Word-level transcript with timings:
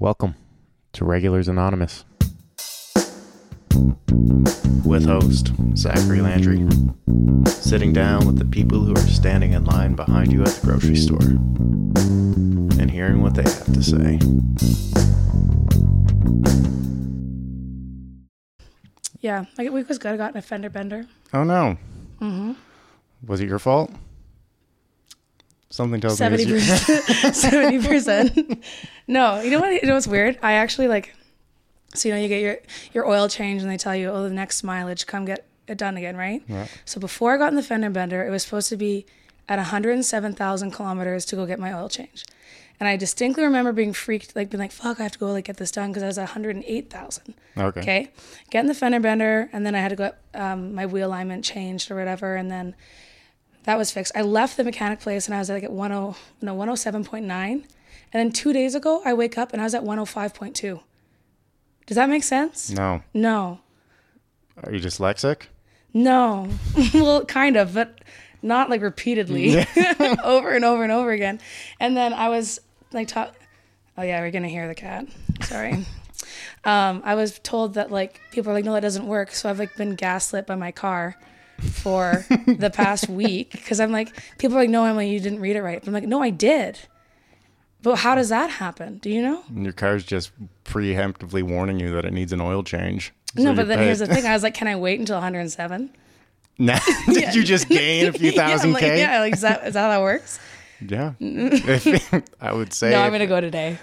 Welcome 0.00 0.34
to 0.94 1.04
Regulars 1.04 1.46
Anonymous 1.46 2.06
with 4.82 5.04
host 5.04 5.52
Zachary 5.76 6.22
Landry, 6.22 6.66
sitting 7.46 7.92
down 7.92 8.26
with 8.26 8.38
the 8.38 8.46
people 8.46 8.82
who 8.82 8.94
are 8.94 9.06
standing 9.06 9.52
in 9.52 9.66
line 9.66 9.94
behind 9.94 10.32
you 10.32 10.40
at 10.40 10.48
the 10.48 10.66
grocery 10.66 10.96
store 10.96 11.20
and 12.80 12.90
hearing 12.90 13.20
what 13.20 13.34
they 13.34 13.42
have 13.42 13.74
to 13.74 13.82
say. 13.82 14.18
Yeah, 19.20 19.44
my 19.58 19.68
week 19.68 19.86
was 19.86 19.98
good. 19.98 20.12
I 20.12 20.16
got 20.16 20.30
an 20.30 20.38
offender 20.38 20.70
bender. 20.70 21.04
Oh 21.34 21.44
no. 21.44 21.76
Mm-hmm. 22.22 22.52
Was 23.26 23.42
it 23.42 23.50
your 23.50 23.58
fault? 23.58 23.90
Something 25.70 26.00
tells 26.00 26.20
me 26.20 26.36
Seventy 27.32 27.86
percent. 27.86 28.64
No, 29.06 29.40
you 29.40 29.50
know 29.50 29.60
what? 29.60 29.72
You 29.72 29.86
know 29.86 29.94
what's 29.94 30.06
weird? 30.08 30.38
I 30.42 30.54
actually 30.54 30.88
like. 30.88 31.14
So 31.94 32.08
you 32.08 32.14
know 32.14 32.20
you 32.20 32.28
get 32.28 32.42
your 32.42 32.58
your 32.92 33.06
oil 33.06 33.28
change 33.28 33.62
and 33.62 33.70
they 33.70 33.76
tell 33.76 33.94
you, 33.94 34.10
oh, 34.10 34.24
the 34.24 34.34
next 34.34 34.62
mileage, 34.62 35.06
come 35.06 35.24
get 35.24 35.46
it 35.68 35.78
done 35.78 35.96
again, 35.96 36.16
right? 36.16 36.42
Yeah. 36.48 36.66
So 36.84 37.00
before 37.00 37.34
I 37.34 37.38
got 37.38 37.48
in 37.48 37.56
the 37.56 37.62
fender 37.62 37.90
bender, 37.90 38.26
it 38.26 38.30
was 38.30 38.42
supposed 38.42 38.68
to 38.70 38.76
be 38.76 39.06
at 39.48 39.56
107,000 39.56 40.70
kilometers 40.70 41.24
to 41.26 41.36
go 41.36 41.46
get 41.46 41.58
my 41.58 41.72
oil 41.72 41.88
change. 41.88 42.24
And 42.78 42.88
I 42.88 42.96
distinctly 42.96 43.44
remember 43.44 43.72
being 43.72 43.92
freaked, 43.92 44.34
like 44.34 44.50
being 44.50 44.60
like, 44.60 44.72
"Fuck, 44.72 45.00
I 45.00 45.04
have 45.04 45.12
to 45.12 45.18
go 45.18 45.26
like 45.32 45.44
get 45.44 45.58
this 45.58 45.70
done" 45.70 45.90
because 45.90 46.02
I 46.02 46.06
was 46.06 46.18
at 46.18 46.22
108,000. 46.22 47.34
Okay. 47.56 47.80
Okay. 47.80 48.10
Get 48.50 48.60
in 48.60 48.66
the 48.66 48.74
fender 48.74 49.00
bender, 49.00 49.50
and 49.52 49.64
then 49.64 49.74
I 49.74 49.80
had 49.80 49.90
to 49.90 49.96
go 49.96 50.12
um, 50.34 50.74
my 50.74 50.86
wheel 50.86 51.08
alignment 51.08 51.44
changed 51.44 51.90
or 51.90 51.96
whatever, 51.96 52.34
and 52.36 52.50
then 52.50 52.74
that 53.64 53.76
was 53.76 53.90
fixed. 53.90 54.12
I 54.14 54.22
left 54.22 54.56
the 54.56 54.64
mechanic 54.64 55.00
place 55.00 55.26
and 55.26 55.34
I 55.34 55.38
was 55.38 55.50
at 55.50 55.54
like 55.54 55.64
at 55.64 55.70
10 55.70 55.76
no 56.42 56.56
107.9, 56.56 57.22
and 57.22 57.64
then 58.12 58.32
two 58.32 58.52
days 58.52 58.74
ago 58.74 59.02
I 59.04 59.14
wake 59.14 59.36
up 59.36 59.52
and 59.52 59.60
I 59.60 59.64
was 59.64 59.74
at 59.74 59.82
105.2. 59.82 60.80
Does 61.86 61.94
that 61.96 62.08
make 62.08 62.22
sense? 62.22 62.70
No. 62.70 63.02
No. 63.12 63.60
Are 64.62 64.72
you 64.72 64.80
dyslexic? 64.80 65.42
No. 65.92 66.48
well, 66.94 67.24
kind 67.24 67.56
of, 67.56 67.74
but 67.74 68.00
not 68.42 68.70
like 68.70 68.80
repeatedly 68.80 69.58
over 70.24 70.50
and 70.50 70.64
over 70.64 70.82
and 70.82 70.92
over 70.92 71.10
again. 71.10 71.40
And 71.78 71.96
then 71.96 72.12
I 72.12 72.28
was 72.28 72.60
like, 72.92 73.08
ta- 73.08 73.32
oh 73.98 74.02
yeah, 74.02 74.20
we're 74.20 74.30
gonna 74.30 74.48
hear 74.48 74.68
the 74.68 74.74
cat. 74.74 75.06
Sorry. 75.42 75.72
um, 76.64 77.02
I 77.04 77.14
was 77.14 77.38
told 77.40 77.74
that 77.74 77.90
like 77.90 78.20
people 78.30 78.50
are 78.50 78.54
like, 78.54 78.64
no, 78.64 78.72
that 78.72 78.80
doesn't 78.80 79.06
work. 79.06 79.32
So 79.32 79.50
I've 79.50 79.58
like 79.58 79.76
been 79.76 79.94
gaslit 79.94 80.46
by 80.46 80.54
my 80.54 80.72
car 80.72 81.16
for 81.60 82.24
the 82.46 82.70
past 82.72 83.08
week 83.08 83.52
because 83.52 83.80
I'm 83.80 83.92
like, 83.92 84.12
people 84.38 84.56
are 84.56 84.60
like, 84.60 84.70
no, 84.70 84.84
Emily, 84.84 85.10
you 85.10 85.20
didn't 85.20 85.40
read 85.40 85.56
it 85.56 85.62
right. 85.62 85.80
But 85.80 85.88
I'm 85.88 85.94
like, 85.94 86.04
no, 86.04 86.22
I 86.22 86.30
did. 86.30 86.78
But 87.82 87.96
how 87.96 88.14
does 88.14 88.28
that 88.28 88.50
happen? 88.50 88.98
Do 88.98 89.08
you 89.10 89.22
know? 89.22 89.42
And 89.48 89.64
your 89.64 89.72
car's 89.72 90.04
just 90.04 90.32
preemptively 90.64 91.42
warning 91.42 91.80
you 91.80 91.90
that 91.94 92.04
it 92.04 92.12
needs 92.12 92.32
an 92.32 92.40
oil 92.40 92.62
change. 92.62 93.12
no, 93.36 93.54
but 93.54 93.68
then 93.68 93.78
pay- 93.78 93.86
here's 93.86 94.00
the 94.00 94.06
thing. 94.06 94.26
I 94.26 94.32
was 94.34 94.42
like, 94.42 94.54
can 94.54 94.68
I 94.68 94.76
wait 94.76 95.00
until 95.00 95.16
107? 95.16 95.90
Nah, 96.58 96.78
Did 97.06 97.34
you 97.34 97.42
just 97.42 97.68
gain 97.70 98.06
a 98.06 98.12
few 98.12 98.32
yeah, 98.32 98.48
thousand 98.48 98.72
like, 98.72 98.82
K? 98.82 98.98
yeah, 99.00 99.20
like 99.20 99.32
is 99.32 99.40
that 99.40 99.66
is 99.66 99.72
that 99.74 99.80
how 99.80 99.88
that 99.88 100.02
works? 100.02 100.38
Yeah. 100.86 101.12
I 102.40 102.52
would 102.52 102.72
say. 102.74 102.90
No, 102.90 103.00
I'm 103.00 103.12
gonna 103.12 103.26
go 103.26 103.40
today. 103.40 103.78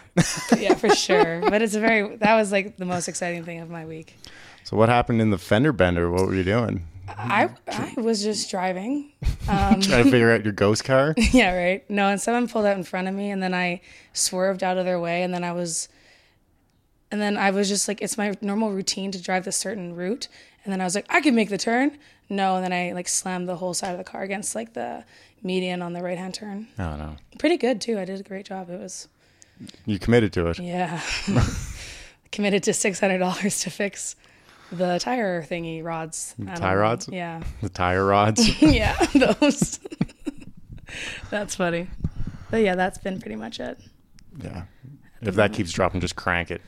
yeah, 0.57 0.75
for 0.75 0.89
sure. 0.89 1.41
But 1.41 1.63
it's 1.63 1.73
a 1.73 1.79
very 1.79 2.17
that 2.17 2.35
was 2.35 2.51
like 2.51 2.77
the 2.77 2.85
most 2.85 3.07
exciting 3.07 3.43
thing 3.45 3.61
of 3.61 3.69
my 3.71 3.85
week. 3.85 4.15
So 4.63 4.77
what 4.77 4.89
happened 4.89 5.21
in 5.21 5.31
the 5.31 5.37
fender 5.39 5.71
bender? 5.71 6.11
What 6.11 6.27
were 6.27 6.35
you 6.35 6.43
doing? 6.43 6.85
I 7.07 7.49
I 7.67 7.93
was 7.97 8.23
just 8.23 8.49
driving. 8.49 9.11
Um, 9.49 9.79
Trying 9.79 10.03
to 10.03 10.11
figure 10.11 10.29
out 10.33 10.43
your 10.43 10.51
ghost 10.51 10.83
car? 10.83 11.15
yeah, 11.31 11.55
right. 11.55 11.89
No, 11.89 12.09
and 12.09 12.19
someone 12.19 12.49
pulled 12.49 12.65
out 12.65 12.75
in 12.75 12.83
front 12.83 13.07
of 13.07 13.15
me, 13.15 13.31
and 13.31 13.41
then 13.41 13.53
I 13.53 13.79
swerved 14.11 14.61
out 14.61 14.77
of 14.77 14.83
their 14.83 14.99
way, 14.99 15.23
and 15.23 15.33
then 15.33 15.41
I 15.45 15.53
was, 15.53 15.87
and 17.11 17.21
then 17.21 17.37
I 17.37 17.51
was 17.51 17.69
just 17.69 17.87
like, 17.87 18.01
it's 18.01 18.17
my 18.17 18.33
normal 18.41 18.71
routine 18.73 19.09
to 19.13 19.21
drive 19.21 19.45
this 19.45 19.55
certain 19.55 19.95
route, 19.95 20.27
and 20.65 20.73
then 20.73 20.81
I 20.81 20.83
was 20.83 20.95
like, 20.95 21.05
I 21.09 21.21
can 21.21 21.33
make 21.33 21.47
the 21.47 21.57
turn. 21.57 21.97
No, 22.27 22.57
and 22.57 22.63
then 22.65 22.73
I 22.73 22.91
like 22.91 23.07
slammed 23.07 23.47
the 23.47 23.55
whole 23.55 23.73
side 23.73 23.91
of 23.91 23.97
the 23.97 24.03
car 24.03 24.21
against 24.23 24.53
like 24.53 24.73
the 24.73 25.05
median 25.41 25.81
on 25.81 25.93
the 25.93 26.03
right 26.03 26.17
hand 26.17 26.33
turn. 26.33 26.67
Oh 26.77 26.97
no. 26.97 27.15
Pretty 27.39 27.55
good 27.55 27.79
too. 27.79 27.97
I 27.97 28.03
did 28.03 28.19
a 28.19 28.23
great 28.23 28.45
job. 28.45 28.69
It 28.69 28.81
was 28.81 29.07
You 29.85 29.97
committed 29.97 30.33
to 30.33 30.47
it. 30.47 30.59
Yeah. 30.59 30.99
Committed 32.33 32.63
to 32.63 32.73
six 32.73 32.99
hundred 32.99 33.19
dollars 33.19 33.61
to 33.61 33.69
fix 33.69 34.17
the 34.71 34.99
tire 34.99 35.41
thingy 35.43 35.83
rods. 35.83 36.35
Don't 36.37 36.55
Tie 36.55 36.73
know. 36.73 36.79
rods? 36.79 37.07
Yeah. 37.09 37.43
The 37.61 37.69
tire 37.69 38.05
rods. 38.05 38.61
yeah, 38.61 38.95
those. 39.39 39.79
that's 41.29 41.55
funny. 41.55 41.89
But 42.51 42.57
yeah, 42.57 42.75
that's 42.75 42.97
been 42.97 43.19
pretty 43.19 43.35
much 43.35 43.59
it. 43.59 43.79
yeah. 44.41 44.63
If 45.21 45.35
that 45.35 45.51
keeps 45.53 45.71
dropping, 45.71 45.99
just 46.01 46.15
crank 46.15 46.51
it. 46.51 46.61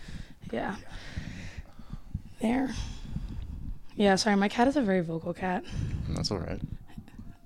Yeah. 0.51 0.75
There. 2.41 2.69
Yeah, 3.95 4.15
sorry, 4.15 4.35
my 4.37 4.49
cat 4.49 4.67
is 4.67 4.75
a 4.75 4.81
very 4.81 5.01
vocal 5.01 5.33
cat. 5.33 5.63
That's 6.09 6.31
all 6.31 6.39
right. 6.39 6.59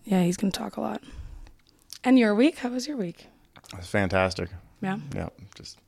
Yeah, 0.05 0.23
he's 0.23 0.37
gonna 0.37 0.51
talk 0.51 0.77
a 0.77 0.81
lot. 0.81 1.01
And 2.03 2.17
your 2.19 2.35
week? 2.35 2.59
How 2.59 2.69
was 2.69 2.87
your 2.87 2.97
week? 2.97 3.27
It 3.71 3.77
was 3.77 3.87
fantastic. 3.87 4.49
Yeah. 4.81 4.97
Yeah. 5.15 5.29
Just 5.55 5.79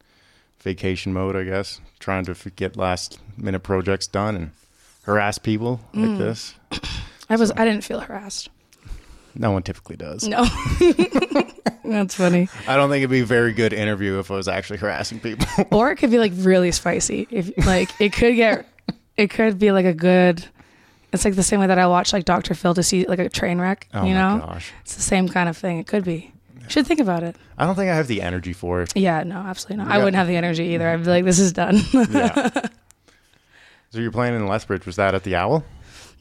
vacation 0.66 1.14
mode, 1.14 1.38
I 1.38 1.44
guess. 1.44 1.80
Trying 2.00 2.26
to 2.26 2.34
get 2.58 2.76
last 2.76 3.20
minute 3.38 3.62
projects 3.64 4.06
done 4.08 4.36
and 4.36 4.52
harass 5.04 5.38
people 5.38 5.80
like 5.94 6.10
Mm. 6.10 6.18
this. 6.18 6.56
I 7.30 7.38
was 7.38 7.52
I 7.52 7.64
didn't 7.64 7.86
feel 7.86 8.02
harassed. 8.02 8.50
No 9.34 9.52
one 9.52 9.64
typically 9.64 9.96
does. 9.96 10.28
No. 10.28 10.44
That's 11.84 12.16
funny. 12.16 12.50
I 12.68 12.76
don't 12.76 12.90
think 12.90 13.02
it'd 13.02 13.10
be 13.12 13.20
a 13.22 13.26
very 13.26 13.54
good 13.54 13.72
interview 13.74 14.18
if 14.20 14.32
I 14.32 14.36
was 14.36 14.48
actually 14.48 14.80
harassing 14.80 15.20
people. 15.20 15.48
or 15.72 15.92
it 15.92 15.98
could 15.98 16.10
be 16.12 16.18
like 16.20 16.32
really 16.38 16.72
spicy. 16.72 17.28
If 17.30 17.52
like 17.66 17.90
it 18.02 18.12
could 18.14 18.36
get, 18.36 18.66
it 19.18 19.30
could 19.30 19.60
be 19.60 19.72
like 19.72 19.86
a 19.86 19.94
good. 19.94 20.44
It's 21.14 21.24
like 21.24 21.36
the 21.36 21.44
same 21.44 21.60
way 21.62 21.68
that 21.68 21.78
I 21.80 21.88
watch 21.88 22.12
like 22.12 22.26
Doctor 22.26 22.56
Phil 22.56 22.74
to 22.74 22.84
see 22.84 23.06
like 23.06 23.20
a 23.20 23.30
train 23.30 23.60
wreck. 23.60 23.88
oh 23.94 24.04
you 24.04 24.14
my 24.16 24.38
know, 24.38 24.46
gosh. 24.46 24.74
it's 24.82 24.96
the 24.96 25.02
same 25.02 25.30
kind 25.30 25.48
of 25.48 25.56
thing. 25.58 25.78
It 25.80 25.88
could 25.88 26.04
be. 26.04 26.32
Should 26.68 26.88
think 26.88 27.00
about 27.00 27.24
it. 27.24 27.36
I 27.58 27.66
don't 27.66 27.76
think 27.76 27.90
I 27.90 27.96
have 27.96 28.08
the 28.08 28.22
energy 28.22 28.54
for 28.54 28.82
it. 28.82 28.96
Yeah, 28.96 29.24
no, 29.24 29.38
absolutely 29.38 29.86
not. 29.86 29.94
I 29.94 29.98
wouldn't 29.98 30.16
have 30.16 30.28
the 30.28 30.36
energy 30.36 30.64
either. 30.74 30.88
I'd 30.90 31.04
be 31.04 31.10
like, 31.10 31.26
this 31.26 31.40
is 31.40 31.54
done. 31.54 31.80
Yeah. 31.94 32.50
so 33.92 34.00
you're 34.00 34.12
playing 34.12 34.36
in 34.36 34.48
Lethbridge. 34.48 34.86
Was 34.86 34.96
that 34.96 35.16
at 35.16 35.24
the 35.24 35.36
Owl? 35.36 35.64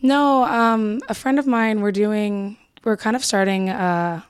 no, 0.03 0.45
um, 0.45 1.01
a 1.09 1.15
friend 1.15 1.39
of 1.39 1.47
mine. 1.47 1.81
We're 1.81 1.93
doing. 1.93 2.59
We're 2.85 2.97
kind 2.99 3.17
of 3.17 3.25
starting 3.25 3.71
a, 3.71 4.25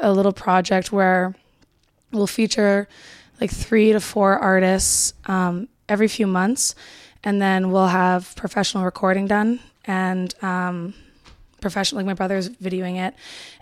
a 0.00 0.12
little 0.12 0.32
project 0.32 0.90
where 0.90 1.34
we'll 2.12 2.26
feature 2.26 2.88
like 3.40 3.50
three 3.50 3.92
to 3.92 4.00
four 4.00 4.38
artists 4.38 5.12
um, 5.26 5.68
every 5.88 6.08
few 6.08 6.26
months, 6.26 6.74
and 7.22 7.42
then 7.42 7.70
we'll 7.70 7.88
have 7.88 8.34
professional 8.36 8.84
recording 8.84 9.26
done 9.26 9.60
and 9.84 10.34
um, 10.42 10.94
professional. 11.60 11.98
Like 11.98 12.06
my 12.06 12.14
brother's 12.14 12.48
videoing 12.48 12.96
it, 12.96 13.14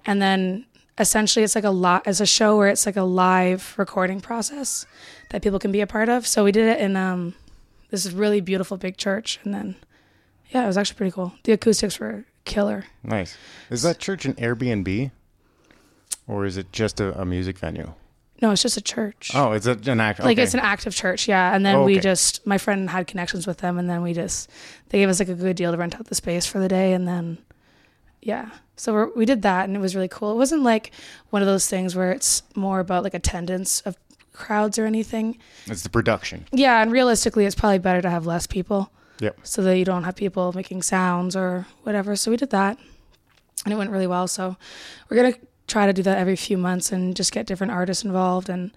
and 0.06 0.22
then 0.22 0.66
essentially 0.98 1.42
it's 1.42 1.54
like 1.54 1.64
a 1.64 1.70
lot 1.70 2.06
as 2.06 2.20
a 2.20 2.26
show 2.26 2.56
where 2.56 2.68
it's 2.68 2.86
like 2.86 2.96
a 2.96 3.02
live 3.02 3.74
recording 3.76 4.20
process 4.20 4.86
that 5.30 5.42
people 5.42 5.58
can 5.58 5.72
be 5.72 5.80
a 5.80 5.86
part 5.86 6.08
of. 6.08 6.26
So 6.26 6.44
we 6.44 6.52
did 6.52 6.68
it 6.68 6.80
in 6.80 6.96
um, 6.96 7.34
this 7.90 8.10
really 8.12 8.40
beautiful 8.40 8.76
big 8.76 8.96
church, 8.96 9.38
and 9.44 9.52
then 9.54 9.76
yeah, 10.50 10.64
it 10.64 10.66
was 10.66 10.76
actually 10.76 10.96
pretty 10.98 11.12
cool. 11.12 11.32
The 11.44 11.52
acoustics 11.52 11.98
were 11.98 12.24
killer. 12.44 12.84
Nice. 13.02 13.36
Is 13.70 13.82
that 13.82 13.98
church 13.98 14.24
an 14.26 14.34
Airbnb? 14.34 15.10
Or 16.28 16.44
is 16.44 16.56
it 16.56 16.70
just 16.72 17.00
a, 17.00 17.18
a 17.20 17.24
music 17.24 17.58
venue? 17.58 17.92
No, 18.40 18.50
it's 18.50 18.62
just 18.62 18.76
a 18.76 18.80
church. 18.80 19.30
Oh, 19.34 19.52
it's 19.52 19.66
a, 19.66 19.78
an 19.86 20.00
act. 20.00 20.20
like 20.20 20.38
it's 20.38 20.54
an 20.54 20.60
active 20.60 20.94
church 20.94 21.28
yeah 21.28 21.54
and 21.54 21.64
then 21.64 21.76
Oh, 21.76 21.84
we 21.84 21.98
just 22.00 22.44
my 22.46 22.58
friend 22.58 22.90
had 22.90 23.06
connections 23.06 23.46
with 23.46 23.58
them 23.58 23.78
and 23.78 23.88
then 23.88 24.02
we 24.02 24.12
just 24.12 24.50
they 24.88 24.98
gave 24.98 25.08
us 25.08 25.20
like 25.20 25.28
a 25.28 25.34
good 25.34 25.56
deal 25.56 25.70
to 25.72 25.78
rent 25.78 25.94
out 25.94 26.06
the 26.06 26.14
space 26.14 26.44
for 26.46 26.58
the 26.58 26.68
day 26.68 26.92
and 26.92 27.06
then 27.06 27.38
yeah 28.20 28.50
so 28.82 28.92
we're, 28.92 29.06
we 29.14 29.24
did 29.24 29.42
that 29.42 29.66
and 29.68 29.76
it 29.76 29.80
was 29.80 29.94
really 29.94 30.08
cool 30.08 30.32
it 30.32 30.36
wasn't 30.36 30.60
like 30.62 30.90
one 31.30 31.40
of 31.40 31.46
those 31.46 31.68
things 31.68 31.94
where 31.94 32.10
it's 32.10 32.42
more 32.56 32.80
about 32.80 33.04
like 33.04 33.14
attendance 33.14 33.80
of 33.82 33.96
crowds 34.32 34.76
or 34.78 34.86
anything 34.86 35.38
It's 35.66 35.82
the 35.82 35.88
production. 35.88 36.46
yeah 36.50 36.82
and 36.82 36.90
realistically 36.90 37.44
it's 37.46 37.54
probably 37.54 37.78
better 37.78 38.02
to 38.02 38.10
have 38.10 38.26
less 38.26 38.46
people 38.46 38.90
Yep. 39.20 39.38
so 39.44 39.62
that 39.62 39.78
you 39.78 39.84
don't 39.84 40.02
have 40.02 40.16
people 40.16 40.52
making 40.52 40.82
sounds 40.82 41.36
or 41.36 41.66
whatever 41.84 42.16
so 42.16 42.30
we 42.32 42.36
did 42.36 42.50
that 42.50 42.76
and 43.64 43.72
it 43.72 43.76
went 43.76 43.90
really 43.90 44.08
well 44.08 44.26
so 44.26 44.56
we're 45.08 45.16
going 45.16 45.32
to 45.32 45.38
try 45.68 45.86
to 45.86 45.92
do 45.92 46.02
that 46.02 46.18
every 46.18 46.34
few 46.34 46.58
months 46.58 46.90
and 46.90 47.14
just 47.14 47.30
get 47.30 47.46
different 47.46 47.72
artists 47.72 48.02
involved 48.04 48.48
and 48.48 48.72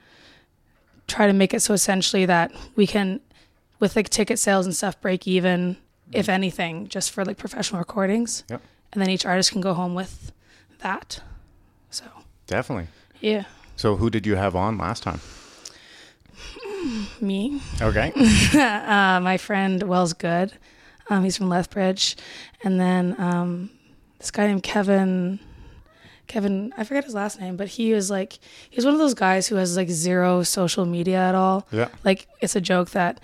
try 1.07 1.25
to 1.25 1.33
make 1.33 1.51
it 1.53 1.61
so 1.61 1.73
essentially 1.73 2.25
that 2.27 2.51
we 2.75 2.85
can 2.85 3.19
with 3.79 3.95
like 3.95 4.09
ticket 4.09 4.37
sales 4.37 4.65
and 4.67 4.75
stuff 4.75 5.01
break 5.01 5.27
even 5.27 5.77
if 6.11 6.25
mm-hmm. 6.25 6.31
anything 6.33 6.87
just 6.89 7.09
for 7.09 7.25
like 7.25 7.37
professional 7.37 7.79
recordings 7.79 8.43
Yep. 8.49 8.61
And 8.95 9.01
then 9.01 9.09
each 9.11 9.25
artist 9.25 9.51
can 9.51 9.61
go 9.61 9.73
home 9.75 9.93
with 9.93 10.31
that 10.79 11.19
so 11.91 12.05
Definitely. 12.47 12.87
yeah 13.19 13.43
So 13.75 13.95
who 13.97 14.09
did 14.09 14.25
you 14.25 14.35
have 14.35 14.55
on 14.55 14.77
last 14.77 15.03
time? 15.03 15.19
me 17.21 17.61
Okay. 17.81 18.11
uh, 18.53 19.19
my 19.21 19.37
friend 19.37 19.83
Wells 19.83 20.13
Good. 20.13 20.53
Um, 21.09 21.23
he's 21.23 21.37
from 21.37 21.49
Lethbridge, 21.49 22.15
and 22.63 22.79
then 22.79 23.15
um, 23.19 23.69
this 24.17 24.31
guy 24.31 24.47
named 24.47 24.63
Kevin 24.63 25.39
Kevin, 26.27 26.73
I 26.75 26.83
forget 26.83 27.03
his 27.03 27.13
last 27.13 27.39
name, 27.39 27.55
but 27.55 27.67
he 27.67 27.93
was 27.93 28.09
like, 28.09 28.39
he's 28.71 28.83
one 28.85 28.95
of 28.95 28.99
those 28.99 29.13
guys 29.13 29.45
who 29.47 29.55
has 29.57 29.77
like 29.77 29.89
zero 29.89 30.41
social 30.41 30.83
media 30.85 31.19
at 31.19 31.35
all. 31.35 31.67
Yeah. 31.71 31.89
Like, 32.03 32.27
it's 32.41 32.55
a 32.55 32.61
joke 32.61 32.89
that 32.91 33.19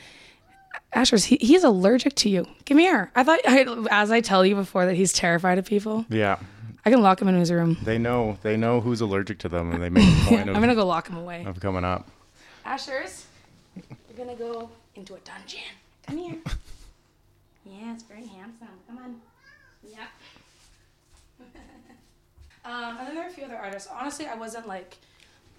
Asher's, 0.94 1.26
he, 1.26 1.38
he's 1.40 1.64
allergic 1.64 2.16
to 2.16 2.30
you. 2.30 2.46
Come 2.66 2.78
here. 2.78 3.12
I 3.16 3.24
thought, 3.24 3.40
I, 3.46 3.88
as 3.92 4.12
I 4.12 4.20
tell 4.22 4.46
you 4.46 4.56
before, 4.56 4.86
that 4.86 4.96
he's 4.96 5.14
terrified 5.14 5.58
of 5.58 5.66
people. 5.66 6.06
Yeah. 6.10 6.38
I 6.86 6.90
can 6.90 7.02
lock 7.02 7.22
him 7.22 7.28
in 7.28 7.36
his 7.36 7.52
room. 7.52 7.78
They 7.84 7.98
know 7.98 8.38
they 8.42 8.58
know 8.58 8.82
who's 8.82 9.02
allergic 9.02 9.38
to 9.40 9.50
them, 9.50 9.72
and 9.72 9.82
they 9.84 9.90
make 9.90 10.04
a 10.04 10.26
point 10.28 10.42
I'm 10.44 10.50
of, 10.50 10.56
going 10.56 10.70
to 10.70 10.76
go 10.76 10.86
lock 10.86 11.08
him 11.08 11.16
away. 11.18 11.46
of 11.46 11.60
coming 11.60 11.84
up. 11.86 12.10
Asher's, 12.66 13.26
we're 13.76 14.18
going 14.26 14.36
to 14.36 14.44
go 14.44 14.70
into 14.96 15.14
a 15.14 15.20
dungeon. 15.20 15.62
Come 16.08 16.18
here. 16.18 16.38
yeah, 17.66 17.94
it's 17.94 18.04
very 18.04 18.26
handsome. 18.26 18.68
Come 18.88 18.98
on. 18.98 19.22
Yeah. 19.88 20.06
um, 22.66 22.98
and 22.98 23.08
then 23.08 23.16
there 23.16 23.26
are 23.26 23.30
a 23.30 23.32
few 23.32 23.46
other 23.46 23.56
artists. 23.58 23.88
Honestly, 23.94 24.26
I 24.28 24.36
wasn't 24.36 24.68
like, 24.68 24.98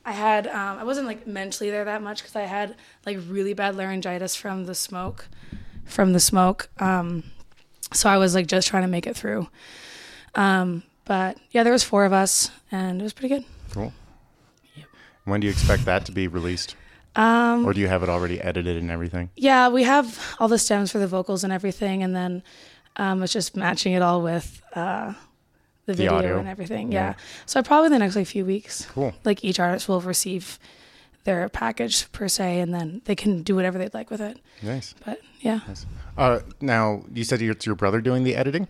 I 0.04 0.12
had, 0.12 0.46
um, 0.48 0.78
I 0.78 0.84
wasn't 0.84 1.06
like 1.06 1.26
mentally 1.26 1.70
there 1.70 1.84
that 1.84 2.02
much 2.02 2.22
because 2.22 2.36
I 2.36 2.42
had 2.42 2.74
like 3.06 3.18
really 3.28 3.54
bad 3.54 3.76
laryngitis 3.76 4.34
from 4.34 4.64
the 4.64 4.74
smoke, 4.74 5.28
from 5.84 6.12
the 6.12 6.20
smoke. 6.20 6.68
Um, 6.78 7.24
so 7.92 8.08
I 8.08 8.16
was 8.18 8.34
like 8.34 8.46
just 8.46 8.68
trying 8.68 8.82
to 8.82 8.88
make 8.88 9.06
it 9.06 9.16
through. 9.16 9.48
Um, 10.34 10.82
but 11.04 11.38
yeah, 11.50 11.62
there 11.62 11.72
was 11.72 11.84
four 11.84 12.04
of 12.04 12.12
us, 12.12 12.50
and 12.70 13.00
it 13.00 13.04
was 13.04 13.12
pretty 13.12 13.34
good. 13.34 13.44
Cool. 13.72 13.92
When 15.24 15.40
do 15.40 15.46
you 15.46 15.52
expect 15.52 15.84
that 15.84 16.04
to 16.06 16.12
be 16.12 16.26
released? 16.26 16.74
Um, 17.14 17.64
Or 17.66 17.72
do 17.72 17.80
you 17.80 17.88
have 17.88 18.02
it 18.02 18.08
already 18.08 18.40
edited 18.40 18.76
and 18.78 18.90
everything? 18.90 19.30
Yeah, 19.36 19.68
we 19.68 19.82
have 19.84 20.18
all 20.40 20.48
the 20.48 20.58
stems 20.58 20.90
for 20.90 20.98
the 20.98 21.06
vocals 21.06 21.44
and 21.44 21.52
everything, 21.52 22.02
and 22.02 22.16
then 22.16 22.42
um, 22.96 23.22
it's 23.22 23.32
just 23.32 23.54
matching 23.56 23.92
it 23.92 24.02
all 24.02 24.22
with 24.22 24.62
uh, 24.74 25.12
the 25.86 25.94
video 25.94 26.14
audio. 26.14 26.38
and 26.38 26.48
everything. 26.48 26.92
Yeah. 26.92 27.10
Yeah. 27.10 27.14
So 27.46 27.62
probably 27.62 27.88
the 27.90 27.98
next 27.98 28.16
like 28.16 28.26
few 28.26 28.44
weeks, 28.44 28.86
Cool. 28.86 29.12
like 29.24 29.44
each 29.44 29.58
artist 29.60 29.88
will 29.88 30.00
receive 30.00 30.58
their 31.24 31.48
package 31.48 32.10
per 32.12 32.26
se, 32.28 32.60
and 32.60 32.74
then 32.74 33.00
they 33.04 33.14
can 33.14 33.42
do 33.42 33.54
whatever 33.54 33.78
they'd 33.78 33.94
like 33.94 34.10
with 34.10 34.20
it. 34.20 34.38
Nice. 34.62 34.94
But 35.04 35.20
yeah, 35.40 35.60
Uh, 36.18 36.40
now 36.60 37.04
you 37.12 37.24
said 37.24 37.40
it's 37.42 37.64
your 37.66 37.74
brother 37.76 38.00
doing 38.00 38.24
the 38.24 38.34
editing. 38.36 38.66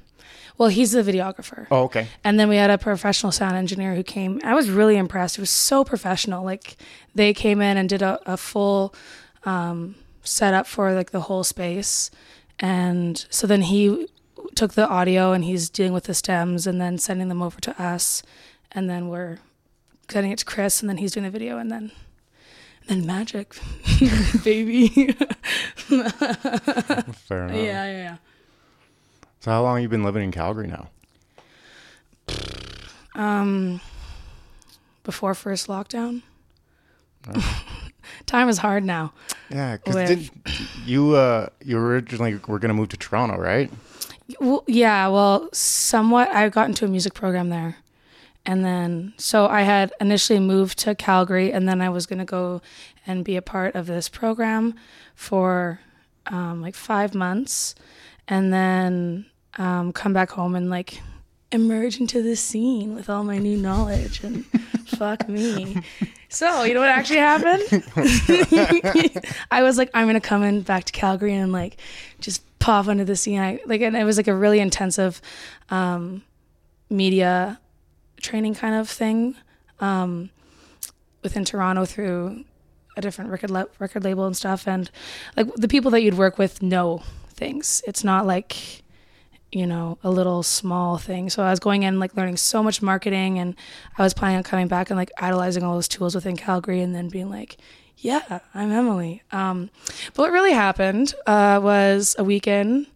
well, 0.59 0.69
he's 0.69 0.93
the 0.93 1.03
videographer. 1.03 1.67
Oh, 1.71 1.85
okay. 1.85 2.09
And 2.25 2.39
then 2.39 2.49
we 2.49 2.57
had 2.57 2.69
a 2.71 2.77
professional 2.79 3.33
sound 3.33 3.57
engineer 3.57 3.95
who 3.95 4.03
came. 4.03 4.39
I 4.45 4.55
was 4.55 4.69
really 4.71 4.97
impressed. 4.97 5.39
It 5.39 5.41
was 5.41 5.51
so 5.51 5.83
professional. 5.83 6.45
Like 6.45 6.77
they 7.15 7.33
came 7.33 7.61
in 7.63 7.77
and 7.79 7.89
did 7.89 8.03
a, 8.03 8.21
a 8.31 8.37
full 8.37 8.95
um, 9.45 9.95
setup 10.23 10.67
for 10.67 10.93
like 10.93 11.11
the 11.11 11.21
whole 11.23 11.45
space. 11.45 12.11
And 12.61 13.25
so 13.31 13.47
then 13.47 13.63
he 13.63 14.07
took 14.55 14.75
the 14.75 14.89
audio 14.89 15.33
and 15.33 15.45
he's 15.45 15.69
dealing 15.71 15.93
with 15.93 16.05
the 16.05 16.15
stems 16.15 16.67
and 16.67 16.81
then 16.81 16.99
sending 16.99 17.29
them 17.29 17.43
over 17.43 17.61
to 17.61 17.83
us. 17.83 18.23
And 18.73 18.89
then 18.89 19.09
we're 19.09 19.39
sending 20.09 20.33
it 20.33 20.39
to 20.41 20.45
Chris 20.45 20.81
and 20.81 20.89
then 20.89 20.99
he's 20.99 21.13
doing 21.13 21.25
the 21.25 21.31
video 21.31 21.59
and 21.59 21.71
then 21.71 21.93
then 22.89 23.07
magic, 23.07 23.55
baby. 24.45 24.89
Fair 25.87 27.45
enough. 27.45 27.57
yeah, 27.57 27.85
yeah, 27.85 27.87
yeah. 27.87 28.17
So 29.41 29.51
how 29.53 29.63
long 29.63 29.77
have 29.77 29.83
you 29.83 29.89
been 29.89 30.03
living 30.03 30.25
in 30.25 30.33
Calgary 30.33 30.67
now? 30.67 30.89
Um, 33.15 33.81
before 35.05 35.35
first 35.35 35.69
lockdown. 35.69 36.23
Time 38.27 38.49
is 38.49 38.59
hard 38.59 38.85
now. 38.85 39.13
Yeah, 39.51 39.77
because 39.77 40.31
you 40.85 41.15
uh 41.15 41.49
you 41.65 41.79
originally 41.79 42.41
were 42.49 42.59
gonna 42.59 42.75
move 42.75 42.89
to 42.91 42.97
Toronto, 42.97 43.37
right? 43.37 43.71
Well, 44.41 44.65
yeah, 44.67 45.09
well, 45.09 45.49
somewhat. 45.53 46.29
I 46.31 46.49
got 46.49 46.69
into 46.69 46.85
a 46.85 46.89
music 46.89 47.15
program 47.15 47.49
there. 47.49 47.77
And 48.45 48.65
then, 48.65 49.15
so 49.19 49.47
I 49.47 49.63
had 49.63 49.93
initially 50.01 50.41
moved 50.41 50.79
to 50.81 50.95
Calgary, 50.95 51.53
and 51.53 51.69
then 51.69 51.81
I 51.81 51.89
was 51.89 52.07
going 52.07 52.19
to 52.19 52.25
go 52.25 52.61
and 53.07 53.25
be 53.25 53.37
a 53.37 53.43
part 53.43 53.75
of 53.77 53.87
this 53.87 54.09
program 54.09 54.75
for 55.15 55.81
um, 56.27 56.61
like 56.61 56.75
five 56.75 57.15
months, 57.15 57.75
and 58.27 58.53
then 58.53 59.27
um, 59.59 59.93
come 59.93 60.13
back 60.13 60.31
home 60.31 60.55
and 60.57 60.71
like 60.71 61.01
emerge 61.53 62.01
into 62.01 62.23
the 62.23 62.35
scene 62.35 62.95
with 62.95 63.09
all 63.09 63.25
my 63.25 63.39
new 63.39 63.57
knowledge 63.57 64.25
and 64.25 64.45
fuck 64.87 65.29
me. 65.29 65.77
So, 66.29 66.63
you 66.65 66.75
know 66.75 66.81
what 66.81 66.89
actually 66.89 67.19
happened? 67.19 67.63
I 69.51 69.63
was 69.63 69.77
like, 69.77 69.91
I'm 69.95 70.07
gonna 70.07 70.21
come 70.21 70.43
in 70.43 70.63
back 70.63 70.85
to 70.85 70.93
Calgary 70.93 71.35
and 71.35 71.53
like 71.53 71.77
just 72.21 72.43
pop 72.59 72.89
under 72.89 73.05
the 73.05 73.17
scene. 73.17 73.39
I 73.39 73.61
like, 73.67 73.83
and 73.83 73.97
it 73.97 74.05
was 74.05 74.17
like 74.17 74.29
a 74.29 74.35
really 74.35 74.61
intensive 74.61 75.21
um, 75.69 76.23
media 76.89 77.61
training 78.21 78.55
kind 78.55 78.75
of 78.75 78.89
thing 78.89 79.35
um, 79.81 80.31
within 81.23 81.45
Toronto 81.45 81.85
through 81.85 82.45
a 82.97 83.01
different 83.01 83.31
record 83.31 83.51
la- 83.51 83.65
record 83.79 84.05
label 84.05 84.27
and 84.27 84.37
stuff. 84.37 84.67
And 84.67 84.91
like 85.37 85.53
the 85.55 85.69
people 85.69 85.91
that 85.91 86.03
you'd 86.03 86.15
work 86.15 86.39
with 86.39 86.63
know 86.63 87.03
things. 87.29 87.83
It's 87.87 88.05
not 88.05 88.27
like 88.27 88.83
you 89.53 89.67
know 89.67 89.99
a 90.03 90.11
little 90.11 90.43
small 90.43 90.99
thing. 90.99 91.31
So 91.31 91.43
I 91.43 91.51
was 91.51 91.61
going 91.61 91.85
in 91.85 92.01
like 92.01 92.17
learning 92.17 92.39
so 92.39 92.63
much 92.63 92.83
marketing, 92.83 93.39
and 93.39 93.55
I 93.97 94.03
was 94.03 94.15
planning 94.15 94.39
on 94.39 94.43
coming 94.43 94.69
back 94.69 94.91
and 94.91 94.97
like 94.97 95.11
idolizing 95.19 95.63
all 95.63 95.75
those 95.75 95.89
tools 95.89 96.15
within 96.15 96.37
Calgary, 96.37 96.81
and 96.81 96.95
then 96.95 97.09
being 97.09 97.31
like. 97.31 97.57
Yeah, 97.99 98.41
I'm 98.53 98.73
Emily. 98.73 99.23
Um, 99.31 99.71
but 100.15 100.23
what 100.23 100.33
really 100.33 100.51
happened 100.51 101.15
uh, 101.25 101.61
was 101.63 102.17
a 102.19 102.25
weekend 102.25 102.89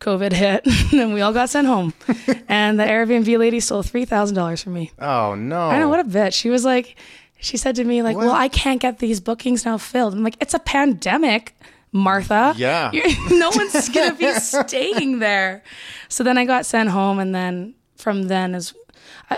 COVID 0.00 0.32
hit, 0.34 0.66
and 0.92 1.14
we 1.14 1.22
all 1.22 1.32
got 1.32 1.48
sent 1.48 1.66
home. 1.66 1.94
and 2.48 2.78
the 2.78 2.84
Airbnb 2.84 3.38
lady 3.38 3.60
stole 3.60 3.82
three 3.82 4.04
thousand 4.04 4.36
dollars 4.36 4.62
from 4.62 4.74
me. 4.74 4.90
Oh 4.98 5.34
no. 5.34 5.68
I 5.68 5.78
know 5.78 5.88
what 5.88 6.00
a 6.00 6.04
bitch. 6.04 6.34
She 6.34 6.50
was 6.50 6.66
like, 6.66 6.96
she 7.38 7.56
said 7.56 7.76
to 7.76 7.84
me 7.84 8.02
like, 8.02 8.16
What? 8.16 8.26
"Well, 8.26 8.34
I 8.34 8.48
can't 8.48 8.80
get 8.80 8.98
these 8.98 9.20
bookings 9.20 9.64
now 9.64 9.78
filled." 9.78 10.12
I'm 10.12 10.22
like, 10.22 10.36
"It's 10.38 10.54
a 10.54 10.58
pandemic, 10.58 11.56
Martha. 11.92 12.54
Yeah. 12.56 12.90
No 13.30 13.50
one's 13.54 13.88
gonna 13.90 14.14
be 14.14 14.32
staying 14.40 15.18
there." 15.18 15.62
So 16.08 16.24
then 16.24 16.38
I 16.38 16.44
got 16.44 16.66
sent 16.66 16.88
home, 16.90 17.18
and 17.18 17.34
then 17.34 17.74
from 17.96 18.24
then 18.24 18.54
is. 18.54 18.74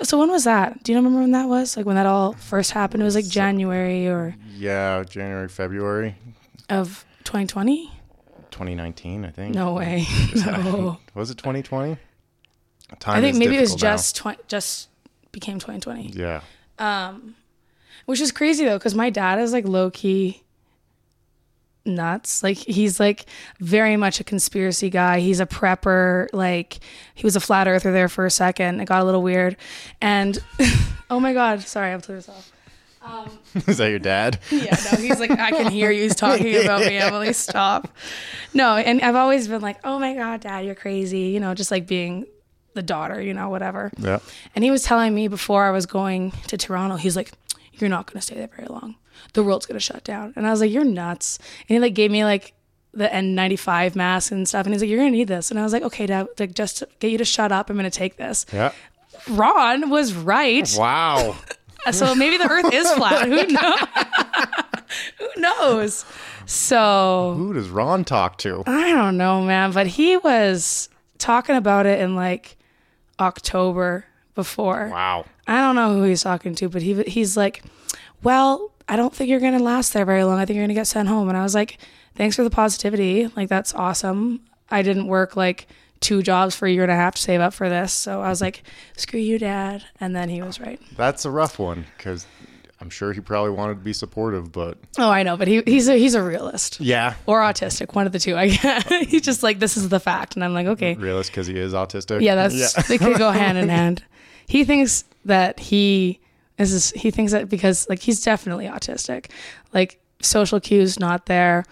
So 0.02 0.18
when 0.18 0.30
was 0.30 0.44
that? 0.44 0.82
Do 0.82 0.92
you 0.92 0.98
remember 0.98 1.20
when 1.20 1.30
that 1.32 1.48
was? 1.48 1.76
Like 1.76 1.86
when 1.86 1.96
that 1.96 2.06
all 2.06 2.32
first 2.32 2.72
happened? 2.72 3.02
It 3.02 3.04
was 3.04 3.14
like 3.14 3.26
January 3.28 4.08
or 4.08 4.34
Yeah, 4.56 5.04
January, 5.04 5.48
February, 5.48 6.16
of 6.68 7.04
2020? 7.24 7.90
2019, 8.50 9.24
I 9.24 9.30
think. 9.30 9.54
No 9.54 9.74
way. 9.74 10.06
No. 10.36 10.98
Was 11.14 11.30
it 11.30 11.38
2020? 11.38 11.96
Time 13.00 13.16
I 13.16 13.20
think 13.20 13.36
maybe 13.36 13.56
it 13.56 13.60
was 13.60 13.72
now. 13.72 13.76
just 13.78 14.22
just 14.48 14.88
became 15.32 15.58
2020. 15.58 16.10
Yeah. 16.14 16.40
Um, 16.78 17.34
which 18.06 18.20
is 18.20 18.30
crazy 18.32 18.64
though 18.64 18.78
because 18.78 18.94
my 18.94 19.10
dad 19.10 19.38
is 19.40 19.52
like 19.52 19.66
low 19.66 19.90
key 19.90 20.42
nuts. 21.84 22.42
Like 22.42 22.56
he's 22.56 22.98
like 22.98 23.26
very 23.60 23.96
much 23.96 24.20
a 24.20 24.24
conspiracy 24.24 24.90
guy. 24.90 25.20
He's 25.20 25.40
a 25.40 25.46
prepper. 25.46 26.28
Like 26.32 26.78
he 27.14 27.24
was 27.24 27.36
a 27.36 27.40
flat 27.40 27.68
earther 27.68 27.92
there 27.92 28.08
for 28.08 28.26
a 28.26 28.30
second. 28.30 28.80
It 28.80 28.86
got 28.86 29.02
a 29.02 29.04
little 29.04 29.22
weird. 29.22 29.56
And 30.00 30.38
oh 31.10 31.20
my 31.20 31.32
god. 31.32 31.62
Sorry 31.62 31.92
i'm 31.92 32.00
to 32.02 32.12
myself 32.12 32.50
is 33.66 33.76
that 33.78 33.88
your 33.88 33.98
dad? 33.98 34.38
yeah 34.50 34.76
no 34.90 34.98
he's 34.98 35.20
like 35.20 35.30
i 35.30 35.50
can 35.50 35.70
hear 35.70 35.90
you. 35.90 36.08
Talking 36.10 36.56
about 36.62 36.80
me. 36.80 36.96
Emily 36.98 37.32
stop. 37.32 37.88
No 38.52 38.76
and 38.76 39.02
i've 39.02 39.16
always 39.16 39.48
been 39.48 39.60
like 39.60 39.78
oh 39.84 39.98
my 39.98 40.14
god 40.14 40.40
dad 40.40 40.64
you're 40.64 40.74
crazy. 40.74 41.20
You 41.28 41.40
know 41.40 41.54
just 41.54 41.70
like 41.70 41.86
being 41.86 42.26
the 42.74 42.82
daughter 42.82 43.20
you 43.20 43.34
know 43.34 43.48
whatever. 43.48 43.90
Yeah. 43.98 44.20
and 44.54 44.64
he 44.64 44.70
was 44.70 44.82
telling 44.82 45.14
me 45.14 45.28
before 45.28 45.64
I 45.64 45.70
was 45.70 45.86
going 45.86 46.32
to 46.48 46.56
Toronto, 46.56 46.96
he's 46.96 47.16
like, 47.16 47.32
You're 47.80 47.90
not 47.90 48.10
gonna 48.10 48.20
stay 48.22 48.34
there 48.36 48.48
very 48.54 48.68
long. 48.68 48.96
The 49.32 49.42
world's 49.42 49.66
gonna 49.66 49.80
shut 49.80 50.04
down. 50.04 50.32
And 50.36 50.46
I 50.46 50.50
was 50.50 50.60
like, 50.60 50.70
You're 50.70 50.84
nuts. 50.84 51.38
And 51.60 51.76
he 51.76 51.78
like 51.78 51.94
gave 51.94 52.10
me 52.10 52.24
like 52.24 52.54
the 52.92 53.08
N95 53.08 53.96
mask 53.96 54.30
and 54.32 54.46
stuff. 54.48 54.66
And 54.66 54.74
he's 54.74 54.82
like, 54.82 54.88
You're 54.90 54.98
gonna 55.00 55.10
need 55.10 55.28
this. 55.28 55.50
And 55.50 55.58
I 55.58 55.62
was 55.62 55.72
like, 55.72 55.82
Okay, 55.82 56.06
dad, 56.06 56.28
like 56.38 56.54
just 56.54 56.78
to 56.78 56.88
get 57.00 57.10
you 57.10 57.18
to 57.18 57.24
shut 57.24 57.52
up, 57.52 57.70
I'm 57.70 57.76
gonna 57.76 57.90
take 57.90 58.16
this. 58.16 58.46
Yeah. 58.52 58.72
Ron 59.28 59.90
was 59.90 60.14
right. 60.14 60.72
Wow. 60.78 61.36
So 61.90 62.14
maybe 62.14 62.38
the 62.38 62.48
earth 62.48 62.72
is 62.72 62.90
flat. 62.92 63.28
Who 63.28 63.44
knows? 63.46 63.78
Who 65.18 65.40
knows? 65.40 66.04
So 66.46 67.34
Who 67.36 67.52
does 67.52 67.68
Ron 67.68 68.04
talk 68.06 68.38
to? 68.38 68.62
I 68.66 68.90
don't 68.92 69.18
know, 69.18 69.42
man, 69.42 69.70
but 69.72 69.86
he 69.86 70.16
was 70.16 70.88
talking 71.18 71.56
about 71.56 71.84
it 71.84 72.00
in 72.00 72.16
like 72.16 72.56
October 73.20 74.06
before. 74.34 74.88
Wow. 74.90 75.26
I 75.46 75.60
don't 75.60 75.74
know 75.74 75.94
who 75.94 76.02
he's 76.04 76.22
talking 76.22 76.54
to, 76.56 76.68
but 76.68 76.82
he 76.82 77.02
he's 77.02 77.36
like, 77.36 77.62
"Well, 78.22 78.72
I 78.88 78.96
don't 78.96 79.14
think 79.14 79.30
you're 79.30 79.40
gonna 79.40 79.58
last 79.58 79.92
there 79.92 80.04
very 80.04 80.24
long. 80.24 80.38
I 80.38 80.44
think 80.44 80.56
you're 80.56 80.64
gonna 80.64 80.74
get 80.74 80.86
sent 80.86 81.08
home." 81.08 81.28
And 81.28 81.36
I 81.36 81.42
was 81.42 81.54
like, 81.54 81.78
"Thanks 82.16 82.36
for 82.36 82.44
the 82.44 82.50
positivity. 82.50 83.30
Like 83.36 83.48
that's 83.48 83.74
awesome. 83.74 84.40
I 84.70 84.82
didn't 84.82 85.06
work 85.06 85.36
like 85.36 85.66
two 86.00 86.22
jobs 86.22 86.54
for 86.54 86.66
a 86.66 86.70
year 86.70 86.82
and 86.82 86.92
a 86.92 86.96
half 86.96 87.14
to 87.14 87.22
save 87.22 87.40
up 87.40 87.54
for 87.54 87.68
this, 87.68 87.92
so 87.92 88.20
I 88.20 88.28
was 88.28 88.40
like, 88.40 88.62
screw 88.96 89.20
you, 89.20 89.38
dad." 89.38 89.84
And 90.00 90.14
then 90.14 90.28
he 90.28 90.42
was 90.42 90.60
right. 90.60 90.80
That's 90.96 91.24
a 91.24 91.30
rough 91.30 91.58
one 91.58 91.86
because 91.96 92.26
I'm 92.80 92.90
sure 92.90 93.12
he 93.12 93.20
probably 93.20 93.50
wanted 93.52 93.74
to 93.74 93.80
be 93.80 93.92
supportive, 93.94 94.52
but 94.52 94.76
Oh, 94.98 95.08
I 95.10 95.22
know, 95.22 95.36
but 95.36 95.48
he 95.48 95.62
he's 95.64 95.88
a 95.88 95.96
he's 95.96 96.14
a 96.14 96.22
realist 96.22 96.80
yeah, 96.80 97.14
or 97.26 97.40
autistic, 97.40 97.94
one 97.94 98.06
of 98.06 98.12
the 98.12 98.18
two. 98.18 98.36
I 98.36 98.48
guess. 98.48 98.88
he's 99.08 99.22
just 99.22 99.42
like, 99.42 99.58
"This 99.58 99.76
is 99.76 99.88
the 99.88 100.00
fact," 100.00 100.34
and 100.36 100.44
I'm 100.44 100.52
like, 100.54 100.66
"Okay." 100.66 100.94
realist 100.94 101.30
because 101.30 101.46
he 101.46 101.56
is 101.58 101.72
autistic. 101.72 102.20
Yeah, 102.20 102.34
that's 102.34 102.54
yeah. 102.54 102.82
they 102.82 102.98
could 102.98 103.16
go 103.18 103.30
hand 103.42 103.56
in 103.58 103.68
hand. 103.68 104.02
He 104.46 104.64
thinks 104.64 105.04
that 105.24 105.58
he 105.58 106.20
this 106.56 106.72
is 106.72 106.90
he 106.92 107.10
thinks 107.10 107.32
that 107.32 107.48
because 107.48 107.88
like 107.88 108.00
he's 108.00 108.22
definitely 108.22 108.66
autistic. 108.66 109.30
Like 109.72 110.00
social 110.20 110.60
cues 110.60 110.98
not 110.98 111.26
there, 111.26 111.64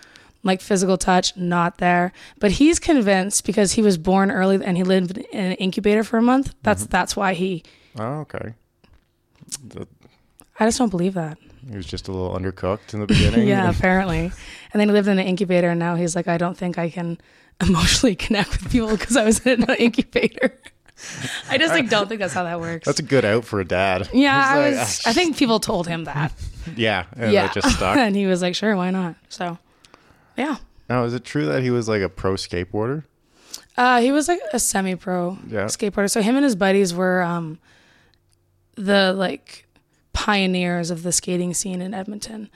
like 0.42 0.60
physical 0.60 0.98
touch 0.98 1.36
not 1.36 1.78
there. 1.78 2.12
But 2.40 2.52
he's 2.52 2.78
convinced 2.78 3.44
because 3.44 3.72
he 3.72 3.82
was 3.82 3.98
born 3.98 4.30
early 4.30 4.64
and 4.64 4.76
he 4.76 4.82
lived 4.82 5.18
in 5.18 5.44
an 5.44 5.52
incubator 5.52 6.02
for 6.04 6.18
a 6.18 6.22
month. 6.22 6.54
That's 6.62 6.82
mm-hmm. 6.82 6.90
that's 6.90 7.16
why 7.16 7.34
he 7.34 7.62
Oh, 7.98 8.20
okay. 8.20 8.54
The- 9.66 9.86
I 10.58 10.66
just 10.66 10.78
don't 10.78 10.90
believe 10.90 11.14
that. 11.14 11.38
he 11.68 11.76
was 11.76 11.86
just 11.86 12.08
a 12.08 12.12
little 12.12 12.36
undercooked 12.36 12.94
in 12.94 13.00
the 13.00 13.06
beginning. 13.06 13.48
Yeah, 13.48 13.68
apparently. 13.68 14.32
And 14.72 14.80
then 14.80 14.88
he 14.88 14.92
lived 14.92 15.08
in 15.08 15.18
an 15.18 15.26
incubator, 15.26 15.70
and 15.70 15.78
now 15.78 15.96
he's 15.96 16.14
like, 16.14 16.28
I 16.28 16.38
don't 16.38 16.56
think 16.56 16.78
I 16.78 16.88
can 16.88 17.18
emotionally 17.60 18.14
connect 18.16 18.50
with 18.50 18.70
people 18.70 18.90
because 18.90 19.16
I 19.16 19.24
was 19.24 19.44
in 19.46 19.62
an 19.64 19.76
incubator. 19.76 20.58
I 21.50 21.58
just 21.58 21.72
like 21.72 21.88
don't 21.88 22.08
think 22.08 22.20
that's 22.20 22.34
how 22.34 22.44
that 22.44 22.60
works. 22.60 22.86
That's 22.86 23.00
a 23.00 23.02
good 23.02 23.24
out 23.24 23.44
for 23.44 23.60
a 23.60 23.64
dad. 23.64 24.08
yeah, 24.12 24.36
I 24.36 24.68
He's 24.68 24.76
like, 24.76 24.86
was. 24.86 25.06
I 25.06 25.12
think 25.12 25.36
people 25.36 25.60
told 25.60 25.86
him 25.86 26.04
that. 26.04 26.32
Yeah, 26.76 27.06
and 27.16 27.32
yeah, 27.32 27.52
just 27.52 27.68
stuck. 27.76 27.96
and 27.98 28.14
he 28.14 28.26
was 28.26 28.40
like, 28.42 28.54
"Sure, 28.54 28.76
why 28.76 28.90
not?" 28.90 29.16
So, 29.28 29.58
yeah, 30.36 30.56
now, 30.88 31.04
is 31.04 31.12
it 31.14 31.24
true 31.24 31.46
that 31.46 31.62
he 31.62 31.70
was 31.70 31.88
like 31.88 32.02
a 32.02 32.08
pro 32.08 32.34
skateboarder? 32.34 33.04
uh, 33.76 34.00
he 34.00 34.12
was 34.12 34.28
like 34.28 34.40
a 34.52 34.58
semi-pro 34.58 35.38
Yeah. 35.48 35.64
skateboarder. 35.64 36.10
So 36.10 36.20
him 36.22 36.36
and 36.36 36.44
his 36.44 36.54
buddies 36.56 36.92
were 36.94 37.22
um, 37.22 37.58
the 38.74 39.12
like 39.12 39.66
pioneers 40.12 40.90
of 40.90 41.02
the 41.02 41.12
skating 41.12 41.54
scene 41.54 41.80
in 41.80 41.94
Edmonton. 41.94 42.48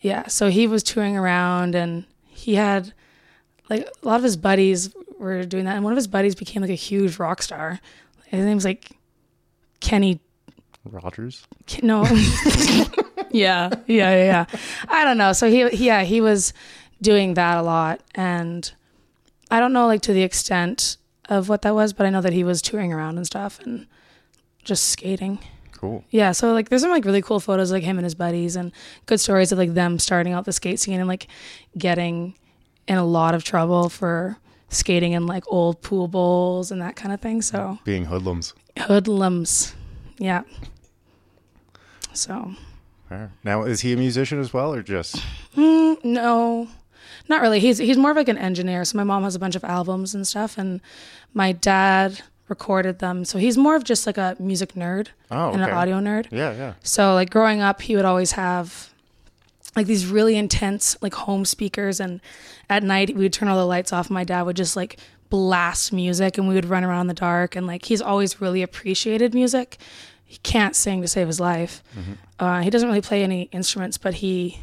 Yeah, 0.00 0.26
so 0.28 0.50
he 0.50 0.66
was 0.66 0.82
touring 0.82 1.16
around, 1.16 1.74
and 1.74 2.04
he 2.28 2.54
had 2.56 2.92
like 3.70 3.88
a 4.02 4.06
lot 4.06 4.16
of 4.16 4.22
his 4.22 4.36
buddies 4.36 4.94
were 5.24 5.44
doing 5.44 5.64
that, 5.64 5.74
and 5.76 5.84
one 5.84 5.92
of 5.92 5.96
his 5.96 6.06
buddies 6.06 6.34
became 6.34 6.62
like 6.62 6.70
a 6.70 6.74
huge 6.74 7.18
rock 7.18 7.42
star. 7.42 7.80
His 8.26 8.44
name's 8.44 8.64
like 8.64 8.90
Kenny 9.80 10.20
Rogers. 10.84 11.46
K- 11.66 11.80
No. 11.86 12.04
yeah, 13.30 13.70
yeah, 13.70 13.70
yeah, 13.86 14.16
yeah. 14.16 14.44
I 14.88 15.04
don't 15.04 15.18
know. 15.18 15.32
So 15.32 15.48
he, 15.50 15.68
he, 15.70 15.86
yeah, 15.86 16.02
he 16.02 16.20
was 16.20 16.52
doing 17.02 17.34
that 17.34 17.58
a 17.58 17.62
lot, 17.62 18.00
and 18.14 18.70
I 19.50 19.60
don't 19.60 19.72
know 19.72 19.86
like 19.86 20.02
to 20.02 20.12
the 20.12 20.22
extent 20.22 20.96
of 21.28 21.48
what 21.48 21.62
that 21.62 21.74
was, 21.74 21.92
but 21.92 22.06
I 22.06 22.10
know 22.10 22.20
that 22.20 22.32
he 22.32 22.44
was 22.44 22.60
touring 22.62 22.92
around 22.92 23.16
and 23.16 23.26
stuff 23.26 23.60
and 23.60 23.86
just 24.62 24.84
skating. 24.88 25.38
Cool. 25.72 26.04
Yeah, 26.10 26.32
so 26.32 26.52
like 26.52 26.68
there's 26.68 26.82
some 26.82 26.90
like 26.90 27.04
really 27.04 27.22
cool 27.22 27.40
photos 27.40 27.70
of, 27.70 27.74
like 27.76 27.82
him 27.82 27.98
and 27.98 28.04
his 28.04 28.14
buddies 28.14 28.56
and 28.56 28.72
good 29.06 29.20
stories 29.20 29.52
of 29.52 29.58
like 29.58 29.74
them 29.74 29.98
starting 29.98 30.32
out 30.32 30.44
the 30.44 30.52
skate 30.52 30.80
scene 30.80 30.98
and 31.00 31.08
like 31.08 31.26
getting 31.76 32.34
in 32.86 32.96
a 32.98 33.04
lot 33.04 33.34
of 33.34 33.44
trouble 33.44 33.88
for 33.88 34.36
skating 34.74 35.12
in 35.12 35.26
like 35.26 35.44
old 35.46 35.80
pool 35.82 36.08
bowls 36.08 36.70
and 36.70 36.80
that 36.82 36.96
kind 36.96 37.12
of 37.12 37.20
thing. 37.20 37.42
So 37.42 37.78
Being 37.84 38.06
hoodlums. 38.06 38.54
hoodlums. 38.78 39.74
Yeah. 40.18 40.42
So. 42.12 42.52
Now, 43.44 43.62
is 43.62 43.80
he 43.82 43.92
a 43.92 43.96
musician 43.96 44.40
as 44.40 44.52
well, 44.52 44.74
or 44.74 44.82
just? 44.82 45.22
Mm, 45.56 46.04
no, 46.04 46.66
not 47.28 47.42
really. 47.42 47.60
He's 47.60 47.78
he's 47.78 47.96
more 47.96 48.10
of 48.10 48.16
like 48.16 48.28
an 48.28 48.38
engineer. 48.38 48.84
So 48.84 48.96
my 48.98 49.04
mom 49.04 49.22
has 49.22 49.36
a 49.36 49.38
bunch 49.38 49.54
of 49.54 49.62
albums 49.62 50.16
and 50.16 50.26
stuff, 50.26 50.58
and 50.58 50.80
my 51.32 51.52
dad 51.52 52.22
recorded 52.48 52.98
them. 52.98 53.24
So 53.24 53.38
he's 53.38 53.56
more 53.56 53.76
of 53.76 53.84
just 53.84 54.04
like 54.06 54.18
a 54.18 54.34
music 54.40 54.72
nerd 54.74 55.08
Oh, 55.30 55.52
and 55.52 55.62
an 55.62 55.70
audio 55.70 56.00
nerd. 56.00 56.26
Yeah, 56.32 56.52
yeah. 56.56 56.74
So 56.82 57.14
like 57.14 57.30
growing 57.30 57.60
up, 57.60 57.82
he 57.82 57.94
would 57.94 58.04
always 58.04 58.32
have 58.32 58.92
like 59.76 59.86
these 59.86 60.06
really 60.06 60.36
intense 60.36 60.96
like 61.00 61.14
home 61.14 61.44
speakers, 61.44 62.00
and 62.00 62.20
at 62.70 62.82
night 62.82 63.14
we 63.14 63.22
would 63.22 63.32
turn 63.32 63.48
all 63.48 63.56
the 63.58 63.66
lights 63.66 63.92
off. 63.92 64.10
My 64.10 64.24
dad 64.24 64.42
would 64.42 64.56
just 64.56 64.76
like 64.76 64.98
blast 65.30 65.92
music, 65.92 66.38
and 66.38 66.46
we 66.48 66.54
would 66.54 66.64
run 66.66 66.84
around 66.84 67.02
in 67.02 67.06
the 67.08 67.14
dark. 67.14 67.56
And 67.56 67.66
like 67.66 67.84
he's 67.86 68.00
always 68.02 68.40
really 68.40 68.62
appreciated 68.62 69.34
music. 69.34 69.78
He 70.24 70.38
can't 70.38 70.74
sing 70.74 71.02
to 71.02 71.08
save 71.08 71.26
his 71.26 71.38
life. 71.40 71.82
Uh, 72.38 72.60
he 72.62 72.70
doesn't 72.70 72.88
really 72.88 73.00
play 73.00 73.22
any 73.22 73.42
instruments, 73.52 73.98
but 73.98 74.14
he 74.14 74.58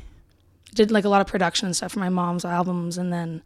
did 0.75 0.91
like 0.91 1.05
a 1.05 1.09
lot 1.09 1.21
of 1.21 1.27
production 1.27 1.65
and 1.67 1.75
stuff 1.75 1.91
for 1.93 1.99
my 1.99 2.09
mom's 2.09 2.43
albums, 2.45 2.97
and 2.97 3.11
then 3.13 3.41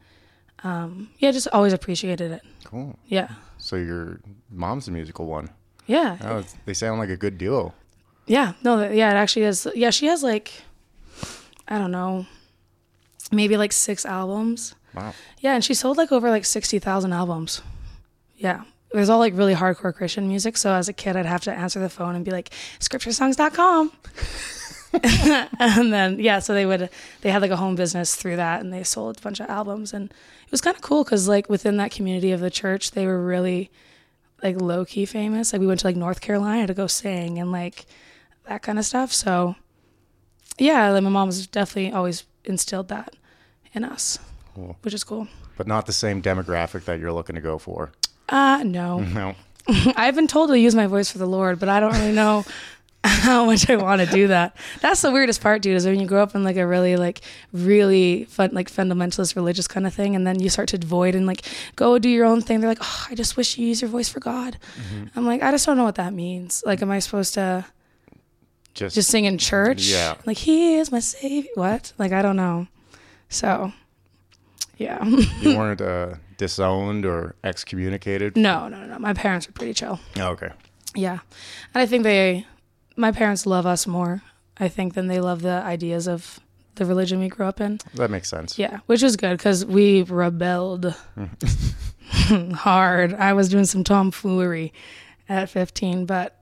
um, 0.64 1.10
yeah, 1.20 1.32
just 1.32 1.48
always 1.52 1.74
appreciated 1.74 2.32
it. 2.32 2.42
Cool. 2.64 2.98
Yeah, 3.08 3.30
So 3.58 3.76
your 3.76 4.20
mom's 4.50 4.88
a 4.88 4.92
musical 4.92 5.26
one. 5.28 5.50
yeah, 5.86 6.18
Oh, 6.24 6.44
they 6.66 6.74
sound 6.74 7.00
like 7.00 7.10
a 7.10 7.18
good 7.18 7.38
duo. 7.38 7.74
Yeah, 8.26 8.54
no, 8.64 8.90
yeah, 8.90 9.12
it 9.12 9.16
actually 9.16 9.44
is. 9.46 9.68
Yeah, 9.76 9.92
she 9.92 10.08
has 10.08 10.24
like, 10.24 10.52
I 11.68 11.78
don't 11.78 11.92
know, 11.92 12.26
maybe 13.32 13.58
like 13.58 13.72
six 13.72 14.06
albums. 14.06 14.76
Wow. 14.94 15.14
Yeah, 15.40 15.56
and 15.56 15.64
she 15.64 15.74
sold 15.74 15.98
like 15.98 16.12
over 16.12 16.30
like 16.30 16.46
60,000 16.46 17.14
albums. 17.14 17.62
Yeah. 18.38 18.64
It 18.94 18.98
was 18.98 19.10
all 19.10 19.20
like 19.20 19.36
really 19.36 19.56
hardcore 19.56 19.94
Christian 19.94 20.28
music. 20.28 20.56
So 20.58 20.74
as 20.74 20.88
a 20.88 20.94
kid, 20.94 21.18
I'd 21.18 21.26
have 21.26 21.42
to 21.44 21.52
answer 21.52 21.80
the 21.80 21.90
phone 21.90 22.16
and 22.16 22.24
be 22.24 22.32
like, 22.32 22.52
scripturesongs.com. 22.80 23.92
and 25.60 25.92
then, 25.92 26.20
yeah, 26.20 26.40
so 26.40 26.54
they 26.54 26.66
would, 26.66 26.90
they 27.22 27.30
had 27.30 27.42
like 27.42 27.52
a 27.52 27.58
home 27.58 27.76
business 27.76 28.16
through 28.16 28.38
that 28.38 28.62
and 28.62 28.72
they 28.72 28.84
sold 28.84 29.18
a 29.18 29.22
bunch 29.22 29.42
of 29.42 29.50
albums. 29.50 29.94
And 29.94 30.10
it 30.10 30.52
was 30.52 30.62
kind 30.62 30.76
of 30.76 30.82
cool 30.82 31.04
because 31.04 31.28
like 31.28 31.50
within 31.50 31.76
that 31.78 31.92
community 31.92 32.32
of 32.32 32.40
the 32.40 32.50
church, 32.50 32.92
they 32.92 33.06
were 33.06 33.22
really 33.22 33.70
like 34.42 34.62
low 34.62 34.86
key 34.86 35.06
famous. 35.06 35.52
Like 35.52 35.60
we 35.60 35.68
went 35.68 35.82
to 35.82 35.88
like 35.88 35.98
North 35.98 36.22
Carolina 36.22 36.68
to 36.68 36.74
go 36.74 36.88
sing 36.88 37.38
and 37.40 37.52
like 37.52 37.86
that 38.48 38.62
kind 38.62 38.80
of 38.80 38.86
stuff. 38.86 39.12
So 39.12 39.56
yeah, 40.58 40.90
like 40.92 41.04
my 41.04 41.10
mom's 41.10 41.48
definitely 41.48 41.92
always 41.92 42.24
instilled 42.44 42.88
that 42.90 43.16
in 43.74 43.84
us, 43.84 44.20
Cool. 44.54 44.78
which 44.84 44.94
is 44.94 45.04
cool. 45.04 45.28
But 45.58 45.68
not 45.68 45.86
the 45.86 45.94
same 45.94 46.22
demographic 46.22 46.86
that 46.86 47.00
you're 47.00 47.14
looking 47.14 47.36
to 47.36 47.42
go 47.42 47.58
for. 47.58 47.92
Uh, 48.30 48.64
no. 48.66 49.00
No. 49.14 49.36
I've 49.96 50.14
been 50.16 50.28
told 50.28 50.50
to 50.52 50.60
use 50.60 50.76
my 50.76 50.86
voice 50.86 51.10
for 51.12 51.18
the 51.18 51.26
Lord, 51.26 51.60
but 51.60 51.70
I 51.70 51.80
don't 51.80 51.94
really 51.94 52.12
know 52.12 52.46
how 53.04 53.46
much 53.46 53.68
I 53.68 53.76
want 53.78 54.00
to 54.02 54.06
do 54.08 54.28
that. 54.28 54.56
That's 54.80 55.02
the 55.02 55.12
weirdest 55.12 55.42
part, 55.42 55.64
dude, 55.64 55.76
is 55.76 55.86
when 55.88 56.00
you 56.00 56.06
grow 56.06 56.22
up 56.22 56.36
in 56.36 56.44
like 56.44 56.56
a 56.58 56.68
really 56.68 56.98
like 56.98 57.22
really 57.52 58.26
fun 58.26 58.52
like 58.54 58.70
fundamentalist 58.70 59.36
religious 59.36 59.68
kind 59.68 59.88
of 59.88 59.94
thing 59.94 60.16
and 60.16 60.26
then 60.28 60.40
you 60.40 60.50
start 60.50 60.68
to 60.70 60.78
void 60.78 61.16
and 61.16 61.26
like 61.26 61.42
go 61.76 61.98
do 61.98 62.10
your 62.10 62.26
own 62.26 62.42
thing. 62.42 62.60
They're 62.60 62.70
like, 62.70 62.78
"Oh, 62.82 63.08
I 63.10 63.16
just 63.16 63.38
wish 63.38 63.58
you 63.58 63.66
use 63.68 63.82
your 63.82 63.90
voice 63.90 64.08
for 64.10 64.20
God." 64.20 64.58
I'm 65.16 65.26
like, 65.26 65.42
"I 65.42 65.50
just 65.52 65.66
don't 65.66 65.78
know 65.78 65.84
what 65.84 65.96
that 65.96 66.14
means. 66.14 66.62
Like 66.66 66.82
am 66.84 66.92
I 66.92 67.00
supposed 67.00 67.34
to 67.34 67.66
Just, 68.76 68.94
just 68.96 69.10
sing 69.10 69.26
in 69.26 69.38
church? 69.38 69.88
Yeah. 69.88 70.16
Like 70.26 70.38
he 70.38 70.76
is 70.76 70.92
my 70.92 71.00
savior. 71.00 71.50
What? 71.56 71.94
Like 71.98 72.12
I 72.12 72.22
don't 72.22 72.36
know. 72.36 72.68
So, 73.30 73.74
yeah. 74.78 75.04
you 75.42 75.58
weren't 75.58 75.82
uh, 75.82 76.16
disowned 76.38 77.06
or 77.06 77.36
excommunicated. 77.44 78.38
no, 78.38 78.68
no, 78.68 78.82
no. 78.82 78.88
no. 78.88 79.00
My 79.00 79.14
parents 79.14 79.48
were 79.48 79.54
pretty 79.54 79.74
chill. 79.74 80.00
Oh, 80.18 80.28
okay. 80.30 80.52
Yeah. 80.94 81.20
And 81.74 81.82
I 81.82 81.86
think 81.86 82.04
they, 82.04 82.46
my 82.96 83.12
parents 83.12 83.46
love 83.46 83.66
us 83.66 83.88
more, 83.88 84.22
I 84.58 84.68
think, 84.68 84.94
than 84.94 85.08
they 85.08 85.20
love 85.20 85.42
the 85.42 85.62
ideas 85.64 86.08
of 86.08 86.40
the 86.76 86.86
religion 86.86 87.20
we 87.20 87.30
grew 87.30 87.46
up 87.46 87.62
in. 87.62 87.80
That 87.96 88.10
makes 88.12 88.30
sense. 88.30 88.60
Yeah. 88.60 88.80
Which 88.86 89.04
is 89.04 89.16
good 89.16 89.38
because 89.38 89.66
we 89.66 90.04
rebelled 90.04 90.94
hard. 92.54 93.14
I 93.14 93.34
was 93.34 93.50
doing 93.50 93.66
some 93.66 93.84
tomfoolery 93.84 94.74
at 95.30 95.50
15, 95.50 96.06
but 96.06 96.35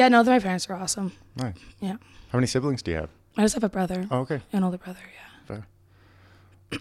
yeah, 0.00 0.08
no, 0.08 0.24
my 0.24 0.38
parents 0.38 0.68
are 0.70 0.74
awesome. 0.76 1.12
Nice. 1.36 1.54
Yeah. 1.80 1.96
How 2.30 2.38
many 2.38 2.46
siblings 2.46 2.82
do 2.82 2.90
you 2.90 2.96
have? 2.96 3.10
I 3.36 3.42
just 3.42 3.54
have 3.54 3.64
a 3.64 3.68
brother, 3.68 4.06
Oh, 4.10 4.20
okay. 4.20 4.40
an 4.52 4.64
older 4.64 4.78
brother. 4.78 4.98
Yeah. 5.48 5.60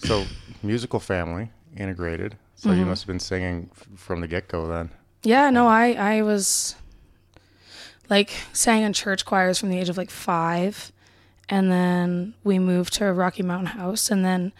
So, 0.07 0.25
musical 0.63 0.99
family, 0.99 1.49
integrated. 1.75 2.37
So 2.55 2.69
Mm-hmm. 2.69 2.79
you 2.79 2.85
must 2.85 3.01
have 3.03 3.07
been 3.07 3.19
singing 3.19 3.69
f- 3.71 3.87
from 3.95 4.21
the 4.21 4.27
get 4.27 4.47
go 4.47 4.67
then. 4.67 4.89
Yeah, 5.23 5.49
no, 5.49 5.67
I 5.67 5.93
I 5.93 6.21
was 6.21 6.75
like 8.09 8.29
sang 8.53 8.83
in 8.83 8.93
church 8.93 9.25
choirs 9.25 9.57
from 9.59 9.69
the 9.69 9.77
age 9.79 9.89
of 9.89 9.97
like 9.97 10.11
five, 10.11 10.91
and 11.49 11.71
then 11.71 12.33
we 12.43 12.59
moved 12.59 12.93
to 12.95 13.05
a 13.05 13.13
Rocky 13.13 13.43
Mountain 13.43 13.79
House, 13.79 14.11
and 14.11 14.23
then 14.23 14.51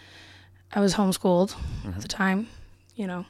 I 0.72 0.80
was 0.80 0.94
homeschooled 0.94 1.54
at 1.96 2.02
the 2.02 2.08
time, 2.08 2.48
you 2.96 3.06
know, 3.06 3.24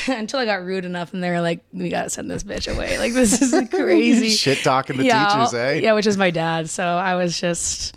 until 0.08 0.40
I 0.40 0.44
got 0.44 0.64
rude 0.64 0.84
enough, 0.84 1.12
and 1.12 1.22
they 1.22 1.30
were 1.30 1.40
like, 1.40 1.64
"We 1.72 1.88
gotta 1.88 2.10
send 2.10 2.30
this 2.30 2.42
bitch 2.42 2.72
away. 2.72 2.98
Like 2.98 3.12
this 3.12 3.40
is 3.40 3.68
crazy." 3.70 4.30
Shit 4.30 4.58
talking 4.58 4.96
the 4.96 5.04
yeah, 5.04 5.28
teachers, 5.28 5.54
eh? 5.54 5.74
yeah, 5.74 5.92
which 5.92 6.06
is 6.06 6.16
my 6.16 6.30
dad. 6.30 6.68
So 6.68 6.84
I 6.84 7.14
was 7.14 7.38
just, 7.38 7.96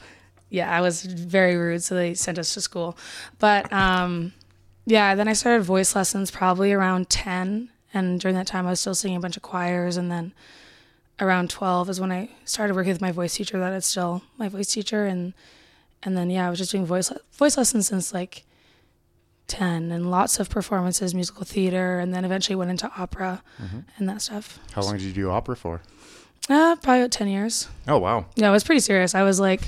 yeah, 0.50 0.76
I 0.76 0.82
was 0.82 1.04
very 1.04 1.56
rude. 1.56 1.84
So 1.84 1.96
they 1.96 2.14
sent 2.14 2.38
us 2.38 2.54
to 2.54 2.62
school, 2.62 2.98
but 3.40 3.72
um, 3.74 4.34
yeah. 4.86 5.16
Then 5.16 5.28
I 5.28 5.34
started 5.34 5.64
voice 5.64 5.96
lessons 5.96 6.30
probably 6.30 6.72
around 6.72 7.10
ten, 7.10 7.70
and 7.94 8.20
during 8.20 8.36
that 8.36 8.48
time 8.48 8.68
I 8.68 8.72
was 8.72 8.80
still 8.80 8.96
singing 8.96 9.18
a 9.18 9.22
bunch 9.22 9.38
of 9.38 9.44
choirs, 9.44 9.98
and 9.98 10.12
then 10.12 10.34
around 11.20 11.50
twelve 11.50 11.90
is 11.90 12.00
when 12.00 12.12
I 12.12 12.30
started 12.46 12.76
working 12.76 12.92
with 12.92 13.02
my 13.02 13.12
voice 13.12 13.36
teacher. 13.36 13.58
That 13.60 13.74
is 13.74 13.86
still 13.86 14.22
my 14.38 14.50
voice 14.50 14.72
teacher, 14.72 15.06
and 15.06 15.34
and 16.04 16.16
then 16.16 16.30
yeah, 16.30 16.46
I 16.46 16.50
was 16.50 16.60
just 16.60 16.72
doing 16.72 16.86
voice 16.86 17.12
voice 17.34 17.58
lessons 17.58 17.88
since 17.88 18.14
like. 18.14 18.44
10 19.48 19.92
and 19.92 20.12
lots 20.12 20.40
of 20.40 20.50
performances 20.50 21.14
musical 21.16 21.44
theater 21.46 22.00
and 22.00 22.14
then 22.14 22.26
eventually 22.26 22.56
went 22.56 22.70
into 22.72 22.92
opera 22.98 23.42
and 23.98 24.08
that 24.10 24.22
stuff 24.22 24.60
How 24.74 24.82
long 24.82 24.94
did 24.98 25.04
you 25.04 25.14
do 25.14 25.30
opera 25.30 25.56
for? 25.56 25.82
uh, 26.50 26.76
probably 26.78 27.02
about 27.02 27.12
10 27.12 27.28
years 27.28 27.68
Oh, 27.88 27.98
wow. 27.98 28.26
yeah, 28.36 28.48
it 28.50 28.52
was 28.52 28.64
pretty 28.64 28.80
serious. 28.82 29.16
I 29.16 29.24
was 29.24 29.40
like, 29.40 29.62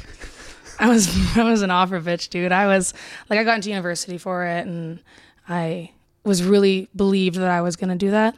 I 0.80 0.88
was 0.88 1.10
I 1.38 1.44
was 1.44 1.62
an 1.62 1.72
opera 1.72 2.00
bitch, 2.02 2.30
dude. 2.30 2.52
I 2.52 2.68
was 2.68 2.94
like, 3.30 3.40
I 3.40 3.44
got 3.44 3.56
into 3.56 3.70
university 3.70 4.18
for 4.18 4.46
it, 4.46 4.66
and 4.66 5.00
I 5.48 5.92
was 6.24 6.42
really 6.44 6.88
believed 6.96 7.36
that 7.38 7.50
I 7.52 7.62
was 7.62 7.76
gonna 7.76 7.96
do 7.98 8.12
that. 8.12 8.36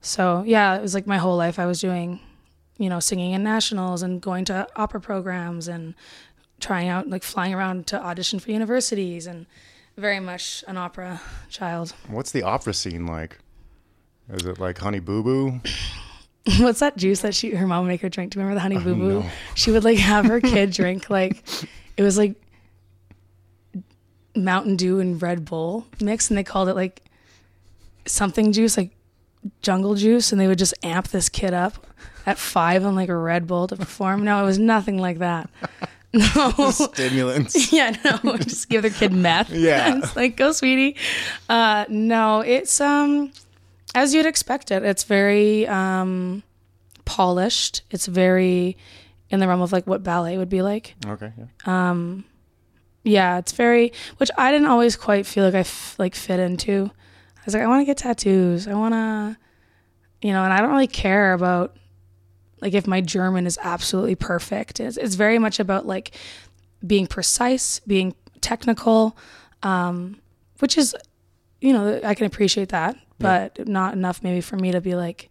So 0.00 0.44
yeah, 0.46 0.76
it 0.76 0.82
was 0.82 0.94
like 0.94 1.06
my 1.06 1.18
whole 1.18 1.36
life 1.36 1.58
I 1.58 1.66
was 1.66 1.80
doing, 1.80 2.20
you 2.78 2.88
know, 2.88 3.00
singing 3.00 3.32
in 3.32 3.42
nationals 3.42 4.02
and 4.02 4.20
going 4.20 4.44
to 4.46 4.68
opera 4.76 5.00
programs 5.00 5.66
and 5.68 5.94
trying 6.60 6.88
out 6.88 7.08
like 7.08 7.22
flying 7.24 7.54
around 7.54 7.86
to 7.88 8.00
audition 8.00 8.38
for 8.38 8.50
universities 8.52 9.26
and 9.26 9.46
very 10.00 10.20
much 10.20 10.64
an 10.66 10.76
opera 10.76 11.20
child. 11.48 11.94
What's 12.08 12.32
the 12.32 12.42
opera 12.42 12.74
scene 12.74 13.06
like? 13.06 13.38
Is 14.32 14.46
it 14.46 14.58
like 14.58 14.78
Honey 14.78 15.00
Boo 15.00 15.22
Boo? 15.22 15.60
What's 16.58 16.80
that 16.80 16.96
juice 16.96 17.20
that 17.20 17.34
she 17.34 17.54
her 17.54 17.66
mom 17.66 17.84
would 17.84 17.88
make 17.88 18.00
her 18.00 18.08
drink? 18.08 18.32
Do 18.32 18.38
you 18.38 18.44
remember 18.44 18.56
the 18.56 18.62
honey 18.62 18.76
oh, 18.76 18.80
boo 18.80 18.94
boo? 18.94 19.20
no. 19.20 19.30
She 19.54 19.70
would 19.70 19.84
like 19.84 19.98
have 19.98 20.24
her 20.24 20.40
kid 20.40 20.70
drink 20.72 21.10
like 21.10 21.44
it 21.96 22.02
was 22.02 22.16
like 22.16 22.34
Mountain 24.34 24.76
Dew 24.76 25.00
and 25.00 25.20
Red 25.20 25.44
Bull 25.44 25.86
mix, 26.00 26.30
and 26.30 26.38
they 26.38 26.44
called 26.44 26.68
it 26.68 26.74
like 26.74 27.02
something 28.06 28.52
juice, 28.52 28.76
like 28.76 28.90
jungle 29.60 29.94
juice, 29.94 30.32
and 30.32 30.40
they 30.40 30.46
would 30.46 30.58
just 30.58 30.74
amp 30.82 31.08
this 31.08 31.28
kid 31.28 31.52
up 31.52 31.86
at 32.26 32.38
five 32.38 32.84
on 32.84 32.94
like 32.94 33.08
a 33.08 33.16
Red 33.16 33.46
Bull 33.46 33.66
to 33.66 33.76
perform. 33.76 34.24
No, 34.24 34.42
it 34.42 34.46
was 34.46 34.58
nothing 34.58 34.98
like 34.98 35.18
that. 35.18 35.50
No. 36.36 36.70
Stimulants. 36.72 37.72
yeah, 37.72 37.96
no, 38.24 38.36
just 38.36 38.68
give 38.68 38.82
their 38.82 38.90
kid 38.90 39.12
meth. 39.12 39.50
Yeah. 39.52 39.98
it's 39.98 40.16
like 40.16 40.36
go, 40.36 40.50
sweetie. 40.52 40.96
Uh, 41.48 41.84
no, 41.88 42.40
it's 42.40 42.80
um, 42.80 43.30
as 43.94 44.12
you'd 44.12 44.26
expect 44.26 44.70
it. 44.72 44.82
It's 44.82 45.04
very 45.04 45.68
um, 45.68 46.42
polished. 47.04 47.82
It's 47.90 48.06
very 48.06 48.76
in 49.30 49.38
the 49.38 49.46
realm 49.46 49.62
of 49.62 49.70
like 49.72 49.86
what 49.86 50.02
ballet 50.02 50.36
would 50.36 50.48
be 50.48 50.62
like. 50.62 50.96
Okay. 51.06 51.32
Yeah. 51.66 52.16
Yeah, 53.02 53.38
it's 53.38 53.52
very, 53.52 53.92
which 54.18 54.30
I 54.36 54.52
didn't 54.52 54.66
always 54.68 54.94
quite 54.96 55.24
feel 55.26 55.44
like 55.44 55.54
I 55.54 55.60
f- 55.60 55.94
like 55.98 56.14
fit 56.14 56.38
into. 56.38 56.90
I 57.38 57.42
was 57.46 57.54
like, 57.54 57.62
I 57.62 57.66
want 57.66 57.80
to 57.80 57.86
get 57.86 57.96
tattoos. 57.96 58.68
I 58.68 58.74
want 58.74 58.92
to, 58.92 59.38
you 60.20 60.32
know, 60.34 60.44
and 60.44 60.52
I 60.52 60.60
don't 60.60 60.70
really 60.70 60.86
care 60.86 61.32
about 61.32 61.76
like 62.60 62.74
if 62.74 62.86
my 62.86 63.00
German 63.00 63.46
is 63.46 63.58
absolutely 63.62 64.14
perfect. 64.14 64.80
It's, 64.80 64.96
it's 64.96 65.14
very 65.14 65.38
much 65.38 65.60
about 65.60 65.86
like 65.86 66.12
being 66.86 67.06
precise, 67.06 67.80
being 67.86 68.14
technical, 68.40 69.16
um, 69.62 70.16
which 70.60 70.76
is, 70.78 70.94
you 71.60 71.72
know, 71.72 72.00
I 72.04 72.14
can 72.14 72.26
appreciate 72.26 72.70
that, 72.70 72.96
but 73.18 73.68
not 73.68 73.92
enough 73.94 74.22
maybe 74.22 74.40
for 74.40 74.56
me 74.56 74.72
to 74.72 74.80
be 74.80 74.94
like, 74.94 75.28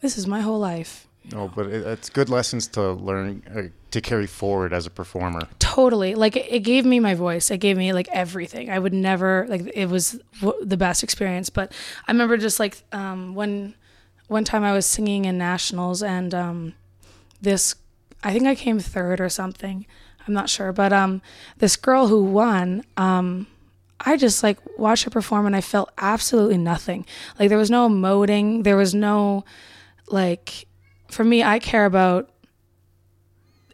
this 0.00 0.18
is 0.18 0.26
my 0.26 0.40
whole 0.40 0.58
life. 0.58 1.06
No, 1.32 1.48
but 1.54 1.66
it, 1.66 1.86
it's 1.86 2.08
good 2.08 2.28
lessons 2.28 2.66
to 2.68 2.92
learn 2.92 3.42
uh, 3.54 3.62
to 3.90 4.00
carry 4.00 4.26
forward 4.26 4.72
as 4.72 4.86
a 4.86 4.90
performer. 4.90 5.42
totally 5.58 6.14
like 6.14 6.34
it, 6.36 6.46
it 6.50 6.60
gave 6.60 6.84
me 6.86 6.98
my 6.98 7.14
voice 7.14 7.50
it 7.50 7.58
gave 7.58 7.76
me 7.76 7.92
like 7.92 8.08
everything 8.12 8.70
i 8.70 8.78
would 8.78 8.92
never 8.94 9.46
like 9.48 9.62
it 9.74 9.86
was 9.86 10.18
w- 10.40 10.64
the 10.64 10.76
best 10.76 11.02
experience 11.02 11.50
but 11.50 11.72
i 12.08 12.10
remember 12.12 12.36
just 12.36 12.58
like 12.58 12.82
um 12.92 13.34
when 13.34 13.74
one 14.30 14.44
time 14.44 14.62
i 14.64 14.72
was 14.72 14.86
singing 14.86 15.24
in 15.24 15.36
nationals 15.36 16.02
and 16.02 16.32
um 16.34 16.72
this 17.42 17.74
i 18.22 18.32
think 18.32 18.46
i 18.46 18.54
came 18.54 18.78
third 18.80 19.20
or 19.20 19.28
something. 19.28 19.86
I'm 20.28 20.34
not 20.34 20.50
sure. 20.50 20.70
But 20.72 20.92
um 20.92 21.22
this 21.58 21.76
girl 21.76 22.06
who 22.08 22.22
won 22.22 22.84
um 22.96 23.46
I 23.98 24.16
just 24.16 24.42
like 24.42 24.58
watched 24.78 25.04
her 25.04 25.10
perform 25.10 25.44
and 25.46 25.56
I 25.56 25.60
felt 25.60 25.90
absolutely 25.98 26.56
nothing. 26.58 27.04
Like 27.38 27.48
there 27.48 27.58
was 27.58 27.70
no 27.70 27.88
emoting, 27.88 28.64
there 28.64 28.76
was 28.76 28.94
no 28.94 29.44
like 30.08 30.66
for 31.10 31.24
me 31.24 31.42
I 31.42 31.58
care 31.58 31.84
about 31.86 32.30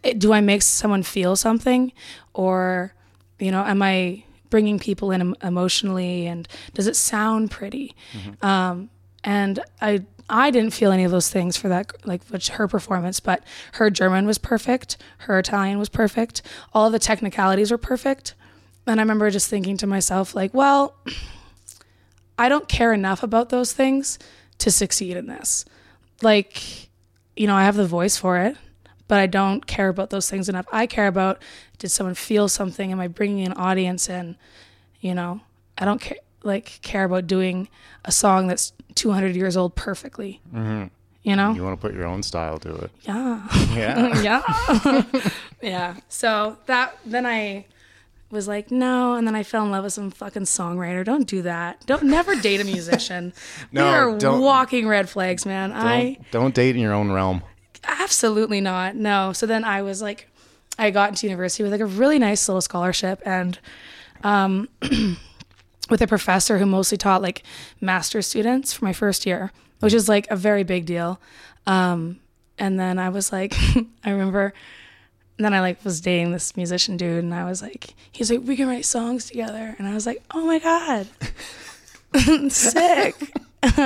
it- 0.03 0.19
do 0.19 0.33
I 0.33 0.41
make 0.41 0.63
someone 0.63 1.03
feel 1.03 1.37
something? 1.37 1.93
Or 2.33 2.95
you 3.39 3.51
know 3.51 3.65
am 3.65 3.83
I 3.83 4.25
bringing 4.51 4.79
people 4.79 5.11
in 5.11 5.35
emotionally? 5.43 6.27
And 6.27 6.47
does 6.75 6.87
it 6.87 6.97
sound 6.97 7.51
pretty? 7.51 7.95
Um, 8.43 8.89
and 9.25 9.59
I 9.81 10.05
I 10.29 10.51
didn't 10.51 10.73
feel 10.73 10.93
any 10.93 11.05
of 11.05 11.11
those 11.11 11.31
things 11.31 11.57
for 11.57 11.69
that 11.69 11.93
like 12.07 12.25
which 12.29 12.51
her 12.51 12.67
performance 12.67 13.21
but 13.21 13.43
her 13.73 13.91
German 13.91 14.27
was 14.27 14.39
perfect 14.39 14.97
her 15.19 15.39
Italian 15.39 15.79
was 15.79 15.89
perfect 15.89 16.43
all 16.73 16.91
the 16.91 16.99
technicalities 16.99 17.71
were 17.71 17.79
perfect 17.79 18.35
and 18.87 19.01
I 19.01 19.03
remember 19.03 19.31
just 19.31 19.49
thinking 19.49 19.77
to 19.79 19.87
myself 19.87 20.35
like 20.35 20.53
well 20.53 20.97
I 22.39 22.49
don't 22.49 22.69
care 22.69 22.93
enough 22.93 23.23
about 23.23 23.49
those 23.49 23.73
things 23.73 24.19
to 24.59 24.71
succeed 24.71 25.17
in 25.17 25.27
this 25.27 25.65
like 26.23 26.89
you 27.37 27.47
know 27.47 27.55
I 27.55 27.65
have 27.65 27.77
the 27.77 27.87
voice 27.87 28.17
for 28.17 28.39
it 28.39 28.57
but 29.09 29.19
I 29.19 29.27
don't 29.27 29.67
care 29.67 29.89
about 29.89 30.11
those 30.11 30.29
things 30.29 30.49
enough. 30.49 30.67
I 30.73 30.87
care 30.87 31.07
about 31.07 31.43
did 31.79 31.91
someone 31.91 32.15
feel 32.15 32.49
something? 32.49 32.91
Am 32.91 33.01
I 33.01 33.09
bringing 33.09 33.47
an 33.47 33.53
audience 33.53 34.09
in? 34.09 34.37
You 35.01 35.15
know, 35.15 35.41
I 35.79 35.85
don't 35.85 36.01
care 36.01 36.19
like 36.47 36.81
care 36.83 37.05
about 37.05 37.27
doing 37.27 37.69
a 38.05 38.13
song 38.13 38.47
that's 38.47 38.73
200 38.95 39.37
years 39.37 39.57
old 39.57 39.75
perfectly. 39.75 40.41
You 41.23 41.35
know? 41.35 41.53
You 41.53 41.65
want 41.65 41.81
to 41.81 41.87
put 41.87 41.93
your 41.95 42.07
own 42.07 42.23
style 42.23 42.59
to 42.61 42.75
it. 42.77 42.91
Yeah. 43.03 43.47
Yeah. 43.75 44.23
yeah. 44.23 45.03
yeah. 45.63 45.97
So 46.09 46.57
that 46.67 46.97
then 47.05 47.27
I 47.27 47.67
was 48.31 48.47
like, 48.49 48.71
no, 48.71 49.15
and 49.15 49.27
then 49.27 49.35
I 49.35 49.43
fell 49.43 49.65
in 49.65 49.71
love 49.73 49.85
with 49.85 49.93
some 49.93 50.11
fucking 50.11 50.43
songwriter. 50.45 51.05
Don't 51.05 51.27
do 51.27 51.43
that. 51.43 51.85
Don't 51.87 52.05
never 52.05 52.35
date 52.37 52.61
a 52.61 52.65
musician. 52.65 53.33
No, 53.73 53.85
they 53.85 53.89
are 53.97 54.19
don't- 54.19 54.41
walking 54.41 54.87
red 54.89 55.09
flags, 55.09 55.45
man. 55.45 55.73
I 55.73 56.15
Don't, 56.15 56.31
don't 56.31 56.55
date 56.55 56.77
in 56.77 56.83
your 56.83 56.93
own 56.93 57.11
realm. 57.11 57.43
Absolutely 57.85 58.61
not. 58.61 58.95
No. 58.97 59.33
So 59.33 59.47
then 59.47 59.65
I 59.65 59.83
was 59.83 60.01
like, 60.03 60.29
I 60.79 60.91
got 60.91 61.09
into 61.11 61.27
university 61.27 61.63
with 61.65 61.73
like 61.73 61.81
a 61.81 61.87
really 61.87 62.19
nice 62.19 62.49
little 62.49 62.61
scholarship 62.61 63.21
and 63.25 63.59
um, 64.23 64.69
with 65.89 66.03
a 66.03 66.07
professor 66.07 66.59
who 66.59 66.67
mostly 66.67 66.99
taught 66.99 67.23
like 67.23 67.43
master 67.81 68.23
students 68.23 68.73
for 68.73 68.85
my 68.85 68.93
first 68.93 69.27
year, 69.27 69.53
which 69.81 69.95
is 69.95 70.09
like 70.09 70.27
a 70.31 70.37
very 70.37 70.65
big 70.65 70.87
deal. 70.87 71.21
Um, 71.67 72.21
and 72.59 72.79
then 72.79 72.99
I 72.99 73.09
was 73.09 73.33
like, 73.33 73.55
I 74.05 74.11
remember, 74.11 74.53
then 75.37 75.53
I 75.53 75.61
like 75.61 75.85
was 75.85 76.01
dating 76.01 76.33
this 76.33 76.57
musician 76.57 76.97
dude, 76.97 77.23
and 77.23 77.35
I 77.35 77.45
was 77.45 77.63
like, 77.63 77.95
he's 78.11 78.31
like, 78.31 78.41
we 78.43 78.57
can 78.57 78.69
write 78.69 78.85
songs 78.85 79.27
together, 79.27 79.75
and 79.79 79.87
I 79.87 79.95
was 79.95 80.07
like, 80.07 80.23
oh 80.33 80.47
my 80.47 80.59
god, 80.59 81.07
sick. 82.51 83.15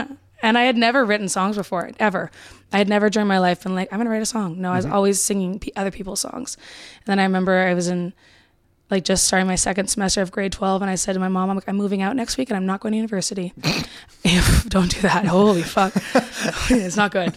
and 0.42 0.58
I 0.58 0.62
had 0.62 0.76
never 0.76 1.04
written 1.04 1.28
songs 1.28 1.56
before, 1.56 1.90
ever. 1.98 2.30
I 2.72 2.78
had 2.78 2.88
never 2.88 3.10
during 3.10 3.26
my 3.26 3.40
life 3.40 3.64
been 3.64 3.74
like, 3.74 3.88
I'm 3.92 3.98
gonna 3.98 4.10
write 4.10 4.22
a 4.22 4.26
song. 4.26 4.60
No, 4.60 4.72
I 4.72 4.76
was 4.76 4.86
always 4.86 5.20
singing 5.20 5.58
p- 5.58 5.72
other 5.74 5.90
people's 5.90 6.20
songs. 6.20 6.56
And 6.98 7.06
then 7.06 7.18
I 7.18 7.24
remember 7.24 7.58
I 7.58 7.74
was 7.74 7.88
in 7.88 8.12
like 8.90 9.04
just 9.04 9.24
starting 9.24 9.46
my 9.46 9.54
second 9.54 9.88
semester 9.88 10.20
of 10.22 10.30
grade 10.30 10.52
12 10.52 10.82
and 10.82 10.90
I 10.90 10.94
said 10.96 11.12
to 11.14 11.18
my 11.20 11.28
mom, 11.28 11.50
I'm 11.50 11.56
like, 11.56 11.68
I'm 11.68 11.76
moving 11.76 12.02
out 12.02 12.16
next 12.16 12.36
week 12.36 12.50
and 12.50 12.56
I'm 12.56 12.66
not 12.66 12.80
going 12.80 12.92
to 12.92 12.96
university. 12.96 13.52
Don't 14.68 14.90
do 14.90 15.00
that. 15.02 15.24
Holy 15.26 15.62
fuck. 15.62 15.92
it's 16.70 16.96
not 16.96 17.12
good. 17.12 17.36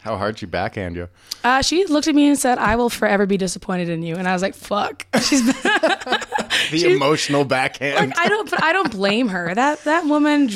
How 0.00 0.16
hard 0.16 0.38
she 0.38 0.46
backhand 0.46 0.96
you? 0.96 1.08
Uh, 1.44 1.60
she 1.60 1.84
looked 1.86 2.08
at 2.08 2.14
me 2.14 2.28
and 2.28 2.38
said, 2.38 2.58
I 2.58 2.76
will 2.76 2.88
forever 2.88 3.26
be 3.26 3.36
disappointed 3.36 3.88
in 3.88 4.02
you. 4.02 4.16
And 4.16 4.26
I 4.28 4.32
was 4.32 4.42
like, 4.42 4.54
fuck. 4.54 5.06
She's 5.22 5.44
The 5.46 6.92
emotional 6.94 7.44
backhand. 7.44 8.08
like 8.10 8.18
I 8.18 8.28
don't, 8.28 8.48
but 8.50 8.62
I 8.62 8.72
don't 8.72 8.90
blame 8.90 9.28
her. 9.28 9.54
That 9.54 9.84
that 9.84 10.06
woman 10.06 10.50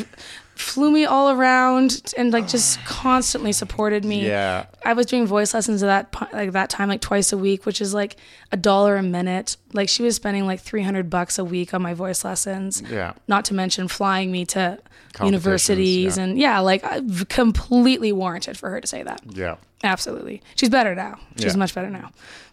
flew 0.54 0.90
me 0.90 1.04
all 1.04 1.30
around 1.30 2.12
and 2.16 2.32
like 2.32 2.46
just 2.48 2.78
constantly 2.84 3.52
supported 3.52 4.04
me. 4.04 4.26
yeah. 4.26 4.66
I 4.84 4.92
was 4.92 5.06
doing 5.06 5.26
voice 5.26 5.54
lessons 5.54 5.82
at 5.82 6.12
that 6.12 6.32
like 6.32 6.52
that 6.52 6.70
time 6.70 6.88
like 6.88 7.00
twice 7.00 7.32
a 7.32 7.38
week, 7.38 7.66
which 7.66 7.80
is 7.80 7.92
like 7.94 8.16
a 8.50 8.56
dollar 8.56 8.96
a 8.96 9.02
minute. 9.02 9.56
Like 9.72 9.88
she 9.88 10.02
was 10.02 10.16
spending 10.16 10.46
like 10.46 10.60
three 10.60 10.82
hundred 10.82 11.08
bucks 11.10 11.38
a 11.38 11.44
week 11.44 11.72
on 11.74 11.82
my 11.82 11.94
voice 11.94 12.24
lessons. 12.24 12.82
Yeah. 12.88 13.14
Not 13.28 13.44
to 13.46 13.54
mention 13.54 13.88
flying 13.88 14.30
me 14.30 14.44
to 14.46 14.78
universities 15.22 16.16
yeah. 16.16 16.22
and 16.24 16.38
yeah, 16.38 16.58
like 16.60 16.82
I- 16.84 17.00
completely 17.28 18.12
warranted 18.12 18.56
for 18.56 18.70
her 18.70 18.80
to 18.80 18.86
say 18.86 19.02
that. 19.02 19.20
Yeah. 19.28 19.56
Absolutely, 19.84 20.42
she's 20.54 20.68
better 20.68 20.94
now. 20.94 21.18
She's 21.36 21.52
Yeah. 21.52 21.56
much 21.58 21.74
better 21.74 21.90
now. 21.90 22.12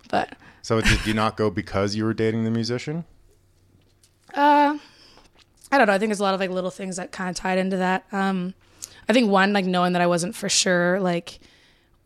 But 0.10 0.36
So 0.64 0.82
did 0.82 1.06
you 1.06 1.14
not 1.14 1.38
go 1.38 1.50
because 1.52 1.96
you 1.96 2.04
were 2.04 2.14
dating 2.14 2.44
the 2.44 2.52
musician? 2.52 3.06
Uh, 4.34 4.78
I 5.72 5.78
don't 5.78 5.88
know. 5.88 5.94
I 5.94 6.00
think 6.00 6.10
there's 6.10 6.20
a 6.20 6.24
lot 6.24 6.34
of 6.34 6.40
like 6.40 6.50
little 6.50 6.72
things 6.72 6.98
that 6.98 7.12
kind 7.12 7.30
of 7.30 7.36
tied 7.36 7.58
into 7.58 7.78
that. 7.78 8.06
Um, 8.12 8.54
I 9.08 9.14
think 9.14 9.30
one, 9.30 9.54
like 9.54 9.66
knowing 9.66 9.94
that 9.94 10.02
I 10.02 10.08
wasn't 10.08 10.36
for 10.36 10.50
sure 10.50 11.00
like 11.00 11.40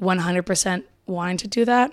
100% 0.02 0.84
wanting 1.06 1.38
to 1.38 1.48
do 1.48 1.66
that. 1.66 1.92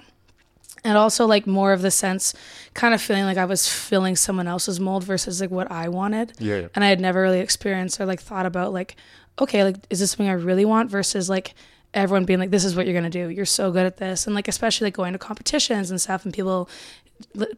And 0.83 0.97
also 0.97 1.27
like 1.27 1.47
more 1.47 1.73
of 1.73 1.83
the 1.83 1.91
sense, 1.91 2.33
kind 2.75 2.95
of 2.95 3.03
feeling 3.03 3.25
like 3.25 3.37
I 3.37 3.45
was 3.45 3.69
filling 3.69 4.17
someone 4.17 4.49
else's 4.49 4.81
mold 4.81 5.05
versus 5.05 5.41
like 5.41 5.51
what 5.51 5.71
I 5.71 5.89
wanted. 5.89 6.33
Yeah, 6.39 6.61
yeah. 6.61 6.69
And 6.75 6.83
I 6.83 6.89
had 6.89 7.01
never 7.01 7.21
really 7.21 7.41
experienced 7.41 8.01
or 8.01 8.07
like 8.07 8.21
thought 8.21 8.47
about 8.47 8.73
like, 8.73 8.97
okay, 9.39 9.63
like 9.63 9.77
is 9.91 10.01
this 10.01 10.13
something 10.13 10.29
I 10.29 10.33
really 10.33 10.65
want 10.65 10.91
versus 10.91 11.29
like 11.29 11.55
everyone 11.93 12.25
being 12.25 12.39
like, 12.39 12.51
this 12.51 12.65
is 12.65 12.75
what 12.75 12.87
you're 12.87 12.95
gonna 12.95 13.11
do. 13.11 13.29
You're 13.29 13.45
so 13.45 13.71
good 13.71 13.85
at 13.85 13.99
this, 13.99 14.27
and 14.27 14.35
like 14.35 14.49
especially 14.49 14.87
like 14.87 14.95
going 14.95 15.13
to 15.13 15.19
competitions 15.19 15.91
and 15.91 16.01
stuff, 16.01 16.25
and 16.25 16.33
people 16.33 16.69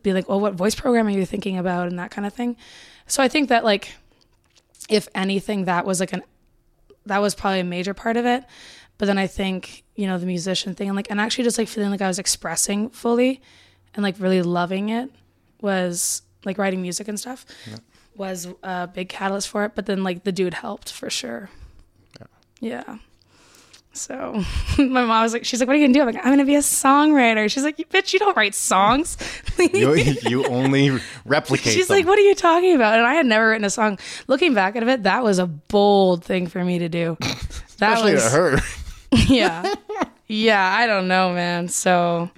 be 0.03 0.13
like, 0.13 0.25
oh, 0.29 0.39
what 0.39 0.55
voice 0.55 0.75
program 0.75 1.07
are 1.07 1.11
you 1.11 1.27
thinking 1.27 1.59
about, 1.59 1.89
and 1.89 1.99
that 1.99 2.11
kind 2.11 2.27
of 2.27 2.33
thing. 2.33 2.57
So 3.07 3.23
I 3.23 3.29
think 3.29 3.49
that 3.49 3.65
like, 3.65 3.95
if 4.89 5.09
anything, 5.15 5.65
that 5.65 5.87
was 5.87 6.01
like 6.01 6.13
an 6.13 6.23
that 7.07 7.19
was 7.19 7.35
probably 7.35 7.61
a 7.61 7.65
major 7.65 7.95
part 7.95 8.17
of 8.17 8.25
it. 8.27 8.45
But 8.99 9.07
then 9.07 9.19
I 9.19 9.27
think 9.27 9.85
you 9.97 10.07
know 10.07 10.19
the 10.19 10.27
musician 10.27 10.75
thing 10.75 10.89
and 10.89 10.97
like 10.97 11.11
and 11.11 11.21
actually 11.21 11.45
just 11.45 11.59
like 11.59 11.69
feeling 11.69 11.91
like 11.91 12.03
I 12.03 12.09
was 12.09 12.19
expressing 12.19 12.91
fully 12.91 13.41
and 13.95 14.03
like 14.03 14.17
really 14.19 14.43
loving 14.43 14.89
it 14.91 15.11
was 15.61 16.23
like 16.45 16.59
writing 16.59 16.83
music 16.83 17.09
and 17.09 17.19
stuff 17.19 17.45
was 18.17 18.49
a 18.63 18.87
big 18.89 19.09
catalyst 19.09 19.49
for 19.49 19.65
it. 19.65 19.75
But 19.75 19.87
then 19.87 20.03
like 20.05 20.25
the 20.25 20.33
dude 20.33 20.55
helped 20.55 20.93
for 20.93 21.11
sure. 21.11 21.51
Yeah. 22.61 22.99
So 23.95 24.43
my 24.79 25.05
mom 25.05 25.23
was 25.23 25.33
like, 25.33 25.45
she's 25.45 25.61
like, 25.61 25.67
what 25.67 25.77
are 25.77 25.79
you 25.79 25.87
gonna 25.87 25.95
do? 25.95 26.01
I'm 26.01 26.07
like, 26.07 26.25
I'm 26.25 26.33
gonna 26.33 26.45
be 26.45 26.55
a 26.57 26.61
songwriter. 26.61 27.51
She's 27.51 27.63
like, 27.63 27.77
bitch, 27.77 28.13
you 28.13 28.19
don't 28.19 28.37
write 28.37 28.55
songs. 28.55 29.17
You, 29.59 29.95
you 29.95 30.45
only 30.47 30.99
replicate. 31.25 31.73
She's 31.73 31.87
them. 31.87 31.99
like, 31.99 32.07
what 32.07 32.19
are 32.19 32.23
you 32.23 32.35
talking 32.35 32.75
about? 32.75 32.99
And 32.99 33.07
I 33.07 33.15
had 33.15 33.27
never 33.27 33.51
written 33.51 33.65
a 33.65 33.71
song. 33.71 33.97
Looking 34.27 34.55
back 34.55 34.75
at 34.75 34.83
it, 34.83 35.03
that 35.05 35.23
was 35.23 35.39
a 35.39 35.47
bold 35.47 36.25
thing 36.25 36.49
for 36.49 36.65
me 36.65 36.79
to 36.81 36.89
do. 36.89 37.17
That 37.79 37.95
especially 37.95 38.15
was 38.15 38.25
to 38.25 38.31
her. 38.31 38.59
yeah. 39.29 39.75
Yeah, 40.29 40.75
I 40.77 40.87
don't 40.87 41.07
know, 41.09 41.33
man. 41.33 41.69
So 41.69 42.31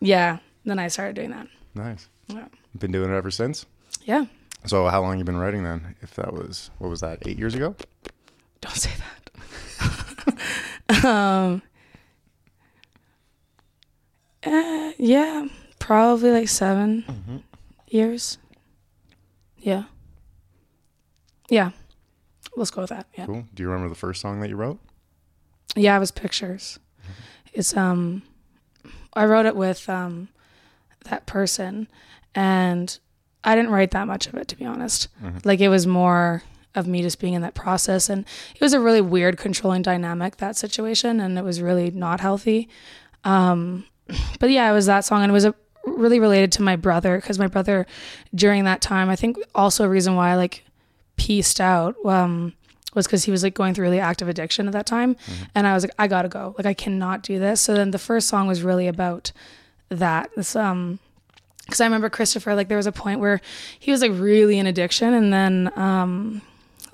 yeah, 0.00 0.38
then 0.64 0.78
I 0.78 0.88
started 0.88 1.16
doing 1.16 1.30
that. 1.30 1.46
Nice. 1.74 2.08
Yeah. 2.28 2.46
Been 2.78 2.92
doing 2.92 3.10
it 3.10 3.16
ever 3.16 3.30
since. 3.30 3.66
Yeah. 4.04 4.26
So 4.66 4.86
how 4.88 5.00
long 5.02 5.18
you 5.18 5.24
been 5.24 5.36
writing 5.36 5.62
then? 5.64 5.96
If 6.02 6.14
that 6.14 6.32
was 6.32 6.70
what 6.78 6.90
was 6.90 7.00
that? 7.00 7.26
Eight 7.26 7.38
years 7.38 7.54
ago. 7.54 7.74
Don't 8.60 8.74
say 8.76 8.90
that. 8.98 10.12
um 11.04 11.62
uh, 14.44 14.92
yeah, 14.98 15.46
probably 15.80 16.30
like 16.30 16.48
7 16.48 17.42
years. 17.88 18.38
Yeah. 19.58 19.84
Yeah. 21.50 21.70
Let's 22.56 22.70
go 22.70 22.82
with 22.82 22.90
that. 22.90 23.06
Yeah. 23.18 23.26
Cool. 23.26 23.44
Do 23.54 23.62
you 23.62 23.68
remember 23.68 23.88
the 23.88 23.98
first 23.98 24.20
song 24.20 24.40
that 24.40 24.48
you 24.48 24.56
wrote? 24.56 24.78
Yeah, 25.74 25.96
it 25.96 26.00
was 26.00 26.10
pictures. 26.10 26.78
It's 27.52 27.76
um 27.76 28.22
I 29.14 29.24
wrote 29.24 29.46
it 29.46 29.56
with 29.56 29.88
um 29.88 30.28
that 31.04 31.26
person 31.26 31.88
and 32.34 32.98
I 33.44 33.54
didn't 33.56 33.70
write 33.72 33.90
that 33.92 34.06
much 34.06 34.26
of 34.26 34.34
it 34.34 34.48
to 34.48 34.56
be 34.56 34.64
honest. 34.64 35.08
Like 35.44 35.60
it 35.60 35.68
was 35.68 35.86
more 35.86 36.42
of 36.76 36.86
me 36.86 37.02
just 37.02 37.20
being 37.20 37.34
in 37.34 37.42
that 37.42 37.54
process. 37.54 38.08
And 38.08 38.24
it 38.54 38.60
was 38.60 38.72
a 38.72 38.80
really 38.80 39.00
weird 39.00 39.38
controlling 39.38 39.82
dynamic 39.82 40.36
that 40.36 40.56
situation 40.56 41.20
and 41.20 41.38
it 41.38 41.44
was 41.44 41.60
really 41.60 41.90
not 41.90 42.20
healthy. 42.20 42.68
Um 43.24 43.84
but 44.40 44.50
yeah, 44.50 44.70
it 44.70 44.74
was 44.74 44.86
that 44.86 45.04
song 45.04 45.22
and 45.22 45.30
it 45.30 45.32
was 45.32 45.44
a 45.44 45.54
really 45.84 46.18
related 46.18 46.50
to 46.52 46.62
my 46.62 46.76
brother 46.76 47.16
because 47.18 47.38
my 47.38 47.46
brother 47.46 47.86
during 48.34 48.64
that 48.64 48.80
time 48.80 49.08
I 49.08 49.16
think 49.16 49.36
also 49.54 49.84
a 49.84 49.88
reason 49.88 50.16
why 50.16 50.30
I 50.30 50.36
like 50.36 50.64
pieced 51.16 51.60
out 51.60 51.96
um 52.04 52.52
was 52.94 53.06
because 53.06 53.24
he 53.24 53.30
was 53.30 53.42
like 53.42 53.54
going 53.54 53.74
through 53.74 53.84
really 53.84 54.00
active 54.00 54.28
addiction 54.28 54.66
at 54.66 54.72
that 54.72 54.86
time. 54.86 55.16
And 55.54 55.66
i 55.66 55.74
was 55.74 55.84
like 55.84 55.94
i 55.98 56.06
gotta 56.06 56.28
go. 56.28 56.54
Like 56.58 56.66
i 56.66 56.74
cannot 56.74 57.22
do 57.22 57.38
this. 57.38 57.60
So 57.60 57.74
then 57.74 57.90
the 57.90 57.98
first 57.98 58.28
song 58.28 58.46
was 58.46 58.62
really 58.62 58.88
about 58.88 59.32
that. 59.88 60.30
This 60.36 60.56
um 60.56 60.98
because 61.66 61.80
i 61.80 61.84
remember 61.84 62.08
christopher 62.08 62.54
like 62.54 62.68
there 62.68 62.76
was 62.76 62.86
a 62.86 62.92
point 62.92 63.20
where 63.20 63.40
he 63.78 63.90
was 63.90 64.00
like 64.00 64.12
really 64.14 64.58
in 64.58 64.66
addiction 64.66 65.12
and 65.12 65.32
then 65.32 65.70
um 65.76 66.40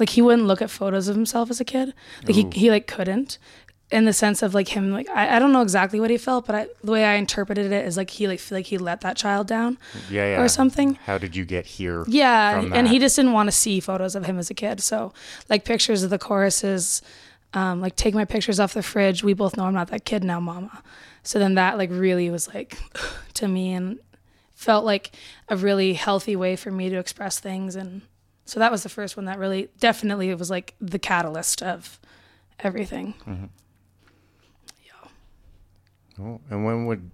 like 0.03 0.11
he 0.17 0.23
wouldn't 0.27 0.47
look 0.51 0.61
at 0.67 0.71
photos 0.71 1.07
of 1.09 1.15
himself 1.17 1.47
as 1.51 1.61
a 1.61 1.65
kid 1.65 1.87
like 2.27 2.35
he, 2.35 2.45
he 2.63 2.67
like 2.75 2.87
couldn't 2.95 3.39
in 3.91 4.05
the 4.07 4.13
sense 4.13 4.43
of 4.43 4.55
like 4.59 4.69
him 4.77 4.91
like 4.99 5.09
I, 5.11 5.37
I 5.37 5.39
don't 5.39 5.53
know 5.53 5.61
exactly 5.69 6.01
what 6.01 6.11
he 6.11 6.19
felt 6.29 6.47
but 6.47 6.55
I, 6.61 6.67
the 6.83 6.93
way 6.97 7.05
i 7.05 7.15
interpreted 7.25 7.71
it 7.79 7.85
is 7.89 7.95
like 8.01 8.11
he 8.11 8.27
like 8.27 8.41
feel 8.41 8.57
like 8.59 8.67
he 8.73 8.79
let 8.79 9.03
that 9.03 9.17
child 9.17 9.47
down 9.47 9.77
Yeah, 10.11 10.27
yeah. 10.33 10.41
or 10.43 10.49
something 10.49 10.89
How 11.07 11.19
did 11.19 11.37
you 11.37 11.45
get 11.45 11.67
here? 11.67 12.05
yeah, 12.09 12.61
from 12.63 12.73
and 12.73 12.89
he 12.89 12.99
just 12.99 13.17
didn't 13.17 13.33
want 13.39 13.49
to 13.49 13.53
see 13.65 13.81
photos 13.81 14.15
of 14.17 14.25
him 14.25 14.39
as 14.39 14.49
a 14.51 14.55
kid. 14.55 14.81
So, 14.81 15.13
like 15.51 15.65
pictures 15.73 16.03
of 16.03 16.11
the 16.11 16.19
choruses, 16.19 17.03
um, 17.55 17.81
like 17.85 17.95
take 17.97 18.15
my 18.15 18.25
pictures 18.25 18.59
off 18.59 18.73
the 18.73 18.83
fridge. 18.83 19.23
We 19.23 19.35
both 19.35 19.57
know 19.59 19.65
I'm 19.69 19.75
not 19.75 19.89
that 19.89 20.05
kid 20.07 20.25
now, 20.25 20.41
mama. 20.41 20.83
So 21.23 21.39
then 21.39 21.55
that 21.61 21.77
like 21.77 21.91
really 21.93 22.31
was 22.31 22.45
like 22.55 22.79
to 23.35 23.47
me 23.47 23.73
and 23.75 23.99
felt 24.55 24.85
like 24.87 25.11
a 25.49 25.57
really 25.57 25.93
healthy 25.93 26.35
way 26.35 26.57
for 26.57 26.71
me 26.71 26.89
to 26.89 26.97
express 26.97 27.39
things. 27.41 27.77
And 27.77 28.01
so 28.45 28.61
that 28.61 28.71
was 28.73 28.83
the 28.83 28.89
first 28.89 29.17
one 29.17 29.27
that 29.27 29.39
really 29.39 29.69
definitely 29.81 30.31
it 30.31 30.39
was 30.39 30.51
like 30.51 30.75
the 30.81 30.99
catalyst 30.99 31.63
of 31.63 31.99
everything. 32.61 33.15
Cool. 36.17 36.41
And 36.51 36.65
when 36.65 36.87
would 36.87 37.11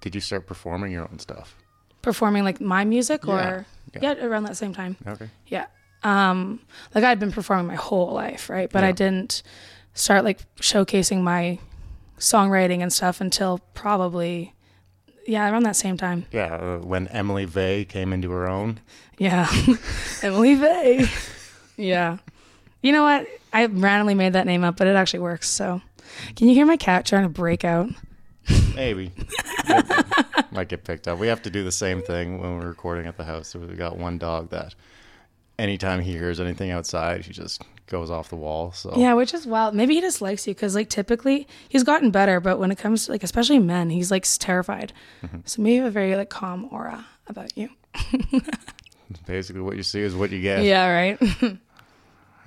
did 0.00 0.14
you 0.14 0.20
start 0.20 0.46
performing 0.46 0.92
your 0.92 1.02
own 1.10 1.18
stuff? 1.18 1.56
Performing 2.02 2.44
like 2.44 2.60
my 2.60 2.84
music 2.84 3.26
or 3.26 3.66
Yeah. 3.94 4.14
yeah, 4.14 4.24
around 4.24 4.44
that 4.44 4.56
same 4.56 4.72
time. 4.72 4.96
Okay. 5.06 5.28
Yeah. 5.48 5.66
Um, 6.02 6.60
like 6.94 7.04
I'd 7.04 7.18
been 7.20 7.32
performing 7.32 7.66
my 7.66 7.74
whole 7.74 8.12
life, 8.12 8.48
right? 8.48 8.70
But 8.70 8.84
I 8.84 8.92
didn't 8.92 9.42
start 9.92 10.24
like 10.24 10.40
showcasing 10.56 11.20
my 11.22 11.58
songwriting 12.18 12.80
and 12.80 12.92
stuff 12.92 13.20
until 13.20 13.58
probably 13.74 14.54
yeah, 15.26 15.50
around 15.50 15.64
that 15.64 15.76
same 15.76 15.96
time. 15.96 16.26
Yeah, 16.32 16.54
uh, 16.54 16.78
when 16.78 17.08
Emily 17.08 17.44
Vay 17.44 17.84
came 17.84 18.12
into 18.12 18.30
her 18.30 18.48
own. 18.48 18.80
Yeah. 19.18 19.50
Emily 20.22 20.54
Vay. 20.54 21.06
yeah. 21.76 22.18
You 22.82 22.92
know 22.92 23.02
what? 23.02 23.26
I 23.52 23.66
randomly 23.66 24.14
made 24.14 24.32
that 24.32 24.46
name 24.46 24.64
up, 24.64 24.76
but 24.76 24.86
it 24.86 24.96
actually 24.96 25.20
works. 25.20 25.48
So, 25.48 25.82
can 26.36 26.48
you 26.48 26.54
hear 26.54 26.66
my 26.66 26.76
cat 26.76 27.04
trying 27.04 27.24
to 27.24 27.28
break 27.28 27.64
out? 27.64 27.90
Maybe. 28.74 29.12
Might 30.52 30.68
get 30.68 30.84
picked 30.84 31.06
up. 31.06 31.18
We 31.18 31.28
have 31.28 31.42
to 31.42 31.50
do 31.50 31.62
the 31.62 31.72
same 31.72 32.02
thing 32.02 32.40
when 32.40 32.58
we're 32.58 32.68
recording 32.68 33.06
at 33.06 33.16
the 33.16 33.24
house. 33.24 33.48
So 33.48 33.58
we 33.58 33.74
got 33.74 33.96
one 33.98 34.18
dog 34.18 34.50
that 34.50 34.74
anytime 35.58 36.00
he 36.00 36.12
hears 36.12 36.40
anything 36.40 36.70
outside, 36.70 37.24
he 37.26 37.32
just 37.32 37.62
goes 37.90 38.10
off 38.10 38.30
the 38.30 38.36
wall. 38.36 38.72
So 38.72 38.94
Yeah, 38.96 39.14
which 39.14 39.34
is 39.34 39.46
wild. 39.46 39.74
Maybe 39.74 39.94
he 39.94 40.00
just 40.00 40.22
likes 40.22 40.46
you 40.46 40.54
because, 40.54 40.74
like, 40.74 40.88
typically 40.88 41.46
he's 41.68 41.84
gotten 41.84 42.10
better, 42.10 42.40
but 42.40 42.58
when 42.58 42.70
it 42.70 42.78
comes 42.78 43.04
to, 43.04 43.12
like, 43.12 43.22
especially 43.22 43.58
men, 43.58 43.90
he's 43.90 44.10
like 44.10 44.24
terrified. 44.38 44.92
Mm-hmm. 45.22 45.40
So 45.44 45.60
maybe 45.60 45.74
you 45.74 45.82
have 45.82 45.90
a 45.90 45.92
very, 45.92 46.16
like, 46.16 46.30
calm 46.30 46.68
aura 46.72 47.06
about 47.26 47.56
you. 47.58 47.68
basically 49.26 49.60
what 49.60 49.76
you 49.76 49.82
see 49.82 50.00
is 50.00 50.14
what 50.14 50.30
you 50.30 50.40
get. 50.40 50.64
Yeah, 50.64 50.88
right. 50.90 51.18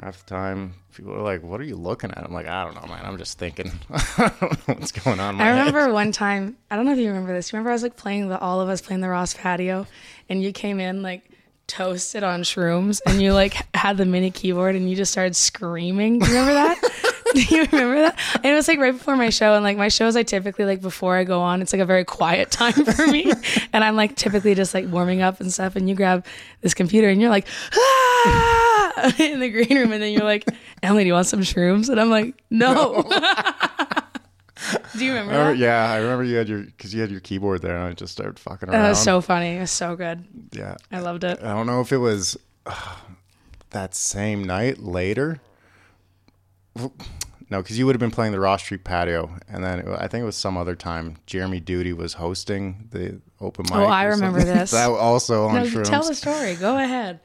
Half 0.01 0.25
the 0.25 0.29
time, 0.29 0.73
people 0.93 1.13
are 1.13 1.21
like, 1.21 1.43
"What 1.43 1.62
are 1.62 1.65
you 1.65 1.75
looking 1.75 2.12
at?" 2.12 2.17
I'm 2.17 2.34
like, 2.34 2.47
"I 2.47 2.65
don't 2.65 2.75
know, 2.75 2.88
man. 2.88 3.06
I'm 3.06 3.17
just 3.17 3.38
thinking. 3.38 3.71
I 3.91 4.32
don't 4.39 4.67
know 4.67 4.73
what's 4.73 4.91
going 4.91 5.19
on." 5.19 5.39
I 5.39 5.45
head." 5.45 5.51
remember 5.51 5.93
one 5.93 6.12
time, 6.12 6.58
I 6.71 6.75
don't 6.75 6.86
know 6.86 6.93
if 6.93 6.97
you 6.97 7.08
remember 7.08 7.32
this. 7.32 7.51
You 7.51 7.58
remember 7.58 7.69
I 7.69 7.73
was 7.73 7.84
like 7.84 7.95
playing 7.95 8.27
the 8.27 8.39
all 8.39 8.60
of 8.60 8.69
us 8.69 8.82
playing 8.82 9.01
the 9.01 9.10
Ross 9.10 9.34
patio 9.34 9.86
and 10.29 10.41
you 10.41 10.51
came 10.51 10.79
in 10.79 11.03
like 11.03 11.29
toasted 11.67 12.23
on 12.23 12.43
shrooms 12.43 13.02
and 13.06 13.21
you 13.21 13.34
like 13.34 13.56
had 13.76 13.97
the 13.97 14.06
mini 14.06 14.32
keyboard 14.32 14.76
and 14.76 14.89
you 14.89 14.95
just 14.95 15.12
started 15.12 15.36
screaming. 15.36 16.19
Do 16.19 16.28
you 16.28 16.38
remember 16.38 16.54
that? 16.54 17.12
Do 17.34 17.41
you 17.41 17.65
remember 17.71 17.95
that? 18.02 18.19
And 18.36 18.45
it 18.45 18.54
was 18.54 18.67
like 18.67 18.78
right 18.78 18.91
before 18.91 19.15
my 19.15 19.30
show 19.30 19.56
and 19.56 19.63
like 19.63 19.78
my 19.78 19.88
shows 19.88 20.15
I 20.15 20.21
typically 20.21 20.65
like 20.65 20.82
before 20.82 21.15
I 21.15 21.23
go 21.23 21.41
on, 21.41 21.62
it's 21.63 21.73
like 21.73 21.82
a 21.82 21.86
very 21.86 22.06
quiet 22.06 22.52
time 22.52 22.86
for 22.86 23.08
me. 23.08 23.32
and 23.73 23.84
I'm 23.84 23.95
like 23.95 24.15
typically 24.15 24.54
just 24.54 24.73
like 24.73 24.88
warming 24.88 25.21
up 25.21 25.39
and 25.39 25.52
stuff 25.52 25.76
and 25.76 25.89
you 25.89 25.95
grab 25.95 26.26
this 26.62 26.76
computer 26.76 27.10
and 27.10 27.19
you're 27.19 27.32
like 27.32 27.47
ah! 27.73 29.15
in 29.19 29.39
the 29.39 29.49
green 29.49 29.76
room 29.78 29.91
and 29.91 30.04
then 30.04 30.12
you're 30.12 30.23
like, 30.23 30.45
Emily, 30.84 31.04
do 31.04 31.08
you 31.08 31.13
want 31.13 31.26
some 31.26 31.41
shrooms? 31.41 31.89
And 31.89 31.99
I'm 31.99 32.12
like, 32.12 32.36
no. 32.52 33.04
do 34.97 35.06
you 35.06 35.12
remember 35.12 35.34
I 35.34 35.38
remember- 35.38 35.60
yeah, 35.63 35.91
I 35.91 35.97
remember 35.97 36.23
you 36.23 36.36
had 36.36 36.47
your 36.49 36.62
because 36.63 36.93
you 36.93 37.02
had 37.02 37.12
your 37.12 37.19
keyboard 37.19 37.62
there, 37.62 37.76
and 37.78 37.86
I 37.86 37.93
just 37.93 38.13
started 38.13 38.39
fucking 38.39 38.69
around. 38.69 38.82
That 38.82 38.89
was 38.89 39.02
so 39.04 39.21
funny. 39.21 39.58
It 39.58 39.60
was 39.60 39.71
so 39.71 39.95
good. 39.95 40.23
yeah, 40.52 40.76
I 40.91 40.99
loved 40.99 41.23
it. 41.23 41.39
I 41.41 41.54
don't 41.54 41.67
know 41.67 41.82
if 41.82 41.91
it 41.91 41.97
was 41.97 42.38
uh, 42.65 42.95
that 43.71 43.95
same 43.95 44.43
night 44.43 44.80
later. 44.80 45.41
No, 47.49 47.62
because 47.62 47.78
you 47.78 47.86
would 47.86 47.93
have 47.93 47.99
been 47.99 48.10
playing 48.12 48.32
the 48.32 48.39
Ross 48.39 48.63
Street 48.63 48.84
patio, 48.84 49.30
and 49.47 49.63
then 49.63 49.80
it, 49.80 49.88
I 49.88 50.08
think 50.08 50.23
it 50.23 50.26
was 50.26 50.36
some 50.36 50.58
other 50.58 50.76
time. 50.76 51.17
Jeremy 51.28 51.60
Duty 51.60 51.93
was 51.93 52.13
hosting 52.13 52.88
the 52.91 53.21
open 53.39 53.65
mic. 53.69 53.76
Oh, 53.76 53.84
I 53.86 54.06
remember 54.06 54.39
something. 54.39 54.58
this. 54.60 54.71
that 54.71 54.89
also 54.89 55.47
on 55.47 55.56
No, 55.56 55.63
shrooms, 55.63 55.88
tell 55.88 56.04
the 56.04 56.15
story. 56.15 56.56
Go 56.56 56.78
ahead. 56.78 57.19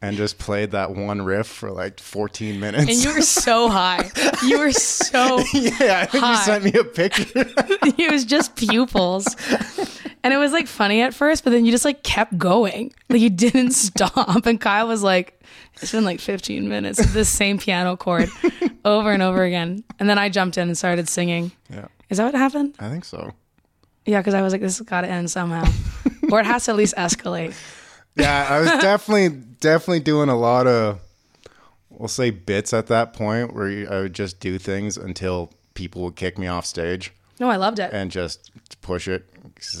And 0.00 0.16
just 0.16 0.38
played 0.38 0.70
that 0.72 0.92
one 0.94 1.22
riff 1.22 1.46
for 1.46 1.70
like 1.70 1.98
14 2.00 2.60
minutes. 2.60 2.82
And 2.90 3.02
you 3.02 3.12
were 3.14 3.20
so 3.22 3.68
high. 3.70 4.10
You 4.46 4.58
were 4.60 4.72
so. 4.72 5.38
yeah, 5.52 6.00
I 6.02 6.06
think 6.06 6.22
Hi. 6.24 6.32
you 6.32 6.38
sent 6.44 6.64
me 6.64 6.72
a 6.74 6.84
picture. 6.84 7.24
it 7.36 8.10
was 8.12 8.24
just 8.24 8.54
pupils. 8.56 9.26
And 10.24 10.32
it 10.34 10.36
was 10.36 10.52
like 10.52 10.66
funny 10.66 11.00
at 11.02 11.14
first, 11.14 11.44
but 11.44 11.50
then 11.50 11.64
you 11.64 11.70
just 11.72 11.84
like 11.84 12.02
kept 12.02 12.36
going. 12.38 12.92
Like 13.08 13.20
you 13.20 13.30
didn't 13.30 13.70
stop. 13.72 14.46
And 14.46 14.60
Kyle 14.60 14.86
was 14.88 15.02
like, 15.02 15.40
it's 15.80 15.92
been 15.92 16.04
like 16.04 16.20
15 16.20 16.68
minutes 16.68 16.98
of 17.00 17.12
this 17.12 17.28
same 17.28 17.58
piano 17.58 17.96
chord 17.96 18.28
over 18.84 19.12
and 19.12 19.22
over 19.22 19.42
again. 19.44 19.84
And 19.98 20.08
then 20.08 20.18
I 20.18 20.28
jumped 20.28 20.58
in 20.58 20.68
and 20.68 20.76
started 20.76 21.08
singing. 21.08 21.52
yeah, 21.70 21.86
Is 22.10 22.18
that 22.18 22.24
what 22.24 22.34
happened? 22.34 22.74
I 22.80 22.88
think 22.88 23.04
so. 23.04 23.32
Yeah, 24.04 24.20
because 24.20 24.34
I 24.34 24.42
was 24.42 24.52
like, 24.52 24.60
this 24.62 24.78
has 24.78 24.86
got 24.86 25.02
to 25.02 25.08
end 25.08 25.30
somehow. 25.30 25.70
or 26.32 26.40
it 26.40 26.46
has 26.46 26.64
to 26.64 26.72
at 26.72 26.76
least 26.76 26.94
escalate. 26.96 27.54
Yeah, 28.18 28.46
I 28.48 28.60
was 28.60 28.68
definitely 28.82 29.28
definitely 29.60 30.00
doing 30.00 30.28
a 30.28 30.36
lot 30.36 30.66
of 30.66 31.00
we'll 31.90 32.08
say 32.08 32.30
bits 32.30 32.72
at 32.72 32.86
that 32.86 33.12
point 33.12 33.54
where 33.54 33.92
I 33.92 34.00
would 34.02 34.14
just 34.14 34.40
do 34.40 34.58
things 34.58 34.96
until 34.96 35.52
people 35.74 36.02
would 36.02 36.16
kick 36.16 36.38
me 36.38 36.46
off 36.46 36.66
stage 36.66 37.12
No, 37.40 37.48
I 37.48 37.56
loved 37.56 37.78
it. 37.78 37.92
and 37.92 38.10
just 38.10 38.50
push 38.82 39.08
it. 39.08 39.28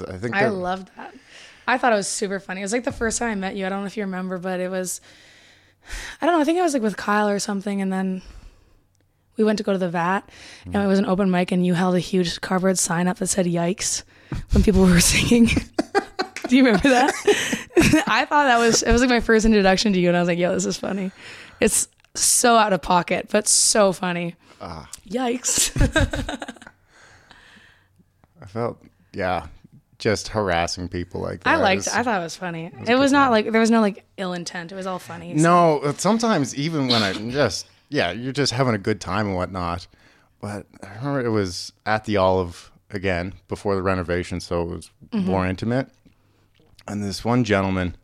I 0.08 0.16
think 0.18 0.34
I 0.34 0.44
that- 0.44 0.52
loved 0.52 0.90
that. 0.96 1.14
I 1.66 1.76
thought 1.76 1.92
it 1.92 1.96
was 1.96 2.08
super 2.08 2.40
funny. 2.40 2.60
It 2.60 2.64
was 2.64 2.72
like 2.72 2.84
the 2.84 2.92
first 2.92 3.18
time 3.18 3.30
I 3.30 3.34
met 3.34 3.54
you. 3.54 3.66
I 3.66 3.68
don't 3.68 3.80
know 3.80 3.86
if 3.86 3.96
you 3.96 4.02
remember, 4.04 4.38
but 4.38 4.58
it 4.58 4.70
was 4.70 5.00
I 6.20 6.26
don't 6.26 6.34
know, 6.34 6.40
I 6.40 6.44
think 6.44 6.58
I 6.58 6.62
was 6.62 6.74
like 6.74 6.82
with 6.82 6.96
Kyle 6.96 7.28
or 7.28 7.38
something 7.38 7.80
and 7.82 7.92
then 7.92 8.22
we 9.36 9.44
went 9.44 9.58
to 9.58 9.64
go 9.64 9.72
to 9.72 9.78
the 9.78 9.88
vat 9.88 10.22
and 10.64 10.74
mm-hmm. 10.74 10.84
it 10.84 10.88
was 10.88 10.98
an 10.98 11.06
open 11.06 11.30
mic 11.30 11.52
and 11.52 11.64
you 11.64 11.74
held 11.74 11.94
a 11.94 12.00
huge 12.00 12.40
cardboard 12.40 12.78
sign 12.78 13.06
up 13.06 13.18
that 13.18 13.28
said 13.28 13.46
yikes 13.46 14.02
when 14.52 14.62
people 14.62 14.82
were 14.84 15.00
singing. 15.14 15.48
Do 16.48 16.56
you 16.56 16.64
remember 16.64 16.88
that? 16.88 17.12
I 18.06 18.24
thought 18.24 18.44
that 18.44 18.58
was 18.58 18.82
it 18.82 18.92
was 18.92 19.00
like 19.00 19.10
my 19.10 19.20
first 19.20 19.44
introduction 19.46 19.92
to 19.92 20.00
you 20.00 20.08
and 20.08 20.16
I 20.16 20.20
was 20.20 20.28
like, 20.28 20.38
yo, 20.38 20.52
this 20.52 20.66
is 20.66 20.76
funny. 20.76 21.12
It's 21.60 21.88
so 22.14 22.56
out 22.56 22.72
of 22.72 22.82
pocket, 22.82 23.28
but 23.30 23.46
so 23.48 23.92
funny. 23.92 24.34
Ah. 24.60 24.88
Yikes. 25.08 25.70
I 28.40 28.46
felt, 28.46 28.82
yeah, 29.12 29.46
just 29.98 30.28
harassing 30.28 30.88
people 30.88 31.20
like 31.20 31.42
that. 31.44 31.50
I 31.50 31.56
liked 31.56 31.80
is- 31.80 31.86
it. 31.88 31.94
I 31.94 32.02
thought 32.02 32.20
it 32.20 32.24
was 32.24 32.36
funny. 32.36 32.70
It 32.86 32.94
was 32.96 33.12
not 33.12 33.30
like 33.30 33.50
there 33.50 33.60
was 33.60 33.70
no 33.70 33.80
like 33.80 34.04
ill 34.16 34.32
intent. 34.32 34.72
It 34.72 34.74
was 34.74 34.86
all 34.86 34.98
funny. 34.98 35.36
So- 35.36 35.42
No, 35.42 35.94
sometimes 35.98 36.56
even 36.56 36.88
when 36.88 37.02
I 37.02 37.12
just 37.30 37.66
yeah, 37.88 38.12
you're 38.12 38.32
just 38.32 38.52
having 38.52 38.74
a 38.74 38.78
good 38.78 39.00
time 39.00 39.26
and 39.26 39.36
whatnot. 39.36 39.86
But 40.40 40.66
I 40.82 40.94
remember 40.96 41.24
it 41.24 41.30
was 41.30 41.72
at 41.84 42.04
the 42.04 42.16
Olive 42.16 42.70
again 42.90 43.34
before 43.48 43.74
the 43.74 43.82
renovation, 43.82 44.40
so 44.40 44.62
it 44.62 44.68
was 44.68 44.90
mm-hmm. 45.10 45.26
more 45.26 45.46
intimate. 45.46 45.88
And 46.88 47.02
this 47.02 47.24
one 47.24 47.44
gentleman, 47.44 47.96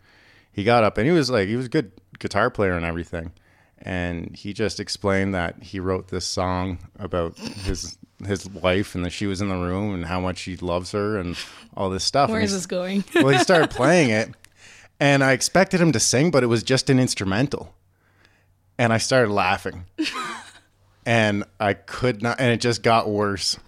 he 0.52 0.64
got 0.64 0.84
up 0.84 0.98
and 0.98 1.06
he 1.06 1.12
was 1.12 1.30
like, 1.30 1.48
he 1.48 1.56
was 1.56 1.66
a 1.66 1.70
good 1.70 1.92
guitar 2.18 2.50
player 2.50 2.74
and 2.74 2.84
everything. 2.84 3.32
And 3.78 4.34
he 4.36 4.52
just 4.52 4.80
explained 4.80 5.34
that 5.34 5.62
he 5.62 5.80
wrote 5.80 6.08
this 6.08 6.24
song 6.26 6.78
about 6.98 7.36
his 7.38 7.98
his 8.24 8.48
wife 8.48 8.94
and 8.94 9.04
that 9.04 9.10
she 9.10 9.26
was 9.26 9.40
in 9.40 9.48
the 9.48 9.56
room 9.56 9.92
and 9.94 10.06
how 10.06 10.20
much 10.20 10.42
he 10.42 10.56
loves 10.56 10.92
her 10.92 11.18
and 11.18 11.36
all 11.76 11.90
this 11.90 12.04
stuff. 12.04 12.30
Where 12.30 12.38
And 12.38 12.46
is 12.46 12.52
this 12.52 12.66
going? 12.66 13.04
well, 13.14 13.28
he 13.28 13.38
started 13.38 13.70
playing 13.72 14.10
it, 14.10 14.30
and 15.00 15.22
I 15.22 15.32
expected 15.32 15.80
him 15.80 15.92
to 15.92 16.00
sing, 16.00 16.30
but 16.30 16.42
it 16.42 16.46
was 16.46 16.62
just 16.62 16.88
an 16.88 16.98
instrumental. 16.98 17.74
And 18.78 18.92
I 18.92 18.98
started 18.98 19.32
laughing, 19.32 19.84
and 21.06 21.44
I 21.60 21.74
could 21.74 22.22
not, 22.22 22.40
and 22.40 22.50
it 22.52 22.60
just 22.60 22.82
got 22.82 23.08
worse. 23.08 23.58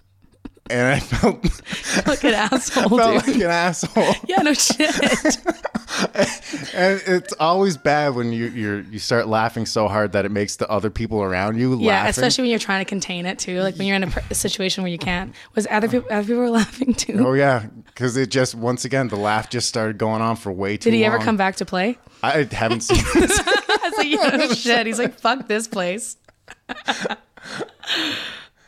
And 0.69 0.87
I 0.87 0.99
felt, 0.99 1.43
like 2.07 2.23
an 2.23 2.33
asshole, 2.33 2.97
felt 2.97 3.25
dude. 3.25 3.27
like 3.35 3.43
an 3.43 3.49
asshole. 3.51 4.15
Yeah, 4.27 4.41
no 4.41 4.53
shit. 4.53 5.37
And 6.73 7.01
it's 7.07 7.33
always 7.39 7.75
bad 7.77 8.13
when 8.13 8.31
you 8.31 8.47
you're, 8.47 8.81
you 8.81 8.99
start 8.99 9.27
laughing 9.27 9.65
so 9.65 9.87
hard 9.87 10.11
that 10.11 10.25
it 10.25 10.31
makes 10.31 10.57
the 10.57 10.69
other 10.69 10.89
people 10.91 11.23
around 11.23 11.57
you 11.57 11.71
laugh. 11.73 11.81
yeah, 11.81 11.91
laughing. 11.93 12.09
especially 12.09 12.41
when 12.43 12.49
you're 12.51 12.59
trying 12.59 12.85
to 12.85 12.89
contain 12.89 13.25
it 13.25 13.39
too. 13.39 13.61
Like 13.61 13.75
when 13.77 13.87
you're 13.87 13.95
in 13.95 14.03
a, 14.03 14.07
pr- 14.07 14.19
a 14.29 14.35
situation 14.35 14.83
where 14.83 14.91
you 14.91 14.97
can't. 14.99 15.33
Was 15.55 15.65
other 15.71 15.87
people 15.87 16.07
other 16.11 16.23
people 16.27 16.41
were 16.41 16.49
laughing 16.51 16.93
too? 16.93 17.23
Oh 17.25 17.33
yeah, 17.33 17.65
because 17.85 18.15
it 18.17 18.29
just 18.29 18.53
once 18.53 18.85
again 18.85 19.07
the 19.07 19.15
laugh 19.15 19.49
just 19.49 19.67
started 19.69 19.97
going 19.97 20.21
on 20.21 20.35
for 20.35 20.51
way 20.51 20.77
too 20.77 20.91
Did 20.91 20.97
he 20.97 21.03
long. 21.03 21.15
ever 21.15 21.23
come 21.23 21.37
back 21.37 21.55
to 21.57 21.65
play? 21.65 21.97
I 22.21 22.43
haven't 22.51 22.81
seen 22.81 23.03
this. 23.15 23.39
I 23.39 23.79
was 23.83 23.97
like, 23.97 24.07
yeah, 24.07 24.37
no 24.37 24.53
shit. 24.53 24.85
He's 24.85 24.99
like, 24.99 25.17
fuck 25.19 25.47
this 25.47 25.67
place. 25.67 26.17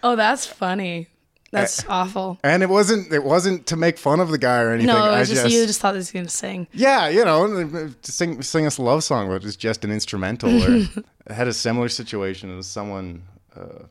oh, 0.03 0.15
that's 0.15 0.45
funny. 0.47 1.07
That's 1.51 1.83
awful. 1.88 2.39
and 2.43 2.62
it 2.63 2.69
wasn't 2.69 3.12
it 3.12 3.23
wasn't 3.23 3.65
to 3.67 3.75
make 3.75 3.97
fun 3.97 4.19
of 4.19 4.29
the 4.29 4.38
guy 4.38 4.62
or 4.62 4.71
anything. 4.71 4.88
No, 4.88 4.97
I 4.97 5.19
was 5.19 5.29
just, 5.29 5.49
you 5.49 5.65
just 5.65 5.79
thought 5.81 5.93
he 5.93 5.97
was 5.97 6.12
gonna 6.12 6.29
sing. 6.29 6.67
Yeah, 6.73 7.07
you 7.09 7.25
know, 7.25 7.89
sing 8.03 8.41
sing 8.41 8.65
us 8.65 8.77
a 8.77 8.81
love 8.83 9.03
song, 9.03 9.27
but 9.29 9.43
it's 9.43 9.55
just 9.55 9.83
an 9.83 9.91
instrumental. 9.91 10.49
Or 10.63 10.88
I 11.29 11.33
had 11.33 11.47
a 11.47 11.53
similar 11.53 11.89
situation. 11.89 12.51
It 12.51 12.55
was 12.55 12.67
someone 12.67 13.23
uh, 13.55 13.83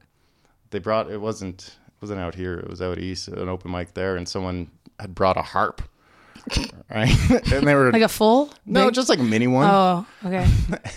they 0.71 0.79
brought. 0.79 1.11
It 1.11 1.21
wasn't 1.21 1.77
it 1.89 2.01
wasn't 2.03 2.21
out 2.21 2.35
here. 2.35 2.59
It 2.59 2.69
was 2.71 2.81
out 2.81 2.99
east, 2.99 3.29
an 3.29 3.49
open 3.49 3.71
mic 3.71 3.95
there, 3.95 4.17
and 4.17 4.29
someone 4.29 4.71
had 5.01 5.15
brought 5.15 5.37
a 5.37 5.43
harp. 5.43 5.83
Right, 6.91 7.11
and 7.53 7.67
they 7.69 7.75
were 7.75 7.93
Like 7.93 8.01
a 8.01 8.09
full? 8.09 8.51
no, 8.65 8.87
big- 8.87 8.95
just 8.95 9.11
like 9.11 9.19
a 9.19 9.23
mini 9.23 9.47
one. 9.47 9.69
Oh, 9.71 10.07
okay. 10.25 10.47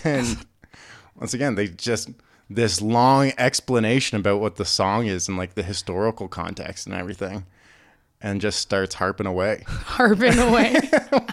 And 0.04 0.38
once 1.16 1.34
again, 1.34 1.54
they 1.54 1.68
just 1.68 2.08
this 2.54 2.80
long 2.82 3.32
explanation 3.38 4.18
about 4.18 4.40
what 4.40 4.56
the 4.56 4.64
song 4.64 5.06
is 5.06 5.28
and 5.28 5.36
like 5.36 5.54
the 5.54 5.62
historical 5.62 6.28
context 6.28 6.86
and 6.86 6.94
everything, 6.94 7.44
and 8.20 8.40
just 8.40 8.58
starts 8.60 8.94
harping 8.94 9.26
away. 9.26 9.64
Harping 9.68 10.38
away. 10.38 10.76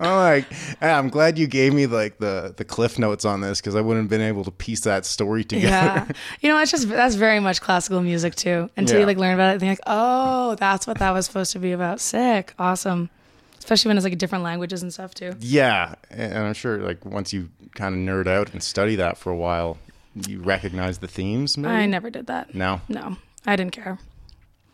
I'm 0.00 0.16
like, 0.16 0.44
"Ah, 0.80 0.98
I'm 0.98 1.08
glad 1.08 1.38
you 1.38 1.46
gave 1.46 1.74
me 1.74 1.86
like 1.86 2.18
the 2.18 2.54
the 2.56 2.64
cliff 2.64 2.98
notes 2.98 3.24
on 3.24 3.40
this 3.40 3.60
because 3.60 3.74
I 3.76 3.80
wouldn't 3.80 4.04
have 4.04 4.10
been 4.10 4.20
able 4.26 4.44
to 4.44 4.50
piece 4.50 4.80
that 4.80 5.04
story 5.04 5.44
together. 5.44 5.66
Yeah. 5.68 6.06
You 6.40 6.48
know, 6.48 6.58
it's 6.62 6.70
just 6.70 6.88
that's 6.88 7.14
very 7.16 7.40
much 7.40 7.60
classical 7.60 8.00
music 8.00 8.34
too. 8.34 8.70
Until 8.76 8.96
Yeah. 8.96 9.00
you 9.00 9.06
like 9.06 9.16
learn 9.18 9.34
about 9.34 9.50
it, 9.50 9.52
and 9.54 9.62
you're 9.62 9.70
like, 9.72 9.80
oh, 9.86 10.54
that's 10.56 10.86
what 10.86 10.98
that 10.98 11.10
was 11.12 11.26
supposed 11.26 11.52
to 11.52 11.58
be 11.58 11.72
about. 11.72 12.00
Sick, 12.00 12.54
awesome. 12.58 13.10
Especially 13.58 13.88
when 13.90 13.96
it's 13.98 14.04
like 14.04 14.16
different 14.16 14.42
languages 14.44 14.82
and 14.82 14.92
stuff 14.92 15.12
too. 15.14 15.32
Yeah, 15.40 15.94
and 16.10 16.38
I'm 16.38 16.54
sure 16.54 16.78
like 16.78 17.04
once 17.04 17.32
you 17.32 17.50
kind 17.74 17.94
of 17.94 18.00
nerd 18.14 18.26
out 18.26 18.52
and 18.52 18.62
study 18.62 18.96
that 18.96 19.18
for 19.18 19.30
a 19.30 19.36
while, 19.36 19.76
you 20.14 20.40
recognize 20.40 20.98
the 20.98 21.08
themes. 21.08 21.56
Maybe? 21.56 21.72
I 21.72 21.86
never 21.86 22.10
did 22.10 22.26
that. 22.26 22.54
No. 22.54 22.80
No, 22.88 23.16
I 23.46 23.56
didn't 23.56 23.72
care. 23.72 23.98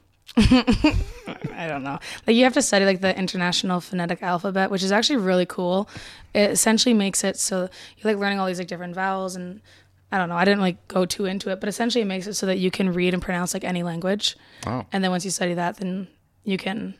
I 0.36 1.66
don't 1.68 1.82
know. 1.82 1.98
Like 2.26 2.36
you 2.36 2.44
have 2.44 2.54
to 2.54 2.62
study 2.62 2.84
like 2.84 3.00
the 3.00 3.16
international 3.16 3.80
phonetic 3.80 4.22
alphabet, 4.22 4.70
which 4.70 4.82
is 4.82 4.92
actually 4.92 5.16
really 5.16 5.46
cool. 5.46 5.88
It 6.34 6.50
essentially 6.50 6.94
makes 6.94 7.24
it 7.24 7.38
so 7.38 7.68
you're 7.98 8.12
like 8.12 8.20
learning 8.20 8.38
all 8.38 8.46
these 8.46 8.58
like 8.58 8.68
different 8.68 8.94
vowels 8.94 9.36
and 9.36 9.60
I 10.12 10.18
don't 10.18 10.28
know. 10.28 10.36
I 10.36 10.44
didn't 10.44 10.60
like 10.60 10.88
go 10.88 11.06
too 11.06 11.24
into 11.26 11.50
it, 11.50 11.60
but 11.60 11.68
essentially 11.68 12.02
it 12.02 12.06
makes 12.06 12.26
it 12.26 12.34
so 12.34 12.46
that 12.46 12.58
you 12.58 12.70
can 12.70 12.92
read 12.92 13.14
and 13.14 13.22
pronounce 13.22 13.54
like 13.54 13.64
any 13.64 13.82
language. 13.82 14.36
Oh. 14.66 14.84
And 14.92 15.02
then 15.02 15.10
once 15.10 15.24
you 15.24 15.30
study 15.30 15.54
that, 15.54 15.78
then 15.78 16.08
you 16.44 16.58
can 16.58 16.94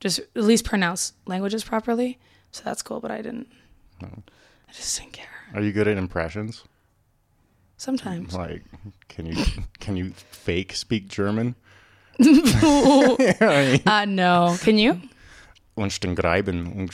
just 0.00 0.18
at 0.18 0.42
least 0.42 0.64
pronounce 0.64 1.12
languages 1.26 1.64
properly. 1.64 2.18
So 2.50 2.62
that's 2.64 2.82
cool, 2.82 3.00
but 3.00 3.10
I 3.10 3.16
didn't. 3.20 3.48
Oh. 4.02 4.22
I 4.68 4.72
just 4.72 4.98
didn't 4.98 5.12
care. 5.12 5.26
Are 5.54 5.60
you 5.60 5.72
good 5.72 5.88
at 5.88 5.96
impressions? 5.96 6.64
Sometimes. 7.84 8.32
Like, 8.34 8.62
can 9.08 9.26
you 9.26 9.36
can 9.78 9.96
you 9.96 10.12
fake 10.30 10.74
speak 10.74 11.08
German? 11.08 11.54
I 12.18 12.22
mean, 13.78 13.82
Uh, 13.86 14.04
no. 14.06 14.56
Can 14.60 14.78
you? 14.78 15.00
Greiben, 15.76 16.88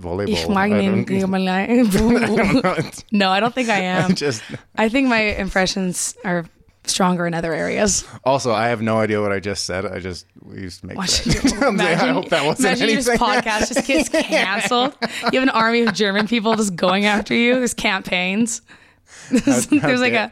Volleyball. 0.00 0.28
Ich 0.28 0.48
mag 0.48 0.70
I 0.72 0.80
den- 0.82 1.04
don't- 1.04 1.48
I 1.48 1.66
don't 1.66 2.62
know. 2.62 2.74
It's 2.78 3.04
No, 3.10 3.30
I 3.30 3.40
don't 3.40 3.54
think 3.54 3.68
I 3.70 3.80
am. 3.80 4.14
just 4.14 4.42
I 4.76 4.88
think 4.90 5.08
my 5.08 5.20
impressions 5.40 6.14
are 6.24 6.44
stronger 6.84 7.26
in 7.26 7.34
other 7.34 7.52
areas. 7.54 8.04
also, 8.24 8.52
I 8.52 8.68
have 8.68 8.80
no 8.82 8.98
idea 9.00 9.20
what 9.20 9.32
I 9.32 9.40
just 9.40 9.64
said. 9.64 9.84
I 9.86 9.98
just 9.98 10.26
we 10.42 10.60
used 10.60 10.80
to 10.82 10.86
make 10.88 10.98
it. 10.98 11.62
I 11.62 11.68
like, 11.70 11.98
I 11.98 12.12
hope 12.12 12.28
that 12.28 12.44
wasn't 12.44 12.66
imagine 12.66 12.88
your 12.90 12.98
anything. 12.98 13.18
podcast 13.18 13.74
just 13.74 13.86
gets 13.86 14.08
canceled. 14.10 14.94
You 15.32 15.40
have 15.40 15.48
an 15.48 15.54
army 15.54 15.82
of 15.82 15.94
German 15.94 16.28
people 16.28 16.54
just 16.54 16.76
going 16.76 17.06
after 17.06 17.34
you. 17.34 17.54
There's 17.54 17.74
campaigns. 17.74 18.60
There's, 19.30 19.66
How- 19.80 19.96
like 19.96 20.12
dare- 20.12 20.30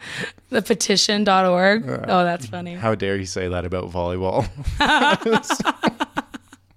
a 0.50 0.50
the 0.50 0.62
petition.org. 0.62 1.88
Uh, 1.88 2.04
oh, 2.08 2.24
that's 2.24 2.46
funny. 2.46 2.74
How 2.74 2.94
dare 2.94 3.16
you 3.16 3.26
say 3.26 3.48
that 3.48 3.64
about 3.64 3.90
volleyball? 3.90 4.46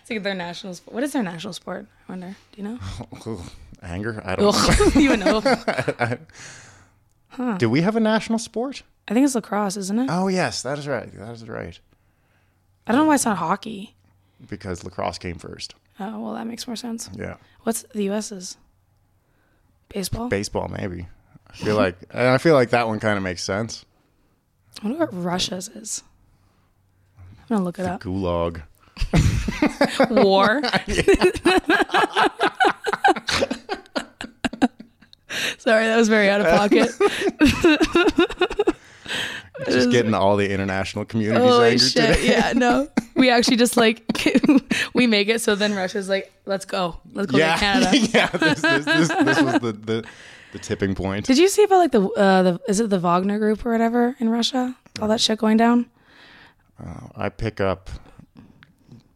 It's 0.00 0.10
like 0.10 0.22
their 0.22 0.34
national 0.34 0.74
sport. 0.74 0.94
What 0.94 1.02
is 1.02 1.12
their 1.12 1.22
national 1.22 1.52
sport? 1.52 1.86
I 2.08 2.12
wonder. 2.12 2.36
Do 2.52 2.62
you 2.62 2.68
know? 2.68 3.40
Anger? 3.82 4.22
I 4.24 4.36
don't 4.36 4.94
you 4.94 5.16
know. 5.16 5.40
know. 7.38 7.58
Do 7.58 7.68
we 7.68 7.80
have 7.82 7.96
a 7.96 8.00
national 8.00 8.38
sport? 8.38 8.82
I 9.08 9.14
think 9.14 9.24
it's 9.24 9.34
lacrosse, 9.34 9.76
isn't 9.76 9.98
it? 9.98 10.08
Oh 10.10 10.28
yes, 10.28 10.62
that 10.62 10.78
is 10.78 10.86
right. 10.86 11.12
That 11.18 11.32
is 11.32 11.46
right. 11.48 11.78
I 12.86 12.92
don't 12.92 13.02
know 13.02 13.08
why 13.08 13.16
it's 13.16 13.24
not 13.24 13.38
hockey. 13.38 13.94
Because 14.48 14.84
lacrosse 14.84 15.18
came 15.18 15.38
first. 15.38 15.74
Oh, 15.98 16.20
well, 16.20 16.34
that 16.34 16.46
makes 16.46 16.66
more 16.66 16.76
sense. 16.76 17.08
Yeah. 17.14 17.36
What's 17.62 17.82
the 17.94 18.04
U.S.'s? 18.04 18.56
Baseball? 19.88 20.28
Baseball, 20.28 20.68
maybe. 20.68 21.06
I 21.54 21.56
feel 21.64 21.76
like 21.76 21.96
and 22.10 22.28
I 22.28 22.38
feel 22.38 22.54
like 22.54 22.70
that 22.70 22.88
one 22.88 23.00
kind 23.00 23.16
of 23.16 23.22
makes 23.22 23.42
sense. 23.42 23.84
I 24.82 24.88
wonder 24.88 25.06
what 25.06 25.24
Russia's 25.24 25.68
is. 25.68 26.02
I'm 27.18 27.24
going 27.48 27.60
to 27.60 27.64
look 27.64 27.78
it 27.78 27.86
up. 27.86 28.02
Gulag. 28.02 28.62
War. 30.24 30.60
Sorry, 35.58 35.86
that 35.86 35.96
was 35.96 36.08
very 36.08 36.28
out 36.28 36.40
of 36.40 36.46
pocket. 36.46 36.90
Just 39.66 39.90
getting 39.90 40.14
all 40.14 40.36
the 40.36 40.50
international 40.50 41.04
communities 41.04 41.48
Holy 41.48 41.64
angry 41.70 41.78
shit. 41.78 42.16
today. 42.16 42.28
Yeah, 42.28 42.52
no. 42.54 42.88
We 43.14 43.30
actually 43.30 43.56
just 43.56 43.76
like 43.76 44.04
we 44.94 45.06
make 45.06 45.28
it 45.28 45.40
so 45.40 45.54
then 45.54 45.74
Russia's 45.74 46.08
like, 46.08 46.32
let's 46.46 46.64
go. 46.64 46.96
Let's 47.12 47.30
go 47.30 47.38
Yeah, 47.38 47.54
to 47.54 47.60
Canada. 47.60 47.98
yeah. 48.12 48.26
This, 48.28 48.60
this, 48.60 48.84
this, 48.84 49.08
this 49.24 49.42
was 49.42 49.54
the, 49.60 49.72
the, 49.72 50.04
the 50.52 50.58
tipping 50.58 50.94
point. 50.94 51.26
Did 51.26 51.38
you 51.38 51.48
see 51.48 51.64
about 51.64 51.78
like 51.78 51.92
the 51.92 52.08
uh 52.10 52.42
the 52.42 52.60
is 52.68 52.80
it 52.80 52.90
the 52.90 52.98
Wagner 52.98 53.38
group 53.38 53.64
or 53.66 53.72
whatever 53.72 54.16
in 54.20 54.28
Russia? 54.28 54.76
All 55.00 55.08
that 55.08 55.20
shit 55.20 55.38
going 55.38 55.56
down? 55.56 55.86
I 57.16 57.28
pick 57.28 57.60
up 57.60 57.90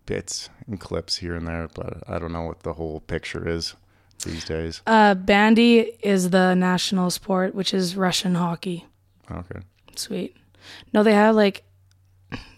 bits 0.06 0.48
and 0.66 0.78
clips 0.80 1.16
here 1.18 1.34
and 1.34 1.46
there, 1.46 1.68
but 1.74 2.02
I 2.08 2.18
don't 2.18 2.32
know 2.32 2.42
what 2.42 2.62
the 2.62 2.74
whole 2.74 3.00
picture 3.00 3.48
is 3.48 3.74
these 4.24 4.44
days. 4.44 4.82
Uh 4.86 5.14
bandy 5.14 5.92
is 6.02 6.30
the 6.30 6.54
national 6.54 7.10
sport, 7.10 7.54
which 7.54 7.72
is 7.74 7.96
Russian 7.96 8.34
hockey. 8.36 8.86
Okay. 9.30 9.60
Sweet. 9.96 10.36
No, 10.92 11.02
they 11.02 11.14
have 11.14 11.34
like 11.34 11.64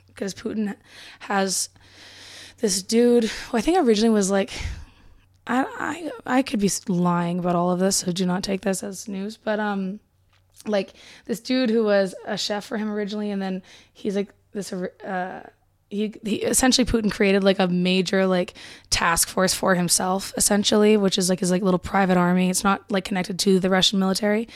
because 0.07 0.35
Putin 0.35 0.75
has 1.21 1.71
this 2.61 2.83
dude. 2.83 3.25
Who 3.25 3.57
I 3.57 3.61
think 3.61 3.79
originally 3.79 4.15
was 4.15 4.31
like, 4.31 4.51
I, 5.47 6.11
I 6.27 6.39
I 6.39 6.43
could 6.43 6.61
be 6.61 6.71
lying 6.89 7.39
about 7.39 7.57
all 7.57 7.71
of 7.71 7.79
this, 7.79 7.97
so 7.97 8.13
do 8.13 8.27
not 8.27 8.43
take 8.43 8.63
this 8.63 8.83
as 8.83 9.09
news. 9.09 9.37
But 9.37 9.61
um, 9.61 10.01
like 10.67 10.93
this 11.27 11.41
dude 11.41 11.71
who 11.71 11.85
was 11.85 12.15
a 12.25 12.37
chef 12.37 12.65
for 12.65 12.77
him 12.77 12.91
originally, 12.91 13.31
and 13.31 13.41
then 13.41 13.63
he's 13.93 14.17
like 14.17 14.33
this 14.53 14.73
uh 14.73 15.49
he, 15.91 16.15
he 16.25 16.37
essentially 16.37 16.85
Putin 16.85 17.11
created 17.11 17.43
like 17.43 17.59
a 17.59 17.67
major 17.67 18.27
like 18.27 18.55
task 18.89 19.29
force 19.29 19.53
for 19.53 19.75
himself 19.75 20.33
essentially, 20.37 20.97
which 20.97 21.19
is 21.19 21.29
like 21.29 21.41
his 21.41 21.51
like 21.51 21.63
little 21.63 21.79
private 21.79 22.17
army. 22.17 22.49
It's 22.49 22.65
not 22.65 22.89
like 22.91 23.05
connected 23.05 23.39
to 23.41 23.59
the 23.59 23.69
Russian 23.69 23.99
military. 23.99 24.49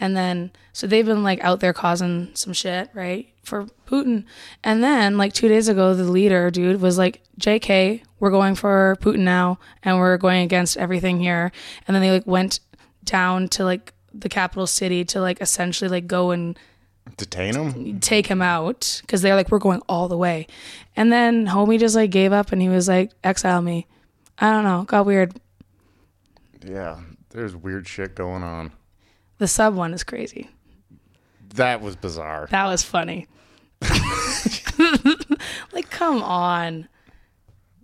And 0.00 0.16
then 0.16 0.50
so 0.72 0.86
they've 0.86 1.04
been 1.06 1.22
like 1.22 1.44
out 1.44 1.60
there 1.60 1.74
causing 1.74 2.30
some 2.34 2.54
shit, 2.54 2.88
right? 2.94 3.28
For 3.42 3.66
Putin. 3.86 4.24
And 4.64 4.82
then 4.82 5.18
like 5.18 5.34
2 5.34 5.46
days 5.46 5.68
ago 5.68 5.94
the 5.94 6.04
leader 6.04 6.50
dude 6.50 6.80
was 6.80 6.96
like, 6.96 7.22
"JK, 7.38 8.02
we're 8.18 8.30
going 8.30 8.54
for 8.54 8.96
Putin 9.00 9.20
now 9.20 9.58
and 9.82 9.98
we're 9.98 10.16
going 10.16 10.42
against 10.42 10.78
everything 10.78 11.20
here." 11.20 11.52
And 11.86 11.94
then 11.94 12.02
they 12.02 12.10
like 12.10 12.26
went 12.26 12.60
down 13.04 13.48
to 13.48 13.64
like 13.64 13.92
the 14.14 14.28
capital 14.28 14.66
city 14.66 15.04
to 15.04 15.20
like 15.20 15.40
essentially 15.42 15.88
like 15.88 16.06
go 16.06 16.30
and 16.30 16.58
Detain 17.16 17.54
him? 17.54 18.00
take 18.00 18.26
him 18.26 18.42
out 18.42 19.00
because 19.02 19.22
they're 19.22 19.34
like, 19.34 19.50
we're 19.50 19.58
going 19.58 19.82
all 19.88 20.08
the 20.08 20.16
way. 20.16 20.46
And 20.96 21.12
then 21.12 21.46
homie 21.46 21.78
just 21.78 21.94
like 21.96 22.10
gave 22.10 22.32
up 22.32 22.52
and 22.52 22.60
he 22.60 22.68
was 22.68 22.88
like, 22.88 23.12
exile 23.24 23.62
me. 23.62 23.86
I 24.38 24.50
don't 24.50 24.64
know. 24.64 24.84
Got 24.84 25.06
weird. 25.06 25.40
Yeah. 26.64 27.00
There's 27.30 27.54
weird 27.54 27.86
shit 27.86 28.14
going 28.14 28.42
on. 28.42 28.72
The 29.38 29.48
sub 29.48 29.74
one 29.74 29.94
is 29.94 30.04
crazy. 30.04 30.50
That 31.54 31.80
was 31.80 31.96
bizarre. 31.96 32.48
That 32.50 32.66
was 32.66 32.82
funny. 32.82 33.26
like, 35.72 35.90
come 35.90 36.22
on. 36.22 36.88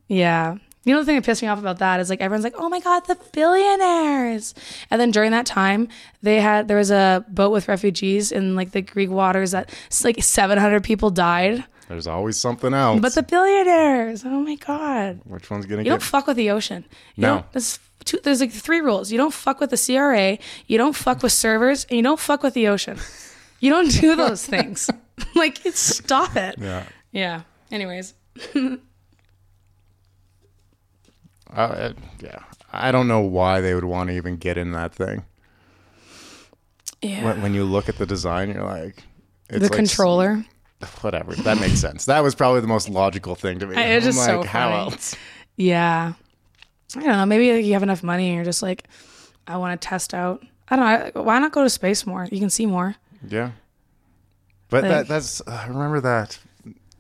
Yeah. 0.09 0.57
You 0.85 0.93
know 0.95 1.01
the 1.01 1.07
thing 1.07 1.17
that 1.17 1.25
pissed 1.25 1.41
me 1.43 1.49
off 1.49 1.59
about 1.59 1.79
that 1.79 1.99
is 2.01 2.11
like 2.11 2.21
everyone's 2.21 2.45
like, 2.45 2.55
"Oh 2.57 2.69
my 2.69 2.81
god, 2.81 3.07
the 3.07 3.17
billionaires!" 3.33 4.55
And 4.91 5.01
then 5.01 5.11
during 5.11 5.31
that 5.33 5.47
time, 5.47 5.89
they 6.23 6.41
had 6.41 6.69
there 6.69 6.77
was 6.77 6.91
a 6.91 7.25
boat 7.29 7.53
with 7.53 7.69
refugees 7.69 8.33
in 8.33 8.55
like 8.57 8.73
the 8.73 8.83
Greek 8.83 9.11
waters 9.11 9.53
that 9.53 9.71
like 10.05 10.23
700 10.23 10.83
people 10.85 11.11
died. 11.11 11.65
There's 11.89 12.07
always 12.07 12.37
something 12.39 12.73
else. 12.73 13.01
But 13.01 13.15
the 13.15 13.23
billionaires, 13.23 14.25
oh 14.25 14.41
my 14.41 14.55
god! 14.57 15.21
Which 15.25 15.51
one's 15.51 15.67
gonna 15.67 15.81
You 15.81 15.85
get? 15.85 15.91
don't 15.91 16.03
fuck 16.03 16.27
with 16.27 16.37
the 16.37 16.51
ocean. 16.51 16.85
You 17.17 17.23
No. 17.23 17.45
There's, 17.53 17.79
two, 18.05 18.19
there's 18.23 18.41
like 18.41 18.53
three 18.53 18.81
rules. 18.81 19.11
You 19.13 19.19
don't 19.19 19.35
fuck 19.35 19.61
with 19.61 19.71
the 19.71 19.77
CRA. 19.77 20.39
You 20.67 20.79
don't 20.79 20.97
fuck 20.97 21.23
with 21.23 21.33
servers, 21.33 21.85
and 21.91 21.97
you 21.97 22.03
don't 22.03 22.21
fuck 22.21 22.43
with 22.43 22.55
the 22.55 22.69
ocean. 22.69 22.99
You 23.61 23.71
don't 23.71 23.91
do 23.91 24.17
those 24.17 24.45
things. 24.47 24.91
like, 25.37 25.59
stop 25.73 26.37
it. 26.37 26.57
yeah. 26.59 26.85
Yeah. 27.13 27.43
Anyways, 27.71 28.15
Uh, 31.55 31.93
yeah. 32.21 32.41
I 32.73 32.91
don't 32.93 33.07
know 33.09 33.21
why 33.21 33.61
they 33.61 33.75
would 33.75 33.85
want 33.85 34.11
to 34.11 34.17
even 34.17 34.37
get 34.37 34.59
in 34.59 34.73
that 34.73 34.93
thing. 34.95 35.25
yeah. 37.03 37.25
When, 37.25 37.43
when 37.43 37.55
you 37.55 37.65
look 37.65 37.89
at 37.89 37.99
the 37.99 38.07
design, 38.07 38.51
you're 38.53 38.65
like, 38.65 39.03
it's 39.49 39.61
the 39.61 39.69
like 39.69 39.73
controller. 39.73 40.45
Whatever. 41.03 41.35
That 41.37 41.61
makes 41.61 41.79
sense. 41.81 42.07
That 42.07 42.21
was 42.23 42.35
probably 42.35 42.61
the 42.61 42.67
most 42.67 42.89
logical 42.89 43.35
thing 43.35 43.59
to 43.61 43.67
me. 43.67 43.77
I- 43.77 43.83
it's 43.85 44.07
I'm 44.07 44.13
just 44.13 44.25
so 44.25 44.41
like, 44.41 44.49
how 44.49 44.73
else? 44.73 45.15
Yeah. 45.57 46.15
I 46.97 47.01
don't 47.01 47.09
know. 47.09 47.27
Maybe 47.27 47.53
like, 47.53 47.65
you 47.65 47.73
have 47.75 47.83
enough 47.83 48.03
money 48.03 48.29
and 48.29 48.37
you're 48.37 48.45
just 48.45 48.63
like, 48.63 48.89
I 49.47 49.57
want 49.57 49.81
to 49.81 49.89
test 49.89 50.15
out. 50.15 50.45
I 50.69 50.77
don't 50.77 51.15
know. 51.15 51.23
Why 51.23 51.39
not 51.39 51.53
go 51.53 51.63
to 51.63 51.71
space 51.71 52.07
more? 52.07 52.27
You 52.31 52.41
can 52.41 52.51
see 52.51 52.67
more. 52.67 52.97
Yeah. 53.29 53.53
But 54.71 54.83
Like- 54.85 54.91
that, 54.91 55.09
that's, 55.09 55.41
uh, 55.47 55.65
remember 55.69 56.01
that. 56.01 56.39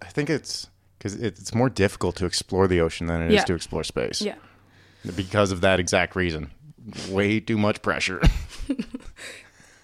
I 0.03 0.07
think 0.07 0.29
it's 0.31 0.69
because 1.05 1.21
it's 1.21 1.55
more 1.55 1.69
difficult 1.69 2.17
to 2.17 2.25
explore 2.25 2.67
the 2.67 2.81
ocean 2.81 3.07
than 3.09 3.21
it 3.21 3.27
is 3.29 3.35
Yeah. 3.35 3.45
to 3.45 3.55
explore 3.55 3.85
space. 3.85 4.23
Yeah. 4.23 4.37
Because 5.15 5.53
of 5.53 5.61
that 5.61 5.79
exact 5.79 6.17
reason. 6.17 6.51
Way 7.11 7.41
too 7.41 7.59
much 7.59 7.83
pressure. 7.83 8.23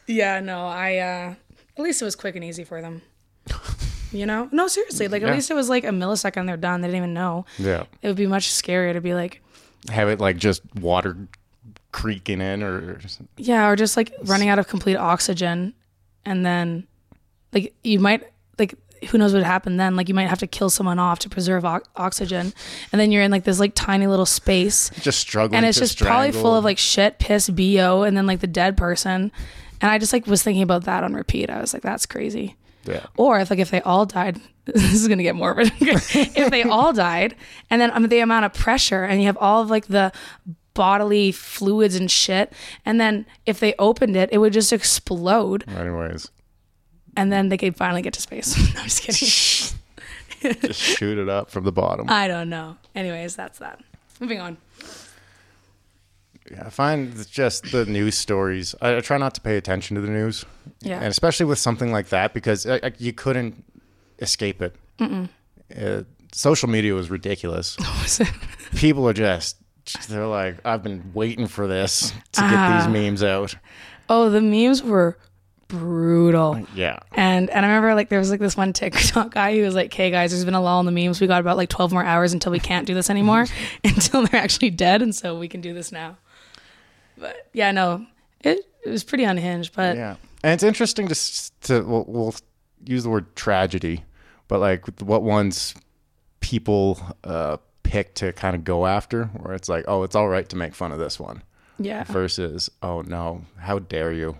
Yeah. 0.06 0.40
No, 0.40 0.66
I, 0.66 0.96
uh, 0.96 1.34
at 1.78 1.82
least 1.84 2.02
it 2.02 2.04
was 2.04 2.16
quick 2.16 2.34
and 2.34 2.44
easy 2.44 2.64
for 2.64 2.80
them. 2.82 3.02
You 4.12 4.26
know? 4.26 4.48
No, 4.50 4.66
seriously. 4.66 5.06
Like, 5.06 5.22
at 5.22 5.28
Yeah. 5.28 5.34
least 5.34 5.52
it 5.52 5.54
was 5.54 5.68
like 5.68 5.84
a 5.84 5.90
millisecond 5.90 6.46
they're 6.48 6.56
done. 6.56 6.80
They 6.80 6.88
didn't 6.88 6.96
even 6.96 7.14
know. 7.14 7.44
yeah. 7.60 7.84
It 8.02 8.08
would 8.08 8.16
be 8.16 8.26
much 8.26 8.48
scarier 8.50 8.92
to 8.92 9.00
be 9.00 9.14
like, 9.14 9.40
Have 9.88 10.08
it 10.08 10.18
like 10.18 10.36
just 10.36 10.62
water 10.74 11.16
creaking 11.92 12.40
in 12.40 12.64
or 12.64 12.98
Yeah, 13.36 13.68
or 13.68 13.76
just 13.76 13.96
like 13.96 14.12
running 14.24 14.48
out 14.48 14.58
of 14.58 14.66
complete 14.66 14.96
oxygen, 14.96 15.74
and 16.24 16.44
then 16.44 16.88
like 17.52 17.72
you 17.84 18.00
might 18.00 18.24
like 18.58 18.74
who 19.08 19.18
knows 19.18 19.32
what 19.32 19.38
would 19.40 19.46
happen 19.46 19.76
then? 19.76 19.96
Like 19.96 20.08
you 20.08 20.14
might 20.14 20.28
have 20.28 20.38
to 20.40 20.46
kill 20.46 20.70
someone 20.70 20.98
off 20.98 21.18
to 21.20 21.28
preserve 21.28 21.64
o- 21.64 21.80
oxygen, 21.96 22.52
and 22.92 23.00
then 23.00 23.10
you're 23.12 23.22
in 23.22 23.30
like 23.30 23.44
this 23.44 23.58
like 23.60 23.72
tiny 23.74 24.06
little 24.06 24.26
space, 24.26 24.90
just 25.00 25.18
struggling. 25.18 25.56
and 25.58 25.66
it's 25.66 25.78
just 25.78 25.98
probably 25.98 26.32
full 26.32 26.54
of 26.56 26.64
like 26.64 26.78
shit, 26.78 27.18
piss, 27.18 27.48
bo, 27.48 28.02
and 28.02 28.16
then 28.16 28.26
like 28.26 28.40
the 28.40 28.46
dead 28.46 28.76
person. 28.76 29.32
And 29.80 29.90
I 29.90 29.98
just 29.98 30.12
like 30.12 30.26
was 30.26 30.42
thinking 30.42 30.62
about 30.62 30.84
that 30.84 31.04
on 31.04 31.14
repeat. 31.14 31.48
I 31.50 31.60
was 31.60 31.72
like, 31.72 31.82
that's 31.82 32.04
crazy. 32.06 32.56
Yeah. 32.86 33.06
Or 33.16 33.38
if 33.40 33.50
like 33.50 33.58
if 33.58 33.70
they 33.70 33.80
all 33.82 34.06
died, 34.06 34.40
this 34.66 34.92
is 34.92 35.08
gonna 35.08 35.22
get 35.22 35.34
morbid. 35.36 35.72
if 35.80 36.50
they 36.50 36.62
all 36.62 36.92
died, 36.92 37.34
and 37.70 37.80
then 37.80 37.90
um, 37.94 38.06
the 38.08 38.20
amount 38.20 38.44
of 38.44 38.52
pressure, 38.54 39.04
and 39.04 39.20
you 39.20 39.26
have 39.26 39.36
all 39.38 39.62
of 39.62 39.70
like 39.70 39.86
the 39.86 40.12
bodily 40.74 41.32
fluids 41.32 41.96
and 41.96 42.10
shit, 42.10 42.52
and 42.86 43.00
then 43.00 43.26
if 43.44 43.58
they 43.60 43.74
opened 43.78 44.16
it, 44.16 44.28
it 44.32 44.38
would 44.38 44.52
just 44.52 44.72
explode, 44.72 45.64
Anyways, 45.68 46.30
and 47.16 47.32
then 47.32 47.48
they 47.48 47.56
could 47.56 47.76
finally 47.76 48.02
get 48.02 48.12
to 48.14 48.20
space. 48.20 48.56
no, 48.74 48.80
I'm 48.80 48.88
just 48.88 49.02
kidding. 49.02 50.58
just 50.62 50.80
shoot 50.80 51.18
it 51.18 51.28
up 51.28 51.50
from 51.50 51.64
the 51.64 51.72
bottom. 51.72 52.06
I 52.08 52.28
don't 52.28 52.48
know. 52.48 52.76
Anyways, 52.94 53.36
that's 53.36 53.58
that. 53.58 53.80
Moving 54.20 54.40
on. 54.40 54.56
Yeah, 56.50 56.64
I 56.66 56.70
find 56.70 57.12
it's 57.14 57.26
just 57.26 57.70
the 57.70 57.84
news 57.84 58.16
stories. 58.18 58.74
I, 58.80 58.96
I 58.96 59.00
try 59.00 59.18
not 59.18 59.34
to 59.34 59.40
pay 59.40 59.56
attention 59.56 59.94
to 59.96 60.00
the 60.00 60.08
news, 60.10 60.44
Yeah. 60.80 60.96
and 60.96 61.06
especially 61.06 61.46
with 61.46 61.58
something 61.58 61.92
like 61.92 62.08
that 62.08 62.34
because 62.34 62.66
uh, 62.66 62.78
uh, 62.82 62.90
you 62.98 63.12
couldn't 63.12 63.62
escape 64.18 64.60
it. 64.62 64.74
Uh, 65.00 66.02
social 66.32 66.68
media 66.68 66.94
was 66.94 67.08
ridiculous. 67.10 67.76
was 68.02 68.20
it? 68.20 68.28
People 68.74 69.08
are 69.08 69.12
just 69.12 69.56
they're 70.08 70.26
like, 70.26 70.56
I've 70.64 70.82
been 70.82 71.10
waiting 71.14 71.46
for 71.46 71.66
this 71.66 72.10
to 72.32 72.40
get 72.42 72.52
Ah. 72.52 72.78
these 72.84 72.92
memes 72.92 73.22
out. 73.22 73.54
oh, 74.08 74.28
the 74.30 74.40
memes 74.40 74.82
were 74.82 75.18
brutal. 75.70 76.66
Yeah, 76.74 76.98
And 77.12 77.48
and 77.50 77.64
I 77.64 77.68
remember 77.68 77.94
like 77.94 78.08
there 78.08 78.18
was 78.18 78.30
like 78.30 78.40
this 78.40 78.56
one 78.56 78.72
TikTok 78.72 79.32
guy 79.34 79.56
who 79.56 79.62
was 79.62 79.74
like, 79.74 79.86
"Okay, 79.86 80.10
guys, 80.10 80.32
there's 80.32 80.44
been 80.44 80.54
a 80.54 80.60
lull 80.60 80.80
in 80.80 80.86
the 80.86 80.92
memes. 80.92 81.20
We 81.20 81.26
got 81.26 81.40
about 81.40 81.56
like 81.56 81.68
12 81.68 81.92
more 81.92 82.04
hours 82.04 82.32
until 82.32 82.52
we 82.52 82.60
can't 82.60 82.86
do 82.86 82.94
this 82.94 83.08
anymore, 83.10 83.46
until 83.84 84.26
they're 84.26 84.40
actually 84.40 84.70
dead, 84.70 85.00
and 85.02 85.14
so 85.14 85.38
we 85.38 85.48
can 85.48 85.60
do 85.60 85.72
this 85.72 85.92
now." 85.92 86.18
But 87.16 87.48
yeah, 87.52 87.70
no, 87.72 88.06
it 88.40 88.66
it 88.84 88.90
was 88.90 89.04
pretty 89.04 89.24
unhinged. 89.24 89.74
But 89.74 89.96
yeah, 89.96 90.16
and 90.42 90.52
it's 90.52 90.62
interesting 90.62 91.08
to 91.08 91.14
to 91.62 91.82
we'll, 91.82 92.04
we'll 92.06 92.34
use 92.84 93.04
the 93.04 93.10
word 93.10 93.34
tragedy, 93.36 94.04
but 94.48 94.58
like 94.60 95.00
what 95.00 95.22
ones 95.22 95.74
people 96.40 96.98
uh, 97.24 97.58
pick 97.82 98.14
to 98.14 98.32
kind 98.32 98.56
of 98.56 98.64
go 98.64 98.86
after, 98.86 99.26
where 99.26 99.54
it's 99.54 99.68
like, 99.68 99.84
oh, 99.86 100.02
it's 100.02 100.14
all 100.16 100.28
right 100.28 100.48
to 100.48 100.56
make 100.56 100.74
fun 100.74 100.92
of 100.92 100.98
this 100.98 101.20
one. 101.20 101.42
yeah, 101.78 102.04
versus 102.04 102.70
oh 102.82 103.02
no 103.02 103.44
how 103.58 103.78
dare 103.78 104.12
you 104.12 104.36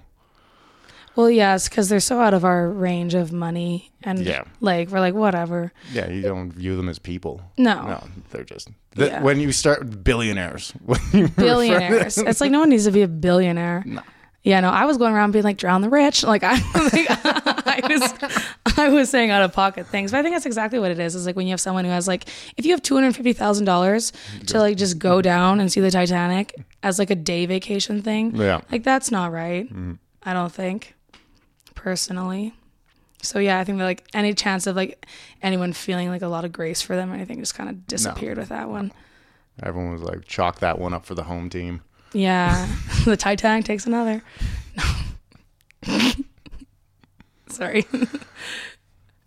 well, 1.17 1.31
yes, 1.31 1.69
because 1.69 1.89
they're 1.89 2.01
so 2.01 2.21
out 2.21 2.35
of 2.35 2.45
our 2.45 2.69
range 2.71 3.15
of 3.15 3.33
money, 3.33 3.91
and 4.03 4.21
Yeah. 4.21 4.45
like 4.61 4.89
we're 4.91 5.01
like 5.01 5.15
whatever. 5.15 5.73
yeah 5.93 6.09
you 6.09 6.23
don't 6.23 6.53
view 6.53 6.77
them 6.77 6.89
as 6.89 6.99
people 6.99 7.43
No. 7.59 7.83
no 7.87 8.09
they're 8.31 8.45
just 8.45 8.69
the, 8.97 9.07
Yeah. 9.07 9.23
when 9.23 9.39
you 9.41 9.53
start 9.53 10.03
billionaires 10.05 10.73
when 10.85 11.01
you 11.13 11.29
Billionaires. 11.29 12.19
it's 12.19 12.41
like 12.41 12.51
no 12.51 12.61
one 12.61 12.71
needs 12.71 12.85
to 12.85 12.91
be 12.93 13.03
a 13.03 13.09
billionaire. 13.09 13.83
No. 13.87 14.03
Yeah, 14.43 14.61
no, 14.61 14.71
I 14.71 14.87
was 14.87 14.97
going 14.97 15.13
around 15.13 15.33
being 15.33 15.45
like 15.45 15.59
drown 15.59 15.83
the 15.83 15.91
rich. 15.91 16.25
Like 16.25 16.43
I, 16.45 16.55
like, 16.55 17.11
I 17.67 17.81
was, 17.87 18.79
I 18.79 18.89
was 18.89 19.11
saying 19.11 19.31
out 19.31 19.43
of 19.43 19.53
pocket 19.53 19.87
things, 19.87 20.13
but 20.13 20.19
I 20.19 20.23
think 20.23 20.35
that's 20.35 20.47
exactly 20.47 20.79
what 20.79 20.91
it 20.91 20.99
is. 20.99 21.15
Is 21.15 21.27
like 21.27 21.37
when 21.37 21.47
you 21.47 21.53
have 21.53 21.61
someone 21.61 21.85
who 21.85 21.91
has 21.91 22.09
like, 22.09 22.25
if 22.57 22.65
you 22.65 22.71
have 22.73 22.81
two 22.81 22.95
hundred 22.95 23.15
fifty 23.17 23.35
thousand 23.35 23.67
dollars 23.67 24.13
to 24.47 24.59
like 24.59 24.79
just 24.79 24.99
go 24.99 25.21
down 25.21 25.61
and 25.61 25.71
see 25.71 25.81
the 25.83 25.91
Titanic 25.91 26.55
as 26.83 26.99
like 26.99 27.11
a 27.11 27.15
day 27.15 27.45
vacation 27.45 28.01
thing, 28.01 28.35
Yeah. 28.35 28.63
like 28.73 28.83
that's 28.83 29.11
not 29.11 29.31
right. 29.31 29.67
Mm-hmm. 29.69 29.93
I 30.23 30.33
don't 30.33 30.51
think, 30.53 30.95
personally. 31.81 32.53
So 33.23 33.39
yeah, 33.39 33.59
I 33.59 33.65
think 33.65 33.79
that 33.79 33.85
like 33.85 34.07
any 34.15 34.35
chance 34.35 34.67
of 34.67 34.77
like 34.77 35.07
anyone 35.43 35.73
feeling 35.73 36.09
like 36.11 36.23
a 36.23 36.29
lot 36.29 36.45
of 36.45 36.53
grace 36.53 36.83
for 36.83 36.95
them 36.95 37.11
or 37.11 37.15
anything 37.15 37.39
just 37.39 37.55
kind 37.55 37.69
of 37.71 37.87
disappeared 37.87 38.37
with 38.39 38.51
that 38.51 38.69
one. 38.69 38.93
everyone 39.63 39.93
was 39.93 40.03
like 40.03 40.25
chalk 40.27 40.61
that 40.61 40.79
one 40.79 40.93
up 40.95 41.05
for 41.07 41.15
the 41.15 41.25
home 41.25 41.49
team 41.51 41.81
Yeah, 42.13 42.67
the 43.05 43.17
Titanic 43.17 43.65
takes 43.65 43.87
another. 43.87 44.23
No. 44.77 44.85
Sorry. 47.49 47.87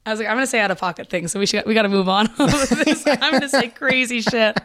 I 0.05 0.11
was 0.11 0.19
like, 0.19 0.27
I'm 0.27 0.35
gonna 0.35 0.47
say 0.47 0.59
out 0.59 0.71
of 0.71 0.79
pocket 0.79 1.09
things, 1.09 1.31
so 1.31 1.39
we 1.39 1.45
should 1.45 1.65
we 1.65 1.73
got 1.73 1.83
to 1.83 1.89
move 1.89 2.07
on. 2.09 2.29
This- 2.37 3.06
I'm 3.08 3.31
gonna 3.33 3.49
say 3.49 3.69
crazy 3.69 4.21
shit. 4.21 4.58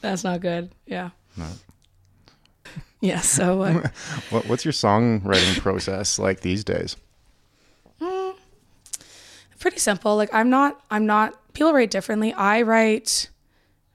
That's 0.00 0.22
not 0.24 0.40
good. 0.40 0.70
Yeah. 0.86 1.10
No. 1.36 1.46
Yeah. 3.06 3.20
So 3.20 3.62
uh, 3.62 3.88
what, 4.30 4.46
what's 4.48 4.64
your 4.64 4.72
songwriting 4.72 5.60
process 5.60 6.18
like 6.18 6.40
these 6.40 6.64
days 6.64 6.96
pretty 9.66 9.78
simple. 9.80 10.14
Like 10.14 10.32
I'm 10.32 10.48
not. 10.48 10.80
I'm 10.92 11.06
not. 11.06 11.34
People 11.52 11.72
write 11.72 11.90
differently. 11.90 12.32
I 12.32 12.62
write 12.62 13.30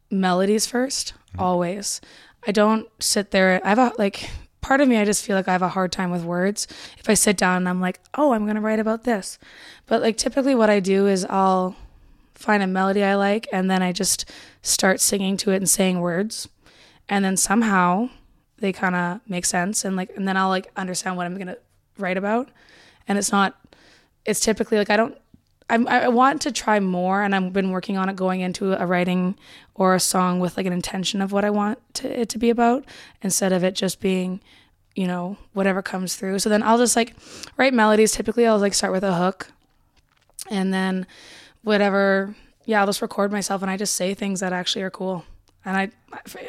melodies 0.09 0.65
first, 0.65 1.13
always. 1.39 2.01
I 2.45 2.51
don't 2.51 2.89
sit 2.99 3.31
there. 3.31 3.61
I 3.63 3.69
have 3.69 3.79
a 3.79 3.93
like 3.97 4.29
part 4.59 4.81
of 4.81 4.89
me 4.89 4.97
I 4.97 5.05
just 5.05 5.23
feel 5.25 5.37
like 5.37 5.47
I 5.47 5.53
have 5.53 5.61
a 5.61 5.69
hard 5.69 5.93
time 5.93 6.11
with 6.11 6.25
words. 6.25 6.67
If 6.97 7.09
I 7.09 7.13
sit 7.13 7.37
down 7.37 7.55
and 7.57 7.69
I'm 7.69 7.79
like, 7.79 8.01
"Oh, 8.15 8.33
I'm 8.33 8.43
going 8.43 8.55
to 8.55 8.61
write 8.61 8.79
about 8.79 9.05
this." 9.05 9.39
But 9.85 10.01
like 10.01 10.17
typically 10.17 10.55
what 10.55 10.69
I 10.69 10.81
do 10.81 11.07
is 11.07 11.25
I'll 11.29 11.77
find 12.35 12.61
a 12.61 12.67
melody 12.67 13.03
I 13.03 13.15
like 13.15 13.47
and 13.53 13.71
then 13.71 13.81
I 13.81 13.93
just 13.93 14.29
start 14.61 14.99
singing 14.99 15.37
to 15.37 15.51
it 15.51 15.57
and 15.57 15.69
saying 15.69 16.01
words. 16.01 16.49
And 17.07 17.23
then 17.23 17.37
somehow 17.37 18.09
they 18.61 18.71
kind 18.71 18.95
of 18.95 19.19
make 19.27 19.45
sense 19.45 19.83
and 19.83 19.95
like 19.95 20.15
and 20.15 20.27
then 20.27 20.37
I'll 20.37 20.49
like 20.49 20.71
understand 20.77 21.17
what 21.17 21.25
I'm 21.25 21.37
to 21.37 21.57
write 21.97 22.17
about. 22.17 22.49
And 23.07 23.17
it's 23.17 23.31
not 23.31 23.59
it's 24.25 24.39
typically 24.39 24.77
like 24.77 24.89
I 24.89 24.95
don't 24.95 25.17
I'm, 25.71 25.87
I 25.87 26.09
want 26.09 26.41
to 26.41 26.51
try 26.51 26.81
more, 26.81 27.23
and 27.23 27.33
I've 27.33 27.53
been 27.53 27.71
working 27.71 27.97
on 27.97 28.09
it 28.09 28.17
going 28.17 28.41
into 28.41 28.73
a 28.73 28.85
writing 28.85 29.37
or 29.73 29.95
a 29.95 30.01
song 30.01 30.41
with 30.41 30.57
like 30.57 30.65
an 30.65 30.73
intention 30.73 31.21
of 31.21 31.31
what 31.31 31.45
I 31.45 31.49
want 31.49 31.79
to, 31.95 32.21
it 32.21 32.27
to 32.29 32.37
be 32.37 32.49
about, 32.49 32.83
instead 33.21 33.53
of 33.53 33.63
it 33.63 33.73
just 33.73 34.01
being, 34.01 34.41
you 34.95 35.07
know, 35.07 35.37
whatever 35.53 35.81
comes 35.81 36.17
through. 36.17 36.39
So 36.39 36.49
then 36.49 36.61
I'll 36.61 36.77
just 36.77 36.97
like 36.97 37.15
write 37.55 37.73
melodies. 37.73 38.11
Typically, 38.11 38.45
I'll 38.45 38.59
like 38.59 38.73
start 38.73 38.91
with 38.91 39.03
a 39.05 39.15
hook, 39.15 39.47
and 40.49 40.73
then 40.73 41.07
whatever. 41.63 42.35
Yeah, 42.65 42.81
I'll 42.81 42.87
just 42.87 43.01
record 43.01 43.31
myself, 43.31 43.61
and 43.61 43.71
I 43.71 43.77
just 43.77 43.95
say 43.95 44.13
things 44.13 44.41
that 44.41 44.51
actually 44.51 44.81
are 44.81 44.91
cool, 44.91 45.23
and 45.63 45.77
I, 45.77 45.91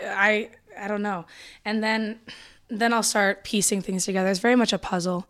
I, 0.05 0.51
I 0.83 0.89
don't 0.89 1.03
know, 1.03 1.25
and 1.65 1.83
then, 1.83 2.21
then 2.69 2.93
I'll 2.93 3.03
start 3.03 3.45
piecing 3.45 3.83
things 3.83 4.05
together. 4.05 4.29
It's 4.29 4.41
very 4.41 4.57
much 4.57 4.73
a 4.73 4.79
puzzle, 4.79 5.27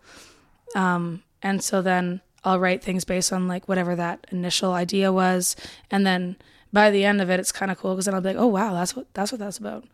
um, 0.74 1.22
and 1.42 1.62
so 1.62 1.82
then 1.82 2.20
I'll 2.44 2.58
write 2.58 2.82
things 2.82 3.04
based 3.04 3.32
on 3.32 3.46
like 3.48 3.68
whatever 3.68 3.94
that 3.96 4.26
initial 4.32 4.72
idea 4.72 5.12
was, 5.12 5.54
and 5.90 6.06
then 6.06 6.36
by 6.72 6.90
the 6.90 7.04
end 7.04 7.20
of 7.20 7.28
it, 7.30 7.38
it's 7.38 7.52
kind 7.52 7.70
of 7.70 7.78
cool 7.78 7.92
because 7.94 8.06
then 8.06 8.14
I'll 8.14 8.20
be 8.22 8.30
like, 8.30 8.38
oh 8.38 8.46
wow, 8.46 8.72
that's 8.72 8.96
what 8.96 9.06
that's 9.14 9.30
what 9.30 9.38
that's 9.38 9.58
about. 9.58 9.84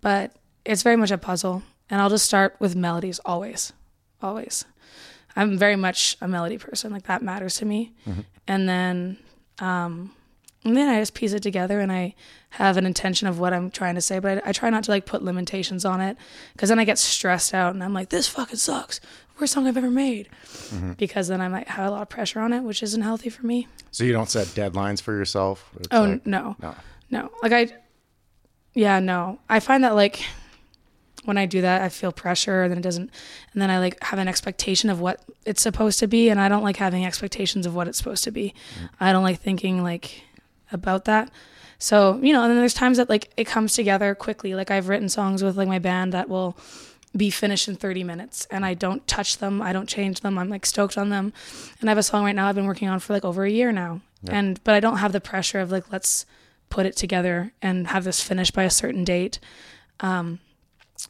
But 0.00 0.32
it's 0.64 0.82
very 0.82 0.96
much 0.96 1.10
a 1.10 1.18
puzzle, 1.18 1.62
and 1.90 2.00
I'll 2.00 2.10
just 2.10 2.24
start 2.24 2.56
with 2.60 2.76
melodies 2.76 3.18
always, 3.24 3.72
always. 4.22 4.64
I'm 5.34 5.56
very 5.58 5.76
much 5.76 6.16
a 6.20 6.28
melody 6.28 6.58
person, 6.58 6.92
like 6.92 7.04
that 7.04 7.22
matters 7.22 7.56
to 7.56 7.64
me, 7.66 7.92
and 8.46 8.68
then 8.68 9.16
um, 9.58 10.12
and 10.64 10.76
then 10.76 10.88
I 10.88 11.00
just 11.00 11.14
piece 11.14 11.32
it 11.32 11.42
together 11.42 11.80
and 11.80 11.90
I 11.90 12.14
have 12.50 12.76
an 12.76 12.86
intention 12.86 13.26
of 13.28 13.38
what 13.40 13.52
I'm 13.52 13.70
trying 13.70 13.94
to 13.96 14.00
say, 14.00 14.18
but 14.18 14.38
I, 14.44 14.50
I 14.50 14.52
try 14.52 14.70
not 14.70 14.84
to 14.84 14.90
like 14.90 15.06
put 15.06 15.22
limitations 15.22 15.84
on 15.84 16.00
it 16.00 16.16
because 16.52 16.68
then 16.68 16.78
I 16.78 16.84
get 16.84 16.98
stressed 16.98 17.52
out 17.54 17.74
and 17.74 17.82
I'm 17.82 17.94
like, 17.94 18.10
this 18.10 18.28
fucking 18.28 18.56
sucks. 18.56 19.00
Worst 19.40 19.54
song 19.54 19.66
I've 19.66 19.76
ever 19.76 19.90
made. 19.90 20.28
Mm-hmm. 20.68 20.92
Because 20.92 21.28
then 21.28 21.40
I 21.40 21.48
might 21.48 21.66
have 21.68 21.86
a 21.86 21.90
lot 21.90 22.02
of 22.02 22.08
pressure 22.10 22.38
on 22.40 22.52
it, 22.52 22.60
which 22.60 22.82
isn't 22.82 23.00
healthy 23.02 23.28
for 23.30 23.46
me. 23.46 23.66
So 23.90 24.04
you 24.04 24.12
don't 24.12 24.28
set 24.30 24.46
deadlines 24.48 25.00
for 25.02 25.12
yourself? 25.16 25.68
It's 25.76 25.88
Oh, 25.90 26.02
like- 26.04 26.26
no. 26.26 26.56
no. 26.60 26.74
No. 27.10 27.30
Like 27.42 27.52
I, 27.52 27.68
yeah, 28.74 29.00
no. 29.00 29.38
I 29.48 29.60
find 29.60 29.84
that 29.84 29.94
like 29.94 30.22
when 31.24 31.38
I 31.38 31.46
do 31.46 31.60
that, 31.60 31.82
I 31.82 31.88
feel 31.88 32.10
pressure 32.12 32.62
and 32.62 32.70
then 32.70 32.78
it 32.78 32.82
doesn't, 32.82 33.10
and 33.52 33.62
then 33.62 33.70
I 33.70 33.78
like 33.78 34.02
have 34.02 34.18
an 34.18 34.28
expectation 34.28 34.90
of 34.90 35.00
what 35.00 35.20
it's 35.46 35.62
supposed 35.62 35.98
to 36.00 36.06
be. 36.06 36.28
And 36.30 36.40
I 36.40 36.48
don't 36.48 36.62
like 36.64 36.76
having 36.76 37.04
expectations 37.06 37.64
of 37.66 37.74
what 37.74 37.86
it's 37.88 37.98
supposed 37.98 38.24
to 38.24 38.30
be. 38.30 38.54
Mm-hmm. 38.76 38.86
I 39.00 39.12
don't 39.12 39.22
like 39.22 39.40
thinking 39.40 39.82
like 39.82 40.22
about 40.72 41.04
that. 41.06 41.30
So, 41.78 42.20
you 42.22 42.32
know, 42.32 42.42
and 42.42 42.50
then 42.50 42.58
there's 42.58 42.74
times 42.74 42.98
that 42.98 43.08
like 43.08 43.32
it 43.36 43.46
comes 43.46 43.74
together 43.74 44.14
quickly. 44.14 44.54
Like 44.54 44.70
I've 44.70 44.88
written 44.88 45.08
songs 45.08 45.42
with 45.42 45.56
like 45.56 45.68
my 45.68 45.80
band 45.80 46.12
that 46.12 46.28
will 46.28 46.56
be 47.16 47.30
finished 47.30 47.68
in 47.68 47.76
30 47.76 48.04
minutes 48.04 48.46
and 48.50 48.64
I 48.64 48.74
don't 48.74 49.06
touch 49.06 49.38
them. 49.38 49.60
I 49.60 49.72
don't 49.72 49.88
change 49.88 50.20
them. 50.20 50.38
I'm 50.38 50.48
like 50.48 50.64
stoked 50.64 50.96
on 50.96 51.10
them. 51.10 51.32
And 51.80 51.88
I 51.88 51.90
have 51.90 51.98
a 51.98 52.02
song 52.02 52.24
right 52.24 52.34
now 52.34 52.48
I've 52.48 52.54
been 52.54 52.66
working 52.66 52.88
on 52.88 53.00
for 53.00 53.12
like 53.12 53.24
over 53.24 53.44
a 53.44 53.50
year 53.50 53.72
now. 53.72 54.00
And, 54.28 54.62
but 54.62 54.74
I 54.74 54.80
don't 54.80 54.98
have 54.98 55.12
the 55.12 55.20
pressure 55.20 55.58
of 55.58 55.72
like, 55.72 55.90
let's 55.92 56.24
put 56.70 56.86
it 56.86 56.96
together 56.96 57.52
and 57.60 57.88
have 57.88 58.04
this 58.04 58.22
finished 58.22 58.54
by 58.54 58.62
a 58.62 58.70
certain 58.70 59.04
date. 59.04 59.40
Um, 60.00 60.38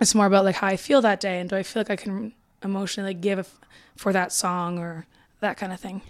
it's 0.01 0.15
more 0.15 0.27
about 0.27 0.45
like 0.45 0.57
how 0.57 0.67
I 0.67 0.77
feel 0.77 1.03
that 1.03 1.21
day 1.21 1.39
and 1.39 1.51
do 1.51 1.57
I 1.57 1.63
feel 1.63 1.81
like 1.81 1.91
I 1.91 1.97
can 1.97 2.33
emotionally 2.65 3.11
like 3.11 3.21
give 3.21 3.59
for 3.97 4.13
that 4.13 4.33
song 4.33 4.79
or 4.79 5.07
that 5.41 5.57
kind 5.57 5.73
of 5.73 5.81
thing. 5.81 6.03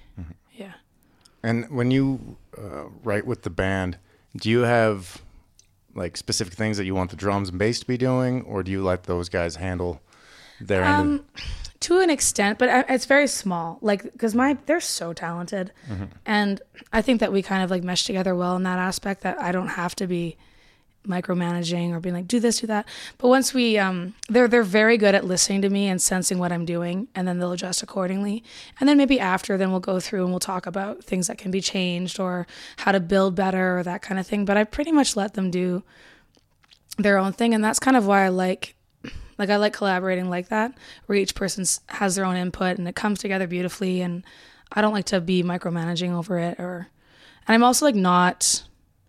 And 1.43 1.69
when 1.71 1.91
you 1.91 2.37
uh, 2.57 2.85
write 3.03 3.27
with 3.27 3.43
the 3.43 3.51
band, 3.51 3.99
do 4.37 4.49
you 4.49 4.61
have 4.61 5.23
like 5.95 6.17
specific 6.17 6.55
things 6.55 6.77
that 6.79 6.85
you 6.85 6.95
want 6.95 7.11
the 7.11 7.17
drums 7.17 7.49
and 7.51 7.59
bass 7.59 7.81
to 7.81 7.87
be 7.87 7.97
doing, 7.97 8.43
or 8.43 8.63
do 8.63 8.71
you 8.71 8.83
let 8.83 9.05
those 9.05 9.29
guys 9.29 9.57
handle 9.57 10.01
their 10.61 10.85
end? 10.85 11.21
Um, 11.21 11.25
to 11.81 11.99
an 11.99 12.11
extent, 12.11 12.59
but 12.59 12.87
it's 12.89 13.07
very 13.07 13.27
small. 13.27 13.79
Like 13.81 14.05
because 14.05 14.35
my 14.35 14.57
they're 14.67 14.81
so 14.81 15.13
talented, 15.13 15.73
and 16.25 16.63
I 16.93 17.03
think 17.03 17.21
that 17.21 17.33
we 17.33 17.43
kind 17.43 17.63
of 17.65 17.71
like 17.71 17.83
mesh 17.83 18.05
together 18.05 18.35
well 18.37 18.55
in 18.57 18.63
that 18.63 18.79
aspect. 18.79 19.23
That 19.23 19.41
I 19.41 19.51
don't 19.53 19.69
have 19.69 19.97
to 19.97 20.07
be 20.07 20.37
micromanaging 21.07 21.93
or 21.93 22.01
being 22.01 22.15
like 22.15 22.29
do 22.29 22.39
this 22.39 22.61
do 22.61 22.67
that. 22.69 22.87
But 23.19 23.29
once 23.29 23.53
we 23.53 23.79
um 23.79 24.15
they're 24.29 24.49
they're 24.49 24.63
very 24.63 24.97
good 24.97 25.15
at 25.15 25.25
listening 25.25 25.63
to 25.63 25.69
me 25.69 25.89
and 25.89 26.01
sensing 26.01 26.39
what 26.39 26.53
i'm 26.53 26.65
doing 26.65 27.09
and 27.15 27.27
then 27.27 27.39
they'll 27.39 27.53
adjust 27.53 27.83
accordingly. 27.83 28.43
And 28.79 28.89
then 28.89 28.97
maybe 28.97 29.19
after 29.19 29.57
then 29.57 29.71
we'll 29.71 29.81
go 29.81 30.01
through 30.01 30.23
and 30.23 30.31
we'll 30.31 30.41
talk 30.41 30.67
about 30.67 31.03
things 31.05 31.27
that 31.27 31.39
can 31.39 31.51
be 31.51 31.61
changed 31.61 32.21
or 32.21 32.47
how 32.79 32.93
to 32.93 33.01
build 33.01 33.35
better 33.35 33.79
or 33.79 33.83
that 33.83 34.03
kind 34.03 34.21
of 34.21 34.27
thing. 34.27 34.45
But 34.45 34.57
i 34.57 34.65
pretty 34.65 34.93
much 34.93 35.17
let 35.17 35.35
them 35.35 35.51
do 35.51 35.83
their 36.99 37.19
own 37.19 37.33
thing 37.33 37.55
and 37.55 37.65
that's 37.65 37.79
kind 37.79 37.97
of 37.97 38.07
why 38.07 38.25
i 38.25 38.29
like 38.29 38.75
like 39.39 39.51
i 39.51 39.57
like 39.57 39.73
collaborating 39.73 40.29
like 40.29 40.49
that 40.49 40.77
where 41.07 41.17
each 41.17 41.35
person 41.35 41.65
has 41.89 42.15
their 42.15 42.25
own 42.25 42.37
input 42.37 42.79
and 42.79 42.87
it 42.87 42.95
comes 42.95 43.19
together 43.19 43.47
beautifully 43.47 44.03
and 44.03 44.25
i 44.73 44.81
don't 44.81 44.93
like 44.93 45.07
to 45.07 45.21
be 45.21 45.43
micromanaging 45.43 46.13
over 46.13 46.39
it 46.39 46.61
or 46.61 46.89
and 47.49 47.55
i'm 47.55 47.65
also 47.65 47.87
like 47.87 47.95
not 47.95 48.63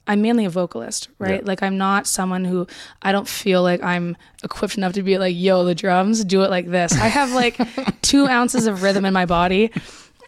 i'm 0.07 0.21
mainly 0.21 0.45
a 0.45 0.49
vocalist 0.49 1.07
right 1.19 1.41
Yeah. 1.41 1.47
like 1.47 1.63
i'm 1.63 1.77
not 1.77 2.07
someone 2.07 2.45
who 2.45 2.67
i 3.01 3.11
don't 3.11 3.27
feel 3.27 3.61
like 3.63 3.81
i'm 3.83 4.17
equipped 4.43 4.77
enough 4.77 4.93
to 4.93 5.03
be 5.03 5.17
like 5.17 5.35
yo 5.35 5.63
the 5.63 5.75
drums 5.75 6.23
do 6.25 6.43
it 6.43 6.49
like 6.49 6.67
this 6.69 6.93
i 6.93 7.07
have 7.07 7.31
like 7.31 7.57
two 8.01 8.27
ounces 8.27 8.67
of 8.67 8.83
rhythm 8.83 9.05
in 9.05 9.13
my 9.13 9.25
body 9.25 9.71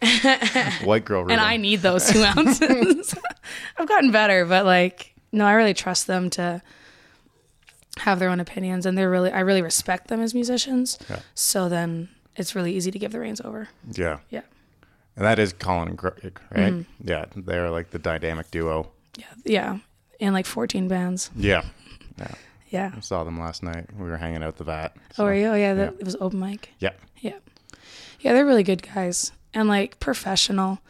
White 0.84 1.04
girl 1.06 1.22
rhythm. 1.22 1.30
and 1.32 1.40
I 1.40 1.56
need 1.56 1.80
those 1.80 2.06
two 2.10 2.22
ounces. 2.22 3.14
I've 3.78 3.88
gotten 3.88 4.12
better, 4.12 4.44
but 4.44 4.66
like, 4.66 5.14
no, 5.32 5.46
I 5.46 5.52
really 5.54 5.72
trust 5.72 6.06
them 6.06 6.28
to 6.30 6.60
have 7.98 8.18
their 8.18 8.28
own 8.28 8.38
opinions, 8.38 8.84
and 8.84 8.96
they're 8.96 9.10
really, 9.10 9.30
I 9.32 9.40
really 9.40 9.62
respect 9.62 10.08
them 10.08 10.20
as 10.20 10.34
musicians. 10.34 10.98
Yeah. 11.08 11.20
So 11.34 11.70
then 11.70 12.10
it's 12.36 12.54
really 12.54 12.74
easy 12.74 12.90
to 12.90 12.98
give 12.98 13.12
the 13.12 13.20
reins 13.20 13.40
over. 13.40 13.68
yeah, 13.90 14.18
Yeah, 14.28 14.42
and 15.16 15.24
that 15.24 15.38
is 15.38 15.54
Colin 15.54 15.88
and 15.88 15.96
Greg, 15.96 16.38
right? 16.50 16.74
Mm-hmm. 16.74 17.08
Yeah, 17.08 17.24
they're 17.34 17.70
like 17.70 17.88
the 17.90 17.98
dynamic 17.98 18.50
duo. 18.50 18.90
Yeah, 19.16 19.24
yeah. 19.44 19.78
In 20.18 20.32
like 20.32 20.46
14 20.46 20.88
bands. 20.88 21.30
Yeah, 21.36 21.64
yeah. 22.18 22.34
Yeah. 22.68 22.92
I 22.96 23.00
saw 23.00 23.22
them 23.24 23.38
last 23.38 23.62
night. 23.62 23.86
We 23.96 24.08
were 24.08 24.16
hanging 24.16 24.42
out 24.42 24.48
at 24.48 24.56
the 24.56 24.64
vat. 24.64 24.92
Oh, 24.96 25.00
so- 25.14 25.26
are 25.26 25.34
you? 25.34 25.46
Oh, 25.48 25.54
yeah. 25.54 25.74
That, 25.74 25.92
yeah. 25.94 25.98
It 26.00 26.04
was 26.04 26.16
open 26.20 26.38
mic. 26.40 26.70
Yeah, 26.78 26.90
Yeah. 27.20 27.34
Yeah, 28.20 28.32
they're 28.32 28.46
really 28.46 28.64
good 28.64 28.82
guys 28.82 29.30
and 29.54 29.68
like 29.68 30.00
professional. 30.00 30.80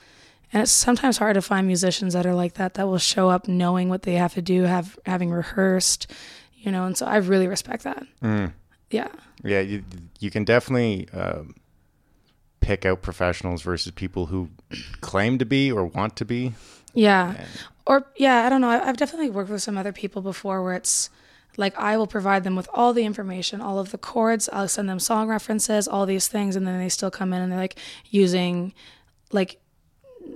And 0.52 0.62
it's 0.62 0.72
sometimes 0.72 1.18
hard 1.18 1.34
to 1.34 1.42
find 1.42 1.66
musicians 1.66 2.14
that 2.14 2.24
are 2.24 2.34
like 2.34 2.54
that 2.54 2.74
that 2.74 2.86
will 2.86 2.98
show 2.98 3.28
up 3.28 3.46
knowing 3.48 3.88
what 3.88 4.02
they 4.02 4.14
have 4.14 4.32
to 4.34 4.42
do, 4.42 4.62
have 4.62 4.96
having 5.04 5.30
rehearsed, 5.30 6.10
you 6.56 6.70
know. 6.72 6.86
And 6.86 6.96
so 6.96 7.04
I 7.04 7.16
really 7.16 7.46
respect 7.48 7.82
that. 7.82 8.06
Mm. 8.22 8.52
Yeah. 8.90 9.08
yeah. 9.44 9.60
You 9.60 9.82
you 10.20 10.30
can 10.30 10.44
definitely 10.44 11.08
um, 11.12 11.56
pick 12.60 12.86
out 12.86 13.02
professionals 13.02 13.60
versus 13.62 13.92
people 13.92 14.26
who 14.26 14.48
claim 15.00 15.36
to 15.38 15.44
be 15.44 15.70
or 15.70 15.84
want 15.84 16.16
to 16.16 16.24
be. 16.24 16.54
Yeah. 16.94 17.34
And- 17.36 17.48
Or 17.86 18.06
yeah, 18.16 18.44
I 18.44 18.48
don't 18.48 18.60
know. 18.60 18.70
I've 18.70 18.96
definitely 18.96 19.30
worked 19.30 19.50
with 19.50 19.62
some 19.62 19.78
other 19.78 19.92
people 19.92 20.22
before 20.22 20.62
where 20.62 20.74
it's 20.74 21.08
like 21.56 21.76
I 21.78 21.96
will 21.96 22.06
provide 22.06 22.44
them 22.44 22.56
with 22.56 22.68
all 22.74 22.92
the 22.92 23.04
information, 23.04 23.60
all 23.60 23.78
of 23.78 23.90
the 23.90 23.98
chords. 23.98 24.48
I'll 24.52 24.68
send 24.68 24.88
them 24.88 24.98
song 24.98 25.28
references, 25.28 25.86
all 25.88 26.04
these 26.04 26.28
things, 26.28 26.56
and 26.56 26.66
then 26.66 26.78
they 26.78 26.88
still 26.88 27.10
come 27.10 27.32
in 27.32 27.40
and 27.40 27.50
they're 27.50 27.58
like 27.58 27.78
using 28.10 28.74
like 29.32 29.60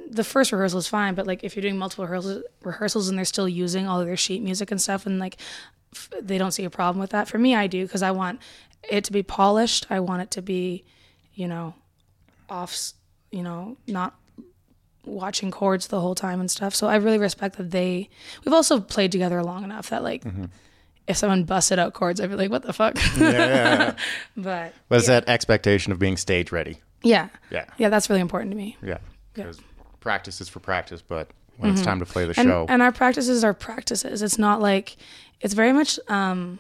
the 0.09 0.25
first 0.25 0.53
rehearsal 0.53 0.79
is 0.79 0.87
fine, 0.87 1.15
but 1.15 1.27
like 1.27 1.43
if 1.43 1.57
you're 1.57 1.63
doing 1.63 1.77
multiple 1.77 2.05
rehearsals, 2.05 2.45
rehearsals 2.63 3.09
and 3.09 3.19
they're 3.19 3.25
still 3.25 3.49
using 3.49 3.87
all 3.87 4.01
of 4.01 4.07
their 4.07 4.17
sheet 4.17 4.43
music 4.43 4.71
and 4.71 4.81
stuff, 4.81 5.07
and 5.07 5.19
like 5.19 5.37
f- 5.95 6.11
they 6.21 6.39
don't 6.39 6.53
see 6.53 6.65
a 6.65 6.71
problem 6.71 7.01
with 7.01 7.11
that. 7.11 7.29
For 7.29 7.39
me, 7.39 7.55
I 7.55 7.67
do 7.67 7.85
because 7.85 8.03
I 8.03 8.11
want 8.13 8.41
it 8.89 9.05
to 9.05 9.13
be 9.13 9.23
polished. 9.23 9.87
I 9.91 10.01
want 10.01 10.23
it 10.23 10.31
to 10.33 10.43
be, 10.43 10.85
you 11.35 11.49
know, 11.49 11.75
off, 12.49 12.93
you 13.31 13.43
know, 13.43 13.77
not 13.87 14.15
watching 15.05 15.51
chords 15.51 15.89
the 15.89 16.01
whole 16.01 16.15
time 16.15 16.41
and 16.41 16.51
stuff. 16.51 16.75
So 16.75 16.87
I 16.87 16.97
really 16.97 17.19
respect 17.19 17.57
that 17.57 17.71
they. 17.71 18.09
We've 18.45 18.55
also 18.55 18.81
played 18.81 19.13
together 19.13 19.43
long 19.43 19.65
enough 19.65 19.91
that 19.91 20.03
like, 20.03 20.25
if 21.07 21.17
someone 21.17 21.45
busted 21.45 21.79
out 21.79 21.93
chords, 21.95 22.21
I'd 22.21 22.31
be 22.31 22.37
like, 22.37 22.51
"What 22.51 22.63
the 22.63 22.73
fuck?" 22.73 22.97
Yeah, 23.19 23.31
yeah, 23.31 23.47
yeah. 23.49 23.95
but 24.37 24.75
but 24.89 24.99
it's 24.99 25.07
that 25.09 25.29
expectation 25.29 25.93
of 25.93 25.99
being 25.99 26.17
stage 26.17 26.53
ready. 26.53 26.79
yeah, 27.03 27.29
Yeah, 27.51 27.65
yeah, 27.79 27.89
that's 27.89 28.09
really 28.09 28.21
important 28.21 28.53
to 28.53 28.57
me. 28.57 28.77
yeah. 28.83 28.99
Yeah. 29.37 29.45
Because 29.45 29.61
practice 30.01 30.41
is 30.41 30.49
for 30.49 30.61
practice, 30.61 31.03
but 31.03 31.31
when 31.57 31.73
it's 31.73 31.83
time 31.83 31.99
to 32.01 32.07
play 32.07 32.25
the 32.25 32.35
and, 32.39 32.49
show, 32.49 32.67
and 32.69 32.83
our 32.83 32.91
practices 32.93 33.45
are 33.45 33.55
practices. 33.55 34.23
It's 34.23 34.39
not 34.39 34.61
like 34.61 34.97
it's 35.41 35.55
very 35.55 35.73
much 35.73 35.99
um, 36.09 36.59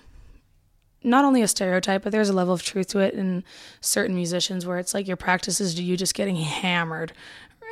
not 1.02 1.24
only 1.24 1.42
a 1.42 1.48
stereotype, 1.48 2.02
but 2.02 2.12
there's 2.12 2.28
a 2.28 2.32
level 2.32 2.52
of 2.54 2.62
truth 2.62 2.88
to 2.88 2.98
it 3.00 3.14
in 3.14 3.42
certain 3.80 4.14
musicians 4.14 4.66
where 4.66 4.78
it's 4.78 4.94
like 4.94 5.06
your 5.08 5.16
practice 5.16 5.60
is 5.60 5.80
you 5.80 5.96
just 5.96 6.14
getting 6.14 6.36
hammered, 6.36 7.12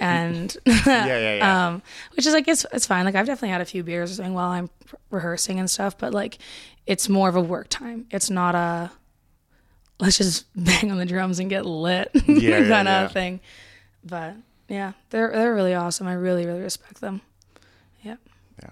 and 0.01 0.57
yeah, 0.66 0.82
yeah, 1.07 1.34
yeah. 1.36 1.66
um, 1.68 1.82
which 2.16 2.26
is 2.26 2.32
like 2.32 2.49
it's 2.49 2.64
it's 2.72 2.86
fine. 2.86 3.05
Like 3.05 3.14
I've 3.14 3.26
definitely 3.26 3.51
had 3.51 3.61
a 3.61 3.64
few 3.66 3.82
beers 3.82 4.11
or 4.12 4.14
something 4.14 4.34
while 4.34 4.51
I'm 4.51 4.70
rehearsing 5.11 5.59
and 5.59 5.68
stuff, 5.70 5.96
but 5.99 6.12
like 6.14 6.38
it's 6.86 7.09
more 7.09 7.28
of 7.28 7.36
a 7.36 7.40
work 7.40 7.68
time. 7.68 8.07
It's 8.11 8.30
not 8.30 8.55
a 8.55 8.90
let's 10.01 10.18
just 10.18 10.46
bang 10.57 10.90
on 10.90 10.99
the 10.99 11.07
drums 11.07 11.38
and 11.38 11.51
get 11.51 11.66
lit 11.66 12.11
Yeah, 12.26 12.59
yeah, 12.59 12.68
kind 12.68 12.88
yeah. 12.88 13.05
of 13.05 13.12
thing. 13.12 13.40
But 14.05 14.36
yeah, 14.68 14.92
they're 15.11 15.30
they're 15.32 15.55
really 15.55 15.74
awesome. 15.74 16.07
I 16.07 16.14
really 16.14 16.46
really 16.46 16.62
respect 16.62 17.01
them. 17.01 17.20
Yeah. 18.03 18.16
Yeah, 18.62 18.70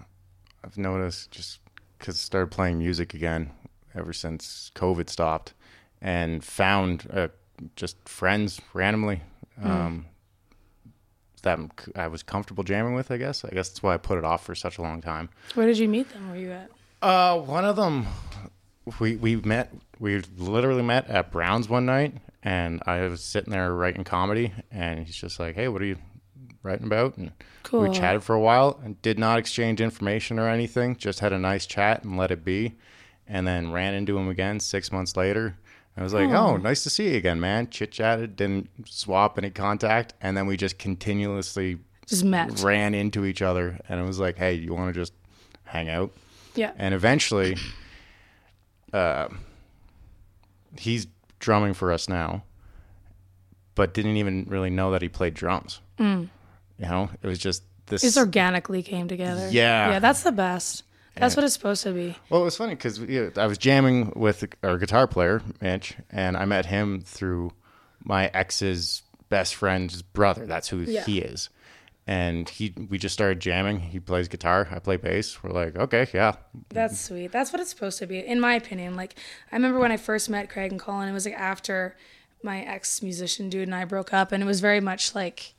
I've 0.63 0.77
noticed 0.77 1.31
just 1.31 1.59
because 1.97 2.15
I 2.15 2.19
started 2.19 2.51
playing 2.51 2.79
music 2.79 3.13
again 3.13 3.51
ever 3.95 4.13
since 4.13 4.71
COVID 4.75 5.09
stopped, 5.09 5.53
and 6.01 6.43
found 6.43 7.07
uh, 7.11 7.29
just 7.75 7.97
friends 8.07 8.61
randomly 8.73 9.21
um, 9.63 10.05
that 11.41 11.59
I 11.95 12.07
was 12.07 12.23
comfortable 12.23 12.63
jamming 12.63 12.93
with. 12.93 13.11
I 13.11 13.17
guess 13.17 13.43
I 13.45 13.49
guess 13.49 13.69
that's 13.69 13.83
why 13.83 13.93
I 13.93 13.97
put 13.97 14.17
it 14.17 14.23
off 14.25 14.43
for 14.43 14.55
such 14.55 14.77
a 14.77 14.81
long 14.81 15.01
time. 15.01 15.29
Where 15.55 15.65
did 15.67 15.77
you 15.77 15.87
meet 15.87 16.09
them? 16.11 16.29
Where 16.29 16.39
you 16.39 16.51
at? 16.51 16.69
Uh, 17.01 17.39
one 17.39 17.65
of 17.65 17.75
them, 17.75 18.07
we 18.99 19.15
we 19.15 19.35
met. 19.37 19.71
We 19.99 20.21
literally 20.37 20.83
met 20.83 21.07
at 21.09 21.31
Brown's 21.31 21.67
one 21.69 21.85
night, 21.85 22.15
and 22.43 22.81
I 22.85 23.01
was 23.07 23.21
sitting 23.23 23.51
there 23.51 23.73
writing 23.73 24.03
comedy, 24.03 24.53
and 24.71 25.05
he's 25.05 25.15
just 25.15 25.39
like, 25.39 25.55
"Hey, 25.55 25.67
what 25.67 25.81
are 25.81 25.85
you 25.85 25.97
writing 26.63 26.85
about?" 26.87 27.17
And 27.17 27.31
Cool. 27.63 27.81
we 27.81 27.91
chatted 27.91 28.23
for 28.23 28.33
a 28.35 28.39
while, 28.39 28.79
and 28.83 29.01
did 29.01 29.19
not 29.19 29.39
exchange 29.39 29.81
information 29.81 30.39
or 30.39 30.47
anything. 30.49 30.95
Just 30.95 31.19
had 31.19 31.33
a 31.33 31.39
nice 31.39 31.65
chat 31.65 32.03
and 32.03 32.17
let 32.17 32.31
it 32.31 32.43
be, 32.45 32.75
and 33.27 33.45
then 33.47 33.71
ran 33.71 33.93
into 33.93 34.17
him 34.17 34.29
again 34.29 34.59
six 34.59 34.91
months 34.91 35.15
later. 35.17 35.57
I 35.97 36.03
was 36.03 36.13
like, 36.13 36.29
"Oh, 36.29 36.57
nice 36.57 36.83
to 36.83 36.89
see 36.89 37.09
you 37.11 37.17
again, 37.17 37.39
man." 37.39 37.69
Chit 37.69 37.91
chatted, 37.91 38.35
didn't 38.35 38.69
swap 38.85 39.37
any 39.37 39.49
contact, 39.49 40.13
and 40.21 40.37
then 40.37 40.45
we 40.45 40.55
just 40.55 40.77
continuously 40.77 41.79
Just 42.05 42.23
met. 42.23 42.59
ran 42.61 42.93
into 42.93 43.25
each 43.25 43.41
other, 43.41 43.79
and 43.89 43.99
it 43.99 44.03
was 44.03 44.19
like, 44.19 44.37
"Hey, 44.37 44.53
you 44.53 44.73
want 44.73 44.93
to 44.93 44.99
just 44.99 45.13
hang 45.63 45.89
out?" 45.89 46.11
Yeah. 46.55 46.71
and 46.77 46.93
eventually 46.95 47.55
uh, 48.93 49.27
he's 50.77 51.05
drumming 51.39 51.73
for 51.75 51.91
us 51.91 52.09
now 52.09 52.43
but 53.75 53.93
didn't 53.93 54.17
even 54.17 54.45
really 54.49 54.71
know 54.71 54.89
that 54.91 55.03
he 55.03 55.07
played 55.09 55.35
drums 55.35 55.81
you 55.99 56.27
know 56.79 57.09
it 57.21 57.27
was 57.27 57.37
just 57.37 57.61
this 57.85 58.03
It's 58.03 58.17
organically 58.17 58.83
came 58.83 59.07
together. 59.07 59.49
Yeah. 59.51 59.91
Yeah, 59.91 59.99
that's 59.99 60.23
the 60.23 60.31
best. 60.31 60.83
That's 61.19 61.35
what 61.35 61.43
it's 61.45 61.53
supposed 61.53 61.83
to 61.83 61.91
be. 61.93 62.15
well 62.29 62.41
it 62.41 62.45
was 62.45 62.57
funny 62.57 62.75
because 62.75 62.99
i 63.37 63.45
was 63.47 63.57
jamming 63.57 64.11
with 64.15 64.45
our 64.63 64.77
guitar 64.77 65.07
player 65.07 65.41
mitch 65.61 65.95
and 66.11 66.35
i 66.37 66.45
met 66.45 66.65
him 66.67 67.01
through 67.01 67.51
my 68.03 68.29
ex's 68.33 69.03
best 69.29 69.55
friend's 69.55 70.01
brother 70.01 70.45
that's 70.45 70.69
who 70.69 70.79
Yeah. 70.79 71.03
he 71.03 71.19
is 71.19 71.49
and 72.05 72.47
he 72.47 72.73
we 72.89 72.97
just 72.97 73.11
started 73.13 73.39
jamming 73.41 73.79
he 73.79 73.99
plays 73.99 74.27
guitar 74.29 74.67
i 74.71 74.79
play 74.79 74.95
bass 74.97 75.43
we're 75.43 75.51
like 75.51 75.75
okay 75.75 76.07
yeah 76.13 76.33
That's 76.69 76.99
sweet. 76.99 77.31
That's 77.33 77.51
what 77.51 77.59
it's 77.61 77.69
supposed 77.69 77.99
to 77.99 78.07
be, 78.07 78.19
in 78.19 78.39
my 78.39 78.53
opinion. 78.55 78.95
Like, 78.95 79.15
I 79.51 79.55
remember 79.57 79.79
when 79.79 79.91
I 79.91 79.97
first 79.97 80.29
met 80.29 80.49
Craig 80.49 80.71
and 80.71 80.79
Colin, 80.79 81.09
it 81.09 81.13
was 81.13 81.25
like 81.25 81.33
after 81.35 81.95
my 82.43 82.61
ex 82.61 83.01
musician 83.01 83.49
dude 83.49 83.67
and 83.67 83.75
I 83.75 83.83
broke 83.85 84.13
up, 84.13 84.31
and 84.31 84.41
it 84.41 84.45
was 84.45 84.61
very 84.61 84.79
much 84.79 85.13
like 85.15 85.53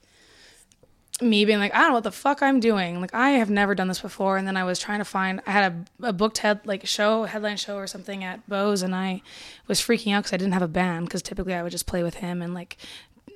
me 1.20 1.44
being 1.44 1.58
like, 1.58 1.74
I 1.74 1.78
don't 1.78 1.88
know 1.88 1.94
what 1.94 2.04
the 2.04 2.12
fuck 2.12 2.42
I'm 2.42 2.60
doing. 2.60 3.00
Like, 3.00 3.14
I 3.14 3.30
have 3.30 3.50
never 3.50 3.74
done 3.74 3.88
this 3.88 4.00
before. 4.00 4.36
And 4.36 4.46
then 4.46 4.56
I 4.56 4.64
was 4.64 4.78
trying 4.78 5.00
to 5.00 5.04
find, 5.04 5.40
I 5.46 5.50
had 5.50 5.86
a, 6.00 6.08
a 6.08 6.12
booked 6.12 6.38
head, 6.38 6.60
like 6.64 6.86
show, 6.86 7.24
headline 7.24 7.56
show 7.56 7.76
or 7.76 7.86
something 7.86 8.22
at 8.22 8.48
Bo's, 8.48 8.82
and 8.82 8.94
I 8.94 9.22
was 9.66 9.80
freaking 9.80 10.14
out 10.14 10.20
because 10.20 10.32
I 10.32 10.36
didn't 10.36 10.52
have 10.52 10.62
a 10.62 10.68
band, 10.68 11.06
because 11.06 11.22
typically 11.22 11.54
I 11.54 11.62
would 11.62 11.72
just 11.72 11.86
play 11.86 12.02
with 12.02 12.14
him 12.14 12.40
and 12.40 12.54
like 12.54 12.76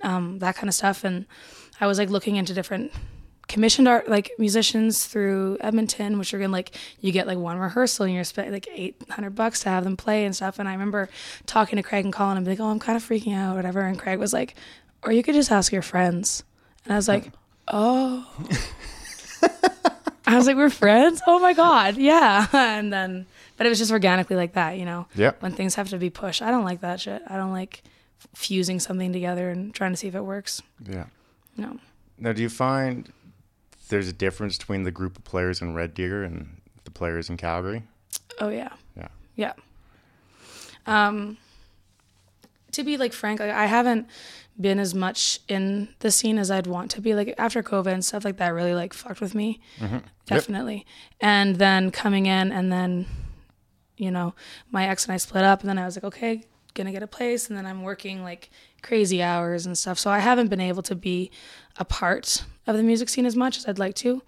um, 0.02 0.38
that 0.38 0.54
kind 0.54 0.68
of 0.68 0.74
stuff. 0.74 1.02
And 1.02 1.26
I 1.80 1.86
was 1.86 1.98
like 1.98 2.10
looking 2.10 2.36
into 2.36 2.54
different 2.54 2.92
commissioned 3.48 3.88
art 3.88 4.08
like 4.08 4.30
musicians 4.38 5.04
through 5.06 5.58
Edmonton, 5.60 6.18
which 6.18 6.32
are 6.32 6.38
gonna 6.38 6.52
like 6.52 6.74
you 7.00 7.12
get 7.12 7.26
like 7.26 7.36
one 7.36 7.58
rehearsal 7.58 8.06
and 8.06 8.14
you're 8.14 8.24
spending 8.24 8.52
like 8.52 8.68
eight 8.72 8.96
hundred 9.10 9.34
bucks 9.34 9.60
to 9.60 9.68
have 9.68 9.84
them 9.84 9.96
play 9.96 10.24
and 10.24 10.34
stuff. 10.34 10.58
And 10.58 10.68
I 10.68 10.72
remember 10.72 11.08
talking 11.44 11.76
to 11.76 11.82
Craig 11.82 12.04
and 12.04 12.14
Colin 12.14 12.36
and 12.36 12.46
be 12.46 12.52
like, 12.52 12.60
oh, 12.60 12.70
I'm 12.70 12.78
kind 12.78 12.96
of 12.96 13.02
freaking 13.06 13.34
out, 13.34 13.56
whatever. 13.56 13.80
And 13.80 13.98
Craig 13.98 14.18
was 14.18 14.32
like, 14.32 14.54
or 15.02 15.12
you 15.12 15.22
could 15.22 15.34
just 15.34 15.50
ask 15.50 15.72
your 15.72 15.82
friends. 15.82 16.44
And 16.84 16.92
I 16.92 16.96
was 16.96 17.08
like, 17.08 17.32
oh. 17.68 18.26
I 20.26 20.36
was 20.36 20.46
like, 20.46 20.56
we're 20.56 20.70
friends? 20.70 21.20
Oh 21.26 21.38
my 21.40 21.52
god, 21.52 21.96
yeah. 21.96 22.46
And 22.52 22.92
then, 22.92 23.26
but 23.56 23.66
it 23.66 23.70
was 23.70 23.78
just 23.78 23.90
organically 23.92 24.36
like 24.36 24.54
that, 24.54 24.78
you 24.78 24.84
know. 24.84 25.06
yeah 25.14 25.32
When 25.40 25.52
things 25.52 25.74
have 25.74 25.88
to 25.90 25.98
be 25.98 26.10
pushed, 26.10 26.42
I 26.42 26.50
don't 26.50 26.64
like 26.64 26.80
that 26.80 27.00
shit. 27.00 27.22
I 27.26 27.36
don't 27.36 27.52
like 27.52 27.82
fusing 28.34 28.78
something 28.80 29.12
together 29.12 29.50
and 29.50 29.74
trying 29.74 29.90
to 29.92 29.96
see 29.96 30.08
if 30.08 30.14
it 30.14 30.22
works. 30.24 30.62
yeah 30.88 31.06
No. 31.56 31.78
Now, 32.18 32.32
do 32.32 32.40
you 32.42 32.48
find 32.48 33.12
there's 33.88 34.08
a 34.08 34.12
difference 34.12 34.56
between 34.56 34.84
the 34.84 34.90
group 34.92 35.16
of 35.18 35.24
players 35.24 35.60
in 35.60 35.74
Red 35.74 35.92
Deer 35.92 36.22
and 36.22 36.56
the 36.84 36.90
players 36.90 37.28
in 37.28 37.36
Calgary? 37.36 37.82
Oh 38.40 38.48
yeah. 38.48 38.70
Yeah. 38.96 39.08
Yeah. 39.36 39.52
Um 40.86 41.36
to 42.72 42.84
be 42.84 42.96
like 42.96 43.12
frank, 43.12 43.40
like 43.40 43.50
I 43.50 43.66
haven't 43.66 44.06
been 44.60 44.78
as 44.78 44.94
much 44.94 45.40
in 45.48 45.88
the 46.00 46.10
scene 46.10 46.38
as 46.38 46.50
I'd 46.50 46.66
want 46.66 46.90
to 46.92 47.00
be. 47.00 47.14
Like 47.14 47.34
after 47.38 47.62
COVID 47.62 47.92
and 47.92 48.04
stuff 48.04 48.24
like 48.24 48.36
that 48.36 48.48
really 48.48 48.74
like 48.74 48.92
fucked 48.92 49.20
with 49.20 49.34
me. 49.34 49.60
Definitely. 50.26 50.86
And 51.20 51.56
then 51.56 51.90
coming 51.90 52.26
in 52.26 52.52
and 52.52 52.72
then, 52.72 53.06
you 53.96 54.10
know, 54.10 54.34
my 54.70 54.86
ex 54.86 55.04
and 55.06 55.12
I 55.12 55.16
split 55.16 55.44
up 55.44 55.60
and 55.60 55.68
then 55.68 55.78
I 55.78 55.84
was 55.84 55.96
like, 55.96 56.04
okay, 56.04 56.44
gonna 56.74 56.92
get 56.92 57.02
a 57.02 57.06
place 57.06 57.48
and 57.48 57.56
then 57.56 57.66
I'm 57.66 57.82
working 57.82 58.22
like 58.22 58.50
crazy 58.82 59.22
hours 59.22 59.66
and 59.66 59.76
stuff. 59.76 59.98
So 59.98 60.10
I 60.10 60.20
haven't 60.20 60.48
been 60.48 60.60
able 60.60 60.82
to 60.84 60.94
be 60.94 61.30
a 61.78 61.84
part 61.84 62.44
of 62.66 62.76
the 62.76 62.82
music 62.82 63.08
scene 63.08 63.26
as 63.26 63.36
much 63.36 63.58
as 63.58 63.66
I'd 63.66 63.78
like 63.78 63.94
to 63.96 64.22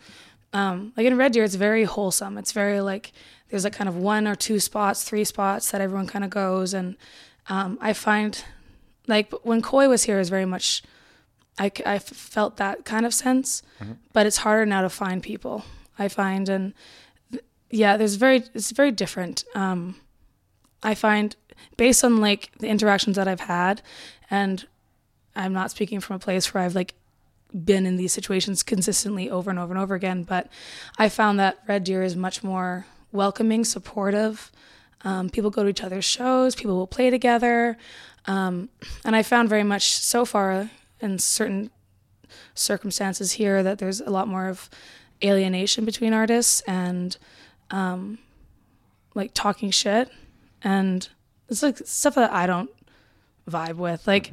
um, 0.55 0.93
like 0.97 1.05
in 1.05 1.19
Red 1.19 1.33
Deer, 1.33 1.43
it's 1.43 1.57
very 1.57 1.83
wholesome. 1.85 2.39
It's 2.39 2.53
very 2.53 2.81
like 2.81 3.13
there's 3.51 3.65
like 3.65 3.73
kind 3.75 3.89
of 3.89 3.97
one 3.97 4.27
or 4.27 4.37
two 4.37 4.61
spots, 4.61 5.03
three 5.03 5.25
spots 5.25 5.73
that 5.73 5.81
everyone 5.81 6.07
kind 6.07 6.25
of 6.25 6.31
goes, 6.31 6.73
and 6.73 6.97
um, 7.49 7.77
I 7.81 7.93
find 7.93 8.43
like 9.07 9.33
when 9.43 9.63
Koi 9.63 9.89
was 9.89 10.05
here, 10.05 10.19
is 10.19 10.29
very 10.29 10.47
much 10.47 10.83
I, 11.59 11.71
I 11.87 11.99
felt 11.99 12.57
that 12.57 12.85
kind 12.85 13.07
of 13.07 13.15
sense, 13.15 13.63
but 14.13 14.27
it's 14.27 14.39
harder 14.39 14.67
now 14.67 14.83
to 14.83 14.91
find 14.91 15.23
people. 15.23 15.65
I 15.99 16.09
find 16.09 16.49
and 16.49 16.75
th- 17.31 17.45
yeah, 17.71 17.97
there's 17.97 18.17
very 18.17 18.45
it's 18.55 18.73
very 18.73 18.91
different. 18.91 19.45
Um, 19.55 19.97
I 20.83 20.95
find 20.95 21.37
based 21.77 22.05
on 22.05 22.21
like 22.21 22.51
the 22.59 22.69
interactions 22.69 23.17
that 23.17 23.29
I've 23.29 23.41
had, 23.41 23.83
and 24.31 24.67
I'm 25.37 25.53
not 25.53 25.71
speaking 25.71 26.01
from 26.01 26.17
a 26.17 26.19
place 26.19 26.53
where 26.53 26.65
I've 26.65 26.75
like 26.75 26.95
been 27.65 27.87
in 27.87 27.97
these 27.97 28.13
situations 28.13 28.65
consistently 28.65 29.31
over 29.31 29.49
and 29.49 29.59
over 29.59 29.73
and 29.73 29.81
over 29.81 29.95
again. 29.95 30.25
But 30.25 30.49
I 30.99 31.09
found 31.09 31.39
that 31.39 31.59
Red 31.69 31.85
Deer 31.85 32.03
is 32.03 32.17
much 32.17 32.43
more 32.43 32.87
welcoming, 33.13 33.65
supportive. 33.65 34.51
Um, 35.05 35.29
people 35.31 35.51
go 35.51 35.63
to 35.63 35.69
each 35.69 35.83
other's 35.83 36.05
shows, 36.05 36.55
people 36.57 36.77
will 36.77 36.87
play 36.87 37.11
together. 37.11 37.77
Um, 38.27 38.69
and 39.05 39.15
I 39.15 39.23
found 39.23 39.49
very 39.49 39.65
much 39.65 39.93
so 39.99 40.25
far 40.25 40.71
in 41.01 41.19
certain 41.19 41.71
circumstances 42.55 43.33
here 43.33 43.63
that 43.63 43.79
there's 43.79 44.01
a 44.01 44.11
lot 44.11 44.29
more 44.29 44.49
of 44.49 44.71
alienation 45.23 45.85
between 45.85 46.13
artists 46.13 46.61
and 46.63 47.17
um, 47.71 48.19
like 49.15 49.33
talking 49.35 49.71
shit. 49.71 50.11
And 50.63 51.07
it's 51.49 51.63
like 51.63 51.79
stuff 51.85 52.15
that 52.15 52.33
I 52.33 52.47
don't 52.47 52.71
vibe 53.51 53.77
with. 53.77 54.07
Like, 54.07 54.33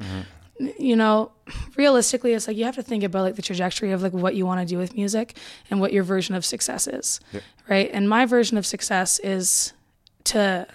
you 0.78 0.96
know, 0.96 1.32
realistically, 1.76 2.32
it's 2.32 2.48
like 2.48 2.56
you 2.56 2.64
have 2.64 2.76
to 2.76 2.82
think 2.82 3.04
about 3.04 3.22
like 3.22 3.36
the 3.36 3.42
trajectory 3.42 3.92
of 3.92 4.02
like 4.02 4.12
what 4.12 4.34
you 4.34 4.46
want 4.46 4.60
to 4.60 4.66
do 4.66 4.78
with 4.78 4.94
music 4.94 5.36
and 5.70 5.80
what 5.80 5.92
your 5.92 6.04
version 6.04 6.34
of 6.34 6.44
success 6.44 6.86
is, 6.86 7.20
right? 7.68 7.90
And 7.92 8.08
my 8.08 8.24
version 8.26 8.56
of 8.56 8.64
success 8.64 9.18
is 9.18 9.72
to 10.24 10.66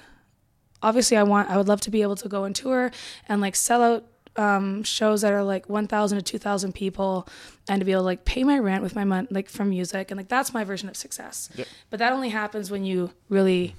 obviously 0.81 1.17
I 1.17 1.23
want 1.23 1.49
I 1.49 1.57
would 1.57 1.67
love 1.67 1.81
to 1.81 1.91
be 1.91 2.01
able 2.01 2.15
to 2.17 2.29
go 2.29 2.43
and 2.43 2.55
tour 2.55 2.91
and 3.27 3.41
like 3.41 3.55
sell 3.55 3.81
out 3.83 4.05
um, 4.35 4.83
shows 4.83 5.21
that 5.21 5.33
are 5.33 5.43
like 5.43 5.67
1,000 5.67 6.19
to 6.19 6.23
2,000 6.23 6.71
people 6.75 7.27
and 7.67 7.81
to 7.81 7.85
be 7.85 7.91
able 7.91 8.01
to 8.01 8.05
like 8.05 8.23
pay 8.23 8.43
my 8.43 8.59
rent 8.59 8.83
with 8.83 8.95
my 8.95 9.03
money 9.03 9.27
like 9.31 9.49
from 9.49 9.69
music 9.69 10.11
and 10.11 10.17
like 10.19 10.27
that's 10.27 10.53
my 10.53 10.63
version 10.63 10.87
of 10.89 10.95
success. 10.95 11.49
But 11.89 11.97
that 11.99 12.13
only 12.13 12.29
happens 12.29 12.69
when 12.69 12.85
you 12.85 13.09
really 13.29 13.75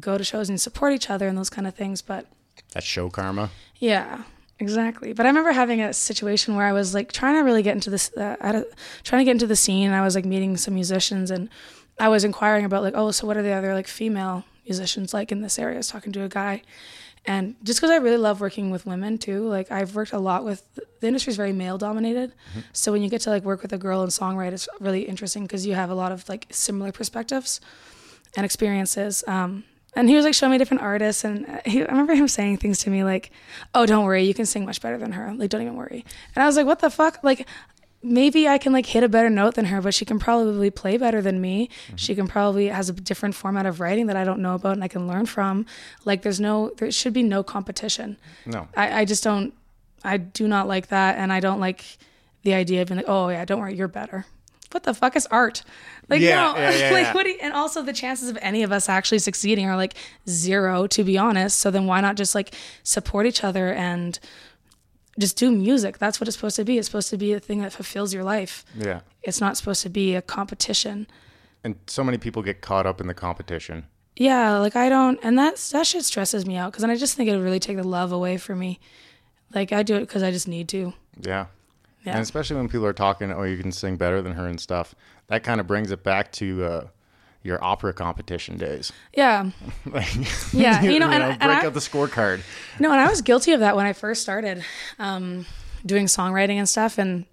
go 0.00 0.18
to 0.18 0.24
shows 0.24 0.48
and 0.48 0.60
support 0.60 0.92
each 0.92 1.08
other 1.08 1.28
and 1.28 1.38
those 1.38 1.50
kind 1.50 1.66
of 1.68 1.74
things. 1.74 2.02
But 2.02 2.26
That's 2.72 2.84
show 2.86 3.10
karma. 3.10 3.50
yeah, 3.76 4.24
exactly. 4.58 5.12
But 5.12 5.26
I 5.26 5.28
remember 5.28 5.52
having 5.52 5.80
a 5.80 5.92
situation 5.92 6.56
where 6.56 6.66
I 6.66 6.72
was 6.72 6.92
like 6.92 7.12
trying 7.12 7.34
to 7.36 7.42
really 7.42 7.62
get 7.62 7.74
into 7.74 7.90
this, 7.90 8.10
uh, 8.16 8.36
a- 8.40 8.64
trying 9.04 9.20
to 9.20 9.24
get 9.24 9.32
into 9.32 9.46
the 9.46 9.56
scene. 9.56 9.86
And 9.86 9.94
I 9.94 10.02
was 10.02 10.14
like 10.16 10.24
meeting 10.24 10.56
some 10.56 10.74
musicians, 10.74 11.30
and 11.30 11.48
I 11.98 12.08
was 12.08 12.24
inquiring 12.24 12.64
about 12.64 12.82
like, 12.82 12.94
oh, 12.96 13.10
so 13.12 13.26
what 13.26 13.36
are 13.36 13.42
the 13.42 13.52
other 13.52 13.72
like 13.74 13.86
female 13.86 14.44
musicians 14.70 15.12
like 15.12 15.32
in 15.32 15.40
this 15.42 15.58
area? 15.58 15.76
I 15.76 15.82
was 15.84 15.88
talking 15.88 16.12
to 16.12 16.22
a 16.24 16.28
guy, 16.28 16.62
and 17.26 17.54
just 17.62 17.78
because 17.78 17.90
I 17.90 17.96
really 17.96 18.16
love 18.16 18.40
working 18.40 18.70
with 18.70 18.86
women 18.86 19.18
too, 19.18 19.46
like 19.56 19.70
I've 19.70 19.94
worked 19.94 20.12
a 20.12 20.18
lot 20.18 20.44
with 20.44 20.62
the 21.00 21.06
industry 21.06 21.32
is 21.32 21.36
very 21.36 21.52
male 21.52 21.76
dominated. 21.76 22.32
So 22.72 22.92
when 22.92 23.02
you 23.02 23.10
get 23.10 23.20
to 23.22 23.30
like 23.30 23.44
work 23.44 23.62
with 23.62 23.72
a 23.72 23.78
girl 23.78 24.00
and 24.02 24.10
songwrite, 24.10 24.52
it's 24.52 24.68
really 24.80 25.02
interesting 25.02 25.42
because 25.42 25.66
you 25.66 25.74
have 25.74 25.90
a 25.90 25.94
lot 25.94 26.12
of 26.12 26.28
like 26.28 26.46
similar 26.50 26.92
perspectives 26.92 27.60
and 28.36 28.44
experiences. 28.44 29.22
Um, 29.26 29.64
and 29.94 30.08
he 30.08 30.14
was 30.14 30.24
like 30.24 30.34
showing 30.34 30.52
me 30.52 30.58
different 30.58 30.82
artists, 30.82 31.24
and 31.24 31.46
uh, 31.46 31.60
he, 31.66 31.82
I 31.82 31.90
remember 31.90 32.14
him 32.14 32.28
saying 32.28 32.58
things 32.58 32.78
to 32.84 32.90
me 32.90 33.02
like, 33.02 33.32
"Oh, 33.74 33.86
don't 33.86 34.04
worry, 34.04 34.22
you 34.22 34.34
can 34.34 34.46
sing 34.46 34.64
much 34.64 34.80
better 34.80 34.98
than 34.98 35.12
her. 35.12 35.34
Like, 35.34 35.50
don't 35.50 35.62
even 35.62 35.76
worry." 35.76 36.04
And 36.34 36.42
I 36.42 36.46
was 36.46 36.56
like, 36.56 36.66
"What 36.66 36.78
the 36.78 36.90
fuck?" 36.90 37.24
Like, 37.24 37.46
maybe 38.02 38.48
I 38.48 38.58
can 38.58 38.72
like 38.72 38.86
hit 38.86 39.02
a 39.02 39.08
better 39.08 39.30
note 39.30 39.54
than 39.54 39.66
her, 39.66 39.80
but 39.80 39.94
she 39.94 40.04
can 40.04 40.18
probably 40.18 40.70
play 40.70 40.96
better 40.96 41.20
than 41.20 41.40
me. 41.40 41.68
Mm-hmm. 41.86 41.96
She 41.96 42.14
can 42.14 42.26
probably 42.26 42.68
has 42.68 42.88
a 42.88 42.92
different 42.92 43.34
format 43.34 43.66
of 43.66 43.80
writing 43.80 44.06
that 44.06 44.16
I 44.16 44.24
don't 44.24 44.40
know 44.40 44.54
about 44.54 44.72
and 44.72 44.84
I 44.84 44.88
can 44.88 45.06
learn 45.06 45.26
from. 45.26 45.66
Like 46.04 46.22
there's 46.22 46.40
no 46.40 46.72
there 46.78 46.90
should 46.90 47.12
be 47.12 47.22
no 47.22 47.42
competition. 47.42 48.16
No. 48.46 48.68
I, 48.76 49.00
I 49.00 49.04
just 49.04 49.22
don't 49.22 49.52
I 50.02 50.16
do 50.16 50.48
not 50.48 50.66
like 50.66 50.88
that 50.88 51.18
and 51.18 51.32
I 51.32 51.40
don't 51.40 51.60
like 51.60 51.84
the 52.42 52.54
idea 52.54 52.82
of 52.82 52.88
being 52.88 52.98
like, 52.98 53.08
oh 53.08 53.28
yeah, 53.28 53.44
don't 53.44 53.60
worry, 53.60 53.74
you're 53.74 53.88
better. 53.88 54.24
What 54.72 54.84
the 54.84 54.94
fuck 54.94 55.16
is 55.16 55.26
art? 55.26 55.62
Like 56.08 56.20
Yeah, 56.20 56.52
no, 56.52 56.56
yeah, 56.56 56.70
yeah, 56.70 56.90
like 56.92 57.14
what 57.14 57.24
do 57.24 57.30
you, 57.30 57.38
and 57.42 57.52
also 57.52 57.82
the 57.82 57.92
chances 57.92 58.28
of 58.28 58.38
any 58.40 58.62
of 58.62 58.70
us 58.70 58.88
actually 58.88 59.18
succeeding 59.18 59.66
are 59.66 59.76
like 59.76 59.94
zero 60.28 60.86
to 60.86 61.04
be 61.04 61.18
honest. 61.18 61.58
So 61.58 61.70
then 61.70 61.86
why 61.86 62.00
not 62.00 62.16
just 62.16 62.34
like 62.34 62.54
support 62.82 63.26
each 63.26 63.44
other 63.44 63.72
and 63.72 64.18
just 65.20 65.36
do 65.36 65.50
music? 65.50 65.98
That's 65.98 66.20
what 66.20 66.28
it's 66.28 66.36
supposed 66.36 66.56
to 66.56 66.64
be. 66.64 66.78
It's 66.78 66.88
supposed 66.88 67.10
to 67.10 67.16
be 67.16 67.32
a 67.32 67.40
thing 67.40 67.60
that 67.62 67.72
fulfills 67.72 68.12
your 68.12 68.24
life. 68.24 68.64
Yeah. 68.74 69.00
It's 69.22 69.40
not 69.40 69.56
supposed 69.56 69.82
to 69.82 69.88
be 69.88 70.14
a 70.14 70.22
competition. 70.22 71.06
And 71.62 71.76
so 71.86 72.02
many 72.02 72.18
people 72.18 72.42
get 72.42 72.60
caught 72.60 72.86
up 72.86 73.00
in 73.00 73.06
the 73.06 73.14
competition. 73.14 73.86
Yeah, 74.16 74.58
like 74.58 74.76
I 74.76 74.88
don't, 74.88 75.18
and 75.22 75.38
that's 75.38 75.70
that 75.70 75.86
shit 75.86 76.04
stresses 76.04 76.44
me 76.44 76.56
out 76.56 76.72
because 76.72 76.82
then 76.82 76.90
I 76.90 76.96
just 76.96 77.16
think 77.16 77.28
it 77.30 77.36
would 77.36 77.44
really 77.44 77.60
take 77.60 77.76
the 77.76 77.84
love 77.84 78.12
away 78.12 78.36
from 78.36 78.58
me. 78.58 78.80
Like 79.54 79.72
I 79.72 79.82
do 79.82 79.96
it 79.96 80.00
because 80.00 80.22
I 80.22 80.30
just 80.30 80.48
need 80.48 80.68
to. 80.70 80.92
Yeah. 81.20 81.46
Yeah. 82.04 82.12
And 82.12 82.20
especially 82.20 82.56
when 82.56 82.68
people 82.68 82.86
are 82.86 82.92
talking, 82.92 83.30
oh, 83.30 83.42
you 83.42 83.58
can 83.58 83.72
sing 83.72 83.96
better 83.96 84.22
than 84.22 84.32
her 84.32 84.46
and 84.46 84.58
stuff. 84.58 84.94
That 85.28 85.42
kind 85.42 85.60
of 85.60 85.66
brings 85.66 85.90
it 85.90 86.02
back 86.02 86.32
to 86.32 86.64
uh, 86.64 86.86
your 87.42 87.62
opera 87.64 87.92
competition 87.92 88.56
days. 88.58 88.92
Yeah, 89.16 89.50
Like, 89.86 90.08
Yeah, 90.52 90.82
you 90.94 90.98
know, 90.98 91.08
and- 91.10 91.22
and 91.22 91.38
break 91.38 91.50
I- 91.62 91.66
out 91.66 91.74
the 91.74 91.80
scorecard. 91.80 92.40
no, 92.78 92.90
and 92.92 93.00
I 93.00 93.08
was 93.08 93.22
guilty 93.22 93.52
of 93.52 93.60
that 93.60 93.76
when 93.76 93.86
I 93.86 93.92
first 93.92 94.22
started 94.22 94.62
um, 94.98 95.46
doing 95.86 96.06
songwriting 96.06 96.56
and 96.56 96.68
stuff, 96.68 96.98
and 96.98 97.24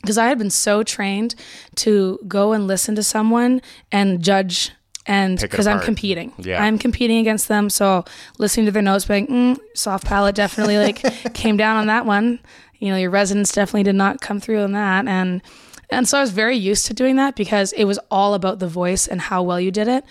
because 0.00 0.18
I 0.18 0.26
had 0.26 0.36
been 0.38 0.50
so 0.50 0.82
trained 0.82 1.36
to 1.76 2.18
go 2.26 2.52
and 2.52 2.66
listen 2.66 2.94
to 2.96 3.02
someone 3.04 3.62
and 3.92 4.22
judge. 4.22 4.72
And 5.06 5.36
because 5.40 5.66
I'm 5.66 5.80
competing, 5.80 6.32
Yeah. 6.38 6.62
I'm 6.62 6.78
competing 6.78 7.18
against 7.18 7.48
them. 7.48 7.68
So 7.70 8.04
listening 8.38 8.66
to 8.66 8.72
their 8.72 8.82
notes, 8.82 9.04
being 9.04 9.26
mm, 9.26 9.58
soft 9.74 10.04
palate 10.06 10.36
definitely 10.36 10.78
like 10.78 11.02
came 11.34 11.56
down 11.56 11.76
on 11.76 11.88
that 11.88 12.06
one. 12.06 12.38
You 12.78 12.90
know, 12.90 12.96
your 12.96 13.10
resonance 13.10 13.50
definitely 13.50 13.82
did 13.82 13.96
not 13.96 14.20
come 14.20 14.38
through 14.38 14.60
on 14.62 14.72
that, 14.72 15.06
and 15.08 15.42
and 15.92 16.08
so 16.08 16.18
I 16.18 16.20
was 16.20 16.30
very 16.30 16.56
used 16.56 16.86
to 16.86 16.94
doing 16.94 17.16
that 17.16 17.36
because 17.36 17.72
it 17.74 17.84
was 17.84 17.98
all 18.10 18.34
about 18.34 18.58
the 18.58 18.66
voice 18.66 19.06
and 19.06 19.20
how 19.20 19.42
well 19.42 19.60
you 19.60 19.70
did 19.70 19.88
it. 19.88 20.04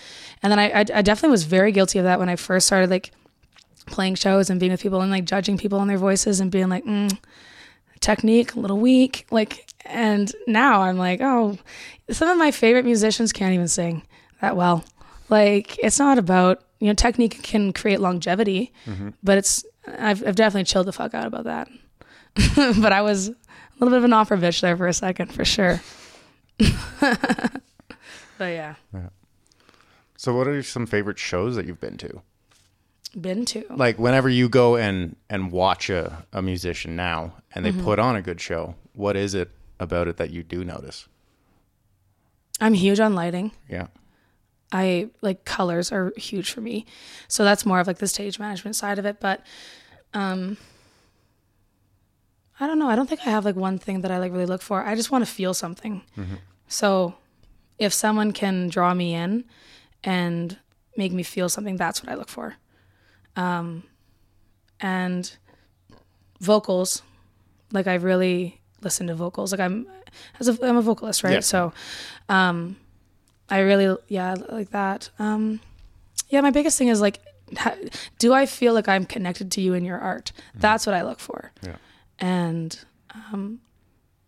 And 0.43 0.51
then 0.51 0.59
I, 0.59 0.69
I, 0.69 0.79
I 0.79 1.01
definitely 1.01 1.32
was 1.32 1.43
very 1.43 1.71
guilty 1.71 1.99
of 1.99 2.05
that 2.05 2.19
when 2.19 2.29
I 2.29 2.36
first 2.36 2.67
started 2.67 2.89
like 2.89 3.11
playing 3.88 4.15
shows 4.15 4.49
and 4.49 4.59
being 4.59 4.71
with 4.71 4.82
people 4.82 5.01
and 5.01 5.11
like 5.11 5.25
judging 5.25 5.57
people 5.57 5.79
on 5.79 5.88
their 5.88 5.97
voices 5.97 6.39
and 6.39 6.51
being 6.51 6.69
like, 6.69 6.86
mm, 6.86 7.17
technique 7.99 8.55
a 8.55 8.59
little 8.59 8.77
weak. 8.77 9.25
Like, 9.32 9.67
and 9.86 10.32
now 10.47 10.82
I'm 10.82 10.97
like, 10.97 11.19
oh, 11.21 11.57
some 12.09 12.29
of 12.29 12.38
my 12.38 12.51
favorite 12.51 12.86
musicians 12.86 13.34
can't 13.34 13.53
even 13.53 13.67
sing 13.67 14.03
that 14.41 14.55
well. 14.55 14.84
Like, 15.29 15.77
it's 15.79 15.99
not 15.99 16.17
about 16.17 16.63
you 16.79 16.88
know 16.88 16.93
technique 16.93 17.41
can 17.43 17.71
create 17.73 18.01
longevity, 18.01 18.73
but 19.23 19.38
it's 19.38 19.63
I've 19.88 20.27
I've 20.27 20.36
definitely 20.36 20.65
chilled 20.65 20.88
the 20.88 20.91
fuck 20.91 21.13
out 21.13 21.27
about 21.27 21.45
that. 21.45 21.69
but 22.82 22.91
I 22.91 23.01
was 23.01 23.32
little 23.84 23.95
bit 23.95 23.97
of 23.99 24.03
an 24.05 24.13
offer 24.13 24.38
bitch 24.38 24.61
there 24.61 24.77
for 24.77 24.88
a 24.88 24.93
second, 24.93 25.34
for 25.34 25.43
sure. 25.45 25.82
but 26.99 27.61
yeah, 28.39 28.75
So, 30.17 30.36
what 30.36 30.47
are 30.47 30.61
some 30.63 30.86
favorite 30.86 31.19
shows 31.19 31.55
that 31.55 31.65
you've 31.65 31.79
been 31.82 31.97
to? 31.97 32.21
been 33.19 33.43
to. 33.45 33.65
Like, 33.69 33.99
whenever 33.99 34.29
you 34.29 34.47
go 34.49 34.77
and 34.77 35.15
and 35.29 35.51
watch 35.51 35.89
a, 35.89 36.25
a 36.32 36.41
musician 36.41 36.95
now, 36.95 37.34
and 37.53 37.65
they 37.65 37.71
Mm-hmm. 37.71 37.84
put 37.84 37.99
on 37.99 38.15
a 38.15 38.21
good 38.21 38.39
show, 38.39 38.75
what 38.93 39.15
is 39.17 39.34
it 39.34 39.49
about 39.79 40.07
it 40.07 40.17
that 40.17 40.29
you 40.29 40.43
do 40.43 40.63
notice? 40.63 41.07
I'm 42.59 42.73
huge 42.73 42.99
on 42.99 43.15
lighting. 43.15 43.51
Yeah. 43.67 43.88
I 44.71 45.09
like 45.21 45.43
colors 45.43 45.91
are 45.91 46.13
huge 46.15 46.51
for 46.51 46.61
me. 46.61 46.86
So 47.27 47.43
that's 47.43 47.65
more 47.65 47.79
of 47.79 47.88
like 47.88 47.97
the 47.97 48.07
stage 48.07 48.39
management 48.39 48.75
side 48.75 48.99
of 48.99 49.05
it. 49.05 49.19
But 49.19 49.43
um 50.13 50.57
I 52.62 52.68
don't 52.68 52.80
know. 52.80 52.88
I 52.89 52.95
don't 52.95 53.09
think 53.09 53.22
I 53.26 53.30
have 53.32 53.43
like 53.43 53.55
one 53.57 53.78
thing 53.78 54.01
that 54.01 54.12
I 54.12 54.20
like 54.20 54.32
really 54.32 54.45
look 54.45 54.62
for. 54.62 54.82
I 54.86 54.95
just 54.95 55.12
want 55.12 55.26
to 55.26 55.32
feel 55.32 55.53
something. 55.53 56.01
So 56.68 57.16
if 57.78 57.91
someone 57.91 58.32
can 58.32 58.70
draw 58.70 58.93
me 58.93 59.14
in 59.16 59.43
and 60.03 60.57
make 60.95 61.12
me 61.12 61.24
feel 61.24 61.49
something, 61.49 61.76
that's 61.76 62.01
what 62.01 62.09
I 62.12 62.16
look 62.16 62.30
for. 62.30 62.55
Um 63.36 63.84
and 64.80 65.36
vocals, 66.39 67.01
like 67.72 67.88
I 67.88 67.95
really 67.95 68.62
listen 68.82 69.07
to 69.07 69.16
vocals. 69.16 69.51
Like 69.51 69.59
I'm 69.62 69.88
as 70.39 70.47
a 70.47 70.57
I'm 70.68 70.78
a 70.78 70.82
vocalist, 70.82 71.24
right? 71.24 71.34
Yeah. 71.34 71.39
So 71.41 71.74
um 72.30 72.78
I 73.49 73.59
really, 73.59 73.97
yeah, 74.07 74.36
like 74.49 74.70
that. 74.72 75.09
Um, 75.20 75.59
yeah, 76.30 76.39
my 76.39 76.51
biggest 76.51 76.78
thing 76.78 76.88
is 76.88 77.01
like, 77.01 77.20
ha- 77.57 77.76
do 78.18 78.32
I 78.34 78.45
feel 78.45 78.74
like 78.74 78.88
I'm 78.88 79.05
connected 79.05 79.51
to 79.51 79.62
you 79.62 79.74
in 79.74 79.84
your 79.84 79.99
art? 79.99 80.32
That's 80.55 80.86
what 80.86 80.95
I 80.95 81.01
look 81.01 81.20
for. 81.20 81.51
Yeah. 81.62 81.76
And 82.22 82.78
um, 83.13 83.59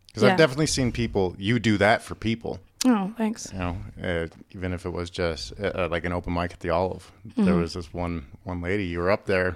Because 0.08 0.24
Yeah. 0.24 0.32
I've 0.32 0.38
definitely 0.38 0.68
seen 0.68 0.92
people, 0.92 1.36
you 1.38 1.60
do 1.60 1.78
that 1.78 2.02
for 2.04 2.16
people. 2.16 2.60
oh, 2.86 3.14
thanks. 3.18 3.50
You 3.54 3.60
know, 3.60 3.78
uh, 4.04 4.28
even 4.52 4.74
if 4.74 4.86
it 4.86 4.90
was 4.92 5.10
just 5.10 5.54
uh, 5.60 5.68
uh, 5.76 5.88
like 5.90 6.04
an 6.06 6.12
open 6.12 6.34
mic 6.34 6.52
at 6.52 6.60
the 6.60 6.70
Olive, 6.72 7.12
Mm-hmm. 7.28 7.46
there 7.46 7.56
was 7.56 7.74
this 7.74 7.94
one 7.94 8.26
one 8.44 8.62
lady. 8.62 8.86
You 8.86 9.00
were 9.00 9.10
up 9.12 9.26
there 9.26 9.56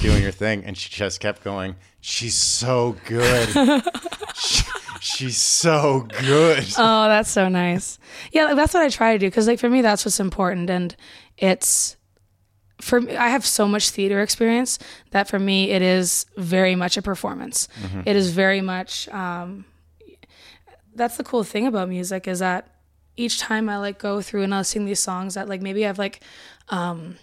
doing 0.00 0.22
your 0.22 0.30
thing, 0.30 0.64
and 0.64 0.76
she 0.78 0.88
just 0.90 1.18
kept 1.20 1.42
going. 1.42 1.74
She's 2.00 2.36
so 2.36 2.96
good. 3.06 3.48
she, 4.36 4.64
she's 5.00 5.36
so 5.36 6.06
good. 6.20 6.64
Oh, 6.78 7.08
that's 7.08 7.30
so 7.30 7.48
nice. 7.48 7.98
Yeah, 8.32 8.44
like, 8.46 8.56
that's 8.56 8.72
what 8.74 8.84
I 8.84 8.88
try 8.90 9.12
to 9.14 9.18
do 9.18 9.26
because, 9.26 9.48
like, 9.48 9.58
for 9.58 9.68
me, 9.68 9.82
that's 9.82 10.04
what's 10.04 10.20
important, 10.20 10.70
and 10.70 10.94
it's 11.36 11.96
for 12.80 13.00
me. 13.00 13.16
I 13.16 13.28
have 13.28 13.44
so 13.44 13.66
much 13.66 13.90
theater 13.90 14.20
experience 14.20 14.78
that 15.10 15.28
for 15.28 15.38
me, 15.38 15.70
it 15.70 15.82
is 15.82 16.26
very 16.36 16.74
much 16.74 16.96
a 16.96 17.02
performance. 17.02 17.68
It 18.06 18.16
is 18.16 18.30
very 18.30 18.60
much. 18.60 19.08
Um, 19.08 19.64
that's 20.94 21.16
the 21.16 21.24
cool 21.24 21.44
thing 21.44 21.66
about 21.66 21.88
music 21.88 22.26
is 22.26 22.40
that 22.40 22.74
each 23.16 23.38
time 23.38 23.68
I 23.68 23.78
like 23.78 23.98
go 23.98 24.20
through 24.20 24.42
and 24.44 24.54
I'll 24.54 24.64
sing 24.64 24.84
these 24.84 25.00
songs 25.00 25.34
that 25.34 25.48
like 25.48 25.60
maybe 25.62 25.86
I've 25.86 25.98
like 25.98 26.22
um, 26.68 27.16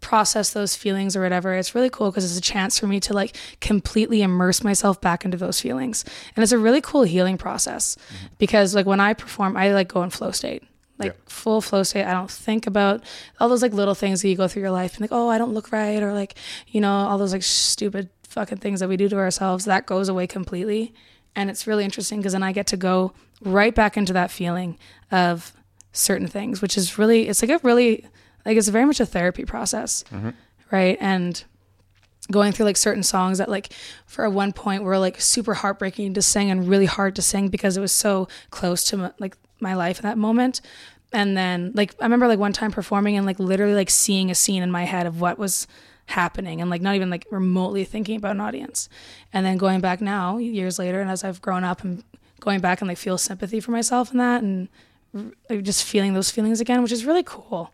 processed 0.00 0.54
those 0.54 0.74
feelings 0.76 1.16
or 1.16 1.22
whatever. 1.22 1.54
It's 1.54 1.74
really 1.74 1.90
cool 1.90 2.10
because 2.10 2.24
it's 2.24 2.38
a 2.38 2.52
chance 2.52 2.78
for 2.78 2.86
me 2.86 3.00
to 3.00 3.12
like 3.12 3.36
completely 3.60 4.22
immerse 4.22 4.62
myself 4.64 5.00
back 5.00 5.24
into 5.24 5.36
those 5.36 5.60
feelings, 5.60 6.04
and 6.34 6.42
it's 6.42 6.52
a 6.52 6.58
really 6.58 6.80
cool 6.80 7.02
healing 7.02 7.38
process 7.38 7.96
because 8.38 8.74
like 8.74 8.86
when 8.86 9.00
I 9.00 9.14
perform, 9.14 9.56
I 9.56 9.72
like 9.72 9.88
go 9.88 10.02
in 10.02 10.10
flow 10.10 10.30
state. 10.30 10.62
Like 10.98 11.12
Yeah. 11.12 11.18
full 11.26 11.60
flow 11.60 11.82
state. 11.84 12.04
I 12.04 12.12
don't 12.12 12.30
think 12.30 12.66
about 12.66 13.02
all 13.38 13.48
those 13.48 13.62
like 13.62 13.72
little 13.72 13.94
things 13.94 14.22
that 14.22 14.28
you 14.28 14.36
go 14.36 14.48
through 14.48 14.62
your 14.62 14.70
life 14.70 14.94
and 14.94 15.00
like, 15.02 15.12
oh, 15.12 15.28
I 15.28 15.38
don't 15.38 15.54
look 15.54 15.70
right, 15.72 16.02
or 16.02 16.12
like, 16.12 16.34
you 16.68 16.80
know, 16.80 16.90
all 16.92 17.18
those 17.18 17.32
like 17.32 17.42
stupid 17.44 18.10
fucking 18.24 18.58
things 18.58 18.80
that 18.80 18.88
we 18.88 18.96
do 18.96 19.08
to 19.08 19.16
ourselves. 19.16 19.64
That 19.64 19.86
goes 19.86 20.08
away 20.08 20.26
completely. 20.26 20.92
And 21.36 21.50
it's 21.50 21.66
really 21.66 21.84
interesting 21.84 22.18
because 22.18 22.32
then 22.32 22.42
I 22.42 22.52
get 22.52 22.66
to 22.68 22.76
go 22.76 23.12
right 23.42 23.74
back 23.74 23.96
into 23.96 24.12
that 24.14 24.30
feeling 24.30 24.76
of 25.12 25.52
certain 25.92 26.26
things, 26.26 26.60
which 26.60 26.76
is 26.76 26.98
really, 26.98 27.28
it's 27.28 27.42
like 27.42 27.50
a 27.50 27.64
really, 27.64 28.04
like, 28.44 28.56
it's 28.56 28.68
very 28.68 28.84
much 28.84 28.98
a 28.98 29.06
therapy 29.06 29.44
process. 29.44 30.04
Mm-hmm. 30.10 30.30
Right. 30.70 30.98
And 31.00 31.42
going 32.30 32.52
through 32.52 32.66
like 32.66 32.76
certain 32.76 33.02
songs 33.02 33.38
that 33.38 33.48
like 33.48 33.72
for 34.04 34.24
at 34.26 34.32
one 34.32 34.52
point 34.52 34.82
were 34.82 34.98
like 34.98 35.18
super 35.20 35.54
heartbreaking 35.54 36.12
to 36.12 36.20
sing 36.20 36.50
and 36.50 36.68
really 36.68 36.84
hard 36.84 37.16
to 37.16 37.22
sing 37.22 37.48
because 37.48 37.76
it 37.76 37.80
was 37.80 37.92
so 37.92 38.28
close 38.50 38.84
to 38.84 39.14
like 39.18 39.34
my 39.60 39.74
life 39.74 39.98
in 39.98 40.02
that 40.02 40.18
moment. 40.18 40.60
And 41.12 41.36
then 41.36 41.72
like 41.74 41.94
i 42.00 42.04
remember 42.04 42.28
like 42.28 42.38
one 42.38 42.52
time 42.52 42.70
performing 42.70 43.16
and 43.16 43.24
like 43.24 43.38
literally 43.38 43.74
like 43.74 43.90
seeing 43.90 44.30
a 44.30 44.34
scene 44.34 44.62
in 44.62 44.70
my 44.70 44.84
head 44.84 45.06
of 45.06 45.20
what 45.20 45.38
was 45.38 45.66
happening 46.06 46.60
and 46.60 46.70
like 46.70 46.80
not 46.82 46.94
even 46.94 47.10
like 47.10 47.26
remotely 47.30 47.84
thinking 47.84 48.16
about 48.16 48.32
an 48.32 48.40
audience. 48.40 48.88
And 49.32 49.44
then 49.44 49.56
going 49.56 49.80
back 49.80 50.00
now 50.00 50.38
years 50.38 50.78
later 50.78 51.00
and 51.00 51.10
as 51.10 51.24
i've 51.24 51.40
grown 51.40 51.64
up 51.64 51.82
and 51.82 52.04
going 52.40 52.60
back 52.60 52.80
and 52.80 52.88
like 52.88 52.98
feel 52.98 53.18
sympathy 53.18 53.60
for 53.60 53.72
myself 53.72 54.12
in 54.12 54.18
that 54.18 54.42
and 54.42 54.68
like 55.48 55.62
just 55.62 55.84
feeling 55.84 56.14
those 56.14 56.30
feelings 56.30 56.60
again 56.60 56.82
which 56.82 56.92
is 56.92 57.04
really 57.04 57.24
cool. 57.24 57.72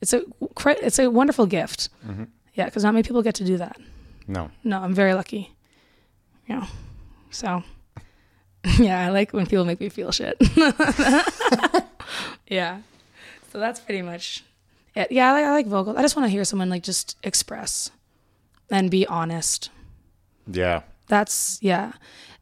It's 0.00 0.12
a 0.12 0.22
it's 0.66 0.98
a 0.98 1.10
wonderful 1.10 1.46
gift. 1.46 1.88
Mm-hmm. 2.06 2.24
Yeah 2.54 2.66
because 2.66 2.84
not 2.84 2.94
many 2.94 3.02
people 3.02 3.22
get 3.22 3.34
to 3.36 3.44
do 3.44 3.56
that. 3.56 3.76
No, 4.28 4.50
no, 4.62 4.80
I'm 4.80 4.94
very 4.94 5.14
lucky. 5.14 5.54
Yeah. 6.46 6.66
So, 7.30 7.62
yeah, 8.78 9.06
I 9.06 9.10
like 9.10 9.32
when 9.32 9.46
people 9.46 9.64
make 9.64 9.80
me 9.80 9.88
feel 9.88 10.10
shit. 10.12 10.36
yeah. 12.48 12.80
So 13.52 13.58
that's 13.58 13.80
pretty 13.80 14.02
much 14.02 14.44
it. 14.94 15.10
Yeah, 15.12 15.30
I 15.30 15.32
like, 15.32 15.44
I 15.44 15.52
like 15.52 15.66
vocals. 15.66 15.96
I 15.96 16.02
just 16.02 16.16
want 16.16 16.26
to 16.26 16.30
hear 16.30 16.44
someone 16.44 16.68
like 16.70 16.82
just 16.82 17.16
express 17.22 17.90
and 18.70 18.90
be 18.90 19.06
honest. 19.06 19.70
yeah, 20.50 20.82
That's, 21.08 21.58
yeah. 21.62 21.92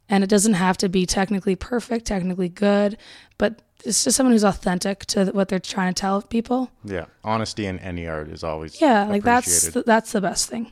And 0.09 0.23
it 0.23 0.29
doesn't 0.29 0.53
have 0.55 0.77
to 0.77 0.89
be 0.89 1.05
technically 1.05 1.55
perfect, 1.55 2.05
technically 2.05 2.49
good, 2.49 2.97
but 3.37 3.61
it's 3.85 4.03
just 4.03 4.17
someone 4.17 4.33
who's 4.33 4.43
authentic 4.43 5.05
to 5.07 5.25
what 5.27 5.47
they're 5.49 5.59
trying 5.59 5.93
to 5.93 5.99
tell 5.99 6.21
people. 6.21 6.71
yeah. 6.83 7.05
Honesty 7.23 7.65
in 7.65 7.79
any 7.79 8.07
art 8.07 8.27
is 8.29 8.43
always 8.43 8.81
Yeah, 8.81 9.05
like 9.05 9.23
that's 9.23 9.71
that's 9.85 10.11
the 10.11 10.21
best 10.21 10.49
thing. 10.49 10.71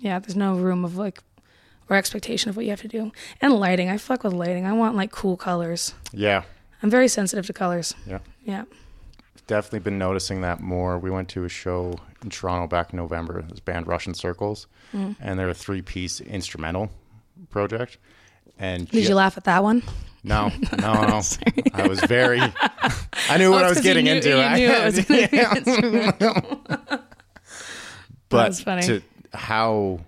Yeah, 0.00 0.18
there's 0.18 0.36
no 0.36 0.54
room 0.54 0.84
of 0.84 0.96
like, 0.96 1.22
or 1.90 1.96
expectation 1.96 2.48
of 2.48 2.56
what 2.56 2.64
you 2.64 2.70
have 2.70 2.80
to 2.82 2.88
do. 2.88 3.12
And 3.42 3.52
lighting, 3.52 3.90
I 3.90 3.98
fuck 3.98 4.24
with 4.24 4.32
lighting. 4.32 4.64
I 4.64 4.72
want 4.72 4.96
like 4.96 5.10
cool 5.10 5.36
colors. 5.36 5.92
Yeah. 6.12 6.44
I'm 6.82 6.88
very 6.88 7.08
sensitive 7.08 7.46
to 7.48 7.52
colors. 7.52 7.94
Yeah. 8.06 8.20
Yeah. 8.44 8.64
Definitely 9.46 9.80
been 9.80 9.98
noticing 9.98 10.40
that 10.42 10.60
more. 10.60 10.98
We 10.98 11.10
went 11.10 11.28
to 11.30 11.44
a 11.44 11.48
show 11.48 11.96
in 12.22 12.30
Toronto 12.30 12.68
back 12.68 12.92
in 12.92 12.96
November. 12.98 13.42
This 13.42 13.60
band 13.60 13.86
Russian 13.88 14.14
Circles, 14.14 14.66
Mm. 14.94 15.16
and 15.20 15.38
they're 15.38 15.48
a 15.50 15.54
three-piece 15.54 16.20
instrumental 16.20 16.90
project. 17.50 17.98
And 18.58 18.88
Did 18.88 19.02
ju- 19.02 19.08
you 19.10 19.14
laugh 19.14 19.36
at 19.36 19.44
that 19.44 19.62
one? 19.64 19.82
No, 20.22 20.48
no, 20.78 20.92
no. 21.06 21.20
I 21.74 21.86
was 21.88 22.00
very. 22.02 22.40
I 23.28 23.36
knew 23.38 23.50
what 23.50 23.62
Oh, 23.62 23.66
I 23.66 23.68
it's 23.70 23.76
was 23.78 23.84
getting 23.84 24.04
knew- 24.04 24.14
into. 24.14 24.36
I- 24.40 24.56
knew 24.56 24.68
it 24.70 24.84
was 24.84 25.10
Yeah. 25.32 27.00
but 28.28 28.52
to 28.82 29.02
how 29.32 30.00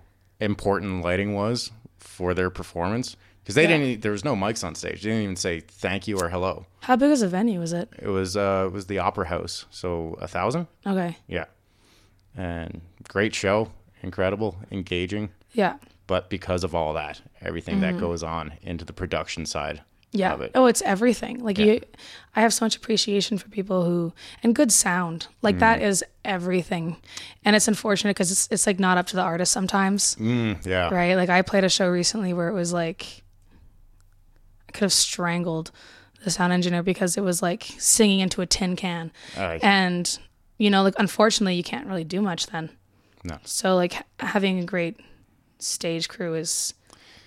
important 0.43 1.03
lighting 1.03 1.33
was 1.33 1.71
for 1.99 2.33
their 2.33 2.49
performance 2.49 3.15
because 3.43 3.55
they 3.55 3.63
Yeah. 3.63 3.77
didn't. 3.77 4.01
There 4.01 4.11
was 4.11 4.23
no 4.25 4.35
mics 4.35 4.63
on 4.63 4.75
stage. 4.75 5.01
They 5.03 5.09
didn't 5.09 5.23
even 5.23 5.35
say 5.35 5.59
thank 5.61 6.07
you 6.07 6.17
or 6.19 6.29
hello. 6.29 6.65
How 6.81 6.95
big 6.95 7.09
was 7.09 7.21
the 7.21 7.27
venue? 7.27 7.59
Was 7.59 7.73
it? 7.73 7.89
It 7.99 8.07
was 8.09 8.35
uh, 8.37 8.65
it 8.67 8.73
was 8.73 8.87
the 8.87 8.99
Opera 8.99 9.27
House, 9.27 9.65
so 9.71 10.17
a 10.21 10.27
thousand. 10.27 10.67
Okay. 10.85 11.17
Yeah, 11.27 11.45
and 12.35 12.81
great 13.07 13.33
show, 13.35 13.71
incredible, 14.01 14.57
engaging. 14.71 15.29
Yeah. 15.53 15.75
But 16.07 16.29
because 16.29 16.63
of 16.63 16.75
all 16.75 16.93
that, 16.93 17.21
everything 17.41 17.79
that 17.79 17.97
goes 17.97 18.23
on 18.23 18.53
into 18.61 18.83
the 18.85 18.93
production 18.93 19.45
side 19.45 19.75
Mm-hmm. 19.77 19.87
Yeah. 20.13 20.39
it. 20.41 20.51
Oh, 20.55 20.67
it's 20.67 20.81
everything. 20.83 21.43
Like 21.43 21.57
Yeah. 21.57 21.65
you, 21.65 21.81
I 22.35 22.41
have 22.41 22.53
so 22.53 22.63
much 22.65 22.75
appreciation 22.75 23.37
for 23.37 23.49
people 23.49 23.83
who 23.83 24.13
and 24.43 24.55
good 24.55 24.71
sound. 24.71 25.27
Like 25.41 25.59
that 25.59 25.81
is 25.81 26.03
everything, 26.23 26.97
and 27.43 27.55
it's 27.55 27.67
unfortunate 27.67 28.11
because 28.11 28.31
it's 28.31 28.47
it's 28.51 28.65
like 28.67 28.79
not 28.79 28.97
up 28.97 29.07
to 29.07 29.15
the 29.15 29.21
artist 29.21 29.51
sometimes, 29.51 30.15
Mm, 30.15 30.65
yeah, 30.65 30.93
right? 30.93 31.15
Like 31.15 31.29
I 31.29 31.41
played 31.41 31.63
a 31.63 31.69
show 31.69 31.89
recently 31.89 32.31
where 32.33 32.47
it 32.47 32.53
was 32.53 32.71
like 32.73 33.23
I 34.67 34.71
could 34.71 34.81
have 34.83 34.93
strangled 34.93 35.71
the 36.23 36.31
sound 36.31 36.53
engineer 36.53 36.83
because 36.83 37.17
it 37.17 37.21
was 37.21 37.41
like 37.41 37.63
singing 37.77 38.19
into 38.21 38.41
a 38.41 38.45
tin 38.45 38.75
can, 38.75 39.11
Aye. 39.37 39.59
and 39.61 40.17
you 40.57 40.69
know, 40.69 40.83
like 40.83 40.95
unfortunately, 40.97 41.55
you 41.55 41.63
can't 41.63 41.87
really 41.87 42.03
do 42.05 42.21
much 42.21 42.47
then. 42.47 42.69
No. 43.23 43.37
So 43.43 43.75
like 43.75 43.95
having 44.19 44.59
a 44.59 44.63
great 44.65 44.99
stage 45.59 46.07
crew 46.09 46.33
is 46.35 46.73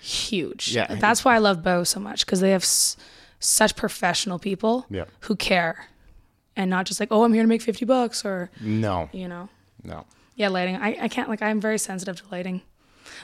huge. 0.07 0.73
Yeah. 0.73 0.95
That's 0.95 1.23
why 1.25 1.35
I 1.35 1.39
love 1.39 1.63
Bo 1.63 1.83
so 1.83 1.99
much 1.99 2.25
because 2.25 2.39
they 2.39 2.51
have 2.51 2.63
s- 2.63 2.97
such 3.39 3.75
professional 3.75 4.39
people 4.39 4.85
Yeah. 4.89 5.05
who 5.21 5.35
care 5.35 5.87
and 6.55 6.69
not 6.69 6.85
just 6.85 6.99
like, 6.99 7.09
oh, 7.11 7.23
I'm 7.23 7.33
here 7.33 7.43
to 7.43 7.47
make 7.47 7.61
50 7.61 7.85
bucks 7.85 8.25
or, 8.25 8.49
No, 8.61 9.09
you 9.11 9.27
know. 9.27 9.49
no. 9.83 10.05
Yeah, 10.35 10.49
lighting. 10.49 10.75
I, 10.75 10.97
I 11.01 11.07
can't, 11.07 11.29
like, 11.29 11.41
I'm 11.41 11.59
very 11.59 11.77
sensitive 11.79 12.17
to 12.21 12.23
lighting. 12.31 12.61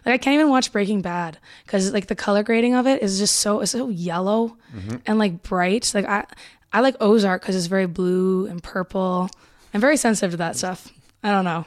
Like, 0.05 0.13
I 0.13 0.17
can't 0.17 0.34
even 0.34 0.49
watch 0.49 0.71
Breaking 0.71 1.01
Bad 1.01 1.38
because, 1.65 1.93
like, 1.93 2.07
the 2.07 2.15
color 2.15 2.41
grading 2.43 2.73
of 2.73 2.88
it 2.88 3.01
is 3.03 3.19
just 3.19 3.36
so, 3.36 3.59
it's 3.61 3.71
so 3.71 3.89
yellow 3.89 4.57
mm-hmm. 4.75 4.95
and, 5.05 5.19
like, 5.19 5.43
bright. 5.43 5.91
Like, 5.93 6.05
I, 6.05 6.25
I 6.71 6.79
like 6.81 6.95
Ozark 6.99 7.41
because 7.41 7.55
it's 7.55 7.67
very 7.67 7.86
blue 7.86 8.47
and 8.47 8.61
purple. 8.63 9.29
I'm 9.73 9.81
very 9.81 9.95
sensitive 9.97 10.31
to 10.31 10.38
that 10.38 10.55
stuff. 10.57 10.91
I 11.23 11.29
don't 11.31 11.45
know. 11.45 11.65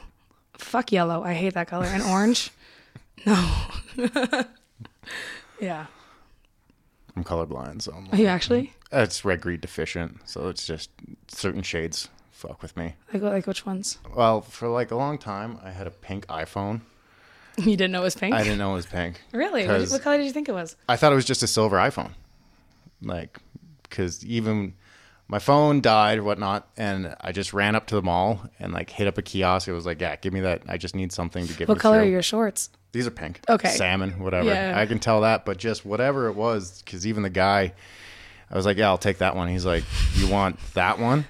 Fuck 0.57 0.91
yellow. 0.91 1.23
I 1.23 1.33
hate 1.33 1.53
that 1.53 1.67
color. 1.67 1.85
And 1.85 2.03
orange? 2.03 2.51
No. 3.25 3.55
yeah. 5.59 5.87
I'm 7.15 7.23
colorblind, 7.23 7.81
so 7.81 7.93
I'm 7.93 8.07
Are 8.11 8.17
you 8.17 8.27
actually? 8.27 8.73
Mm-hmm. 8.91 9.03
It's 9.03 9.25
red 9.25 9.41
green 9.41 9.59
deficient, 9.59 10.21
so 10.25 10.49
it's 10.49 10.65
just 10.65 10.89
certain 11.27 11.61
shades 11.61 12.09
fuck 12.37 12.61
with 12.61 12.77
me. 12.77 12.93
Like, 13.11 13.23
like 13.23 13.47
which 13.47 13.65
ones? 13.65 13.97
Well, 14.15 14.41
for 14.41 14.67
like 14.67 14.91
a 14.91 14.95
long 14.95 15.17
time, 15.17 15.59
I 15.63 15.71
had 15.71 15.87
a 15.87 15.91
pink 15.91 16.27
iPhone. 16.27 16.81
You 17.57 17.75
didn't 17.75 17.91
know 17.91 18.01
it 18.01 18.03
was 18.03 18.15
pink? 18.15 18.35
I 18.35 18.43
didn't 18.43 18.59
know 18.59 18.73
it 18.73 18.75
was 18.75 18.85
pink. 18.85 19.19
Really? 19.31 19.67
What, 19.67 19.89
what 19.89 20.01
color 20.03 20.17
did 20.17 20.27
you 20.27 20.31
think 20.31 20.47
it 20.47 20.51
was? 20.51 20.75
I 20.87 20.95
thought 20.95 21.11
it 21.11 21.15
was 21.15 21.25
just 21.25 21.41
a 21.41 21.47
silver 21.47 21.77
iPhone. 21.77 22.11
Like, 23.01 23.39
because 23.81 24.23
even 24.23 24.75
my 25.27 25.39
phone 25.39 25.81
died 25.81 26.19
or 26.19 26.23
whatnot, 26.23 26.67
and 26.77 27.15
I 27.19 27.31
just 27.31 27.53
ran 27.53 27.75
up 27.75 27.87
to 27.87 27.95
the 27.95 28.03
mall 28.03 28.41
and 28.59 28.73
like 28.73 28.91
hit 28.91 29.07
up 29.07 29.17
a 29.17 29.23
kiosk. 29.23 29.67
It 29.67 29.73
was 29.73 29.87
like, 29.87 29.99
yeah, 29.99 30.15
give 30.17 30.33
me 30.33 30.41
that. 30.41 30.61
I 30.67 30.77
just 30.77 30.95
need 30.95 31.11
something 31.11 31.47
to 31.47 31.53
give. 31.53 31.67
What 31.67 31.79
color 31.79 31.99
are 31.99 32.05
your 32.05 32.21
shorts? 32.21 32.69
These 32.97 33.05
are 33.05 33.11
pink. 33.11 33.41
Okay. 33.47 33.69
Salmon, 33.69 34.17
whatever. 34.19 34.49
Yeah. 34.49 34.73
I 34.75 34.87
can 34.87 34.97
tell 34.97 35.21
that, 35.21 35.45
but 35.45 35.57
just 35.57 35.85
whatever 35.85 36.29
it 36.29 36.33
was, 36.33 36.81
because 36.81 37.05
even 37.05 37.21
the 37.21 37.29
guy, 37.29 37.73
I 38.49 38.55
was 38.55 38.65
like, 38.65 38.77
yeah, 38.77 38.87
I'll 38.87 38.97
take 38.97 39.19
that 39.19 39.35
one. 39.35 39.49
He's 39.49 39.67
like, 39.67 39.83
you 40.15 40.27
want 40.27 40.57
that 40.73 40.97
one? 40.97 41.27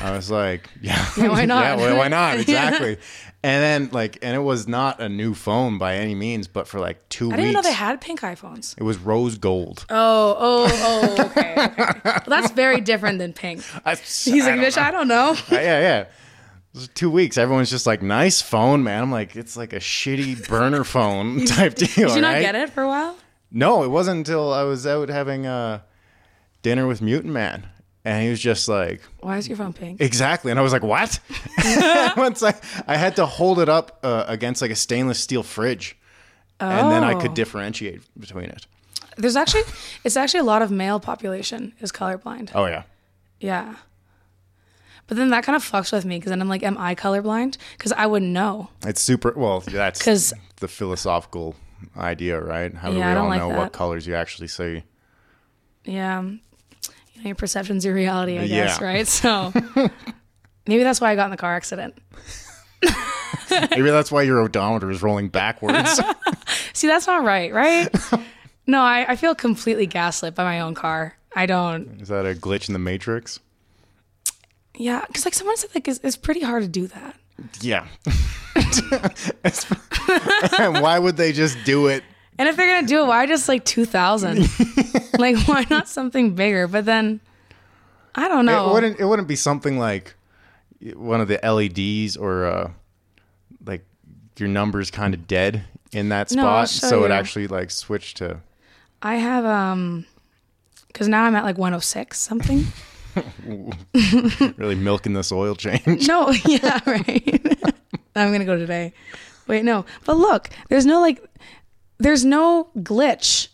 I 0.00 0.12
was 0.12 0.30
like, 0.30 0.70
yeah. 0.80 1.04
Yeah, 1.18 1.28
why 1.28 1.44
not? 1.44 1.64
yeah, 1.64 1.76
well, 1.76 1.98
why 1.98 2.08
not? 2.08 2.36
Yeah. 2.36 2.40
Exactly. 2.40 2.96
And 3.42 3.62
then 3.62 3.88
like, 3.92 4.20
and 4.22 4.34
it 4.34 4.38
was 4.38 4.66
not 4.66 5.02
a 5.02 5.08
new 5.10 5.34
phone 5.34 5.76
by 5.76 5.96
any 5.96 6.14
means, 6.14 6.48
but 6.48 6.66
for 6.66 6.80
like 6.80 7.06
two 7.10 7.26
weeks. 7.26 7.34
I 7.34 7.36
didn't 7.36 7.50
even 7.50 7.62
know 7.62 7.68
they 7.68 7.74
had 7.74 8.00
pink 8.00 8.22
iPhones. 8.22 8.74
it 8.78 8.82
was 8.82 8.96
rose 8.96 9.36
gold. 9.36 9.84
Oh, 9.90 10.36
oh, 10.38 11.16
oh, 11.18 11.24
okay. 11.26 11.56
okay. 11.58 12.00
Well, 12.06 12.22
that's 12.26 12.52
very 12.52 12.80
different 12.80 13.18
than 13.18 13.34
pink. 13.34 13.62
I, 13.84 13.96
He's 13.96 14.46
like, 14.46 14.60
bitch, 14.60 14.78
I 14.78 14.90
don't 14.90 15.08
know. 15.08 15.32
Uh, 15.32 15.36
yeah, 15.50 15.80
yeah. 15.80 16.04
It 16.74 16.78
was 16.78 16.88
two 16.88 17.10
weeks. 17.10 17.36
Everyone's 17.36 17.70
just 17.70 17.86
like, 17.86 18.00
nice 18.02 18.40
phone, 18.40 18.82
man. 18.82 19.02
I'm 19.02 19.10
like, 19.12 19.36
it's 19.36 19.56
like 19.56 19.72
a 19.72 19.78
shitty 19.78 20.48
burner 20.48 20.84
phone 20.84 21.44
type 21.46 21.74
deal. 21.74 21.86
Did 22.08 22.14
you 22.16 22.20
not 22.22 22.34
right? 22.34 22.40
get 22.40 22.54
it 22.54 22.70
for 22.70 22.82
a 22.82 22.88
while? 22.88 23.16
No, 23.50 23.82
it 23.82 23.88
wasn't 23.88 24.18
until 24.18 24.52
I 24.52 24.62
was 24.62 24.86
out 24.86 25.10
having 25.10 25.44
uh, 25.46 25.80
dinner 26.62 26.86
with 26.86 27.02
Mutant 27.02 27.32
Man, 27.34 27.66
and 28.04 28.22
he 28.24 28.30
was 28.30 28.40
just 28.40 28.66
like, 28.68 29.02
Why 29.20 29.36
is 29.36 29.46
your 29.46 29.58
phone 29.58 29.74
pink? 29.74 30.00
exactly, 30.00 30.50
and 30.50 30.58
I 30.58 30.62
was 30.62 30.72
like, 30.72 30.82
what? 30.82 31.20
Once 32.16 32.42
I, 32.42 32.54
I 32.86 32.96
had 32.96 33.16
to 33.16 33.26
hold 33.26 33.58
it 33.60 33.68
up 33.68 33.98
uh, 34.02 34.24
against 34.26 34.62
like 34.62 34.70
a 34.70 34.74
stainless 34.76 35.18
steel 35.18 35.42
fridge, 35.42 35.98
and 36.58 36.90
then 36.90 37.04
I 37.04 37.14
could 37.20 37.32
Oh. 37.32 37.34
differentiate 37.34 38.00
between 38.18 38.46
it. 38.46 38.66
There's 39.18 39.36
actually, 39.36 39.64
it's 40.04 40.16
actually 40.16 40.40
a 40.40 40.44
lot 40.44 40.62
of 40.62 40.70
male 40.70 40.98
population 41.00 41.74
is 41.80 41.92
colorblind. 41.92 42.52
Oh 42.54 42.64
yeah, 42.64 42.84
Yeah. 43.40 43.74
But 45.08 45.16
then 45.16 45.30
that 45.30 45.44
kind 45.44 45.56
of 45.56 45.62
fucks 45.64 45.92
with 45.92 46.04
me 46.04 46.18
because 46.18 46.30
then 46.30 46.40
I'm 46.40 46.48
like, 46.48 46.62
am 46.62 46.78
I 46.78 46.94
colorblind? 46.94 47.56
Because 47.76 47.92
I 47.92 48.06
wouldn't 48.06 48.30
know. 48.32 48.70
it's 48.86 49.00
super. 49.02 49.32
Well, 49.36 49.60
that's 49.60 49.98
because 50.00 50.32
the 50.56 50.68
philosophical 50.68 51.54
idea, 51.96 52.40
right? 52.40 52.72
How 52.74 52.90
do 52.90 52.96
Yeah, 52.96 53.12
we 53.14 53.18
all 53.20 53.28
like 53.28 53.40
know 53.40 53.48
that. 53.50 53.58
what 53.58 53.72
colors 53.72 54.06
you 54.06 54.14
actually 54.14 54.48
see? 54.48 54.84
Yeah. 55.84 56.22
You 56.22 56.38
know, 57.16 57.22
your 57.24 57.34
perception's 57.34 57.84
your 57.84 57.94
reality, 57.94 58.38
I 58.38 58.46
guess, 58.46 58.78
Yeah. 58.80 58.84
right? 58.86 59.06
So 59.08 59.52
maybe 60.66 60.82
that's 60.84 61.00
why 61.00 61.10
I 61.10 61.16
got 61.16 61.24
in 61.26 61.30
the 61.32 61.36
car 61.36 61.54
accident. 61.54 61.94
Maybe 63.50 63.90
that's 63.90 64.10
why 64.10 64.22
your 64.22 64.40
odometer 64.40 64.90
is 64.90 65.02
rolling 65.02 65.28
backwards. 65.28 66.00
See, 66.72 66.86
that's 66.86 67.06
not 67.06 67.22
right, 67.22 67.52
right? 67.52 67.88
no, 68.66 68.80
I, 68.80 69.04
I 69.12 69.16
feel 69.16 69.34
completely 69.34 69.86
gaslit 69.86 70.34
by 70.34 70.44
my 70.44 70.60
own 70.60 70.74
car. 70.74 71.14
I 71.36 71.44
don't. 71.46 72.00
is 72.00 72.08
that 72.08 72.24
a 72.24 72.34
glitch 72.34 72.68
in 72.68 72.72
the 72.72 72.78
matrix? 72.78 73.40
Yeah, 74.76 75.04
because 75.06 75.24
like 75.24 75.34
someone 75.34 75.56
said, 75.56 75.70
like 75.74 75.86
it's, 75.88 76.00
it's 76.02 76.16
pretty 76.16 76.40
hard 76.40 76.62
to 76.62 76.68
do 76.68 76.86
that. 76.88 77.16
Yeah. 77.60 77.86
It's- 78.54 79.64
why 80.82 80.98
would 80.98 81.16
they 81.16 81.32
just 81.32 81.56
do 81.64 81.86
it 81.86 82.04
And 82.38 82.48
if 82.48 82.56
they're 82.56 82.66
gonna 82.74 82.86
do 82.86 83.02
it, 83.02 83.06
why 83.06 83.26
just 83.26 83.48
like 83.48 83.64
two 83.64 83.84
thousand? 83.86 84.46
like, 85.18 85.36
why 85.48 85.66
not 85.70 85.88
something 85.88 86.34
bigger? 86.34 86.66
But 86.68 86.84
then, 86.84 87.20
I 88.14 88.28
don't 88.28 88.44
know. 88.46 88.70
It 88.70 88.72
wouldn't. 88.74 89.00
It 89.00 89.04
wouldn't 89.06 89.28
be 89.28 89.36
something 89.36 89.78
like 89.78 90.14
one 90.94 91.20
of 91.20 91.28
the 91.28 91.38
LEDs 91.42 92.16
or 92.16 92.44
uh, 92.44 92.70
like 93.64 93.84
your 94.38 94.48
numbers 94.48 94.90
kind 94.90 95.14
of 95.14 95.26
dead 95.26 95.64
in 95.92 96.08
that 96.10 96.30
spot, 96.30 96.68
show 96.68 96.88
so 96.88 97.04
it 97.04 97.10
actually 97.10 97.46
like 97.48 97.70
switched 97.70 98.18
to. 98.18 98.40
I 99.02 99.16
have 99.16 99.44
um, 99.44 100.04
because 100.88 101.08
now 101.08 101.24
I'm 101.24 101.34
at 101.34 101.44
like 101.44 101.58
106 101.58 102.18
something. 102.18 102.66
Really 104.56 104.74
milking 104.74 105.12
this 105.12 105.32
oil 105.32 105.54
change. 105.54 106.06
no, 106.08 106.30
yeah, 106.46 106.78
right. 106.86 107.46
I'm 108.14 108.32
gonna 108.32 108.44
go 108.44 108.56
today. 108.56 108.92
Wait, 109.46 109.64
no, 109.64 109.84
but 110.04 110.16
look, 110.16 110.50
there's 110.68 110.86
no 110.86 111.00
like, 111.00 111.22
there's 111.98 112.24
no 112.24 112.70
glitch. 112.76 113.48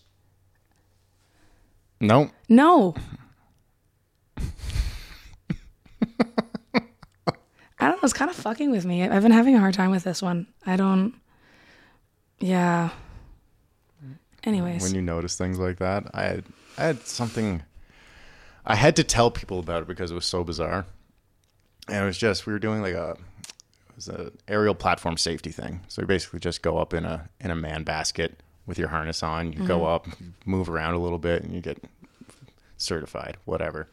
No, 2.01 2.31
No. 2.49 2.95
I 7.81 7.87
don't 7.89 7.97
know. 8.03 8.05
It's 8.07 8.13
kind 8.13 8.31
of 8.31 8.37
fucking 8.37 8.71
with 8.73 8.85
me. 8.85 9.05
I've 9.05 9.23
been 9.23 9.31
having 9.31 9.55
a 9.55 9.61
hard 9.61 9.75
time 9.75 9.91
with 9.93 10.03
this 10.03 10.21
one. 10.21 10.49
I 10.67 10.75
don't. 10.77 11.15
Yeah. 12.41 12.91
Anyways. 14.45 14.83
when 14.83 14.95
you 14.95 15.03
notice 15.03 15.37
things 15.37 15.59
like 15.59 15.79
that, 15.79 16.05
I 16.15 16.23
had, 16.25 16.45
I 16.77 16.85
had 16.85 17.07
something. 17.07 17.63
I 18.69 18.75
had 18.75 18.97
to 18.97 19.05
tell 19.05 19.31
people 19.31 19.59
about 19.59 19.83
it 19.83 19.89
because 19.89 20.11
it 20.11 20.15
was 20.15 20.27
so 20.27 20.45
bizarre, 20.45 20.85
and 21.89 22.05
it 22.05 22.07
was 22.07 22.19
just 22.19 22.47
we 22.47 22.53
were 22.53 22.59
doing 22.59 22.83
like 22.83 22.95
a 22.95 23.17
it 23.89 23.97
was 23.97 24.09
an 24.09 24.31
aerial 24.47 24.75
platform 24.75 25.17
safety 25.17 25.51
thing. 25.51 25.81
So 25.89 26.03
you 26.03 26.07
basically 26.07 26.39
just 26.41 26.63
go 26.63 26.77
up 26.77 26.93
in 26.93 27.05
a 27.05 27.29
in 27.41 27.51
a 27.51 27.57
man 27.57 27.83
basket 27.83 28.43
with 28.67 28.79
your 28.79 28.89
harness 28.89 29.23
on. 29.23 29.55
You 29.55 29.67
go 29.67 29.81
mm-hmm. 29.81 30.11
up, 30.11 30.19
move 30.45 30.69
around 30.69 30.95
a 30.95 30.99
little 30.99 31.19
bit, 31.19 31.43
and 31.43 31.55
you 31.55 31.63
get 31.63 31.83
certified, 32.77 33.39
whatever. 33.47 33.89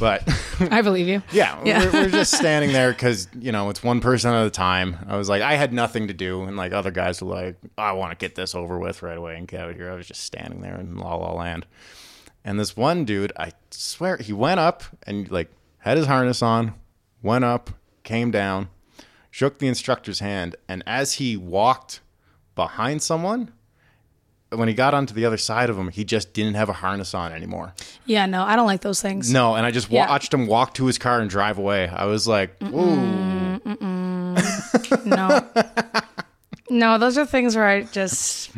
But 0.00 0.28
I 0.72 0.82
believe 0.82 1.06
you. 1.06 1.22
yeah, 1.32 1.62
Yeah. 1.64 1.84
We're, 1.86 1.92
we're 1.92 2.10
just 2.10 2.32
standing 2.36 2.72
there 2.72 2.92
because 2.92 3.28
you 3.38 3.52
know 3.52 3.70
it's 3.70 3.82
one 3.82 4.00
person 4.00 4.32
at 4.32 4.46
a 4.46 4.50
time. 4.50 4.96
I 5.06 5.16
was 5.16 5.28
like, 5.28 5.42
I 5.42 5.54
had 5.54 5.72
nothing 5.72 6.08
to 6.08 6.14
do, 6.14 6.42
and 6.42 6.56
like 6.56 6.72
other 6.72 6.90
guys 6.90 7.22
were 7.22 7.28
like, 7.28 7.56
I 7.78 7.92
want 7.92 8.10
to 8.10 8.16
get 8.16 8.34
this 8.34 8.54
over 8.54 8.78
with 8.78 9.02
right 9.02 9.16
away 9.16 9.36
and 9.36 9.46
get 9.46 9.60
out 9.60 9.70
of 9.70 9.76
here. 9.76 9.90
I 9.90 9.94
was 9.94 10.06
just 10.06 10.24
standing 10.24 10.60
there 10.60 10.76
in 10.78 10.96
La 10.96 11.14
La 11.14 11.32
Land, 11.32 11.66
and 12.44 12.58
this 12.58 12.76
one 12.76 13.04
dude, 13.04 13.32
I 13.38 13.52
swear, 13.70 14.16
he 14.16 14.32
went 14.32 14.60
up 14.60 14.82
and 15.06 15.30
like 15.30 15.50
had 15.78 15.96
his 15.96 16.06
harness 16.06 16.42
on, 16.42 16.74
went 17.22 17.44
up, 17.44 17.70
came 18.02 18.30
down, 18.30 18.68
shook 19.30 19.58
the 19.58 19.68
instructor's 19.68 20.20
hand, 20.20 20.56
and 20.68 20.82
as 20.86 21.14
he 21.14 21.36
walked 21.36 22.00
behind 22.54 23.02
someone. 23.02 23.52
When 24.52 24.66
he 24.66 24.74
got 24.74 24.94
onto 24.94 25.14
the 25.14 25.24
other 25.26 25.36
side 25.36 25.70
of 25.70 25.78
him, 25.78 25.92
he 25.92 26.02
just 26.02 26.32
didn't 26.32 26.54
have 26.54 26.68
a 26.68 26.72
harness 26.72 27.14
on 27.14 27.30
anymore. 27.32 27.72
Yeah, 28.04 28.26
no, 28.26 28.42
I 28.42 28.56
don't 28.56 28.66
like 28.66 28.80
those 28.80 29.00
things. 29.00 29.32
No, 29.32 29.54
and 29.54 29.64
I 29.64 29.70
just 29.70 29.88
Yeah. 29.92 30.08
watched 30.08 30.34
him 30.34 30.48
walk 30.48 30.74
to 30.74 30.86
his 30.86 30.98
car 30.98 31.20
and 31.20 31.30
drive 31.30 31.56
away. 31.56 31.86
I 31.88 32.06
was 32.06 32.26
like, 32.26 32.60
"Ooh, 32.60 33.60
No. 35.06 35.46
no, 36.70 36.98
those 36.98 37.16
are 37.16 37.24
things 37.26 37.54
where 37.54 37.66
I 37.68 37.82
just 37.82 38.50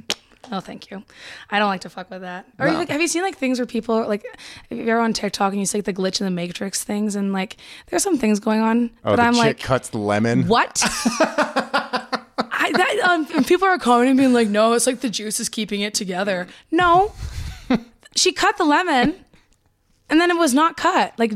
no 0.52 0.60
thank 0.60 0.90
you. 0.90 1.02
I 1.50 1.58
don't 1.58 1.68
like 1.68 1.80
to 1.80 1.90
fuck 1.90 2.10
with 2.10 2.20
that. 2.20 2.46
Or 2.58 2.66
No. 2.66 2.74
like, 2.74 2.90
have 2.90 3.00
you 3.00 3.08
seen 3.08 3.22
like 3.22 3.36
things 3.36 3.58
where 3.58 3.66
people 3.66 4.06
like 4.06 4.24
if 4.70 4.78
you're 4.86 5.00
on 5.00 5.12
TikTok 5.14 5.52
and 5.52 5.58
you 5.60 5.66
see 5.66 5.78
like 5.78 5.86
the 5.86 5.92
glitch 5.94 6.20
in 6.20 6.26
the 6.26 6.30
matrix 6.30 6.84
things 6.84 7.16
and 7.16 7.32
like 7.32 7.56
there's 7.88 8.02
some 8.02 8.18
things 8.18 8.38
going 8.38 8.60
on 8.60 8.90
oh, 9.04 9.16
that 9.16 9.16
the 9.16 9.22
I'm 9.22 9.34
chick 9.34 9.42
like 9.42 9.60
cuts 9.60 9.88
the 9.88 9.98
lemon." 9.98 10.46
what? 10.46 10.80
I, 12.54 12.70
that, 12.72 12.98
um, 13.04 13.44
people 13.44 13.66
are 13.66 13.78
commenting 13.78 14.16
being 14.16 14.32
like, 14.32 14.48
no, 14.48 14.72
it's 14.74 14.86
like 14.86 15.00
the 15.00 15.10
juice 15.10 15.40
is 15.40 15.48
keeping 15.48 15.80
it 15.80 15.94
together. 15.94 16.46
No, 16.70 17.12
she 18.14 18.32
cut 18.32 18.56
the 18.58 18.64
lemon 18.64 19.16
and 20.10 20.20
then 20.20 20.30
it 20.30 20.36
was 20.36 20.54
not 20.54 20.76
cut. 20.76 21.14
Like, 21.18 21.32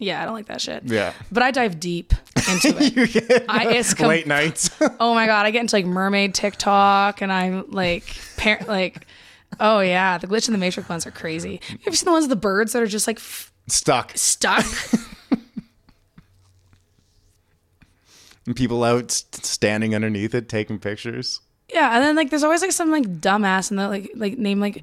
yeah, 0.00 0.20
I 0.20 0.24
don't 0.24 0.34
like 0.34 0.46
that 0.46 0.60
shit. 0.60 0.82
Yeah. 0.84 1.12
But 1.30 1.44
I 1.44 1.52
dive 1.52 1.78
deep 1.78 2.12
into 2.50 2.74
it. 2.80 3.44
I, 3.48 3.74
it's 3.74 3.94
com- 3.94 4.08
Late 4.08 4.26
nights. 4.26 4.70
oh 5.00 5.14
my 5.14 5.26
god, 5.26 5.46
I 5.46 5.52
get 5.52 5.60
into 5.60 5.76
like 5.76 5.86
mermaid 5.86 6.34
TikTok, 6.34 7.20
and 7.22 7.32
I'm 7.32 7.70
like, 7.70 8.04
par- 8.36 8.60
like, 8.66 9.06
oh 9.60 9.78
yeah, 9.80 10.18
the 10.18 10.26
glitch 10.26 10.48
in 10.48 10.52
the 10.52 10.58
matrix 10.58 10.88
ones 10.88 11.06
are 11.06 11.10
crazy. 11.12 11.60
Have 11.68 11.78
you 11.86 11.92
seen 11.94 12.06
the 12.06 12.12
ones 12.12 12.24
of 12.24 12.30
the 12.30 12.36
birds 12.36 12.72
that 12.72 12.82
are 12.82 12.86
just 12.88 13.06
like 13.06 13.18
f- 13.18 13.52
Stuck. 13.68 14.12
stuck? 14.16 14.66
And 18.46 18.56
people 18.56 18.82
out 18.82 19.10
standing 19.12 19.94
underneath 19.94 20.34
it 20.34 20.48
taking 20.48 20.78
pictures. 20.78 21.40
Yeah, 21.72 21.94
and 21.94 22.02
then 22.04 22.16
like 22.16 22.30
there's 22.30 22.42
always 22.44 22.62
like 22.62 22.72
some 22.72 22.90
like 22.90 23.04
dumbass 23.20 23.70
and 23.70 23.78
the 23.78 23.88
like 23.88 24.10
like 24.14 24.38
name 24.38 24.60
like 24.60 24.82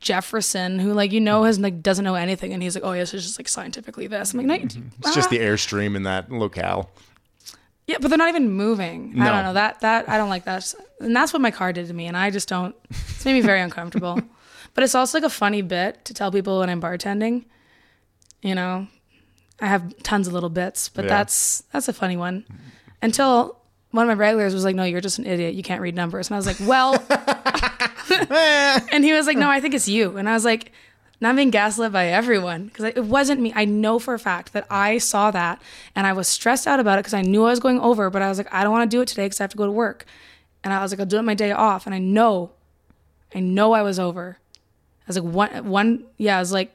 Jefferson 0.00 0.78
who 0.78 0.92
like 0.92 1.12
you 1.12 1.20
know 1.20 1.44
has 1.44 1.58
like 1.58 1.82
doesn't 1.82 2.04
know 2.04 2.14
anything, 2.14 2.52
and 2.52 2.62
he's 2.62 2.74
like, 2.74 2.84
oh 2.84 2.92
yes, 2.92 3.12
it's 3.14 3.24
just 3.24 3.38
like 3.38 3.48
scientifically 3.48 4.06
this. 4.06 4.32
I'm 4.32 4.38
like, 4.38 4.46
no, 4.46 4.54
you- 4.54 4.60
mm-hmm. 4.66 4.88
It's 5.00 5.14
just 5.14 5.28
uh-huh. 5.28 5.38
the 5.38 5.44
airstream 5.44 5.96
in 5.96 6.04
that 6.04 6.30
locale. 6.30 6.90
yeah, 7.86 7.96
but 8.00 8.08
they're 8.08 8.18
not 8.18 8.28
even 8.28 8.50
moving. 8.50 9.14
I 9.16 9.24
No. 9.24 9.30
don't 9.32 9.42
know 9.44 9.52
that 9.54 9.80
that 9.80 10.08
I 10.08 10.16
don't 10.16 10.28
like 10.28 10.44
that, 10.44 10.74
and 11.00 11.14
that's 11.16 11.32
what 11.32 11.42
my 11.42 11.50
car 11.50 11.72
did 11.72 11.86
to 11.88 11.94
me, 11.94 12.06
and 12.06 12.16
I 12.16 12.30
just 12.30 12.48
don't. 12.48 12.74
It's 12.90 13.24
made 13.24 13.34
me 13.34 13.40
very 13.40 13.60
uncomfortable. 13.60 14.20
But 14.74 14.84
it's 14.84 14.94
also 14.94 15.18
like 15.18 15.24
a 15.26 15.30
funny 15.30 15.60
bit 15.62 16.04
to 16.04 16.14
tell 16.14 16.30
people 16.30 16.60
when 16.60 16.70
I'm 16.70 16.80
bartending. 16.80 17.46
You 18.42 18.54
know, 18.54 18.86
I 19.60 19.66
have 19.66 19.96
tons 20.04 20.28
of 20.28 20.34
little 20.34 20.50
bits, 20.50 20.88
but 20.88 21.04
Yeah. 21.04 21.08
that's 21.08 21.64
that's 21.72 21.88
a 21.88 21.92
funny 21.92 22.16
one. 22.16 22.44
Until 23.02 23.57
one 23.90 24.08
of 24.08 24.16
my 24.16 24.20
regulars 24.20 24.54
was 24.54 24.64
like, 24.64 24.76
"No, 24.76 24.84
you're 24.84 25.00
just 25.00 25.18
an 25.18 25.26
idiot. 25.26 25.54
You 25.54 25.62
can't 25.62 25.80
read 25.80 25.94
numbers." 25.94 26.28
And 26.28 26.34
I 26.34 26.38
was 26.38 26.46
like, 26.46 26.60
"Well," 26.60 26.94
and 28.92 29.04
he 29.04 29.12
was 29.12 29.26
like, 29.26 29.38
"No, 29.38 29.48
I 29.48 29.60
think 29.60 29.74
it's 29.74 29.88
you." 29.88 30.16
And 30.16 30.28
I 30.28 30.34
was 30.34 30.44
like, 30.44 30.72
"Not 31.20 31.36
being 31.36 31.50
gaslit 31.50 31.92
by 31.92 32.08
everyone 32.08 32.66
because 32.66 32.84
it 32.84 33.04
wasn't 33.04 33.40
me. 33.40 33.52
I 33.54 33.64
know 33.64 33.98
for 33.98 34.14
a 34.14 34.18
fact 34.18 34.52
that 34.52 34.66
I 34.70 34.98
saw 34.98 35.30
that 35.30 35.62
and 35.96 36.06
I 36.06 36.12
was 36.12 36.28
stressed 36.28 36.66
out 36.66 36.80
about 36.80 36.98
it 36.98 37.02
because 37.02 37.14
I 37.14 37.22
knew 37.22 37.44
I 37.44 37.50
was 37.50 37.60
going 37.60 37.80
over, 37.80 38.10
but 38.10 38.20
I 38.22 38.28
was 38.28 38.38
like, 38.38 38.52
I 38.52 38.62
don't 38.62 38.72
want 38.72 38.90
to 38.90 38.94
do 38.94 39.00
it 39.00 39.08
today 39.08 39.24
because 39.24 39.40
I 39.40 39.44
have 39.44 39.50
to 39.50 39.56
go 39.56 39.66
to 39.66 39.72
work." 39.72 40.04
And 40.62 40.72
I 40.72 40.82
was 40.82 40.92
like, 40.92 41.00
"I'll 41.00 41.06
do 41.06 41.18
it 41.18 41.22
my 41.22 41.34
day 41.34 41.52
off." 41.52 41.86
And 41.86 41.94
I 41.94 41.98
know, 41.98 42.52
I 43.34 43.40
know 43.40 43.72
I 43.72 43.82
was 43.82 43.98
over. 43.98 44.38
I 44.42 45.04
was 45.06 45.18
like 45.18 45.34
one 45.34 45.68
one 45.68 46.04
yeah, 46.18 46.36
I 46.36 46.40
was 46.40 46.52
like 46.52 46.72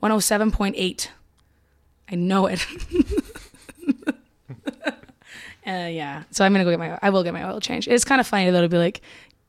one 0.00 0.12
oh 0.12 0.20
seven 0.20 0.50
point 0.50 0.74
eight. 0.76 1.10
I 2.10 2.16
know 2.16 2.46
it. 2.46 2.66
uh, 5.70 5.86
yeah. 5.86 6.24
So 6.30 6.44
I'm 6.44 6.52
gonna 6.52 6.64
go 6.64 6.70
get 6.70 6.78
my 6.78 6.98
I 7.00 7.10
will 7.10 7.22
get 7.22 7.32
my 7.32 7.44
oil 7.48 7.60
change. 7.60 7.86
It's 7.88 8.04
kind 8.04 8.20
of 8.20 8.26
funny 8.26 8.50
though 8.50 8.62
to 8.62 8.68
be 8.68 8.78
like, 8.78 9.00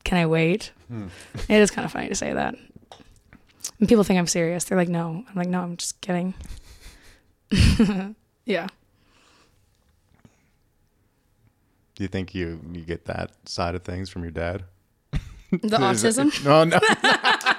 can 0.04 0.18
I 0.18 0.26
wait? 0.26 0.72
It 1.48 1.56
is 1.56 1.70
kind 1.70 1.84
of 1.84 1.92
funny 1.92 2.08
to 2.08 2.14
say 2.14 2.32
that. 2.32 2.54
And 3.80 3.88
people 3.88 4.04
think 4.04 4.18
I'm 4.18 4.26
serious. 4.26 4.64
They're 4.64 4.76
like, 4.78 4.88
no. 4.88 5.24
I'm 5.28 5.34
like, 5.34 5.48
no, 5.48 5.60
I'm 5.62 5.76
just 5.76 6.00
kidding. 6.00 6.34
yeah. 8.44 8.66
Do 11.94 12.04
you 12.04 12.08
think 12.08 12.34
you 12.34 12.60
you 12.72 12.82
get 12.82 13.04
that 13.06 13.32
side 13.48 13.74
of 13.74 13.82
things 13.82 14.08
from 14.10 14.22
your 14.22 14.30
dad? 14.32 14.64
The 15.10 15.18
it- 15.52 15.62
autism. 15.72 16.44
No, 16.44 16.64
no. 16.64 16.78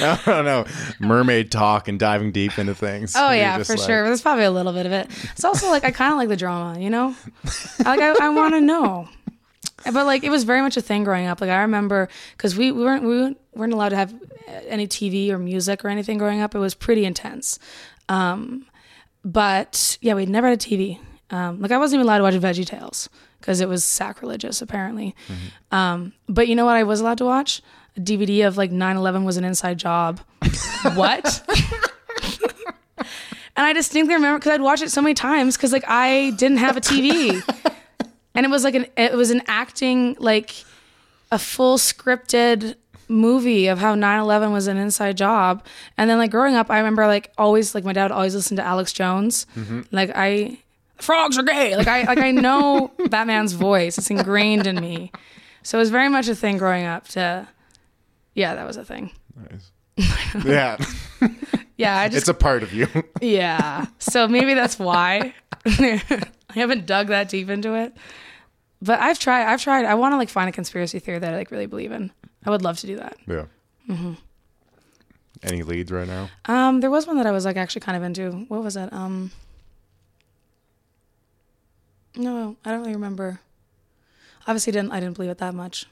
no, 0.00 0.18
no, 0.26 0.42
no. 0.42 0.64
Mermaid 1.00 1.50
talk 1.50 1.88
and 1.88 1.98
diving 1.98 2.32
deep 2.32 2.58
into 2.58 2.74
things. 2.74 3.14
Oh 3.16 3.28
You're 3.28 3.36
yeah, 3.36 3.62
for 3.62 3.74
like- 3.76 3.86
sure. 3.86 4.04
There's 4.04 4.22
probably 4.22 4.44
a 4.44 4.50
little 4.50 4.72
bit 4.72 4.86
of 4.86 4.92
it. 4.92 5.08
It's 5.32 5.44
also 5.44 5.68
like 5.70 5.84
I 5.84 5.90
kind 5.90 6.12
of 6.12 6.18
like 6.18 6.28
the 6.28 6.36
drama, 6.36 6.78
you 6.80 6.90
know. 6.90 7.14
Like 7.84 8.00
I, 8.00 8.26
I 8.26 8.28
want 8.30 8.54
to 8.54 8.60
know, 8.60 9.08
but 9.84 10.06
like 10.06 10.22
it 10.24 10.30
was 10.30 10.44
very 10.44 10.62
much 10.62 10.76
a 10.76 10.80
thing 10.80 11.04
growing 11.04 11.26
up. 11.26 11.40
Like 11.40 11.50
I 11.50 11.62
remember 11.62 12.08
because 12.36 12.56
we, 12.56 12.70
we 12.72 12.84
weren't 12.84 13.02
we 13.04 13.36
weren't 13.54 13.72
allowed 13.72 13.90
to 13.90 13.96
have 13.96 14.14
any 14.68 14.86
TV 14.86 15.30
or 15.30 15.38
music 15.38 15.84
or 15.84 15.88
anything 15.88 16.18
growing 16.18 16.40
up. 16.40 16.54
It 16.54 16.58
was 16.58 16.74
pretty 16.74 17.04
intense. 17.04 17.58
Um, 18.08 18.66
but 19.24 19.98
yeah, 20.00 20.14
we'd 20.14 20.28
never 20.28 20.48
had 20.48 20.58
a 20.58 20.64
TV. 20.64 20.98
Um, 21.30 21.60
like 21.60 21.70
I 21.72 21.78
wasn't 21.78 21.98
even 22.00 22.06
allowed 22.06 22.18
to 22.18 22.24
watch 22.24 22.34
Veggie 22.56 22.66
Tales 22.66 23.08
because 23.40 23.60
it 23.60 23.68
was 23.68 23.82
sacrilegious 23.84 24.60
apparently. 24.62 25.14
Um, 25.70 26.12
but 26.28 26.46
you 26.48 26.54
know 26.54 26.64
what? 26.66 26.76
I 26.76 26.82
was 26.84 27.00
allowed 27.00 27.18
to 27.18 27.24
watch 27.24 27.62
a 27.96 28.00
DVD 28.00 28.46
of 28.46 28.56
like 28.56 28.70
9/11 28.70 29.24
was 29.24 29.36
an 29.36 29.44
inside 29.44 29.78
job. 29.78 30.20
what? 30.94 31.42
And 33.54 33.66
I 33.66 33.72
distinctly 33.74 34.14
remember 34.14 34.38
because 34.38 34.52
I'd 34.52 34.62
watch 34.62 34.80
it 34.80 34.90
so 34.90 35.02
many 35.02 35.14
times 35.14 35.56
because 35.56 35.72
like 35.72 35.84
I 35.86 36.30
didn't 36.30 36.58
have 36.58 36.76
a 36.76 36.80
TV, 36.80 37.42
and 38.34 38.46
it 38.46 38.48
was 38.48 38.64
like 38.64 38.74
an 38.74 38.86
it 38.96 39.12
was 39.12 39.30
an 39.30 39.42
acting 39.46 40.16
like 40.18 40.64
a 41.30 41.38
full 41.38 41.76
scripted 41.76 42.76
movie 43.08 43.66
of 43.66 43.78
how 43.78 43.94
9-11 43.94 44.52
was 44.52 44.68
an 44.68 44.78
inside 44.78 45.18
job. 45.18 45.64
And 45.98 46.08
then 46.08 46.16
like 46.16 46.30
growing 46.30 46.54
up 46.54 46.70
i 46.70 46.78
remember 46.78 47.06
like 47.06 47.30
always 47.36 47.74
like 47.74 47.84
my 47.84 47.92
dad 47.92 48.04
would 48.04 48.12
always 48.12 48.34
listen 48.34 48.56
to 48.56 48.64
alex 48.64 48.92
jones. 48.92 49.46
Mm-hmm. 49.54 49.82
Like 49.90 50.10
i 50.14 50.58
frogs 50.96 51.36
are 51.36 51.42
gay. 51.42 51.76
Like 51.76 51.88
i 51.88 52.04
like 52.04 52.18
i 52.18 52.30
know 52.30 52.90
that 53.10 53.26
man's 53.26 53.52
voice. 53.52 53.98
It's 53.98 54.10
ingrained 54.10 54.66
in 54.66 54.80
me. 54.80 55.12
So 55.62 55.76
it 55.76 55.80
was 55.80 55.90
very 55.90 56.08
much 56.08 56.26
a 56.28 56.34
thing 56.34 56.56
growing 56.56 56.86
up 56.86 57.06
to 57.08 57.46
yeah 58.34 58.54
that 58.54 58.66
was 58.66 58.76
a 58.76 58.84
thing 58.84 59.10
Nice. 59.50 59.70
yeah, 60.44 60.76
yeah 61.76 61.98
i 61.98 62.08
just 62.08 62.22
it's 62.22 62.28
a 62.28 62.34
part 62.34 62.62
of 62.62 62.72
you. 62.72 62.86
Yeah. 63.20 63.86
So 63.98 64.26
maybe 64.26 64.54
that's 64.54 64.78
why. 64.78 65.34
I 65.66 66.00
haven't 66.54 66.86
dug 66.86 67.08
that 67.08 67.28
deep 67.28 67.50
into 67.50 67.74
it. 67.74 67.94
But 68.80 69.00
I've 69.00 69.18
tried 69.18 69.44
I've 69.52 69.62
tried 69.62 69.84
I 69.84 69.94
want 69.94 70.12
to 70.12 70.16
like 70.16 70.30
find 70.30 70.48
a 70.48 70.52
conspiracy 70.52 70.98
theory 70.98 71.18
that 71.18 71.34
I 71.34 71.36
like 71.36 71.50
really 71.50 71.66
believe 71.66 71.92
in. 71.92 72.10
I 72.44 72.50
would 72.50 72.62
love 72.62 72.78
to 72.78 72.86
do 72.86 72.96
that. 72.96 73.16
yeah. 73.26 73.44
Mm-hmm. 73.88 74.14
Any 75.42 75.62
leads 75.62 75.92
right 75.92 76.08
now? 76.08 76.30
Um 76.46 76.80
there 76.80 76.90
was 76.90 77.06
one 77.06 77.16
that 77.18 77.26
I 77.26 77.30
was 77.30 77.44
like 77.44 77.56
actually 77.58 77.82
kind 77.82 77.96
of 77.96 78.02
into. 78.02 78.30
What 78.48 78.62
was 78.62 78.76
it? 78.76 78.90
Um 78.94 79.30
No, 82.16 82.56
I 82.64 82.70
don't 82.70 82.80
really 82.80 82.94
remember. 82.94 83.40
Obviously 84.46 84.72
didn't 84.72 84.92
I 84.92 85.00
didn't 85.00 85.16
believe 85.16 85.30
it 85.30 85.38
that 85.38 85.54
much. 85.54 85.86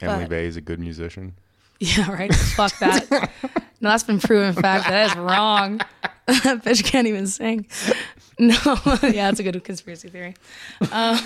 Emily 0.00 0.24
But- 0.24 0.30
Vay 0.30 0.46
is 0.46 0.56
a 0.56 0.60
good 0.60 0.80
musician. 0.80 1.34
Yeah, 1.80 2.10
right. 2.10 2.34
Fuck 2.34 2.76
that. 2.80 3.30
No, 3.80 3.90
that's 3.90 4.02
been 4.02 4.18
proven 4.18 4.52
fact. 4.60 4.88
That 4.88 5.10
is 5.10 5.16
wrong. 5.16 5.78
that 6.26 6.62
bitch 6.64 6.82
can't 6.82 7.06
even 7.06 7.28
sing. 7.28 7.68
No, 8.36 8.56
yeah, 9.04 9.28
that's 9.30 9.38
a 9.38 9.44
good 9.44 9.62
conspiracy 9.62 10.08
theory. 10.08 10.34
Um, 10.90 11.16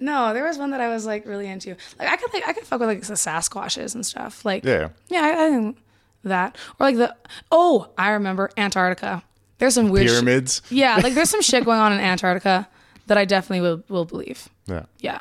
no, 0.00 0.34
there 0.34 0.42
was 0.44 0.58
one 0.58 0.70
that 0.72 0.80
I 0.80 0.88
was 0.88 1.06
like 1.06 1.26
really 1.26 1.46
into. 1.46 1.76
Like 1.98 2.08
I 2.08 2.16
could 2.16 2.34
like 2.34 2.48
I 2.48 2.52
could 2.52 2.64
fuck 2.64 2.80
with 2.80 2.88
like 2.88 3.02
the 3.02 3.14
Sasquatches 3.14 3.94
and 3.94 4.04
stuff. 4.04 4.44
Like 4.44 4.64
Yeah. 4.64 4.88
yeah, 5.08 5.20
I, 5.22 5.46
I 5.46 5.50
think 5.50 5.78
that 6.24 6.56
or 6.80 6.86
like 6.86 6.96
the 6.96 7.14
oh 7.52 7.88
I 7.96 8.10
remember 8.10 8.50
Antarctica. 8.56 9.22
There's 9.58 9.74
some 9.74 9.90
weird. 9.90 10.08
sh- 10.08 10.12
Pyramids. 10.14 10.62
yeah, 10.70 10.96
like 10.96 11.14
there's 11.14 11.30
some 11.30 11.42
shit 11.42 11.64
going 11.64 11.78
on 11.78 11.92
in 11.92 12.00
Antarctica 12.00 12.68
that 13.06 13.16
I 13.16 13.24
definitely 13.26 13.60
will 13.60 13.84
will 13.88 14.04
believe. 14.06 14.48
Yeah. 14.66 14.86
Yeah. 14.98 15.20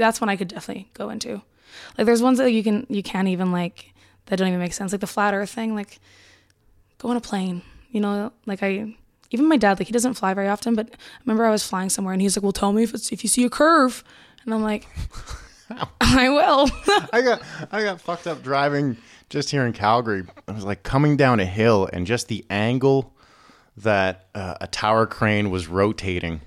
That's 0.00 0.20
one 0.20 0.28
I 0.28 0.36
could 0.36 0.48
definitely 0.48 0.90
go 0.94 1.10
into. 1.10 1.42
Like 1.96 2.06
there's 2.06 2.22
ones 2.22 2.38
that 2.38 2.50
you 2.50 2.62
can 2.62 2.86
you 2.88 3.02
can't 3.02 3.28
even 3.28 3.52
like 3.52 3.92
that 4.26 4.36
don't 4.36 4.48
even 4.48 4.60
make 4.60 4.72
sense. 4.72 4.92
Like 4.92 5.00
the 5.00 5.06
flat 5.06 5.34
earth 5.34 5.50
thing, 5.50 5.74
like 5.74 6.00
go 6.98 7.08
on 7.10 7.16
a 7.16 7.20
plane. 7.20 7.62
You 7.90 8.00
know, 8.00 8.32
like 8.46 8.62
I 8.62 8.94
even 9.30 9.48
my 9.48 9.56
dad, 9.56 9.78
like 9.78 9.86
he 9.86 9.92
doesn't 9.92 10.14
fly 10.14 10.34
very 10.34 10.48
often, 10.48 10.74
but 10.74 10.88
I 10.92 10.96
remember 11.24 11.44
I 11.44 11.50
was 11.50 11.64
flying 11.66 11.88
somewhere 11.88 12.12
and 12.12 12.22
he's 12.22 12.36
like, 12.36 12.42
Well 12.42 12.52
tell 12.52 12.72
me 12.72 12.82
if 12.82 12.94
it's 12.94 13.12
if 13.12 13.22
you 13.22 13.28
see 13.28 13.44
a 13.44 13.50
curve 13.50 14.02
and 14.44 14.54
I'm 14.54 14.62
like 14.62 14.86
I 16.00 16.28
will. 16.28 16.68
I 17.12 17.22
got 17.22 17.42
I 17.70 17.82
got 17.82 18.00
fucked 18.00 18.26
up 18.26 18.42
driving 18.42 18.96
just 19.28 19.50
here 19.50 19.64
in 19.64 19.72
Calgary. 19.72 20.24
I 20.48 20.52
was 20.52 20.64
like 20.64 20.82
coming 20.82 21.16
down 21.16 21.38
a 21.40 21.44
hill 21.44 21.88
and 21.92 22.06
just 22.06 22.28
the 22.28 22.44
angle 22.50 23.14
that 23.76 24.26
uh, 24.34 24.56
a 24.60 24.66
tower 24.66 25.06
crane 25.06 25.50
was 25.50 25.68
rotating 25.68 26.40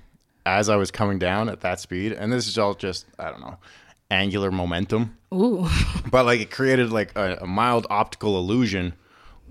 as 0.46 0.68
I 0.68 0.76
was 0.76 0.90
coming 0.90 1.18
down 1.18 1.48
at 1.48 1.60
that 1.60 1.80
speed, 1.80 2.12
and 2.12 2.32
this 2.32 2.46
is 2.46 2.58
all 2.58 2.74
just 2.74 3.06
I 3.18 3.30
don't 3.30 3.40
know 3.40 3.58
angular 4.10 4.50
momentum, 4.50 5.16
Ooh. 5.32 5.68
but 6.10 6.26
like 6.26 6.40
it 6.40 6.50
created 6.50 6.90
like 6.90 7.16
a, 7.16 7.38
a 7.40 7.46
mild 7.46 7.86
optical 7.90 8.38
illusion 8.38 8.94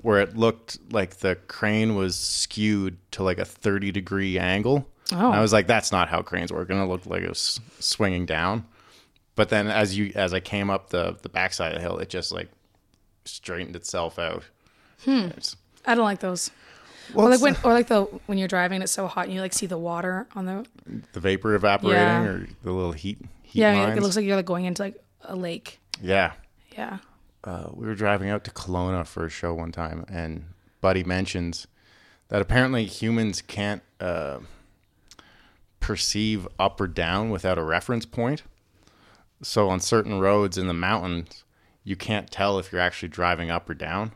where 0.01 0.19
it 0.19 0.35
looked 0.35 0.77
like 0.91 1.17
the 1.17 1.35
crane 1.47 1.95
was 1.95 2.15
skewed 2.15 2.97
to 3.11 3.23
like 3.23 3.39
a 3.39 3.45
30 3.45 3.91
degree 3.91 4.37
angle. 4.37 4.87
Oh. 5.11 5.15
And 5.15 5.35
I 5.35 5.41
was 5.41 5.53
like, 5.53 5.65
that's 5.65 5.91
not 5.91 6.09
how 6.09 6.21
cranes 6.21 6.51
work. 6.51 6.69
And 6.69 6.79
it 6.79 6.85
looked 6.85 7.07
like 7.07 7.23
it 7.23 7.29
was 7.29 7.59
swinging 7.79 8.25
down. 8.25 8.65
But 9.35 9.49
then 9.49 9.67
as 9.67 9.97
you 9.97 10.11
as 10.15 10.33
I 10.33 10.39
came 10.39 10.69
up 10.69 10.89
the 10.89 11.17
the 11.21 11.29
backside 11.29 11.71
of 11.71 11.77
the 11.77 11.81
hill, 11.81 11.97
it 11.97 12.09
just 12.09 12.31
like 12.31 12.49
straightened 13.25 13.75
itself 13.75 14.19
out. 14.19 14.43
Hmm. 15.03 15.29
I 15.85 15.95
don't 15.95 16.05
like 16.05 16.19
those. 16.19 16.51
Well, 17.13 17.27
Or 17.27 17.29
like 17.29 17.41
when, 17.41 17.55
or 17.63 17.73
like 17.73 17.87
the 17.87 18.03
when 18.27 18.37
you're 18.37 18.47
driving, 18.47 18.81
it's 18.81 18.91
so 18.91 19.07
hot 19.07 19.25
and 19.25 19.33
you 19.33 19.41
like 19.41 19.53
see 19.53 19.65
the 19.65 19.77
water 19.77 20.27
on 20.35 20.45
the. 20.45 20.65
the 21.13 21.19
vapor 21.19 21.53
evaporating 21.55 21.97
Yeah. 22.01 22.23
or 22.25 22.47
the 22.63 22.71
little 22.71 22.91
heat 22.93 23.19
heat 23.41 23.59
Yeah, 23.61 23.73
lines. 23.73 23.97
it 23.97 24.01
looks 24.01 24.15
like 24.15 24.25
you're 24.25 24.35
like 24.37 24.45
going 24.45 24.65
into 24.65 24.81
like 24.83 25.03
a 25.23 25.35
lake. 25.35 25.79
yeah. 26.01 26.33
Yeah. 26.75 26.97
uh, 27.43 27.67
we 27.73 27.85
were 27.85 27.93
driving 27.95 28.29
out 28.29 28.43
to 28.45 28.51
Kelowna 28.51 29.05
for 29.05 29.25
a 29.25 29.29
show 29.29 29.53
one 29.53 29.71
time, 29.71 30.05
and 30.09 30.45
Buddy 30.81 31.03
mentions 31.03 31.67
that 32.29 32.41
apparently 32.41 32.85
humans 32.85 33.41
can't 33.43 33.83
uh, 33.99 34.39
perceive 35.79 36.47
up 36.57 36.79
or 36.81 36.87
down 36.87 37.29
without 37.29 37.57
a 37.57 37.63
reference 37.63 38.05
point. 38.05 38.43
So 39.41 39.69
on 39.69 39.79
certain 39.81 40.19
roads 40.19 40.57
in 40.57 40.67
the 40.67 40.73
mountains, 40.73 41.43
you 41.83 41.95
can't 41.95 42.31
tell 42.31 42.57
if 42.59 42.71
you're 42.71 42.81
actually 42.81 43.09
driving 43.09 43.51
up 43.51 43.69
or 43.69 43.73
down. 43.73 44.13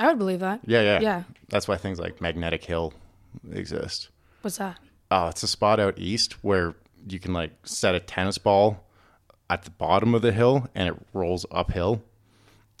I 0.00 0.08
would 0.08 0.18
believe 0.18 0.40
that. 0.40 0.60
Yeah, 0.66 0.82
yeah, 0.82 1.00
Yeah. 1.00 1.22
That's 1.48 1.68
why 1.68 1.76
things 1.76 2.00
like 2.00 2.20
Magnetic 2.20 2.64
Hill 2.64 2.92
exist. 3.52 4.08
What's 4.42 4.58
that? 4.58 4.78
Oh, 5.10 5.28
it's 5.28 5.42
a 5.42 5.48
spot 5.48 5.78
out 5.78 5.98
east 5.98 6.44
where 6.44 6.74
you 7.08 7.20
can 7.20 7.32
like 7.32 7.52
set 7.64 7.94
a 7.94 8.00
tennis 8.00 8.38
ball 8.38 8.84
at 9.48 9.62
the 9.62 9.70
bottom 9.70 10.14
of 10.14 10.22
the 10.22 10.32
hill 10.32 10.68
and 10.74 10.88
it 10.88 10.94
rolls 11.12 11.46
uphill. 11.50 12.02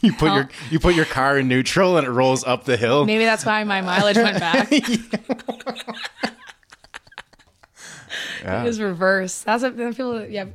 you 0.00 0.12
put 0.12 0.32
your 0.32 0.44
oh. 0.44 0.66
you 0.70 0.78
put 0.78 0.94
your 0.94 1.04
car 1.04 1.38
in 1.38 1.48
neutral 1.48 1.96
and 1.96 2.06
it 2.06 2.10
rolls 2.10 2.44
up 2.44 2.64
the 2.64 2.76
hill. 2.76 3.04
Maybe 3.04 3.24
that's 3.24 3.44
why 3.44 3.64
my 3.64 3.80
mileage 3.80 4.16
went 4.16 4.38
back. 4.38 4.70
Yeah. 8.42 8.62
It 8.62 8.66
was 8.66 8.80
reverse. 8.80 9.42
That's 9.42 9.62
what 9.62 9.76
people. 9.76 10.24
Yeah, 10.24 10.46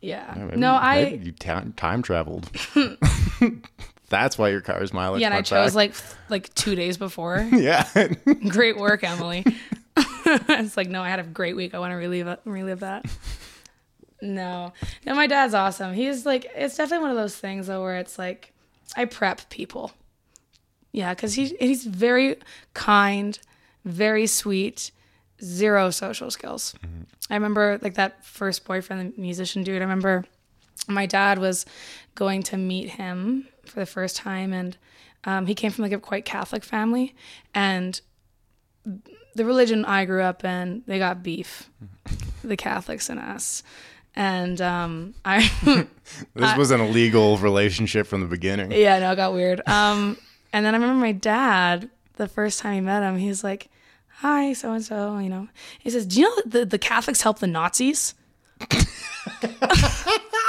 yeah. 0.00 0.50
No, 0.54 0.72
I. 0.72 1.20
you 1.22 1.32
ta- 1.32 1.64
time 1.76 2.02
traveled. 2.02 2.50
That's 4.10 4.36
why 4.36 4.48
your 4.48 4.60
car's 4.60 4.92
mileage. 4.92 5.22
Yeah, 5.22 5.28
and 5.28 5.34
I 5.34 5.42
chose 5.42 5.70
back. 5.70 5.74
like 5.74 5.94
like 6.28 6.54
two 6.54 6.74
days 6.74 6.98
before. 6.98 7.48
yeah. 7.52 7.88
great 8.48 8.76
work, 8.76 9.02
Emily. 9.02 9.46
it's 9.96 10.76
like 10.76 10.90
no, 10.90 11.02
I 11.02 11.08
had 11.08 11.20
a 11.20 11.22
great 11.22 11.56
week. 11.56 11.74
I 11.74 11.78
want 11.78 11.92
to 11.92 11.96
relive 11.96 12.38
relive 12.44 12.80
that. 12.80 13.06
No, 14.20 14.74
no, 15.06 15.14
my 15.14 15.26
dad's 15.26 15.54
awesome. 15.54 15.94
He's 15.94 16.26
like, 16.26 16.50
it's 16.54 16.76
definitely 16.76 17.04
one 17.04 17.10
of 17.12 17.16
those 17.16 17.36
things 17.36 17.68
though 17.68 17.82
where 17.82 17.96
it's 17.96 18.18
like, 18.18 18.52
I 18.96 19.06
prep 19.06 19.48
people. 19.48 19.92
Yeah, 20.92 21.14
because 21.14 21.34
he 21.34 21.56
he's 21.60 21.84
very 21.84 22.36
kind, 22.74 23.38
very 23.84 24.26
sweet, 24.26 24.90
zero 25.42 25.90
social 25.90 26.32
skills. 26.32 26.74
Mm-hmm. 26.84 27.02
I 27.30 27.34
remember 27.34 27.78
like 27.80 27.94
that 27.94 28.24
first 28.26 28.64
boyfriend, 28.64 29.14
the 29.14 29.20
musician 29.20 29.62
dude. 29.62 29.76
I 29.76 29.84
remember 29.84 30.24
my 30.88 31.06
dad 31.06 31.38
was 31.38 31.64
going 32.16 32.42
to 32.42 32.56
meet 32.56 32.90
him 32.90 33.46
for 33.70 33.80
the 33.80 33.86
first 33.86 34.16
time, 34.16 34.52
and 34.52 34.76
um, 35.24 35.46
he 35.46 35.54
came 35.54 35.70
from 35.70 35.82
like 35.82 35.92
a 35.92 35.98
quite 35.98 36.24
Catholic 36.24 36.64
family, 36.64 37.14
and 37.54 38.00
the 39.34 39.44
religion 39.44 39.84
I 39.84 40.04
grew 40.04 40.22
up 40.22 40.44
in, 40.44 40.82
they 40.86 40.98
got 40.98 41.22
beef, 41.22 41.70
the 42.42 42.56
Catholics 42.56 43.08
and 43.08 43.20
us, 43.20 43.62
and 44.14 44.60
um, 44.60 45.14
I 45.24 45.50
This 46.34 46.56
was 46.56 46.70
an 46.70 46.80
illegal 46.80 47.38
relationship 47.38 48.06
from 48.06 48.20
the 48.20 48.26
beginning. 48.26 48.72
yeah, 48.72 48.98
no, 48.98 49.12
it 49.12 49.16
got 49.16 49.32
weird. 49.32 49.66
Um, 49.68 50.16
and 50.52 50.66
then 50.66 50.74
I 50.74 50.78
remember 50.78 51.00
my 51.00 51.12
dad, 51.12 51.88
the 52.16 52.26
first 52.26 52.58
time 52.60 52.74
he 52.74 52.80
met 52.80 53.02
him, 53.02 53.16
he 53.18 53.28
was 53.28 53.44
like, 53.44 53.68
"Hi, 54.18 54.52
so 54.52 54.72
and 54.72 54.84
so," 54.84 55.18
you 55.18 55.28
know. 55.28 55.48
He 55.78 55.90
says, 55.90 56.06
"Do 56.06 56.20
you 56.20 56.28
know 56.28 56.42
the, 56.44 56.64
the 56.66 56.78
Catholics 56.78 57.22
help 57.22 57.38
the 57.38 57.46
Nazis?" 57.46 58.14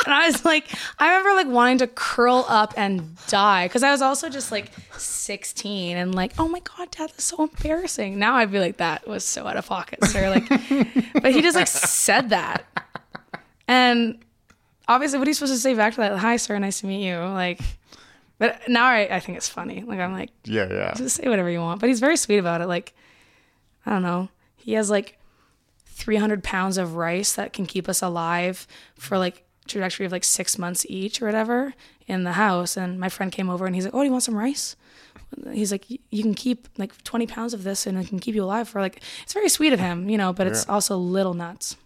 and 0.05 0.13
I 0.13 0.27
was 0.27 0.43
like, 0.45 0.67
I 0.99 1.09
remember 1.09 1.33
like 1.35 1.47
wanting 1.47 1.77
to 1.79 1.87
curl 1.87 2.45
up 2.47 2.73
and 2.77 3.15
die 3.27 3.67
because 3.67 3.83
I 3.83 3.91
was 3.91 4.01
also 4.01 4.29
just 4.29 4.51
like 4.51 4.71
16 4.97 5.97
and 5.97 6.13
like, 6.15 6.33
oh 6.39 6.47
my 6.47 6.59
god, 6.59 6.91
dad, 6.91 7.09
that's 7.09 7.23
so 7.23 7.43
embarrassing. 7.43 8.17
Now 8.19 8.35
I'd 8.35 8.51
be 8.51 8.59
like, 8.59 8.77
that 8.77 9.07
was 9.07 9.23
so 9.23 9.47
out 9.47 9.57
of 9.57 9.65
pocket, 9.67 10.03
sir. 10.05 10.29
Like, 10.29 10.47
but 11.21 11.31
he 11.33 11.41
just 11.41 11.55
like 11.55 11.67
said 11.67 12.29
that, 12.29 12.65
and 13.67 14.17
obviously, 14.87 15.19
what 15.19 15.27
are 15.27 15.29
you 15.31 15.35
supposed 15.35 15.53
to 15.53 15.59
say 15.59 15.73
back 15.73 15.93
to 15.93 16.01
that? 16.01 16.17
Hi, 16.17 16.37
sir, 16.37 16.57
nice 16.59 16.81
to 16.81 16.87
meet 16.87 17.05
you. 17.07 17.17
Like, 17.17 17.61
but 18.37 18.59
now 18.67 18.85
I, 18.85 19.15
I 19.15 19.19
think 19.19 19.37
it's 19.37 19.47
funny. 19.49 19.83
Like, 19.85 19.99
I'm 19.99 20.13
like, 20.13 20.31
Yeah, 20.45 20.67
yeah. 20.69 20.93
just 20.95 21.17
say 21.17 21.27
whatever 21.29 21.49
you 21.49 21.59
want. 21.59 21.79
But 21.79 21.89
he's 21.89 21.99
very 21.99 22.17
sweet 22.17 22.39
about 22.39 22.61
it. 22.61 22.67
Like, 22.67 22.93
I 23.85 23.91
don't 23.91 24.01
know. 24.01 24.29
He 24.57 24.73
has 24.73 24.89
like 24.89 25.17
300 25.85 26.43
pounds 26.43 26.77
of 26.77 26.95
rice 26.95 27.33
that 27.33 27.53
can 27.53 27.65
keep 27.65 27.87
us 27.87 28.01
alive 28.01 28.67
for 28.95 29.17
like 29.17 29.43
trajectory 29.67 30.05
of 30.05 30.11
like 30.11 30.23
six 30.23 30.57
months 30.57 30.85
each 30.89 31.21
or 31.21 31.25
whatever 31.25 31.73
in 32.07 32.23
the 32.23 32.33
house. 32.33 32.75
And 32.77 32.99
my 32.99 33.09
friend 33.09 33.31
came 33.31 33.49
over 33.49 33.65
and 33.65 33.75
he's 33.75 33.85
like, 33.85 33.93
"Oh, 33.93 33.99
do 33.99 34.05
you 34.05 34.11
want 34.11 34.23
some 34.23 34.37
rice?" 34.37 34.75
He's 35.51 35.71
like, 35.71 35.89
"You 35.89 36.23
can 36.23 36.33
keep 36.33 36.67
like 36.77 37.01
20 37.03 37.27
pounds 37.27 37.53
of 37.53 37.63
this 37.63 37.85
and 37.87 37.97
it 37.97 38.07
can 38.07 38.19
keep 38.19 38.35
you 38.35 38.43
alive 38.43 38.67
for 38.67 38.81
like." 38.81 39.01
It's 39.23 39.33
very 39.33 39.49
sweet 39.49 39.73
of 39.73 39.79
him, 39.79 40.09
you 40.09 40.17
know, 40.17 40.33
but 40.33 40.47
it's 40.47 40.65
Yeah. 40.67 40.73
also 40.73 40.97
little 40.97 41.33
nuts. 41.33 41.77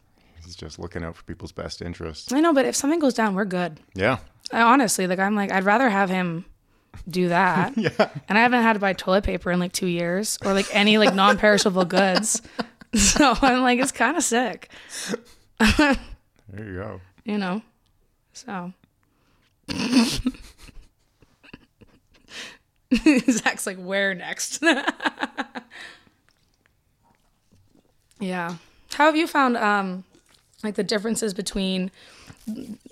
He's 0.44 0.56
just 0.56 0.78
looking 0.80 1.04
out 1.04 1.16
for 1.16 1.24
people's 1.24 1.52
best 1.52 1.82
interests. 1.82 2.32
I 2.32 2.40
know, 2.40 2.54
but 2.54 2.66
if 2.66 2.76
something 2.76 3.00
goes 3.00 3.14
down, 3.16 3.34
we're 3.36 3.46
good. 3.46 3.80
Yeah. 3.96 4.18
I 4.52 4.62
honestly, 4.62 5.08
like, 5.08 5.18
I'm 5.20 5.36
like, 5.36 5.52
I'd 5.52 5.64
rather 5.64 5.90
have 5.90 6.10
him 6.10 6.46
do 7.10 7.30
that. 7.30 7.74
Yeah. 7.78 8.10
And 8.30 8.38
I 8.38 8.42
haven't 8.42 8.62
had 8.62 8.74
to 8.74 8.80
buy 8.80 8.94
toilet 8.94 9.24
paper 9.24 9.52
in 9.52 9.60
like 9.60 9.74
two 9.74 9.88
years 9.88 10.38
or 10.46 10.54
like 10.54 10.68
any 10.74 10.98
like 10.98 11.14
non 11.16 11.38
perishable 11.38 11.86
goods. 11.86 12.42
So 12.96 13.34
I'm 13.42 13.62
like, 13.62 13.78
it's 13.80 13.92
kind 13.92 14.16
of 14.16 14.24
sick, 14.24 14.70
There 15.60 15.98
you 16.58 16.74
go. 16.76 17.02
You 17.26 17.38
know? 17.38 17.62
So. 18.34 18.74
Zach's 23.30 23.68
like, 23.68 23.78
where 23.78 24.14
next? 24.14 24.64
yeah. 28.20 28.56
How 28.94 29.06
have 29.06 29.18
you 29.18 29.28
found 29.28 29.58
um 29.58 30.04
like 30.64 30.76
the 30.76 30.84
differences 30.84 31.34
between 31.34 31.92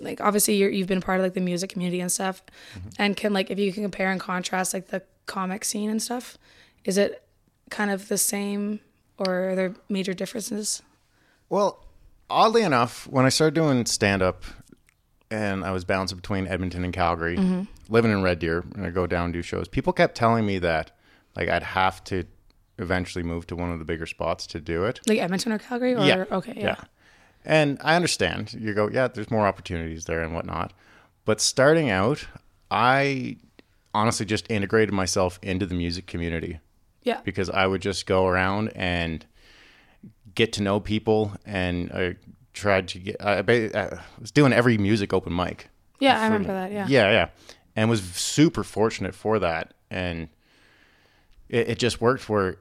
like 0.00 0.20
obviously 0.20 0.56
you're, 0.56 0.70
you've 0.70 0.88
been 0.88 1.00
part 1.00 1.18
of 1.18 1.24
like 1.24 1.34
the 1.34 1.40
music 1.40 1.70
community 1.70 2.00
and 2.00 2.10
stuff 2.10 2.42
and 2.98 3.16
can 3.16 3.32
like 3.32 3.50
if 3.50 3.58
you 3.58 3.72
can 3.72 3.82
compare 3.82 4.10
and 4.10 4.20
contrast 4.20 4.74
like 4.74 4.88
the 4.88 5.02
comic 5.26 5.64
scene 5.64 5.90
and 5.90 6.02
stuff 6.02 6.36
is 6.84 6.98
it 6.98 7.22
kind 7.70 7.90
of 7.90 8.08
the 8.08 8.18
same 8.18 8.80
or 9.18 9.50
are 9.50 9.54
there 9.54 9.74
major 9.88 10.12
differences 10.12 10.82
Well, 11.48 11.83
oddly 12.34 12.62
enough, 12.62 13.06
when 13.06 13.24
I 13.24 13.28
started 13.28 13.54
doing 13.54 13.86
stand 13.86 14.20
up 14.20 14.44
and 15.30 15.64
I 15.64 15.70
was 15.70 15.84
bouncing 15.84 16.16
between 16.16 16.46
Edmonton 16.46 16.84
and 16.84 16.92
Calgary, 16.92 17.36
mm-hmm. 17.36 17.62
living 17.88 18.12
in 18.12 18.22
Red 18.22 18.40
Deer, 18.40 18.64
and 18.74 18.84
I 18.84 18.90
go 18.90 19.06
down 19.06 19.26
and 19.26 19.32
do 19.32 19.42
shows, 19.42 19.68
people 19.68 19.92
kept 19.92 20.16
telling 20.16 20.44
me 20.44 20.58
that 20.58 20.90
like 21.36 21.48
I'd 21.48 21.62
have 21.62 22.02
to 22.04 22.24
eventually 22.78 23.22
move 23.22 23.46
to 23.46 23.56
one 23.56 23.70
of 23.70 23.78
the 23.78 23.84
bigger 23.84 24.06
spots 24.06 24.46
to 24.48 24.60
do 24.60 24.84
it. 24.84 25.00
like 25.06 25.20
edmonton 25.20 25.52
or 25.52 25.58
calgary 25.58 25.94
or 25.94 26.04
yeah. 26.04 26.24
okay 26.30 26.54
yeah, 26.56 26.76
And 27.44 27.78
I 27.80 27.94
understand. 27.94 28.52
You 28.52 28.74
go, 28.74 28.88
yeah, 28.88 29.06
there's 29.06 29.30
more 29.30 29.46
opportunities 29.46 30.06
there 30.06 30.22
and 30.22 30.34
whatnot. 30.34 30.72
But 31.24 31.40
starting 31.40 31.88
out, 31.88 32.26
I 32.70 33.36
honestly 33.94 34.26
just 34.26 34.50
integrated 34.50 34.92
myself 34.92 35.38
into 35.40 35.66
the 35.66 35.74
music 35.74 36.06
community 36.06 36.58
yeah 37.04 37.20
because 37.22 37.48
I 37.48 37.66
would 37.66 37.80
just 37.80 38.06
go 38.06 38.26
around 38.26 38.72
and 38.74 39.24
get 40.34 40.52
to 40.54 40.62
know 40.62 40.80
people 40.80 41.32
and 41.46 41.90
I 41.92 42.16
tried 42.52 42.88
to 42.88 42.98
get 42.98 43.16
I, 43.20 43.38
I 43.38 44.00
was 44.20 44.30
doing 44.30 44.52
every 44.52 44.78
music 44.78 45.12
open 45.12 45.34
mic. 45.34 45.68
yeah 45.98 46.20
i 46.20 46.24
remember 46.24 46.52
that 46.52 46.70
yeah 46.72 46.86
Yeah, 46.88 47.10
yeah. 47.10 47.28
And 47.76 47.90
was 47.90 48.02
super 48.02 48.62
fortunate 48.62 49.14
for 49.14 49.38
that 49.40 49.74
and 49.90 50.28
it, 51.48 51.70
it 51.70 51.78
just 51.78 52.00
worked 52.00 52.28
where 52.28 52.56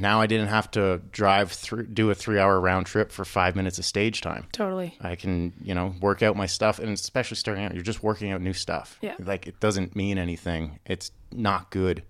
now 0.00 0.20
I 0.20 0.26
didn't 0.26 0.48
have 0.48 0.70
to 0.72 1.00
drive 1.12 1.52
through 1.52 1.86
do 1.86 2.10
a 2.10 2.14
3-hour 2.14 2.58
round 2.60 2.86
trip 2.86 3.10
for 3.12 3.24
5 3.24 3.54
minutes 3.56 3.78
of 3.78 3.84
stage 3.84 4.20
time. 4.20 4.46
totally 4.52 4.96
I 5.00 5.14
can, 5.14 5.52
you 5.62 5.74
know, 5.74 5.94
work 6.00 6.22
out 6.22 6.36
my 6.36 6.46
stuff 6.46 6.78
and 6.78 6.90
especially 6.90 7.36
starting 7.36 7.64
out, 7.64 7.74
you're 7.74 7.82
just 7.82 8.02
working 8.02 8.32
out 8.32 8.40
new 8.40 8.52
stuff. 8.54 8.98
Yeah. 9.02 9.14
Like 9.18 9.46
it 9.46 9.60
doesn't 9.60 9.94
mean 9.94 10.18
anything. 10.18 10.78
It's 10.86 11.10
not 11.32 11.70
good. 11.70 12.02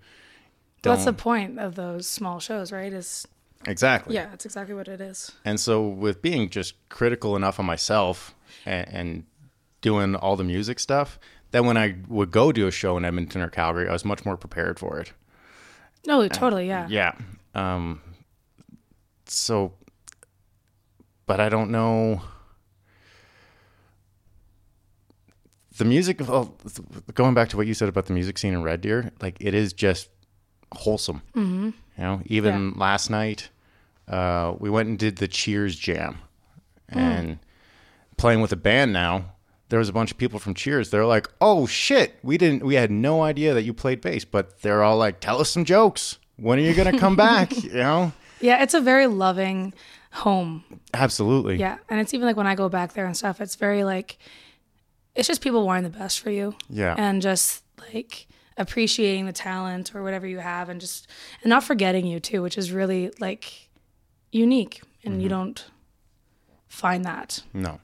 that's 0.81 1.05
the 1.05 1.13
point 1.13 1.59
of 1.59 1.75
those 1.75 2.07
small 2.07 2.39
shows 2.39 2.71
right 2.71 2.91
is 2.93 3.27
Exactly. 3.67 4.15
yeah 4.15 4.27
that's 4.27 4.45
exactly 4.45 4.73
what 4.73 4.87
it 4.87 5.01
is 5.01 5.31
And 5.45 5.59
so, 5.59 5.85
with 5.87 6.21
being 6.21 6.49
just 6.49 6.75
critical 6.89 7.35
enough 7.35 7.59
of 7.59 7.65
myself 7.65 8.33
and, 8.65 8.87
and 8.89 9.23
doing 9.81 10.15
all 10.15 10.35
the 10.35 10.43
music 10.43 10.79
stuff 10.79 11.19
that 11.51 11.65
when 11.65 11.77
I 11.77 11.95
would 12.07 12.31
go 12.31 12.51
do 12.51 12.67
a 12.67 12.71
show 12.71 12.95
in 12.97 13.03
Edmonton 13.05 13.41
or 13.41 13.49
Calgary, 13.49 13.89
I 13.89 13.91
was 13.93 14.05
much 14.05 14.23
more 14.25 14.37
prepared 14.37 14.79
for 14.79 14.99
it. 14.99 15.13
No, 16.05 16.27
totally, 16.27 16.67
yeah. 16.67 16.87
Yeah. 16.89 17.13
Um, 17.55 18.01
so, 19.25 19.73
but 21.25 21.39
I 21.39 21.49
don't 21.49 21.71
know. 21.71 22.21
The 25.77 25.85
music, 25.85 26.19
well, 26.27 26.55
going 27.13 27.33
back 27.33 27.49
to 27.49 27.57
what 27.57 27.65
you 27.67 27.73
said 27.73 27.89
about 27.89 28.05
the 28.07 28.13
music 28.13 28.37
scene 28.37 28.53
in 28.53 28.63
Red 28.63 28.81
Deer, 28.81 29.11
like 29.21 29.37
it 29.39 29.53
is 29.53 29.71
just 29.73 30.09
wholesome. 30.73 31.21
Mm-hmm. 31.35 31.69
You 31.99 32.05
know, 32.05 32.21
even 32.27 32.75
last 32.75 33.09
night, 33.09 33.49
uh, 34.07 34.53
we 34.57 34.69
went 34.69 34.87
and 34.87 34.97
did 34.97 35.17
the 35.17 35.27
Cheers 35.27 35.75
Jam, 35.75 36.19
and 36.87 37.39
playing 38.15 38.39
with 38.41 38.53
a 38.53 38.55
band 38.55 38.93
now. 38.93 39.33
There 39.67 39.79
was 39.79 39.89
a 39.89 39.93
bunch 39.93 40.09
of 40.09 40.17
people 40.17 40.39
from 40.39 40.53
Cheers. 40.53 40.91
They're 40.91 41.05
like, 41.05 41.27
"Oh 41.41 41.67
shit, 41.67 42.17
we 42.23 42.37
didn't, 42.37 42.63
we 42.65 42.75
had 42.75 42.89
no 42.89 43.21
idea 43.21 43.53
that 43.53 43.63
you 43.63 43.73
played 43.73 43.99
bass." 43.99 44.23
But 44.23 44.61
they're 44.61 44.81
all 44.81 44.97
like, 44.97 45.19
"Tell 45.19 45.41
us 45.41 45.49
some 45.49 45.65
jokes. 45.65 46.17
When 46.37 46.57
are 46.57 46.61
you 46.61 46.73
gonna 46.73 46.97
come 46.97 47.15
back?" 47.29 47.51
You 47.63 47.73
know, 47.73 48.13
Yeah, 48.39 48.63
it's 48.63 48.73
a 48.73 48.79
very 48.81 49.07
loving 49.07 49.73
home. 50.11 50.63
absolutely. 50.93 51.57
Yeah. 51.57 51.79
And 51.89 51.99
it's 51.99 52.13
even 52.13 52.25
like 52.25 52.37
when 52.37 52.47
I 52.47 52.55
go 52.55 52.69
back 52.69 52.93
there 52.93 53.05
and 53.05 53.15
stuff, 53.17 53.41
it's 53.41 53.55
very 53.55 53.83
like, 53.83 54.17
it's 55.15 55.27
just 55.27 55.41
people 55.41 55.65
wanting 55.67 55.83
the 55.83 55.95
best 55.99 56.21
for 56.21 56.29
you. 56.31 56.55
Yeah. 56.69 56.95
And 56.97 57.21
just 57.21 57.61
like 57.93 58.25
appreciating 58.59 59.25
the 59.25 59.33
talent 59.33 59.95
or 59.95 60.03
whatever 60.03 60.27
you 60.27 60.37
have 60.39 60.69
and 60.69 60.79
just, 60.79 61.07
and 61.41 61.49
not 61.49 61.63
forgetting 61.63 62.05
you 62.05 62.19
too, 62.19 62.41
which 62.43 62.57
is 62.57 62.71
really 62.71 63.11
like 63.19 63.69
unique. 64.31 64.81
And 65.03 65.13
Mm-hmm. 65.13 65.21
you 65.21 65.29
don't 65.29 65.65
find 66.67 67.05
that 67.05 67.41
No. 67.53 67.79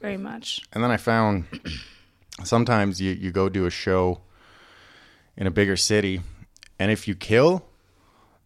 very 0.00 0.18
much. 0.18 0.60
And 0.72 0.84
then 0.84 0.90
I 0.90 0.98
found 0.98 1.46
sometimes 2.44 3.00
you, 3.00 3.12
you 3.12 3.30
go 3.32 3.48
do 3.48 3.66
a 3.66 3.70
show 3.70 4.20
in 5.36 5.46
a 5.46 5.50
bigger 5.50 5.76
city, 5.76 6.20
and 6.78 6.90
if 6.90 7.08
you 7.08 7.14
kill, 7.14 7.64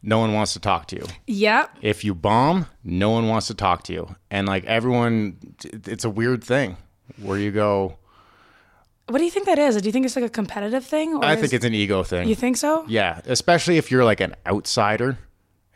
no 0.02 0.18
one 0.18 0.32
wants 0.32 0.52
to 0.52 0.60
talk 0.60 0.86
to 0.88 0.96
you. 0.96 1.06
Yeah. 1.26 1.66
If 1.82 2.04
you 2.04 2.14
bomb, 2.14 2.66
no 2.84 3.10
one 3.10 3.26
wants 3.28 3.46
to 3.48 3.54
talk 3.54 3.82
to 3.84 3.92
you. 3.92 4.14
And 4.30 4.46
like 4.46 4.64
everyone, 4.66 5.38
it's 5.64 6.04
a 6.04 6.10
weird 6.10 6.44
thing 6.44 6.76
where 7.20 7.38
you 7.38 7.50
go, 7.50 7.96
What 9.08 9.18
do 9.18 9.24
you 9.24 9.30
think 9.30 9.46
that 9.46 9.58
is? 9.58 9.76
Do 9.80 9.86
you 9.86 9.92
think 9.92 10.06
it's 10.06 10.16
like 10.16 10.24
a 10.24 10.30
competitive 10.30 10.84
thing? 10.84 11.14
Or 11.14 11.24
I 11.24 11.34
is- 11.34 11.40
think 11.40 11.52
it's 11.52 11.64
an 11.64 11.74
ego 11.74 12.02
thing. 12.02 12.28
You 12.28 12.34
think 12.34 12.56
so? 12.56 12.84
Yeah, 12.88 13.20
especially 13.26 13.76
if 13.76 13.90
you're 13.90 14.04
like 14.04 14.20
an 14.20 14.34
outsider 14.46 15.18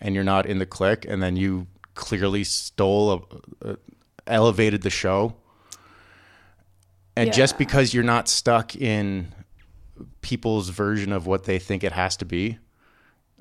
and 0.00 0.14
you're 0.14 0.24
not 0.24 0.46
in 0.46 0.58
the 0.58 0.66
clique, 0.66 1.04
and 1.08 1.22
then 1.22 1.36
you 1.36 1.66
clearly 1.94 2.44
stole 2.44 3.26
a, 3.62 3.70
a 3.70 3.76
elevated 4.26 4.82
the 4.82 4.90
show, 4.90 5.34
and 7.16 7.32
just 7.32 7.58
because 7.58 7.92
you're 7.92 8.04
not 8.04 8.28
stuck 8.28 8.76
in 8.76 9.34
people's 10.22 10.68
version 10.68 11.12
of 11.12 11.26
what 11.26 11.44
they 11.44 11.58
think 11.58 11.82
it 11.82 11.92
has 11.92 12.16
to 12.18 12.24
be. 12.24 12.58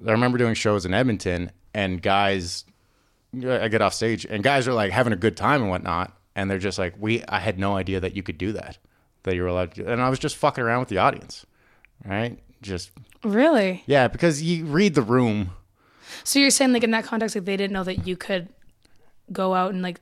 I 0.05 0.11
remember 0.11 0.38
doing 0.38 0.53
shows 0.55 0.85
in 0.85 0.93
Edmonton, 0.93 1.51
and 1.73 2.01
guys, 2.01 2.65
I 3.35 3.67
get 3.67 3.81
off 3.81 3.93
stage, 3.93 4.25
and 4.25 4.43
guys 4.43 4.67
are 4.67 4.73
like 4.73 4.91
having 4.91 5.13
a 5.13 5.17
good 5.17 5.38
time 5.38 5.61
and 5.61 5.69
whatnot, 5.69 6.17
and 6.35 6.49
they're 6.49 6.57
just 6.57 6.79
like, 6.79 6.95
"We, 6.99 7.23
I 7.27 7.39
had 7.39 7.59
no 7.59 7.77
idea 7.77 7.99
that 7.99 8.15
you 8.15 8.23
could 8.23 8.38
do 8.39 8.51
that, 8.53 8.77
that 9.24 9.36
you 9.36 9.41
were 9.41 9.47
allowed 9.47 9.74
to," 9.76 9.84
do. 9.84 9.89
and 9.89 10.01
I 10.01 10.09
was 10.09 10.20
just 10.20 10.36
fucking 10.36 10.63
around 10.63 10.80
with 10.82 10.89
the 10.89 10.97
audience, 10.97 11.45
right? 12.05 12.38
Just 12.61 12.91
Really? 13.24 13.84
yeah, 13.86 14.07
because 14.07 14.41
you 14.41 14.65
read 14.65 14.95
the 14.95 15.01
room. 15.01 15.51
So 16.24 16.39
you're 16.39 16.49
saying 16.49 16.74
like 16.74 16.84
in 16.84 16.91
that 16.91 17.03
context, 17.05 17.36
like 17.36 17.45
they 17.45 17.57
didn't 17.57 17.74
know 17.74 17.84
that 17.84 18.07
you 18.07 18.15
could 18.18 18.49
go 19.32 19.53
out 19.53 19.74
and 19.74 19.82
like, 19.82 19.99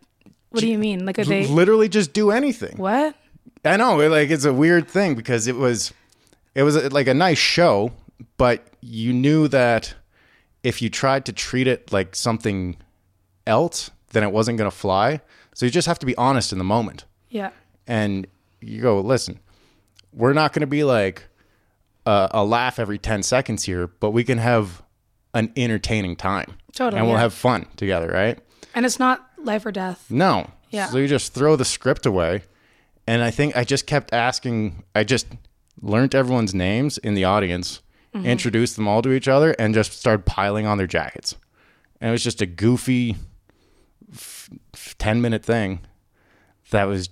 what 0.49 0.61
do 0.61 0.67
you 0.67 0.77
mean? 0.77 1.05
Like 1.05 1.19
are 1.19 1.25
they, 1.25 1.47
literally 1.47 1.89
just 1.89 2.13
do 2.13 2.31
anything. 2.31 2.77
what? 2.77 3.15
I 3.63 3.77
know, 3.77 3.97
like 4.09 4.29
it's 4.29 4.45
a 4.45 4.53
weird 4.53 4.87
thing 4.87 5.15
because 5.15 5.47
it 5.47 5.55
was, 5.55 5.91
it 6.53 6.63
was 6.63 6.77
uh, 6.77 6.89
like 6.91 7.07
a 7.07 7.13
nice 7.13 7.39
show, 7.39 7.91
but 8.37 8.63
you 8.81 9.11
knew 9.11 9.47
that 9.47 9.95
if 10.63 10.81
you 10.81 10.89
tried 10.89 11.25
to 11.25 11.33
treat 11.33 11.67
it 11.67 11.91
like 11.91 12.15
something 12.15 12.77
else, 13.47 13.89
then 14.11 14.23
it 14.23 14.31
wasn't 14.31 14.57
going 14.57 14.69
to 14.69 14.75
fly. 14.75 15.19
So 15.55 15.65
you 15.65 15.71
just 15.71 15.87
have 15.87 15.99
to 15.99 16.05
be 16.05 16.15
honest 16.15 16.51
in 16.51 16.57
the 16.59 16.63
moment, 16.63 17.05
Yeah. 17.29 17.49
and 17.87 18.27
you 18.65 18.81
go, 18.81 18.99
listen, 18.99 19.39
we're 20.13 20.33
not 20.33 20.53
going 20.53 20.61
to 20.61 20.67
be 20.67 20.83
like 20.83 21.23
a, 22.05 22.29
a 22.31 22.45
laugh 22.45 22.79
every 22.79 22.97
ten 22.97 23.23
seconds 23.23 23.63
here, 23.63 23.87
but 23.87 24.11
we 24.11 24.23
can 24.23 24.37
have 24.37 24.81
an 25.33 25.51
entertaining 25.57 26.15
time, 26.15 26.53
Totally, 26.73 26.97
and 26.99 27.07
we'll 27.07 27.17
yeah. 27.17 27.21
have 27.21 27.33
fun 27.33 27.65
together, 27.75 28.07
right? 28.09 28.39
And 28.73 28.85
it's 28.85 28.99
not 28.99 29.27
life 29.37 29.65
or 29.65 29.71
death. 29.71 30.05
No. 30.09 30.49
Yeah. 30.69 30.87
So 30.87 30.97
you 30.97 31.07
just 31.07 31.33
throw 31.33 31.55
the 31.55 31.65
script 31.65 32.05
away. 32.05 32.43
And 33.07 33.21
I 33.21 33.29
think 33.31 33.55
I 33.55 33.63
just 33.63 33.85
kept 33.85 34.13
asking, 34.13 34.83
I 34.95 35.03
just 35.03 35.27
learned 35.81 36.15
everyone's 36.15 36.55
names 36.55 36.97
in 36.97 37.13
the 37.13 37.23
audience, 37.25 37.81
Mm-hmm. 38.15 38.27
introduced 38.27 38.77
them 38.77 38.87
all 38.87 39.01
to 39.01 39.11
each 39.11 39.27
other, 39.27 39.51
and 39.59 39.73
just 39.73 39.91
started 39.91 40.25
piling 40.25 40.65
on 40.65 40.77
their 40.77 40.87
jackets. 40.87 41.35
And 41.99 42.07
it 42.07 42.11
was 42.13 42.23
just 42.23 42.41
a 42.41 42.45
goofy 42.45 43.17
f- 44.13 44.49
f- 44.73 44.95
10 44.97 45.19
minute 45.21 45.43
thing 45.43 45.81
that 46.71 46.85
was 46.85 47.09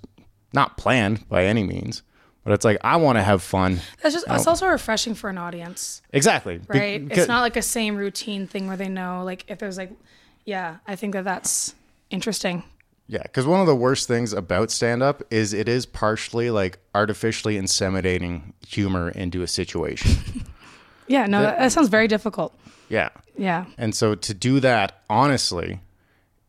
not 0.54 0.78
planned 0.78 1.28
by 1.28 1.46
any 1.46 1.64
means. 1.64 2.04
But 2.44 2.52
it's 2.54 2.66
like, 2.66 2.78
I 2.84 2.98
want 2.98 3.18
to 3.18 3.24
have 3.24 3.42
fun. 3.42 3.80
That's 4.02 4.14
just, 4.16 4.28
it's 4.30 4.46
um, 4.46 4.52
also 4.52 4.68
refreshing 4.68 5.16
for 5.16 5.30
an 5.30 5.38
audience, 5.38 6.02
Exactly. 6.12 6.60
Right? 6.68 7.02
because- 7.02 7.20
it's 7.20 7.28
not 7.30 7.40
like 7.42 7.56
a 7.56 7.62
same 7.62 7.96
routine 7.96 8.48
thing 8.48 8.68
where 8.68 8.76
they 8.76 8.90
know, 8.90 9.24
like 9.24 9.46
if 9.48 9.60
there's 9.60 9.78
like, 9.78 9.92
yeah, 10.46 10.78
I 10.86 10.98
think 10.98 11.14
that 11.14 11.24
that's 11.24 11.74
interesting. 12.10 12.64
Yeah, 13.08 13.24
because 13.24 13.46
one 13.46 13.62
of 13.62 13.68
the 13.68 13.76
worst 13.76 14.08
things 14.10 14.34
about 14.34 14.72
stand 14.72 15.02
up 15.02 15.24
is 15.32 15.54
it 15.54 15.70
is 15.70 15.86
partially 15.86 16.50
like 16.50 16.80
artificially 16.94 17.56
inseminating 17.58 18.54
humor 18.68 19.10
into 19.10 19.42
a 19.42 19.48
situation. 19.48 20.12
Yeah, 21.06 21.26
no, 21.26 21.42
that, 21.42 21.60
that 21.60 21.72
sounds 21.74 21.90
very 21.90 22.08
difficult. 22.08 22.58
yeah. 22.88 23.10
Yeah. 23.38 23.66
And 23.78 23.94
so 23.94 24.16
to 24.16 24.34
do 24.34 24.62
that 24.62 25.02
honestly 25.10 25.82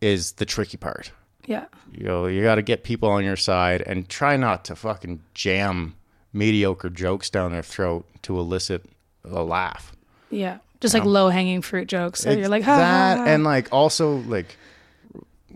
is 0.01 0.33
the 0.33 0.45
tricky 0.45 0.77
part. 0.77 1.11
Yeah. 1.47 1.67
You 1.93 2.05
know, 2.05 2.27
you 2.27 2.43
got 2.43 2.57
to 2.57 2.63
get 2.63 2.85
people 2.85 3.09
on 3.09 3.25
your 3.25 3.37
side 3.37 3.83
and 3.83 4.09
try 4.09 4.37
not 4.37 4.65
to 4.67 4.77
fucking 4.77 5.23
jam 5.35 5.95
mediocre 6.33 6.91
jokes 6.91 7.31
down 7.31 7.53
their 7.53 7.63
throat 7.63 8.07
to 8.23 8.39
elicit 8.39 8.85
a 9.25 9.43
laugh. 9.43 9.95
Yeah. 10.31 10.59
Just 10.81 10.95
like 10.95 11.05
low 11.05 11.29
hanging 11.31 11.63
fruit 11.63 11.89
jokes. 11.89 12.21
So 12.21 12.31
you're 12.31 12.49
like, 12.49 12.63
ha, 12.63 12.77
that, 12.77 13.17
ha, 13.17 13.25
ha. 13.25 13.31
and 13.31 13.45
like 13.45 13.69
also 13.73 14.17
like 14.17 14.57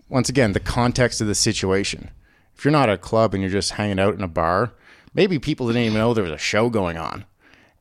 once 0.09 0.29
again 0.29 0.53
the 0.53 0.59
context 0.59 1.21
of 1.21 1.27
the 1.27 1.35
situation. 1.35 2.09
If 2.55 2.65
you're 2.65 2.71
not 2.71 2.89
at 2.89 2.95
a 2.95 2.97
club 2.97 3.33
and 3.33 3.41
you're 3.41 3.51
just 3.51 3.71
hanging 3.71 3.99
out 3.99 4.15
in 4.15 4.21
a 4.21 4.27
bar, 4.27 4.73
maybe 5.13 5.39
people 5.39 5.67
didn't 5.67 5.83
even 5.83 5.97
know 5.97 6.13
there 6.13 6.23
was 6.23 6.33
a 6.33 6.37
show 6.37 6.69
going 6.69 6.97
on, 6.97 7.25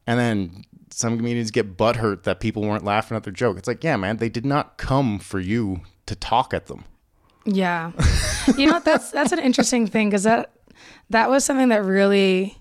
and 0.07 0.21
then 0.21 0.65
some 0.91 1.17
comedians 1.17 1.51
get 1.51 1.77
butthurt 1.77 2.25
that 2.25 2.41
people 2.41 2.63
weren't 2.63 2.85
laughing 2.85 3.17
at 3.17 3.25
their 3.25 3.33
joke. 3.33 3.59
It's 3.59 3.67
like, 3.67 3.83
yeah, 3.83 3.97
man, 3.97 4.19
they 4.19 4.29
did 4.29 4.47
not 4.47 4.77
come 4.77 5.19
for 5.19 5.41
you 5.41 5.81
to 6.07 6.15
talk 6.15 6.55
at 6.55 6.67
them. 6.67 6.85
Yeah. 7.45 7.93
you 8.57 8.67
know, 8.67 8.81
that's 8.81 9.11
that's 9.11 9.33
an 9.33 9.39
interesting 9.39 9.87
thing 9.87 10.09
because 10.09 10.25
that 10.25 10.51
that 11.11 11.31
was 11.31 11.45
something 11.45 11.69
that 11.69 11.85
really 11.85 12.59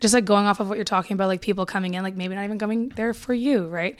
just 0.00 0.14
like 0.14 0.24
going 0.24 0.46
off 0.46 0.60
of 0.60 0.68
what 0.68 0.76
you're 0.76 0.84
talking 0.84 1.14
about, 1.14 1.28
like 1.28 1.40
people 1.40 1.66
coming 1.66 1.94
in, 1.94 2.02
like 2.02 2.16
maybe 2.16 2.34
not 2.34 2.44
even 2.44 2.58
coming 2.58 2.90
there 2.90 3.14
for 3.14 3.34
you, 3.34 3.66
right? 3.66 3.98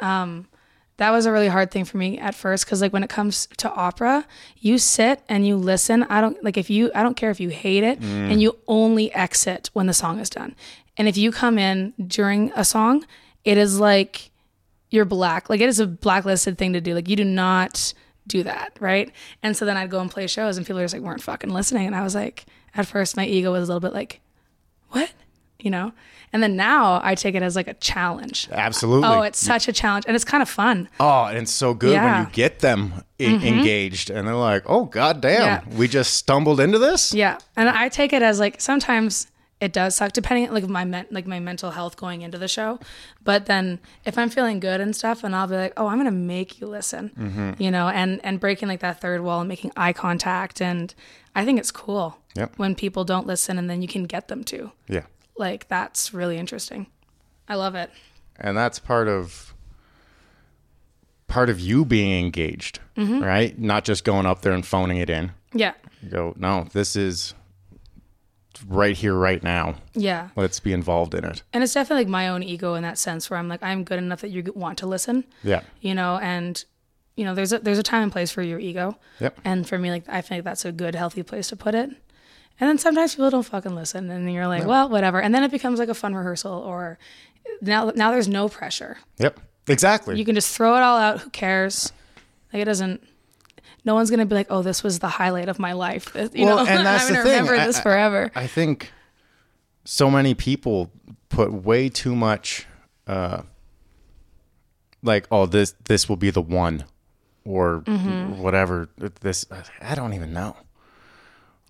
Um, 0.00 0.48
that 0.96 1.10
was 1.10 1.26
a 1.26 1.32
really 1.32 1.48
hard 1.48 1.70
thing 1.70 1.84
for 1.84 1.96
me 1.96 2.18
at 2.18 2.34
first 2.34 2.64
because 2.64 2.80
like 2.80 2.92
when 2.92 3.02
it 3.02 3.10
comes 3.10 3.48
to 3.56 3.70
opera, 3.72 4.26
you 4.58 4.78
sit 4.78 5.22
and 5.28 5.46
you 5.46 5.56
listen. 5.56 6.04
I 6.04 6.20
don't 6.20 6.42
like 6.44 6.56
if 6.56 6.70
you 6.70 6.90
I 6.94 7.02
don't 7.02 7.16
care 7.16 7.30
if 7.30 7.40
you 7.40 7.48
hate 7.48 7.82
it 7.82 8.00
and 8.00 8.40
you 8.40 8.56
only 8.68 9.12
exit 9.12 9.70
when 9.72 9.86
the 9.86 9.92
song 9.94 10.20
is 10.20 10.30
done. 10.30 10.54
And 10.96 11.08
if 11.08 11.16
you 11.16 11.32
come 11.32 11.58
in 11.58 11.94
during 12.06 12.52
a 12.54 12.64
song, 12.64 13.04
it 13.44 13.58
is 13.58 13.80
like 13.80 14.30
you're 14.90 15.04
black. 15.04 15.50
Like 15.50 15.60
it 15.60 15.68
is 15.68 15.80
a 15.80 15.86
blacklisted 15.86 16.58
thing 16.58 16.72
to 16.74 16.80
do. 16.80 16.94
Like 16.94 17.08
you 17.08 17.16
do 17.16 17.24
not 17.24 17.92
do 18.26 18.42
that, 18.44 18.76
right? 18.80 19.10
And 19.42 19.56
so 19.56 19.64
then 19.64 19.76
I'd 19.76 19.90
go 19.90 20.00
and 20.00 20.10
play 20.10 20.26
shows, 20.26 20.56
and 20.56 20.66
people 20.66 20.80
just 20.80 20.94
like 20.94 21.02
weren't 21.02 21.22
fucking 21.22 21.50
listening. 21.50 21.86
And 21.86 21.94
I 21.96 22.02
was 22.02 22.14
like, 22.14 22.46
at 22.74 22.86
first, 22.86 23.16
my 23.16 23.26
ego 23.26 23.52
was 23.52 23.68
a 23.68 23.72
little 23.72 23.80
bit 23.80 23.92
like, 23.94 24.20
what, 24.90 25.12
you 25.58 25.70
know? 25.70 25.92
And 26.32 26.42
then 26.42 26.56
now 26.56 27.00
I 27.04 27.14
take 27.14 27.36
it 27.36 27.42
as 27.42 27.54
like 27.54 27.68
a 27.68 27.74
challenge. 27.74 28.48
Absolutely. 28.50 29.06
Oh, 29.08 29.22
it's 29.22 29.38
such 29.38 29.68
a 29.68 29.72
challenge, 29.72 30.04
and 30.08 30.16
it's 30.16 30.24
kind 30.24 30.42
of 30.42 30.48
fun. 30.48 30.88
Oh, 30.98 31.24
and 31.26 31.38
it's 31.38 31.52
so 31.52 31.74
good 31.74 31.92
when 31.92 32.02
Yeah. 32.02 32.14
Mm-hmm. 32.22 32.30
you 32.30 32.34
get 32.34 32.58
them 32.60 33.04
e- 33.20 33.26
engaged 33.48 34.10
and 34.10 34.26
they're 34.26 34.34
like, 34.34 34.64
"Oh 34.66 34.86
god 34.86 35.20
damn, 35.20 35.42
Yeah. 35.42 35.76
we 35.76 35.86
just 35.86 36.14
stumbled 36.14 36.58
into 36.58 36.78
this?" 36.78 37.14
Yeah, 37.14 37.38
and 37.56 37.68
I 37.68 37.88
take 37.88 38.12
it 38.12 38.20
as 38.22 38.40
like 38.40 38.60
sometimes 38.60 39.28
it 39.64 39.72
does 39.72 39.96
suck 39.96 40.12
depending 40.12 40.52
like 40.52 40.68
my 40.68 40.84
men- 40.84 41.06
like 41.10 41.26
my 41.26 41.40
mental 41.40 41.70
health 41.70 41.96
going 41.96 42.22
into 42.22 42.38
the 42.38 42.48
show, 42.48 42.78
but 43.22 43.46
then 43.46 43.78
if 44.04 44.18
I'm 44.18 44.28
feeling 44.30 44.60
good 44.60 44.80
and 44.80 44.94
stuff, 44.94 45.24
and 45.24 45.34
I'll 45.34 45.46
be 45.48 45.56
like, 45.56 45.72
oh, 45.76 45.86
I'm 45.88 45.98
gonna 45.98 46.10
make 46.34 46.60
you 46.60 46.66
listen, 46.66 47.56
you 47.58 47.70
know, 47.70 47.88
and 47.88 48.20
and 48.24 48.38
breaking 48.38 48.68
like 48.68 48.80
that 48.80 49.00
third 49.00 49.20
wall 49.22 49.40
and 49.40 49.48
making 49.48 49.72
eye 49.76 49.92
contact, 49.92 50.60
and 50.60 50.94
I 51.34 51.44
think 51.44 51.58
it's 51.58 51.70
cool 51.72 52.18
Yep. 52.36 52.54
when 52.58 52.74
people 52.74 53.04
don't 53.04 53.26
listen 53.26 53.58
and 53.58 53.68
then 53.70 53.80
you 53.82 53.88
can 53.88 54.04
get 54.04 54.28
them 54.28 54.42
to. 54.44 54.70
Yeah. 54.88 55.06
Like 55.36 55.66
that's 55.68 56.12
really 56.14 56.36
interesting. 56.38 56.86
I 57.48 57.54
love 57.56 57.74
it. 57.74 57.90
and 58.38 58.56
that's 58.56 58.78
part 58.78 59.08
of 59.08 59.54
part 61.26 61.48
of 61.50 61.58
you 61.60 61.84
being 61.84 62.12
engaged 62.24 62.80
Mm-hmm. 62.96 63.22
right 63.24 63.58
not 63.58 63.84
just 63.84 64.04
going 64.04 64.24
up 64.26 64.42
there 64.42 64.52
and 64.52 64.64
phoning 64.64 64.98
it 64.98 65.10
in 65.10 65.32
Yeah, 65.52 65.72
you 66.02 66.08
go 66.10 66.34
no 66.36 66.68
this 66.72 66.94
is 66.96 67.34
right 68.68 68.96
here, 68.96 69.14
right 69.14 69.42
now. 69.42 69.74
Yeah. 69.94 70.28
Let's 70.36 70.60
be 70.60 70.72
involved 70.72 71.14
in 71.14 71.24
it. 71.24 71.42
And 71.52 71.62
it's 71.64 71.74
definitely 71.74 72.04
like 72.04 72.10
my 72.10 72.28
own 72.28 72.42
ego 72.42 72.74
in 72.74 72.82
that 72.82 72.98
sense 72.98 73.28
where 73.30 73.38
I'm 73.38 73.48
like, 73.48 73.62
I'm 73.62 73.84
good 73.84 73.98
enough 73.98 74.20
that 74.20 74.30
you 74.30 74.44
want 74.54 74.78
to 74.78 74.86
listen, 74.86 75.24
Yeah. 75.42 75.62
you 75.80 75.94
know, 75.94 76.18
and 76.18 76.64
you 77.16 77.24
know, 77.24 77.34
there's 77.34 77.52
a 77.52 77.60
there's 77.60 77.78
a 77.78 77.82
time 77.84 78.02
and 78.02 78.10
place 78.12 78.30
for 78.32 78.42
your 78.42 78.58
ego. 78.58 78.98
Yep. 79.20 79.38
And 79.44 79.68
for 79.68 79.78
me, 79.78 79.90
like 79.90 80.04
I 80.08 80.20
think 80.20 80.42
that's 80.44 80.64
a 80.64 80.72
good, 80.72 80.94
healthy 80.96 81.22
place 81.22 81.48
to 81.48 81.56
put 81.56 81.74
it. 81.74 81.88
And 82.60 82.68
then 82.70 82.78
sometimes 82.78 83.14
people 83.14 83.30
don't 83.30 83.42
fucking 83.44 83.74
listen, 83.74 84.10
and 84.10 84.32
you're 84.32 84.46
like, 84.46 84.64
well, 84.64 84.88
whatever. 84.88 85.20
And 85.20 85.34
then 85.34 85.42
it 85.44 85.50
becomes 85.50 85.78
like 85.80 85.88
a 85.88 85.94
fun 85.94 86.14
rehearsal, 86.14 86.52
or 86.52 86.98
now 87.60 87.90
now 87.94 88.10
there's 88.10 88.26
no 88.28 88.48
pressure. 88.48 88.98
Yep. 89.18 89.38
Exactly. 89.68 90.18
You 90.18 90.24
can 90.24 90.34
just 90.34 90.54
throw 90.56 90.74
it 90.76 90.80
all 90.82 90.98
out. 90.98 91.20
Who 91.20 91.30
cares? 91.30 91.92
Like 92.52 92.62
it 92.62 92.66
doesn't. 92.66 93.02
No 93.84 93.94
one's 93.94 94.10
gonna 94.10 94.26
be 94.26 94.34
like, 94.34 94.46
oh, 94.50 94.62
this 94.62 94.82
was 94.82 94.98
the 95.00 95.08
highlight 95.08 95.48
of 95.48 95.58
my 95.58 95.72
life. 95.72 96.14
You 96.34 96.46
Well, 96.46 96.64
know, 96.64 96.66
and 96.70 96.86
that's 96.86 97.06
I'm 97.08 97.14
gonna 97.14 97.24
remember 97.28 97.54
I- 97.54 97.66
this 97.66 97.80
forever. 97.80 98.30
I 98.34 98.46
think 98.46 98.92
so 99.84 100.10
many 100.10 100.34
people 100.34 100.90
put 101.28 101.52
way 101.52 101.88
too 101.88 102.14
much 102.16 102.66
uh 103.06 103.42
like 105.02 105.26
oh 105.30 105.44
this 105.46 105.74
this 105.84 106.08
will 106.08 106.16
be 106.16 106.30
the 106.30 106.40
one 106.40 106.84
or 107.44 107.80
Mm-hmm. 107.86 108.40
whatever 108.40 108.88
this 109.20 109.44
I 109.82 109.94
don't 109.94 110.14
even 110.14 110.32
know. 110.32 110.56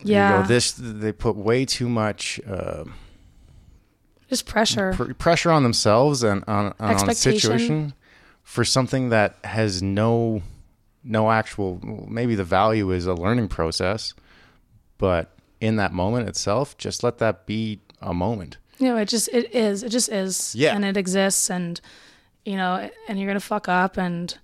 You 0.04 0.12
yeah, 0.14 0.40
know, 0.42 0.46
this 0.46 0.72
they 0.78 1.10
put 1.12 1.34
way 1.34 1.64
too 1.64 1.88
much 1.88 2.40
uh, 2.46 2.84
just 4.28 4.46
pressure. 4.46 4.92
pr- 4.94 5.14
pressure 5.14 5.50
on 5.50 5.62
themselves 5.62 6.22
and 6.22 6.44
on, 6.46 6.66
on, 6.66 6.74
on 6.78 6.90
a 6.90 6.92
Expectation. 6.92 7.40
situation 7.40 7.94
for 8.42 8.64
something 8.64 9.08
that 9.08 9.36
has 9.44 9.82
no 9.82 10.42
no 11.04 11.30
actual 11.30 11.78
maybe 12.08 12.34
the 12.34 12.44
value 12.44 12.90
is 12.90 13.06
a 13.06 13.14
learning 13.14 13.46
process 13.48 14.14
but 14.98 15.36
in 15.60 15.76
that 15.76 15.92
moment 15.92 16.28
itself 16.28 16.76
just 16.78 17.02
let 17.02 17.18
that 17.18 17.46
be 17.46 17.78
a 18.00 18.12
moment 18.14 18.56
You 18.78 18.88
know, 18.88 18.96
it 18.96 19.08
just 19.08 19.28
it 19.32 19.54
is. 19.54 19.82
It 19.82 19.90
just 19.90 20.08
is. 20.10 20.54
Yeah. 20.54 20.74
And 20.74 20.84
it 20.84 20.96
exists 20.96 21.48
and 21.50 21.80
you 22.44 22.56
know, 22.56 22.90
and 23.08 23.18
you're 23.18 23.28
gonna 23.28 23.40
fuck 23.40 23.68
up 23.68 23.96
and 23.96 24.36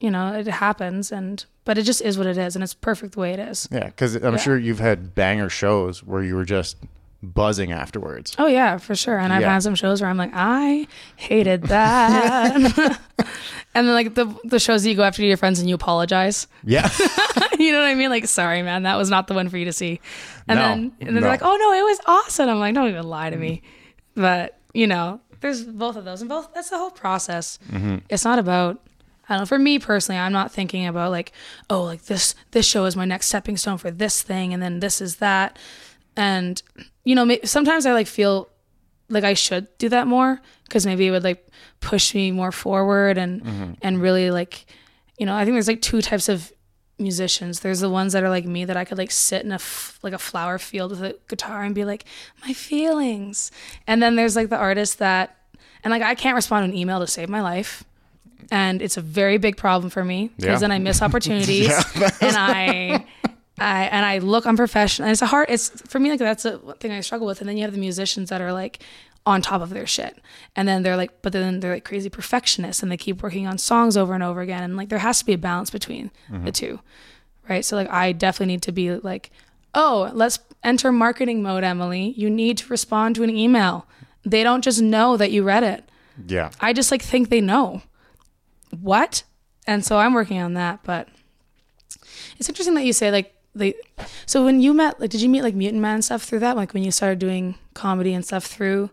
you 0.00 0.10
know, 0.10 0.34
it 0.34 0.46
happens 0.48 1.12
and 1.12 1.44
but 1.64 1.78
it 1.78 1.84
just 1.84 2.02
is 2.02 2.18
what 2.18 2.26
it 2.26 2.36
is 2.36 2.56
and 2.56 2.62
it's 2.64 2.74
perfect 2.74 3.14
the 3.14 3.20
way 3.20 3.32
it 3.32 3.38
is. 3.38 3.68
yeah 3.70 3.86
because 3.86 4.16
i'm 4.16 4.34
Yeah. 4.34 4.36
sure 4.40 4.58
you've 4.58 4.80
had 4.80 5.14
banger 5.14 5.48
shows 5.48 6.02
where 6.02 6.22
you 6.24 6.34
were 6.34 6.44
just 6.44 6.76
buzzing 7.22 7.70
afterwards 7.70 8.34
Oh 8.38 8.46
yeah, 8.46 8.78
for 8.78 8.94
sure. 8.96 9.16
And 9.18 9.32
I've 9.32 9.42
Yeah. 9.42 9.52
had 9.54 9.62
some 9.62 9.74
shows 9.76 10.00
where 10.00 10.10
I'm 10.10 10.16
like, 10.16 10.32
I 10.34 10.88
hated 11.16 11.62
that. 11.64 12.54
and 13.74 13.86
then 13.86 13.94
like 13.94 14.14
the 14.14 14.34
the 14.44 14.58
shows 14.58 14.82
that 14.82 14.88
you 14.90 14.96
go 14.96 15.04
after 15.04 15.22
your 15.22 15.36
friends 15.36 15.60
and 15.60 15.68
you 15.68 15.74
apologize. 15.74 16.46
yeah 16.64 16.90
you 17.58 17.70
know 17.72 17.78
what 17.80 17.86
I 17.88 17.94
mean? 17.94 18.10
Like, 18.10 18.26
sorry, 18.26 18.62
man, 18.62 18.82
that 18.84 18.96
was 18.96 19.08
not 19.10 19.26
the 19.28 19.34
one 19.34 19.48
for 19.48 19.56
you 19.56 19.66
to 19.66 19.72
see. 19.72 20.00
And 20.48 20.58
No, 20.58 20.62
then 20.68 20.78
and 21.00 21.08
then 21.08 21.14
no. 21.14 21.20
they're 21.20 21.30
like, 21.30 21.42
oh 21.42 21.56
no, 21.56 21.72
it 21.72 21.82
was 21.84 22.00
awesome. 22.06 22.48
I'm 22.48 22.58
like, 22.58 22.74
don't 22.74 22.88
even 22.88 23.08
lie 23.08 23.30
to 23.30 23.36
me. 23.36 23.62
But 24.14 24.58
you 24.74 24.86
know, 24.86 25.20
there's 25.40 25.64
both 25.64 25.96
of 25.96 26.04
those, 26.04 26.22
and 26.22 26.28
both 26.28 26.52
that's 26.54 26.70
the 26.70 26.78
whole 26.78 26.90
process. 26.90 27.58
Mm-hmm. 27.70 27.98
It's 28.08 28.24
not 28.24 28.38
about. 28.38 28.80
I 29.28 29.34
don't 29.34 29.42
know. 29.42 29.46
For 29.46 29.58
me 29.58 29.78
personally, 29.78 30.18
I'm 30.18 30.32
not 30.32 30.50
thinking 30.50 30.86
about 30.86 31.12
like, 31.12 31.30
oh, 31.70 31.82
like 31.84 32.02
this 32.06 32.34
this 32.50 32.66
show 32.66 32.84
is 32.86 32.96
my 32.96 33.04
next 33.04 33.28
stepping 33.28 33.56
stone 33.56 33.78
for 33.78 33.90
this 33.92 34.22
thing, 34.22 34.52
and 34.52 34.60
then 34.62 34.80
this 34.80 35.00
is 35.00 35.16
that, 35.16 35.58
and 36.16 36.60
you 37.04 37.14
know, 37.14 37.36
sometimes 37.44 37.86
I 37.86 37.92
like 37.92 38.06
feel 38.06 38.48
like 39.08 39.24
I 39.24 39.34
should 39.34 39.66
do 39.78 39.88
that 39.90 40.06
more 40.06 40.40
because 40.64 40.86
maybe 40.86 41.06
it 41.06 41.10
would 41.10 41.24
like 41.24 41.46
push 41.80 42.14
me 42.14 42.30
more 42.30 42.52
forward 42.52 43.18
and 43.18 43.42
mm-hmm. 43.42 43.72
and 43.82 44.00
really 44.00 44.30
like 44.30 44.64
you 45.18 45.26
know 45.26 45.34
I 45.34 45.44
think 45.44 45.54
there's 45.54 45.68
like 45.68 45.82
two 45.82 46.00
types 46.00 46.28
of 46.28 46.52
musicians. 46.98 47.60
There's 47.60 47.80
the 47.80 47.90
ones 47.90 48.12
that 48.12 48.22
are 48.22 48.30
like 48.30 48.44
me 48.46 48.64
that 48.64 48.76
I 48.76 48.84
could 48.84 48.96
like 48.98 49.10
sit 49.10 49.44
in 49.44 49.50
a 49.52 49.56
f- 49.56 49.98
like 50.02 50.12
a 50.12 50.18
flower 50.18 50.58
field 50.58 50.92
with 50.92 51.02
a 51.02 51.18
guitar 51.28 51.62
and 51.64 51.74
be 51.74 51.84
like 51.84 52.04
my 52.46 52.52
feelings. 52.52 53.50
And 53.86 54.02
then 54.02 54.14
there's 54.16 54.36
like 54.36 54.48
the 54.50 54.56
artists 54.56 54.96
that 54.96 55.36
and 55.84 55.90
like 55.90 56.02
I 56.02 56.14
can't 56.14 56.36
respond 56.36 56.64
to 56.66 56.72
an 56.72 56.76
email 56.78 57.00
to 57.00 57.06
save 57.06 57.28
my 57.28 57.40
life. 57.42 57.84
And 58.50 58.80
it's 58.82 58.96
a 58.96 59.00
very 59.00 59.38
big 59.38 59.56
problem 59.56 59.90
for 59.90 60.04
me 60.04 60.30
because 60.36 60.46
Yeah. 60.46 60.58
then 60.58 60.72
I 60.72 60.78
miss 60.78 61.02
opportunities 61.08 61.72
and 62.20 62.36
I 62.36 63.04
I 63.62 63.84
and 63.84 64.04
I 64.04 64.18
look 64.18 64.46
unprofessional. 64.46 65.06
And 65.06 65.12
it's 65.12 65.22
a 65.22 65.26
hard. 65.26 65.46
It's 65.48 65.70
for 65.88 65.98
me 65.98 66.10
like 66.10 66.18
that's 66.18 66.44
a 66.44 66.58
thing 66.80 66.92
I 66.92 67.00
struggle 67.00 67.26
with. 67.26 67.40
And 67.40 67.48
then 67.48 67.56
you 67.56 67.62
have 67.62 67.72
the 67.72 67.78
musicians 67.78 68.30
that 68.30 68.40
are 68.40 68.52
like 68.52 68.82
on 69.24 69.40
top 69.40 69.62
of 69.62 69.70
their 69.70 69.86
shit, 69.86 70.18
and 70.56 70.66
then 70.66 70.82
they're 70.82 70.96
like, 70.96 71.22
but 71.22 71.32
then 71.32 71.60
they're 71.60 71.74
like 71.74 71.84
crazy 71.84 72.10
perfectionists, 72.10 72.82
and 72.82 72.90
they 72.90 72.96
keep 72.96 73.22
working 73.22 73.46
on 73.46 73.58
songs 73.58 73.96
over 73.96 74.14
and 74.14 74.22
over 74.22 74.40
again. 74.40 74.62
And 74.62 74.76
like 74.76 74.88
there 74.88 74.98
has 74.98 75.20
to 75.20 75.24
be 75.24 75.32
a 75.32 75.38
balance 75.38 75.70
between 75.70 76.10
the 76.28 76.36
mm-hmm. 76.36 76.48
two, 76.48 76.80
right? 77.48 77.64
So 77.64 77.76
like 77.76 77.90
I 77.90 78.12
definitely 78.12 78.54
need 78.54 78.62
to 78.62 78.72
be 78.72 78.94
like, 78.96 79.30
oh, 79.74 80.10
let's 80.12 80.38
enter 80.64 80.92
marketing 80.92 81.42
mode, 81.42 81.64
Emily. 81.64 82.14
You 82.16 82.30
need 82.30 82.58
to 82.58 82.68
respond 82.68 83.14
to 83.16 83.22
an 83.22 83.30
email. 83.30 83.86
They 84.24 84.42
don't 84.42 84.62
just 84.62 84.80
know 84.82 85.16
that 85.16 85.30
you 85.30 85.42
read 85.42 85.62
it. 85.62 85.84
yeah 86.26 86.50
I 86.60 86.72
just 86.72 86.90
like 86.90 87.02
think 87.02 87.28
they 87.28 87.40
know. 87.40 87.82
What? 88.80 89.22
And 89.66 89.84
so 89.84 89.98
I'm 89.98 90.14
working 90.14 90.40
on 90.40 90.54
that, 90.54 90.80
but 90.82 91.08
it's 92.38 92.48
interesting 92.48 92.74
that 92.74 92.84
you 92.84 92.92
say 92.92 93.10
like 93.10 93.34
they 93.54 93.74
so 94.26 94.44
when 94.44 94.60
you 94.60 94.72
met 94.72 95.00
like 95.00 95.10
did 95.10 95.20
you 95.20 95.28
meet 95.28 95.42
like 95.42 95.54
Mutant 95.54 95.82
Man 95.82 95.96
and 95.96 96.04
stuff 96.04 96.22
through 96.22 96.40
that? 96.40 96.56
Like 96.56 96.74
when 96.74 96.82
you 96.82 96.90
started 96.90 97.18
doing 97.18 97.56
comedy 97.74 98.14
and 98.14 98.24
stuff 98.24 98.46
through 98.46 98.90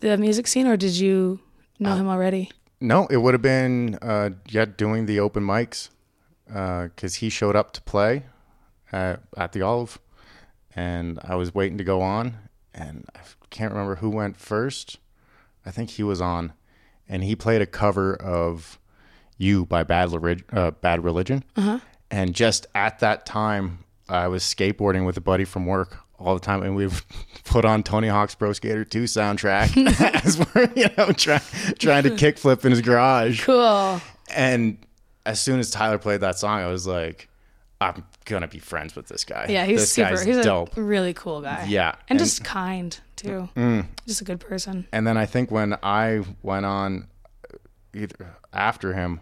the 0.00 0.16
music 0.16 0.46
scene 0.46 0.66
or 0.66 0.76
did 0.76 0.92
you 0.92 1.40
know 1.78 1.94
him 1.94 2.08
already? 2.08 2.50
No, 2.80 3.06
it 3.06 3.16
would 3.18 3.34
have 3.34 3.42
been 3.42 3.96
uh, 4.00 4.30
yeah 4.48 4.64
doing 4.64 5.06
the 5.06 5.20
open 5.20 5.42
mics 5.42 5.88
because 6.46 7.16
he 7.16 7.28
showed 7.28 7.56
up 7.56 7.72
to 7.72 7.82
play 7.82 8.24
at, 8.92 9.20
at 9.36 9.52
the 9.52 9.62
Olive, 9.62 9.98
and 10.74 11.18
I 11.22 11.34
was 11.34 11.54
waiting 11.54 11.78
to 11.78 11.84
go 11.84 12.00
on, 12.00 12.36
and 12.72 13.04
I 13.14 13.20
can't 13.50 13.72
remember 13.72 13.96
who 13.96 14.10
went 14.10 14.36
first. 14.36 14.98
I 15.66 15.70
think 15.70 15.90
he 15.90 16.02
was 16.02 16.20
on, 16.20 16.52
and 17.08 17.22
he 17.24 17.36
played 17.36 17.60
a 17.60 17.66
cover 17.66 18.14
of 18.14 18.78
"You" 19.36 19.66
by 19.66 19.82
Bad, 19.82 20.42
uh, 20.52 20.70
Bad 20.70 21.04
Religion, 21.04 21.44
and 22.10 22.34
just 22.34 22.66
at 22.74 23.00
that 23.00 23.26
time, 23.26 23.84
I 24.08 24.28
was 24.28 24.42
skateboarding 24.42 25.04
with 25.06 25.16
a 25.16 25.20
buddy 25.20 25.44
from 25.44 25.66
work 25.66 25.98
all 26.18 26.34
the 26.34 26.40
time, 26.40 26.62
and 26.62 26.74
we've 26.74 27.04
put 27.44 27.64
on 27.64 27.82
Tony 27.82 28.08
Hawk's 28.08 28.34
Pro 28.34 28.52
Skater 28.52 28.84
2 28.84 29.04
soundtrack 29.04 29.76
as 30.24 30.38
we're 30.38 30.70
you 30.74 30.88
know 30.96 31.12
try, 31.12 31.40
trying 31.78 32.02
to 32.04 32.10
kickflip 32.10 32.64
in 32.64 32.70
his 32.72 32.80
garage. 32.80 33.44
Cool. 33.44 34.00
And 34.34 34.78
as 35.26 35.40
soon 35.40 35.58
as 35.60 35.70
Tyler 35.70 35.98
played 35.98 36.20
that 36.22 36.38
song, 36.38 36.60
I 36.60 36.66
was 36.68 36.86
like, 36.86 37.28
I'm 37.80 38.04
gonna 38.24 38.48
be 38.48 38.58
friends 38.58 38.96
with 38.96 39.06
this 39.08 39.24
guy. 39.24 39.46
Yeah, 39.48 39.64
he's 39.64 39.80
this 39.80 39.92
super 39.92 40.20
he's 40.24 40.44
dope. 40.44 40.76
a 40.76 40.82
really 40.82 41.14
cool 41.14 41.40
guy. 41.42 41.66
Yeah, 41.68 41.90
And, 41.90 41.96
and- 42.10 42.18
Mm. 42.18 42.22
just 42.22 42.44
kind 42.44 42.98
too. 43.16 43.48
Just 44.06 44.20
a 44.20 44.24
good 44.24 44.40
person. 44.40 44.86
And 44.92 45.06
then 45.06 45.16
I 45.16 45.26
think 45.26 45.50
when 45.50 45.76
I 45.82 46.22
went 46.42 46.66
on, 46.66 47.06
either 47.94 48.34
after 48.52 48.94
him, 48.94 49.20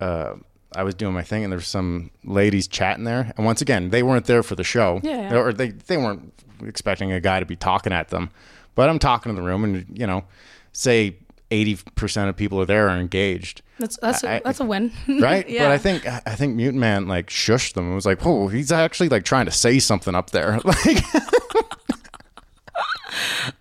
uh, 0.00 0.34
I 0.76 0.82
was 0.82 0.94
doing 0.94 1.14
my 1.14 1.22
thing, 1.22 1.42
and 1.44 1.52
there 1.52 1.58
was 1.58 1.66
some 1.68 2.10
ladies 2.24 2.68
chatting 2.68 3.04
there. 3.04 3.32
And 3.36 3.44
once 3.46 3.60
again, 3.62 3.90
they 3.90 4.02
weren't 4.02 4.26
there 4.26 4.42
for 4.42 4.54
the 4.54 4.64
show, 4.64 5.00
Yeah, 5.02 5.30
yeah. 5.32 5.36
or 5.38 5.52
they 5.52 5.70
they 5.70 5.96
weren't 5.96 6.32
expecting 6.64 7.12
a 7.12 7.20
guy 7.20 7.40
to 7.40 7.46
be 7.46 7.56
talking 7.56 7.92
at 7.92 8.08
them. 8.08 8.30
But 8.74 8.88
I'm 8.88 8.98
talking 8.98 9.32
to 9.34 9.36
the 9.40 9.46
room, 9.46 9.64
and 9.64 9.86
you 9.98 10.06
know, 10.06 10.24
say 10.72 11.16
eighty 11.50 11.78
percent 11.94 12.28
of 12.28 12.36
people 12.36 12.60
are 12.60 12.66
there 12.66 12.88
are 12.88 12.98
engaged. 12.98 13.62
That's 13.78 13.98
that's 14.00 14.22
a 14.24 14.40
that's 14.44 14.60
a 14.60 14.64
win. 14.64 14.92
right? 15.20 15.48
yeah. 15.48 15.64
But 15.64 15.72
I 15.72 15.78
think 15.78 16.06
I 16.06 16.34
think 16.34 16.54
Mutant 16.56 16.80
Man 16.80 17.08
like 17.08 17.28
shushed 17.28 17.74
them 17.74 17.86
and 17.86 17.94
was 17.94 18.06
like, 18.06 18.24
"Oh, 18.26 18.48
he's 18.48 18.70
actually 18.72 19.08
like 19.08 19.24
trying 19.24 19.46
to 19.46 19.52
say 19.52 19.78
something 19.78 20.14
up 20.14 20.30
there." 20.30 20.60
Like, 20.64 21.04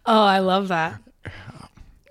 Oh, 0.05 0.23
I 0.23 0.39
love 0.39 0.67
that. 0.69 1.01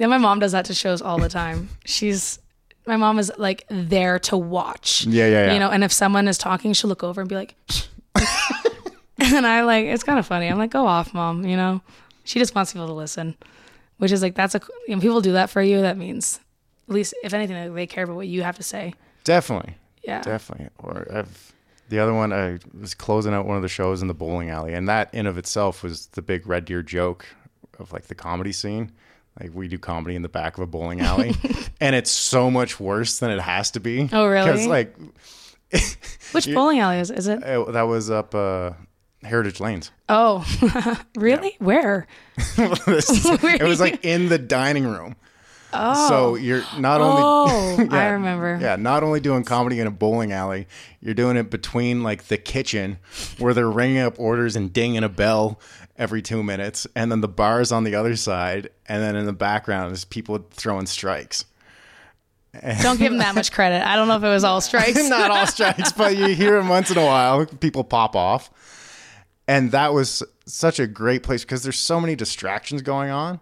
Yeah, 0.00 0.08
my 0.08 0.18
mom 0.18 0.40
does 0.40 0.50
that 0.50 0.64
to 0.64 0.74
shows 0.74 1.00
all 1.00 1.18
the 1.18 1.28
time. 1.28 1.68
She's 1.84 2.40
my 2.86 2.96
mom 2.96 3.18
is 3.18 3.32
like 3.38 3.64
there 3.68 4.18
to 4.20 4.36
watch. 4.36 5.06
Yeah, 5.06 5.26
yeah, 5.26 5.46
yeah. 5.46 5.52
You 5.54 5.58
know, 5.60 5.70
and 5.70 5.82
if 5.84 5.92
someone 5.92 6.28
is 6.28 6.38
talking, 6.38 6.72
she'll 6.72 6.88
look 6.88 7.02
over 7.04 7.20
and 7.20 7.28
be 7.28 7.34
like, 7.36 7.54
and 9.18 9.46
I 9.46 9.62
like 9.62 9.86
it's 9.86 10.02
kind 10.04 10.18
of 10.18 10.26
funny. 10.26 10.48
I'm 10.48 10.58
like, 10.58 10.70
go 10.70 10.86
off, 10.86 11.14
mom. 11.14 11.44
You 11.44 11.56
know, 11.56 11.80
she 12.24 12.38
just 12.38 12.54
wants 12.54 12.72
people 12.72 12.86
to 12.86 12.92
listen, 12.92 13.36
which 13.98 14.12
is 14.12 14.22
like 14.22 14.34
that's 14.34 14.54
a 14.54 14.60
you 14.88 14.94
know, 14.96 15.00
people 15.00 15.20
do 15.20 15.32
that 15.32 15.50
for 15.50 15.62
you. 15.62 15.80
That 15.80 15.96
means 15.96 16.40
at 16.88 16.94
least 16.94 17.14
if 17.22 17.32
anything, 17.32 17.56
like, 17.56 17.74
they 17.74 17.86
care 17.86 18.04
about 18.04 18.16
what 18.16 18.26
you 18.28 18.42
have 18.42 18.56
to 18.56 18.62
say. 18.62 18.94
definitely, 19.24 19.74
Yeah. 20.02 20.20
definitely. 20.22 20.68
Or 20.78 21.06
I've 21.12 21.52
the 21.88 21.98
other 21.98 22.14
one. 22.14 22.32
I 22.32 22.58
was 22.78 22.94
closing 22.94 23.34
out 23.34 23.46
one 23.46 23.56
of 23.56 23.62
the 23.62 23.68
shows 23.68 24.02
in 24.02 24.08
the 24.08 24.14
bowling 24.14 24.50
alley, 24.50 24.74
and 24.74 24.88
that 24.88 25.12
in 25.14 25.26
of 25.26 25.36
itself 25.38 25.82
was 25.82 26.06
the 26.08 26.22
big 26.22 26.46
Red 26.46 26.64
Deer 26.64 26.82
joke 26.82 27.26
of 27.78 27.92
like 27.92 28.04
the 28.06 28.14
comedy 28.14 28.52
scene. 28.52 28.90
Like 29.40 29.50
we 29.52 29.66
do 29.68 29.78
comedy 29.78 30.14
in 30.14 30.22
the 30.22 30.28
back 30.28 30.56
of 30.56 30.62
a 30.62 30.66
bowling 30.66 31.00
alley, 31.00 31.34
and 31.80 31.96
it's 31.96 32.10
so 32.10 32.50
much 32.50 32.78
worse 32.78 33.18
than 33.18 33.30
it 33.30 33.40
has 33.40 33.72
to 33.72 33.80
be. 33.80 34.08
Oh, 34.12 34.26
really? 34.26 34.46
Because 34.50 34.66
like 34.66 34.96
Which 36.32 36.46
bowling 36.52 36.78
alley 36.78 36.98
is 36.98 37.10
is 37.10 37.26
it? 37.26 37.42
uh, 37.42 37.70
that 37.72 37.82
was 37.82 38.10
up 38.10 38.34
uh, 38.34 38.72
Heritage 39.22 39.60
Lanes. 39.60 39.90
Oh, 40.08 40.44
really? 41.16 41.56
Where? 41.58 42.06
it 42.56 43.62
was 43.62 43.80
like 43.80 44.04
in 44.04 44.28
the 44.28 44.38
dining 44.38 44.86
room. 44.86 45.16
Oh. 45.76 46.08
So 46.08 46.34
you're 46.36 46.62
not 46.78 47.00
only 47.00 47.22
Oh, 47.24 47.88
I 47.90 48.10
remember. 48.10 48.58
Yeah, 48.60 48.76
not 48.76 49.02
only 49.02 49.18
doing 49.18 49.42
comedy 49.42 49.80
in 49.80 49.88
a 49.88 49.90
bowling 49.90 50.30
alley, 50.30 50.68
you're 51.00 51.14
doing 51.14 51.36
it 51.36 51.50
between 51.50 52.04
like 52.04 52.28
the 52.28 52.38
kitchen 52.38 52.98
where 53.38 53.52
they're 53.52 53.68
ringing 53.70 53.98
up 53.98 54.20
orders 54.20 54.54
and 54.54 54.72
dinging 54.72 55.02
a 55.02 55.08
bell 55.08 55.58
every 55.96 56.22
two 56.22 56.42
minutes, 56.42 56.86
and 56.94 57.10
then 57.10 57.20
the 57.20 57.28
bars 57.28 57.72
on 57.72 57.84
the 57.84 57.94
other 57.94 58.16
side, 58.16 58.70
and 58.86 59.02
then 59.02 59.16
in 59.16 59.26
the 59.26 59.32
background 59.32 59.92
is 59.92 60.04
people 60.04 60.46
throwing 60.50 60.86
strikes. 60.86 61.44
Don't 62.82 62.98
give 62.98 63.12
him 63.12 63.18
that 63.18 63.34
much 63.34 63.50
credit. 63.50 63.84
I 63.86 63.96
don't 63.96 64.06
know 64.06 64.16
if 64.16 64.22
it 64.22 64.28
was 64.28 64.44
all 64.44 64.60
strikes. 64.60 65.08
not 65.08 65.30
all 65.30 65.46
strikes, 65.48 65.92
but 65.92 66.16
you 66.16 66.28
hear 66.28 66.58
them 66.58 66.68
once 66.68 66.90
in 66.90 66.98
a 66.98 67.04
while. 67.04 67.46
People 67.46 67.84
pop 67.84 68.14
off, 68.14 68.50
and 69.48 69.72
that 69.72 69.92
was 69.92 70.22
such 70.46 70.78
a 70.78 70.86
great 70.86 71.22
place 71.22 71.42
because 71.44 71.62
there's 71.62 71.78
so 71.78 72.00
many 72.00 72.14
distractions 72.14 72.82
going 72.82 73.10
on. 73.10 73.40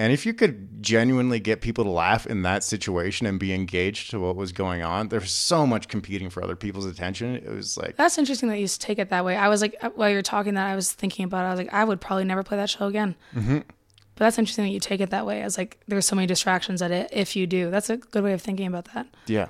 And 0.00 0.14
if 0.14 0.24
you 0.24 0.32
could 0.32 0.82
genuinely 0.82 1.40
get 1.40 1.60
people 1.60 1.84
to 1.84 1.90
laugh 1.90 2.26
in 2.26 2.40
that 2.40 2.64
situation 2.64 3.26
and 3.26 3.38
be 3.38 3.52
engaged 3.52 4.10
to 4.12 4.18
what 4.18 4.34
was 4.34 4.50
going 4.50 4.82
on, 4.82 5.08
there's 5.08 5.30
so 5.30 5.66
much 5.66 5.88
competing 5.88 6.30
for 6.30 6.42
other 6.42 6.56
people's 6.56 6.86
attention. 6.86 7.36
It 7.36 7.50
was 7.50 7.76
like, 7.76 7.96
That's 7.96 8.16
interesting 8.16 8.48
that 8.48 8.58
you 8.58 8.66
take 8.66 8.98
it 8.98 9.10
that 9.10 9.26
way. 9.26 9.36
I 9.36 9.48
was 9.48 9.60
like, 9.60 9.76
uh, 9.82 9.90
while 9.90 10.08
you're 10.08 10.22
talking 10.22 10.54
that, 10.54 10.66
I 10.66 10.74
was 10.74 10.90
thinking 10.90 11.26
about 11.26 11.44
it. 11.44 11.48
I 11.48 11.50
was 11.50 11.58
like, 11.58 11.74
I 11.74 11.84
would 11.84 12.00
probably 12.00 12.24
never 12.24 12.42
play 12.42 12.56
that 12.56 12.70
show 12.70 12.86
again. 12.86 13.14
Mm-hmm. 13.34 13.58
But 13.58 14.24
that's 14.24 14.38
interesting 14.38 14.64
that 14.64 14.70
you 14.70 14.80
take 14.80 15.02
it 15.02 15.10
that 15.10 15.26
way. 15.26 15.42
As 15.42 15.58
like, 15.58 15.78
there's 15.86 16.06
so 16.06 16.16
many 16.16 16.26
distractions 16.26 16.80
at 16.80 16.90
it. 16.90 17.10
If 17.12 17.36
you 17.36 17.46
do, 17.46 17.70
that's 17.70 17.90
a 17.90 17.98
good 17.98 18.24
way 18.24 18.32
of 18.32 18.40
thinking 18.40 18.68
about 18.68 18.86
that. 18.94 19.06
yeah. 19.26 19.48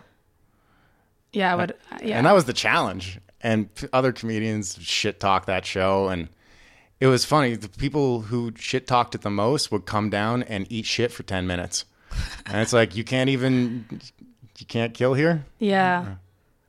Yeah, 1.32 1.52
I 1.52 1.54
would. 1.54 1.70
uh, 1.92 1.98
Yeah, 2.02 2.18
And 2.18 2.26
that 2.26 2.34
was 2.34 2.46
the 2.46 2.52
challenge. 2.52 3.20
And 3.40 3.68
other 3.92 4.10
comedians 4.10 4.76
shit 4.80 5.20
talk 5.20 5.46
that 5.46 5.64
show. 5.64 6.08
And 6.08 6.28
it 7.00 7.06
was 7.06 7.24
funny. 7.24 7.56
The 7.56 7.68
people 7.68 8.20
who 8.22 8.52
shit 8.56 8.86
talked 8.86 9.14
it 9.14 9.22
the 9.22 9.30
most 9.30 9.72
would 9.72 9.86
come 9.86 10.10
down 10.10 10.42
and 10.44 10.66
eat 10.70 10.86
shit 10.86 11.10
for 11.12 11.22
10 11.22 11.46
minutes. 11.46 11.84
And 12.46 12.60
it's 12.60 12.72
like, 12.72 12.94
you 12.96 13.04
can't 13.04 13.30
even, 13.30 13.84
you 14.58 14.66
can't 14.66 14.94
kill 14.94 15.14
here. 15.14 15.44
yeah. 15.58 16.14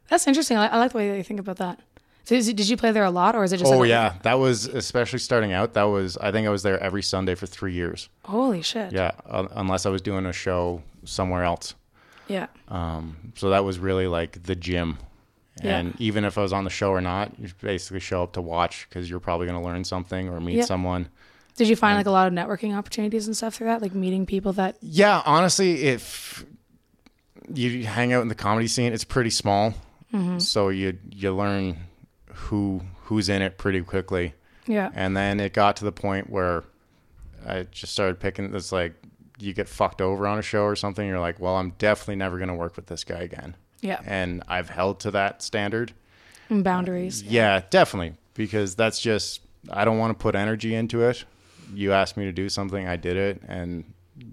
That's 0.10 0.28
interesting. 0.28 0.58
I, 0.58 0.68
I 0.68 0.78
like 0.78 0.92
the 0.92 0.98
way 0.98 1.16
you 1.18 1.24
think 1.24 1.40
about 1.40 1.56
that. 1.58 1.80
So 2.26 2.36
it- 2.36 2.56
did 2.56 2.68
you 2.68 2.76
play 2.76 2.92
there 2.92 3.06
a 3.06 3.10
lot, 3.12 3.34
or 3.34 3.44
is 3.46 3.54
it 3.54 3.58
just? 3.58 3.72
Oh, 3.72 3.80
like, 3.80 3.90
yeah. 3.90 4.16
That 4.24 4.36
was, 4.40 4.66
especially 4.66 5.20
starting 5.20 5.54
out, 5.54 5.74
that 5.76 5.84
was, 5.84 6.18
I 6.18 6.32
think 6.34 6.46
I 6.46 6.50
was 6.50 6.64
there 6.64 6.78
every 6.82 7.02
Sunday 7.02 7.34
for 7.34 7.46
three 7.48 7.74
years. 7.74 8.10
Holy 8.26 8.62
shit. 8.62 8.92
Yeah. 8.92 9.12
Uh, 9.26 9.48
unless 9.56 9.86
I 9.86 9.90
was 9.90 10.02
doing 10.02 10.26
a 10.26 10.34
show 10.34 10.84
somewhere 11.06 11.44
else. 11.46 11.76
Yeah. 12.28 12.48
Um, 12.68 13.16
so 13.36 13.50
that 13.52 13.64
was 13.64 13.80
really 13.80 14.08
like 14.08 14.44
the 14.44 14.56
gym. 14.56 14.98
Yeah. 15.62 15.78
And 15.78 16.00
even 16.00 16.24
if 16.24 16.38
I 16.38 16.42
was 16.42 16.54
on 16.54 16.64
the 16.64 16.70
show 16.70 16.92
or 16.92 17.02
not, 17.02 17.38
you 17.40 17.50
basically 17.62 18.00
show 18.00 18.24
up 18.24 18.34
to 18.34 18.42
watch 18.42 18.88
because 18.90 19.10
you're 19.10 19.20
probably 19.20 19.48
going 19.48 19.62
to 19.62 19.66
learn 19.68 19.84
something 19.84 20.30
or 20.30 20.40
meet 20.40 20.58
Yeah. 20.58 20.66
someone. 20.66 21.10
Did 21.58 21.68
you 21.68 21.76
find 21.76 21.98
like 21.98 22.06
a 22.06 22.12
lot 22.12 22.28
of 22.28 22.34
networking 22.34 22.76
opportunities 22.76 23.28
and 23.28 23.36
stuff 23.36 23.56
through 23.56 23.68
that, 23.68 23.82
like 23.82 23.94
meeting 23.94 24.26
people 24.26 24.54
that? 24.54 24.78
Yeah, 24.82 25.22
honestly, 25.26 25.84
if 25.84 26.46
you 27.54 27.86
hang 27.86 28.14
out 28.14 28.22
in 28.22 28.30
the 28.30 28.36
comedy 28.36 28.68
scene, 28.68 28.94
it's 28.94 29.04
pretty 29.04 29.30
small, 29.30 29.74
mm-hmm. 30.14 30.40
so 30.40 30.70
you 30.70 30.98
you 31.12 31.36
learn 31.36 31.78
who 32.34 32.82
who's 33.04 33.28
in 33.28 33.42
it 33.42 33.58
pretty 33.58 33.82
quickly, 33.82 34.34
Yeah. 34.66 34.90
and 34.96 35.16
then 35.16 35.42
it 35.42 35.54
got 35.54 35.76
to 35.78 35.84
the 35.84 35.92
point 35.92 36.30
where 36.30 36.64
I 37.46 37.64
just 37.64 37.92
started 37.92 38.20
picking. 38.20 38.56
It's 38.56 38.72
like 38.72 38.94
you 39.38 39.54
get 39.54 39.68
fucked 39.68 40.02
over 40.02 40.26
on 40.28 40.40
a 40.40 40.44
show 40.44 40.64
or 40.64 40.78
something. 40.78 41.06
You're 41.06 41.20
like, 41.20 41.40
well, 41.40 41.58
I'm 41.58 41.72
definitely 41.78 42.16
never 42.16 42.38
going 42.38 42.48
to 42.50 42.56
work 42.56 42.78
with 42.78 42.86
this 42.88 43.04
guy 43.04 43.20
again, 43.20 43.56
Yeah. 43.82 44.00
and 44.06 44.44
I've 44.48 44.70
held 44.70 45.00
to 45.02 45.12
that 45.12 45.42
standard. 45.42 45.94
And 46.50 46.64
boundaries. 46.64 47.24
Uh, 47.24 47.28
yeah, 47.30 47.62
definitely, 47.70 48.16
because 48.34 48.76
that's 48.76 49.00
just 49.00 49.42
I 49.70 49.86
don't 49.86 49.98
want 49.98 50.18
to 50.18 50.22
put 50.22 50.36
energy 50.36 50.74
into 50.76 51.04
it. 51.04 51.26
You 51.74 51.94
asked 51.94 52.18
me 52.18 52.26
to 52.26 52.32
do 52.32 52.50
something, 52.50 52.88
I 52.88 52.96
did 52.96 53.16
it, 53.16 53.42
and 53.48 53.86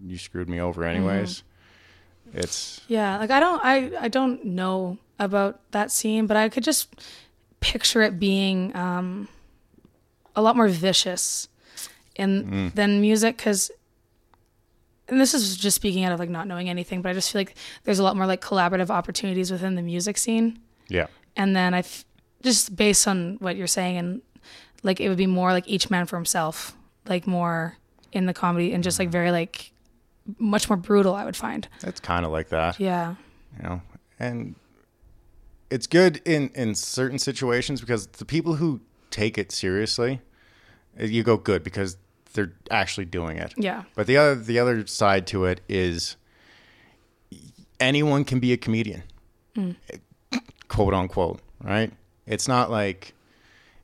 you 0.04 0.18
screwed 0.18 0.48
me 0.48 0.60
over 0.60 0.82
mm-hmm. 0.82 0.96
anyways. 0.96 1.42
It's 2.34 2.80
Yeah, 2.88 3.18
like 3.18 3.30
I 3.30 3.40
don't 3.40 3.60
I 3.64 3.90
I 4.00 4.08
don't 4.08 4.44
know 4.44 4.98
about 5.18 5.60
that 5.72 5.90
scene, 5.90 6.26
but 6.26 6.36
I 6.36 6.48
could 6.48 6.64
just 6.64 6.94
picture 7.60 8.02
it 8.02 8.18
being 8.18 8.74
um 8.76 9.28
a 10.36 10.42
lot 10.42 10.56
more 10.56 10.68
vicious 10.68 11.48
in 12.14 12.44
mm. 12.44 12.74
than 12.74 13.00
music 13.00 13.38
cuz 13.38 13.70
and 15.09 15.20
this 15.20 15.35
is 15.35 15.56
just 15.56 15.74
speaking 15.74 16.05
out 16.05 16.12
of 16.12 16.18
like 16.20 16.28
not 16.30 16.47
knowing 16.47 16.68
anything, 16.68 17.02
but 17.02 17.10
I 17.10 17.12
just 17.14 17.32
feel 17.32 17.40
like 17.40 17.56
there's 17.85 17.98
a 17.98 18.02
lot 18.02 18.16
more 18.16 18.26
like 18.26 18.40
collaborative 18.40 18.90
opportunities 18.90 19.51
within 19.51 19.74
the 19.74 19.82
music 19.82 20.18
scene. 20.18 20.59
yeah, 20.89 21.06
And 21.36 21.55
then 21.56 21.74
I 21.74 21.78
f- 21.80 22.05
just 22.43 22.76
based 22.76 23.06
on 23.09 23.36
what 23.40 23.56
you're 23.56 23.66
saying 23.66 23.97
and 23.97 24.22
like 24.82 25.01
it 25.01 25.09
would 25.09 25.18
be 25.18 25.26
more 25.26 25.52
like 25.52 25.66
each 25.66 25.90
man 25.90 26.06
for 26.06 26.16
himself, 26.16 26.76
like 27.06 27.26
more 27.26 27.76
in 28.12 28.26
the 28.26 28.35
comedy 28.35 28.72
and 28.72 28.85
just 28.85 28.98
like 28.98 29.09
very 29.10 29.30
like 29.30 29.72
much 30.39 30.68
more 30.68 30.76
brutal 30.76 31.14
I 31.14 31.24
would 31.24 31.36
find. 31.36 31.66
it's 31.82 32.01
kind 32.01 32.24
of 32.26 32.30
like 32.32 32.48
that, 32.51 32.78
Yeah. 32.78 33.14
you 33.56 33.62
know. 33.68 33.82
And 34.18 34.55
it's 35.70 35.86
good 35.86 36.20
in 36.24 36.51
in 36.55 36.74
certain 36.74 37.18
situations 37.18 37.80
because 37.80 38.06
the 38.06 38.24
people 38.24 38.55
who 38.56 38.80
take 39.10 39.39
it 39.39 39.52
seriously, 39.52 40.20
uh, 41.01 41.05
you 41.05 41.22
go 41.22 41.36
good 41.36 41.62
because 41.62 41.97
they're 42.39 42.52
actually 42.70 43.05
doing 43.05 43.36
it. 43.36 43.52
Yeah. 43.56 43.82
But 43.97 44.06
the 44.06 44.16
other 44.16 44.36
the 44.36 44.60
other 44.60 44.86
side 44.86 45.27
to 45.28 45.44
it 45.44 45.60
is 45.69 46.15
anyone 47.81 48.24
can 48.24 48.39
be 48.39 48.52
a 48.52 48.56
comedian. 48.56 49.02
Mm. 49.56 49.74
Quote 50.69 50.94
unquote, 50.94 51.40
right? 51.60 51.93
It's 52.27 52.47
not 52.47 52.70
like 52.70 53.15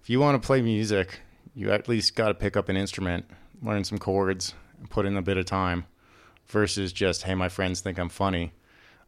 if 0.02 0.08
you 0.08 0.20
want 0.20 0.40
to 0.40 0.46
play 0.46 0.62
music, 0.62 1.20
you 1.52 1.72
at 1.72 1.88
least 1.88 2.14
got 2.14 2.28
to 2.28 2.34
pick 2.34 2.56
up 2.56 2.68
an 2.68 2.76
instrument, 2.76 3.24
learn 3.60 3.82
some 3.82 3.98
chords, 3.98 4.54
and 4.78 4.88
put 4.88 5.04
in 5.04 5.16
a 5.16 5.22
bit 5.22 5.36
of 5.36 5.46
time 5.46 5.86
versus 6.46 6.92
just 6.92 7.24
hey, 7.24 7.34
my 7.34 7.48
friends 7.48 7.80
think 7.80 7.98
I'm 7.98 8.08
funny. 8.08 8.52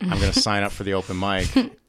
I'm 0.00 0.18
going 0.18 0.32
to 0.32 0.40
sign 0.40 0.64
up 0.64 0.72
for 0.72 0.82
the 0.82 0.94
open 0.94 1.20
mic 1.20 1.46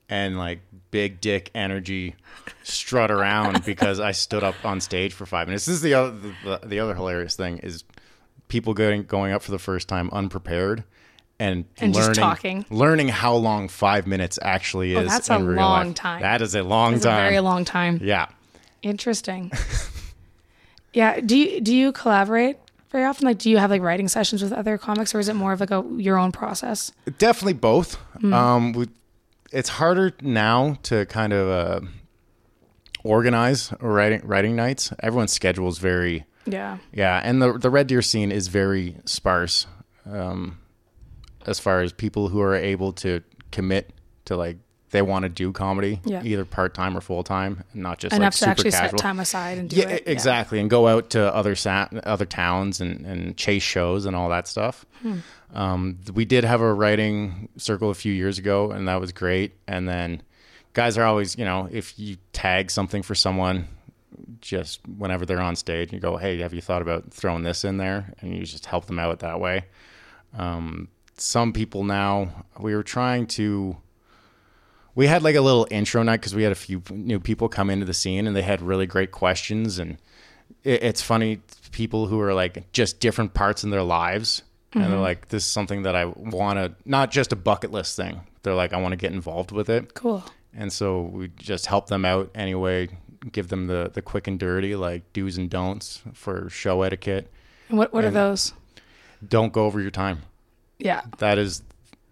and 0.09 0.37
like 0.37 0.59
big 0.91 1.19
dick 1.21 1.51
energy 1.53 2.15
strut 2.63 3.11
around 3.11 3.63
because 3.65 3.99
I 3.99 4.11
stood 4.11 4.43
up 4.43 4.55
on 4.63 4.79
stage 4.81 5.13
for 5.13 5.25
5 5.25 5.47
minutes. 5.47 5.65
This 5.65 5.75
is 5.75 5.81
the 5.81 5.93
other 5.95 6.17
the, 6.43 6.59
the 6.65 6.79
other 6.79 6.95
hilarious 6.95 7.35
thing 7.35 7.57
is 7.59 7.83
people 8.47 8.73
going 8.73 9.03
going 9.03 9.33
up 9.33 9.41
for 9.41 9.51
the 9.51 9.59
first 9.59 9.87
time 9.87 10.09
unprepared 10.13 10.83
and, 11.39 11.65
And 11.77 11.93
just 11.93 12.07
learning 12.07 12.21
talking. 12.21 12.65
learning 12.69 13.07
how 13.09 13.35
long 13.35 13.67
5 13.67 14.07
minutes 14.07 14.39
actually 14.41 14.93
is 14.93 14.99
Oh, 14.99 15.03
that's 15.03 15.29
a 15.29 15.37
real 15.39 15.57
long 15.57 15.87
life. 15.87 15.95
time. 15.95 16.21
That 16.21 16.41
is 16.41 16.55
a 16.55 16.63
long 16.63 16.95
It's 16.95 17.05
a 17.05 17.09
time. 17.09 17.23
very 17.29 17.39
long 17.41 17.65
time. 17.65 17.99
yeah. 18.01 18.27
Interesting. 18.81 19.51
yeah. 20.93 21.19
Do 21.19 21.37
you 21.37 21.61
do 21.61 21.75
you 21.75 21.91
collaborate 21.91 22.57
very 22.91 23.03
often? 23.05 23.25
Like, 23.27 23.37
do 23.39 23.49
you 23.49 23.57
have 23.57 23.69
like 23.69 23.81
writing 23.81 24.07
sessions 24.07 24.41
with 24.41 24.53
other 24.53 24.77
comics, 24.77 25.13
or 25.13 25.19
is 25.19 25.27
it 25.27 25.33
more 25.33 25.51
of 25.53 25.59
like 25.59 25.71
a 25.71 25.83
your 25.97 26.17
own 26.17 26.31
process? 26.31 26.91
Definitely 27.17 27.53
both. 27.53 27.95
Hmm. 28.21 28.33
Um, 28.33 28.71
we, 28.73 28.87
it's 29.51 29.69
harder 29.69 30.11
now 30.21 30.77
to 30.83 31.05
kind 31.05 31.33
of 31.33 31.49
uh, 31.49 31.87
organize 33.03 33.71
writing 33.79 34.21
writing 34.23 34.55
nights. 34.55 34.91
Everyone's 34.99 35.31
schedule 35.31 35.67
is 35.69 35.77
very 35.77 36.25
Yeah. 36.45 36.77
yeah, 36.91 37.21
and 37.23 37.41
the 37.41 37.53
the 37.57 37.69
Red 37.69 37.87
Deer 37.87 38.01
scene 38.01 38.31
is 38.31 38.47
very 38.47 38.97
sparse 39.05 39.67
um, 40.05 40.57
as 41.45 41.59
far 41.59 41.81
as 41.81 41.93
people 41.93 42.29
who 42.29 42.41
are 42.41 42.55
able 42.55 42.93
to 42.93 43.21
commit 43.51 43.93
to 44.25 44.35
like 44.35 44.57
they 44.91 45.01
want 45.01 45.23
to 45.23 45.29
do 45.29 45.51
comedy, 45.51 45.99
Yeah. 46.05 46.21
either 46.23 46.45
part 46.45 46.73
time 46.73 46.95
or 46.95 47.01
full 47.01 47.23
time, 47.23 47.63
not 47.73 47.97
just 47.99 48.15
Enough 48.15 48.25
like 48.25 48.31
to 48.31 48.37
super 48.37 48.51
actually 48.51 48.71
casual. 48.71 48.89
set 48.99 49.03
time 49.03 49.19
aside 49.19 49.57
and 49.57 49.69
do 49.69 49.75
Yeah, 49.75 49.89
it. 49.89 50.03
exactly, 50.05 50.59
and 50.59 50.69
go 50.69 50.87
out 50.87 51.09
to 51.11 51.33
other 51.35 51.55
sa- 51.55 51.89
other 52.03 52.25
towns 52.25 52.79
and, 52.79 53.05
and 53.05 53.35
chase 53.35 53.63
shows 53.63 54.05
and 54.05 54.15
all 54.15 54.29
that 54.29 54.47
stuff. 54.47 54.85
Hmm. 55.01 55.17
Um, 55.53 55.97
we 56.13 56.23
did 56.25 56.43
have 56.45 56.61
a 56.61 56.73
writing 56.73 57.49
circle 57.57 57.89
a 57.89 57.93
few 57.95 58.13
years 58.13 58.37
ago, 58.39 58.71
and 58.71 58.87
that 58.87 58.99
was 59.01 59.11
great. 59.11 59.55
And 59.67 59.87
then 59.89 60.21
guys 60.73 60.97
are 60.97 61.03
always, 61.03 61.37
you 61.37 61.45
know, 61.45 61.67
if 61.71 61.97
you 61.99 62.17
tag 62.33 62.69
something 62.71 63.01
for 63.03 63.15
someone, 63.15 63.67
just 64.41 64.79
whenever 64.87 65.25
they're 65.25 65.41
on 65.41 65.55
stage, 65.55 65.91
you 65.93 65.99
go, 65.99 66.17
"Hey, 66.17 66.39
have 66.39 66.53
you 66.53 66.61
thought 66.61 66.81
about 66.81 67.11
throwing 67.11 67.43
this 67.43 67.63
in 67.65 67.77
there?" 67.77 68.13
And 68.21 68.35
you 68.35 68.43
just 68.45 68.65
help 68.65 68.85
them 68.85 68.99
out 68.99 69.19
that 69.19 69.39
way. 69.39 69.65
Um, 70.37 70.87
some 71.17 71.51
people 71.53 71.83
now, 71.83 72.45
we 72.59 72.75
were 72.75 72.83
trying 72.83 73.25
to 73.27 73.77
we 74.97 75.05
had 75.05 75.21
like 75.21 75.35
a 75.35 75.41
little 75.41 75.67
intro 75.69 76.01
night 76.01 76.17
because 76.17 76.33
we 76.33 76.41
had 76.41 76.51
a 76.51 76.55
few 76.55 76.81
new 76.89 77.19
people 77.19 77.47
come 77.47 77.69
into 77.69 77.85
the 77.85 77.93
scene 77.93 78.25
and 78.25 78.35
they 78.35 78.41
had 78.41 78.63
really 78.63 78.87
great 78.87 79.11
questions 79.11 79.77
and 79.77 79.97
it, 80.63 80.81
it's 80.83 81.03
funny 81.03 81.39
people 81.71 82.07
who 82.07 82.19
are 82.19 82.33
like 82.33 82.69
just 82.73 82.99
different 82.99 83.35
parts 83.35 83.63
in 83.63 83.69
their 83.69 83.83
lives 83.83 84.41
and 84.73 84.83
they're 84.83 84.91
mm-hmm. 84.91 85.01
like 85.01 85.29
this 85.29 85.45
is 85.45 85.51
something 85.51 85.83
that 85.83 85.95
i 85.95 86.05
want 86.05 86.57
to 86.57 86.73
not 86.83 87.11
just 87.11 87.31
a 87.31 87.35
bucket 87.35 87.71
list 87.71 87.95
thing 87.95 88.19
they're 88.41 88.55
like 88.55 88.73
i 88.73 88.81
want 88.81 88.91
to 88.91 88.97
get 88.97 89.11
involved 89.11 89.51
with 89.51 89.69
it 89.69 89.93
Cool. 89.93 90.23
and 90.53 90.73
so 90.73 91.03
we 91.03 91.29
just 91.37 91.67
help 91.67 91.87
them 91.87 92.03
out 92.03 92.31
anyway 92.33 92.89
give 93.31 93.49
them 93.49 93.67
the 93.67 93.91
the 93.93 94.01
quick 94.01 94.27
and 94.27 94.39
dirty 94.39 94.75
like 94.75 95.03
do's 95.13 95.37
and 95.37 95.49
don'ts 95.49 96.01
for 96.13 96.49
show 96.49 96.81
etiquette 96.81 97.31
And 97.69 97.77
what 97.77 97.93
what 97.93 98.03
are 98.03 98.11
those? 98.11 98.53
don't 99.27 99.53
go 99.53 99.65
over 99.65 99.79
your 99.79 99.91
time 99.91 100.23
Yeah. 100.79 101.01
that 101.19 101.37
is 101.37 101.61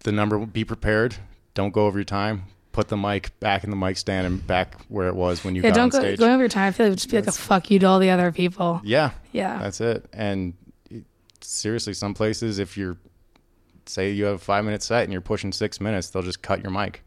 the 0.04 0.12
number 0.12 0.38
be 0.46 0.64
prepared 0.64 1.16
don't 1.54 1.72
go 1.72 1.86
over 1.86 1.98
your 1.98 2.04
time 2.04 2.44
put 2.76 2.88
the 2.88 2.96
mic 2.96 3.38
back 3.40 3.64
in 3.64 3.70
the 3.70 3.76
mic 3.76 3.96
stand 3.96 4.26
and 4.26 4.46
back 4.46 4.80
where 4.88 5.08
it 5.08 5.14
was 5.16 5.42
when 5.42 5.54
you 5.56 5.62
Yeah. 5.62 5.70
got 5.70 5.74
Don't 5.76 5.84
on 5.84 5.88
go 5.90 5.98
stage 6.00 6.18
going 6.18 6.32
over 6.32 6.42
your 6.42 6.48
time. 6.48 6.68
I 6.68 6.72
feel 6.72 6.86
like 6.86 6.88
it 6.88 6.92
would 6.92 6.98
just 6.98 7.10
be 7.10 7.16
like 7.16 7.26
a 7.26 7.32
fuck 7.32 7.70
you 7.70 7.78
to 7.78 7.86
all 7.86 7.98
the 7.98 8.10
other 8.10 8.30
people. 8.32 8.80
yeah 8.84 9.10
Yeah. 9.32 9.58
that's 9.58 9.80
it 9.80 10.04
and 10.12 10.52
it, 10.90 11.04
seriously 11.40 11.94
some 11.94 12.12
places 12.14 12.58
if 12.58 12.76
you're 12.76 12.96
say 13.86 14.10
you 14.10 14.24
have 14.26 14.34
a 14.34 14.38
five 14.38 14.64
minute 14.64 14.82
set 14.82 15.04
and 15.04 15.12
you're 15.12 15.20
pushing 15.22 15.52
six 15.52 15.80
minutes, 15.80 16.10
they'll 16.10 16.22
just 16.22 16.42
cut 16.42 16.60
your 16.62 16.72
mic. 16.72 17.02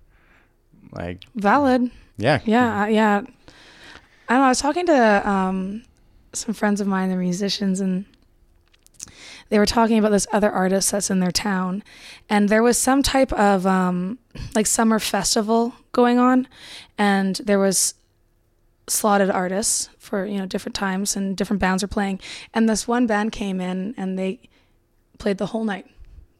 Like, 0.94 1.26
Valid. 1.36 1.92
yeah, 2.18 2.40
Yeah, 2.46 2.84
uh, 2.84 2.86
yeah. 2.88 3.18
I 3.18 4.34
don't 4.34 4.40
know. 4.40 4.46
I 4.46 4.50
was 4.50 4.60
talking 4.62 4.86
to 4.88 5.30
um, 5.30 5.84
some 6.34 6.54
friends 6.54 6.80
of 6.82 6.88
mine, 6.88 7.10
they're 7.10 7.18
musicians, 7.20 7.80
and 7.82 8.06
they 9.50 9.60
were 9.60 9.66
talking 9.66 9.98
about 9.98 10.12
this 10.12 10.28
other 10.32 10.52
artist 10.52 10.92
that's 10.92 11.10
in 11.10 11.20
their 11.20 11.32
town, 11.32 11.84
and 12.30 12.50
there 12.50 12.64
was 12.64 12.78
some 12.78 13.04
type 13.04 13.34
of 13.34 13.66
um, 13.66 14.20
like 14.56 14.68
summer 14.68 15.00
festival 15.00 15.74
going 15.92 16.20
on, 16.20 16.48
and 16.98 17.36
there 17.44 17.60
was 17.60 17.96
slotted 18.88 19.30
artists 19.30 19.90
for 19.98 20.26
you 20.26 20.38
know 20.38 20.46
different 20.46 20.76
times 20.76 21.16
and 21.16 21.38
different 21.38 21.60
bands 21.60 21.84
are 21.84 21.88
playing, 21.88 22.20
and 22.54 22.70
this 22.70 22.88
one 22.88 23.08
band 23.08 23.32
came 23.32 23.60
in 23.60 23.94
and 23.98 24.18
they 24.18 24.40
played 25.18 25.38
the 25.38 25.48
whole 25.48 25.64
night. 25.64 25.86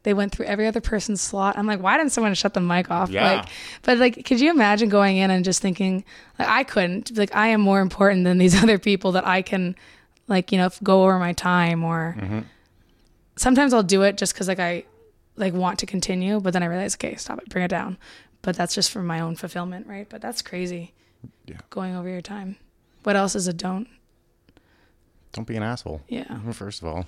They 0.02 0.14
went 0.14 0.32
through 0.32 0.46
every 0.46 0.66
other 0.66 0.80
person's 0.80 1.20
slot. 1.20 1.58
I'm 1.58 1.66
like, 1.66 1.82
why 1.82 1.98
didn't 1.98 2.12
someone 2.12 2.32
shut 2.32 2.54
the 2.54 2.60
mic 2.60 2.90
off? 2.90 3.10
Yeah. 3.10 3.32
Like, 3.32 3.48
but 3.82 3.98
like, 3.98 4.24
could 4.24 4.40
you 4.40 4.50
imagine 4.50 4.88
going 4.88 5.18
in 5.18 5.30
and 5.30 5.44
just 5.44 5.60
thinking, 5.60 6.04
like, 6.38 6.48
I 6.48 6.64
couldn't. 6.64 7.18
Like, 7.18 7.36
I 7.36 7.48
am 7.48 7.60
more 7.60 7.80
important 7.80 8.24
than 8.24 8.38
these 8.38 8.54
other 8.62 8.78
people 8.78 9.12
that 9.12 9.26
I 9.26 9.42
can, 9.42 9.76
like, 10.26 10.52
you 10.52 10.58
know, 10.58 10.70
go 10.82 11.02
over 11.02 11.18
my 11.18 11.32
time 11.32 11.84
or. 11.84 12.16
Sometimes 13.40 13.72
I'll 13.72 13.82
do 13.82 14.02
it 14.02 14.18
just 14.18 14.34
because 14.34 14.48
like 14.48 14.58
I, 14.58 14.84
like 15.36 15.54
want 15.54 15.78
to 15.78 15.86
continue, 15.86 16.40
but 16.40 16.52
then 16.52 16.62
I 16.62 16.66
realize, 16.66 16.94
okay, 16.94 17.14
stop 17.16 17.38
it, 17.38 17.48
bring 17.48 17.64
it 17.64 17.68
down. 17.68 17.96
But 18.42 18.54
that's 18.54 18.74
just 18.74 18.90
for 18.90 19.02
my 19.02 19.20
own 19.20 19.34
fulfillment, 19.34 19.86
right? 19.86 20.06
But 20.08 20.20
that's 20.20 20.42
crazy. 20.42 20.92
Yeah. 21.46 21.56
Going 21.70 21.96
over 21.96 22.08
your 22.08 22.20
time. 22.20 22.56
What 23.02 23.16
else 23.16 23.34
is 23.34 23.48
a 23.48 23.54
don't? 23.54 23.88
don't 25.32 25.46
be 25.46 25.56
an 25.56 25.62
asshole. 25.62 26.02
Yeah. 26.08 26.38
First 26.52 26.82
of 26.82 26.88
all, 26.88 27.06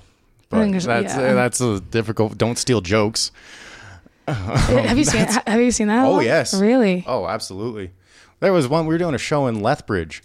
but 0.49 0.71
that's 0.71 1.15
yeah. 1.15 1.35
that's 1.35 1.61
a 1.61 1.81
difficult. 1.81 2.39
Don't 2.39 2.57
steal 2.57 2.81
jokes. 2.81 3.31
have 4.27 4.97
you 4.97 5.05
seen? 5.13 5.27
Have 5.47 5.61
you 5.61 5.71
seen 5.71 5.89
that? 5.89 6.07
Oh, 6.07 6.21
yes. 6.21 6.59
Really? 6.59 7.05
Oh, 7.07 7.27
absolutely. 7.27 7.91
There 8.41 8.53
was 8.53 8.67
one 8.67 8.87
we 8.87 8.95
were 8.95 8.99
doing 8.99 9.15
a 9.15 9.19
show 9.19 9.47
in 9.47 9.61
Lethbridge, 9.61 10.23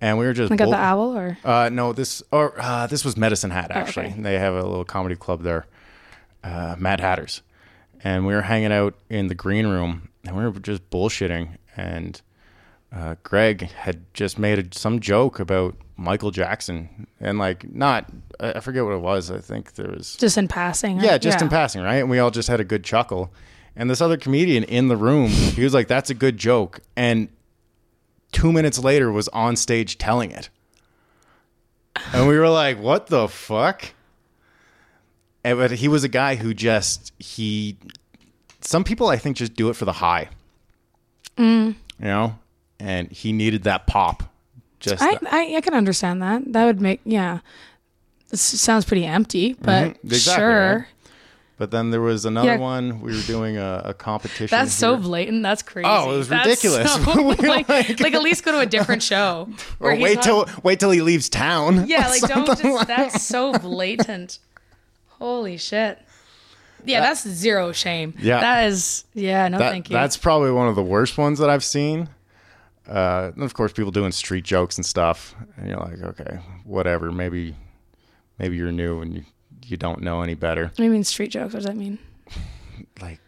and 0.00 0.18
we 0.18 0.26
were 0.26 0.32
just 0.32 0.50
Like 0.50 0.60
at 0.60 0.68
the 0.70 0.76
owl 0.76 1.16
or? 1.16 1.38
Uh, 1.44 1.68
no, 1.72 1.92
this 1.92 2.22
or 2.30 2.54
uh, 2.60 2.86
this 2.86 3.04
was 3.04 3.16
Medicine 3.16 3.50
Hat 3.50 3.70
actually. 3.70 4.06
Oh, 4.06 4.10
okay. 4.10 4.20
They 4.22 4.38
have 4.38 4.54
a 4.54 4.62
little 4.62 4.84
comedy 4.84 5.16
club 5.16 5.42
there, 5.42 5.66
uh, 6.42 6.76
Mad 6.78 7.00
Hatters, 7.00 7.42
and 8.02 8.26
we 8.26 8.34
were 8.34 8.42
hanging 8.42 8.72
out 8.72 8.94
in 9.08 9.28
the 9.28 9.34
green 9.34 9.66
room, 9.66 10.08
and 10.24 10.36
we 10.36 10.44
were 10.44 10.52
just 10.60 10.88
bullshitting. 10.90 11.56
And 11.76 12.20
uh, 12.94 13.16
Greg 13.24 13.62
had 13.62 14.02
just 14.14 14.38
made 14.38 14.58
a, 14.58 14.78
some 14.78 15.00
joke 15.00 15.40
about 15.40 15.74
Michael 15.96 16.30
Jackson, 16.30 17.06
and 17.20 17.38
like 17.38 17.72
not, 17.72 18.10
I 18.40 18.60
forget 18.60 18.84
what 18.84 18.92
it 18.94 19.00
was. 19.00 19.30
I 19.30 19.38
think 19.38 19.74
there 19.74 19.90
was 19.90 20.16
Just 20.16 20.36
in 20.38 20.48
passing. 20.48 20.96
right? 20.98 21.04
yeah, 21.04 21.18
just 21.18 21.40
in 21.42 21.48
passing, 21.48 21.82
right? 21.82 21.96
And 21.96 22.10
we 22.10 22.18
all 22.18 22.30
just 22.30 22.48
had 22.48 22.60
a 22.60 22.64
good 22.64 22.84
chuckle. 22.84 23.32
And 23.76 23.90
this 23.90 24.00
other 24.00 24.16
comedian 24.16 24.62
in 24.62 24.86
the 24.86 24.96
room, 24.96 25.30
he 25.30 25.64
was 25.64 25.74
like, 25.74 25.88
"That's 25.88 26.08
a 26.10 26.14
good 26.14 26.36
joke," 26.36 26.78
and 26.94 27.28
two 28.34 28.52
minutes 28.52 28.78
later 28.78 29.10
was 29.10 29.28
on 29.28 29.56
stage 29.56 29.96
telling 29.96 30.30
it, 30.30 30.50
and 32.12 32.28
we 32.28 32.36
were 32.38 32.48
like, 32.50 32.78
"What 32.78 33.06
the 33.06 33.28
fuck?" 33.28 33.92
And, 35.42 35.58
but 35.58 35.70
he 35.72 35.88
was 35.88 36.04
a 36.04 36.08
guy 36.08 36.36
who 36.36 36.52
just 36.54 37.12
he. 37.18 37.76
Some 38.60 38.82
people, 38.84 39.08
I 39.08 39.16
think, 39.16 39.36
just 39.36 39.54
do 39.54 39.68
it 39.70 39.74
for 39.76 39.84
the 39.84 39.92
high, 39.92 40.28
Mm. 41.36 41.74
you 41.98 42.04
know, 42.04 42.38
and 42.80 43.10
he 43.12 43.32
needed 43.32 43.64
that 43.64 43.86
pop. 43.86 44.22
Just 44.80 45.02
I, 45.02 45.12
that- 45.14 45.32
I 45.32 45.56
I 45.56 45.60
can 45.60 45.74
understand 45.74 46.22
that. 46.22 46.52
That 46.52 46.64
would 46.64 46.80
make 46.80 47.00
yeah. 47.04 47.40
This 48.30 48.40
sounds 48.40 48.84
pretty 48.84 49.04
empty, 49.04 49.52
but 49.60 49.88
Mhm, 49.94 50.04
exactly, 50.04 50.42
sure. 50.42 50.76
right? 50.78 50.86
But 51.56 51.70
then 51.70 51.90
there 51.90 52.00
was 52.00 52.24
another 52.24 52.54
Yeah. 52.54 52.58
one. 52.58 53.00
We 53.00 53.14
were 53.14 53.22
doing 53.22 53.56
a, 53.58 53.82
a 53.86 53.94
competition. 53.94 54.48
That's 54.50 54.72
so 54.72 54.96
blatant. 54.96 55.44
That's 55.44 55.62
crazy. 55.62 55.86
Oh, 55.88 56.12
it 56.12 56.16
was 56.18 56.28
That's 56.28 56.46
ridiculous. 56.48 56.92
so- 56.92 57.22
We 57.22 57.34
like, 57.48 57.68
like- 57.68 58.00
like, 58.00 58.12
at 58.14 58.22
least 58.22 58.44
go 58.44 58.52
to 58.52 58.58
a 58.58 58.66
different 58.66 59.02
show. 59.12 59.48
or 59.78 59.94
wait 59.96 60.20
till 60.22 60.46
wait 60.64 60.80
till 60.80 60.90
he 60.90 61.00
leaves 61.00 61.28
town. 61.28 61.86
yeah, 61.86 62.08
like 62.08 62.22
don't 62.22 62.46
just. 62.58 62.86
That's 62.88 63.22
so 63.22 63.52
blatant. 63.52 64.40
Holy 65.20 65.56
shit. 65.56 65.98
Yeah, 66.86 67.00
that's 67.00 67.26
zero 67.26 67.72
shame. 67.72 68.14
Yeah. 68.18 68.40
that 68.40 68.64
is. 68.66 69.04
Yeah, 69.14 69.48
no, 69.48 69.58
that, 69.58 69.70
thank 69.70 69.88
you. 69.88 69.94
That's 69.94 70.16
probably 70.18 70.50
one 70.50 70.68
of 70.68 70.74
the 70.74 70.82
worst 70.82 71.16
ones 71.16 71.38
that 71.38 71.48
I've 71.48 71.64
seen. 71.64 72.08
Uh, 72.86 73.30
and 73.34 73.42
of 73.42 73.54
course, 73.54 73.72
people 73.72 73.90
doing 73.90 74.12
street 74.12 74.44
jokes 74.44 74.76
and 74.76 74.84
stuff, 74.84 75.34
and 75.56 75.68
you're 75.68 75.78
like, 75.78 75.98
okay, 76.02 76.40
whatever. 76.64 77.10
Maybe, 77.10 77.56
maybe 78.38 78.56
you're 78.56 78.70
new 78.72 79.00
and 79.00 79.14
you, 79.14 79.24
you 79.70 79.76
don't 79.76 80.02
know 80.02 80.22
any 80.22 80.34
better. 80.34 80.64
What 80.64 80.76
do 80.76 80.84
you 80.84 80.90
mean 80.90 81.04
street 81.04 81.30
jokes? 81.30 81.54
What 81.54 81.60
does 81.60 81.66
that 81.66 81.76
mean? 81.76 81.98
Like, 83.00 83.18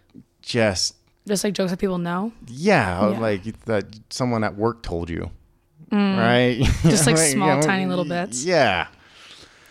just 0.43 0.95
Just 1.27 1.43
like 1.45 1.55
jokes 1.55 1.71
that 1.71 1.79
people 1.79 1.99
know. 1.99 2.33
yeah, 2.47 3.11
Yeah. 3.11 3.19
like 3.19 3.65
that 3.65 3.85
someone 4.11 4.45
at 4.45 4.55
work 4.57 4.83
told 4.83 5.11
you, 5.11 5.31
right? 5.91 6.59
Mm. 6.61 6.83
Just, 6.91 7.07
like, 7.07 7.17
you 7.19 7.23
small, 7.23 7.61
tiny 7.63 7.87
little 7.87 8.05
bits. 8.05 8.45
Yeah. 8.45 8.87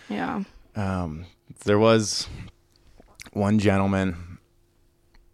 Yeah. 0.10 0.44
um, 0.76 1.26
there 1.64 1.80
was 1.80 2.28
one 3.32 3.58
gentleman. 3.60 4.38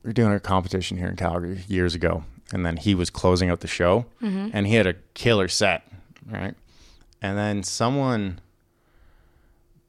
We 0.04 0.10
were 0.10 0.14
doing 0.14 0.32
a 0.34 0.40
competition 0.40 0.98
here 0.98 1.08
in 1.08 1.16
Calgary 1.16 1.64
years 1.68 1.94
ago, 1.96 2.24
and 2.54 2.66
then 2.66 2.78
he 2.78 2.94
was 2.96 3.10
closing 3.10 3.50
out 3.50 3.60
the 3.62 3.68
show, 3.68 4.06
and 4.22 4.66
he 4.68 4.76
had 4.76 4.86
a 4.88 4.94
killer 5.16 5.48
set, 5.48 5.88
right? 6.30 6.56
And 7.22 7.38
then 7.38 7.64
someone 7.64 8.40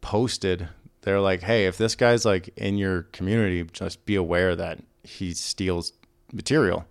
posted, 0.01 0.69
they're 1.03 1.21
like, 1.21 1.43
"Hey, 1.43 1.67
if 1.67 1.77
this 1.79 1.95
guy's 1.95 2.25
like 2.25 2.49
in 2.57 2.79
your 2.79 3.03
community, 3.13 3.63
just 3.73 4.05
be 4.07 4.15
aware 4.17 4.57
that 4.57 4.81
he 5.05 5.35
steals 5.35 5.93
material." 6.33 6.85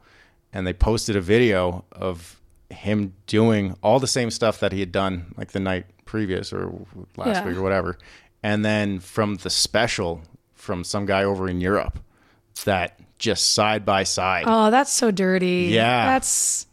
And 0.53 0.65
they 0.67 0.73
posted 0.73 1.15
a 1.15 1.21
video 1.21 1.85
of 1.91 2.39
him 2.69 3.13
doing 3.27 3.75
all 3.83 3.99
the 3.99 4.07
same 4.07 4.29
stuff 4.31 4.59
that 4.61 4.71
he 4.71 4.79
had 4.79 4.91
done 4.91 5.33
like 5.37 5.51
the 5.51 5.59
night 5.59 5.85
previous 6.05 6.53
or 6.53 6.73
last 7.17 7.27
Yeah. 7.27 7.45
week 7.47 7.57
or 7.57 7.61
whatever. 7.61 7.97
And 8.43 8.63
then 8.65 8.99
from 8.99 9.35
the 9.35 9.49
special 9.49 10.21
from 10.53 10.83
some 10.83 11.05
guy 11.05 11.23
over 11.23 11.47
in 11.49 11.59
Europe 11.61 11.99
that 12.65 12.99
just 13.17 13.53
side 13.53 13.85
by 13.85 14.03
side. 14.03 14.43
Oh, 14.47 14.71
that's 14.71 14.91
so 14.91 15.09
dirty. 15.11 15.67
Yeah. 15.71 16.05
That's 16.05 16.65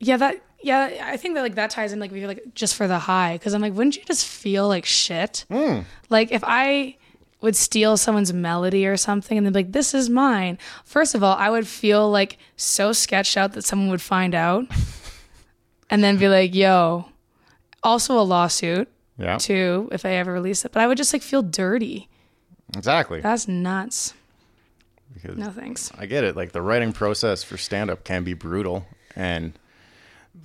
Yeah, 0.00 0.16
that 0.18 0.40
yeah, 0.64 1.08
I 1.08 1.16
think 1.16 1.34
that 1.34 1.42
like 1.42 1.56
that 1.56 1.70
ties 1.70 1.92
in 1.92 2.00
like 2.00 2.10
if 2.10 2.16
you're 2.16 2.28
like 2.28 2.54
just 2.54 2.74
for 2.74 2.88
the 2.88 2.98
high 2.98 3.38
cuz 3.38 3.52
I'm 3.52 3.60
like 3.60 3.74
wouldn't 3.74 3.96
you 3.96 4.02
just 4.04 4.26
feel 4.26 4.66
like 4.66 4.84
shit? 4.84 5.44
Hmm. 5.50 5.80
Like 6.08 6.32
if 6.32 6.42
I 6.44 6.96
would 7.40 7.54
steal 7.54 7.98
someone's 7.98 8.32
melody 8.32 8.86
or 8.86 8.96
something 8.96 9.36
and 9.36 9.46
they'd 9.46 9.52
be 9.52 9.58
like 9.58 9.72
this 9.72 9.92
is 9.92 10.08
mine. 10.08 10.58
First 10.84 11.14
of 11.14 11.22
all, 11.22 11.36
I 11.36 11.50
would 11.50 11.68
feel 11.68 12.10
like 12.10 12.38
so 12.56 12.92
sketched 12.92 13.36
out 13.36 13.52
that 13.52 13.64
someone 13.64 13.90
would 13.90 14.00
find 14.00 14.34
out 14.34 14.64
and 15.90 16.02
then 16.02 16.16
be 16.16 16.28
like, 16.28 16.54
"Yo, 16.54 17.06
also 17.82 18.18
a 18.18 18.22
lawsuit 18.22 18.88
yeah. 19.18 19.36
too 19.36 19.90
if 19.92 20.06
I 20.06 20.12
ever 20.12 20.32
release 20.32 20.64
it." 20.64 20.72
But 20.72 20.80
I 20.82 20.86
would 20.86 20.96
just 20.96 21.12
like 21.12 21.22
feel 21.22 21.42
dirty. 21.42 22.08
Exactly. 22.74 23.20
That's 23.20 23.46
nuts. 23.46 24.14
Because 25.12 25.36
No 25.36 25.50
thanks. 25.50 25.92
I 25.98 26.06
get 26.06 26.24
it. 26.24 26.36
Like 26.36 26.52
the 26.52 26.62
writing 26.62 26.92
process 26.92 27.44
for 27.44 27.56
stand 27.56 27.90
up 27.90 28.04
can 28.04 28.24
be 28.24 28.32
brutal 28.32 28.86
and 29.14 29.52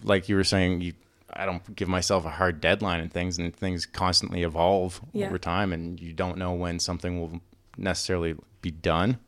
like 0.03 0.29
you 0.29 0.35
were 0.35 0.43
saying 0.43 0.81
you 0.81 0.93
I 1.31 1.45
don't 1.45 1.75
give 1.75 1.87
myself 1.87 2.25
a 2.25 2.29
hard 2.29 2.59
deadline 2.59 2.99
and 3.01 3.11
things 3.13 3.37
and 3.37 3.55
things 3.55 3.85
constantly 3.85 4.41
evolve 4.43 4.99
Yeah. 5.13 5.27
over 5.27 5.37
time 5.37 5.71
and 5.73 5.99
you 5.99 6.11
don't 6.13 6.37
know 6.37 6.53
when 6.53 6.79
something 6.79 7.19
will 7.21 7.41
necessarily 7.77 8.35
be 8.61 8.71
done. 8.71 9.19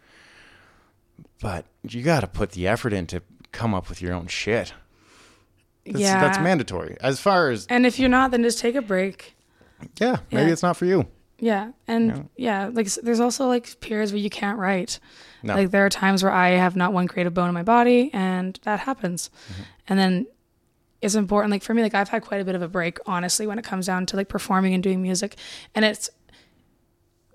But 1.42 1.66
you 1.88 2.02
got 2.04 2.22
to 2.22 2.28
put 2.28 2.52
the 2.52 2.68
effort 2.68 2.94
in 2.94 3.08
to 3.08 3.22
come 3.52 3.74
up 3.74 3.90
with 3.90 4.02
your 4.02 4.14
own 4.14 4.28
shit. 4.28 4.74
That's, 5.86 6.00
yeah. 6.00 6.22
that's 6.22 6.38
mandatory. 6.40 6.98
As 7.02 7.20
far 7.20 7.50
as 7.50 7.66
And 7.68 7.86
if 7.86 7.98
you're 8.00 8.10
not, 8.10 8.32
then 8.32 8.44
just 8.44 8.60
take 8.60 8.76
a 8.76 8.82
break. 8.82 9.36
yeah, 10.00 10.18
maybe 10.32 10.48
Yeah. 10.48 10.54
it's 10.54 10.64
not 10.64 10.78
for 10.78 10.86
you. 10.86 11.08
Yeah, 11.40 11.72
and 11.88 12.30
yeah, 12.36 12.70
like 12.72 12.86
there's 12.94 13.20
also 13.20 13.48
like 13.48 13.80
periods 13.80 14.12
where 14.12 14.22
you 14.22 14.30
can't 14.30 14.60
write. 14.60 15.00
No. 15.42 15.56
Like 15.56 15.72
there 15.72 15.84
are 15.84 15.90
times 15.90 16.22
where 16.22 16.32
I 16.32 16.50
have 16.50 16.76
not 16.76 16.94
one 16.94 17.08
creative 17.08 17.34
bone 17.34 17.48
in 17.48 17.56
my 17.56 17.64
body, 17.64 18.12
and 18.14 18.60
that 18.62 18.82
happens. 18.82 19.32
Mm-hmm. 19.52 19.62
And 19.88 20.00
then 20.00 20.28
it's 21.02 21.16
important. 21.16 21.52
Like 21.52 21.64
for 21.64 21.74
me, 21.74 21.82
like 21.82 21.96
I've 21.96 22.10
had 22.10 22.22
quite 22.22 22.42
a 22.42 22.46
bit 22.46 22.56
of 22.56 22.62
a 22.62 22.68
break, 22.68 23.00
honestly, 23.06 23.48
when 23.48 23.58
it 23.60 23.66
comes 23.66 23.88
down 23.88 24.06
to 24.08 24.16
like 24.16 24.30
performing 24.30 24.74
and 24.74 24.84
doing 24.84 25.02
music, 25.02 25.36
and 25.74 25.84
it's 25.84 26.10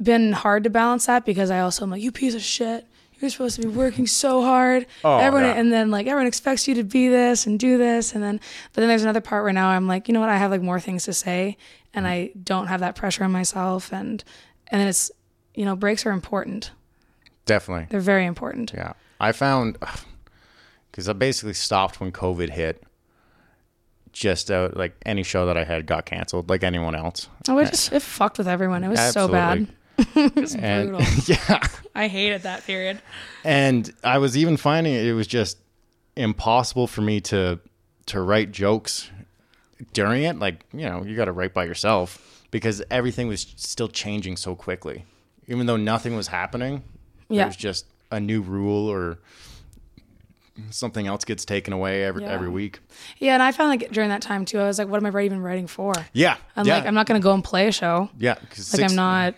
been 0.00 0.32
hard 0.32 0.64
to 0.64 0.70
balance 0.70 1.06
that 1.06 1.24
because 1.24 1.50
I 1.50 1.60
also 1.60 1.84
am 1.84 1.90
like, 1.90 2.02
you 2.02 2.12
piece 2.12 2.34
of 2.34 2.42
shit. 2.42 2.86
You're 3.18 3.30
supposed 3.30 3.56
to 3.56 3.62
be 3.62 3.68
working 3.68 4.06
so 4.06 4.42
hard. 4.42 4.84
Oh, 5.02 5.16
everyone, 5.16 5.48
yeah. 5.48 5.54
and 5.54 5.72
then 5.72 5.90
like 5.90 6.06
everyone 6.06 6.26
expects 6.26 6.68
you 6.68 6.74
to 6.74 6.84
be 6.84 7.08
this 7.08 7.46
and 7.46 7.58
do 7.58 7.78
this, 7.78 8.14
and 8.14 8.22
then 8.22 8.38
but 8.74 8.82
then 8.82 8.88
there's 8.88 9.04
another 9.04 9.22
part 9.22 9.42
where 9.42 9.54
now 9.54 9.68
I'm 9.68 9.86
like, 9.86 10.06
you 10.06 10.12
know 10.12 10.20
what? 10.20 10.28
I 10.28 10.36
have 10.36 10.50
like 10.50 10.60
more 10.60 10.78
things 10.78 11.04
to 11.04 11.14
say, 11.14 11.56
and 11.94 12.04
mm-hmm. 12.04 12.12
I 12.12 12.32
don't 12.44 12.66
have 12.66 12.80
that 12.80 12.94
pressure 12.94 13.24
on 13.24 13.32
myself, 13.32 13.90
and 13.90 14.22
and 14.68 14.80
then 14.82 14.88
it's 14.88 15.10
you 15.54 15.64
know 15.64 15.74
breaks 15.74 16.04
are 16.04 16.10
important. 16.10 16.72
Definitely. 17.46 17.86
They're 17.88 18.00
very 18.00 18.26
important. 18.26 18.72
Yeah. 18.74 18.92
I 19.18 19.32
found 19.32 19.78
because 20.90 21.08
I 21.08 21.14
basically 21.14 21.54
stopped 21.54 22.00
when 22.00 22.12
COVID 22.12 22.50
hit. 22.50 22.82
Just 24.16 24.50
out 24.50 24.78
like 24.78 24.94
any 25.04 25.22
show 25.22 25.44
that 25.44 25.58
I 25.58 25.64
had 25.64 25.84
got 25.84 26.06
canceled, 26.06 26.48
like 26.48 26.64
anyone 26.64 26.94
else. 26.94 27.28
Oh, 27.50 27.58
it 27.60 27.66
just 27.66 27.92
it 27.92 28.00
fucked 28.00 28.38
with 28.38 28.48
everyone. 28.48 28.82
It 28.82 28.88
was 28.88 29.12
so 29.12 29.28
bad. 29.28 29.68
It's 29.98 30.54
and 30.56 30.88
brutal. 30.92 31.06
yeah, 31.26 31.60
I 31.94 32.08
hated 32.08 32.42
that 32.44 32.64
period. 32.64 33.02
and 33.44 33.92
I 34.02 34.16
was 34.16 34.34
even 34.34 34.56
finding 34.56 34.94
it 34.94 35.12
was 35.12 35.26
just 35.26 35.58
impossible 36.16 36.86
for 36.86 37.02
me 37.02 37.20
to 37.20 37.60
to 38.06 38.20
write 38.22 38.52
jokes 38.52 39.10
during 39.92 40.22
it. 40.22 40.38
Like 40.38 40.64
you 40.72 40.86
know, 40.88 41.04
you 41.04 41.14
got 41.14 41.26
to 41.26 41.32
write 41.32 41.52
by 41.52 41.64
yourself 41.64 42.46
because 42.50 42.82
everything 42.90 43.28
was 43.28 43.42
still 43.56 43.88
changing 43.88 44.38
so 44.38 44.54
quickly. 44.54 45.04
Even 45.46 45.66
though 45.66 45.76
nothing 45.76 46.16
was 46.16 46.28
happening, 46.28 46.82
Yeah. 47.28 47.42
it 47.44 47.46
was 47.48 47.56
just 47.56 47.84
a 48.10 48.18
new 48.18 48.40
rule 48.40 48.88
or 48.90 49.18
something 50.70 51.06
else 51.06 51.24
gets 51.24 51.44
taken 51.44 51.72
away 51.72 52.04
every 52.04 52.22
Yeah. 52.22 52.30
every 52.32 52.48
week. 52.48 52.80
Yeah, 53.18 53.34
and 53.34 53.42
I 53.42 53.52
found 53.52 53.70
like 53.70 53.90
during 53.92 54.10
that 54.10 54.22
time 54.22 54.44
too, 54.44 54.58
I 54.60 54.64
was 54.64 54.78
like, 54.78 54.88
what 54.88 55.04
am 55.04 55.14
I 55.16 55.22
even 55.22 55.40
writing 55.40 55.66
for? 55.66 55.92
Yeah, 56.12 56.36
I'm 56.56 56.66
yeah, 56.66 56.76
like, 56.76 56.86
I'm 56.86 56.94
not 56.94 57.06
going 57.06 57.20
to 57.20 57.22
go 57.24 57.32
and 57.34 57.42
play 57.44 57.66
a 57.68 57.72
show. 57.72 58.08
yeah. 58.18 58.34
Like, 58.40 58.54
six- 58.54 58.82
I'm 58.92 58.96
not. 58.96 59.34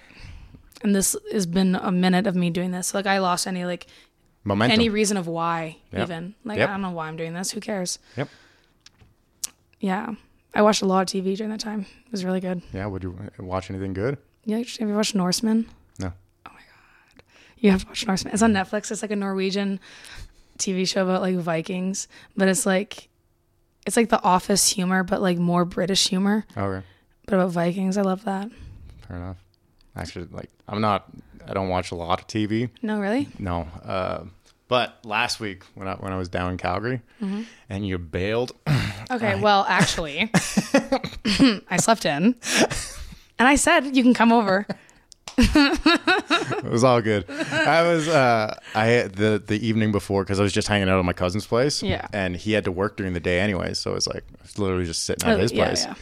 And 0.83 0.95
this 0.95 1.17
has 1.33 1.45
been 1.47 1.75
a 1.75 1.91
minute 1.91 2.27
of 2.29 2.37
me 2.37 2.51
doing 2.51 2.71
this. 2.71 2.95
Like, 2.95 3.07
I 3.07 3.19
lost 3.19 3.47
any 3.49 3.65
like 3.65 3.87
momentum. 4.45 4.75
any 4.79 4.89
reason 4.89 5.17
of 5.17 5.27
why 5.27 5.77
Yep. 5.93 6.03
even. 6.03 6.35
Like, 6.45 6.59
Yep. 6.59 6.69
I 6.69 6.73
don't 6.73 6.83
know 6.83 6.91
why 6.93 7.09
I'm 7.09 7.17
doing 7.17 7.35
this. 7.35 7.51
Who 7.51 7.61
cares? 7.61 7.99
Yep. 8.17 8.29
Yeah, 9.81 10.15
I 10.55 10.63
watched 10.63 10.83
a 10.83 10.87
lot 10.87 11.01
of 11.03 11.07
TV 11.23 11.37
during 11.37 11.51
that 11.51 11.61
time. 11.61 11.81
It 12.07 12.13
was 12.13 12.25
really 12.25 12.41
good. 12.41 12.63
Yeah. 12.73 12.87
Would 12.87 13.03
you 13.03 13.17
watch 13.39 13.71
anything 13.71 13.93
good? 13.93 14.19
Yeah, 14.45 14.59
have 14.59 14.81
you 14.89 14.95
watched 14.95 15.15
Norsemen? 15.15 15.67
No. 15.99 16.13
Oh 16.47 16.51
my 16.53 16.61
god. 16.61 17.23
You 17.59 17.71
have 17.71 17.83
to 17.83 17.89
watch 17.89 18.07
Norsemen. 18.07 18.33
It's 18.35 18.43
on 18.43 18.53
Netflix. 18.53 18.91
It's 18.91 19.03
like 19.03 19.11
a 19.11 19.17
Norwegian 19.17 19.79
TV 20.59 20.87
show 20.89 21.03
about 21.05 21.23
like 21.23 21.37
Vikings, 21.37 22.09
but 22.37 22.49
it's 22.49 22.67
like 22.67 23.09
it's 23.87 23.97
like 23.97 24.09
the 24.11 24.23
Office 24.23 24.69
humor, 24.71 25.03
but 25.03 25.23
like 25.23 25.39
more 25.39 25.65
British 25.65 26.09
humor, 26.09 26.45
Okay. 26.57 26.85
but 27.27 27.35
about 27.35 27.51
Vikings. 27.51 27.97
I 27.97 28.03
love 28.03 28.25
that. 28.25 28.51
Fair 29.07 29.17
enough. 29.17 29.37
Actually, 29.97 30.27
like 30.31 30.51
I'm 30.69 30.81
not. 30.81 31.07
I 31.47 31.55
don't 31.55 31.69
watch 31.71 31.91
a 31.93 31.95
lot 31.95 32.21
of 32.21 32.27
TV. 32.27 32.69
No, 32.83 33.01
really? 33.01 33.29
No. 33.39 33.67
Uh, 33.85 34.25
but 34.69 34.99
last 35.05 35.41
week 35.41 35.65
when 35.75 35.89
I 35.89 35.95
when 35.95 36.13
I 36.13 36.19
was 36.19 36.29
down 36.29 36.51
in 36.53 36.59
Calgary, 36.59 37.01
Mm-hmm. 37.23 37.43
and 37.71 37.87
you 37.87 37.97
bailed, 37.99 38.53
Okay, 39.11 39.41
well, 39.41 39.65
actually, 39.69 40.31
I 41.71 41.77
slept 41.79 42.05
in, 42.05 42.35
and 43.39 43.49
I 43.49 43.55
said 43.57 43.97
you 43.97 44.03
can 44.03 44.15
come 44.15 44.33
over. 44.33 44.67
it 45.39 46.65
was 46.65 46.83
all 46.85 47.01
good. 47.01 47.25
I 47.31 47.83
was 47.83 48.09
uh, 48.09 48.59
I 48.75 48.87
had 48.87 49.15
the 49.15 49.43
the 49.45 49.65
evening 49.67 49.93
before 49.93 50.25
because 50.25 50.41
I 50.41 50.43
was 50.43 50.53
just 50.53 50.69
hanging 50.69 50.89
out 50.89 50.99
at 50.99 51.05
my 51.05 51.13
cousin's 51.13 51.47
place. 51.47 51.83
Yeah. 51.83 52.07
And 52.13 52.37
he 52.37 52.53
had 52.53 52.65
to 52.65 52.73
work 52.73 52.97
during 52.97 53.13
the 53.13 53.21
day 53.21 53.41
anyway, 53.41 53.75
so 53.75 53.95
it's 53.95 54.07
like 54.07 54.25
I 54.39 54.43
was 54.43 54.59
like 54.59 54.63
literally 54.63 54.85
just 54.87 55.05
sitting 55.05 55.29
at 55.29 55.39
his 55.39 55.53
Oh, 55.53 55.55
yeah, 55.57 55.65
place. 55.67 55.85
yeah. 55.87 55.95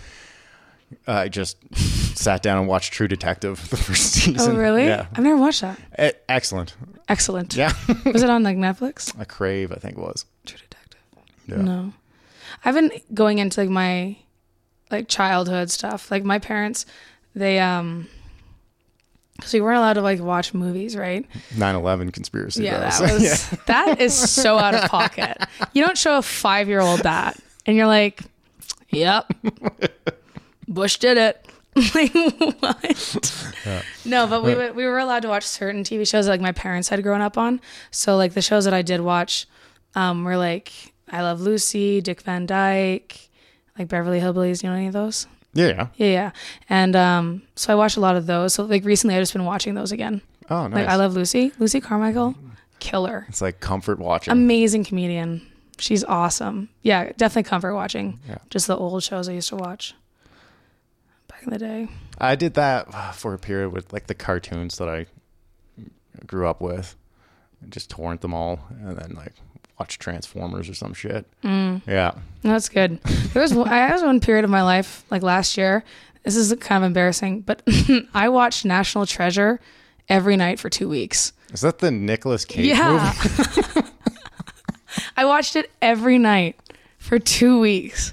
I 1.06 1.28
just 1.28 1.58
sat 2.16 2.42
down 2.42 2.58
and 2.58 2.68
watched 2.68 2.92
True 2.92 3.08
Detective 3.08 3.68
the 3.70 3.76
first 3.76 4.12
season. 4.12 4.36
Oh, 4.56 4.56
really? 4.56 4.84
Yeah. 4.86 5.06
I've 5.12 5.22
never 5.24 5.36
watched 5.36 5.60
that. 5.62 5.78
Eh, 5.98 6.12
excellent. 6.28 6.74
Excellent. 7.08 7.54
Yeah. 7.56 7.72
Was 8.06 8.22
it 8.22 8.30
on 8.30 8.42
like 8.42 8.56
Netflix? 8.56 9.18
a 9.20 9.24
Crave, 9.24 9.70
I 9.72 9.76
think 9.76 9.98
it 9.98 10.00
was. 10.00 10.24
True 10.44 10.58
Detective. 10.58 11.00
Yeah. 11.46 11.56
No. 11.62 11.92
I've 12.64 12.74
been 12.74 12.90
going 13.12 13.38
into 13.38 13.60
like 13.60 13.70
my 13.70 14.16
like 14.90 15.08
childhood 15.08 15.70
stuff. 15.70 16.10
Like 16.10 16.24
my 16.24 16.38
parents, 16.38 16.86
they 17.34 17.58
um 17.58 18.08
because 19.36 19.52
we 19.52 19.60
weren't 19.60 19.78
allowed 19.78 19.94
to 19.94 20.02
like 20.02 20.20
watch 20.20 20.52
movies, 20.54 20.96
right? 20.96 21.24
9/11 21.54 22.12
conspiracy. 22.12 22.64
Yeah, 22.64 22.80
that 22.80 23.00
was 23.12 23.50
that 23.66 24.00
is 24.00 24.14
so 24.14 24.58
out 24.58 24.74
of 24.74 24.90
pocket. 24.90 25.36
You 25.72 25.84
don't 25.84 25.98
show 25.98 26.18
a 26.18 26.22
five 26.22 26.68
year 26.68 26.80
old 26.80 27.00
that, 27.00 27.38
and 27.66 27.76
you're 27.76 27.86
like, 27.86 28.22
"Yep, 28.90 29.32
Bush 30.68 30.96
did 30.98 31.18
it." 31.18 31.42
like 31.94 32.10
what? 32.60 33.54
No, 34.06 34.26
but 34.26 34.42
we 34.42 34.54
were- 34.54 34.72
we 34.72 34.86
were 34.86 34.98
allowed 34.98 35.20
to 35.22 35.28
watch 35.28 35.44
certain 35.44 35.84
TV 35.84 36.08
shows 36.08 36.24
that, 36.24 36.30
like 36.32 36.40
my 36.40 36.52
parents 36.52 36.88
had 36.88 37.02
grown 37.02 37.20
up 37.20 37.36
on. 37.36 37.60
So 37.90 38.16
like 38.16 38.32
the 38.32 38.40
shows 38.42 38.64
that 38.64 38.72
I 38.72 38.80
did 38.82 39.00
watch 39.02 39.46
um, 39.94 40.24
were 40.24 40.38
like 40.38 40.72
I 41.10 41.20
Love 41.22 41.40
Lucy, 41.42 42.00
Dick 42.00 42.22
Van 42.22 42.46
Dyke, 42.46 43.28
like 43.78 43.88
Beverly 43.88 44.20
Hillbillies. 44.20 44.62
You 44.62 44.70
know 44.70 44.76
any 44.76 44.86
of 44.86 44.94
those? 44.94 45.26
Yeah, 45.56 45.66
yeah. 45.66 45.86
Yeah, 45.96 46.06
yeah. 46.06 46.30
And 46.68 46.94
um, 46.96 47.42
so 47.56 47.72
I 47.72 47.76
watched 47.76 47.96
a 47.96 48.00
lot 48.00 48.16
of 48.16 48.26
those. 48.26 48.54
So 48.54 48.64
like 48.64 48.84
recently, 48.84 49.14
I've 49.16 49.22
just 49.22 49.32
been 49.32 49.44
watching 49.44 49.74
those 49.74 49.92
again. 49.92 50.22
Oh, 50.50 50.66
nice. 50.68 50.76
Like 50.76 50.88
I 50.88 50.96
Love 50.96 51.14
Lucy, 51.14 51.52
Lucy 51.58 51.80
Carmichael, 51.80 52.34
killer, 52.78 53.26
it's 53.28 53.40
like 53.42 53.58
comfort 53.60 53.98
watching. 53.98 54.32
amazing 54.32 54.84
comedian. 54.84 55.46
She's 55.78 56.04
awesome. 56.04 56.68
Yeah, 56.82 57.12
definitely 57.16 57.48
comfort 57.48 57.74
watching. 57.74 58.18
Yeah. 58.28 58.38
Just 58.48 58.66
the 58.66 58.76
old 58.76 59.02
shows 59.02 59.28
I 59.28 59.32
used 59.32 59.48
to 59.50 59.56
watch 59.56 59.94
back 61.28 61.42
in 61.42 61.50
the 61.50 61.58
day. 61.58 61.88
I 62.18 62.34
did 62.34 62.54
that 62.54 63.14
for 63.14 63.34
a 63.34 63.38
period 63.38 63.72
with 63.72 63.92
like 63.92 64.06
the 64.06 64.14
cartoons 64.14 64.78
that 64.78 64.88
I 64.88 65.06
grew 66.26 66.46
up 66.46 66.60
with. 66.60 66.96
I 67.62 67.68
just 67.68 67.90
torrent 67.90 68.20
them 68.20 68.32
all 68.32 68.60
and 68.70 68.96
then 68.96 69.14
like 69.14 69.34
watch 69.78 69.98
Transformers 69.98 70.68
or 70.68 70.74
some 70.74 70.94
shit. 70.94 71.26
Mm. 71.42 71.82
Yeah. 71.86 72.12
That's 72.42 72.68
good. 72.68 73.02
There 73.32 73.42
was 73.42 73.52
I 73.56 73.92
was 73.92 74.02
one 74.02 74.20
period 74.20 74.44
of 74.44 74.50
my 74.50 74.62
life 74.62 75.04
like 75.10 75.22
last 75.22 75.56
year. 75.56 75.84
This 76.24 76.34
is 76.36 76.52
kind 76.60 76.82
of 76.82 76.86
embarrassing, 76.86 77.42
but 77.42 77.62
I 78.14 78.28
watched 78.28 78.64
National 78.64 79.06
Treasure 79.06 79.60
every 80.08 80.36
night 80.36 80.58
for 80.58 80.68
two 80.70 80.88
weeks. 80.88 81.32
Is 81.52 81.60
that 81.60 81.78
the 81.78 81.90
Nicolas 81.90 82.44
Cage 82.44 82.66
Yeah. 82.66 83.12
movie? 83.22 83.88
I 85.16 85.24
watched 85.24 85.56
it 85.56 85.70
every 85.82 86.18
night 86.18 86.56
for 86.98 87.18
two 87.18 87.60
weeks. 87.60 88.12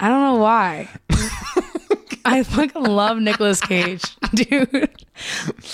I 0.00 0.08
don't 0.08 0.20
know 0.20 0.42
why. 0.42 0.88
I 2.24 2.42
fucking 2.42 2.82
love 2.82 3.18
Nicolas 3.18 3.60
Cage, 3.60 4.02
dude. 4.34 4.90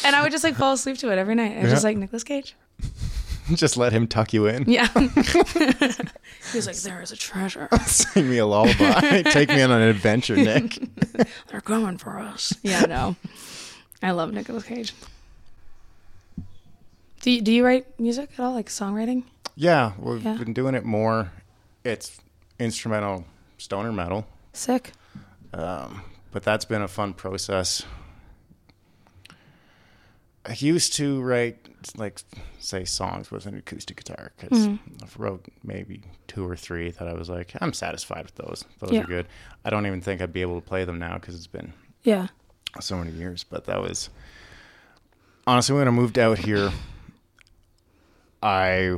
And 0.04 0.16
I 0.16 0.22
would 0.22 0.32
just 0.32 0.44
like 0.44 0.54
fall 0.54 0.72
asleep 0.74 0.98
to 0.98 1.10
it 1.10 1.18
every 1.18 1.34
night. 1.34 1.56
I 1.58 1.62
was 1.62 1.70
just 1.72 1.84
like, 1.84 1.96
Nicolas 1.96 2.24
Cage? 2.24 2.54
just 3.54 3.76
let 3.76 3.92
him 3.92 4.06
tuck 4.06 4.32
you 4.32 4.46
in. 4.46 4.64
Yeah. 4.70 4.88
He's 6.52 6.66
like, 6.66 6.76
there 6.76 7.02
is 7.02 7.12
a 7.12 7.16
treasure. 7.16 7.68
Sing 7.86 8.28
me 8.30 8.38
a 8.38 8.46
lullaby. 8.46 9.22
Take 9.22 9.48
me 9.50 9.62
on 9.62 9.70
an 9.70 9.82
adventure, 9.82 10.36
Nick. 10.36 10.78
They're 11.48 11.60
coming 11.60 11.98
for 11.98 12.18
us. 12.18 12.52
Yeah, 12.62 12.82
no. 12.82 13.16
I 14.02 14.12
love 14.12 14.32
Nicolas 14.32 14.64
Cage. 14.64 14.94
Do 17.20 17.30
you, 17.30 17.42
do 17.42 17.52
you 17.52 17.64
write 17.64 17.98
music 17.98 18.30
at 18.34 18.40
all, 18.40 18.52
like 18.54 18.66
songwriting? 18.68 19.24
Yeah, 19.56 19.92
we've 19.98 20.22
Yeah. 20.22 20.34
been 20.36 20.52
doing 20.52 20.74
it 20.74 20.84
more. 20.84 21.32
It's 21.84 22.20
instrumental 22.58 23.24
stoner 23.58 23.92
metal. 23.92 24.26
Sick. 24.52 24.92
Um, 25.52 26.02
but 26.30 26.42
that's 26.44 26.64
been 26.64 26.82
a 26.82 26.88
fun 26.88 27.14
process. 27.14 27.82
I 30.48 30.54
used 30.58 30.94
to 30.94 31.20
write 31.20 31.68
like 31.96 32.22
say 32.58 32.84
songs 32.84 33.30
with 33.30 33.46
an 33.46 33.56
acoustic 33.56 33.98
guitar 33.98 34.32
because 34.36 34.66
Mm-hmm. 34.66 35.02
I've 35.02 35.16
wrote 35.18 35.44
maybe 35.62 36.02
two 36.26 36.48
or 36.48 36.56
three 36.56 36.90
that 36.90 37.06
I 37.06 37.12
was 37.12 37.28
like 37.28 37.52
I'm 37.60 37.72
satisfied 37.74 38.24
with 38.24 38.34
those. 38.36 38.64
Those 38.80 38.92
Yeah. 38.92 39.02
are 39.02 39.06
good. 39.06 39.26
I 39.64 39.70
don't 39.70 39.86
even 39.86 40.00
think 40.00 40.20
I'd 40.22 40.32
be 40.32 40.42
able 40.42 40.60
to 40.60 40.66
play 40.66 40.84
them 40.84 40.98
now 40.98 41.14
because 41.18 41.34
it's 41.34 41.46
been 41.46 41.72
Yeah. 42.02 42.28
so 42.80 42.96
many 42.96 43.12
years. 43.12 43.44
But 43.44 43.66
that 43.66 43.80
was 43.82 44.08
honestly 45.46 45.76
when 45.76 45.86
I 45.86 45.90
moved 45.92 46.18
out 46.18 46.38
here, 46.38 46.70
I 48.42 48.96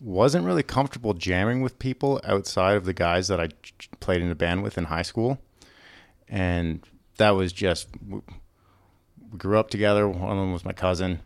wasn't 0.00 0.44
really 0.44 0.62
comfortable 0.62 1.14
jamming 1.14 1.62
with 1.62 1.78
people 1.78 2.20
outside 2.24 2.76
of 2.76 2.84
the 2.84 2.92
guys 2.92 3.28
that 3.28 3.40
I 3.40 3.48
played 4.00 4.20
in 4.22 4.30
a 4.30 4.34
band 4.34 4.62
with 4.62 4.76
in 4.78 4.84
high 4.84 5.02
school, 5.02 5.38
and 6.28 6.86
that 7.18 7.30
was 7.30 7.52
just 7.52 7.88
we 9.32 9.38
grew 9.38 9.58
up 9.58 9.70
together. 9.70 10.08
One 10.08 10.32
of 10.32 10.36
them 10.36 10.52
was 10.52 10.64
my 10.64 10.72
cousin. 10.72 11.20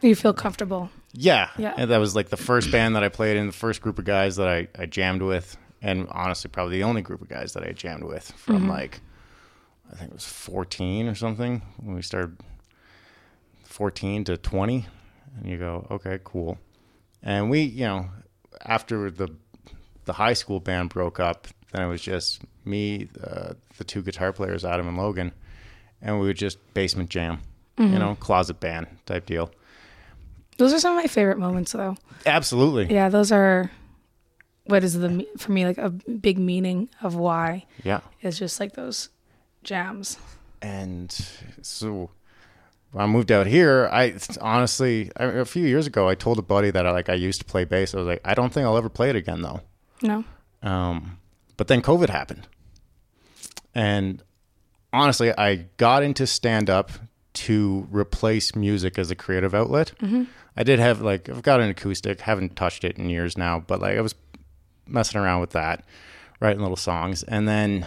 You 0.00 0.14
feel 0.14 0.32
comfortable. 0.32 0.90
Yeah, 1.12 1.50
Yeah. 1.58 1.74
And 1.76 1.90
that 1.90 1.98
was 1.98 2.14
like 2.14 2.28
the 2.28 2.36
first 2.36 2.70
band 2.70 2.96
that 2.96 3.02
I 3.02 3.08
played 3.08 3.36
in, 3.36 3.46
the 3.46 3.52
first 3.52 3.82
group 3.82 3.98
of 3.98 4.04
guys 4.04 4.36
that 4.36 4.48
I, 4.48 4.68
I 4.78 4.86
jammed 4.86 5.22
with, 5.22 5.56
and 5.82 6.06
honestly, 6.10 6.48
probably 6.50 6.76
the 6.78 6.84
only 6.84 7.02
group 7.02 7.20
of 7.20 7.28
guys 7.28 7.52
that 7.54 7.64
I 7.64 7.72
jammed 7.72 8.04
with 8.04 8.30
from 8.32 8.68
like, 8.68 9.00
I 9.92 9.96
think 9.96 10.10
it 10.10 10.14
was 10.14 10.24
14 10.24 11.08
or 11.08 11.14
something 11.14 11.62
when 11.78 11.96
we 11.96 12.02
started 12.02 12.36
14 13.64 14.24
to 14.24 14.36
20. 14.36 14.86
And 15.36 15.48
you 15.50 15.58
go, 15.58 15.86
okay, 15.90 16.18
cool. 16.24 16.58
And 17.22 17.50
we, 17.50 17.60
you 17.62 17.84
know, 17.84 18.08
after 18.64 19.10
the 19.10 19.28
the 20.06 20.14
high 20.14 20.32
school 20.32 20.60
band 20.60 20.88
broke 20.88 21.20
up, 21.20 21.46
then 21.72 21.82
it 21.82 21.88
was 21.88 22.02
just 22.02 22.42
me, 22.64 23.08
uh, 23.22 23.52
the 23.78 23.84
two 23.84 24.02
guitar 24.02 24.32
players, 24.32 24.64
Adam 24.64 24.88
and 24.88 24.96
Logan, 24.96 25.32
and 26.02 26.20
we 26.20 26.26
would 26.26 26.36
just 26.36 26.58
basement 26.74 27.10
jam, 27.10 27.40
you 27.78 27.86
know, 27.98 28.14
closet 28.20 28.60
band 28.60 28.86
type 29.06 29.26
deal. 29.26 29.50
Those 30.58 30.72
are 30.74 30.78
some 30.78 30.96
of 30.96 31.02
my 31.02 31.08
favorite 31.08 31.38
moments, 31.38 31.72
though. 31.72 31.96
Absolutely. 32.26 32.92
Yeah, 32.92 33.08
those 33.08 33.32
are 33.32 33.70
what 34.64 34.84
is 34.84 34.92
the 34.94 35.08
me- 35.08 35.28
for 35.38 35.52
me 35.52 35.64
like 35.66 35.78
a 35.78 35.88
big 35.90 36.38
meaning 36.38 36.88
of 37.02 37.14
why 37.16 37.64
Yeah. 37.82 38.00
it's 38.20 38.38
just 38.38 38.60
like 38.60 38.74
those 38.74 39.08
jams. 39.64 40.18
And 40.62 41.10
so 41.62 42.10
when 42.92 43.02
I 43.02 43.06
moved 43.06 43.32
out 43.32 43.46
here, 43.46 43.88
I 43.90 44.16
honestly, 44.40 45.10
I, 45.16 45.24
a 45.24 45.44
few 45.46 45.64
years 45.66 45.86
ago, 45.86 46.08
I 46.08 46.14
told 46.14 46.38
a 46.38 46.42
buddy 46.42 46.70
that 46.70 46.86
I, 46.86 46.90
like 46.90 47.08
I 47.08 47.14
used 47.14 47.40
to 47.40 47.46
play 47.46 47.64
bass. 47.64 47.94
I 47.94 47.98
was 47.98 48.06
like, 48.06 48.20
I 48.24 48.34
don't 48.34 48.52
think 48.52 48.64
I'll 48.66 48.76
ever 48.76 48.90
play 48.90 49.08
it 49.10 49.16
again 49.16 49.40
though. 49.42 49.60
No, 50.02 50.24
Um, 50.62 51.18
but 51.56 51.68
then 51.68 51.80
COVID 51.82 52.10
happened. 52.10 52.46
And 53.74 54.22
honestly, 54.92 55.32
I 55.36 55.66
got 55.76 56.02
into 56.02 56.26
stand 56.26 56.68
up 56.70 56.90
to 57.32 57.86
replace 57.90 58.54
music 58.54 58.98
as 58.98 59.10
a 59.10 59.14
creative 59.14 59.54
outlet. 59.54 59.92
Mm-hmm. 60.00 60.24
I 60.56 60.62
did 60.62 60.78
have 60.78 61.00
like 61.00 61.28
I've 61.28 61.42
got 61.42 61.60
an 61.60 61.70
acoustic, 61.70 62.20
haven't 62.22 62.56
touched 62.56 62.84
it 62.84 62.98
in 62.98 63.08
years 63.08 63.38
now, 63.38 63.60
but 63.60 63.80
like 63.80 63.96
I 63.96 64.00
was 64.00 64.14
messing 64.86 65.20
around 65.20 65.40
with 65.40 65.50
that, 65.50 65.84
writing 66.40 66.60
little 66.60 66.76
songs, 66.76 67.22
and 67.22 67.46
then 67.48 67.86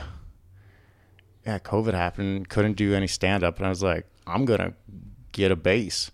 yeah, 1.46 1.60
COVID 1.60 1.94
happened, 1.94 2.48
couldn't 2.50 2.74
do 2.74 2.94
any 2.94 3.08
stand 3.08 3.44
up, 3.44 3.58
and 3.58 3.66
I 3.66 3.70
was 3.70 3.84
like, 3.84 4.08
I'm 4.26 4.46
gonna 4.46 4.74
get 5.34 5.52
a 5.52 5.56
bass 5.56 6.10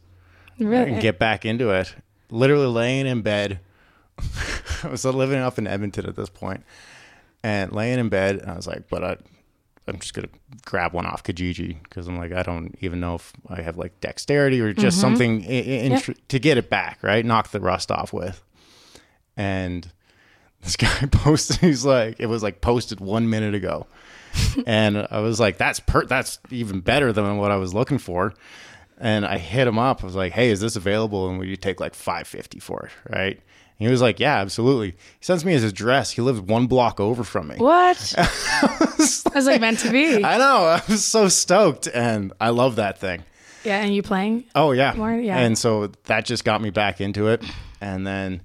Really? 0.57 0.93
and 0.93 1.01
get 1.01 1.19
back 1.19 1.45
into 1.45 1.69
it. 1.69 1.95
Literally 2.31 2.67
laying 2.67 3.05
in 3.05 3.21
bed. 3.21 3.59
I 4.83 4.87
was 4.89 5.05
living 5.05 5.39
up 5.39 5.57
in 5.57 5.67
Edmonton 5.67 6.05
at 6.07 6.15
this 6.15 6.29
point, 6.29 6.63
and 7.43 7.71
laying 7.71 7.99
in 7.99 8.09
bed, 8.09 8.37
and 8.37 8.49
I 8.51 8.55
was 8.55 8.67
like, 8.67 8.89
but 8.89 9.03
I, 9.03 9.17
I'm 9.87 9.99
just 9.99 10.13
gonna 10.13 10.29
grab 10.65 10.93
one 10.93 11.05
off 11.05 11.23
Kijiji 11.23 11.81
because 11.83 12.07
I'm 12.07 12.17
like, 12.17 12.31
I 12.31 12.43
don't 12.43 12.75
even 12.81 12.99
know 12.99 13.15
if 13.15 13.33
I 13.47 13.61
have 13.61 13.77
like 13.77 13.99
dexterity 14.01 14.61
or 14.61 14.73
just 14.73 14.97
mm-hmm. 14.97 15.01
something 15.01 15.43
in, 15.43 15.63
in, 15.63 15.91
Yeah. 15.93 16.13
to 16.27 16.39
get 16.39 16.57
it 16.57 16.69
back, 16.69 16.99
right? 17.01 17.25
Knock 17.25 17.51
the 17.51 17.59
rust 17.59 17.91
off 17.91 18.13
with. 18.13 18.43
And 19.35 19.91
this 20.61 20.75
guy 20.77 20.87
posted, 21.11 21.57
he's 21.57 21.85
like, 21.85 22.19
it 22.19 22.27
was 22.27 22.43
like 22.43 22.61
posted 22.61 22.99
one 22.99 23.29
minute 23.29 23.55
ago. 23.55 23.87
and 24.67 25.07
I 25.09 25.19
was 25.21 25.39
like, 25.39 25.57
that's 25.57 25.79
per 25.79 26.05
that's 26.05 26.39
even 26.51 26.81
better 26.81 27.11
than 27.11 27.37
what 27.37 27.51
I 27.51 27.55
was 27.55 27.73
looking 27.73 27.97
for. 27.97 28.33
And 28.99 29.25
I 29.25 29.37
hit 29.37 29.67
him 29.67 29.79
up. 29.79 30.03
I 30.03 30.05
was 30.05 30.15
like, 30.15 30.33
hey, 30.33 30.49
is 30.49 30.59
this 30.59 30.75
available? 30.75 31.29
And 31.29 31.39
will 31.39 31.45
you 31.45 31.55
take 31.55 31.79
like 31.79 31.95
550 31.95 32.59
for 32.59 32.85
it? 32.85 32.91
Right. 33.09 33.39
He 33.79 33.87
was 33.87 34.01
like, 34.01 34.19
yeah, 34.19 34.39
absolutely. 34.39 34.91
He 34.91 34.97
sends 35.21 35.45
me 35.45 35.53
his 35.53 35.63
address. 35.63 36.11
He 36.11 36.21
lives 36.21 36.41
one 36.41 36.67
block 36.67 36.99
over 36.99 37.23
from 37.23 37.47
me. 37.47 37.55
What? 37.57 38.13
I 38.17 39.31
was 39.33 39.45
like 39.47 39.61
meant 39.61 39.79
to 39.79 39.89
be. 39.91 40.23
I 40.23 40.37
know. 40.37 40.65
I 40.65 40.81
was 40.89 41.05
so 41.05 41.29
stoked. 41.29 41.87
And 41.87 42.33
I 42.41 42.49
love 42.49 42.75
that 42.75 42.99
thing. 42.99 43.23
Yeah, 43.63 43.81
and 43.81 43.95
you 43.95 44.01
playing? 44.03 44.43
Oh 44.53 44.71
yeah. 44.73 44.93
More- 44.93 45.13
yeah. 45.13 45.37
And 45.39 45.57
so 45.57 45.91
that 46.05 46.25
just 46.25 46.43
got 46.43 46.61
me 46.61 46.69
back 46.71 46.99
into 46.99 47.27
it. 47.29 47.43
And 47.79 48.05
then 48.05 48.41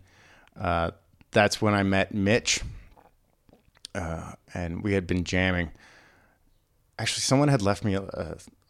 uh, 0.59 0.93
that's 1.32 1.61
when 1.61 1.74
I 1.74 1.82
met 1.82 2.15
Mitch. 2.15 2.61
Uh, 3.94 4.32
and 4.52 4.82
we 4.85 4.93
had 4.93 5.06
been 5.06 5.24
jamming. 5.24 5.70
Actually, 6.98 7.23
someone 7.23 7.48
had 7.48 7.61
left 7.62 7.85
me. 7.85 7.94
A, 7.94 8.02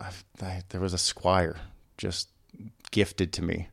a, 0.01 0.13
I, 0.43 0.63
there 0.71 0.81
was 0.81 0.95
a 0.95 0.99
Squier 0.99 1.57
just 1.99 2.29
gifted 2.91 3.33
to 3.35 3.43
me, 3.43 3.69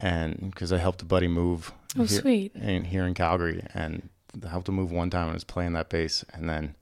and 0.00 0.50
because 0.50 0.72
I 0.72 0.78
helped 0.78 1.02
a 1.02 1.04
buddy 1.04 1.28
move. 1.28 1.72
Oh, 1.98 2.04
here, 2.04 2.20
sweet. 2.20 2.54
In 2.54 2.84
here 2.84 3.04
in 3.06 3.14
Calgary, 3.14 3.64
and 3.74 4.08
I 4.44 4.48
helped 4.48 4.68
him 4.68 4.76
move 4.76 4.90
one 4.90 5.10
time. 5.10 5.30
I 5.30 5.34
was 5.34 5.44
playing 5.44 5.74
that 5.74 5.90
bass, 5.90 6.24
and 6.32 6.48
then 6.48 6.74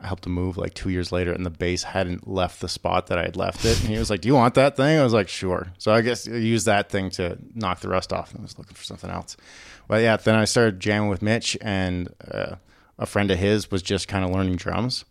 I 0.00 0.06
helped 0.06 0.26
him 0.26 0.32
move 0.32 0.56
like 0.56 0.74
two 0.74 0.90
years 0.90 1.10
later, 1.10 1.32
and 1.32 1.44
the 1.44 1.50
bass 1.50 1.82
hadn't 1.82 2.28
left 2.28 2.60
the 2.60 2.68
spot 2.68 3.08
that 3.08 3.18
I 3.18 3.22
had 3.22 3.36
left 3.36 3.64
it. 3.64 3.80
And 3.80 3.88
he 3.88 3.98
was 3.98 4.10
like, 4.10 4.20
"Do 4.20 4.28
you 4.28 4.34
want 4.34 4.54
that 4.54 4.76
thing?" 4.76 4.98
I 4.98 5.02
was 5.02 5.12
like, 5.12 5.28
"Sure." 5.28 5.68
So 5.78 5.92
I 5.92 6.02
guess 6.02 6.28
I 6.28 6.32
used 6.32 6.66
that 6.66 6.88
thing 6.88 7.10
to 7.10 7.38
knock 7.54 7.80
the 7.80 7.88
rust 7.88 8.12
off, 8.12 8.30
and 8.30 8.40
I 8.40 8.42
was 8.42 8.58
looking 8.58 8.74
for 8.74 8.84
something 8.84 9.10
else. 9.10 9.36
Well, 9.88 10.00
yeah. 10.00 10.16
Then 10.16 10.36
I 10.36 10.44
started 10.44 10.78
jamming 10.78 11.08
with 11.08 11.22
Mitch, 11.22 11.56
and 11.60 12.08
uh, 12.30 12.56
a 12.98 13.06
friend 13.06 13.30
of 13.30 13.38
his 13.38 13.70
was 13.70 13.82
just 13.82 14.06
kind 14.06 14.24
of 14.24 14.30
learning 14.30 14.56
drums, 14.56 15.04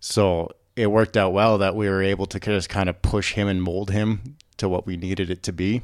so 0.00 0.50
it 0.76 0.88
worked 0.88 1.16
out 1.16 1.32
well 1.32 1.58
that 1.58 1.74
we 1.74 1.88
were 1.88 2.02
able 2.02 2.26
to 2.26 2.38
just 2.38 2.68
kind 2.68 2.88
of 2.88 3.00
push 3.02 3.32
him 3.32 3.48
and 3.48 3.62
mold 3.62 3.90
him 3.90 4.36
to 4.56 4.68
what 4.68 4.86
we 4.86 4.96
needed 4.96 5.30
it 5.30 5.42
to 5.44 5.52
be. 5.52 5.82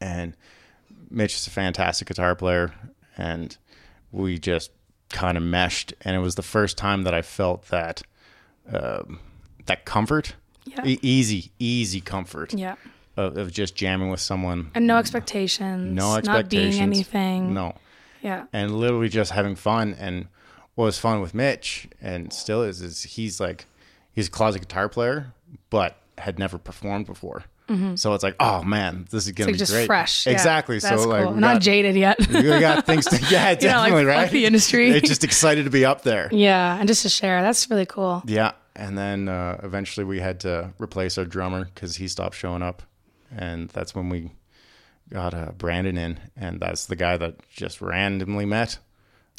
And 0.00 0.36
Mitch 1.14 1.34
is 1.36 1.46
a 1.46 1.50
fantastic 1.50 2.08
guitar 2.08 2.34
player, 2.34 2.72
and 3.16 3.56
we 4.12 4.38
just 4.38 4.70
kind 5.10 5.36
of 5.36 5.42
meshed. 5.42 5.94
And 6.02 6.16
it 6.16 6.18
was 6.20 6.34
the 6.34 6.42
first 6.42 6.76
time 6.76 7.04
that 7.04 7.14
I 7.14 7.22
felt 7.22 7.68
that 7.68 8.02
um, 8.72 9.20
that 9.66 9.84
comfort, 9.84 10.34
Yeah. 10.64 10.84
E- 10.84 10.98
easy, 11.02 11.50
easy 11.58 12.00
comfort 12.00 12.54
Yeah. 12.54 12.76
of, 13.16 13.36
of 13.36 13.52
just 13.52 13.74
jamming 13.76 14.10
with 14.10 14.20
someone. 14.20 14.70
And 14.74 14.86
no 14.86 14.96
expectations. 14.98 15.94
No 15.94 16.16
expectations, 16.16 16.26
Not 16.26 16.48
being 16.50 16.82
anything. 16.82 17.54
No, 17.54 17.74
Yeah. 18.22 18.46
and 18.52 18.74
literally 18.78 19.08
just 19.10 19.32
having 19.32 19.54
fun. 19.54 19.94
And 19.98 20.28
what 20.74 20.86
was 20.86 20.98
fun 20.98 21.20
with 21.20 21.34
Mitch, 21.34 21.88
and 22.00 22.32
still 22.32 22.62
is, 22.62 22.80
is 22.80 23.02
he's 23.02 23.38
like 23.40 23.66
he's 24.12 24.28
a 24.28 24.30
closet 24.30 24.60
guitar 24.60 24.88
player, 24.88 25.32
but 25.70 25.98
had 26.18 26.38
never 26.38 26.56
performed 26.58 27.06
before. 27.06 27.44
So 27.96 28.12
it's 28.12 28.22
like, 28.22 28.36
oh 28.40 28.62
man, 28.62 29.06
this 29.10 29.26
is 29.26 29.32
gonna 29.32 29.46
Mm-hmm. 29.46 29.48
Like 29.48 29.54
be 29.54 29.58
just 29.58 29.72
great. 29.72 29.86
fresh. 29.86 30.26
Yeah, 30.26 30.32
Exactly. 30.32 30.78
That's 30.80 31.02
so 31.02 31.08
like, 31.08 31.24
cool. 31.24 31.34
not 31.34 31.60
jaded 31.62 31.96
yet. 31.96 32.18
we 32.28 32.42
got 32.60 32.84
things 32.86 33.06
to 33.06 33.16
yeah, 33.30 33.50
You 33.50 33.68
know, 33.68 33.76
like, 33.78 33.90
definitely 33.90 34.04
right. 34.04 34.30
the 34.30 34.44
industry. 34.46 34.90
It's 34.90 35.08
just 35.08 35.24
excited 35.24 35.64
to 35.64 35.70
be 35.70 35.84
up 35.84 36.02
there. 36.02 36.28
yeah, 36.32 36.76
and 36.78 36.86
just 36.86 37.02
to 37.02 37.08
share. 37.08 37.40
That's 37.42 37.70
really 37.70 37.86
cool. 37.86 38.22
Yeah, 38.26 38.52
and 38.76 38.98
then 38.98 39.28
uh, 39.28 39.60
eventually 39.62 40.04
we 40.04 40.20
had 40.20 40.40
to 40.40 40.72
replace 40.78 41.16
our 41.16 41.24
drummer 41.24 41.64
because 41.74 41.96
he 41.96 42.06
stopped 42.08 42.36
showing 42.36 42.62
up, 42.62 42.82
and 43.34 43.70
that's 43.70 43.94
when 43.94 44.08
we 44.10 44.32
got 45.10 45.32
uh, 45.34 45.52
Brandon 45.56 45.96
in, 45.96 46.18
and 46.36 46.60
that's 46.60 46.84
the 46.86 46.96
guy 46.96 47.16
that 47.16 47.36
just 47.50 47.80
randomly 47.80 48.44
met. 48.44 48.78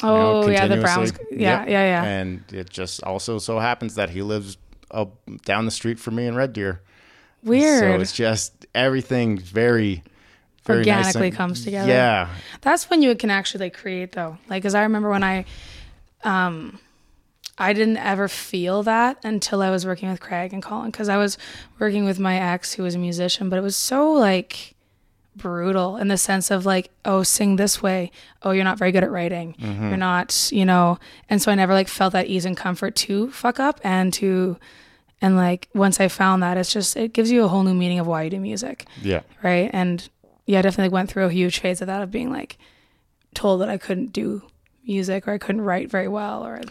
you 0.02 0.08
know, 0.10 0.44
Oh 0.44 0.50
yeah, 0.50 0.68
the 0.68 0.78
Browns. 0.78 1.12
Yeah, 1.32 1.60
Yep. 1.62 1.70
yeah, 1.70 1.84
yeah. 1.84 2.04
And 2.04 2.44
it 2.52 2.70
just 2.72 3.04
also 3.04 3.38
so 3.38 3.60
happens 3.60 3.96
that 3.96 4.10
he 4.10 4.22
lives 4.24 4.58
up 4.92 5.18
down 5.44 5.66
the 5.66 5.72
street 5.72 6.00
from 6.00 6.16
me 6.16 6.26
in 6.26 6.36
Red 6.36 6.54
Deer. 6.54 6.82
So 7.46 7.50
Weird. 7.52 8.02
it's 8.02 8.12
just 8.12 8.66
everything 8.74 9.38
very, 9.38 10.04
very 10.66 10.80
nice 10.84 10.88
Organically 11.16 11.28
and- 11.28 11.38
comes 11.38 11.64
together. 11.64 11.90
Yeah, 11.92 12.30
That's 12.62 12.90
when 12.90 13.02
you 13.02 13.16
can 13.16 13.30
actually 13.30 13.66
like 13.66 13.78
create 13.78 14.12
though. 14.14 14.38
Like, 14.50 14.64
cause 14.64 14.74
I 14.76 14.82
remember 14.84 15.10
when 15.10 15.24
I, 15.24 15.46
um, 16.24 16.80
I 17.58 17.72
didn't 17.74 17.98
ever 17.98 18.28
feel 18.28 18.84
that 18.84 19.18
until 19.24 19.62
I 19.62 19.70
was 19.70 19.86
working 19.86 20.10
with 20.10 20.20
Craig 20.20 20.52
and 20.54 20.62
Colin. 20.62 20.92
Cause 20.92 21.08
I 21.08 21.18
was 21.18 21.38
working 21.80 22.04
with 22.04 22.20
my 22.20 22.38
ex 22.38 22.74
who 22.74 22.84
was 22.84 22.96
a 22.96 23.00
musician, 23.00 23.48
but 23.50 23.58
it 23.58 23.62
was 23.62 23.76
so 23.76 24.12
like 24.12 24.74
brutal 25.36 25.98
in 25.98 26.08
the 26.08 26.18
sense 26.18 26.50
of 26.50 26.66
like, 26.66 26.90
oh, 27.06 27.22
sing 27.24 27.58
this 27.58 27.82
way. 27.84 28.12
Oh, 28.42 28.52
you're 28.52 28.64
not 28.64 28.78
very 28.80 28.92
good 28.92 29.04
at 29.04 29.12
writing. 29.12 29.56
You're 29.60 29.98
not, 29.98 30.50
you 30.52 30.66
know. 30.66 30.98
And 31.30 31.42
so 31.42 31.52
I 31.52 31.56
never 31.56 31.74
like 31.74 31.88
felt 31.90 32.14
that 32.14 32.26
ease 32.28 32.46
and 32.46 32.58
comfort 32.58 32.96
to 32.98 33.30
fuck 33.32 33.60
up 33.60 33.80
and 33.84 34.12
to, 34.14 34.58
and 35.26 35.36
like 35.36 35.68
once 35.74 36.00
I 36.00 36.08
found 36.08 36.44
that, 36.44 36.56
it's 36.56 36.72
just 36.72 36.96
it 36.96 37.12
gives 37.12 37.32
you 37.32 37.44
a 37.44 37.48
whole 37.48 37.64
new 37.64 37.74
meaning 37.74 37.98
of 37.98 38.06
why 38.06 38.22
you 38.22 38.30
do 38.30 38.40
music 38.40 38.86
yeah, 39.02 39.22
right? 39.42 39.72
And 39.74 40.08
yeah, 40.46 40.60
I 40.60 40.62
definitely 40.62 40.94
went 40.94 41.10
through 41.10 41.26
a 41.26 41.32
huge 41.32 41.60
phase 41.60 41.82
of 41.82 41.88
that 41.88 42.04
of 42.04 42.12
being 42.12 42.32
like 42.32 42.60
told 43.34 43.62
that 43.62 43.70
I 43.70 43.80
couldn't 43.80 44.14
do 44.14 44.44
music 44.86 45.28
or 45.28 45.32
I 45.32 45.40
couldn't 45.40 45.62
write 45.62 45.90
very 45.90 46.08
well 46.08 46.46
or 46.46 46.62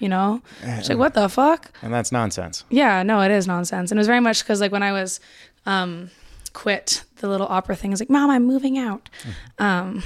you 0.00 0.08
know, 0.08 0.42
it's 0.62 0.88
like 0.88 0.98
what 0.98 1.14
the 1.14 1.28
fuck? 1.28 1.70
and 1.82 1.94
that's 1.94 2.10
nonsense. 2.10 2.64
Yeah, 2.68 3.04
no, 3.04 3.20
it 3.20 3.30
is 3.30 3.46
nonsense, 3.46 3.92
and 3.92 3.98
it 3.98 4.00
was 4.00 4.08
very 4.08 4.18
much 4.20 4.42
because 4.42 4.60
like 4.60 4.72
when 4.72 4.82
I 4.82 4.90
was 4.90 5.20
um, 5.66 6.10
quit 6.52 7.04
the 7.16 7.28
little 7.28 7.46
opera 7.46 7.76
thing, 7.76 7.90
I 7.90 7.92
was 7.92 8.00
like, 8.00 8.10
Mom, 8.10 8.30
I'm 8.30 8.44
moving 8.44 8.78
out. 8.78 9.08
Um, 9.58 10.02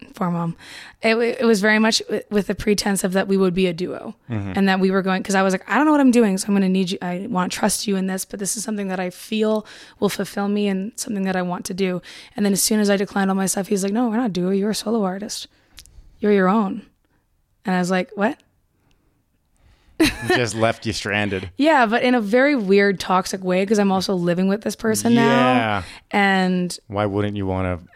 poor 0.14 0.30
mom. 0.30 0.56
It, 1.02 1.16
it 1.16 1.44
was 1.44 1.60
very 1.60 1.78
much 1.78 2.00
with 2.30 2.46
the 2.46 2.54
pretense 2.54 3.04
of 3.04 3.12
that 3.12 3.26
we 3.28 3.36
would 3.36 3.54
be 3.54 3.66
a 3.66 3.72
duo 3.72 4.14
and 4.28 4.68
that 4.68 4.78
we 4.80 4.90
were 4.90 5.02
going 5.02 5.22
because 5.22 5.34
I 5.34 5.42
was 5.42 5.52
like, 5.52 5.68
I 5.68 5.76
don't 5.76 5.84
know 5.86 5.92
what 5.92 6.00
I'm 6.00 6.10
doing, 6.10 6.38
so 6.38 6.46
I'm 6.46 6.52
going 6.54 6.62
to 6.62 6.68
need 6.68 6.90
you. 6.92 6.98
I 7.02 7.26
want 7.28 7.52
to 7.52 7.58
trust 7.58 7.86
you 7.86 7.96
in 7.96 8.06
this, 8.06 8.24
but 8.24 8.38
this 8.38 8.56
is 8.56 8.64
something 8.64 8.88
that 8.88 9.00
I 9.00 9.10
feel 9.10 9.66
will 10.00 10.08
fulfill 10.08 10.48
me 10.48 10.68
and 10.68 10.92
something 10.96 11.24
that 11.24 11.36
I 11.36 11.42
want 11.42 11.64
to 11.66 11.74
do. 11.74 12.00
And 12.36 12.46
then 12.46 12.52
as 12.52 12.62
soon 12.62 12.80
as 12.80 12.88
I 12.88 12.96
declined 12.96 13.30
all 13.30 13.36
my 13.36 13.46
stuff, 13.46 13.68
he's 13.68 13.82
like, 13.82 13.92
No, 13.92 14.08
we're 14.08 14.16
not 14.16 14.32
duo. 14.32 14.50
You're 14.50 14.70
a 14.70 14.74
solo 14.74 15.02
artist. 15.02 15.48
You're 16.20 16.32
your 16.32 16.48
own. 16.48 16.86
And 17.64 17.74
I 17.74 17.78
was 17.78 17.90
like, 17.90 18.10
What? 18.14 18.38
Just 20.28 20.54
left 20.54 20.86
you 20.86 20.92
stranded. 20.92 21.50
Yeah, 21.56 21.86
but 21.86 22.02
in 22.02 22.14
a 22.14 22.20
very 22.20 22.56
weird, 22.56 22.98
toxic 22.98 23.44
way 23.44 23.62
because 23.62 23.78
I'm 23.78 23.92
also 23.92 24.14
living 24.14 24.48
with 24.48 24.62
this 24.62 24.76
person 24.76 25.14
now. 25.14 25.54
Yeah. 25.54 25.82
And 26.10 26.78
Why 26.88 27.06
wouldn't 27.06 27.36
you 27.36 27.46
want 27.46 27.80
to? 27.80 27.92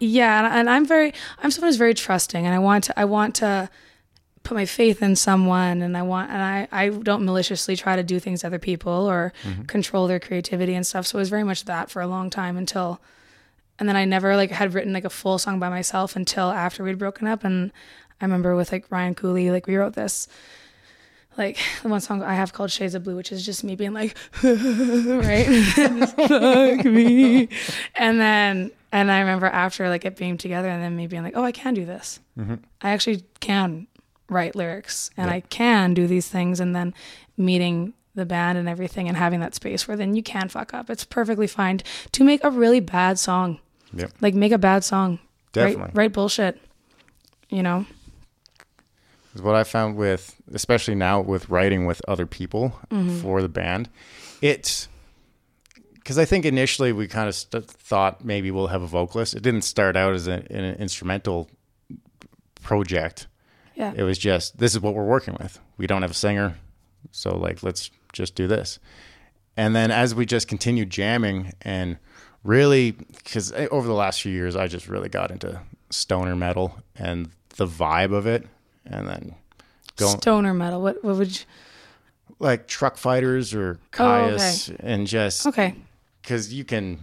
yeah, 0.00 0.44
and, 0.44 0.54
and 0.54 0.70
I'm 0.70 0.86
very, 0.86 1.12
I'm 1.42 1.50
someone 1.50 1.68
who's 1.68 1.76
very 1.76 1.94
trusting, 1.94 2.44
and 2.44 2.54
I 2.54 2.58
want 2.58 2.84
to, 2.84 2.98
I 2.98 3.04
want 3.04 3.36
to 3.36 3.70
put 4.42 4.54
my 4.54 4.66
faith 4.66 5.02
in 5.02 5.16
someone, 5.16 5.82
and 5.82 5.96
I 5.96 6.02
want, 6.02 6.30
and 6.30 6.42
I, 6.42 6.68
I 6.70 6.88
don't 6.90 7.24
maliciously 7.24 7.76
try 7.76 7.96
to 7.96 8.02
do 8.02 8.18
things 8.18 8.40
to 8.40 8.48
other 8.48 8.58
people 8.58 8.92
or 8.92 9.32
mm-hmm. 9.42 9.62
control 9.62 10.06
their 10.06 10.20
creativity 10.20 10.74
and 10.74 10.86
stuff. 10.86 11.06
So 11.06 11.18
it 11.18 11.22
was 11.22 11.30
very 11.30 11.44
much 11.44 11.64
that 11.64 11.90
for 11.90 12.02
a 12.02 12.06
long 12.06 12.30
time 12.30 12.56
until, 12.56 13.00
and 13.78 13.88
then 13.88 13.96
I 13.96 14.04
never 14.04 14.36
like 14.36 14.50
had 14.50 14.74
written 14.74 14.92
like 14.92 15.04
a 15.04 15.10
full 15.10 15.38
song 15.38 15.58
by 15.58 15.68
myself 15.68 16.16
until 16.16 16.50
after 16.50 16.84
we'd 16.84 16.98
broken 16.98 17.26
up, 17.26 17.44
and 17.44 17.72
I 18.20 18.24
remember 18.24 18.54
with 18.56 18.72
like 18.72 18.90
Ryan 18.90 19.14
Cooley, 19.14 19.50
like 19.50 19.66
we 19.66 19.76
wrote 19.76 19.94
this 19.94 20.28
like 21.36 21.58
the 21.82 21.88
one 21.94 22.00
song 22.00 22.22
I 22.22 22.34
have 22.34 22.52
called 22.52 22.70
Shades 22.70 22.94
of 22.94 23.04
Blue, 23.04 23.16
which 23.16 23.32
is 23.32 23.44
just 23.44 23.64
me 23.64 23.76
being 23.76 23.92
like, 23.92 24.16
right, 24.42 25.46
fuck 26.16 26.84
me, 26.84 27.48
and 27.94 28.20
then 28.20 28.70
and 28.92 29.10
I 29.10 29.20
remember 29.20 29.46
after 29.46 29.88
like 29.88 30.04
it 30.04 30.16
being 30.16 30.38
together, 30.38 30.68
and 30.68 30.82
then 30.82 30.96
me 30.96 31.06
being 31.06 31.22
like, 31.22 31.36
oh, 31.36 31.42
I 31.44 31.52
can 31.52 31.74
do 31.74 31.84
this. 31.84 32.20
Mm-hmm. 32.38 32.54
I 32.80 32.90
actually 32.90 33.24
can 33.40 33.86
write 34.28 34.54
lyrics, 34.54 35.10
and 35.16 35.30
I 35.30 35.40
can 35.40 35.94
do 35.94 36.06
these 36.06 36.28
things, 36.28 36.60
and 36.60 36.74
then 36.74 36.94
meeting 37.36 37.94
the 38.14 38.24
band 38.24 38.56
and 38.58 38.68
everything, 38.68 39.08
and 39.08 39.16
having 39.16 39.40
that 39.40 39.54
space 39.54 39.88
where 39.88 39.96
then 39.96 40.14
you 40.14 40.22
can 40.22 40.48
fuck 40.48 40.72
up. 40.72 40.88
It's 40.88 41.04
perfectly 41.04 41.46
fine 41.48 41.80
to 42.12 42.22
make 42.24 42.44
a 42.44 42.50
really 42.50 42.80
bad 42.80 43.18
song, 43.18 43.58
Yep. 43.92 44.12
like 44.20 44.34
make 44.34 44.52
a 44.52 44.58
bad 44.58 44.84
song, 44.84 45.18
Definitely. 45.52 45.82
write, 45.82 45.94
write 45.96 46.12
bullshit, 46.12 46.60
you 47.48 47.62
know. 47.62 47.86
What 49.42 49.54
I 49.54 49.64
found 49.64 49.96
with, 49.96 50.36
especially 50.52 50.94
now 50.94 51.20
with 51.20 51.48
writing 51.48 51.86
with 51.86 52.00
other 52.08 52.26
people 52.26 52.78
Mm-hmm. 52.90 53.20
for 53.20 53.42
the 53.42 53.48
band, 53.48 53.88
it's 54.40 54.88
because 55.94 56.18
I 56.18 56.24
think 56.26 56.44
initially 56.44 56.92
we 56.92 57.06
kind 57.08 57.28
of 57.28 57.34
st- 57.34 57.66
thought 57.66 58.24
maybe 58.24 58.50
we'll 58.50 58.66
have 58.68 58.82
a 58.82 58.86
vocalist. 58.86 59.34
It 59.34 59.42
didn't 59.42 59.62
start 59.62 59.96
out 59.96 60.12
as 60.14 60.28
a, 60.28 60.44
an 60.50 60.74
instrumental 60.76 61.48
project. 62.62 63.26
Yeah. 63.74 63.92
It 63.96 64.02
was 64.02 64.18
just 64.18 64.58
this 64.58 64.72
is 64.74 64.80
what 64.80 64.94
we're 64.94 65.04
working 65.04 65.36
with. 65.40 65.58
We 65.78 65.86
don't 65.86 66.02
have 66.02 66.10
a 66.12 66.14
singer, 66.14 66.56
so 67.10 67.36
like 67.36 67.62
let's 67.62 67.90
just 68.12 68.34
do 68.34 68.46
this. 68.46 68.78
And 69.56 69.74
then 69.74 69.90
as 69.90 70.14
we 70.14 70.26
just 70.26 70.48
continued 70.48 70.90
jamming 70.90 71.52
and 71.62 71.96
really 72.42 72.92
because 72.92 73.52
over 73.52 73.86
the 73.86 73.94
last 73.94 74.22
few 74.22 74.32
years 74.32 74.54
I 74.56 74.66
just 74.68 74.88
really 74.88 75.08
got 75.08 75.30
into 75.30 75.60
stoner 75.90 76.36
metal 76.36 76.78
and 76.96 77.30
the 77.56 77.66
vibe 77.66 78.12
of 78.12 78.26
it, 78.26 78.46
and 78.86 79.08
then 79.08 79.34
going 79.96 80.18
Stoner 80.18 80.54
metal. 80.54 80.80
What 80.82 81.02
what 81.04 81.16
would 81.16 81.38
you 81.38 81.44
like 82.38 82.66
Truckfighters 82.68 83.54
or 83.54 83.78
Oh, 83.98 84.24
okay. 84.34 84.76
And 84.80 85.06
just 85.06 85.46
Okay. 85.46 85.74
because 86.22 86.52
you 86.52 86.64
can 86.64 86.98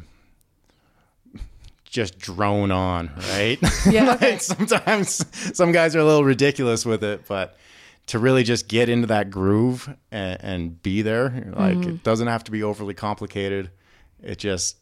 just 1.86 2.20
drone 2.20 2.72
on, 2.72 3.12
right? 3.32 3.60
Yeah, 3.90 4.14
okay. 4.16 4.38
Sometimes 4.38 5.26
some 5.58 5.72
guys 5.72 5.96
are 5.96 6.00
a 6.00 6.06
little 6.06 6.24
ridiculous 6.24 6.86
with 6.86 7.04
it, 7.04 7.28
but 7.28 7.58
to 8.08 8.20
really 8.20 8.44
just 8.44 8.68
get 8.68 8.90
into 8.90 9.08
that 9.08 9.30
groove 9.30 9.90
and, 10.12 10.38
and 10.44 10.84
be 10.84 11.02
there, 11.02 11.52
like 11.56 11.78
Mm-hmm. 11.78 11.90
it 11.90 12.04
doesn't 12.04 12.28
have 12.28 12.44
to 12.46 12.52
be 12.52 12.64
overly 12.64 12.94
complicated. 12.94 13.70
It 14.24 14.38
just 14.38 14.78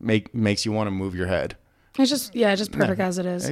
make 0.00 0.34
makes 0.34 0.64
you 0.66 0.72
want 0.72 0.86
to 0.88 0.90
move 0.90 1.14
your 1.14 1.26
head. 1.28 1.56
It's 1.98 2.10
just 2.10 2.34
yeah, 2.34 2.54
just 2.54 2.72
perfect 2.72 3.00
as 3.00 3.18
it 3.18 3.26
is. 3.26 3.44
yeah. 3.44 3.50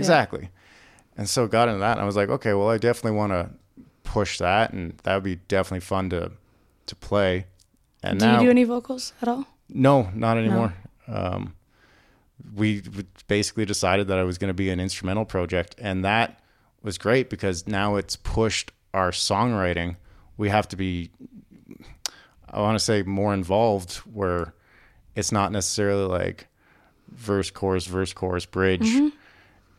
And 1.16 1.28
so 1.28 1.46
got 1.46 1.68
into 1.68 1.80
that 1.80 1.92
and 1.92 2.00
I 2.00 2.04
was 2.04 2.16
like, 2.16 2.28
okay, 2.28 2.54
well 2.54 2.70
I 2.70 2.78
definitely 2.78 3.16
want 3.18 3.32
to 3.32 3.50
push 4.04 4.38
that 4.38 4.72
and 4.72 4.98
that 5.04 5.14
would 5.14 5.22
be 5.24 5.36
definitely 5.48 5.80
fun 5.80 6.10
to 6.10 6.32
to 6.86 6.96
play. 6.96 7.46
And 8.02 8.18
Do 8.18 8.26
now 8.26 8.40
you 8.40 8.46
do 8.46 8.50
any 8.50 8.64
vocals 8.64 9.12
at 9.22 9.28
all? 9.28 9.46
no, 9.68 10.10
not 10.14 10.36
anymore. 10.36 10.74
Um, 11.08 11.54
we 12.54 12.82
we 12.96 13.04
basically 13.28 13.64
decided 13.64 14.08
that 14.08 14.18
I 14.18 14.24
was 14.24 14.38
going 14.38 14.48
to 14.48 14.54
be 14.54 14.70
an 14.70 14.80
instrumental 14.80 15.24
project, 15.24 15.74
and 15.78 16.04
that 16.04 16.40
was 16.82 16.98
great 16.98 17.30
because 17.30 17.66
now 17.68 17.96
it's 17.96 18.16
pushed 18.16 18.72
our 18.92 19.10
songwriting. 19.12 19.96
We 20.36 20.48
have 20.48 20.66
to 20.68 20.76
be, 20.76 21.10
I 22.50 22.60
want 22.60 22.74
to 22.76 22.84
say, 22.84 23.02
more 23.02 23.32
involved 23.32 23.94
where 23.98 24.54
it's 25.14 25.30
not 25.30 25.52
necessarily 25.52 26.04
like 26.06 26.48
verse, 27.08 27.50
chorus, 27.50 27.86
verse, 27.86 28.12
chorus, 28.12 28.44
bridge, 28.46 28.88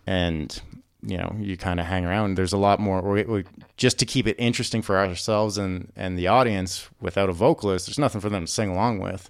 and 0.08 0.62
you 1.06 1.18
know 1.18 1.36
you 1.40 1.58
kind 1.58 1.80
of 1.80 1.86
hang 1.86 2.06
around. 2.06 2.36
There's 2.36 2.54
a 2.54 2.58
lot 2.58 2.80
more. 2.80 3.02
We, 3.02 3.24
we, 3.24 3.44
just 3.78 4.00
to 4.00 4.06
keep 4.06 4.28
it 4.28 4.36
interesting 4.40 4.82
for 4.82 4.98
ourselves 4.98 5.58
and 5.58 5.92
and 5.96 6.18
the 6.18 6.28
audience. 6.28 6.90
Without 7.02 7.30
a 7.30 7.34
vocalist, 7.34 7.88
there's 7.88 8.00
nothing 8.00 8.22
for 8.22 8.30
them 8.30 8.46
to 8.46 8.52
sing 8.52 8.70
along 8.70 9.00
with. 9.00 9.30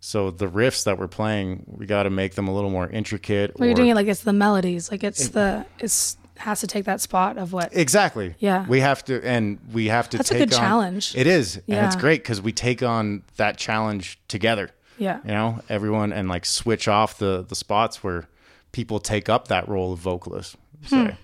So 0.00 0.32
the 0.32 0.48
riffs 0.48 0.84
that 0.84 0.98
we're 0.98 1.06
playing, 1.06 1.64
we 1.66 1.86
got 1.86 2.02
to 2.04 2.10
make 2.10 2.34
them 2.34 2.48
a 2.48 2.54
little 2.54 2.70
more 2.70 2.88
intricate. 2.88 3.58
Well, 3.58 3.68
you're 3.68 3.76
doing 3.76 3.90
it 3.90 3.94
like 3.94 4.08
it's 4.08 4.22
the 4.22 4.32
melodies, 4.32 4.90
like 4.90 5.04
it's 5.04 5.28
the 5.28 5.64
it's 5.78 6.16
has 6.38 6.60
to 6.60 6.66
take 6.66 6.84
that 6.86 7.00
spot 7.00 7.38
of 7.38 7.52
what. 7.52 7.70
Exactly. 7.72 8.34
Yeah. 8.38 8.66
We 8.66 8.80
have 8.80 9.04
to, 9.04 9.24
and 9.24 9.58
we 9.72 9.86
have 9.86 10.10
to. 10.10 10.16
That's 10.16 10.30
a 10.30 10.38
good 10.38 10.52
on- 10.52 10.58
challenge. 10.58 11.14
It 11.16 11.26
is, 11.26 11.56
and 11.68 11.86
it's 11.86 11.96
great 11.96 12.22
because 12.22 12.40
we 12.40 12.52
take 12.52 12.82
on 12.82 13.22
that 13.36 13.56
challenge 13.56 14.18
together. 14.28 14.70
Yeah. 14.98 15.20
You 15.24 15.30
know, 15.30 15.60
everyone 15.68 16.12
and 16.12 16.28
like 16.28 16.44
switch 16.44 16.88
off 16.88 17.18
the 17.18 17.44
the 17.48 17.54
spots 17.54 18.02
where 18.04 18.28
people 18.72 19.00
take 19.00 19.28
up 19.28 19.48
that 19.48 19.68
role 19.68 19.92
of 19.92 19.98
vocalist. 19.98 20.56
Say. 20.86 21.16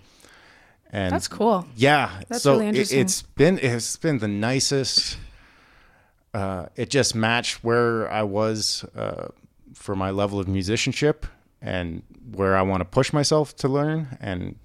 And 0.90 1.10
Hmm. 1.10 1.14
That's 1.14 1.28
cool. 1.28 1.66
yeah, 1.76 2.20
That's 2.28 2.42
so 2.42 2.52
really 2.54 2.66
it, 2.66 2.68
interesting. 2.70 3.00
it's 3.00 3.22
been 3.22 3.58
it's 3.58 3.96
been 3.96 4.18
the 4.18 4.28
nicest. 4.28 5.18
Uh, 6.34 6.66
it 6.76 6.90
just 6.90 7.14
matched 7.14 7.62
where 7.64 8.10
I 8.10 8.22
was 8.22 8.84
uh, 8.96 9.28
for 9.74 9.94
my 9.96 10.10
level 10.10 10.38
of 10.40 10.46
musicianship 10.48 11.26
and 11.60 12.02
where 12.32 12.56
I 12.56 12.62
want 12.62 12.80
to 12.80 12.84
push 12.84 13.12
myself 13.12 13.56
to 13.56 13.68
learn, 13.68 14.16
and 14.20 14.56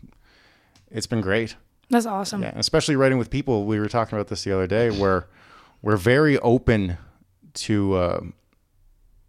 it's 0.91 1.07
been 1.07 1.22
great. 1.22 1.56
That's 1.90 2.06
awesome. 2.06 2.41
Yeah, 2.44 2.53
especially 2.56 2.95
writing 2.95 3.18
with 3.18 3.30
people. 3.30 3.65
We 3.65 3.80
were 3.80 3.90
talking 3.90 4.18
about 4.18 4.28
this 4.28 4.44
the 4.44 4.52
other 4.53 4.68
day, 4.68 4.91
where 4.91 5.28
we're 5.82 5.98
very 5.98 6.38
open 6.40 6.98
to 7.56 8.34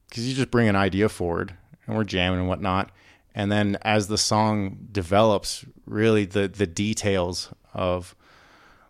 because 0.08 0.28
you 0.28 0.34
just 0.34 0.50
bring 0.50 0.68
an 0.68 0.76
idea 0.76 1.08
forward 1.08 1.54
and 1.86 1.96
we're 1.96 2.04
jamming 2.04 2.40
and 2.40 2.48
whatnot, 2.48 2.90
and 3.34 3.50
then 3.50 3.76
as 3.82 4.08
the 4.08 4.18
song 4.18 4.78
develops, 4.92 5.64
really 5.86 6.24
the 6.24 6.48
the 6.48 6.66
details 6.66 7.52
of 7.72 8.14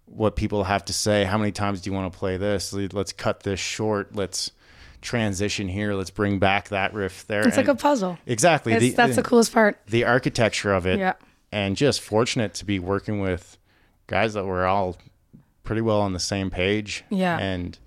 what 0.06 0.36
people 0.36 0.64
have 0.64 0.84
to 0.84 0.92
say. 0.92 1.24
How 1.24 1.38
many 1.38 1.50
times 1.52 1.80
do 1.80 1.90
you 1.90 1.94
want 1.94 2.12
to 2.12 2.18
play 2.18 2.36
this? 2.36 2.72
Let's 2.72 3.12
cut 3.12 3.42
this 3.42 3.58
short. 3.58 4.14
Let's 4.14 4.52
transition 5.00 5.68
here. 5.68 5.94
Let's 5.94 6.10
bring 6.10 6.38
back 6.38 6.68
that 6.68 6.94
riff 6.94 7.26
there. 7.26 7.46
It's 7.46 7.56
like 7.56 7.68
a 7.68 7.74
puzzle. 7.74 8.18
exactly. 8.26 8.72
It's, 8.74 8.96
that's 8.96 9.16
the 9.16 9.22
coolest 9.22 9.52
part. 9.52 9.78
the 9.86 10.04
architecture 10.04 10.72
of 10.72 10.86
it 10.86 10.98
Yeah. 10.98 11.14
and 11.52 11.76
just 11.76 12.00
fortunate 12.00 12.54
to 12.54 12.64
be 12.64 12.78
working 12.78 13.20
with 13.20 13.58
guys 14.06 14.34
that 14.34 14.44
were 14.44 14.66
all 14.66 14.96
pretty 15.62 15.82
well 15.82 16.00
on 16.00 16.12
the 16.12 16.20
same 16.20 16.50
page. 16.50 17.04
Yeah. 17.10 17.38
And 17.38 17.78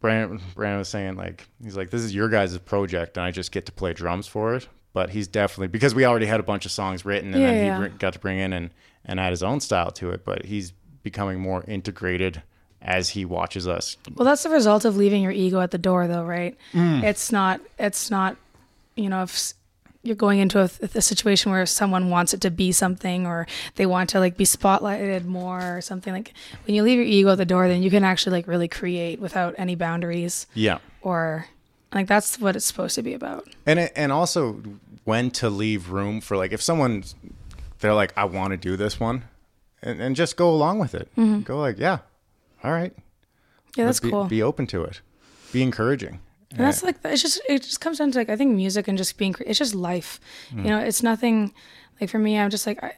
Brandon, 0.00 0.40
Brandon 0.54 0.78
was 0.78 0.88
saying 0.88 1.16
like 1.16 1.46
he's 1.62 1.76
like 1.76 1.90
this 1.90 2.02
is 2.02 2.14
your 2.14 2.28
guys' 2.28 2.56
project 2.58 3.16
and 3.16 3.24
I 3.26 3.30
just 3.30 3.52
get 3.52 3.66
to 3.66 3.72
play 3.72 3.92
drums 3.92 4.26
for 4.26 4.54
it. 4.54 4.68
But 4.92 5.10
he's 5.10 5.28
definitely 5.28 5.68
because 5.68 5.94
we 5.94 6.04
already 6.04 6.26
had 6.26 6.40
a 6.40 6.42
bunch 6.42 6.66
of 6.66 6.72
songs 6.72 7.04
written 7.04 7.32
and 7.32 7.40
Yeah, 7.42 7.50
then 7.52 7.60
he 7.62 7.66
yeah. 7.66 7.88
got 7.98 8.12
to 8.14 8.18
bring 8.18 8.38
in 8.38 8.52
and 8.52 8.70
and 9.04 9.18
add 9.20 9.30
his 9.30 9.42
own 9.42 9.60
style 9.60 9.90
to 9.92 10.10
it. 10.10 10.24
But 10.24 10.44
he's 10.46 10.72
becoming 11.02 11.40
more 11.40 11.64
integrated 11.66 12.42
as 12.82 13.10
he 13.10 13.24
watches 13.24 13.68
us. 13.68 13.96
Well, 14.16 14.24
that's 14.24 14.42
the 14.42 14.50
result 14.50 14.84
of 14.84 14.96
leaving 14.96 15.22
your 15.22 15.32
ego 15.32 15.60
at 15.60 15.70
the 15.70 15.78
door, 15.78 16.08
though, 16.08 16.24
right? 16.24 16.56
Mm. 16.72 17.02
It's 17.04 17.30
not. 17.30 17.60
It's 17.78 18.10
not. 18.10 18.36
You 18.96 19.08
know, 19.08 19.22
if 19.22 19.52
you're 20.02 20.16
going 20.16 20.38
into 20.40 20.58
a, 20.60 20.70
a 20.94 21.02
situation 21.02 21.52
where 21.52 21.64
someone 21.66 22.08
wants 22.10 22.32
it 22.34 22.40
to 22.40 22.50
be 22.50 22.72
something, 22.72 23.26
or 23.26 23.46
they 23.76 23.86
want 23.86 24.10
to 24.10 24.18
like 24.18 24.36
be 24.36 24.44
spotlighted 24.44 25.24
more, 25.24 25.76
or 25.76 25.80
something 25.82 26.12
like 26.12 26.32
when 26.66 26.74
you 26.74 26.82
leave 26.82 26.96
your 26.96 27.06
ego 27.06 27.30
at 27.32 27.38
the 27.38 27.44
door, 27.44 27.68
then 27.68 27.82
you 27.82 27.90
can 27.90 28.02
actually 28.02 28.32
like 28.32 28.46
really 28.48 28.68
create 28.68 29.20
without 29.20 29.54
any 29.58 29.74
boundaries, 29.76 30.46
Yeah. 30.54 30.78
or 31.02 31.46
like 31.92 32.06
that's 32.06 32.38
what 32.38 32.56
it's 32.56 32.66
supposed 32.66 32.94
to 32.94 33.02
be 33.02 33.14
about. 33.14 33.48
And 33.66 33.78
it, 33.78 33.92
and 33.96 34.12
also 34.12 34.62
when 35.04 35.30
to 35.32 35.50
leave 35.50 35.90
room 35.90 36.20
for 36.20 36.36
like 36.36 36.52
if 36.52 36.62
someone 36.62 37.04
they're 37.80 37.94
like 37.94 38.12
I 38.16 38.24
want 38.24 38.52
to 38.52 38.56
do 38.56 38.76
this 38.76 39.00
one, 39.00 39.24
and, 39.82 40.00
and 40.00 40.16
just 40.16 40.36
go 40.36 40.50
along 40.50 40.78
with 40.78 40.94
it. 40.94 41.08
Go 41.44 41.58
like 41.58 41.78
yeah, 41.78 41.98
all 42.62 42.72
right. 42.72 42.94
Yeah, 43.76 43.86
that's 43.86 44.00
be, 44.00 44.10
cool. 44.10 44.24
Be 44.24 44.42
open 44.42 44.66
to 44.68 44.84
it. 44.84 45.00
Be 45.52 45.62
encouraging. 45.62 46.20
And 46.52 46.60
that's 46.66 46.82
like 46.82 46.96
it's 47.04 47.22
just 47.22 47.40
it 47.48 47.62
just 47.62 47.80
comes 47.80 47.98
down 47.98 48.10
to 48.12 48.18
like 48.18 48.28
I 48.28 48.36
think 48.36 48.54
music 48.54 48.88
and 48.88 48.98
just 48.98 49.16
being 49.16 49.34
it's 49.46 49.58
just 49.58 49.74
life. 49.74 50.20
Mm. 50.52 50.64
You 50.64 50.70
know, 50.70 50.78
it's 50.78 51.02
nothing 51.02 51.52
like 52.00 52.10
for 52.10 52.18
me. 52.18 52.38
I'm 52.38 52.50
just 52.50 52.66
like 52.66 52.82
I, 52.82 52.94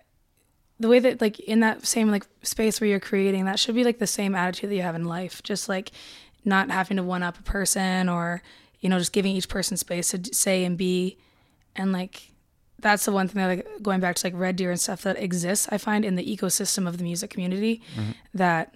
the 0.80 0.88
way 0.88 0.98
that 0.98 1.20
like 1.20 1.38
in 1.40 1.60
that 1.60 1.86
same 1.86 2.10
like 2.10 2.26
space 2.42 2.80
where 2.80 2.88
you're 2.88 3.00
creating 3.00 3.44
that 3.44 3.58
should 3.58 3.74
be 3.74 3.84
like 3.84 3.98
the 3.98 4.06
same 4.06 4.34
attitude 4.34 4.70
that 4.70 4.74
you 4.74 4.82
have 4.82 4.94
in 4.94 5.04
life. 5.04 5.42
Just 5.42 5.68
like 5.68 5.92
not 6.44 6.70
having 6.70 6.96
to 6.96 7.02
one 7.02 7.22
up 7.22 7.38
a 7.38 7.42
person 7.42 8.08
or 8.08 8.42
you 8.82 8.90
know 8.90 8.98
just 8.98 9.12
giving 9.12 9.34
each 9.34 9.48
person 9.48 9.78
space 9.78 10.10
to 10.10 10.34
say 10.34 10.64
and 10.64 10.76
be. 10.76 11.16
And 11.74 11.92
like 11.92 12.32
that's 12.82 13.06
the 13.06 13.12
one 13.12 13.28
thing 13.28 13.40
that 13.40 13.48
like 13.48 13.82
going 13.82 14.00
back 14.00 14.16
to 14.16 14.26
like 14.26 14.34
Red 14.36 14.56
Deer 14.56 14.70
and 14.70 14.80
stuff 14.80 15.02
that 15.02 15.16
exists 15.18 15.68
i 15.70 15.78
find 15.78 16.04
in 16.04 16.16
the 16.16 16.36
ecosystem 16.36 16.86
of 16.86 16.98
the 16.98 17.04
music 17.04 17.30
community 17.30 17.80
mm-hmm. 17.94 18.10
that 18.34 18.74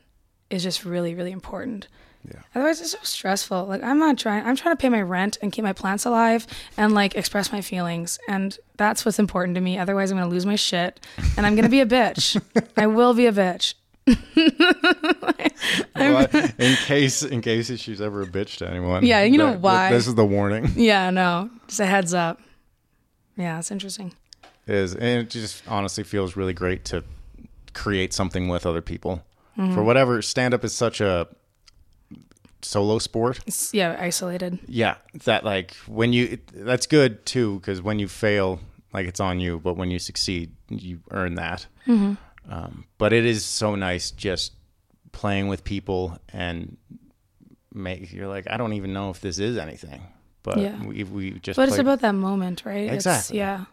is 0.48 0.62
just 0.62 0.84
really 0.84 1.14
really 1.14 1.32
important. 1.32 1.88
Yeah. 2.24 2.40
otherwise 2.56 2.80
it's 2.80 2.90
so 2.90 2.98
stressful. 3.02 3.66
Like 3.66 3.82
i'm 3.82 3.98
not 3.98 4.16
trying 4.16 4.46
i'm 4.46 4.56
trying 4.56 4.74
to 4.74 4.80
pay 4.80 4.88
my 4.88 5.02
rent 5.02 5.36
and 5.42 5.52
keep 5.52 5.64
my 5.64 5.74
plants 5.74 6.06
alive 6.06 6.46
and 6.76 6.94
like 6.94 7.14
express 7.14 7.52
my 7.52 7.60
feelings. 7.60 8.18
And 8.28 8.56
that's 8.76 9.04
what's 9.04 9.18
important 9.18 9.56
to 9.56 9.60
me. 9.60 9.76
Otherwise 9.76 10.10
i'm 10.10 10.18
gonna 10.18 10.30
lose 10.30 10.46
my 10.46 10.56
shit 10.56 11.04
and 11.36 11.44
i'm 11.44 11.54
gonna 11.54 11.68
be 11.68 11.80
a 11.80 11.86
bitch. 11.86 12.40
I 12.76 12.86
will 12.86 13.12
be 13.12 13.26
a 13.26 13.32
bitch 13.32 13.74
Well, 15.96 16.28
in 16.58 16.76
case 16.76 17.22
in 17.22 17.40
case 17.40 17.76
she's 17.80 18.00
ever 18.00 18.22
a 18.22 18.26
bitch 18.26 18.58
to 18.58 18.68
anyone. 18.68 19.04
Yeah, 19.04 19.22
you 19.22 19.38
know 19.38 19.50
that- 19.52 19.60
why. 19.60 19.90
This 19.90 20.06
is 20.06 20.14
the 20.14 20.24
warning. 20.24 20.70
yeah 20.76 21.10
no 21.10 21.50
just 21.66 21.80
a 21.80 21.86
heads 21.86 22.14
up 22.14 22.40
yeah 23.36 23.58
it's 23.58 23.70
interesting 23.70 24.14
Is 24.66 24.94
and 24.94 25.22
it 25.22 25.30
just 25.30 25.62
honestly 25.68 26.04
feels 26.04 26.36
really 26.36 26.52
great 26.52 26.84
to 26.86 27.02
create 27.72 28.12
something 28.12 28.48
with 28.48 28.66
other 28.66 28.80
people. 28.82 29.24
Mm-hmm. 29.58 29.74
For 29.74 29.82
whatever 29.82 30.22
stand 30.22 30.54
up 30.54 30.62
is 30.64 30.74
such 30.74 31.00
a 31.00 31.26
solo 32.62 32.98
sport. 32.98 33.40
it's, 33.46 33.72
yeah 33.74 33.96
isolated 33.98 34.58
Yeah, 34.68 34.96
that 35.24 35.44
like 35.44 35.74
when 35.86 36.12
you 36.12 36.38
that's 36.54 36.86
good 36.86 37.24
too 37.26 37.58
because 37.60 37.80
when 37.82 37.98
you 37.98 38.06
fail, 38.08 38.60
like 38.92 39.06
it's 39.06 39.20
on 39.20 39.40
you, 39.40 39.58
but 39.58 39.76
when 39.76 39.90
you 39.90 39.98
succeed, 39.98 40.52
you 40.68 41.00
earn 41.10 41.34
that. 41.36 41.66
Mm-hmm. 41.86 42.14
Um, 42.48 42.84
but 42.98 43.12
it 43.12 43.24
is 43.24 43.44
so 43.44 43.74
nice 43.74 44.10
just 44.10 44.52
playing 45.12 45.48
with 45.48 45.64
people 45.64 46.18
and 46.32 46.76
make 47.72 48.12
you're 48.12 48.28
like 48.28 48.46
I 48.50 48.56
don't 48.56 48.72
even 48.74 48.92
know 48.92 49.10
if 49.10 49.20
this 49.20 49.38
is 49.38 49.56
anything, 49.56 50.02
but 50.42 50.58
Yeah. 50.58 50.82
we 50.84 51.04
we 51.04 51.30
just 51.40 51.56
but 51.56 51.68
it's 51.68 51.78
about 51.78 52.00
that 52.00 52.14
moment 52.14 52.62
right 52.64 52.84
It's- 52.84 52.94
Exactly. 53.06 53.38
yeah 53.38 53.64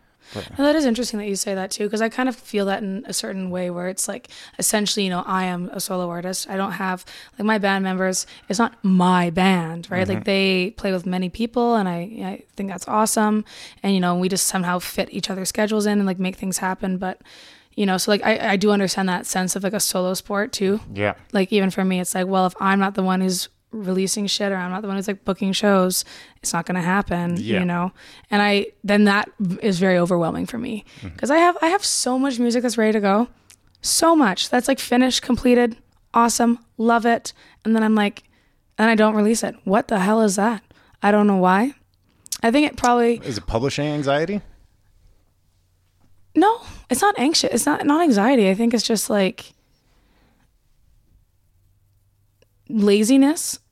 No, 0.58 0.64
that 0.64 0.76
is 0.78 0.86
interesting 0.86 1.20
that 1.20 1.28
you 1.28 1.36
say 1.36 1.54
that 1.54 1.70
too, 1.70 1.84
because 1.84 2.02
I 2.02 2.08
kind 2.08 2.30
of 2.30 2.36
feel 2.38 2.66
that 2.68 2.82
in 2.82 3.04
a 3.06 3.12
certain 3.14 3.50
way 3.50 3.70
where 3.70 3.90
it's 3.90 4.08
like 4.08 4.30
essentially, 4.58 5.04
you 5.04 5.10
know, 5.10 5.22
I 5.28 5.44
am 5.44 5.70
a 5.74 5.82
solo 5.82 6.10
artist. 6.10 6.50
I 6.50 6.56
don't 6.56 6.72
have 6.72 7.04
like 7.38 7.46
my 7.46 7.58
band 7.58 7.84
members. 7.84 8.26
It's 8.48 8.58
not 8.58 8.82
my 8.84 9.30
band, 9.32 9.92
right? 9.92 10.08
Like 10.08 10.24
they 10.24 10.72
play 10.78 10.94
with 10.94 11.06
many 11.06 11.28
people, 11.30 11.76
and 11.76 11.90
I 11.90 11.98
I 12.32 12.44
think 12.56 12.70
that's 12.70 12.88
awesome. 12.88 13.44
And 13.84 13.94
you 13.94 14.00
know, 14.00 14.16
we 14.16 14.30
just 14.30 14.48
somehow 14.48 14.80
fit 14.80 15.10
each 15.12 15.30
other's 15.30 15.50
schedules 15.50 15.86
in 15.86 16.00
and 16.00 16.08
like 16.08 16.20
make 16.20 16.38
things 16.38 16.58
happen. 16.60 16.98
But 16.98 17.20
you 17.76 17.86
know, 17.86 17.98
so 17.98 18.12
like 18.12 18.24
I 18.24 18.52
I 18.52 18.56
do 18.58 18.72
understand 18.72 19.10
that 19.10 19.26
sense 19.26 19.56
of 19.56 19.64
like 19.64 19.74
a 19.74 19.80
solo 19.80 20.14
sport 20.14 20.52
too. 20.52 20.80
Yeah. 20.94 21.14
Like 21.32 21.52
even 21.52 21.70
for 21.70 21.84
me, 21.84 22.00
it's 22.00 22.14
like, 22.16 22.28
well, 22.28 22.46
if 22.46 22.54
I'm 22.60 22.80
not 22.80 22.96
the 22.96 23.04
one 23.04 23.22
who's 23.22 23.50
releasing 23.74 24.28
shit 24.28 24.52
or 24.52 24.56
I'm 24.56 24.72
not 24.72 24.82
the 24.82 24.88
one 24.88 24.98
who's 24.98 25.08
like 25.08 25.26
booking 25.26 25.52
shows, 25.52 26.06
it's 26.38 26.54
not 26.54 26.66
going 26.66 26.76
to 26.76 26.82
happen, 26.82 27.38
Yeah. 27.38 27.60
you 27.60 27.66
know? 27.66 27.92
And 28.30 28.42
I, 28.42 28.68
then 28.84 29.06
that 29.06 29.30
is 29.62 29.80
very 29.80 29.98
overwhelming 29.98 30.46
for 30.46 30.58
me 30.58 30.86
mm-hmm. 31.00 31.10
because 31.10 31.32
I 31.32 31.38
have, 31.38 31.58
I 31.62 31.68
have 31.68 31.84
so 31.84 32.20
much 32.20 32.40
music 32.40 32.62
that's 32.62 32.78
ready 32.78 32.94
to 32.94 33.00
go. 33.00 33.28
So 33.82 34.16
much 34.16 34.50
that's 34.50 34.68
like 34.68 34.80
finished, 34.80 35.24
completed, 35.24 35.76
awesome, 36.14 36.60
love 36.78 37.06
it. 37.06 37.34
And 37.66 37.76
then 37.76 37.84
I'm 37.84 37.96
like, 37.96 38.24
and 38.78 38.90
I 38.90 38.96
don't 38.96 39.16
release 39.16 39.44
it. 39.44 39.56
What 39.64 39.88
the 39.88 40.00
hell 40.00 40.22
is 40.22 40.36
that? 40.36 40.64
I 41.02 41.12
don't 41.12 41.28
know 41.28 41.38
why. 41.38 41.74
I 42.42 42.52
think 42.52 42.68
it 42.68 42.78
probably, 42.78 43.22
Is 43.24 43.38
it 43.38 43.48
publishing 43.48 43.88
anxiety? 43.88 44.42
No, 46.36 46.62
it's 46.90 47.02
not 47.02 47.18
anxious. 47.18 47.52
It's 47.54 47.66
not, 47.66 47.86
not 47.86 48.02
anxiety. 48.02 48.50
I 48.50 48.56
think 48.56 48.74
it's 48.74 48.84
just 48.84 49.10
like 49.10 49.54
laziness. 52.70 53.60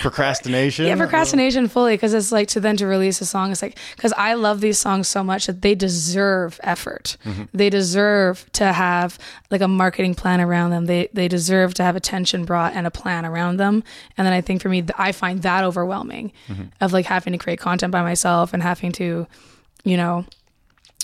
Procrastination? 0.00 0.86
Yeah, 0.86 0.96
procrastination 0.96 1.64
oh. 1.64 1.68
fully 1.68 1.94
because 1.94 2.14
it's 2.14 2.32
like 2.32 2.48
to 2.48 2.60
then 2.60 2.76
to 2.78 2.86
release 2.86 3.20
a 3.20 3.26
song. 3.26 3.52
It's 3.52 3.62
like 3.62 3.78
because 3.96 4.12
I 4.16 4.34
love 4.34 4.60
these 4.60 4.78
songs 4.78 5.08
so 5.08 5.22
much 5.22 5.46
that 5.46 5.62
they 5.62 5.74
deserve 5.74 6.58
effort. 6.62 7.16
Mm-hmm. 7.24 7.44
They 7.52 7.70
deserve 7.70 8.50
to 8.52 8.72
have 8.72 9.18
like 9.50 9.60
a 9.60 9.68
marketing 9.68 10.14
plan 10.14 10.40
around 10.40 10.70
them. 10.70 10.86
They 10.86 11.08
they 11.12 11.28
deserve 11.28 11.74
to 11.74 11.82
have 11.82 11.96
attention 11.96 12.44
brought 12.44 12.74
and 12.74 12.86
a 12.86 12.90
plan 12.90 13.26
around 13.26 13.58
them. 13.58 13.82
And 14.16 14.26
then 14.26 14.32
I 14.32 14.40
think 14.40 14.62
for 14.62 14.68
me, 14.68 14.84
I 14.96 15.12
find 15.12 15.42
that 15.42 15.64
overwhelming 15.64 16.32
mm-hmm. 16.48 16.64
of 16.80 16.92
like 16.92 17.06
having 17.06 17.32
to 17.32 17.38
create 17.38 17.58
content 17.58 17.92
by 17.92 18.02
myself 18.02 18.54
and 18.54 18.62
having 18.62 18.92
to, 18.92 19.26
you 19.84 19.96
know, 19.96 20.24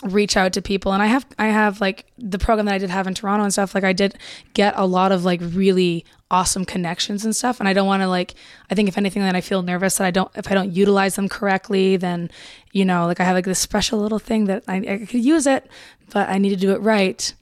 reach 0.02 0.36
out 0.36 0.52
to 0.52 0.60
people. 0.60 0.92
And 0.92 1.02
i 1.02 1.06
have 1.06 1.24
i 1.38 1.46
have 1.46 1.80
like 1.80 2.04
the 2.18 2.38
program 2.38 2.66
that 2.66 2.74
i 2.74 2.78
did 2.78 2.90
have 2.90 3.06
in 3.06 3.14
Toronto 3.14 3.44
and 3.44 3.52
stuff 3.52 3.74
like 3.74 3.84
i 3.84 3.92
did 3.92 4.18
get 4.52 4.74
a 4.76 4.86
lot 4.86 5.12
of 5.12 5.24
like 5.24 5.40
really 5.42 6.04
awesome 6.30 6.64
connections 6.64 7.24
and 7.24 7.34
stuff. 7.34 7.60
And 7.60 7.68
i 7.68 7.72
don't 7.72 7.86
want 7.86 8.02
to 8.02 8.08
like 8.08 8.34
i 8.70 8.74
think 8.74 8.88
if 8.88 8.98
anything 8.98 9.22
then 9.22 9.36
i 9.36 9.40
feel 9.40 9.62
nervous 9.62 9.98
that 9.98 10.06
i 10.06 10.10
don't 10.10 10.30
if 10.34 10.50
i 10.50 10.54
don't 10.54 10.72
utilize 10.72 11.14
them 11.14 11.28
correctly 11.28 11.96
then 11.96 12.30
you 12.72 12.84
know 12.84 13.06
like 13.06 13.20
i 13.20 13.24
have 13.24 13.34
like 13.36 13.44
this 13.44 13.60
special 13.60 14.00
little 14.00 14.18
thing 14.18 14.46
that 14.46 14.64
i, 14.66 14.76
I 14.76 15.06
could 15.06 15.24
use 15.24 15.46
it 15.46 15.70
but 16.12 16.28
i 16.28 16.38
need 16.38 16.50
to 16.50 16.56
do 16.56 16.72
it 16.72 16.80
right 16.80 17.32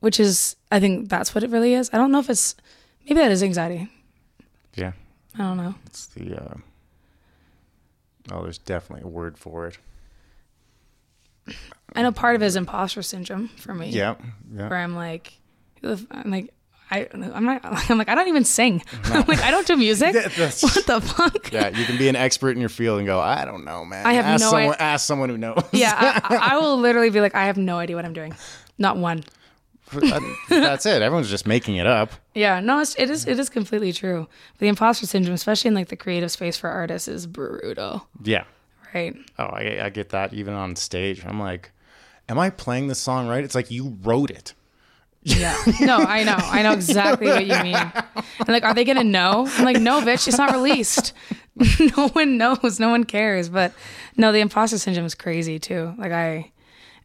which 0.00 0.18
is 0.18 0.56
i 0.72 0.80
think 0.80 1.08
that's 1.08 1.34
what 1.34 1.44
it 1.44 1.50
really 1.50 1.72
is. 1.72 1.88
I 1.92 1.98
don't 1.98 2.10
know 2.10 2.18
if 2.18 2.28
it's 2.28 2.56
maybe 3.08 3.20
that 3.20 3.30
is 3.30 3.42
anxiety. 3.42 3.88
Yeah. 4.74 4.92
i 5.36 5.38
don't 5.38 5.56
know. 5.56 5.74
It's 5.86 6.06
the, 6.06 6.34
uh, 6.36 6.54
oh, 8.32 8.42
there's 8.42 8.58
definitely 8.58 9.04
a 9.04 9.08
word 9.08 9.38
for 9.38 9.68
it. 9.68 9.78
I 11.96 12.02
know 12.02 12.12
part 12.12 12.36
of 12.36 12.42
it 12.42 12.46
is 12.46 12.56
imposter 12.56 13.02
syndrome 13.02 13.48
for 13.48 13.74
me 13.74 13.88
Yeah. 13.90 14.14
Yeah. 14.54 14.68
where 14.68 14.78
I'm 14.78 14.94
like, 14.94 15.32
I'm 15.82 16.30
like, 16.30 16.52
I, 16.90 17.08
I'm 17.12 17.44
not, 17.44 17.60
I'm 17.90 17.98
like, 17.98 18.08
I 18.08 18.14
don't 18.14 18.28
even 18.28 18.44
sing. 18.44 18.82
I'm 19.04 19.24
like, 19.26 19.40
I 19.42 19.50
don't 19.50 19.66
do 19.66 19.76
music. 19.76 20.12
That's- 20.14 20.62
what 20.62 20.86
the 20.86 21.00
fuck? 21.00 21.52
Yeah, 21.52 21.68
you 21.68 21.84
can 21.84 21.96
be 21.98 22.08
an 22.08 22.14
expert 22.16 22.50
in 22.50 22.60
your 22.60 22.68
field 22.68 22.98
and 22.98 23.06
go, 23.06 23.18
I 23.20 23.44
don't 23.44 23.64
know, 23.64 23.84
man. 23.84 24.06
I 24.06 24.12
have 24.14 24.24
ask 24.24 24.40
no 24.44 24.50
someone, 24.50 24.74
i- 24.78 24.82
Ask 24.84 25.06
someone 25.06 25.28
who 25.28 25.36
knows. 25.38 25.62
Yeah, 25.72 25.92
I, 25.96 26.34
I 26.36 26.54
I 26.54 26.56
will 26.60 26.78
literally 26.78 27.10
be 27.10 27.20
like, 27.20 27.34
I 27.34 27.46
have 27.46 27.56
no 27.56 27.78
idea 27.78 27.96
what 27.96 28.04
I'm 28.04 28.12
doing. 28.12 28.34
Not 28.78 28.96
one. 28.98 29.24
That's 30.48 30.86
it. 30.86 31.02
Everyone's 31.02 31.30
just 31.30 31.46
making 31.46 31.76
it 31.76 31.86
up. 31.86 32.10
Yeah, 32.34 32.60
no, 32.60 32.80
it's, 32.80 32.94
it 32.98 33.08
is 33.10 33.26
it 33.26 33.38
is 33.38 33.48
completely 33.48 33.92
true. 33.92 34.26
The 34.58 34.68
imposter 34.68 35.06
syndrome, 35.06 35.34
especially 35.34 35.68
in 35.68 35.74
like 35.74 35.88
the 35.88 35.96
creative 35.96 36.30
space 36.30 36.56
for 36.56 36.68
artists, 36.68 37.08
is 37.08 37.26
brutal, 37.26 38.06
Yeah. 38.22 38.44
right? 38.94 39.14
Oh, 39.38 39.44
I, 39.44 39.80
I 39.84 39.90
get 39.90 40.08
that 40.10 40.34
even 40.34 40.54
on 40.54 40.74
stage. 40.76 41.24
I'm 41.24 41.38
like, 41.40 41.70
am 42.28 42.38
I 42.38 42.50
playing 42.50 42.88
this 42.88 42.98
song 42.98 43.28
right? 43.28 43.44
It's 43.44 43.54
like 43.54 43.70
you 43.70 43.96
wrote 44.02 44.30
it. 44.30 44.54
Yeah. 45.22 45.56
No, 45.80 45.98
I 45.98 46.22
know. 46.22 46.36
I 46.36 46.62
know 46.62 46.72
exactly 46.72 47.26
what 47.26 47.46
you 47.46 47.60
mean. 47.62 47.74
And 47.74 48.48
like, 48.48 48.64
are 48.64 48.74
they 48.74 48.84
gonna 48.84 49.02
know? 49.02 49.48
I'm 49.50 49.64
like, 49.64 49.80
no, 49.80 50.00
bitch, 50.00 50.28
it's 50.28 50.38
not 50.38 50.52
released. 50.52 51.12
no 51.96 52.08
one 52.08 52.38
knows. 52.38 52.78
No 52.78 52.90
one 52.90 53.04
cares. 53.04 53.48
But 53.48 53.72
no, 54.16 54.30
the 54.30 54.38
imposter 54.38 54.78
syndrome 54.78 55.06
is 55.06 55.14
crazy 55.16 55.58
too. 55.58 55.94
Like 55.98 56.12
I, 56.12 56.52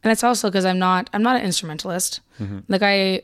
and 0.04 0.12
it's 0.12 0.24
also 0.24 0.50
because 0.50 0.66
I'm 0.66 0.78
not. 0.78 1.10
I'm 1.14 1.24
not 1.24 1.36
an 1.36 1.44
instrumentalist. 1.44 2.22
Like 2.68 2.82
I 2.84 3.22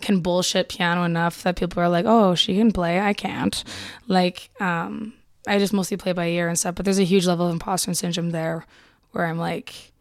can 0.00 0.20
bullshit 0.20 0.68
piano 0.68 1.04
enough 1.04 1.42
that 1.42 1.56
people 1.56 1.82
are 1.82 1.88
like, 1.88 2.04
oh, 2.06 2.34
she 2.34 2.56
can 2.56 2.70
play. 2.72 3.00
I 3.00 3.12
can't. 3.14 3.64
Like, 4.06 4.50
um, 4.60 5.14
I 5.48 5.58
just 5.58 5.72
mostly 5.72 5.96
play 5.96 6.12
by 6.12 6.26
ear 6.28 6.48
and 6.48 6.58
stuff. 6.58 6.74
But 6.74 6.84
there's 6.84 6.98
a 6.98 7.04
huge 7.04 7.26
level 7.26 7.46
of 7.46 7.52
imposter 7.52 7.94
syndrome 7.94 8.30
there, 8.30 8.66
where 9.12 9.26
I'm 9.26 9.38
like, 9.38 9.92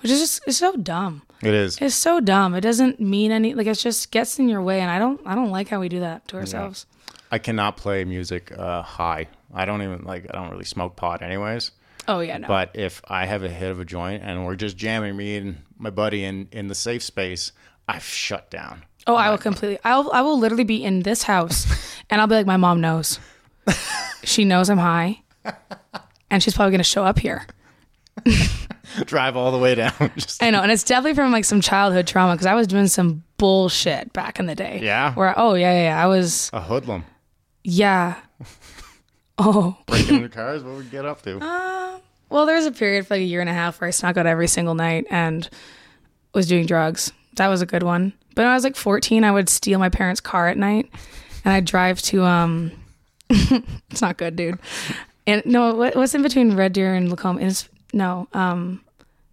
which 0.00 0.10
is 0.10 0.20
just 0.20 0.42
it's 0.46 0.58
so 0.58 0.76
dumb. 0.76 1.22
It 1.42 1.54
is. 1.54 1.78
It's 1.80 1.94
so 1.94 2.20
dumb. 2.20 2.54
It 2.54 2.60
doesn't 2.60 3.00
mean 3.00 3.32
any 3.32 3.54
like 3.54 3.66
it 3.66 3.78
just 3.78 4.10
gets 4.10 4.38
in 4.38 4.48
your 4.48 4.62
way 4.62 4.80
and 4.80 4.90
I 4.90 4.98
don't 4.98 5.20
I 5.24 5.34
don't 5.34 5.50
like 5.50 5.68
how 5.68 5.80
we 5.80 5.88
do 5.88 6.00
that 6.00 6.26
to 6.28 6.36
ourselves. 6.36 6.86
I 7.32 7.38
cannot 7.38 7.76
play 7.76 8.04
music 8.04 8.52
uh, 8.56 8.82
high. 8.82 9.28
I 9.54 9.64
don't 9.64 9.82
even 9.82 10.02
like. 10.04 10.26
I 10.30 10.36
don't 10.36 10.50
really 10.50 10.64
smoke 10.64 10.96
pot, 10.96 11.22
anyways. 11.22 11.70
Oh 12.08 12.20
yeah, 12.20 12.38
no. 12.38 12.48
But 12.48 12.70
if 12.74 13.00
I 13.08 13.26
have 13.26 13.42
a 13.44 13.48
hit 13.48 13.70
of 13.70 13.78
a 13.78 13.84
joint 13.84 14.22
and 14.24 14.44
we're 14.44 14.56
just 14.56 14.76
jamming, 14.76 15.16
me 15.16 15.36
and 15.36 15.62
my 15.78 15.90
buddy 15.90 16.24
in 16.24 16.48
in 16.50 16.66
the 16.68 16.74
safe 16.74 17.02
space, 17.02 17.52
I've 17.88 18.04
shut 18.04 18.50
down. 18.50 18.84
oh, 19.06 19.14
I 19.14 19.30
will 19.30 19.38
completely 19.38 19.78
I'll 19.84 20.10
I 20.12 20.22
will 20.22 20.38
literally 20.38 20.64
be 20.64 20.82
in 20.84 21.02
this 21.02 21.22
house 21.24 21.66
and 22.10 22.20
I'll 22.20 22.26
be 22.26 22.34
like 22.34 22.46
my 22.46 22.56
mom 22.56 22.80
knows. 22.80 23.18
she 24.24 24.44
knows 24.44 24.68
I'm 24.70 24.78
high. 24.78 25.22
And 26.30 26.42
she's 26.42 26.54
probably 26.54 26.70
going 26.70 26.78
to 26.78 26.84
show 26.84 27.04
up 27.04 27.18
here. 27.18 27.46
Drive 29.04 29.36
all 29.36 29.52
the 29.52 29.58
way 29.58 29.74
down. 29.74 29.92
just 30.16 30.42
I 30.42 30.50
know, 30.50 30.62
and 30.62 30.72
it's 30.72 30.82
definitely 30.82 31.14
from 31.14 31.30
like 31.32 31.44
some 31.44 31.60
childhood 31.60 32.06
trauma 32.06 32.34
because 32.34 32.46
I 32.46 32.54
was 32.54 32.66
doing 32.66 32.86
some 32.88 33.22
bullshit 33.38 34.12
back 34.12 34.38
in 34.38 34.46
the 34.46 34.54
day. 34.54 34.80
Yeah? 34.82 35.14
Where 35.14 35.32
oh 35.36 35.54
yeah 35.54 35.72
yeah, 35.72 35.82
yeah 35.84 36.02
I 36.04 36.06
was 36.06 36.50
a 36.52 36.60
hoodlum. 36.60 37.04
yeah. 37.64 38.16
Oh 39.42 39.78
Breaking 39.86 40.16
into 40.16 40.28
cars. 40.28 40.62
What 40.62 40.74
would 40.74 40.84
we 40.84 40.90
get 40.90 41.06
up 41.06 41.22
to? 41.22 41.38
Well, 42.28 42.44
there 42.44 42.56
was 42.56 42.66
a 42.66 42.72
period 42.72 43.06
for 43.06 43.14
like 43.14 43.22
a 43.22 43.24
year 43.24 43.40
and 43.40 43.48
a 43.48 43.54
half 43.54 43.80
where 43.80 43.88
I 43.88 43.90
snuck 43.90 44.18
out 44.18 44.26
every 44.26 44.46
single 44.48 44.74
night 44.74 45.06
and 45.08 45.48
was 46.34 46.46
doing 46.46 46.66
drugs. 46.66 47.10
That 47.36 47.48
was 47.48 47.62
a 47.62 47.66
good 47.66 47.82
one. 47.82 48.12
But 48.34 48.42
when 48.42 48.48
I 48.48 48.54
was 48.54 48.64
like 48.64 48.76
14, 48.76 49.24
I 49.24 49.30
would 49.32 49.48
steal 49.48 49.78
my 49.78 49.88
parents' 49.88 50.20
car 50.20 50.48
at 50.48 50.58
night 50.58 50.90
and 51.42 51.54
I'd 51.54 51.64
drive 51.64 52.02
to 52.02 52.22
um 52.24 52.70
it's 53.30 54.02
not 54.02 54.18
good, 54.18 54.36
dude. 54.36 54.58
And 55.26 55.42
no, 55.46 55.74
what, 55.74 55.96
what's 55.96 56.14
in 56.14 56.22
between 56.22 56.54
Red 56.54 56.74
Deer 56.74 56.94
and 56.94 57.08
Lacombe 57.08 57.38
no, 57.92 58.28
um 58.32 58.80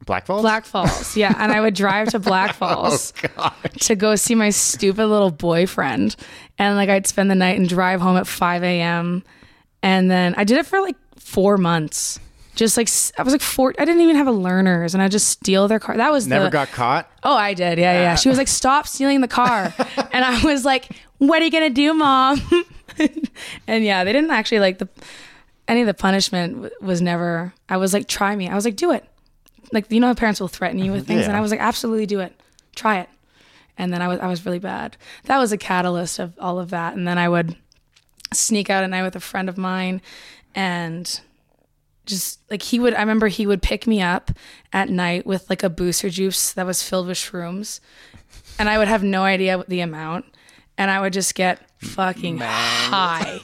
Blackfalds. 0.06 0.42
Black 0.42 0.66
Falls. 0.66 1.18
Yeah, 1.18 1.34
and 1.38 1.52
I 1.52 1.60
would 1.60 1.74
drive 1.76 2.10
to 2.10 2.20
Black 2.20 2.54
Falls 2.56 3.14
to 3.82 3.96
go 3.96 4.16
see 4.16 4.36
my 4.36 4.50
stupid 4.50 5.06
little 5.06 5.32
boyfriend. 5.32 6.16
And 6.58 6.78
like 6.78 6.90
I'd 6.90 7.06
spend 7.06 7.30
the 7.30 7.36
night 7.36 7.60
and 7.60 7.68
drive 7.68 8.00
home 8.00 8.18
at 8.18 8.26
5 8.26 8.64
a.m. 8.64 9.24
And 9.84 10.10
then 10.10 10.34
I 10.38 10.46
did 10.46 10.58
it 10.58 10.66
for 10.66 10.80
like 10.82 10.96
four 11.18 11.58
months. 11.58 12.20
Just 12.56 12.76
like 12.76 12.90
I 13.20 13.24
was 13.24 13.34
like 13.34 13.42
four. 13.42 13.74
I 13.78 13.86
didn't 13.86 14.02
even 14.02 14.16
have 14.16 14.26
a 14.26 14.32
learners, 14.32 14.96
and 14.96 15.04
I 15.04 15.10
just 15.10 15.30
steal 15.30 15.68
their 15.68 15.80
car. 15.80 15.96
That 15.96 16.12
was 16.12 16.26
Never 16.26 16.46
the, 16.46 16.50
got 16.50 16.70
caught. 16.70 17.08
Oh, 17.22 17.36
I 17.36 17.54
did. 17.54 17.78
Yeah, 17.78 17.94
yeah. 18.02 18.16
She 18.16 18.30
was 18.30 18.40
like, 18.40 18.48
"Stop 18.48 18.88
stealing 18.88 19.22
the 19.22 19.28
car," 19.28 19.72
and 20.12 20.26
I 20.26 20.44
was 20.44 20.66
like, 20.66 20.88
"What 21.20 21.40
are 21.40 21.46
you 21.46 21.52
gonna 21.52 21.70
do, 21.70 21.94
mom?" 21.94 22.42
and 23.68 23.84
yeah, 23.84 24.04
they 24.04 24.12
didn't 24.12 24.32
actually 24.32 24.58
like 24.58 24.80
the 24.80 24.90
any 25.68 25.82
of 25.82 25.88
the 25.88 25.94
punishment 25.94 26.54
w- 26.56 26.76
was 26.82 27.02
never. 27.02 27.54
I 27.70 27.78
was 27.78 27.94
like, 27.94 28.08
"Try 28.08 28.36
me." 28.36 28.48
I 28.50 28.56
was 28.56 28.66
like, 28.66 28.76
"Do 28.76 28.92
it." 28.92 29.06
Like 29.72 29.92
you 29.92 30.00
know, 30.00 30.08
how 30.08 30.14
parents 30.14 30.40
will 30.40 30.48
threaten 30.48 30.80
you 30.80 30.92
with 30.92 31.08
things, 31.08 31.22
and 31.28 31.38
I 31.38 31.42
was 31.42 31.52
like, 31.52 31.60
"Absolutely, 31.60 32.06
do 32.06 32.20
it. 32.20 32.40
Try 32.76 33.00
it." 33.00 33.10
And 33.78 33.94
then 33.94 34.02
I 34.02 34.08
was 34.08 34.20
I 34.20 34.28
was 34.28 34.46
really 34.46 34.60
bad. 34.60 34.98
That 35.26 35.38
was 35.38 35.52
a 35.52 35.58
catalyst 35.58 36.20
of 36.20 36.34
all 36.40 36.60
of 36.60 36.70
that. 36.72 36.96
And 36.96 37.08
then 37.08 37.18
I 37.18 37.28
would 37.30 37.56
sneak 38.34 38.70
out 38.70 38.84
at 38.84 38.90
night 38.90 39.04
with 39.04 39.16
a 39.16 39.20
friend 39.20 39.50
of 39.50 39.58
mine, 39.58 40.02
and 40.56 41.20
just 42.06 42.40
like 42.50 42.62
he 42.62 42.80
would 42.80 42.94
i 42.94 43.02
remember 43.02 43.28
he 43.28 43.46
would 43.46 43.62
pick 43.62 43.86
me 43.86 44.02
up 44.02 44.32
at 44.72 44.88
night 44.90 45.26
with 45.28 45.50
like 45.50 45.62
a 45.62 45.70
Booster 45.70 46.10
Juice 46.10 46.54
that 46.54 46.66
was 46.66 46.82
filled 46.82 47.06
with 47.06 47.18
shrooms 47.18 47.82
and 48.58 48.70
i 48.70 48.78
would 48.78 48.88
have 48.88 49.04
no 49.04 49.24
idea 49.24 49.58
what 49.58 49.68
the 49.68 49.82
amount 49.82 50.24
and 50.78 50.90
i 50.90 51.02
would 51.02 51.12
just 51.12 51.36
get 51.36 51.60
fucking 51.80 52.38
high 52.38 53.42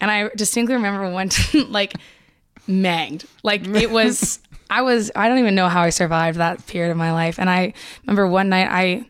and 0.00 0.10
i 0.10 0.28
distinctly 0.36 0.74
remember 0.74 1.10
one 1.10 1.28
time 1.30 1.70
like 1.70 1.94
manged 2.66 3.26
like 3.42 3.66
it 3.66 3.90
was 3.90 4.38
i 4.68 4.82
was 4.82 5.10
i 5.16 5.28
don't 5.28 5.38
even 5.38 5.54
know 5.54 5.68
how 5.68 5.82
i 5.82 5.90
survived 5.90 6.38
that 6.38 6.64
period 6.66 6.90
of 6.90 6.96
my 6.96 7.12
life 7.12 7.38
and 7.38 7.50
i 7.50 7.72
remember 8.04 8.26
one 8.26 8.48
night 8.48 8.68
i 8.70 9.04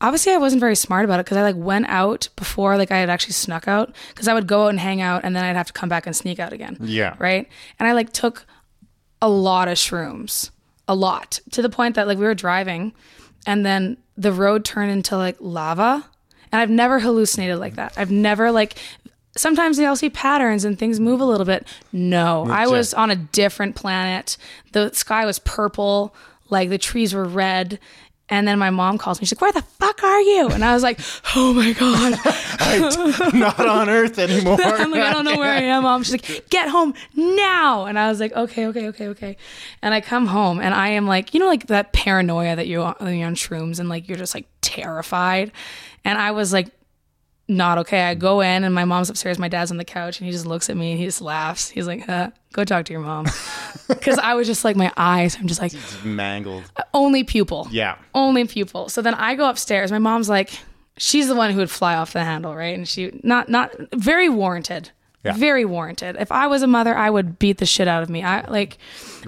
obviously 0.00 0.32
I 0.32 0.38
wasn't 0.38 0.60
very 0.60 0.74
smart 0.76 1.04
about 1.04 1.20
it 1.20 1.26
because 1.26 1.36
I 1.36 1.42
like 1.42 1.56
went 1.56 1.86
out 1.88 2.28
before 2.36 2.76
like 2.78 2.90
I 2.90 2.98
had 2.98 3.10
actually 3.10 3.34
snuck 3.34 3.68
out 3.68 3.94
because 4.08 4.28
I 4.28 4.34
would 4.34 4.46
go 4.46 4.64
out 4.64 4.68
and 4.68 4.80
hang 4.80 5.00
out 5.00 5.24
and 5.24 5.36
then 5.36 5.44
I'd 5.44 5.56
have 5.56 5.66
to 5.66 5.72
come 5.72 5.88
back 5.88 6.06
and 6.06 6.16
sneak 6.16 6.38
out 6.38 6.52
again. 6.52 6.78
Yeah. 6.80 7.14
Right. 7.18 7.46
And 7.78 7.86
I 7.86 7.92
like 7.92 8.12
took 8.12 8.46
a 9.20 9.28
lot 9.28 9.68
of 9.68 9.76
shrooms. 9.76 10.50
a 10.88 10.94
lot 10.94 11.38
to 11.52 11.62
the 11.62 11.68
point 11.68 11.94
that 11.94 12.06
like 12.08 12.18
we 12.18 12.24
were 12.24 12.34
driving 12.34 12.92
and 13.46 13.64
then 13.64 13.96
the 14.16 14.32
road 14.32 14.64
turned 14.64 14.90
into 14.90 15.16
like 15.16 15.36
lava. 15.38 16.06
And 16.50 16.60
I've 16.60 16.70
never 16.70 16.98
hallucinated 16.98 17.58
like 17.58 17.76
that. 17.76 17.92
I've 17.96 18.10
never 18.10 18.50
like 18.50 18.74
sometimes 19.36 19.78
I'll 19.78 19.96
see 19.96 20.10
patterns 20.10 20.64
and 20.64 20.78
things 20.78 21.00
move 21.00 21.20
a 21.20 21.24
little 21.24 21.46
bit. 21.46 21.66
No, 21.92 22.46
I 22.48 22.66
was 22.66 22.94
on 22.94 23.10
a 23.10 23.16
different 23.16 23.76
planet. 23.76 24.36
The 24.72 24.92
sky 24.92 25.24
was 25.26 25.38
purple, 25.38 26.14
like 26.48 26.68
the 26.68 26.78
trees 26.78 27.14
were 27.14 27.24
red. 27.24 27.78
And 28.32 28.46
then 28.46 28.60
my 28.60 28.70
mom 28.70 28.96
calls 28.96 29.20
me. 29.20 29.26
She's 29.26 29.36
like, 29.36 29.40
"Where 29.40 29.50
the 29.50 29.62
fuck 29.62 30.04
are 30.04 30.20
you?" 30.20 30.50
And 30.50 30.64
I 30.64 30.72
was 30.72 30.84
like, 30.84 31.00
"Oh 31.34 31.52
my 31.52 31.72
god, 31.72 32.16
I'm 32.60 33.38
Not 33.38 33.66
on 33.66 33.88
Earth 33.88 34.18
anymore. 34.18 34.58
I'm 34.62 34.90
like, 34.90 35.02
I 35.02 35.12
don't 35.12 35.24
know 35.24 35.36
where 35.36 35.50
I 35.50 35.62
am, 35.62 35.82
mom. 35.82 36.02
She's 36.02 36.12
like, 36.12 36.48
get 36.50 36.68
home 36.68 36.94
now. 37.14 37.86
And 37.86 37.98
I 37.98 38.08
was 38.08 38.20
like, 38.20 38.32
okay, 38.32 38.66
okay, 38.66 38.88
okay, 38.88 39.08
okay. 39.08 39.36
And 39.82 39.94
I 39.94 40.00
come 40.00 40.26
home 40.26 40.60
and 40.60 40.74
I 40.74 40.90
am 40.90 41.06
like, 41.06 41.34
you 41.34 41.40
know, 41.40 41.46
like 41.46 41.66
that 41.66 41.92
paranoia 41.92 42.56
that 42.56 42.66
you're, 42.66 42.94
when 42.98 43.18
you're 43.18 43.26
on 43.26 43.34
shrooms 43.34 43.80
and 43.80 43.88
like 43.88 44.08
you're 44.08 44.18
just 44.18 44.34
like 44.34 44.46
terrified. 44.60 45.52
And 46.04 46.18
I 46.18 46.30
was 46.30 46.52
like, 46.52 46.68
not 47.50 47.78
okay. 47.78 48.02
I 48.04 48.14
go 48.14 48.40
in 48.40 48.64
and 48.64 48.74
my 48.74 48.84
mom's 48.84 49.10
upstairs, 49.10 49.38
my 49.38 49.48
dad's 49.48 49.70
on 49.70 49.76
the 49.76 49.84
couch, 49.84 50.18
and 50.20 50.26
he 50.26 50.32
just 50.32 50.46
looks 50.46 50.70
at 50.70 50.76
me 50.76 50.92
and 50.92 50.98
he 51.00 51.04
just 51.06 51.20
laughs. 51.20 51.68
He's 51.68 51.86
like, 51.86 52.08
uh, 52.08 52.30
go 52.52 52.64
talk 52.64 52.84
to 52.86 52.92
your 52.92 53.02
mom. 53.02 53.26
Because 53.88 54.18
I 54.18 54.34
was 54.34 54.46
just 54.46 54.64
like, 54.64 54.76
my 54.76 54.92
eyes, 54.96 55.36
I'm 55.36 55.48
just 55.48 55.60
like, 55.60 55.72
Mangled. 56.04 56.62
only 56.94 57.24
pupil 57.24 57.66
Yeah. 57.72 57.96
only 58.14 58.44
pupil. 58.46 58.88
So 58.88 59.02
then 59.02 59.14
I 59.14 59.34
go 59.34 59.48
upstairs. 59.50 59.90
My 59.90 59.98
mom's 59.98 60.28
like, 60.28 60.50
she's 60.96 61.26
the 61.26 61.34
one 61.34 61.50
who 61.50 61.58
would 61.58 61.70
fly 61.72 61.96
off 61.96 62.12
the 62.12 62.22
handle, 62.22 62.54
right? 62.54 62.76
And 62.76 62.86
she 62.86 63.18
not 63.24 63.48
not 63.48 63.72
very 63.92 64.28
warranted. 64.28 64.90
Yeah. 65.24 65.32
Very 65.32 65.64
warranted. 65.64 66.16
If 66.20 66.30
I 66.30 66.46
was 66.46 66.62
a 66.62 66.66
mother, 66.68 66.96
I 66.96 67.10
would 67.10 67.38
beat 67.40 67.58
the 67.58 67.66
shit 67.66 67.88
out 67.88 68.02
of 68.04 68.08
me. 68.10 68.22
I 68.22 68.48
like, 68.48 68.78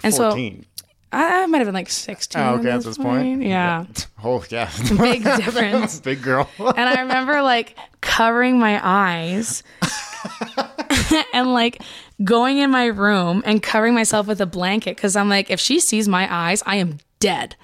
and 0.05 0.15
so 0.15 0.31
14. 0.31 0.65
I, 1.13 1.43
I 1.43 1.47
might 1.47 1.59
have 1.59 1.67
been 1.67 1.75
like 1.75 1.91
sixteen. 1.91 2.41
Oh, 2.43 2.55
okay, 2.59 2.71
at 2.71 2.77
at 2.77 2.85
this 2.85 2.97
point. 2.99 3.43
Yeah, 3.43 3.85
Oh, 4.25 4.43
yeah. 4.49 4.71
big 4.97 5.25
difference. 5.45 5.99
Big 6.01 6.23
girl. 6.23 6.49
And 6.59 6.89
I 6.89 7.01
remember 7.03 7.43
like 7.43 7.77
covering 8.03 8.59
my 8.59 8.79
eyes 8.83 9.63
and 11.33 11.55
like 11.55 11.83
going 12.23 12.59
in 12.59 12.71
my 12.71 12.87
room 12.87 13.43
and 13.47 13.63
covering 13.63 13.95
myself 13.95 14.27
with 14.27 14.41
a 14.41 14.47
blanket 14.47 14.97
because 14.97 15.17
I'm 15.17 15.31
like, 15.31 15.51
if 15.51 15.59
she 15.59 15.81
sees 15.81 16.07
my 16.07 16.29
eyes, 16.33 16.63
I 16.67 16.77
am 16.77 16.99
dead. 17.19 17.57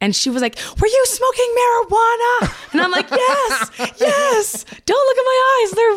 And 0.00 0.14
she 0.14 0.28
was 0.28 0.42
like, 0.42 0.58
Were 0.80 0.88
you 0.88 1.04
smoking 1.06 1.54
marijuana? 1.58 2.72
And 2.72 2.80
I'm 2.82 2.90
like, 2.90 3.10
Yes, 3.10 3.70
yes. 3.98 4.64
Don't 4.84 5.06
look 5.06 5.18
at 5.18 5.24
my 5.24 5.40
eyes. 5.54 5.70
They're 5.70 5.96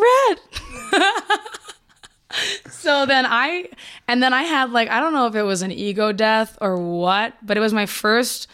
red. 1.09 1.41
so 2.71 3.05
then 3.05 3.25
I, 3.25 3.69
and 4.07 4.21
then 4.21 4.33
I 4.33 4.43
had 4.43 4.71
like, 4.71 4.89
I 4.89 4.99
don't 4.99 5.13
know 5.13 5.27
if 5.27 5.35
it 5.35 5.43
was 5.43 5.61
an 5.61 5.71
ego 5.71 6.11
death 6.11 6.57
or 6.61 6.77
what, 6.77 7.33
but 7.45 7.57
it 7.57 7.59
was 7.59 7.73
my 7.73 7.85
first 7.85 8.47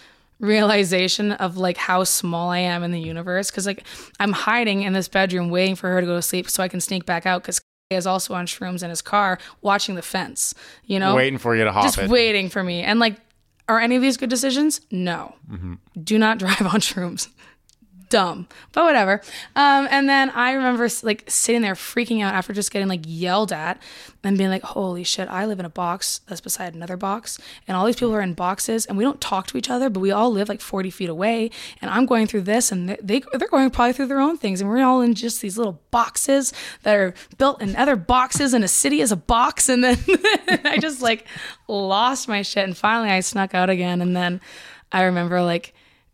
realization 0.44 1.32
of 1.32 1.58
like 1.58 1.78
how 1.78 2.04
small 2.04 2.50
I 2.50 2.60
am 2.60 2.84
in 2.84 2.92
the 2.92 3.00
universe. 3.00 3.50
Cause 3.50 3.66
like 3.66 3.84
I'm 4.20 4.34
hiding 4.34 4.84
in 4.84 4.94
this 4.94 5.08
bedroom 5.08 5.50
waiting 5.50 5.76
for 5.76 5.90
her 5.90 6.02
to 6.02 6.06
go 6.06 6.16
to 6.16 6.22
sleep 6.22 6.50
so 6.50 6.62
I 6.62 6.68
can 6.68 6.82
sneak 6.82 7.06
back 7.06 7.26
out. 7.26 7.44
Cause 7.44 7.62
he 7.90 7.96
is 7.96 8.06
also 8.06 8.34
on 8.34 8.46
shrooms 8.46 8.84
in 8.84 8.90
his 8.90 9.02
car 9.02 9.40
watching 9.62 9.96
the 9.96 10.02
fence, 10.02 10.54
you 10.86 11.00
know? 11.00 11.16
Waiting 11.16 11.40
for 11.40 11.56
you 11.56 11.64
to 11.64 11.72
hop 11.72 11.84
just 11.84 11.98
it. 11.98 12.10
waiting 12.10 12.50
for 12.50 12.64
me. 12.64 12.84
And 12.84 13.00
like, 13.00 13.16
are 13.70 13.80
any 13.80 13.96
of 13.96 14.02
these 14.02 14.18
good 14.18 14.30
decisions? 14.30 14.82
No. 14.92 15.36
Mm-hmm. 15.50 15.76
Do 16.04 16.20
not 16.20 16.38
drive 16.40 16.62
on 16.62 16.82
shrooms. 16.82 17.30
Dumb, 18.14 18.48
but 18.74 18.84
whatever. 18.84 19.22
Um, 19.56 19.88
and 19.90 20.08
then 20.08 20.30
I 20.30 20.52
remember 20.52 20.88
like 21.02 21.24
sitting 21.28 21.64
there 21.64 21.74
freaking 21.74 22.22
out 22.22 22.36
after 22.36 22.54
just 22.54 22.70
getting 22.70 22.88
like 22.88 23.02
yelled 23.08 23.52
at 23.52 23.82
and 24.24 24.38
being 24.38 24.52
like, 24.52 24.62
"Holy 24.62 25.04
shit! 25.04 25.28
I 25.30 25.48
live 25.48 25.60
in 25.60 25.66
a 25.66 25.70
box 25.70 26.22
that's 26.28 26.40
beside 26.40 26.76
another 26.76 26.96
box, 26.96 27.40
and 27.68 27.76
all 27.76 27.88
these 27.88 27.96
people 27.96 28.14
are 28.14 28.22
in 28.22 28.36
boxes, 28.36 28.86
and 28.86 29.00
we 29.00 29.04
don't 29.04 29.20
talk 29.20 29.48
to 29.48 29.58
each 29.58 29.68
other, 29.68 29.90
but 29.90 30.00
we 30.00 30.12
all 30.12 30.30
live 30.30 30.48
like 30.48 30.62
forty 30.62 30.92
feet 30.92 31.10
away. 31.10 31.50
And 31.82 31.90
I'm 31.90 32.06
going 32.06 32.28
through 32.28 32.42
this, 32.44 32.72
and 32.72 32.88
they- 33.02 33.24
they're 33.34 33.48
going 33.48 33.72
probably 33.72 33.94
through 33.94 34.06
their 34.06 34.20
own 34.20 34.38
things, 34.38 34.62
and 34.62 34.70
we're 34.70 34.84
all 34.86 35.02
in 35.02 35.16
just 35.16 35.42
these 35.42 35.58
little 35.58 35.82
boxes 35.90 36.54
that 36.84 36.96
are 36.96 37.16
built 37.40 37.64
in 37.64 37.76
other 37.76 37.96
boxes, 37.96 38.54
and 38.54 38.64
a 38.64 38.68
city 38.68 39.02
is 39.02 39.12
a 39.12 39.16
box. 39.18 39.70
And 39.70 39.84
then 39.84 39.98
I 40.66 40.78
just 40.78 41.02
like 41.02 41.26
lost 41.68 42.28
my 42.28 42.44
shit, 42.44 42.64
and 42.64 42.78
finally 42.78 43.10
I 43.10 43.22
snuck 43.22 43.56
out 43.56 43.72
again, 43.72 44.02
and 44.04 44.16
then 44.16 44.40
I 44.92 45.02
remember 45.02 45.42
like 45.42 45.74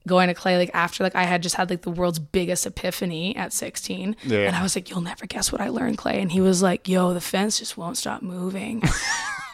going 0.09 0.27
to 0.27 0.33
clay 0.33 0.57
like 0.57 0.71
after 0.73 1.03
like 1.03 1.15
I 1.15 1.23
had 1.23 1.41
just 1.41 1.55
had 1.55 1.69
like 1.69 1.83
the 1.83 1.91
world's 1.91 2.19
biggest 2.19 2.65
epiphany 2.65 3.35
at 3.37 3.53
16 3.53 4.17
Yeah. 4.25 4.39
and 4.39 4.55
I 4.55 4.61
was 4.63 4.75
like 4.75 4.89
you'll 4.89 4.99
never 5.01 5.25
guess 5.25 5.51
what 5.51 5.61
I 5.61 5.69
learned 5.69 5.97
clay 5.97 6.19
and 6.21 6.29
he 6.31 6.41
was 6.41 6.61
like 6.61 6.89
yo 6.89 7.13
the 7.13 7.21
fence 7.21 7.59
just 7.59 7.77
won't 7.77 7.95
stop 7.95 8.21
moving 8.21 8.81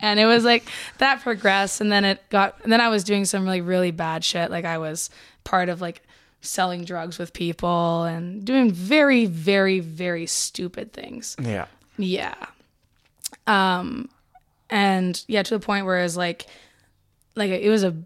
and 0.00 0.18
it 0.20 0.26
was 0.26 0.44
like 0.44 0.64
that 0.98 1.20
progressed 1.22 1.80
and 1.80 1.90
then 1.90 2.04
it 2.04 2.22
got 2.30 2.56
and 2.62 2.72
then 2.72 2.80
I 2.80 2.88
was 2.88 3.04
doing 3.04 3.24
some 3.24 3.44
really 3.44 3.60
really 3.60 3.90
bad 3.90 4.24
shit 4.24 4.50
like 4.50 4.64
I 4.64 4.78
was 4.78 5.10
part 5.44 5.68
of 5.68 5.80
like 5.80 6.02
selling 6.42 6.84
drugs 6.84 7.18
with 7.18 7.32
people 7.32 8.04
and 8.04 8.44
doing 8.44 8.70
very 8.70 9.26
very 9.26 9.80
very 9.80 10.26
stupid 10.26 10.92
things 10.92 11.36
Yeah. 11.40 11.66
yeah. 11.98 12.34
Um, 13.46 14.08
and 14.68 15.22
yeah, 15.26 15.42
to 15.42 15.58
the 15.58 15.64
point 15.64 15.84
where 15.84 15.98
it 15.98 16.04
was 16.04 16.16
like, 16.16 16.46
like 17.34 17.50
it 17.50 17.68
was 17.68 17.82
a, 17.82 17.96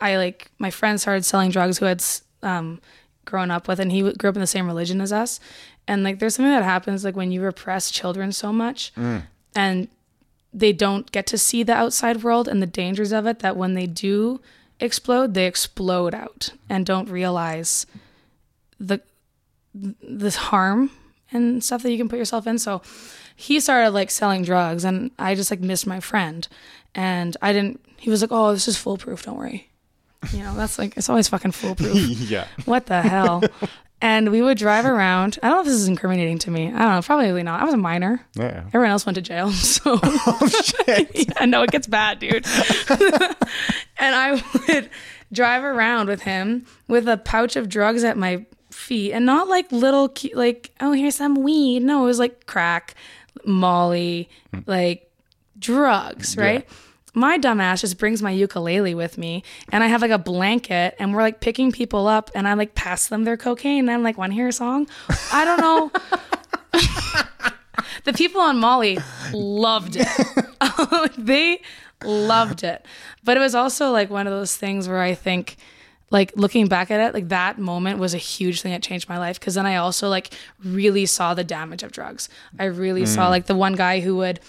I 0.00 0.16
like 0.16 0.50
my 0.58 0.70
friend 0.70 1.00
started 1.00 1.24
selling 1.24 1.50
drugs 1.50 1.78
who 1.78 1.86
had 1.86 2.02
um 2.42 2.80
grown 3.24 3.50
up 3.50 3.68
with, 3.68 3.80
and 3.80 3.90
he 3.90 4.02
grew 4.12 4.30
up 4.30 4.36
in 4.36 4.40
the 4.40 4.46
same 4.46 4.66
religion 4.66 5.00
as 5.00 5.12
us, 5.12 5.40
and 5.88 6.02
like 6.04 6.18
there's 6.18 6.34
something 6.34 6.52
that 6.52 6.62
happens 6.64 7.04
like 7.04 7.16
when 7.16 7.32
you 7.32 7.42
repress 7.42 7.90
children 7.90 8.32
so 8.32 8.52
much, 8.52 8.92
and 9.56 9.88
they 10.52 10.72
don't 10.72 11.10
get 11.10 11.26
to 11.26 11.38
see 11.38 11.62
the 11.62 11.74
outside 11.74 12.22
world 12.22 12.46
and 12.46 12.62
the 12.62 12.66
dangers 12.66 13.12
of 13.12 13.26
it 13.26 13.40
that 13.40 13.56
when 13.56 13.74
they 13.74 13.86
do 13.86 14.40
explode, 14.78 15.34
they 15.34 15.46
explode 15.46 16.14
out 16.14 16.50
and 16.68 16.86
don't 16.86 17.08
realize 17.08 17.86
the 18.78 19.00
this 19.74 20.36
harm 20.36 20.90
and 21.32 21.64
stuff 21.64 21.82
that 21.82 21.90
you 21.90 21.98
can 21.98 22.08
put 22.08 22.18
yourself 22.18 22.46
in. 22.46 22.58
So 22.58 22.82
he 23.34 23.58
started 23.58 23.90
like 23.90 24.10
selling 24.10 24.42
drugs 24.44 24.84
and 24.84 25.10
I 25.18 25.34
just 25.34 25.50
like 25.50 25.60
missed 25.60 25.86
my 25.86 25.98
friend. 26.00 26.46
And 26.94 27.36
I 27.42 27.52
didn't 27.52 27.80
he 27.96 28.10
was 28.10 28.20
like, 28.20 28.30
Oh, 28.32 28.52
this 28.52 28.68
is 28.68 28.76
foolproof, 28.76 29.24
don't 29.24 29.38
worry. 29.38 29.70
You 30.32 30.42
know, 30.42 30.54
that's 30.54 30.78
like 30.78 30.96
it's 30.96 31.08
always 31.08 31.28
fucking 31.28 31.52
foolproof. 31.52 31.94
Yeah. 32.30 32.46
what 32.64 32.86
the 32.86 33.02
hell? 33.02 33.42
And 34.00 34.30
we 34.30 34.42
would 34.42 34.58
drive 34.58 34.84
around. 34.84 35.38
I 35.42 35.48
don't 35.48 35.56
know 35.56 35.60
if 35.62 35.66
this 35.66 35.76
is 35.76 35.88
incriminating 35.88 36.38
to 36.40 36.50
me. 36.50 36.66
I 36.66 36.78
don't 36.78 36.90
know, 36.90 37.00
probably 37.00 37.42
not. 37.42 37.62
I 37.62 37.64
was 37.64 37.72
a 37.72 37.78
minor. 37.78 38.20
Yeah. 38.34 38.64
Everyone 38.66 38.90
else 38.90 39.06
went 39.06 39.16
to 39.16 39.22
jail. 39.22 39.50
So 39.52 39.98
oh, 40.02 41.06
yeah, 41.14 41.46
no, 41.46 41.62
it 41.62 41.70
gets 41.70 41.86
bad, 41.86 42.18
dude. 42.18 42.44
and 43.96 44.14
I 44.14 44.42
would 44.68 44.90
drive 45.32 45.64
around 45.64 46.08
with 46.08 46.20
him 46.22 46.66
with 46.86 47.08
a 47.08 47.16
pouch 47.16 47.56
of 47.56 47.70
drugs 47.70 48.04
at 48.04 48.18
my 48.18 48.44
feet 48.70 49.12
and 49.12 49.24
not 49.24 49.48
like 49.48 49.70
little 49.72 50.08
cu- 50.08 50.34
like 50.34 50.72
oh 50.80 50.92
here's 50.92 51.14
some 51.14 51.36
weed 51.36 51.82
no 51.82 52.02
it 52.02 52.06
was 52.06 52.18
like 52.18 52.44
crack 52.46 52.94
molly 53.44 54.28
mm. 54.52 54.62
like 54.66 55.10
drugs 55.58 56.36
right 56.36 56.66
my 57.14 57.38
dumbass 57.38 57.80
just 57.80 57.98
brings 57.98 58.22
my 58.22 58.30
ukulele 58.30 58.94
with 58.94 59.16
me 59.16 59.42
and 59.70 59.82
i 59.82 59.86
have 59.86 60.02
like 60.02 60.10
a 60.10 60.18
blanket 60.18 60.94
and 60.98 61.14
we're 61.14 61.22
like 61.22 61.40
picking 61.40 61.72
people 61.72 62.06
up 62.06 62.30
and 62.34 62.46
i 62.46 62.54
like 62.54 62.74
pass 62.74 63.08
them 63.08 63.24
their 63.24 63.36
cocaine 63.36 63.80
and 63.80 63.90
i'm 63.90 64.02
like 64.02 64.18
want 64.18 64.32
to 64.32 64.34
hear 64.34 64.48
a 64.48 64.52
song 64.52 64.86
i 65.32 65.44
don't 65.44 65.60
know 65.60 65.90
the 68.04 68.12
people 68.12 68.40
on 68.40 68.58
Molly 68.58 68.98
loved 69.32 69.96
it. 69.98 70.08
they 71.18 71.60
loved 72.04 72.64
it. 72.64 72.84
But 73.22 73.36
it 73.36 73.40
was 73.40 73.54
also 73.54 73.90
like 73.90 74.10
one 74.10 74.26
of 74.26 74.32
those 74.32 74.56
things 74.56 74.88
where 74.88 75.00
I 75.00 75.14
think 75.14 75.56
like 76.10 76.32
looking 76.36 76.68
back 76.68 76.90
at 76.90 77.00
it, 77.00 77.14
like 77.14 77.28
that 77.28 77.58
moment 77.58 77.98
was 77.98 78.14
a 78.14 78.18
huge 78.18 78.60
thing 78.60 78.72
that 78.72 78.82
changed 78.82 79.08
my 79.08 79.18
life 79.18 79.40
because 79.40 79.54
then 79.54 79.66
I 79.66 79.76
also 79.76 80.08
like 80.08 80.32
really 80.62 81.06
saw 81.06 81.34
the 81.34 81.44
damage 81.44 81.82
of 81.82 81.92
drugs. 81.92 82.28
I 82.58 82.64
really 82.64 83.06
saw 83.06 83.26
mm. 83.26 83.30
like 83.30 83.46
the 83.46 83.56
one 83.56 83.74
guy 83.74 84.00
who 84.00 84.16
would 84.16 84.40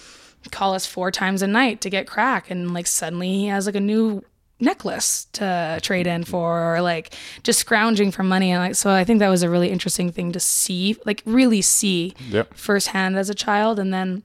call 0.50 0.74
us 0.74 0.86
four 0.86 1.10
times 1.10 1.42
a 1.42 1.46
night 1.46 1.80
to 1.82 1.90
get 1.90 2.06
crack 2.06 2.50
and 2.50 2.72
like 2.74 2.86
suddenly 2.86 3.28
he 3.32 3.46
has 3.46 3.66
like 3.66 3.74
a 3.76 3.80
new 3.80 4.22
necklace 4.58 5.26
to 5.32 5.78
trade 5.82 6.06
in 6.06 6.24
for 6.24 6.74
or 6.76 6.80
like 6.80 7.14
just 7.42 7.58
scrounging 7.58 8.10
for 8.10 8.22
money 8.22 8.50
and 8.52 8.60
like 8.62 8.74
so 8.74 8.90
I 8.90 9.04
think 9.04 9.18
that 9.18 9.28
was 9.28 9.42
a 9.42 9.50
really 9.50 9.68
interesting 9.70 10.10
thing 10.10 10.32
to 10.32 10.40
see 10.40 10.96
like 11.04 11.22
really 11.26 11.60
see 11.60 12.14
Yep. 12.30 12.54
firsthand 12.54 13.18
as 13.18 13.28
a 13.28 13.34
child 13.34 13.78
and 13.78 13.92
then 13.92 14.22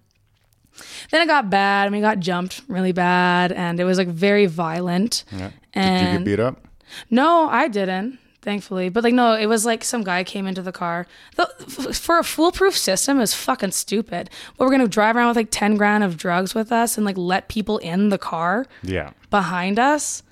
then 1.12 1.22
it 1.22 1.26
got 1.28 1.50
bad 1.50 1.88
and 1.88 1.96
we 1.96 2.02
got 2.02 2.20
jumped 2.20 2.62
really 2.70 2.94
bad 2.94 3.52
and 3.52 3.78
it 3.80 3.84
was 3.84 3.98
like 3.98 4.08
very 4.08 4.46
violent 4.46 5.26
Yeah. 5.32 5.52
Did 5.74 6.02
you 6.12 6.18
get 6.18 6.24
beat 6.24 6.40
up? 6.40 6.66
no 7.10 7.50
i 7.50 7.68
didn't 7.68 8.18
thankfully 8.42 8.90
but 8.90 9.04
like 9.04 9.14
no 9.14 9.34
it 9.34 9.46
was 9.46 9.66
like 9.66 9.84
some 9.84 10.04
guy 10.04 10.24
came 10.24 10.48
into 10.48 10.62
the 10.62 10.72
car 10.72 11.06
the, 11.36 11.46
for 11.94 12.18
a 12.18 12.24
foolproof 12.24 12.76
system 12.76 13.20
is 13.20 13.34
fucking 13.34 13.72
stupid 13.72 14.30
but 14.58 14.66
we're 14.66 14.72
gonna 14.72 14.88
drive 14.88 15.16
around 15.16 15.28
with 15.28 15.38
like 15.38 15.50
10 15.52 15.76
grand 15.78 16.04
of 16.04 16.18
drugs 16.18 16.56
with 16.56 16.72
us 16.72 16.98
and 16.98 17.06
like 17.06 17.18
let 17.18 17.48
people 17.50 17.78
in 17.80 18.10
the 18.10 18.18
car 18.18 18.66
Yeah. 18.82 19.12
behind 19.30 19.78
us. 19.78 20.24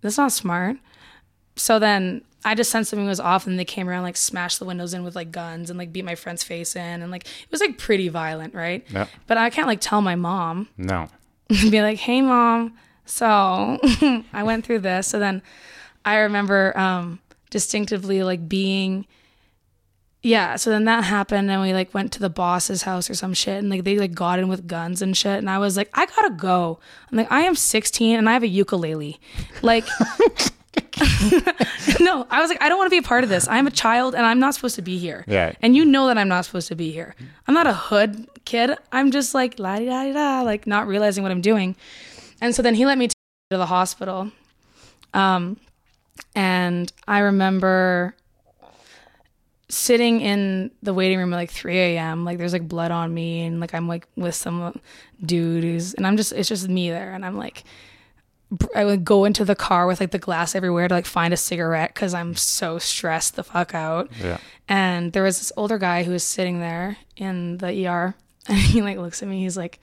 That's 0.00 0.18
not 0.18 0.32
smart. 0.32 0.76
So 1.54 1.78
then 1.78 2.22
I 2.44 2.56
just 2.56 2.70
sensed 2.72 2.90
something 2.90 3.06
was 3.06 3.20
off, 3.20 3.46
and 3.46 3.56
they 3.56 3.64
came 3.64 3.88
around 3.88 4.02
like 4.02 4.16
smashed 4.16 4.58
the 4.58 4.64
windows 4.64 4.94
in 4.94 5.04
with 5.04 5.14
like 5.14 5.30
guns 5.30 5.70
and 5.70 5.78
like 5.78 5.92
beat 5.92 6.04
my 6.04 6.16
friend's 6.16 6.42
face 6.42 6.74
in, 6.74 7.00
and 7.02 7.12
like 7.12 7.24
it 7.24 7.50
was 7.52 7.60
like 7.60 7.78
pretty 7.78 8.08
violent, 8.08 8.52
right? 8.52 8.84
Yep. 8.90 9.08
But 9.28 9.38
I 9.38 9.48
can't 9.50 9.68
like 9.68 9.80
tell 9.80 10.02
my 10.02 10.16
mom 10.16 10.66
No. 10.76 11.06
be 11.48 11.80
like, 11.82 11.98
"Hey, 11.98 12.20
mom, 12.20 12.76
So 13.04 13.78
I 14.32 14.42
went 14.42 14.66
through 14.66 14.80
this. 14.80 15.06
So 15.06 15.20
then 15.20 15.40
I 16.04 16.16
remember 16.16 16.76
um, 16.76 17.20
distinctively 17.52 18.24
like 18.24 18.48
being, 18.48 19.06
yeah. 20.22 20.56
So 20.56 20.70
then 20.70 20.86
that 20.86 21.04
happened, 21.04 21.48
and 21.50 21.62
we 21.62 21.72
like 21.72 21.94
went 21.94 22.10
to 22.12 22.18
the 22.18 22.30
boss's 22.30 22.82
house 22.82 23.08
or 23.08 23.14
some 23.14 23.34
shit, 23.34 23.58
and 23.58 23.70
like 23.70 23.84
they 23.84 23.98
like 23.98 24.14
got 24.14 24.40
in 24.40 24.48
with 24.48 24.66
guns 24.66 25.02
and 25.02 25.16
shit, 25.16 25.38
and 25.38 25.48
I 25.48 25.58
was 25.58 25.76
like, 25.76 25.90
I 25.94 26.06
gotta 26.06 26.30
go. 26.30 26.80
I'm 27.10 27.18
like, 27.18 27.30
I 27.30 27.42
am 27.42 27.54
16 27.54 28.18
and 28.18 28.28
I 28.28 28.32
have 28.32 28.42
a 28.42 28.48
ukulele, 28.48 29.20
like. 29.62 29.84
no, 32.00 32.26
I 32.30 32.40
was 32.40 32.48
like, 32.48 32.62
I 32.62 32.68
don't 32.68 32.78
want 32.78 32.86
to 32.86 32.90
be 32.90 32.98
a 32.98 33.02
part 33.02 33.24
of 33.24 33.30
this. 33.30 33.46
I'm 33.46 33.66
a 33.66 33.70
child 33.70 34.14
and 34.14 34.24
I'm 34.24 34.38
not 34.38 34.54
supposed 34.54 34.76
to 34.76 34.82
be 34.82 34.98
here. 34.98 35.24
Yeah. 35.26 35.52
And 35.60 35.76
you 35.76 35.84
know 35.84 36.06
that 36.06 36.16
I'm 36.16 36.28
not 36.28 36.44
supposed 36.44 36.68
to 36.68 36.74
be 36.74 36.92
here. 36.92 37.14
I'm 37.46 37.54
not 37.54 37.66
a 37.66 37.74
hood 37.74 38.26
kid. 38.44 38.76
I'm 38.90 39.10
just 39.10 39.34
like 39.34 39.58
la 39.58 39.76
di 39.76 39.86
da 39.86 40.12
da, 40.12 40.42
like 40.42 40.66
not 40.66 40.86
realizing 40.86 41.22
what 41.22 41.32
I'm 41.32 41.42
doing. 41.42 41.76
And 42.40 42.54
so 42.54 42.62
then 42.62 42.74
he 42.74 42.86
let 42.86 42.98
me 42.98 43.08
take 43.08 43.14
to 43.50 43.58
the 43.58 43.66
hospital. 43.66 44.30
Um, 45.14 45.58
and 46.34 46.92
I 47.06 47.20
remember 47.20 48.14
sitting 49.68 50.20
in 50.20 50.70
the 50.82 50.92
waiting 50.92 51.18
room 51.18 51.32
at 51.32 51.36
like 51.36 51.50
3 51.50 51.78
a.m. 51.78 52.24
Like 52.24 52.36
there's 52.38 52.52
like 52.52 52.68
blood 52.68 52.90
on 52.90 53.12
me, 53.12 53.42
and 53.44 53.60
like 53.60 53.74
I'm 53.74 53.88
like 53.88 54.06
with 54.16 54.34
some 54.34 54.80
dude 55.24 55.64
who's, 55.64 55.94
and 55.94 56.06
I'm 56.06 56.16
just, 56.16 56.32
it's 56.32 56.48
just 56.48 56.68
me 56.68 56.90
there, 56.90 57.12
and 57.12 57.24
I'm 57.24 57.36
like, 57.36 57.64
I 58.74 58.84
would 58.84 59.04
go 59.04 59.24
into 59.24 59.44
the 59.44 59.54
car 59.54 59.86
with 59.86 60.00
like 60.00 60.10
the 60.10 60.18
glass 60.18 60.54
everywhere 60.54 60.86
to 60.88 60.94
like 60.94 61.06
find 61.06 61.32
a 61.32 61.38
cigarette 61.38 61.94
because 61.94 62.12
I'm 62.12 62.34
so 62.36 62.78
stressed 62.78 63.36
the 63.36 63.44
fuck 63.44 63.74
out. 63.74 64.10
Yeah. 64.22 64.38
And 64.68 65.12
there 65.12 65.22
was 65.22 65.38
this 65.38 65.52
older 65.56 65.78
guy 65.78 66.02
who 66.02 66.12
was 66.12 66.22
sitting 66.22 66.60
there 66.60 66.98
in 67.16 67.58
the 67.58 67.86
ER, 67.86 68.14
and 68.48 68.58
he 68.58 68.82
like 68.82 68.98
looks 68.98 69.22
at 69.22 69.28
me. 69.28 69.42
He's 69.42 69.56
like, 69.56 69.80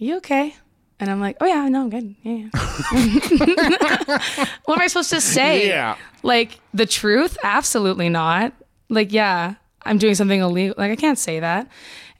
"Are 0.00 0.04
you 0.04 0.16
okay?" 0.18 0.56
And 0.98 1.10
I'm 1.10 1.20
like, 1.20 1.36
"Oh 1.40 1.46
yeah, 1.46 1.68
no, 1.68 1.82
I'm 1.82 1.90
good. 1.90 2.14
Yeah." 2.22 2.48
yeah." 2.92 4.48
what 4.64 4.78
am 4.78 4.82
I 4.82 4.86
supposed 4.86 5.10
to 5.10 5.20
say? 5.20 5.68
Yeah. 5.68 5.96
Like 6.22 6.58
the 6.72 6.86
truth? 6.86 7.36
Absolutely 7.42 8.08
not. 8.08 8.52
Like, 8.88 9.12
yeah, 9.12 9.54
I'm 9.82 9.98
doing 9.98 10.14
something 10.14 10.40
illegal. 10.40 10.74
Like 10.78 10.90
I 10.90 10.96
can't 10.96 11.18
say 11.18 11.40
that. 11.40 11.68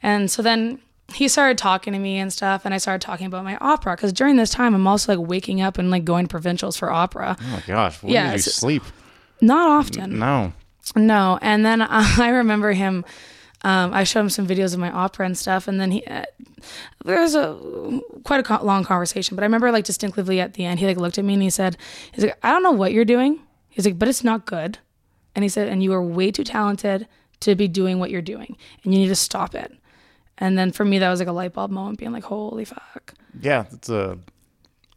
And 0.02 0.30
so 0.30 0.42
then 0.42 0.78
he 1.14 1.28
started 1.28 1.56
talking 1.56 1.92
to 1.92 1.98
me 1.98 2.18
and 2.18 2.32
stuff, 2.32 2.64
and 2.64 2.74
I 2.74 2.78
started 2.78 3.04
talking 3.04 3.26
about 3.26 3.44
my 3.44 3.56
opera 3.60 3.96
because 3.96 4.12
during 4.12 4.36
this 4.36 4.50
time 4.50 4.74
I'm 4.74 4.86
also 4.86 5.16
like 5.16 5.28
waking 5.28 5.60
up 5.60 5.78
and 5.78 5.90
like 5.90 6.04
going 6.04 6.26
to 6.26 6.28
provincials 6.28 6.76
for 6.76 6.90
opera. 6.90 7.36
Oh 7.40 7.46
my 7.48 7.62
gosh. 7.66 8.02
When 8.02 8.12
Yeah, 8.12 8.32
did 8.32 8.44
you 8.44 8.52
sleep? 8.52 8.82
Not 9.40 9.68
often. 9.68 10.18
No. 10.18 10.52
No, 10.94 11.38
and 11.42 11.64
then 11.64 11.82
I 11.88 12.28
remember 12.28 12.72
him. 12.72 13.04
Um, 13.64 13.92
I 13.94 14.04
showed 14.04 14.20
him 14.20 14.30
some 14.30 14.46
videos 14.46 14.74
of 14.74 14.80
my 14.80 14.90
opera 14.90 15.26
and 15.26 15.36
stuff, 15.36 15.66
and 15.66 15.80
then 15.80 15.90
he 15.90 16.04
uh, 16.06 16.24
there 17.04 17.20
was 17.20 17.34
a 17.34 18.00
quite 18.24 18.40
a 18.40 18.42
co- 18.42 18.64
long 18.64 18.84
conversation. 18.84 19.34
But 19.34 19.42
I 19.42 19.46
remember 19.46 19.72
like 19.72 19.84
distinctively 19.84 20.40
at 20.40 20.54
the 20.54 20.64
end, 20.64 20.78
he 20.78 20.86
like 20.86 20.98
looked 20.98 21.18
at 21.18 21.24
me 21.24 21.34
and 21.34 21.42
he 21.42 21.50
said, 21.50 21.76
"He's 22.12 22.24
like, 22.24 22.38
I 22.42 22.50
don't 22.50 22.62
know 22.62 22.70
what 22.72 22.92
you're 22.92 23.04
doing." 23.04 23.40
He's 23.68 23.84
like, 23.86 23.98
"But 23.98 24.08
it's 24.08 24.22
not 24.22 24.46
good," 24.46 24.78
and 25.34 25.42
he 25.42 25.48
said, 25.48 25.68
"And 25.68 25.82
you 25.82 25.92
are 25.94 26.02
way 26.02 26.30
too 26.30 26.44
talented 26.44 27.08
to 27.40 27.54
be 27.54 27.66
doing 27.66 27.98
what 27.98 28.10
you're 28.10 28.22
doing, 28.22 28.56
and 28.84 28.92
you 28.94 29.00
need 29.00 29.08
to 29.08 29.16
stop 29.16 29.54
it." 29.54 29.72
And 30.38 30.56
then 30.58 30.70
for 30.70 30.84
me, 30.84 30.98
that 30.98 31.08
was 31.08 31.18
like 31.18 31.28
a 31.28 31.32
light 31.32 31.54
bulb 31.54 31.70
moment, 31.70 31.98
being 31.98 32.12
like, 32.12 32.24
"Holy 32.24 32.64
fuck." 32.64 33.14
Yeah, 33.40 33.64
it's 33.72 33.88
a 33.88 34.18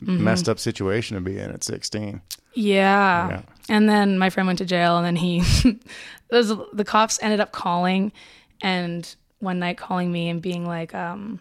Mm-hmm. 0.02 0.23
messed 0.23 0.48
up 0.48 0.60
situation 0.60 1.15
to 1.15 1.22
be 1.22 1.38
in 1.38 1.52
at 1.52 1.61
16. 1.61 2.22
Yeah. 2.53 3.30
Yeah. 3.30 3.41
And 3.68 3.90
then 3.90 4.18
my 4.18 4.30
friend 4.30 4.48
went 4.48 4.60
to 4.60 4.65
jail, 4.65 4.95
and 4.95 5.06
then 5.06 5.18
he, 5.18 5.44
those 6.30 6.53
the 6.72 6.86
cops 6.86 7.19
ended 7.22 7.41
up 7.41 7.52
calling, 7.52 8.14
and 8.61 9.15
one 9.40 9.60
night 9.60 9.77
calling 9.77 10.11
me 10.11 10.30
and 10.30 10.41
being 10.41 10.65
like, 10.65 10.94
um, 10.94 11.40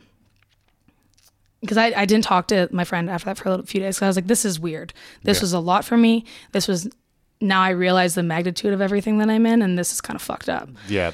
because 1.60 1.76
I, 1.76 1.86
I 1.96 2.04
didn't 2.04 2.24
talk 2.24 2.48
to 2.48 2.68
my 2.70 2.84
friend 2.84 3.10
after 3.10 3.26
that 3.26 3.38
for 3.38 3.48
a 3.48 3.50
little, 3.50 3.66
few 3.66 3.80
days. 3.80 3.98
Cause 3.98 4.04
I 4.04 4.06
was 4.08 4.16
like, 4.16 4.28
this 4.28 4.44
is 4.44 4.60
weird. 4.60 4.92
This 5.24 5.38
Yeah. 5.38 5.42
was 5.42 5.52
a 5.52 5.58
lot 5.58 5.84
for 5.84 5.96
me. 5.96 6.24
This 6.52 6.68
was 6.68 6.88
now 7.40 7.60
I 7.62 7.70
realize 7.70 8.14
the 8.14 8.22
magnitude 8.22 8.72
of 8.72 8.80
everything 8.80 9.18
that 9.18 9.28
I'm 9.30 9.46
in, 9.46 9.62
and 9.62 9.78
this 9.78 9.92
is 9.92 10.00
kind 10.00 10.14
of 10.16 10.22
fucked 10.22 10.48
up. 10.48 10.68
Yeah, 10.88 11.12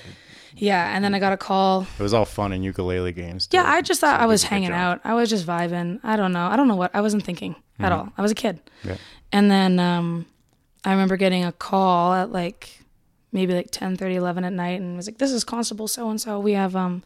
Yeah. 0.54 0.94
And 0.94 1.02
then 1.04 1.14
I 1.14 1.18
got 1.18 1.32
a 1.32 1.36
call. 1.36 1.86
it 1.98 2.02
was 2.02 2.12
all 2.14 2.24
fun 2.26 2.52
and 2.52 2.62
ukulele 2.64 3.12
games. 3.12 3.46
too. 3.46 3.56
Yeah, 3.56 3.64
I 3.66 3.80
just 3.82 4.00
thought 4.00 4.18
So 4.20 4.22
I 4.22 4.26
was 4.26 4.42
you 4.42 4.48
did 4.50 4.54
a 4.56 4.58
good 4.60 4.64
hanging 4.66 4.72
out. 4.78 5.00
I 5.04 5.14
was 5.14 5.30
just 5.30 5.46
vibing. 5.46 6.00
I 6.04 6.16
don't 6.16 6.32
know. 6.32 6.46
I 6.46 6.56
don't 6.56 6.68
know 6.68 6.76
what 6.76 6.90
I 6.94 7.00
wasn't 7.00 7.24
thinking 7.24 7.56
at 7.78 7.92
all. 7.92 8.10
I 8.18 8.22
was 8.22 8.30
a 8.30 8.34
kid. 8.34 8.60
Yeah. 8.84 8.96
And 9.32 9.50
then 9.50 9.78
um, 9.80 10.26
I 10.84 10.92
remember 10.92 11.16
getting 11.16 11.44
a 11.44 11.52
call 11.52 12.12
at 12.14 12.30
like 12.30 12.80
maybe 13.34 13.52
like 13.52 13.70
10, 13.70 13.96
30, 13.96 14.14
11 14.14 14.44
at 14.44 14.52
night 14.52 14.80
and 14.80 14.96
was 14.96 15.06
like, 15.06 15.18
this 15.18 15.32
is 15.32 15.44
Constable 15.44 15.88
so 15.88 16.08
and 16.08 16.20
so. 16.20 16.38
We 16.38 16.52
have 16.52 16.74
um, 16.74 17.02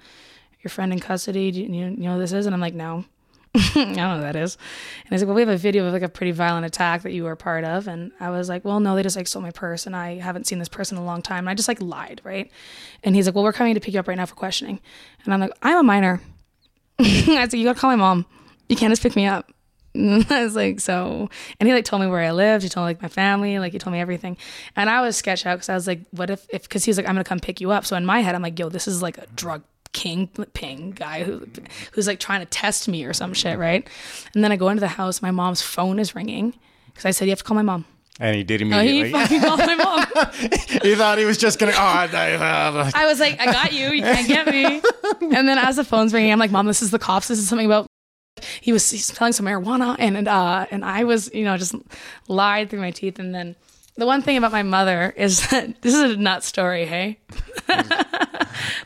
your 0.62 0.68
friend 0.68 0.92
in 0.92 1.00
custody. 1.00 1.50
Do 1.50 1.62
you, 1.62 1.68
you 1.68 1.90
know 1.90 2.14
who 2.14 2.20
this 2.20 2.32
is? 2.32 2.46
And 2.46 2.54
I'm 2.54 2.60
like, 2.60 2.74
no. 2.74 3.04
I 3.54 3.70
don't 3.74 3.96
know 3.96 4.16
who 4.16 4.20
that 4.20 4.36
is. 4.36 4.58
And 5.04 5.10
he's 5.10 5.22
like, 5.22 5.26
well, 5.26 5.34
we 5.34 5.40
have 5.40 5.48
a 5.48 5.56
video 5.56 5.86
of 5.86 5.92
like 5.92 6.02
a 6.02 6.08
pretty 6.08 6.32
violent 6.32 6.66
attack 6.66 7.02
that 7.02 7.12
you 7.12 7.24
were 7.24 7.34
part 7.34 7.64
of. 7.64 7.88
And 7.88 8.12
I 8.20 8.28
was 8.28 8.48
like, 8.48 8.64
well, 8.64 8.78
no, 8.78 8.94
they 8.94 9.02
just 9.02 9.16
like 9.16 9.26
stole 9.26 9.42
my 9.42 9.50
purse 9.50 9.86
and 9.86 9.96
I 9.96 10.16
haven't 10.16 10.46
seen 10.46 10.58
this 10.58 10.68
person 10.68 10.98
in 10.98 11.02
a 11.02 11.06
long 11.06 11.22
time. 11.22 11.40
And 11.40 11.50
I 11.50 11.54
just 11.54 11.66
like 11.66 11.80
lied, 11.80 12.20
right? 12.24 12.52
And 13.02 13.16
he's 13.16 13.26
like, 13.26 13.34
well, 13.34 13.42
we're 13.42 13.52
coming 13.52 13.74
to 13.74 13.80
pick 13.80 13.94
you 13.94 14.00
up 14.00 14.06
right 14.06 14.16
now 14.16 14.26
for 14.26 14.34
questioning. 14.34 14.80
And 15.24 15.32
I'm 15.32 15.40
like, 15.40 15.52
I'm 15.62 15.78
a 15.78 15.82
minor. 15.82 16.20
I 16.98 17.48
said, 17.48 17.54
you 17.54 17.64
gotta 17.64 17.80
call 17.80 17.90
my 17.90 17.96
mom. 17.96 18.26
You 18.68 18.76
can't 18.76 18.92
just 18.92 19.02
pick 19.02 19.16
me 19.16 19.26
up. 19.26 19.50
I 20.30 20.44
was 20.44 20.54
like, 20.54 20.80
so, 20.80 21.28
and 21.58 21.68
he 21.68 21.74
like 21.74 21.84
told 21.84 22.02
me 22.02 22.08
where 22.08 22.20
I 22.20 22.32
lived. 22.32 22.62
He 22.62 22.68
told 22.68 22.84
me 22.84 22.90
like 22.90 23.02
my 23.02 23.08
family, 23.08 23.58
like 23.58 23.72
he 23.72 23.78
told 23.78 23.92
me 23.92 24.00
everything. 24.00 24.36
And 24.76 24.88
I 24.88 25.00
was 25.00 25.16
sketched 25.16 25.46
out 25.46 25.56
because 25.56 25.68
I 25.68 25.74
was 25.74 25.86
like, 25.86 26.00
what 26.10 26.30
if, 26.30 26.46
if, 26.50 26.62
because 26.62 26.84
he 26.84 26.90
was 26.90 26.98
like, 26.98 27.06
I'm 27.06 27.14
gonna 27.14 27.24
come 27.24 27.40
pick 27.40 27.60
you 27.60 27.70
up. 27.70 27.84
So 27.86 27.96
in 27.96 28.06
my 28.06 28.20
head, 28.20 28.34
I'm 28.34 28.42
like, 28.42 28.58
yo, 28.58 28.68
this 28.68 28.86
is 28.86 29.02
like 29.02 29.18
a 29.18 29.26
drug 29.34 29.62
king 29.92 30.28
ping 30.52 30.90
guy 30.92 31.24
who, 31.24 31.46
who's 31.92 32.06
like 32.06 32.20
trying 32.20 32.40
to 32.40 32.46
test 32.46 32.88
me 32.88 33.04
or 33.04 33.12
some 33.12 33.32
shit, 33.34 33.58
right? 33.58 33.88
And 34.34 34.44
then 34.44 34.52
I 34.52 34.56
go 34.56 34.68
into 34.68 34.80
the 34.80 34.88
house, 34.88 35.22
my 35.22 35.30
mom's 35.30 35.62
phone 35.62 35.98
is 35.98 36.14
ringing 36.14 36.54
because 36.86 37.06
I 37.06 37.10
said, 37.10 37.24
you 37.24 37.30
have 37.30 37.38
to 37.38 37.44
call 37.44 37.54
my 37.56 37.62
mom. 37.62 37.84
And 38.20 38.34
he 38.34 38.42
did 38.42 38.66
No, 38.66 38.80
he 38.80 39.10
fucking 39.12 39.40
called 39.40 39.60
my 39.60 39.74
mom. 39.76 40.04
he 40.82 40.96
thought 40.96 41.18
he 41.18 41.24
was 41.24 41.38
just 41.38 41.60
going 41.60 41.72
to, 41.72 41.78
oh, 41.78 41.82
I, 41.82 42.08
I, 42.12 42.32
uh, 42.32 42.72
uh. 42.72 42.90
I 42.92 43.06
was 43.06 43.20
like, 43.20 43.40
I 43.40 43.46
got 43.46 43.72
you. 43.72 43.90
You 43.90 44.02
can't 44.02 44.26
get 44.26 44.46
me. 44.48 44.82
And 45.36 45.48
then 45.48 45.56
as 45.56 45.76
the 45.76 45.84
phone's 45.84 46.12
ringing, 46.12 46.32
I'm 46.32 46.38
like, 46.38 46.50
Mom, 46.50 46.66
this 46.66 46.82
is 46.82 46.90
the 46.90 46.98
cops. 46.98 47.28
This 47.28 47.38
is 47.38 47.48
something 47.48 47.66
about. 47.66 47.86
He 48.60 48.72
was 48.72 48.84
selling 48.84 49.32
some 49.32 49.46
marijuana, 49.46 49.96
and 49.98 50.16
and, 50.16 50.28
uh, 50.28 50.66
and 50.70 50.84
I 50.84 51.04
was, 51.04 51.32
you 51.32 51.44
know, 51.44 51.56
just 51.56 51.74
lied 52.28 52.70
through 52.70 52.80
my 52.80 52.90
teeth. 52.90 53.18
And 53.18 53.34
then 53.34 53.56
the 53.96 54.06
one 54.06 54.22
thing 54.22 54.36
about 54.36 54.52
my 54.52 54.62
mother 54.62 55.12
is 55.16 55.48
that 55.50 55.82
this 55.82 55.94
is 55.94 56.12
a 56.12 56.16
nut 56.16 56.44
story. 56.44 56.86
Hey, 56.86 57.18
the 57.66 58.06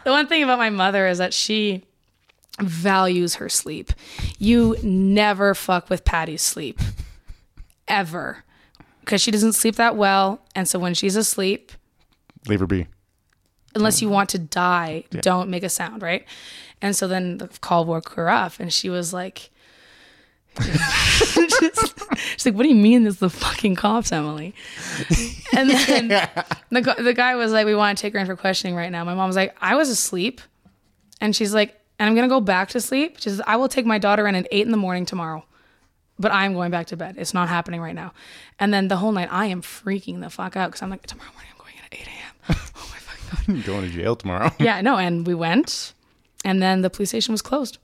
one 0.05 0.27
thing 0.27 0.43
about 0.43 0.59
my 0.59 0.71
mother 0.71 1.07
is 1.07 1.19
that 1.19 1.35
she 1.35 1.85
values 2.61 3.37
her 3.37 3.49
sleep. 3.49 3.93
You 4.39 4.77
never 4.83 5.55
fuck 5.55 5.89
with 5.89 6.05
Patty's 6.05 6.43
sleep, 6.43 6.81
ever, 7.89 8.45
because 9.01 9.21
she 9.21 9.31
doesn't 9.31 9.55
sleep 9.55 9.77
that 9.77 9.97
well, 9.97 10.43
and 10.55 10.69
so 10.69 10.79
when 10.79 10.95
she's 10.95 11.17
asleep, 11.17 11.73
leave 12.47 12.61
her 12.61 12.67
be. 12.67 12.87
Unless 13.75 14.03
you 14.03 14.09
want 14.09 14.29
to 14.31 14.39
die, 14.39 15.05
don't 15.11 15.49
make 15.51 15.63
a 15.63 15.69
sound, 15.69 16.03
right? 16.03 16.25
And 16.81 16.95
so 16.97 17.07
then 17.09 17.39
the 17.39 17.49
call 17.61 17.85
woke 17.85 18.11
her 18.11 18.29
up, 18.29 18.59
and 18.59 18.73
she 18.73 18.89
was 18.91 19.13
like, 19.13 19.51
she's 20.61 22.45
like, 22.47 22.55
"What 22.55 22.65
do 22.65 22.69
you 22.69 22.75
mean? 22.75 23.05
This 23.05 23.15
is 23.15 23.21
the 23.21 23.31
fucking 23.31 23.75
cops, 23.77 24.13
Emily?" 24.13 24.55
And 25.55 25.71
then 25.71 26.09
the 26.09 26.95
the 26.99 27.15
guy 27.15 27.37
was 27.37 27.53
like, 27.53 27.65
"We 27.67 27.75
want 27.75 27.97
to 27.97 28.03
take 28.03 28.13
her 28.13 28.19
in 28.19 28.27
for 28.27 28.37
questioning 28.37 28.75
right 28.75 28.91
now." 28.91 29.05
My 29.05 29.15
mom 29.15 29.29
was 29.29 29.37
like, 29.37 29.57
"I 29.61 29.75
was 29.77 29.89
asleep," 29.89 30.41
and 31.21 31.35
she's 31.35 31.55
like, 31.55 31.81
"And 31.99 32.09
I'm 32.09 32.15
gonna 32.15 32.29
go 32.29 32.41
back 32.41 32.69
to 32.71 32.81
sleep." 32.81 33.17
She 33.19 33.31
says, 33.31 33.41
"I 33.47 33.57
will 33.57 33.69
take 33.69 33.87
my 33.87 33.99
daughter 33.99 34.27
in 34.27 34.35
at 34.35 34.47
eight 34.51 34.67
in 34.67 34.73
the 34.73 34.77
morning 34.79 35.07
tomorrow." 35.07 35.45
But 36.19 36.33
I'm 36.33 36.53
going 36.53 36.71
back 36.71 36.89
to 36.89 36.97
bed. 36.97 37.17
It's 37.19 37.33
not 37.33 37.49
happening 37.49 37.81
right 37.81 37.95
now. 37.95 38.13
And 38.59 38.73
then 38.73 38.89
the 38.89 38.97
whole 38.97 39.13
night, 39.13 39.29
I 39.33 39.47
am 39.47 39.63
freaking 39.63 40.21
the 40.21 40.29
fuck 40.31 40.57
out 40.57 40.69
because 40.69 40.83
I'm 40.83 40.91
like, 40.91 41.05
tomorrow 41.07 41.31
morning, 41.33 41.51
I'm 41.53 41.59
going 41.59 41.73
in 41.79 41.85
at 41.85 41.95
8 41.95 42.07
a.m. 42.07 42.57
Oh 42.77 42.91
my 42.93 42.99
God. 43.47 43.65
Going 43.65 43.83
to 43.83 43.89
jail 43.91 44.17
tomorrow. 44.17 44.51
Yeah, 44.59 44.81
no, 44.81 44.97
and 44.97 45.27
we 45.27 45.35
went, 45.35 45.95
and 46.45 46.63
then 46.63 46.83
the 46.83 46.91
police 46.91 47.11
station 47.11 47.33
was 47.33 47.43
closed, 47.43 47.79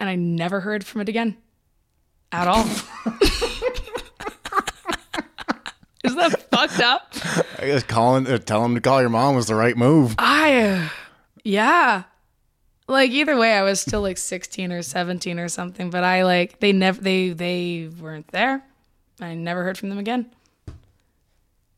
and 0.00 0.08
I 0.08 0.14
never 0.16 0.60
heard 0.60 0.84
from 0.84 1.00
it 1.00 1.08
again, 1.08 1.36
at 2.32 2.46
all. 2.48 2.64
Is 6.04 6.14
that 6.14 6.40
fucked 6.50 6.80
up? 6.80 7.12
I 7.58 7.66
guess 7.66 7.82
calling, 7.82 8.26
uh, 8.26 8.38
tell 8.38 8.64
him 8.64 8.74
to 8.76 8.80
call 8.80 9.00
your 9.00 9.10
mom 9.10 9.34
was 9.34 9.46
the 9.48 9.54
right 9.56 9.76
move. 9.76 10.14
I, 10.18 10.60
uh, 10.62 10.88
yeah, 11.42 12.04
like 12.86 13.10
either 13.10 13.36
way, 13.36 13.52
I 13.52 13.62
was 13.62 13.80
still 13.80 14.00
like 14.00 14.16
sixteen 14.16 14.72
or 14.72 14.82
seventeen 14.82 15.38
or 15.38 15.48
something, 15.48 15.90
but 15.90 16.04
I 16.04 16.22
like 16.24 16.60
they 16.60 16.72
never 16.72 17.00
they 17.00 17.30
they 17.30 17.90
weren't 18.00 18.28
there. 18.28 18.64
I 19.20 19.34
never 19.34 19.64
heard 19.64 19.76
from 19.76 19.88
them 19.90 19.98
again. 19.98 20.30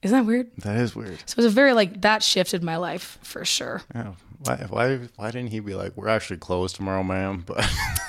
Isn't 0.02 0.16
that 0.16 0.24
weird? 0.26 0.50
That 0.58 0.76
is 0.78 0.94
weird. 0.96 1.18
So 1.26 1.34
it 1.34 1.36
was 1.36 1.46
a 1.46 1.50
very 1.50 1.72
like 1.74 2.00
that 2.02 2.22
shifted 2.22 2.62
my 2.62 2.76
life 2.76 3.18
for 3.22 3.44
sure. 3.44 3.82
Yeah. 3.94 4.14
Why, 4.44 4.56
why, 4.70 4.96
why 5.16 5.30
didn't 5.30 5.50
he 5.50 5.60
be 5.60 5.74
like, 5.74 5.94
we're 5.96 6.08
actually 6.08 6.38
closed 6.38 6.76
tomorrow, 6.76 7.02
ma'am? 7.02 7.44
But 7.46 7.62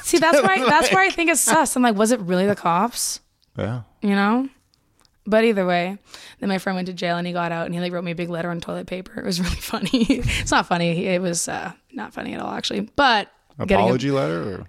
See, 0.03 0.17
that's 0.17 0.41
why 0.41 0.59
that's 0.69 0.91
why 0.93 1.05
I 1.05 1.09
think 1.09 1.29
it's 1.29 1.41
sus. 1.41 1.75
I'm 1.75 1.83
like, 1.83 1.95
was 1.95 2.11
it 2.11 2.19
really 2.21 2.45
the 2.47 2.55
cops? 2.55 3.19
yeah. 3.57 3.81
you 4.01 4.15
know 4.15 4.47
but 5.27 5.43
either 5.43 5.65
way 5.65 5.97
then 6.39 6.47
my 6.49 6.57
friend 6.57 6.75
went 6.75 6.87
to 6.87 6.93
jail 6.93 7.17
and 7.17 7.27
he 7.27 7.33
got 7.33 7.51
out 7.51 7.65
and 7.65 7.75
he 7.75 7.81
like 7.81 7.91
wrote 7.91 8.03
me 8.03 8.11
a 8.11 8.15
big 8.15 8.29
letter 8.29 8.49
on 8.49 8.59
toilet 8.61 8.87
paper 8.87 9.19
it 9.19 9.25
was 9.25 9.39
really 9.45 9.55
funny 9.57 10.05
it's 10.09 10.51
not 10.51 10.65
funny 10.65 11.05
it 11.05 11.21
was 11.21 11.47
uh, 11.49 11.71
not 11.91 12.13
funny 12.13 12.33
at 12.33 12.41
all 12.41 12.51
actually 12.53 12.79
but 12.95 13.29
getting 13.59 13.75
a- 13.75 13.79
Apology 13.83 14.09
letter? 14.11 14.41
Or? 14.41 14.67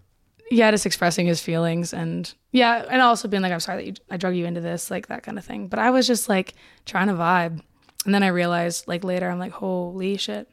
Yeah, 0.51 0.71
just 0.71 0.85
expressing 0.87 1.27
his 1.27 1.41
feelings 1.41 1.93
and 1.95 2.33
yeah, 2.51 2.85
and 2.91 3.01
also 3.01 3.29
being 3.29 3.43
like, 3.43 3.53
I'm 3.53 3.61
sorry 3.61 3.79
that 3.79 3.87
you, 3.87 3.95
I 4.11 4.17
drug 4.17 4.37
you 4.37 4.45
into 4.45 4.61
this, 4.61 4.91
like 4.91 5.07
that 5.09 5.23
kind 5.23 5.39
of 5.39 5.45
thing. 5.45 5.69
But 5.69 5.79
I 5.79 5.91
was 5.91 6.07
just 6.07 6.29
like 6.29 6.55
trying 6.85 7.09
to 7.09 7.15
vibe, 7.15 7.61
and 8.05 8.15
then 8.15 8.23
I 8.23 8.29
realized 8.29 8.87
like 8.89 9.05
later, 9.05 9.31
I'm 9.31 9.39
like, 9.39 9.53
holy 9.53 10.17
shit. 10.17 10.49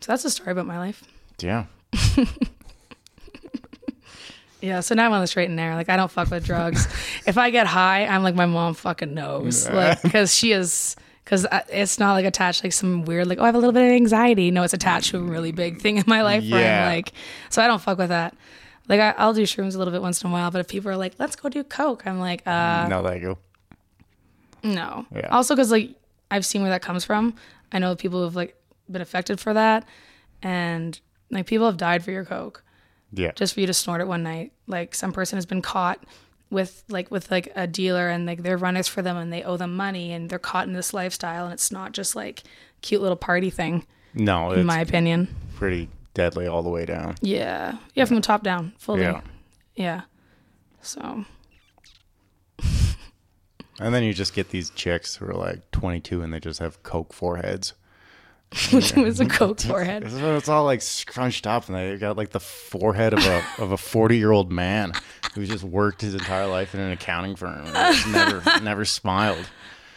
So 0.00 0.12
that's 0.12 0.24
a 0.24 0.30
story 0.30 0.52
about 0.52 0.66
my 0.66 0.78
life. 0.78 1.02
Yeah. 1.40 1.66
Yeah, 4.60 4.80
so 4.80 4.96
now 4.96 5.06
I'm 5.06 5.12
on 5.12 5.20
the 5.20 5.28
straight 5.28 5.44
and 5.46 5.54
narrow. 5.54 5.76
Like 5.76 5.88
I 5.88 5.96
don't 5.96 6.10
fuck 6.10 6.30
with 6.32 6.44
drugs. 6.44 6.88
if 7.28 7.38
I 7.38 7.50
get 7.50 7.68
high, 7.68 8.06
I'm 8.06 8.24
like 8.24 8.34
my 8.34 8.46
mom 8.46 8.74
fucking 8.74 9.14
knows, 9.14 9.68
like 9.70 10.02
because 10.02 10.34
she 10.34 10.50
is 10.50 10.96
because 11.24 11.46
it's 11.68 12.00
not 12.00 12.14
like 12.14 12.24
attached 12.24 12.64
like 12.64 12.72
some 12.72 13.04
weird 13.04 13.28
like 13.28 13.38
oh 13.38 13.42
I 13.44 13.46
have 13.46 13.54
a 13.54 13.58
little 13.58 13.72
bit 13.72 13.84
of 13.86 13.92
anxiety. 13.92 14.50
No, 14.50 14.64
it's 14.64 14.74
attached 14.74 15.10
to 15.10 15.18
a 15.18 15.22
really 15.22 15.52
big 15.52 15.80
thing 15.80 15.98
in 15.98 16.04
my 16.08 16.22
life. 16.22 16.42
Where 16.42 16.60
Yeah. 16.60 16.86
I'm 16.88 16.92
like, 16.96 17.12
so 17.50 17.62
I 17.62 17.68
don't 17.68 17.80
fuck 17.80 17.98
with 17.98 18.08
that. 18.08 18.34
Like 18.88 19.00
I, 19.00 19.10
I'll 19.18 19.34
do 19.34 19.42
shrooms 19.42 19.74
a 19.74 19.78
little 19.78 19.92
bit 19.92 20.00
once 20.02 20.22
in 20.22 20.30
a 20.30 20.32
while, 20.32 20.50
but 20.50 20.60
if 20.60 20.68
people 20.68 20.90
are 20.90 20.96
like, 20.96 21.14
let's 21.18 21.36
go 21.36 21.48
do 21.48 21.62
coke, 21.62 22.06
I'm 22.06 22.18
like, 22.18 22.46
uh, 22.46 22.88
no, 22.88 23.02
thank 23.02 23.22
you. 23.22 23.36
no. 24.62 25.06
Yeah. 25.14 25.28
Also, 25.28 25.54
because 25.54 25.70
like 25.70 25.90
I've 26.30 26.44
seen 26.46 26.62
where 26.62 26.70
that 26.70 26.82
comes 26.82 27.04
from. 27.04 27.34
I 27.72 27.78
know 27.78 27.94
people 27.96 28.22
who've 28.24 28.34
like 28.36 28.56
been 28.90 29.02
affected 29.02 29.40
for 29.40 29.52
that, 29.54 29.84
and 30.42 30.98
like 31.30 31.46
people 31.46 31.66
have 31.66 31.76
died 31.76 32.02
for 32.02 32.10
your 32.10 32.24
coke 32.24 32.62
Yeah. 33.12 33.32
just 33.32 33.54
for 33.54 33.60
you 33.60 33.66
to 33.66 33.74
snort 33.74 34.00
it 34.00 34.08
one 34.08 34.22
night. 34.22 34.52
Like 34.66 34.94
some 34.94 35.12
person 35.12 35.36
has 35.36 35.46
been 35.46 35.62
caught 35.62 36.02
with 36.50 36.82
like 36.88 37.10
with 37.10 37.30
like 37.30 37.52
a 37.56 37.66
dealer 37.66 38.08
and 38.08 38.24
like 38.24 38.42
they're 38.42 38.56
runners 38.56 38.88
for 38.88 39.02
them 39.02 39.18
and 39.18 39.30
they 39.30 39.42
owe 39.42 39.58
them 39.58 39.76
money 39.76 40.12
and 40.12 40.30
they're 40.30 40.38
caught 40.38 40.66
in 40.66 40.72
this 40.72 40.94
lifestyle 40.94 41.44
and 41.44 41.52
it's 41.52 41.70
not 41.70 41.92
just 41.92 42.16
like 42.16 42.42
cute 42.80 43.02
little 43.02 43.16
party 43.18 43.50
thing 43.50 43.84
no, 44.14 44.52
in 44.52 44.64
my 44.64 44.80
opinion. 44.80 45.28
pretty 45.56 45.90
deadly 46.18 46.46
all 46.46 46.62
the 46.62 46.68
way 46.68 46.84
down. 46.84 47.14
Yeah. 47.22 47.78
Yeah, 47.94 48.04
from 48.04 48.16
the 48.16 48.22
top 48.22 48.42
down, 48.42 48.74
fully. 48.76 49.00
Yeah. 49.02 49.22
Yeah. 49.74 50.02
So 50.82 51.24
And 53.80 53.94
then 53.94 54.02
you 54.02 54.12
just 54.12 54.34
get 54.34 54.50
these 54.50 54.70
chicks 54.70 55.16
who 55.16 55.26
are 55.26 55.34
like 55.34 55.70
22 55.70 56.20
and 56.22 56.32
they 56.32 56.40
just 56.40 56.58
have 56.60 56.82
coke 56.82 57.12
foreheads. 57.12 57.74
which 58.72 58.94
was 58.94 59.20
a 59.20 59.26
coke 59.26 59.60
forehead. 59.72 60.02
It's, 60.04 60.14
it's 60.14 60.48
all 60.48 60.64
like 60.64 60.80
scrunched 60.80 61.46
up 61.46 61.68
and 61.68 61.76
they 61.76 61.96
got 61.98 62.16
like 62.16 62.30
the 62.30 62.40
forehead 62.40 63.12
of 63.12 63.24
a 63.24 63.44
of 63.58 63.72
a 63.72 63.76
40 63.76 64.16
year 64.16 64.32
old 64.32 64.50
man 64.50 64.92
who's 65.34 65.50
just 65.50 65.64
worked 65.64 66.00
his 66.00 66.14
entire 66.14 66.46
life 66.46 66.74
in 66.74 66.80
an 66.80 66.90
accounting 66.90 67.36
firm 67.36 67.66
and 67.66 68.12
never 68.12 68.42
never 68.62 68.84
smiled. 68.86 69.46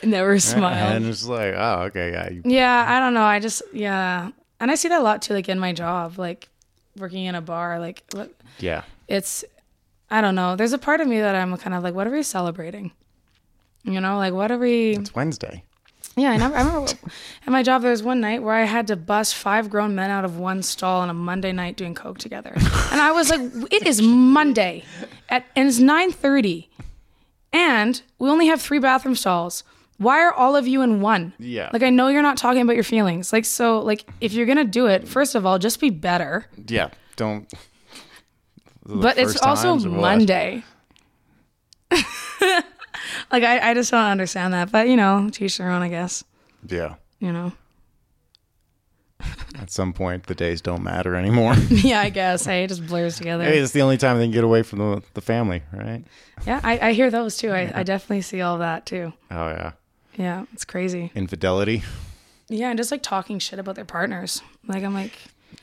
Never 0.03 0.37
smiled. 0.39 0.95
And 0.95 1.05
it's 1.05 1.25
like, 1.25 1.53
oh, 1.55 1.83
okay, 1.83 2.11
yeah. 2.11 2.29
You, 2.29 2.41
Yeah, 2.43 2.85
I 2.87 2.99
don't 2.99 3.13
know. 3.13 3.23
I 3.23 3.39
just 3.39 3.61
yeah. 3.71 4.31
And 4.61 4.69
I 4.69 4.75
see 4.75 4.87
that 4.89 5.01
a 5.01 5.03
lot 5.03 5.23
too, 5.23 5.33
like 5.33 5.49
in 5.49 5.59
my 5.59 5.73
job, 5.73 6.19
like 6.19 6.47
working 6.95 7.25
in 7.25 7.33
a 7.33 7.41
bar, 7.41 7.79
like 7.79 8.03
look, 8.13 8.31
yeah. 8.59 8.83
it's 9.07 9.43
I 10.11 10.21
don't 10.21 10.35
know. 10.35 10.55
There's 10.55 10.71
a 10.71 10.77
part 10.77 11.01
of 11.01 11.07
me 11.07 11.19
that 11.19 11.35
I'm 11.35 11.57
kind 11.57 11.73
of 11.73 11.83
like, 11.83 11.95
what 11.95 12.05
are 12.05 12.11
we 12.11 12.21
celebrating? 12.21 12.91
You 13.83 13.99
know, 13.99 14.17
like 14.17 14.33
what 14.33 14.51
are 14.51 14.59
we? 14.59 14.91
It's 14.91 15.15
Wednesday. 15.15 15.63
Yeah, 16.15 16.31
I, 16.31 16.37
never, 16.37 16.55
I 16.55 16.61
remember 16.63 16.91
at 17.47 17.51
my 17.51 17.63
job 17.63 17.81
there 17.81 17.91
was 17.91 18.03
one 18.03 18.21
night 18.21 18.43
where 18.43 18.53
I 18.53 18.65
had 18.65 18.85
to 18.87 18.95
bust 18.95 19.33
five 19.33 19.69
grown 19.69 19.95
men 19.95 20.11
out 20.11 20.25
of 20.25 20.37
one 20.37 20.61
stall 20.61 21.01
on 21.01 21.09
a 21.09 21.13
Monday 21.13 21.51
night 21.51 21.75
doing 21.75 21.95
coke 21.95 22.19
together, 22.19 22.51
and 22.53 23.01
I 23.01 23.11
was 23.13 23.29
like, 23.29 23.41
it 23.71 23.87
is 23.87 24.01
Monday, 24.01 24.83
at 25.29 25.45
and 25.55 25.67
it's 25.67 25.79
nine 25.79 26.11
thirty, 26.11 26.69
and 27.53 28.01
we 28.19 28.29
only 28.29 28.47
have 28.47 28.61
three 28.61 28.79
bathroom 28.79 29.15
stalls. 29.15 29.63
Why 30.01 30.23
are 30.23 30.33
all 30.33 30.55
of 30.55 30.67
you 30.67 30.81
in 30.81 30.99
one? 30.99 31.31
Yeah. 31.37 31.69
Like 31.71 31.83
I 31.83 31.91
know 31.91 32.07
you're 32.07 32.23
not 32.23 32.35
talking 32.35 32.63
about 32.63 32.73
your 32.73 32.83
feelings. 32.83 33.31
Like 33.31 33.45
so, 33.45 33.81
like 33.81 34.03
if 34.19 34.33
you're 34.33 34.47
gonna 34.47 34.65
do 34.65 34.87
it, 34.87 35.07
first 35.07 35.35
of 35.35 35.45
all, 35.45 35.59
just 35.59 35.79
be 35.79 35.91
better. 35.91 36.47
Yeah. 36.67 36.89
Don't. 37.17 37.53
but 38.83 39.19
it's 39.19 39.39
also 39.43 39.73
times 39.73 39.85
or 39.85 39.91
what? 39.91 40.01
Monday. 40.01 40.63
like 41.91 43.43
I, 43.43 43.69
I 43.69 43.73
just 43.75 43.91
don't 43.91 44.03
understand 44.03 44.55
that. 44.55 44.71
But 44.71 44.87
you 44.87 44.95
know, 44.95 45.29
teach 45.31 45.41
each 45.43 45.57
their 45.59 45.69
own, 45.69 45.83
I 45.83 45.89
guess. 45.89 46.23
Yeah. 46.67 46.95
You 47.19 47.31
know. 47.31 47.51
At 49.59 49.69
some 49.69 49.93
point, 49.93 50.25
the 50.25 50.33
days 50.33 50.61
don't 50.61 50.81
matter 50.81 51.15
anymore. 51.15 51.53
yeah, 51.69 52.01
I 52.01 52.09
guess. 52.09 52.45
Hey, 52.45 52.63
it 52.63 52.69
just 52.69 52.87
blurs 52.87 53.17
together. 53.17 53.43
hey, 53.43 53.59
it's 53.59 53.71
the 53.71 53.83
only 53.83 53.97
time 53.97 54.17
they 54.17 54.23
can 54.23 54.31
get 54.31 54.43
away 54.43 54.63
from 54.63 54.79
the, 54.79 55.03
the 55.13 55.21
family, 55.21 55.61
right? 55.71 56.03
Yeah, 56.47 56.59
I, 56.63 56.89
I 56.89 56.93
hear 56.93 57.11
those 57.11 57.37
too. 57.37 57.51
I, 57.51 57.71
I 57.75 57.83
definitely 57.83 58.21
see 58.21 58.41
all 58.41 58.57
that 58.57 58.87
too. 58.87 59.13
Oh, 59.29 59.47
yeah. 59.49 59.73
Yeah, 60.17 60.45
it's 60.53 60.65
crazy. 60.65 61.11
Infidelity. 61.15 61.83
Yeah, 62.47 62.69
and 62.69 62.77
just 62.77 62.91
like 62.91 63.01
talking 63.01 63.39
shit 63.39 63.59
about 63.59 63.75
their 63.75 63.85
partners. 63.85 64.41
Like 64.67 64.83
I'm 64.83 64.93
like, 64.93 65.13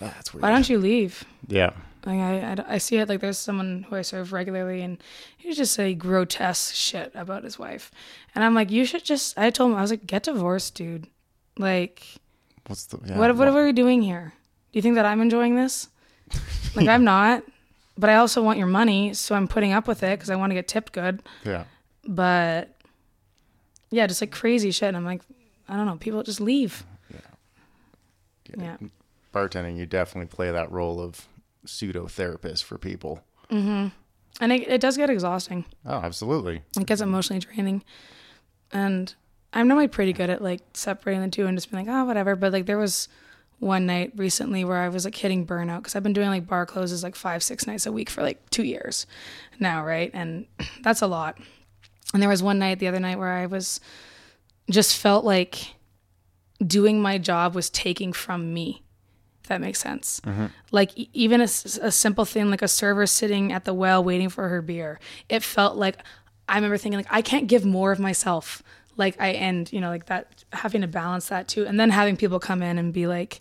ah, 0.00 0.12
That's 0.14 0.32
weird. 0.32 0.42
why 0.42 0.50
don't 0.50 0.68
you 0.68 0.78
leave? 0.78 1.24
Yeah. 1.46 1.72
Like 2.06 2.20
I, 2.20 2.40
I, 2.40 2.74
I 2.74 2.78
see 2.78 2.96
it 2.96 3.08
like 3.08 3.20
there's 3.20 3.38
someone 3.38 3.84
who 3.88 3.96
I 3.96 4.02
serve 4.02 4.32
regularly 4.32 4.80
and 4.82 5.02
he 5.36 5.52
just 5.52 5.74
say 5.74 5.94
grotesque 5.94 6.74
shit 6.74 7.12
about 7.14 7.44
his 7.44 7.58
wife. 7.58 7.90
And 8.34 8.42
I'm 8.42 8.54
like, 8.54 8.70
you 8.70 8.84
should 8.84 9.04
just 9.04 9.38
I 9.38 9.50
told 9.50 9.72
him 9.72 9.76
I 9.76 9.82
was 9.82 9.90
like, 9.90 10.06
get 10.06 10.22
divorced, 10.22 10.74
dude. 10.74 11.08
Like 11.58 12.06
What's 12.66 12.86
the. 12.86 12.98
Yeah, 13.04 13.18
what 13.18 13.34
what 13.36 13.48
well, 13.48 13.58
are 13.58 13.64
we 13.64 13.72
doing 13.72 14.00
here? 14.02 14.32
Do 14.72 14.78
you 14.78 14.82
think 14.82 14.94
that 14.94 15.06
I'm 15.06 15.20
enjoying 15.20 15.56
this? 15.56 15.88
Like 16.74 16.86
I'm 16.88 17.02
not. 17.02 17.42
But 17.96 18.10
I 18.10 18.16
also 18.16 18.42
want 18.42 18.58
your 18.58 18.68
money, 18.68 19.12
so 19.14 19.34
I'm 19.34 19.48
putting 19.48 19.72
up 19.72 19.88
with 19.88 20.02
it 20.04 20.18
because 20.18 20.30
I 20.30 20.36
want 20.36 20.50
to 20.50 20.54
get 20.54 20.68
tipped 20.68 20.92
good. 20.92 21.22
Yeah. 21.44 21.64
But 22.06 22.77
yeah, 23.90 24.06
just 24.06 24.20
like 24.20 24.30
crazy 24.30 24.70
shit. 24.70 24.88
And 24.88 24.96
I'm 24.96 25.04
like, 25.04 25.22
I 25.68 25.76
don't 25.76 25.86
know, 25.86 25.96
people 25.96 26.22
just 26.22 26.40
leave. 26.40 26.84
Yeah. 28.56 28.76
Bartending, 29.34 29.76
you 29.76 29.86
definitely 29.86 30.28
play 30.28 30.50
that 30.50 30.70
role 30.72 31.00
of 31.00 31.28
pseudo 31.66 32.06
therapist 32.06 32.64
for 32.64 32.78
people. 32.78 33.22
Mm-hmm. 33.50 33.88
And 34.40 34.52
it, 34.52 34.68
it 34.68 34.80
does 34.80 34.96
get 34.96 35.10
exhausting. 35.10 35.64
Oh, 35.84 35.96
absolutely. 35.96 36.62
It 36.78 36.86
gets 36.86 37.00
emotionally 37.00 37.40
draining. 37.40 37.82
And 38.72 39.14
I'm 39.52 39.68
normally 39.68 39.88
pretty 39.88 40.12
good 40.12 40.30
at 40.30 40.42
like 40.42 40.60
separating 40.74 41.22
the 41.22 41.28
two 41.28 41.46
and 41.46 41.56
just 41.56 41.70
being 41.70 41.86
like, 41.86 41.94
oh, 41.94 42.04
whatever. 42.04 42.36
But 42.36 42.52
like 42.52 42.66
there 42.66 42.78
was 42.78 43.08
one 43.58 43.86
night 43.86 44.12
recently 44.14 44.64
where 44.64 44.78
I 44.78 44.88
was 44.88 45.04
like 45.04 45.16
hitting 45.16 45.46
burnout 45.46 45.78
because 45.78 45.96
I've 45.96 46.02
been 46.02 46.12
doing 46.12 46.28
like 46.28 46.46
bar 46.46 46.66
closes 46.66 47.02
like 47.02 47.16
five, 47.16 47.42
six 47.42 47.66
nights 47.66 47.86
a 47.86 47.92
week 47.92 48.08
for 48.08 48.22
like 48.22 48.48
two 48.50 48.62
years 48.62 49.06
now, 49.58 49.84
right? 49.84 50.10
And 50.14 50.46
that's 50.82 51.02
a 51.02 51.06
lot. 51.06 51.38
And 52.14 52.22
there 52.22 52.28
was 52.28 52.42
one 52.42 52.58
night 52.58 52.78
the 52.78 52.88
other 52.88 53.00
night 53.00 53.18
where 53.18 53.32
I 53.32 53.46
was 53.46 53.80
just 54.70 54.96
felt 54.96 55.24
like 55.24 55.74
doing 56.64 57.00
my 57.00 57.18
job 57.18 57.54
was 57.54 57.70
taking 57.70 58.12
from 58.12 58.52
me. 58.52 58.82
If 59.42 59.48
that 59.48 59.60
makes 59.60 59.78
sense. 59.78 60.20
Mm-hmm. 60.20 60.46
Like 60.72 60.96
e- 60.98 61.10
even 61.12 61.40
a 61.40 61.48
simple 61.48 62.24
thing 62.24 62.50
like 62.50 62.62
a 62.62 62.68
server 62.68 63.06
sitting 63.06 63.52
at 63.52 63.64
the 63.64 63.74
well 63.74 64.02
waiting 64.02 64.28
for 64.28 64.48
her 64.48 64.60
beer. 64.62 64.98
It 65.28 65.42
felt 65.42 65.76
like 65.76 65.98
I 66.48 66.56
remember 66.56 66.76
thinking 66.76 66.98
like 66.98 67.06
I 67.10 67.22
can't 67.22 67.46
give 67.46 67.64
more 67.64 67.92
of 67.92 67.98
myself. 67.98 68.62
Like 68.96 69.16
I 69.20 69.28
and 69.28 69.70
you 69.72 69.80
know 69.80 69.90
like 69.90 70.06
that 70.06 70.44
having 70.52 70.80
to 70.80 70.88
balance 70.88 71.28
that 71.28 71.46
too, 71.46 71.66
and 71.66 71.78
then 71.78 71.90
having 71.90 72.16
people 72.16 72.40
come 72.40 72.62
in 72.62 72.78
and 72.78 72.92
be 72.92 73.06
like 73.06 73.40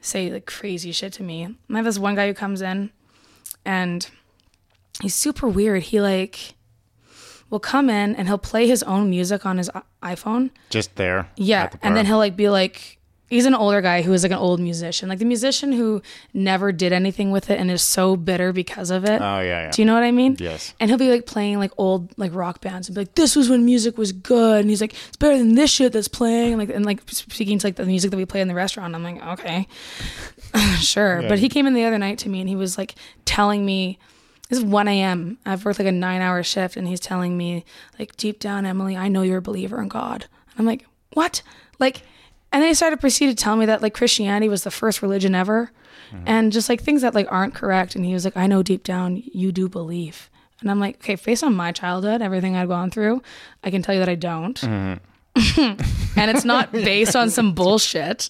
say 0.00 0.30
like 0.30 0.46
crazy 0.46 0.92
shit 0.92 1.12
to 1.14 1.22
me. 1.22 1.42
And 1.42 1.56
I 1.70 1.76
have 1.76 1.84
this 1.84 1.98
one 1.98 2.14
guy 2.14 2.28
who 2.28 2.34
comes 2.34 2.62
in 2.62 2.90
and 3.64 4.08
he's 5.02 5.14
super 5.14 5.48
weird. 5.48 5.82
He 5.84 6.00
like 6.00 6.54
will 7.50 7.60
come 7.60 7.88
in 7.90 8.14
and 8.16 8.28
he'll 8.28 8.38
play 8.38 8.66
his 8.66 8.82
own 8.82 9.10
music 9.10 9.46
on 9.46 9.58
his 9.58 9.70
iPhone. 10.02 10.50
Just 10.70 10.96
there. 10.96 11.28
Yeah, 11.36 11.68
the 11.68 11.78
and 11.82 11.96
then 11.96 12.06
he'll 12.06 12.18
like 12.18 12.36
be 12.36 12.48
like, 12.48 12.98
he's 13.28 13.46
an 13.46 13.54
older 13.54 13.80
guy 13.80 14.02
who 14.02 14.12
is 14.12 14.22
like 14.22 14.32
an 14.32 14.38
old 14.38 14.58
musician, 14.60 15.08
like 15.08 15.18
the 15.18 15.24
musician 15.24 15.72
who 15.72 16.02
never 16.32 16.72
did 16.72 16.92
anything 16.92 17.30
with 17.30 17.50
it 17.50 17.60
and 17.60 17.70
is 17.70 17.82
so 17.82 18.16
bitter 18.16 18.52
because 18.52 18.90
of 18.90 19.04
it. 19.04 19.20
Oh, 19.20 19.40
yeah, 19.40 19.64
yeah. 19.64 19.70
Do 19.70 19.82
you 19.82 19.86
know 19.86 19.94
what 19.94 20.02
I 20.02 20.10
mean? 20.10 20.36
Yes. 20.38 20.74
And 20.80 20.90
he'll 20.90 20.98
be 20.98 21.10
like 21.10 21.26
playing 21.26 21.58
like 21.58 21.72
old 21.76 22.16
like 22.18 22.34
rock 22.34 22.60
bands 22.60 22.88
and 22.88 22.94
be 22.94 23.02
like, 23.02 23.14
"This 23.14 23.36
was 23.36 23.48
when 23.48 23.64
music 23.64 23.98
was 23.98 24.12
good," 24.12 24.60
and 24.60 24.70
he's 24.70 24.80
like, 24.80 24.94
"It's 25.08 25.16
better 25.16 25.38
than 25.38 25.54
this 25.54 25.70
shit 25.70 25.92
that's 25.92 26.08
playing." 26.08 26.54
And 26.54 26.58
like 26.58 26.70
and 26.74 26.84
like 26.84 27.02
speaking 27.10 27.58
to 27.58 27.66
like 27.66 27.76
the 27.76 27.86
music 27.86 28.10
that 28.10 28.16
we 28.16 28.24
play 28.24 28.40
in 28.40 28.48
the 28.48 28.54
restaurant, 28.54 28.94
I'm 28.94 29.02
like, 29.02 29.22
okay, 29.38 29.68
sure. 30.78 31.22
Yeah. 31.22 31.28
But 31.28 31.38
he 31.38 31.48
came 31.48 31.66
in 31.66 31.74
the 31.74 31.84
other 31.84 31.98
night 31.98 32.18
to 32.18 32.28
me 32.28 32.40
and 32.40 32.48
he 32.48 32.56
was 32.56 32.78
like 32.78 32.94
telling 33.24 33.64
me. 33.64 33.98
This 34.48 34.58
is 34.58 34.64
1 34.64 34.88
a.m. 34.88 35.38
I've 35.44 35.64
worked 35.64 35.78
like 35.78 35.88
a 35.88 35.92
nine 35.92 36.20
hour 36.20 36.42
shift, 36.42 36.76
and 36.76 36.88
he's 36.88 37.00
telling 37.00 37.36
me, 37.36 37.64
like, 37.98 38.16
deep 38.16 38.38
down, 38.38 38.64
Emily, 38.64 38.96
I 38.96 39.08
know 39.08 39.22
you're 39.22 39.38
a 39.38 39.42
believer 39.42 39.80
in 39.80 39.88
God. 39.88 40.26
And 40.50 40.60
I'm 40.60 40.66
like, 40.66 40.86
what? 41.12 41.42
Like, 41.78 42.02
and 42.52 42.62
then 42.62 42.68
he 42.68 42.74
started 42.74 42.96
to 42.96 43.00
proceed 43.00 43.26
to 43.26 43.34
tell 43.34 43.56
me 43.56 43.66
that 43.66 43.82
like 43.82 43.94
Christianity 43.94 44.48
was 44.48 44.64
the 44.64 44.70
first 44.70 45.02
religion 45.02 45.34
ever, 45.34 45.70
mm-hmm. 46.10 46.24
and 46.26 46.52
just 46.52 46.68
like 46.68 46.82
things 46.82 47.02
that 47.02 47.14
like 47.14 47.30
aren't 47.30 47.54
correct. 47.54 47.94
And 47.94 48.04
he 48.04 48.14
was 48.14 48.24
like, 48.24 48.36
I 48.36 48.46
know 48.46 48.62
deep 48.62 48.84
down 48.84 49.22
you 49.32 49.52
do 49.52 49.68
believe. 49.68 50.30
And 50.60 50.70
I'm 50.70 50.80
like, 50.80 50.96
okay, 50.96 51.14
based 51.14 51.44
on 51.44 51.54
my 51.54 51.72
childhood, 51.72 52.22
everything 52.22 52.56
I've 52.56 52.68
gone 52.68 52.90
through, 52.90 53.22
I 53.62 53.70
can 53.70 53.82
tell 53.82 53.94
you 53.94 54.00
that 54.00 54.08
I 54.08 54.14
don't. 54.16 54.58
Mm-hmm. 54.60 55.80
and 56.18 56.30
it's 56.30 56.44
not 56.44 56.72
based 56.72 57.14
on 57.14 57.30
some 57.30 57.54
bullshit. 57.54 58.28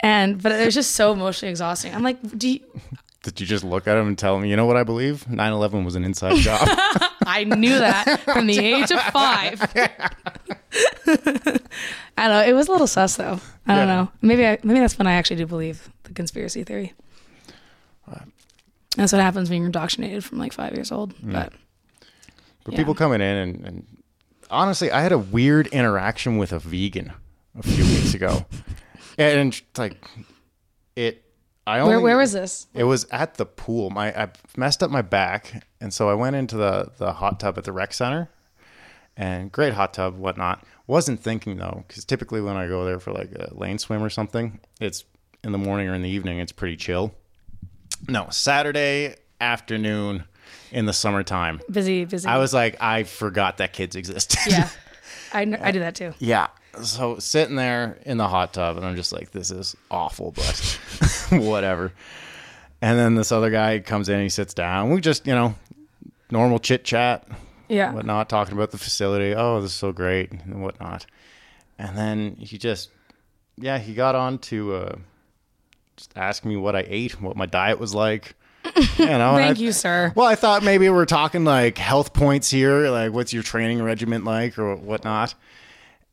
And 0.00 0.40
but 0.40 0.52
it 0.52 0.64
was 0.64 0.74
just 0.74 0.92
so 0.92 1.12
emotionally 1.12 1.50
exhausting. 1.50 1.94
I'm 1.94 2.02
like, 2.02 2.38
do 2.38 2.48
you, 2.48 2.60
Did 3.22 3.40
you 3.40 3.46
just 3.46 3.62
look 3.62 3.86
at 3.86 3.96
him 3.96 4.08
and 4.08 4.18
tell 4.18 4.36
him, 4.36 4.44
you 4.44 4.56
know 4.56 4.66
what 4.66 4.76
I 4.76 4.82
believe? 4.82 5.28
9 5.28 5.52
11 5.52 5.84
was 5.84 5.94
an 5.94 6.04
inside 6.04 6.36
job. 6.40 6.60
I 7.24 7.44
knew 7.44 7.78
that 7.78 8.20
from 8.24 8.46
the 8.48 8.58
age 8.58 8.90
of 8.90 9.00
five. 9.12 9.60
I 11.06 11.58
don't 12.28 12.30
know. 12.30 12.42
It 12.44 12.52
was 12.54 12.68
a 12.68 12.72
little 12.72 12.86
sus 12.86 13.16
though. 13.16 13.38
I 13.66 13.74
don't 13.76 13.86
Yeah. 13.88 13.94
know. 14.02 14.12
Maybe 14.22 14.46
I, 14.46 14.58
maybe 14.62 14.80
that's 14.80 14.98
when 14.98 15.06
I 15.06 15.12
actually 15.12 15.36
do 15.36 15.46
believe 15.46 15.88
the 16.04 16.12
conspiracy 16.12 16.64
theory. 16.64 16.92
That's 18.96 19.10
what 19.10 19.22
happens 19.22 19.48
when 19.48 19.58
you're 19.60 19.66
indoctrinated 19.66 20.22
from 20.22 20.36
like 20.38 20.52
five 20.52 20.74
years 20.74 20.92
old. 20.92 21.14
Mm. 21.20 21.32
But 21.32 21.52
But 22.64 22.72
Yeah. 22.74 22.78
people 22.78 22.94
coming 22.94 23.22
in 23.22 23.36
and, 23.36 23.64
and 23.66 23.86
honestly, 24.50 24.90
I 24.90 25.00
had 25.00 25.12
a 25.12 25.18
weird 25.18 25.68
interaction 25.68 26.36
with 26.36 26.52
a 26.52 26.58
vegan 26.58 27.10
a 27.58 27.62
few 27.62 27.84
weeks 27.84 28.12
ago, 28.12 28.44
and 29.16 29.48
it's 29.54 29.62
like 29.78 29.96
it. 30.94 31.21
I 31.66 31.78
only, 31.78 31.92
where 31.94 32.00
where 32.00 32.16
was 32.18 32.32
this? 32.32 32.66
It 32.74 32.84
was 32.84 33.06
at 33.10 33.34
the 33.34 33.46
pool. 33.46 33.90
My 33.90 34.12
I 34.24 34.28
messed 34.56 34.82
up 34.82 34.90
my 34.90 35.02
back, 35.02 35.64
and 35.80 35.92
so 35.94 36.08
I 36.10 36.14
went 36.14 36.36
into 36.36 36.56
the 36.56 36.90
the 36.98 37.12
hot 37.12 37.38
tub 37.40 37.56
at 37.58 37.64
the 37.64 37.72
rec 37.72 37.92
center, 37.92 38.28
and 39.16 39.50
great 39.52 39.74
hot 39.74 39.94
tub, 39.94 40.16
whatnot. 40.16 40.64
Wasn't 40.88 41.20
thinking 41.20 41.56
though, 41.58 41.84
because 41.86 42.04
typically 42.04 42.40
when 42.40 42.56
I 42.56 42.66
go 42.66 42.84
there 42.84 42.98
for 42.98 43.12
like 43.12 43.30
a 43.32 43.52
lane 43.54 43.78
swim 43.78 44.02
or 44.02 44.10
something, 44.10 44.58
it's 44.80 45.04
in 45.44 45.52
the 45.52 45.58
morning 45.58 45.88
or 45.88 45.94
in 45.94 46.02
the 46.02 46.08
evening. 46.08 46.38
It's 46.38 46.52
pretty 46.52 46.76
chill. 46.76 47.14
No, 48.08 48.26
Saturday 48.30 49.14
afternoon 49.40 50.24
in 50.72 50.86
the 50.86 50.92
summertime. 50.92 51.60
Busy, 51.70 52.04
busy. 52.04 52.26
I 52.28 52.38
was 52.38 52.52
like, 52.52 52.76
I 52.80 53.04
forgot 53.04 53.58
that 53.58 53.72
kids 53.72 53.94
existed. 53.94 54.40
yeah. 54.48 54.68
I, 55.32 55.44
kn- 55.44 55.60
I 55.62 55.70
do 55.70 55.78
that 55.78 55.94
too. 55.94 56.12
yeah. 56.18 56.48
So 56.82 57.18
sitting 57.18 57.56
there 57.56 57.98
in 58.06 58.16
the 58.16 58.28
hot 58.28 58.54
tub, 58.54 58.76
and 58.76 58.86
I'm 58.86 58.96
just 58.96 59.12
like, 59.12 59.30
this 59.32 59.50
is 59.50 59.76
awful, 59.90 60.32
but 60.32 60.78
whatever. 61.30 61.92
And 62.80 62.98
then 62.98 63.14
this 63.14 63.30
other 63.30 63.50
guy 63.50 63.78
comes 63.80 64.08
in, 64.08 64.20
he 64.20 64.28
sits 64.28 64.54
down. 64.54 64.90
We 64.90 65.00
just, 65.00 65.26
you 65.26 65.34
know, 65.34 65.54
normal 66.30 66.58
chit 66.58 66.84
chat, 66.84 67.28
Yeah. 67.68 67.92
whatnot, 67.92 68.28
talking 68.28 68.54
about 68.54 68.70
the 68.70 68.78
facility. 68.78 69.34
Oh, 69.34 69.60
this 69.60 69.72
is 69.72 69.76
so 69.76 69.92
great, 69.92 70.32
and 70.32 70.62
whatnot. 70.62 71.06
And 71.78 71.96
then 71.96 72.36
he 72.36 72.56
just, 72.58 72.90
yeah, 73.56 73.78
he 73.78 73.92
got 73.94 74.14
on 74.14 74.38
to 74.38 74.74
uh, 74.74 74.94
just 75.96 76.12
ask 76.16 76.44
me 76.44 76.56
what 76.56 76.74
I 76.74 76.84
ate, 76.88 77.20
what 77.20 77.36
my 77.36 77.46
diet 77.46 77.78
was 77.78 77.94
like. 77.94 78.34
You 78.98 79.06
know, 79.06 79.34
Thank 79.36 79.58
I- 79.58 79.60
you, 79.60 79.72
sir. 79.72 80.12
well, 80.14 80.26
I 80.26 80.34
thought 80.36 80.62
maybe 80.62 80.88
we're 80.88 81.04
talking 81.06 81.44
like 81.44 81.76
health 81.78 82.12
points 82.12 82.50
here, 82.50 82.88
like 82.88 83.12
what's 83.12 83.32
your 83.32 83.42
training 83.42 83.82
regimen 83.82 84.24
like 84.24 84.58
or 84.58 84.76
whatnot. 84.76 85.34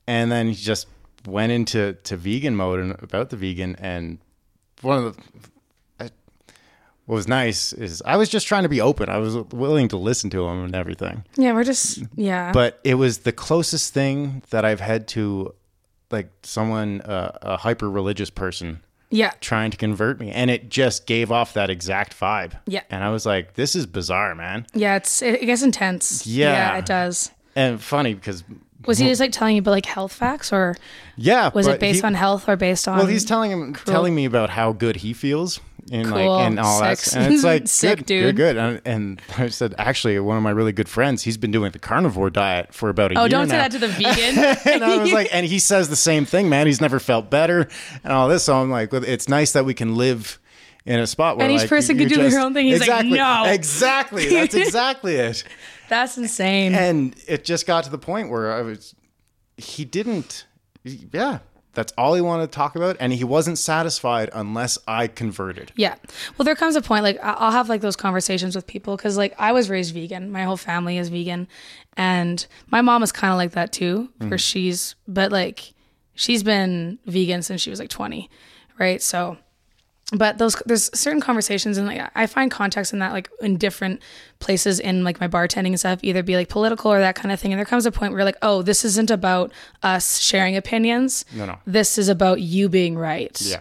And 0.10 0.32
then 0.32 0.48
he 0.48 0.56
just 0.56 0.88
went 1.28 1.52
into 1.52 1.94
to 1.94 2.18
vegan 2.18 2.56
mode 2.56 2.80
and 2.80 2.96
about 3.04 3.30
the 3.30 3.38
vegan. 3.38 3.76
And 3.76 4.18
one 4.82 4.98
of 4.98 5.16
the 5.16 5.24
I, 6.00 6.10
what 7.06 7.16
was 7.16 7.28
nice 7.28 7.74
is 7.74 8.02
I 8.04 8.18
was 8.18 8.28
just 8.28 8.48
trying 8.48 8.64
to 8.64 8.70
be 8.70 8.82
open. 8.82 9.08
I 9.08 9.20
was 9.20 9.36
willing 9.54 9.88
to 9.90 9.98
listen 9.98 10.32
to 10.32 10.48
him 10.48 10.64
and 10.66 10.74
everything. 10.74 11.26
Yeah, 11.36 11.54
we're 11.54 11.64
just 11.64 12.02
yeah. 12.16 12.52
But 12.52 12.80
it 12.84 12.96
was 12.96 13.20
the 13.20 13.32
closest 13.32 13.94
thing 13.94 14.42
that 14.50 14.66
I've 14.66 14.80
had 14.80 15.08
to 15.10 15.54
like 16.10 16.32
someone 16.42 17.02
uh, 17.02 17.38
a 17.44 17.58
hyper 17.58 17.88
religious 17.88 18.32
person 18.32 18.82
yeah. 19.12 19.34
trying 19.42 19.70
to 19.70 19.78
convert 19.78 20.20
me, 20.20 20.32
and 20.32 20.50
it 20.50 20.70
just 20.70 21.06
gave 21.06 21.32
off 21.32 21.54
that 21.54 21.70
exact 21.70 22.20
vibe. 22.20 22.54
Yeah. 22.66 22.82
and 22.90 23.04
I 23.04 23.12
was 23.12 23.28
like, 23.28 23.54
"This 23.54 23.76
is 23.76 23.86
bizarre, 23.86 24.34
man." 24.34 24.66
Yeah, 24.74 24.96
it's 24.96 25.22
it, 25.22 25.46
gets 25.46 25.62
intense. 25.62 26.26
yeah, 26.26 26.74
Yeah. 26.74 26.78
it 26.80 26.88
does. 26.88 27.30
and 27.56 27.80
funny 27.80 28.16
because 28.16 28.44
Was 28.86 28.98
he 28.98 29.08
just 29.08 29.20
like 29.20 29.32
telling 29.32 29.56
you 29.56 29.62
about 29.62 29.72
like 29.72 29.86
health 29.86 30.14
facts, 30.14 30.54
or 30.54 30.76
yeah, 31.18 31.52
was 31.54 31.68
it 31.68 31.80
based 31.80 32.02
he- 32.02 32.06
on 32.08 32.14
health 32.14 32.48
or 32.48 32.56
based 32.56 32.88
on? 32.88 32.98
Well, 32.98 33.08
he's 33.08 33.26
telling 33.26 33.52
him, 33.52 33.74
telling 33.76 34.16
me 34.16 34.26
about 34.26 34.50
how 34.50 34.72
good 34.72 34.96
he 34.98 35.12
feels, 35.14 35.60
and 35.92 36.08
Cool. 36.08 36.16
like 36.38 36.48
and 36.48 36.60
all 36.60 36.80
that, 36.82 36.98
Sick. 36.98 37.20
and 37.22 37.34
it's 37.34 37.44
like 37.44 37.64
Sick, 37.68 37.98
good, 38.00 38.06
dude. 38.06 38.24
You're 38.24 38.32
good, 38.34 38.56
and, 38.58 38.82
and 38.86 39.22
I 39.38 39.50
said 39.50 39.76
actually 39.78 40.18
one 40.20 40.38
of 40.38 40.44
my 40.44 40.52
really 40.52 40.72
good 40.72 40.88
friends, 40.88 41.24
he's 41.24 41.36
been 41.38 41.52
doing 41.52 41.72
the 41.72 41.80
carnivore 41.80 42.30
diet 42.30 42.74
for 42.74 42.88
about 42.90 43.12
a 43.12 43.16
oh, 43.16 43.22
year 43.22 43.26
Oh, 43.26 43.28
don't 43.28 43.48
now. 43.50 43.54
say 43.54 43.58
that 43.58 43.72
to 43.74 43.80
the 43.80 43.88
vegan. 44.68 44.74
and 44.74 44.84
I 44.84 44.98
was 44.98 45.12
like, 45.12 45.28
and 45.34 45.46
he 45.46 45.60
says 45.60 45.90
the 45.90 45.96
same 45.98 46.24
thing, 46.26 46.48
man. 46.48 46.66
He's 46.66 46.80
never 46.82 47.00
felt 47.00 47.30
better, 47.30 47.68
and 48.06 48.14
all 48.14 48.30
this. 48.30 48.46
So 48.46 48.56
I'm 48.62 48.72
like, 48.72 48.94
well, 48.94 49.04
it's 49.04 49.28
nice 49.28 49.52
that 49.52 49.66
we 49.66 49.74
can 49.74 49.96
live 49.96 50.40
in 50.86 51.00
a 51.02 51.06
spot 51.06 51.36
where 51.38 51.46
And 51.46 51.54
each 51.54 51.62
like, 51.64 51.70
person 51.70 51.98
could 51.98 52.08
do 52.08 52.16
just- 52.16 52.34
their 52.34 52.40
own 52.46 52.54
thing. 52.54 52.68
He's 52.68 52.80
like, 52.80 52.88
exactly, 52.88 53.18
"No." 53.18 53.44
exactly. 53.46 54.30
That's 54.30 54.56
exactly 54.68 55.16
it. 55.16 55.44
That's 55.90 56.18
insane. 56.18 56.74
And 56.74 57.16
it 57.28 57.44
just 57.44 57.68
got 57.68 57.84
to 57.84 57.90
the 57.90 57.98
point 57.98 58.30
where 58.30 58.54
I 58.54 58.62
was, 58.62 58.96
he 59.58 59.84
didn't, 59.84 60.46
yeah, 60.84 61.40
that's 61.74 61.94
all 61.98 62.14
he 62.14 62.22
wanted 62.22 62.48
to 62.48 62.52
talk 62.52 62.76
about. 62.76 62.98
And 63.00 63.14
he 63.14 63.24
wasn't 63.24 63.58
satisfied 63.58 64.30
unless 64.34 64.78
I 64.88 65.08
converted. 65.08 65.72
Yeah. 65.76 65.96
Well, 66.38 66.44
there 66.44 66.56
comes 66.56 66.76
a 66.76 66.82
point 66.82 67.04
like 67.04 67.18
I'll 67.22 67.52
have 67.52 67.70
like 67.70 67.82
those 67.82 67.96
conversations 67.96 68.56
with 68.56 68.68
people 68.68 68.96
because 68.96 69.18
like 69.18 69.36
I 69.38 69.52
was 69.52 69.70
raised 69.70 69.94
vegan. 69.94 70.32
My 70.32 70.44
whole 70.44 70.58
family 70.58 70.98
is 70.98 71.10
vegan, 71.10 71.48
and 71.96 72.46
my 72.70 72.82
mom 72.82 73.04
is 73.04 73.12
kind 73.12 73.32
of 73.32 73.38
like 73.38 73.52
that 73.52 73.72
too. 73.72 74.10
Where 74.18 74.32
mm-hmm. 74.32 74.36
she's 74.38 74.96
but 75.08 75.32
like 75.32 75.74
she's 76.16 76.44
been 76.44 77.00
vegan 77.06 77.44
since 77.44 77.62
she 77.62 77.70
was 77.70 77.80
like 77.80 77.90
twenty, 77.90 78.30
right? 78.78 79.02
So, 79.02 79.38
but 80.14 80.40
those 80.40 80.56
there's 80.66 80.90
certain 80.98 81.22
conversations 81.22 81.78
and 81.78 81.88
like 81.88 82.10
I 82.16 82.26
find 82.26 82.50
context 82.50 82.94
in 82.94 83.00
that 83.00 83.12
like 83.12 83.30
in 83.42 83.58
different 83.58 84.02
places 84.40 84.80
in 84.80 85.04
like 85.04 85.20
my 85.20 85.28
bartending 85.28 85.68
and 85.68 85.80
stuff, 85.80 86.00
either 86.02 86.24
be 86.24 86.36
like 86.36 86.50
political 86.50 86.92
or 86.92 87.00
that 87.00 87.16
kind 87.16 87.32
of 87.32 87.40
thing. 87.40 87.52
And 87.52 87.60
there 87.60 87.66
comes 87.66 87.86
a 87.86 87.92
point 87.92 88.12
where 88.12 88.20
you're 88.20 88.26
like, 88.26 88.38
oh, 88.42 88.62
this 88.62 88.84
isn't 88.84 89.12
about 89.12 89.52
us 89.84 90.20
sharing 90.20 90.56
opinions. 90.56 91.26
No, 91.34 91.46
no. 91.46 91.58
This 91.66 91.98
is 91.98 92.10
about 92.10 92.42
you 92.42 92.70
being 92.70 92.98
right. 92.98 93.40
Yeah. 93.42 93.60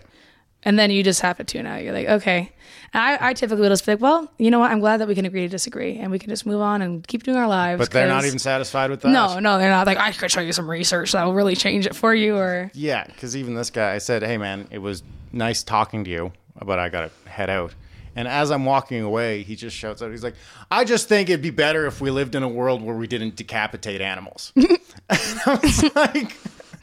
And 0.62 0.78
then 0.78 0.90
you 0.90 1.02
just 1.02 1.20
have 1.20 1.36
to 1.36 1.44
tune 1.44 1.66
out. 1.66 1.82
You're 1.82 1.92
like, 1.92 2.08
okay. 2.08 2.52
And 2.94 3.02
I, 3.02 3.28
I 3.28 3.32
typically 3.34 3.62
will 3.62 3.68
just 3.70 3.84
be 3.84 3.92
like, 3.92 4.00
well, 4.00 4.30
you 4.38 4.50
know 4.50 4.58
what? 4.58 4.70
I'm 4.70 4.80
glad 4.80 4.98
that 4.98 5.08
we 5.08 5.14
can 5.14 5.26
agree 5.26 5.42
to 5.42 5.48
disagree 5.48 5.98
and 5.98 6.10
we 6.10 6.18
can 6.18 6.30
just 6.30 6.46
move 6.46 6.60
on 6.60 6.80
and 6.80 7.06
keep 7.06 7.22
doing 7.22 7.36
our 7.36 7.46
lives. 7.48 7.78
But 7.78 7.90
they're 7.90 8.08
not 8.08 8.24
even 8.24 8.38
satisfied 8.38 8.90
with 8.90 9.02
that. 9.02 9.10
No, 9.10 9.38
no, 9.38 9.58
they're 9.58 9.70
not. 9.70 9.86
Like, 9.86 9.98
I 9.98 10.12
could 10.12 10.30
show 10.30 10.40
you 10.40 10.52
some 10.52 10.68
research 10.70 11.12
that 11.12 11.24
will 11.24 11.34
really 11.34 11.54
change 11.56 11.86
it 11.86 11.94
for 11.94 12.14
you. 12.14 12.36
Or, 12.36 12.70
Yeah, 12.74 13.04
because 13.06 13.36
even 13.36 13.54
this 13.54 13.70
guy, 13.70 13.94
I 13.94 13.98
said, 13.98 14.22
"Hey, 14.22 14.38
man, 14.38 14.66
it 14.70 14.78
was 14.78 15.02
nice 15.32 15.62
talking 15.62 16.04
to 16.04 16.10
you, 16.10 16.32
but 16.64 16.78
I 16.78 16.88
gotta 16.88 17.10
head 17.26 17.50
out." 17.50 17.74
And 18.16 18.26
as 18.26 18.50
I'm 18.50 18.64
walking 18.64 19.02
away, 19.02 19.42
he 19.42 19.54
just 19.54 19.76
shouts 19.76 20.02
out, 20.02 20.10
"He's 20.10 20.24
like, 20.24 20.34
I 20.70 20.84
just 20.84 21.08
think 21.08 21.28
it'd 21.28 21.42
be 21.42 21.50
better 21.50 21.86
if 21.86 22.00
we 22.00 22.10
lived 22.10 22.34
in 22.34 22.42
a 22.42 22.48
world 22.48 22.82
where 22.82 22.96
we 22.96 23.06
didn't 23.06 23.36
decapitate 23.36 24.00
animals." 24.00 24.52
and 24.56 24.78
I 25.10 25.60
was 25.62 25.94
like, 25.94 26.36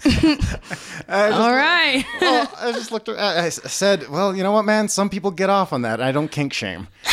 all 0.06 1.54
right. 1.54 2.06
well, 2.22 2.52
I 2.58 2.72
just 2.74 2.92
looked. 2.92 3.10
I, 3.10 3.46
I 3.46 3.50
said, 3.50 4.10
"Well, 4.10 4.36
you 4.36 4.44
know 4.44 4.52
what, 4.52 4.66
man? 4.66 4.88
Some 4.88 5.10
people 5.10 5.32
get 5.32 5.50
off 5.50 5.74
on 5.74 5.82
that. 5.84 6.02
I 6.02 6.12
don't 6.12 6.30
kink 6.30 6.54
shame." 6.54 6.88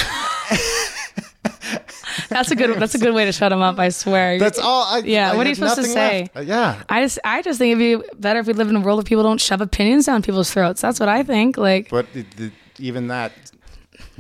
that's 2.29 2.51
a 2.51 2.57
good, 2.57 2.79
that's 2.79 2.95
a 2.95 2.99
good 2.99 3.15
way 3.15 3.25
to 3.25 3.33
shut 3.33 3.51
them 3.51 3.63
up. 3.63 3.79
I 3.79 3.89
swear. 3.91 4.39
That's 4.39 4.59
all. 4.59 4.85
I, 4.85 4.99
Yeah, 4.99 5.33
I 5.33 5.37
what 5.37 5.47
are 5.47 5.49
you 5.49 5.55
supposed 5.55 5.77
to 5.77 5.85
say? 5.85 6.29
Uh, 6.35 6.41
yeah, 6.41 6.83
I 6.89 7.03
just, 7.03 7.19
I 7.25 7.43
just 7.43 7.59
think 7.59 7.81
it'd 7.81 8.03
be 8.03 8.09
better 8.19 8.41
if 8.41 8.47
we 8.47 8.53
lived 8.53 8.71
in 8.71 8.77
a 8.77 8.81
world 8.81 8.99
where 8.99 9.05
people 9.05 9.23
don't 9.23 9.41
shove 9.41 9.61
opinions 9.61 10.07
down 10.07 10.23
people's 10.23 10.51
throats. 10.51 10.81
That's 10.81 11.01
what 11.01 11.09
I 11.09 11.23
think. 11.23 11.57
Like, 11.57 11.89
but 11.91 12.13
the, 12.13 12.23
the, 12.37 12.53
even 12.79 13.09
that 13.09 13.33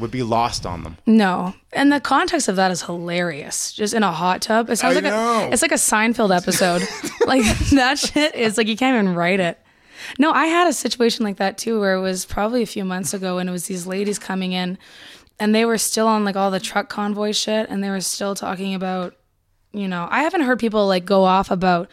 would 0.02 0.10
be 0.10 0.22
lost 0.22 0.66
on 0.66 0.82
them. 0.82 0.98
No, 1.06 1.54
and 1.72 1.90
the 1.90 2.00
context 2.00 2.48
of 2.48 2.56
that 2.56 2.70
is 2.70 2.82
hilarious. 2.82 3.72
Just 3.72 3.94
in 3.94 4.02
a 4.02 4.12
hot 4.12 4.42
tub, 4.42 4.68
it 4.68 4.76
sounds 4.76 4.96
I 4.96 5.00
like 5.00 5.04
know. 5.04 5.48
a 5.48 5.50
it's 5.50 5.62
like 5.62 5.72
a 5.72 5.76
Seinfeld 5.76 6.36
episode. 6.36 6.82
like 7.26 7.44
that 7.70 7.98
shit 7.98 8.34
is 8.34 8.58
like 8.58 8.66
you 8.66 8.76
can't 8.76 9.02
even 9.02 9.14
write 9.14 9.40
it. 9.40 9.58
No, 10.18 10.32
I 10.32 10.46
had 10.46 10.68
a 10.68 10.72
situation 10.72 11.24
like 11.24 11.36
that 11.36 11.56
too, 11.56 11.80
where 11.80 11.94
it 11.94 12.00
was 12.00 12.26
probably 12.26 12.62
a 12.62 12.66
few 12.66 12.84
months 12.84 13.14
ago, 13.14 13.38
and 13.38 13.48
it 13.48 13.52
was 13.52 13.66
these 13.66 13.86
ladies 13.86 14.18
coming 14.18 14.52
in, 14.52 14.76
and 15.38 15.54
they 15.54 15.64
were 15.64 15.78
still 15.78 16.08
on 16.08 16.24
like 16.24 16.36
all 16.36 16.50
the 16.50 16.60
truck 16.60 16.88
convoy 16.90 17.32
shit, 17.32 17.70
and 17.70 17.82
they 17.82 17.88
were 17.88 18.00
still 18.00 18.34
talking 18.34 18.74
about, 18.74 19.14
you 19.72 19.88
know, 19.88 20.08
I 20.10 20.22
haven't 20.22 20.42
heard 20.42 20.58
people 20.58 20.86
like 20.86 21.04
go 21.04 21.24
off 21.24 21.50
about 21.50 21.88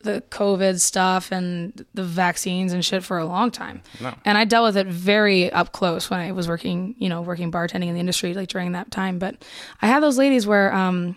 the 0.00 0.22
COVID 0.30 0.80
stuff 0.80 1.32
and 1.32 1.84
the 1.94 2.04
vaccines 2.04 2.72
and 2.72 2.84
shit 2.84 3.02
for 3.02 3.18
a 3.18 3.26
long 3.26 3.50
time. 3.50 3.82
And 4.24 4.38
I 4.38 4.44
dealt 4.44 4.66
with 4.66 4.76
it 4.76 4.86
very 4.86 5.50
up 5.50 5.72
close 5.72 6.08
when 6.10 6.20
I 6.20 6.32
was 6.32 6.46
working, 6.48 6.94
you 6.98 7.08
know, 7.08 7.22
working 7.22 7.50
bartending 7.50 7.88
in 7.88 7.94
the 7.94 8.00
industry, 8.00 8.32
like 8.34 8.48
during 8.48 8.72
that 8.72 8.90
time. 8.90 9.18
But 9.18 9.44
I 9.82 9.86
had 9.86 10.02
those 10.02 10.18
ladies 10.18 10.46
where 10.46 10.72
um, 10.72 11.16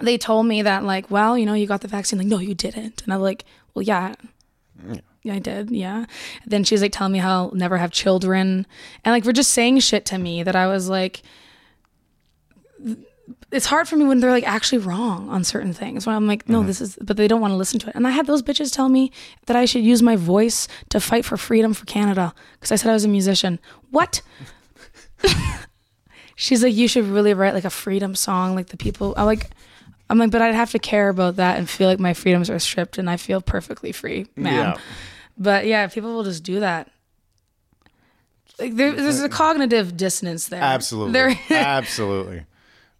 they 0.00 0.16
told 0.16 0.46
me 0.46 0.62
that, 0.62 0.82
like, 0.84 1.10
well, 1.10 1.36
you 1.36 1.46
know, 1.46 1.54
you 1.54 1.66
got 1.66 1.82
the 1.82 1.88
vaccine. 1.88 2.18
Like, 2.18 2.28
no, 2.28 2.38
you 2.38 2.54
didn't. 2.54 3.02
And 3.02 3.12
I'm 3.12 3.20
like, 3.20 3.44
well, 3.74 3.82
yeah. 3.82 4.14
Yeah, 5.22 5.34
I 5.34 5.38
did. 5.38 5.70
Yeah. 5.70 6.04
Then 6.46 6.64
she's 6.64 6.82
like 6.82 6.92
telling 6.92 7.12
me 7.12 7.18
how 7.18 7.30
I'll 7.30 7.54
never 7.54 7.78
have 7.78 7.90
children. 7.90 8.66
And 9.04 9.12
like, 9.12 9.24
we're 9.24 9.32
just 9.32 9.52
saying 9.52 9.78
shit 9.80 10.04
to 10.06 10.18
me 10.18 10.42
that 10.42 10.56
I 10.56 10.66
was 10.66 10.88
like, 10.88 11.22
it's 13.54 13.66
hard 13.66 13.86
for 13.86 13.96
me 13.96 14.04
when 14.04 14.18
they're 14.18 14.32
like 14.32 14.46
actually 14.46 14.78
wrong 14.78 15.28
on 15.28 15.44
certain 15.44 15.72
things. 15.72 16.06
When 16.06 16.16
I'm 16.16 16.26
like, 16.26 16.48
no, 16.48 16.58
mm-hmm. 16.58 16.66
this 16.66 16.80
is, 16.80 16.98
but 17.00 17.16
they 17.16 17.28
don't 17.28 17.40
want 17.40 17.52
to 17.52 17.56
listen 17.56 17.78
to 17.80 17.88
it. 17.88 17.94
And 17.94 18.06
I 18.06 18.10
had 18.10 18.26
those 18.26 18.42
bitches 18.42 18.74
tell 18.74 18.88
me 18.88 19.12
that 19.46 19.56
I 19.56 19.64
should 19.64 19.84
use 19.84 20.02
my 20.02 20.16
voice 20.16 20.66
to 20.88 20.98
fight 20.98 21.24
for 21.24 21.36
freedom 21.36 21.72
for 21.72 21.84
Canada 21.86 22.34
because 22.54 22.72
I 22.72 22.76
said 22.76 22.90
I 22.90 22.94
was 22.94 23.04
a 23.04 23.08
musician. 23.08 23.60
What? 23.90 24.22
She's 26.36 26.64
like, 26.64 26.74
you 26.74 26.88
should 26.88 27.04
really 27.04 27.32
write 27.32 27.54
like 27.54 27.64
a 27.64 27.70
freedom 27.70 28.16
song, 28.16 28.56
like 28.56 28.66
the 28.66 28.76
people. 28.76 29.14
I'm 29.16 29.26
like, 29.26 29.50
I'm 30.10 30.18
like, 30.18 30.32
but 30.32 30.42
I'd 30.42 30.54
have 30.54 30.72
to 30.72 30.80
care 30.80 31.08
about 31.08 31.36
that 31.36 31.56
and 31.56 31.70
feel 31.70 31.88
like 31.88 32.00
my 32.00 32.12
freedoms 32.12 32.50
are 32.50 32.58
stripped, 32.58 32.98
and 32.98 33.08
I 33.08 33.16
feel 33.16 33.40
perfectly 33.40 33.92
free, 33.92 34.26
ma'am. 34.34 34.52
Yeah. 34.52 34.76
But 35.38 35.66
yeah, 35.66 35.86
people 35.86 36.12
will 36.12 36.24
just 36.24 36.42
do 36.42 36.58
that. 36.60 36.90
Like 38.58 38.74
there, 38.74 38.92
there's 38.92 39.20
a 39.20 39.28
cognitive 39.28 39.96
dissonance 39.96 40.48
there. 40.48 40.60
Absolutely. 40.60 41.12
There, 41.12 41.38
Absolutely. 41.50 42.46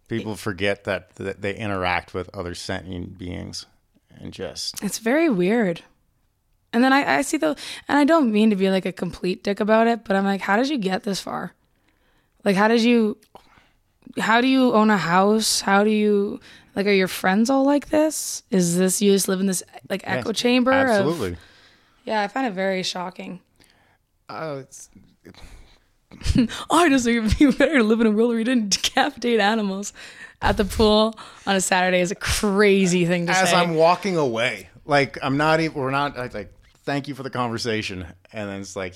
People 0.07 0.35
forget 0.35 0.83
that, 0.83 1.15
that 1.15 1.41
they 1.41 1.55
interact 1.55 2.13
with 2.13 2.29
other 2.35 2.53
sentient 2.53 3.17
beings 3.17 3.65
and 4.19 4.31
just 4.31 4.83
It's 4.83 4.99
very 4.99 5.29
weird. 5.29 5.81
And 6.71 6.83
then 6.83 6.91
I, 6.93 7.17
I 7.17 7.21
see 7.21 7.37
the, 7.37 7.55
and 7.87 7.97
I 7.97 8.03
don't 8.03 8.31
mean 8.31 8.49
to 8.49 8.55
be 8.55 8.69
like 8.69 8.85
a 8.85 8.91
complete 8.91 9.43
dick 9.43 9.59
about 9.59 9.87
it, 9.87 10.03
but 10.03 10.15
I'm 10.15 10.25
like, 10.25 10.41
how 10.41 10.57
did 10.57 10.69
you 10.69 10.77
get 10.77 11.03
this 11.03 11.19
far? 11.21 11.53
Like, 12.43 12.55
how 12.55 12.67
did 12.67 12.81
you? 12.81 13.17
How 14.19 14.39
do 14.39 14.47
you 14.47 14.73
own 14.73 14.89
a 14.91 14.97
house? 14.97 15.61
How 15.61 15.83
do 15.83 15.89
you? 15.89 16.39
Like, 16.75 16.85
are 16.85 16.91
your 16.91 17.07
friends 17.07 17.49
all 17.49 17.65
like 17.65 17.89
this? 17.89 18.43
Is 18.51 18.77
this 18.77 19.01
you 19.01 19.11
just 19.13 19.27
live 19.27 19.39
in 19.39 19.47
this 19.47 19.63
like 19.89 20.01
echo 20.05 20.29
Yes, 20.29 20.37
chamber? 20.37 20.71
of- 20.71 20.89
Absolutely. 20.89 21.37
yeah, 22.03 22.21
I 22.21 22.27
find 22.27 22.45
it 22.45 22.53
very 22.53 22.83
shocking. 22.83 23.39
Uh, 24.29 24.57
it's, 24.59 24.89
I 26.69 26.89
just 26.89 27.05
think 27.05 27.25
it'd 27.25 27.39
be 27.39 27.51
better 27.57 27.77
to 27.77 27.83
live 27.83 28.01
in 28.01 28.07
a 28.07 28.11
world 28.11 28.29
where 28.29 28.39
you 28.39 28.43
didn't 28.43 28.69
decapitate 28.69 29.39
animals 29.39 29.93
at 30.41 30.57
the 30.57 30.65
pool 30.65 31.17
on 31.45 31.55
a 31.55 31.61
Saturday 31.61 32.01
is 32.01 32.11
a 32.11 32.15
crazy 32.15 33.05
thing 33.05 33.25
to 33.25 33.31
as 33.31 33.37
say. 33.37 33.43
As 33.43 33.53
I'm 33.53 33.75
walking 33.75 34.17
away, 34.17 34.69
like 34.85 35.17
I'm 35.21 35.37
not 35.37 35.59
even. 35.59 35.79
We're 35.79 35.91
not 35.91 36.17
I, 36.17 36.27
like. 36.27 36.51
Thank 36.83 37.07
you 37.07 37.15
for 37.15 37.23
the 37.23 37.31
conversation, 37.31 38.05
and 38.31 38.49
then 38.49 38.61
it's 38.61 38.75
like 38.75 38.95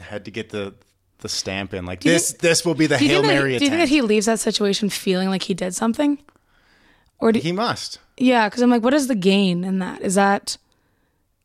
had 0.00 0.26
to 0.26 0.30
get 0.30 0.50
the 0.50 0.74
the 1.20 1.28
stamp 1.28 1.72
in. 1.72 1.86
Like 1.86 2.00
this. 2.00 2.32
think- 2.32 2.42
this 2.42 2.64
will 2.64 2.74
be 2.74 2.86
the 2.86 2.98
you, 3.00 3.08
hail 3.08 3.22
mary 3.22 3.58
do 3.58 3.64
you 3.64 3.70
think 3.70 3.80
that 3.80 3.88
he 3.88 4.02
leaves 4.02 4.26
that 4.26 4.40
situation 4.40 4.90
feeling 4.90 5.28
like 5.28 5.44
he 5.44 5.54
did 5.54 5.74
something? 5.74 6.18
Or 7.18 7.32
do, 7.32 7.40
he 7.40 7.52
must. 7.52 7.98
yeah, 8.16 8.48
because 8.48 8.62
I'm 8.62 8.70
like, 8.70 8.82
what 8.82 8.94
is 8.94 9.06
the 9.06 9.14
gain 9.14 9.62
in 9.62 9.78
that? 9.80 10.00
Is 10.00 10.14
that 10.14 10.56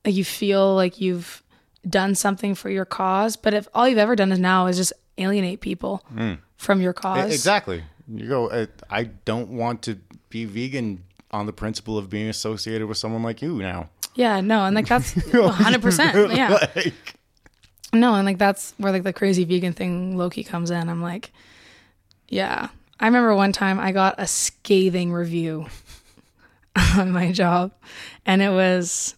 like 0.05 0.15
you 0.15 0.23
feel 0.23 0.75
like 0.75 1.01
you've 1.01 1.41
done 1.89 2.15
something 2.15 2.55
for 2.55 2.69
your 2.69 2.85
cause? 2.85 3.35
But 3.35 3.53
if 3.53 3.67
all 3.73 3.87
you've 3.87 3.97
ever 3.97 4.15
done 4.15 4.31
is 4.31 4.39
now 4.39 4.67
is 4.67 4.77
just 4.77 4.93
alienate 5.17 5.61
people 5.61 6.03
from 6.57 6.81
your 6.81 6.93
cause, 6.93 7.33
Exactly. 7.33 7.83
You 8.07 8.27
go. 8.27 8.47
uh, 8.49 8.65
I 8.89 9.05
don't 9.05 9.49
want 9.49 9.81
to 9.83 9.97
be 10.29 10.45
vegan 10.45 11.03
on 11.31 11.45
the 11.47 11.53
principle 11.53 11.97
of 11.97 12.09
being 12.09 12.29
associated 12.29 12.87
with 12.87 12.97
someone 12.97 13.23
like 13.23 13.41
you 13.41 13.57
now. 13.57 13.89
Yeah, 14.13 14.41
no, 14.41 14.63
and 14.65 14.75
like 14.75 14.87
that's 14.87 15.13
100. 15.33 15.81
percent 15.81 16.31
Yeah, 16.35 16.51
Like, 16.75 16.93
No, 17.93 18.13
and 18.15 18.25
like 18.25 18.37
that's 18.37 18.73
where 18.77 18.91
like 18.91 19.03
the 19.03 19.11
crazy 19.13 19.43
vegan 19.43 19.73
thing 19.73 20.17
Loki 20.17 20.43
comes 20.43 20.69
in. 20.71 20.87
I'm 20.89 21.01
like, 21.01 21.31
yeah. 22.29 22.69
I 22.99 23.05
remember 23.07 23.35
one 23.35 23.51
time 23.51 23.79
I 23.79 23.91
got 23.91 24.15
a 24.17 24.27
scathing 24.27 25.11
review 25.11 25.65
on 26.97 27.11
my 27.11 27.31
job, 27.31 27.71
and 28.25 28.41
it 28.41 28.49
was 28.51 29.15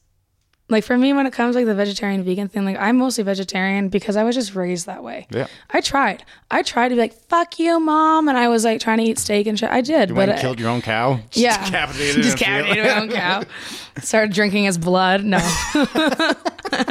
like 0.70 0.84
for 0.84 0.98
me 0.98 1.14
when 1.14 1.26
it 1.26 1.32
comes 1.34 1.56
like 1.56 1.66
the 1.66 1.74
vegetarian 1.76 2.24
vegan 2.24 2.48
thing. 2.50 2.66
Like 2.66 2.78
I'm 2.78 2.98
mostly 2.98 3.24
vegetarian 3.24 3.88
because 3.90 4.16
I 4.18 4.24
was 4.24 4.36
just 4.36 4.54
raised 4.56 4.86
that 4.88 5.04
way. 5.04 5.26
Yeah. 5.32 5.48
I 5.70 5.80
tried. 5.82 6.26
I 6.52 6.62
tried 6.64 6.90
to 6.90 6.96
be 6.96 7.02
like 7.02 7.14
fuck 7.30 7.58
you, 7.60 7.80
mom, 7.80 8.28
and 8.28 8.38
I 8.38 8.48
was 8.50 8.66
like 8.66 8.82
trying 8.82 8.98
to 8.98 9.04
eat 9.06 9.18
steak 9.20 9.48
and 9.48 9.58
shit. 9.58 9.70
I 9.70 9.82
did, 9.82 10.10
you 10.10 10.16
but 10.16 10.30
I- 10.30 10.40
killed 10.42 10.60
your 10.60 10.70
own 10.70 10.82
cow. 10.82 11.16
Just 11.32 11.38
yeah, 11.38 11.64
decapitated. 11.66 12.24
just 12.24 12.42
in 12.42 12.52
a 12.54 12.64
field. 12.64 12.76
decapitated 12.76 12.84
my 12.86 13.02
own 13.02 13.10
cow. 13.10 13.44
Started 14.02 14.34
drinking 14.34 14.66
his 14.66 14.78
blood. 14.78 15.24
No, 15.24 15.40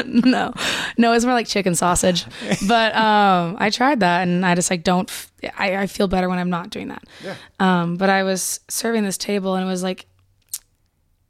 no, 0.04 0.52
no. 0.98 1.12
It's 1.12 1.24
more 1.24 1.34
like 1.34 1.46
chicken 1.46 1.74
sausage. 1.74 2.24
But 2.66 2.94
um, 2.96 3.56
I 3.58 3.70
tried 3.70 4.00
that, 4.00 4.22
and 4.22 4.44
I 4.44 4.54
just 4.54 4.70
like 4.70 4.82
don't. 4.84 5.10
I 5.56 5.86
feel 5.86 6.08
better 6.08 6.28
when 6.28 6.38
I'm 6.38 6.50
not 6.50 6.70
doing 6.70 6.88
that. 6.88 7.04
Yeah. 7.22 7.34
Um, 7.60 7.96
but 7.96 8.10
I 8.10 8.24
was 8.24 8.58
serving 8.68 9.04
this 9.04 9.16
table, 9.18 9.54
and 9.54 9.64
it 9.64 9.68
was 9.68 9.82
like 9.82 10.06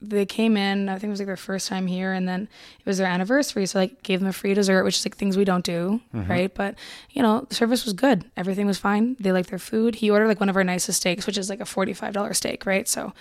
they 0.03 0.27
came 0.27 0.57
in. 0.57 0.89
I 0.89 0.95
think 0.95 1.05
it 1.05 1.11
was 1.11 1.21
like 1.21 1.27
their 1.27 1.37
first 1.37 1.69
time 1.69 1.87
here, 1.87 2.13
and 2.13 2.29
then 2.29 2.43
it 2.79 2.87
was 2.87 2.99
their 2.99 3.07
anniversary, 3.07 3.65
so 3.67 3.79
like 3.79 4.03
gave 4.03 4.21
them 4.21 4.29
a 4.29 4.33
free 4.33 4.53
dessert, 4.55 4.85
which 4.85 4.97
is 4.97 5.07
like 5.07 5.17
things 5.17 5.37
we 5.37 5.45
don't 5.45 5.65
do, 5.65 6.01
mm-hmm. 6.15 6.31
right? 6.31 6.55
But 6.55 6.75
you 7.11 7.23
know, 7.23 7.47
the 7.49 7.55
service 7.55 7.85
was 7.85 7.95
good. 7.95 8.25
Everything 8.37 8.67
was 8.67 8.79
fine. 8.79 9.17
They 9.19 9.33
liked 9.33 9.51
their 9.51 9.59
food. 9.59 9.97
He 9.97 10.11
ordered 10.11 10.29
like 10.29 10.41
one 10.41 10.49
of 10.49 10.57
our 10.57 10.65
nicest 10.65 11.01
steaks, 11.01 11.27
which 11.27 11.39
is 11.39 11.49
like 11.49 11.61
a 11.61 11.65
forty-five 11.65 12.13
dollar 12.13 12.35
steak, 12.35 12.67
right? 12.67 12.87
So 12.87 13.13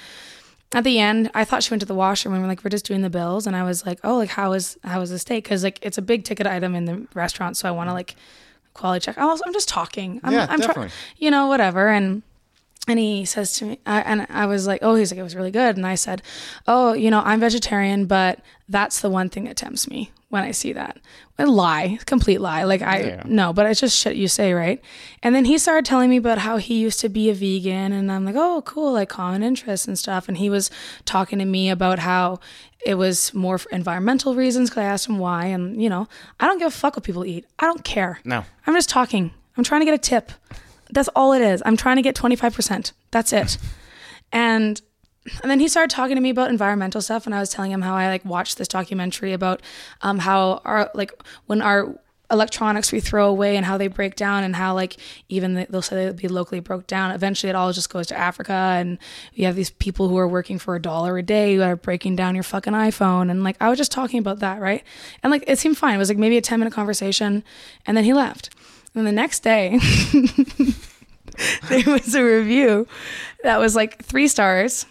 at 0.73 0.83
the 0.83 0.99
end, 0.99 1.31
I 1.33 1.45
thought 1.45 1.63
she 1.63 1.71
went 1.71 1.79
to 1.81 1.85
the 1.85 1.95
washroom 1.95 2.33
and 2.33 2.43
we're 2.43 2.49
like, 2.49 2.63
we're 2.63 2.69
just 2.69 2.85
doing 2.85 3.01
the 3.01 3.09
bills. 3.09 3.47
And 3.47 3.55
I 3.55 3.63
was 3.63 3.85
like, 3.85 3.99
oh, 4.03 4.17
like 4.17 4.29
how 4.29 4.51
is 4.53 4.77
how 4.83 4.99
is 5.01 5.09
the 5.09 5.19
steak? 5.19 5.45
Because 5.45 5.63
like 5.63 5.79
it's 5.81 5.97
a 5.97 6.01
big 6.01 6.25
ticket 6.25 6.45
item 6.45 6.75
in 6.75 6.85
the 6.85 7.07
restaurant, 7.13 7.55
so 7.55 7.69
I 7.69 7.71
want 7.71 7.89
to 7.89 7.93
like 7.93 8.15
quality 8.73 9.05
check. 9.05 9.17
Also, 9.17 9.43
I'm 9.45 9.53
just 9.53 9.69
talking. 9.69 10.19
I'm, 10.23 10.33
Yeah, 10.33 10.47
I'm 10.49 10.57
try- 10.57 10.67
definitely. 10.67 10.91
you 11.17 11.31
know, 11.31 11.47
whatever. 11.47 11.87
And 11.87 12.23
and 12.87 12.99
he 12.99 13.25
says 13.25 13.53
to 13.53 13.65
me, 13.65 13.79
I, 13.85 14.01
and 14.01 14.27
I 14.29 14.45
was 14.45 14.67
like, 14.67 14.79
oh, 14.83 14.95
he's 14.95 15.11
like, 15.11 15.19
it 15.19 15.23
was 15.23 15.35
really 15.35 15.51
good. 15.51 15.75
And 15.77 15.87
I 15.87 15.95
said, 15.95 16.21
oh, 16.67 16.93
you 16.93 17.09
know, 17.09 17.21
I'm 17.25 17.39
vegetarian, 17.39 18.05
but 18.05 18.39
that's 18.69 19.01
the 19.01 19.09
one 19.09 19.29
thing 19.29 19.45
that 19.45 19.57
tempts 19.57 19.87
me 19.89 20.11
when 20.29 20.43
I 20.43 20.51
see 20.51 20.71
that. 20.73 20.97
A 21.37 21.45
lie, 21.45 21.97
complete 22.05 22.39
lie. 22.41 22.63
Like 22.63 22.81
I 22.81 22.99
Yeah. 22.99 23.23
no, 23.25 23.53
but 23.53 23.65
it's 23.65 23.79
just 23.79 23.97
shit 23.97 24.15
you 24.15 24.27
say, 24.27 24.53
right? 24.53 24.81
And 25.23 25.33
then 25.35 25.45
he 25.45 25.57
started 25.57 25.85
telling 25.85 26.09
me 26.09 26.17
about 26.17 26.37
how 26.39 26.57
he 26.57 26.79
used 26.79 26.99
to 27.01 27.09
be 27.09 27.29
a 27.29 27.33
vegan, 27.33 27.91
and 27.91 28.11
I'm 28.11 28.23
like, 28.25 28.35
oh, 28.37 28.61
cool, 28.65 28.93
like 28.93 29.09
common 29.09 29.43
interests 29.43 29.87
and 29.87 29.97
stuff. 29.97 30.27
And 30.27 30.37
he 30.37 30.49
was 30.49 30.69
talking 31.05 31.39
to 31.39 31.45
me 31.45 31.69
about 31.69 31.99
how 31.99 32.39
it 32.85 32.95
was 32.95 33.33
more 33.33 33.57
for 33.57 33.69
environmental 33.71 34.35
reasons. 34.35 34.69
Because 34.69 34.81
I 34.81 34.85
asked 34.85 35.07
him 35.09 35.17
why, 35.17 35.45
and 35.47 35.81
you 35.81 35.89
know, 35.89 36.07
I 36.39 36.47
don't 36.47 36.59
give 36.59 36.67
a 36.67 36.71
fuck 36.71 36.95
what 36.95 37.03
people 37.03 37.25
eat. 37.25 37.45
I 37.59 37.65
don't 37.65 37.83
care. 37.83 38.19
No. 38.23 38.45
I'm 38.67 38.73
just 38.75 38.89
talking. 38.89 39.31
I'm 39.57 39.63
trying 39.63 39.81
to 39.81 39.85
get 39.85 39.93
a 39.93 39.97
tip. 39.97 40.31
That's 40.95 41.09
all 41.09 41.33
it 41.33 41.41
is. 41.41 41.61
I'm 41.65 41.77
trying 41.77 41.97
to 41.97 42.01
get 42.01 42.15
25%. 42.15 42.93
That's 43.11 43.31
it. 43.31 43.57
and 44.31 44.81
and 45.41 45.49
then 45.49 45.59
he 45.59 45.67
started 45.67 45.89
talking 45.89 46.15
to 46.15 46.21
me 46.21 46.29
about 46.29 46.51
environmental 46.51 47.01
stuff 47.01 47.25
and 47.25 47.33
I 47.33 47.39
was 47.39 47.49
telling 47.49 47.71
him 47.71 47.81
how 47.81 47.95
I 47.95 48.09
like 48.09 48.23
watched 48.25 48.57
this 48.59 48.67
documentary 48.67 49.33
about 49.33 49.61
um 50.01 50.19
how 50.19 50.61
our 50.63 50.91
like 50.93 51.11
when 51.47 51.61
our 51.63 51.99
electronics 52.31 52.91
we 52.91 52.99
throw 52.99 53.27
away 53.27 53.55
and 53.55 53.65
how 53.65 53.77
they 53.77 53.87
break 53.87 54.15
down 54.15 54.43
and 54.43 54.55
how 54.55 54.73
like 54.73 54.97
even 55.29 55.53
the, 55.55 55.67
they'll 55.69 55.81
say 55.81 55.95
they'll 55.95 56.13
be 56.13 56.27
locally 56.27 56.59
broke 56.59 56.87
down 56.87 57.11
eventually 57.11 57.49
it 57.49 57.55
all 57.55 57.71
just 57.71 57.89
goes 57.89 58.07
to 58.07 58.17
africa 58.17 58.53
and 58.53 58.97
you 59.33 59.45
have 59.45 59.55
these 59.55 59.69
people 59.69 60.07
who 60.09 60.17
are 60.17 60.27
working 60.27 60.57
for 60.57 60.75
a 60.75 60.81
dollar 60.81 61.17
a 61.17 61.23
day 61.23 61.55
who 61.55 61.61
are 61.61 61.75
breaking 61.75 62.15
down 62.15 62.33
your 62.35 62.43
fucking 62.43 62.73
iphone 62.73 63.29
and 63.29 63.43
like 63.43 63.55
i 63.59 63.69
was 63.69 63.77
just 63.77 63.91
talking 63.91 64.19
about 64.19 64.39
that 64.39 64.59
right 64.59 64.83
and 65.21 65.29
like 65.29 65.43
it 65.47 65.59
seemed 65.59 65.77
fine 65.77 65.95
it 65.95 65.99
was 65.99 66.09
like 66.09 66.17
maybe 66.17 66.37
a 66.37 66.41
10 66.41 66.59
minute 66.59 66.73
conversation 66.73 67.43
and 67.85 67.95
then 67.95 68.03
he 68.03 68.13
left 68.13 68.49
and 68.95 69.05
the 69.05 69.11
next 69.11 69.41
day 69.41 69.79
there 71.69 71.83
was 71.85 72.15
a 72.15 72.23
review 72.23 72.87
that 73.43 73.59
was 73.59 73.75
like 73.75 74.03
three 74.03 74.27
stars 74.27 74.85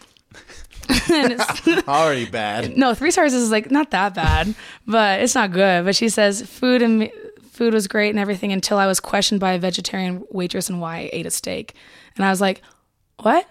and 1.10 1.32
it's 1.32 1.84
Already 1.88 2.26
bad. 2.26 2.76
no, 2.76 2.92
three 2.94 3.10
stars 3.10 3.32
is 3.32 3.50
like 3.50 3.70
not 3.70 3.90
that 3.92 4.14
bad, 4.14 4.54
but 4.86 5.20
it's 5.20 5.34
not 5.34 5.50
good. 5.50 5.86
But 5.86 5.96
she 5.96 6.10
says 6.10 6.42
food 6.42 6.82
and 6.82 7.10
food 7.52 7.72
was 7.72 7.88
great 7.88 8.10
and 8.10 8.18
everything 8.18 8.52
until 8.52 8.76
I 8.76 8.86
was 8.86 9.00
questioned 9.00 9.40
by 9.40 9.52
a 9.52 9.58
vegetarian 9.58 10.24
waitress 10.30 10.68
and 10.68 10.82
why 10.82 10.96
I 10.98 11.10
ate 11.12 11.24
a 11.24 11.30
steak, 11.30 11.74
and 12.16 12.24
I 12.24 12.28
was 12.28 12.42
like, 12.42 12.60
what? 13.22 13.48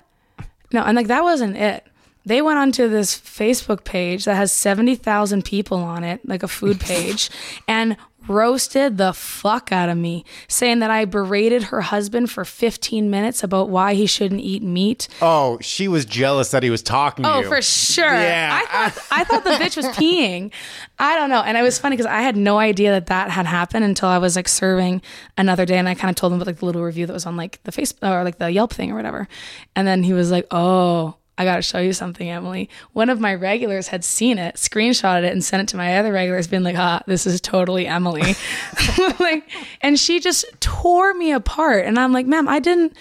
No, 0.71 0.83
and 0.83 0.95
like 0.95 1.07
that 1.07 1.23
wasn't 1.23 1.57
it. 1.57 1.87
They 2.23 2.41
went 2.43 2.59
onto 2.59 2.87
this 2.87 3.19
Facebook 3.19 3.83
page 3.83 4.25
that 4.25 4.35
has 4.35 4.51
seventy 4.51 4.93
thousand 4.93 5.43
people 5.43 5.79
on 5.79 6.03
it, 6.03 6.21
like 6.29 6.43
a 6.43 6.47
food 6.47 6.79
page, 6.79 7.31
and 7.67 7.97
roasted 8.27 8.97
the 8.97 9.13
fuck 9.13 9.71
out 9.71 9.89
of 9.89 9.97
me, 9.97 10.25
saying 10.47 10.79
that 10.79 10.91
I 10.91 11.05
berated 11.05 11.63
her 11.63 11.81
husband 11.81 12.31
for 12.31 12.45
15 12.45 13.09
minutes 13.09 13.43
about 13.43 13.69
why 13.69 13.93
he 13.93 14.05
shouldn't 14.05 14.41
eat 14.41 14.63
meat. 14.63 15.07
Oh, 15.21 15.57
she 15.61 15.87
was 15.87 16.05
jealous 16.05 16.51
that 16.51 16.63
he 16.63 16.69
was 16.69 16.81
talking 16.81 17.23
to 17.23 17.29
me. 17.29 17.35
Oh, 17.35 17.41
you. 17.41 17.47
for 17.47 17.61
sure. 17.61 18.05
Yeah. 18.05 18.61
I 18.63 18.89
thought 18.89 19.07
I 19.11 19.23
thought 19.23 19.43
the 19.43 19.51
bitch 19.51 19.75
was 19.77 19.85
peeing. 19.97 20.51
I 20.99 21.15
don't 21.15 21.29
know. 21.29 21.41
And 21.41 21.57
it 21.57 21.61
was 21.61 21.79
funny 21.79 21.95
because 21.95 22.11
I 22.11 22.21
had 22.21 22.37
no 22.37 22.57
idea 22.59 22.91
that 22.91 23.07
that 23.07 23.29
had 23.29 23.45
happened 23.45 23.85
until 23.85 24.09
I 24.09 24.17
was 24.17 24.35
like 24.35 24.47
serving 24.47 25.01
another 25.37 25.65
day, 25.65 25.77
and 25.77 25.89
I 25.89 25.95
kind 25.95 26.09
of 26.09 26.15
told 26.15 26.33
him 26.33 26.37
about 26.37 26.47
like 26.47 26.59
the 26.59 26.65
little 26.65 26.83
review 26.83 27.05
that 27.05 27.13
was 27.13 27.25
on 27.25 27.37
like 27.37 27.61
the 27.63 27.71
face 27.71 27.93
or 28.01 28.23
like 28.23 28.37
the 28.37 28.51
Yelp 28.51 28.73
thing 28.73 28.91
or 28.91 28.95
whatever. 28.95 29.27
And 29.75 29.87
then 29.87 30.03
he 30.03 30.13
was 30.13 30.31
like, 30.31 30.47
"Oh." 30.51 31.15
I 31.37 31.45
got 31.45 31.55
to 31.55 31.61
show 31.61 31.79
you 31.79 31.93
something, 31.93 32.29
Emily. 32.29 32.69
One 32.93 33.09
of 33.09 33.19
my 33.19 33.33
regulars 33.33 33.87
had 33.87 34.03
seen 34.03 34.37
it, 34.37 34.55
screenshotted 34.55 35.23
it, 35.23 35.31
and 35.31 35.43
sent 35.43 35.63
it 35.63 35.67
to 35.69 35.77
my 35.77 35.97
other 35.97 36.13
regulars, 36.13 36.47
being 36.47 36.63
like, 36.63 36.77
"Ah, 36.77 37.01
this 37.07 37.25
is 37.25 37.41
totally 37.41 37.87
Emily." 37.87 38.35
like, 39.19 39.49
and 39.81 39.99
she 39.99 40.19
just 40.19 40.45
tore 40.59 41.13
me 41.13 41.31
apart. 41.31 41.85
And 41.85 41.97
I'm 41.97 42.13
like, 42.13 42.27
"Ma'am, 42.27 42.47
I 42.47 42.59
didn't." 42.59 42.95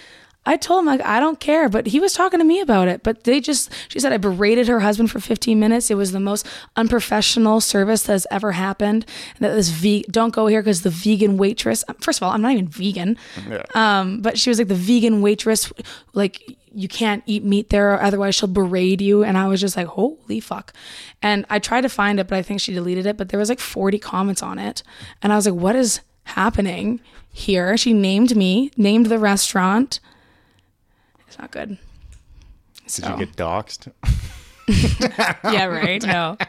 I 0.45 0.57
told 0.57 0.79
him 0.79 0.87
like 0.87 1.01
I 1.01 1.21
don't 1.21 1.39
care, 1.39 1.69
but 1.69 1.87
he 1.87 2.01
was 2.01 2.13
talking 2.13 2.39
to 2.39 2.45
me 2.45 2.59
about 2.59 2.87
it. 2.89 3.01
But 3.01 3.23
they 3.23 3.39
just 3.39 3.71
she 3.87 3.99
said 3.99 4.11
I 4.11 4.17
berated 4.17 4.67
her 4.67 4.81
husband 4.81 5.09
for 5.09 5.19
15 5.19 5.57
minutes. 5.57 5.89
It 5.89 5.95
was 5.95 6.11
the 6.11 6.19
most 6.19 6.45
unprofessional 6.75 7.61
service 7.61 8.03
that 8.03 8.11
has 8.13 8.27
ever 8.29 8.51
happened. 8.51 9.05
And 9.35 9.45
that 9.45 9.55
this 9.55 9.69
ve- 9.69 10.05
don't 10.11 10.33
go 10.33 10.47
here 10.47 10.61
because 10.61 10.81
the 10.81 10.89
vegan 10.89 11.37
waitress. 11.37 11.85
First 12.01 12.19
of 12.19 12.23
all, 12.23 12.31
I'm 12.31 12.41
not 12.41 12.51
even 12.51 12.67
vegan. 12.67 13.17
Yeah. 13.49 13.63
Um, 13.73 14.21
but 14.21 14.37
she 14.37 14.49
was 14.49 14.59
like 14.59 14.67
the 14.67 14.75
vegan 14.75 15.21
waitress, 15.21 15.71
like 16.13 16.57
you 16.73 16.87
can't 16.87 17.23
eat 17.25 17.43
meat 17.43 17.69
there, 17.69 17.93
or 17.93 18.01
otherwise 18.01 18.35
she'll 18.35 18.47
berate 18.49 19.01
you. 19.01 19.23
And 19.23 19.37
I 19.37 19.47
was 19.47 19.61
just 19.61 19.77
like, 19.77 19.87
holy 19.87 20.39
fuck. 20.39 20.73
And 21.21 21.45
I 21.49 21.59
tried 21.59 21.81
to 21.81 21.89
find 21.89 22.19
it, 22.19 22.27
but 22.27 22.37
I 22.37 22.41
think 22.41 22.59
she 22.61 22.73
deleted 22.73 23.05
it. 23.05 23.17
But 23.17 23.29
there 23.29 23.39
was 23.39 23.49
like 23.49 23.59
40 23.59 23.99
comments 23.99 24.41
on 24.43 24.59
it, 24.59 24.83
and 25.21 25.31
I 25.31 25.35
was 25.35 25.45
like, 25.45 25.55
what 25.59 25.75
is 25.75 26.01
happening 26.23 26.99
here? 27.31 27.77
She 27.77 27.93
named 27.93 28.35
me, 28.35 28.71
named 28.77 29.07
the 29.07 29.19
restaurant. 29.19 29.99
It's 31.27 31.37
not 31.39 31.51
good. 31.51 31.77
Did 32.83 32.89
So- 32.91 33.09
you 33.17 33.25
get 33.25 33.35
doxxed? 33.35 33.91
yeah, 35.53 35.65
right. 35.65 36.03
No. 36.05 36.37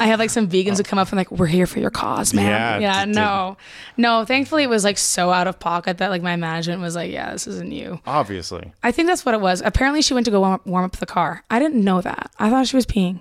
I 0.00 0.06
have 0.06 0.18
like 0.18 0.30
some 0.30 0.48
vegans 0.48 0.76
who 0.76 0.82
come 0.82 0.98
up 0.98 1.08
and 1.10 1.16
like, 1.16 1.30
we're 1.30 1.46
here 1.46 1.66
for 1.66 1.78
your 1.78 1.90
cause, 1.90 2.34
man. 2.34 2.46
Yeah, 2.46 2.78
Yeah, 2.78 3.04
d- 3.04 3.12
no, 3.12 3.56
no. 3.96 4.24
Thankfully, 4.24 4.64
it 4.64 4.68
was 4.68 4.84
like 4.84 4.98
so 4.98 5.30
out 5.30 5.46
of 5.46 5.58
pocket 5.58 5.98
that 5.98 6.10
like 6.10 6.22
my 6.22 6.36
management 6.36 6.80
was 6.80 6.94
like, 6.96 7.10
yeah, 7.12 7.32
this 7.32 7.46
isn't 7.46 7.72
you. 7.72 8.00
Obviously. 8.06 8.72
I 8.82 8.90
think 8.92 9.08
that's 9.08 9.24
what 9.24 9.34
it 9.34 9.40
was. 9.40 9.62
Apparently, 9.64 10.02
she 10.02 10.14
went 10.14 10.24
to 10.26 10.30
go 10.30 10.40
warm 10.40 10.52
up, 10.54 10.66
warm 10.66 10.84
up 10.84 10.96
the 10.96 11.06
car. 11.06 11.44
I 11.50 11.58
didn't 11.58 11.82
know 11.82 12.00
that. 12.00 12.30
I 12.38 12.50
thought 12.50 12.66
she 12.66 12.76
was 12.76 12.86
peeing. 12.86 13.20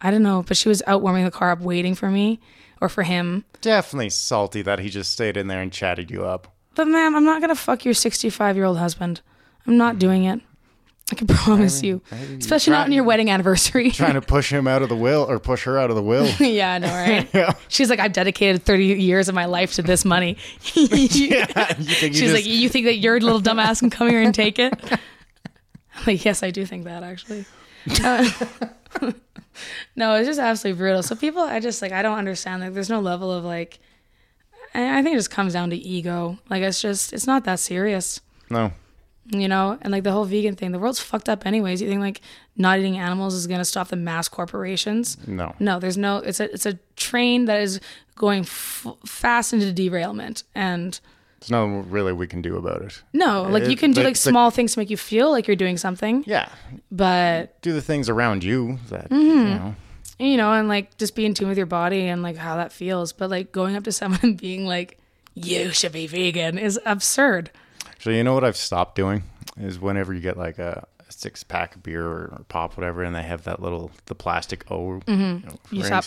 I 0.00 0.10
didn't 0.10 0.24
know, 0.24 0.44
but 0.46 0.56
she 0.56 0.68
was 0.68 0.82
out 0.86 1.02
warming 1.02 1.24
the 1.24 1.30
car 1.30 1.50
up, 1.50 1.60
waiting 1.60 1.94
for 1.94 2.10
me 2.10 2.40
or 2.80 2.88
for 2.88 3.02
him. 3.04 3.44
Definitely 3.60 4.10
salty 4.10 4.62
that 4.62 4.78
he 4.78 4.90
just 4.90 5.12
stayed 5.12 5.36
in 5.36 5.46
there 5.46 5.62
and 5.62 5.72
chatted 5.72 6.10
you 6.10 6.24
up. 6.24 6.54
But 6.74 6.86
ma'am, 6.88 7.14
I'm 7.16 7.24
not 7.24 7.40
gonna 7.40 7.54
fuck 7.54 7.84
your 7.84 7.94
65 7.94 8.56
year 8.56 8.64
old 8.64 8.78
husband. 8.78 9.20
I'm 9.66 9.76
not 9.76 9.98
doing 9.98 10.24
it. 10.24 10.40
I 11.12 11.16
can 11.16 11.26
promise 11.26 11.82
you. 11.82 12.00
maybe 12.10 12.36
Especially 12.36 12.72
not 12.72 12.86
on 12.86 12.92
your 12.92 13.04
wedding 13.04 13.28
anniversary. 13.28 13.90
Trying 13.90 14.14
to 14.14 14.22
push 14.22 14.50
him 14.50 14.66
out 14.66 14.80
of 14.80 14.88
the 14.88 14.96
will 14.96 15.28
or 15.28 15.38
push 15.38 15.64
her 15.64 15.78
out 15.78 15.90
of 15.90 15.96
the 15.96 16.02
will. 16.02 16.26
yeah, 16.40 16.72
I 16.72 16.78
know, 16.78 16.88
right? 16.88 17.28
Yeah. 17.34 17.52
She's 17.68 17.90
like, 17.90 17.98
I've 18.00 18.14
dedicated 18.14 18.62
30 18.64 18.86
years 18.86 19.28
of 19.28 19.34
my 19.34 19.44
life 19.44 19.74
to 19.74 19.82
this 19.82 20.04
money. 20.04 20.38
yeah, 20.74 21.76
you 21.78 21.84
think 21.84 22.14
you 22.14 22.20
She's 22.20 22.20
just, 22.20 22.34
like, 22.34 22.46
you 22.46 22.68
think 22.70 22.86
that 22.86 22.96
your 22.96 23.20
little 23.20 23.40
dumbass 23.40 23.80
can 23.80 23.90
come 23.90 24.08
here 24.08 24.22
and 24.22 24.34
take 24.34 24.58
it? 24.58 24.72
I'm 24.92 24.98
like, 26.06 26.24
yes, 26.24 26.42
I 26.42 26.50
do 26.50 26.64
think 26.64 26.84
that 26.84 27.02
actually. 27.02 27.44
Uh, 28.02 28.28
no, 29.94 30.14
it's 30.14 30.26
just 30.26 30.40
absolutely 30.40 30.78
brutal. 30.78 31.02
So 31.02 31.14
people, 31.14 31.42
I 31.42 31.60
just 31.60 31.82
like, 31.82 31.92
I 31.92 32.00
don't 32.02 32.16
understand. 32.18 32.62
Like, 32.62 32.72
there's 32.72 32.88
no 32.90 33.00
level 33.00 33.30
of 33.30 33.44
like, 33.44 33.78
I 34.74 34.98
I 34.98 35.02
think 35.02 35.14
it 35.14 35.18
just 35.18 35.30
comes 35.30 35.52
down 35.52 35.68
to 35.70 35.76
ego. 35.76 36.38
Like, 36.48 36.62
it's 36.62 36.80
just, 36.80 37.12
it's 37.12 37.26
not 37.26 37.44
that 37.44 37.60
serious, 37.60 38.20
no. 38.48 38.72
You 39.26 39.48
know? 39.48 39.78
And 39.82 39.92
like 39.92 40.02
the 40.04 40.12
whole 40.12 40.24
vegan 40.24 40.54
thing, 40.56 40.72
the 40.72 40.78
world's 40.78 41.00
fucked 41.00 41.28
up 41.28 41.46
anyways. 41.46 41.80
You 41.82 41.88
think 41.88 42.00
like 42.00 42.20
not 42.56 42.78
eating 42.78 42.98
animals 42.98 43.34
is 43.34 43.46
gonna 43.46 43.64
stop 43.64 43.88
the 43.88 43.96
mass 43.96 44.28
corporations? 44.28 45.16
No. 45.26 45.54
No, 45.58 45.78
there's 45.78 45.96
no. 45.96 46.18
It's 46.18 46.40
a 46.40 46.52
it's 46.52 46.66
a 46.66 46.78
train 46.96 47.46
that 47.46 47.60
is 47.60 47.80
going 48.16 48.40
f- 48.42 48.86
fast 49.06 49.52
into 49.52 49.72
derailment, 49.72 50.44
and 50.54 51.00
There's 51.40 51.50
nothing 51.50 51.90
really 51.90 52.12
we 52.12 52.26
can 52.26 52.42
do 52.42 52.56
about 52.56 52.82
it. 52.82 53.02
no, 53.12 53.42
like 53.42 53.66
you 53.68 53.76
can 53.76 53.92
do 53.92 54.02
like 54.02 54.14
the- 54.14 54.20
small 54.30 54.50
things 54.50 54.74
to 54.74 54.78
make 54.78 54.90
you 54.90 54.96
feel 54.96 55.30
like 55.30 55.46
you're 55.48 55.56
doing 55.56 55.76
something, 55.76 56.22
Yeah. 56.26 56.48
but 56.92 57.60
Do 57.62 57.72
the 57.72 57.82
things 57.82 58.08
around 58.08 58.44
you 58.44 58.78
that, 58.90 59.10
Mm-hmm. 59.10 59.16
you 59.38 59.44
know. 59.44 59.74
you 60.18 60.36
know, 60.36 60.52
and 60.52 60.68
like 60.68 60.96
just 60.96 61.14
be 61.16 61.24
in 61.26 61.34
tune 61.34 61.48
with 61.48 61.56
your 61.58 61.66
body 61.66 62.06
and 62.06 62.22
like 62.22 62.36
how 62.36 62.56
that 62.56 62.72
feels. 62.72 63.12
But 63.12 63.30
like 63.30 63.50
going 63.52 63.74
up 63.76 63.84
to 63.84 63.92
someone 64.00 64.20
and 64.22 64.36
being 64.36 64.64
like, 64.66 64.98
"You 65.34 65.72
should 65.72 65.92
be 65.92 66.06
vegan" 66.06 66.56
is 66.58 66.78
absurd. 66.86 67.50
So 68.04 68.10
you 68.10 68.22
know 68.22 68.34
what 68.34 68.44
I've 68.44 68.58
stopped 68.58 68.96
doing 68.96 69.22
is 69.56 69.80
whenever 69.80 70.12
you 70.12 70.20
get 70.20 70.36
like 70.36 70.58
a, 70.58 70.86
six 71.08 71.42
pack 71.42 71.74
of 71.74 71.82
beer 71.82 72.04
or, 72.04 72.24
or 72.24 72.44
pop 72.48 72.76
whatever, 72.76 73.02
and 73.02 73.16
they 73.16 73.22
have 73.22 73.44
that 73.44 73.62
little 73.62 73.92
the 74.04 74.14
plastic 74.14 74.70
O. 74.70 74.96
You, 74.96 75.00
mm-hmm. 75.06 75.46
know, 75.46 75.54
You 75.70 75.82
rings. 75.82 75.86
stop 75.86 76.04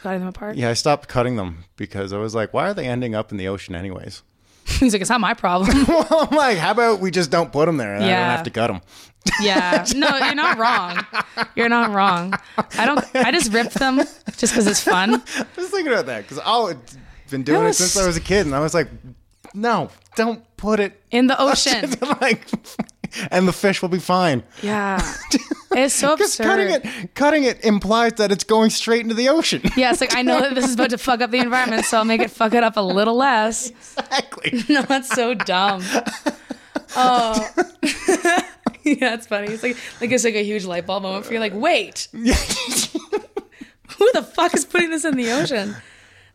cutting 0.00 0.20
them 0.20 0.28
apart. 0.28 0.54
Yeah, 0.54 0.70
I 0.70 0.74
stopped 0.74 1.08
cutting 1.08 1.34
them 1.34 1.64
because 1.74 2.12
I 2.12 2.18
was 2.18 2.36
like, 2.36 2.54
why 2.54 2.68
are 2.70 2.74
they 2.74 2.86
ending 2.86 3.16
up 3.16 3.32
in 3.32 3.36
the 3.36 3.48
ocean 3.48 3.74
anyways? 3.74 4.22
He's 4.64 4.92
like, 4.92 5.00
"It's 5.00 5.10
not 5.10 5.20
my 5.20 5.34
problem." 5.34 5.84
well, 5.88 6.28
I'm 6.30 6.36
like, 6.36 6.56
how 6.56 6.70
about 6.70 7.00
we 7.00 7.10
just 7.10 7.32
don't 7.32 7.50
put 7.50 7.66
them 7.66 7.78
there 7.78 7.96
and 7.96 8.04
I 8.04 8.08
don't 8.08 8.16
have 8.16 8.44
to 8.44 8.50
cut 8.50 8.68
them? 8.68 8.80
yeah, 9.42 9.84
no, 9.96 10.18
you're 10.18 10.36
not 10.36 10.56
wrong. 10.56 11.04
You're 11.56 11.68
not 11.68 11.90
wrong. 11.90 12.32
I 12.78 12.86
don't. 12.86 13.04
I 13.16 13.32
just 13.32 13.52
ripped 13.52 13.74
them 13.74 13.96
just 14.36 14.52
because 14.52 14.68
it's 14.68 14.84
fun. 14.84 15.14
I 15.14 15.46
was 15.56 15.70
thinking 15.70 15.92
about 15.92 16.06
that 16.06 16.22
because 16.22 16.38
I've 16.38 16.78
been 17.28 17.42
doing 17.42 17.66
it 17.66 17.72
since 17.72 17.96
I 17.96 18.06
was 18.06 18.16
a 18.16 18.20
kid, 18.20 18.46
and 18.46 18.54
I 18.54 18.60
was 18.60 18.72
like, 18.72 18.88
no, 19.54 19.90
don't 20.16 20.42
put 20.56 20.80
it 20.80 21.00
In 21.10 21.26
the 21.26 21.40
ocean. 21.42 21.90
like, 22.20 22.46
and 23.30 23.46
the 23.48 23.52
fish 23.52 23.82
will 23.82 23.88
be 23.88 23.98
fine. 23.98 24.42
Yeah. 24.62 25.00
It's 25.72 25.94
so 25.94 26.14
absurd. 26.14 26.44
cutting 26.44 26.68
it, 26.68 27.14
cutting 27.14 27.44
it 27.44 27.64
implies 27.64 28.14
that 28.14 28.32
it's 28.32 28.42
going 28.42 28.70
straight 28.70 29.02
into 29.02 29.14
the 29.14 29.28
ocean. 29.28 29.62
Yeah, 29.76 29.92
it's 29.92 30.00
like 30.00 30.16
I 30.16 30.22
know 30.22 30.40
that 30.40 30.56
this 30.56 30.64
is 30.64 30.74
about 30.74 30.90
to 30.90 30.98
fuck 30.98 31.20
up 31.20 31.30
the 31.30 31.38
environment, 31.38 31.84
so 31.84 31.98
I'll 31.98 32.04
make 32.04 32.20
it 32.20 32.32
fuck 32.32 32.54
it 32.54 32.64
up 32.64 32.76
a 32.76 32.80
little 32.80 33.14
less. 33.14 33.70
exactly. 33.70 34.64
No, 34.68 34.82
that's 34.82 35.08
so 35.10 35.32
dumb. 35.32 35.84
Oh. 36.96 37.48
yeah, 38.82 39.14
it's 39.14 39.28
funny. 39.28 39.46
It's 39.52 39.62
like 39.62 39.76
like 40.00 40.10
it's 40.10 40.24
like 40.24 40.34
a 40.34 40.42
huge 40.42 40.64
light 40.64 40.86
bulb 40.86 41.04
moment 41.04 41.24
for 41.24 41.34
you. 41.34 41.38
Like, 41.38 41.54
wait, 41.54 42.08
who 42.12 42.24
the 44.12 44.22
fuck 44.34 44.54
is 44.54 44.64
putting 44.64 44.90
this 44.90 45.04
in 45.04 45.16
the 45.16 45.30
ocean? 45.30 45.76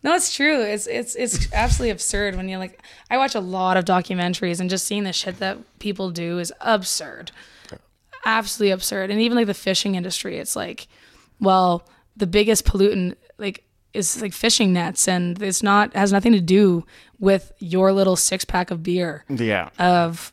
No, 0.06 0.14
it's 0.14 0.36
true. 0.36 0.62
It's 0.62 0.86
it's 0.86 1.16
it's 1.16 1.52
absolutely 1.52 1.90
absurd 1.90 2.36
when 2.36 2.48
you're 2.48 2.60
like 2.60 2.80
I 3.10 3.18
watch 3.18 3.34
a 3.34 3.40
lot 3.40 3.76
of 3.76 3.86
documentaries 3.86 4.60
and 4.60 4.70
just 4.70 4.86
seeing 4.86 5.04
the 5.04 5.12
shit 5.12 5.40
that 5.40 5.58
people 5.80 6.12
do 6.12 6.38
is 6.38 6.54
absurd. 6.62 7.32
Absolutely 8.24 8.70
absurd. 8.70 9.10
And 9.10 9.20
even 9.20 9.36
like 9.36 9.48
the 9.48 9.56
fishing 9.56 9.96
industry, 9.96 10.38
it's 10.38 10.56
like, 10.56 10.88
well, 11.40 11.88
the 12.16 12.28
biggest 12.28 12.66
pollutant 12.66 13.16
like 13.40 13.64
is 13.96 14.22
like 14.22 14.34
fishing 14.34 14.74
nets 14.74 15.08
and 15.08 15.42
it's 15.42 15.64
not 15.64 15.96
has 15.96 16.12
nothing 16.12 16.34
to 16.34 16.42
do 16.42 16.86
with 17.20 17.52
your 17.58 17.92
little 17.92 18.16
six 18.16 18.46
pack 18.46 18.70
of 18.70 18.84
beer 18.84 19.26
yeah. 19.28 19.70
of 19.80 20.32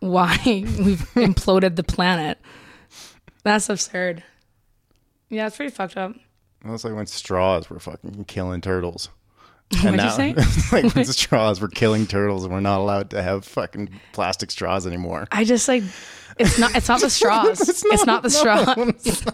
why 0.00 0.36
we've 0.44 1.08
imploded 1.14 1.76
the 1.76 1.84
planet. 1.84 2.38
That's 3.44 3.68
absurd. 3.68 4.24
Yeah, 5.28 5.46
it's 5.46 5.56
pretty 5.56 5.70
fucked 5.70 5.96
up. 5.96 6.16
That's 6.64 6.84
like 6.84 6.94
when 6.94 7.06
straws 7.06 7.68
were 7.70 7.78
fucking 7.80 8.24
killing 8.26 8.60
turtles. 8.60 9.08
What'd 9.82 10.00
you 10.02 10.10
say? 10.10 10.34
like 10.72 10.94
when 10.94 11.04
straws 11.06 11.60
were 11.60 11.68
killing 11.68 12.06
turtles, 12.06 12.44
and 12.44 12.52
we're 12.52 12.60
not 12.60 12.80
allowed 12.80 13.10
to 13.10 13.22
have 13.22 13.44
fucking 13.44 13.88
plastic 14.12 14.50
straws 14.50 14.86
anymore. 14.86 15.26
I 15.32 15.44
just 15.44 15.66
like 15.66 15.82
it's 16.38 16.58
not 16.58 16.74
it's 16.76 16.88
not 16.88 17.00
the 17.00 17.10
straws. 17.10 17.60
it's, 17.68 18.06
not, 18.06 18.22
the 18.22 18.30
straws. 18.30 19.24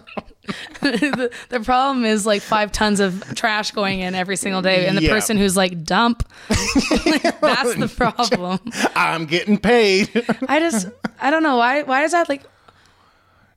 the, 0.81 1.31
the 1.49 1.59
problem 1.59 2.05
is 2.05 2.25
like 2.25 2.41
five 2.41 2.71
tons 2.71 2.99
of 2.99 3.23
trash 3.35 3.71
going 3.71 3.99
in 3.99 4.15
every 4.15 4.37
single 4.37 4.61
day, 4.61 4.87
and 4.87 4.97
the 4.97 5.03
Yeah. 5.03 5.09
person 5.13 5.37
who's 5.37 5.57
like 5.57 5.83
dump. 5.83 6.27
that's 6.47 7.75
the 7.75 7.91
problem. 7.95 8.59
I'm 8.95 9.25
getting 9.25 9.57
paid. 9.57 10.09
I 10.47 10.59
just 10.59 10.87
I 11.19 11.29
don't 11.31 11.43
know 11.43 11.57
why 11.57 11.83
why 11.83 12.03
is 12.03 12.13
that 12.13 12.29
like 12.29 12.43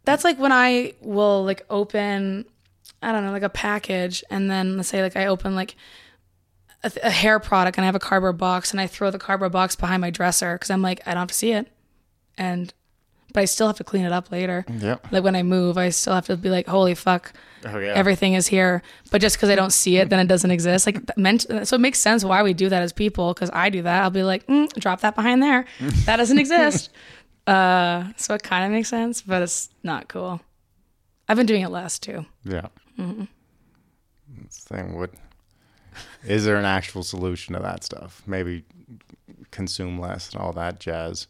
that's 0.04 0.24
like 0.24 0.38
when 0.38 0.52
I 0.52 0.94
will 1.00 1.44
like 1.44 1.64
open 1.70 2.44
I 3.02 3.12
don't 3.12 3.24
know 3.24 3.32
like 3.32 3.42
a 3.42 3.48
package 3.48 4.22
and 4.30 4.50
then 4.50 4.76
let's 4.76 4.88
say 4.88 5.02
like 5.02 5.16
I 5.16 5.26
open 5.26 5.54
like 5.54 5.74
a, 6.84 6.92
a 7.02 7.10
hair 7.10 7.38
product 7.38 7.76
and 7.78 7.84
I 7.84 7.86
have 7.86 7.94
a 7.94 8.00
cardboard 8.00 8.38
box 8.38 8.70
and 8.70 8.80
I 8.80 8.86
throw 8.86 9.10
the 9.10 9.18
cardboard 9.18 9.52
box 9.52 9.76
behind 9.76 10.00
my 10.00 10.10
dresser 10.10 10.54
because 10.54 10.70
I'm 10.70 10.82
like 10.82 11.00
I 11.06 11.10
don't 11.12 11.20
have 11.22 11.28
to 11.28 11.34
see 11.34 11.52
it 11.52 11.68
and 12.38 12.72
but 13.34 13.40
I 13.40 13.44
still 13.46 13.66
have 13.66 13.76
to 13.78 13.84
clean 13.84 14.04
it 14.04 14.12
up 14.12 14.30
later. 14.30 14.62
yeah. 14.78 14.96
Like 15.10 15.24
when 15.24 15.34
I 15.34 15.42
move, 15.42 15.78
I 15.78 15.88
still 15.88 16.12
have 16.12 16.26
to 16.26 16.36
be 16.36 16.50
like, 16.50 16.66
holy 16.66 16.94
fuck, 16.94 17.32
Oh 17.64 17.78
yeah. 17.78 17.94
everything 17.94 18.34
is 18.34 18.46
here. 18.46 18.82
But 19.10 19.22
just 19.22 19.36
because 19.36 19.48
I 19.48 19.54
don't 19.54 19.72
see 19.72 19.96
it, 19.96 20.10
then 20.10 20.20
it 20.20 20.26
doesn't 20.28 20.50
exist. 20.50 20.84
Like 20.84 21.16
meant, 21.16 21.46
so 21.66 21.76
it 21.76 21.80
makes 21.80 21.98
sense 21.98 22.24
why 22.26 22.42
we 22.42 22.52
do 22.52 22.68
that 22.68 22.82
as 22.82 22.92
people. 22.92 23.32
Because 23.32 23.48
I 23.54 23.70
do 23.70 23.80
that, 23.82 24.02
I'll 24.02 24.10
be 24.10 24.22
like, 24.22 24.46
mm, 24.48 24.70
drop 24.74 25.00
that 25.00 25.14
behind 25.14 25.42
there. 25.42 25.64
That 26.04 26.16
doesn't 26.16 26.38
exist. 26.38 26.90
uh, 27.46 28.12
so 28.18 28.34
it 28.34 28.42
kind 28.42 28.66
of 28.66 28.70
makes 28.70 28.90
sense, 28.90 29.22
but 29.22 29.40
it's 29.40 29.70
not 29.82 30.08
cool. 30.08 30.42
I've 31.26 31.38
been 31.38 31.46
doing 31.46 31.62
it 31.62 31.70
less 31.70 31.98
too. 31.98 32.26
yeah. 32.44 32.66
Mm-hmm. 32.98 33.24
That's 34.42 34.64
the 34.64 34.76
thing. 34.76 34.96
What 34.98 35.10
is 36.24 36.44
there 36.44 36.56
an 36.56 36.64
actual 36.64 37.02
solution 37.02 37.54
to 37.54 37.60
that 37.60 37.84
stuff? 37.84 38.22
Maybe 38.26 38.64
consume 39.50 39.98
less 40.00 40.32
and 40.32 40.40
all 40.40 40.52
that 40.54 40.80
jazz. 40.80 41.26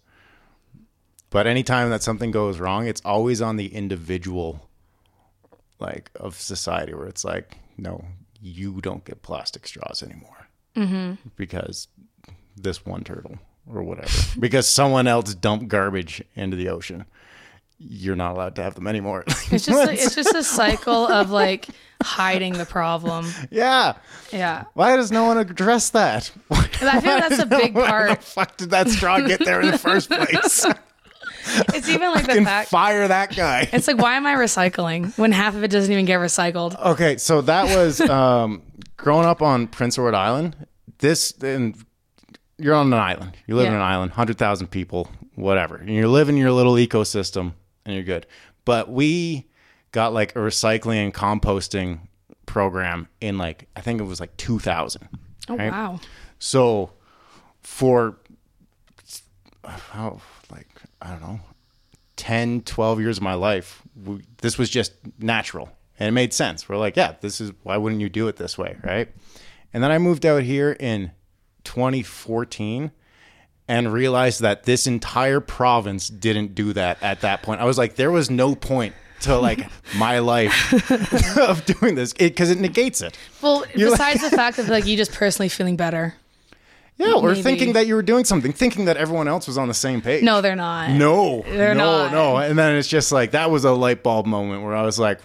But 1.30 1.46
anytime 1.46 1.88
that 1.90 2.02
something 2.02 2.30
goes 2.30 2.58
wrong, 2.60 2.86
it's 2.86 3.00
always 3.04 3.40
on 3.40 3.56
the 3.56 3.74
individual, 3.74 4.68
like 5.80 6.10
of 6.14 6.38
society, 6.38 6.94
where 6.94 7.06
it's 7.06 7.24
like, 7.24 7.56
no, 7.78 8.04
you 8.40 8.80
don't 8.82 9.04
get 9.04 9.22
plastic 9.22 9.66
straws 9.66 10.02
anymore 10.02 10.48
Mm-hmm. 10.76 11.28
because 11.36 11.88
this 12.56 12.86
one 12.86 13.04
turtle 13.04 13.38
or 13.70 13.82
whatever, 13.82 14.08
because 14.40 14.66
someone 14.66 15.06
else 15.06 15.34
dumped 15.34 15.68
garbage 15.68 16.22
into 16.34 16.56
the 16.56 16.68
ocean. 16.68 17.04
You're 17.84 18.16
not 18.16 18.32
allowed 18.32 18.54
to 18.56 18.62
have 18.62 18.74
them 18.74 18.86
anymore. 18.86 19.24
It's 19.50 19.66
just 19.66 19.68
like, 19.86 19.98
it's 19.98 20.14
just 20.14 20.34
a 20.34 20.42
cycle 20.44 21.06
of 21.08 21.30
like 21.30 21.66
hiding 22.02 22.54
the 22.54 22.64
problem. 22.66 23.26
yeah. 23.50 23.94
Yeah, 24.32 24.64
Why 24.74 24.96
does 24.96 25.12
no 25.12 25.24
one 25.24 25.36
address 25.36 25.90
that? 25.90 26.30
Why 26.48 26.58
I 26.80 27.00
feel 27.00 27.18
that's 27.18 27.38
a 27.38 27.46
big 27.46 27.74
the 27.74 27.82
part. 27.84 28.22
fuck 28.24 28.56
did 28.56 28.70
that 28.70 28.88
straw 28.88 29.20
get 29.20 29.44
there 29.44 29.60
in 29.60 29.70
the 29.70 29.78
first 29.78 30.08
place? 30.16 30.64
It's 31.74 31.88
even 31.88 32.12
like 32.12 32.26
the 32.26 32.42
fact. 32.44 32.70
fire 32.70 33.06
that 33.08 33.34
guy. 33.36 33.68
It's 33.72 33.88
like, 33.88 33.98
why 33.98 34.14
am 34.16 34.26
I 34.26 34.34
recycling 34.34 35.16
when 35.18 35.32
half 35.32 35.54
of 35.54 35.64
it 35.64 35.68
doesn't 35.72 35.90
even 35.92 36.04
get 36.04 36.20
recycled? 36.20 36.80
Okay, 36.82 37.16
so 37.18 37.40
that 37.42 37.76
was 37.76 38.00
um, 38.00 38.62
growing 38.96 39.26
up 39.26 39.42
on 39.42 39.66
Prince 39.66 39.98
Edward 39.98 40.14
Island. 40.14 40.56
This 40.98 41.32
and 41.42 41.76
you're 42.58 42.74
on 42.74 42.86
an 42.92 42.98
island. 42.98 43.32
You 43.46 43.56
live 43.56 43.66
Yeah. 43.66 43.74
an 43.74 43.80
island, 43.82 44.12
hundred 44.12 44.38
thousand 44.38 44.68
people, 44.68 45.08
whatever. 45.34 45.76
And 45.76 45.90
you're 45.90 46.06
living 46.08 46.36
your 46.36 46.52
little 46.52 46.74
ecosystem, 46.74 47.52
and 47.84 47.94
you're 47.94 48.04
good. 48.04 48.26
But 48.64 48.90
we 48.90 49.48
got 49.92 50.12
like 50.12 50.34
a 50.36 50.38
recycling 50.38 51.04
and 51.04 51.14
composting 51.14 52.00
program 52.46 53.08
in 53.20 53.38
like 53.38 53.68
I 53.76 53.80
think 53.80 54.00
it 54.00 54.04
was 54.04 54.20
like 54.20 54.36
2000. 54.36 55.08
Oh 55.48 55.56
right? 55.56 55.70
wow. 55.70 56.00
So 56.38 56.92
for 57.60 58.16
how 59.64 60.20
like 60.50 60.68
I 61.00 61.10
don't 61.10 61.22
know 61.22 61.40
10 62.16 62.62
12 62.62 63.00
years 63.00 63.18
of 63.18 63.22
my 63.22 63.34
life 63.34 63.82
we, 64.04 64.22
this 64.38 64.58
was 64.58 64.68
just 64.68 64.92
natural 65.18 65.70
and 65.98 66.08
it 66.08 66.12
made 66.12 66.32
sense. 66.32 66.68
We're 66.68 66.78
like, 66.78 66.96
yeah, 66.96 67.14
this 67.20 67.40
is 67.40 67.52
why 67.62 67.76
wouldn't 67.76 68.00
you 68.00 68.08
do 68.08 68.26
it 68.28 68.36
this 68.36 68.58
way, 68.58 68.76
right? 68.82 69.08
And 69.72 69.84
then 69.84 69.92
I 69.92 69.98
moved 69.98 70.26
out 70.26 70.42
here 70.42 70.76
in 70.80 71.12
2014 71.64 72.90
and 73.68 73.92
realized 73.92 74.40
that 74.40 74.64
this 74.64 74.86
entire 74.86 75.40
province 75.40 76.08
didn't 76.08 76.54
do 76.54 76.72
that 76.72 77.02
at 77.02 77.20
that 77.22 77.42
point. 77.42 77.60
I 77.60 77.64
was 77.64 77.78
like, 77.78 77.94
there 77.96 78.10
was 78.10 78.30
no 78.30 78.54
point 78.54 78.94
to 79.20 79.36
like 79.38 79.66
my 79.96 80.18
life 80.18 80.72
of 81.38 81.64
doing 81.64 81.94
this 81.94 82.12
because 82.12 82.50
it, 82.50 82.58
negates 82.58 83.00
it. 83.00 83.16
Well, 83.40 83.64
You're 83.74 83.90
like- 83.90 83.98
besides 83.98 84.30
the 84.30 84.36
fact 84.36 84.58
of 84.58 84.68
like 84.68 84.86
you 84.86 84.96
just 84.96 85.12
personally 85.12 85.48
feeling 85.48 85.76
better. 85.76 86.14
Yeah, 86.98 87.14
or 87.14 87.34
thinking 87.34 87.72
that 87.72 87.86
you 87.86 87.94
were 87.96 88.02
doing 88.02 88.24
something, 88.24 88.52
thinking 88.52 88.84
that 88.84 88.96
everyone 88.98 89.26
else 89.26 89.48
was 89.48 89.56
on 89.58 89.66
the 89.66 89.74
same 89.74 90.02
page. 90.02 90.22
No, 90.22 90.40
they're 90.40 90.54
not. 90.54 90.90
No, 90.90 91.42
They're 91.42 91.74
no, 91.74 92.04
not. 92.04 92.12
no. 92.12 92.36
And 92.36 92.56
then 92.56 92.76
it's 92.76 92.86
just 92.86 93.10
like 93.10 93.30
that 93.30 93.50
was 93.50 93.64
a 93.64 93.72
light 93.72 94.02
bulb 94.02 94.26
moment 94.26 94.62
where 94.62 94.76
I 94.76 94.82
was 94.82 94.98
like, 95.00 95.18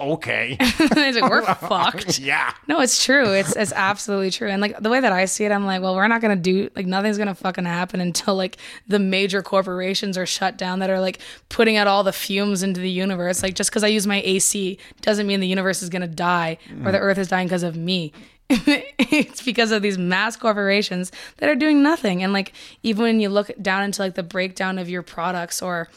okay, 0.00 0.56
It's 0.60 1.20
like, 1.20 1.30
we're 1.30 1.42
fucked. 1.54 2.18
yeah, 2.18 2.52
No, 2.68 2.80
it's 2.80 3.04
true. 3.04 3.30
It's 3.32 3.54
it's 3.56 3.72
absolutely 3.72 4.30
true. 4.30 4.48
And 4.48 4.60
like 4.62 4.78
the 4.78 4.90
way 4.90 5.00
that 5.00 5.12
I 5.12 5.24
see 5.24 5.44
it, 5.44 5.52
I'm 5.52 5.66
like, 5.66 5.82
well, 5.82 5.94
we're 5.94 6.08
not 6.08 6.20
gonna 6.20 6.36
do 6.36 6.70
like 6.76 6.86
nothing's 6.86 7.18
gonna 7.18 7.34
fucking 7.34 7.64
happen 7.64 8.00
until 8.00 8.34
like 8.34 8.56
the 8.86 8.98
major 8.98 9.42
corporations 9.42 10.16
are 10.18 10.26
shut 10.26 10.56
down 10.56 10.78
that 10.80 10.90
are 10.90 11.00
like 11.00 11.18
putting 11.48 11.76
out 11.76 11.86
all 11.86 12.02
the 12.04 12.12
fumes 12.12 12.62
into 12.62 12.80
the 12.80 12.90
universe. 12.90 13.42
Like 13.42 13.54
just 13.54 13.70
because 13.70 13.84
I 13.84 13.88
use 13.88 14.06
my 14.06 14.20
AC 14.24 14.78
doesn't 15.00 15.26
mean 15.26 15.40
the 15.40 15.46
universe 15.48 15.82
is 15.82 15.88
gonna 15.88 16.06
die 16.06 16.58
or 16.84 16.92
the 16.92 16.98
Earth 16.98 17.18
is 17.18 17.28
dying 17.28 17.46
because 17.48 17.62
of 17.62 17.76
me. 17.76 18.12
it's 18.50 19.42
because 19.42 19.70
of 19.70 19.80
these 19.80 19.96
mass 19.96 20.36
corporations 20.36 21.10
that 21.38 21.48
are 21.48 21.54
doing 21.54 21.82
nothing. 21.82 22.22
And 22.22 22.32
like 22.34 22.52
even 22.82 23.02
when 23.02 23.20
you 23.20 23.30
look 23.30 23.50
down 23.62 23.82
into 23.82 24.02
like 24.02 24.14
the 24.14 24.22
breakdown 24.22 24.78
of 24.78 24.90
your 24.90 25.02
products 25.02 25.62
or 25.62 25.88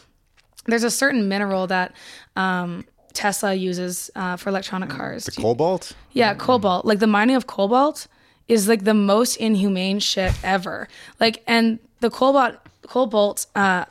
there's 0.67 0.83
a 0.83 0.91
certain 0.91 1.27
mineral 1.27 1.67
that 1.67 1.93
um, 2.35 2.85
Tesla 3.15 3.53
uses 3.53 4.11
uh, 4.15 4.35
for 4.35 4.49
electronic 4.49 4.89
cars. 4.89 5.25
the 5.25 5.31
cobalt. 5.31 5.93
Yeah, 6.11 6.33
cobalt. 6.33 6.85
Like 6.85 6.99
the 6.99 7.07
mining 7.07 7.35
of 7.35 7.47
cobalt 7.47 8.07
is 8.47 8.67
like 8.67 8.83
the 8.83 8.93
most 8.93 9.37
inhumane 9.37 9.99
shit 9.99 10.33
ever. 10.43 10.87
Like, 11.19 11.43
and 11.47 11.79
the 12.01 12.09
cobalt 12.09 12.55
cobalt 12.83 13.47
uh, 13.55 13.85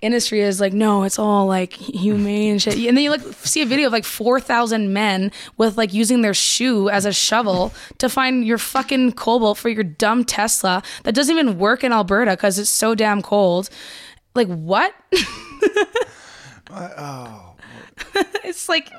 industry 0.00 0.40
is 0.40 0.60
like, 0.60 0.72
no, 0.72 1.02
it's 1.02 1.18
all 1.18 1.46
like 1.46 1.74
humane 1.74 2.58
shit. 2.58 2.74
And 2.76 2.96
then 2.96 3.04
you 3.04 3.10
like 3.10 3.20
see 3.20 3.60
a 3.60 3.66
video 3.66 3.88
of 3.88 3.92
like 3.92 4.04
four 4.04 4.40
thousand 4.40 4.92
men 4.92 5.30
with 5.58 5.76
like 5.76 5.92
using 5.92 6.22
their 6.22 6.32
shoe 6.34 6.88
as 6.88 7.04
a 7.04 7.12
shovel 7.12 7.72
to 7.98 8.08
find 8.08 8.46
your 8.46 8.58
fucking 8.58 9.12
cobalt 9.12 9.58
for 9.58 9.68
your 9.68 9.84
dumb 9.84 10.24
Tesla 10.24 10.82
that 11.02 11.14
doesn't 11.14 11.36
even 11.36 11.58
work 11.58 11.84
in 11.84 11.92
Alberta 11.92 12.30
because 12.32 12.58
it's 12.58 12.70
so 12.70 12.94
damn 12.94 13.20
cold. 13.20 13.68
Like 14.34 14.48
what? 14.48 14.94
it's 18.44 18.68
like 18.68 18.90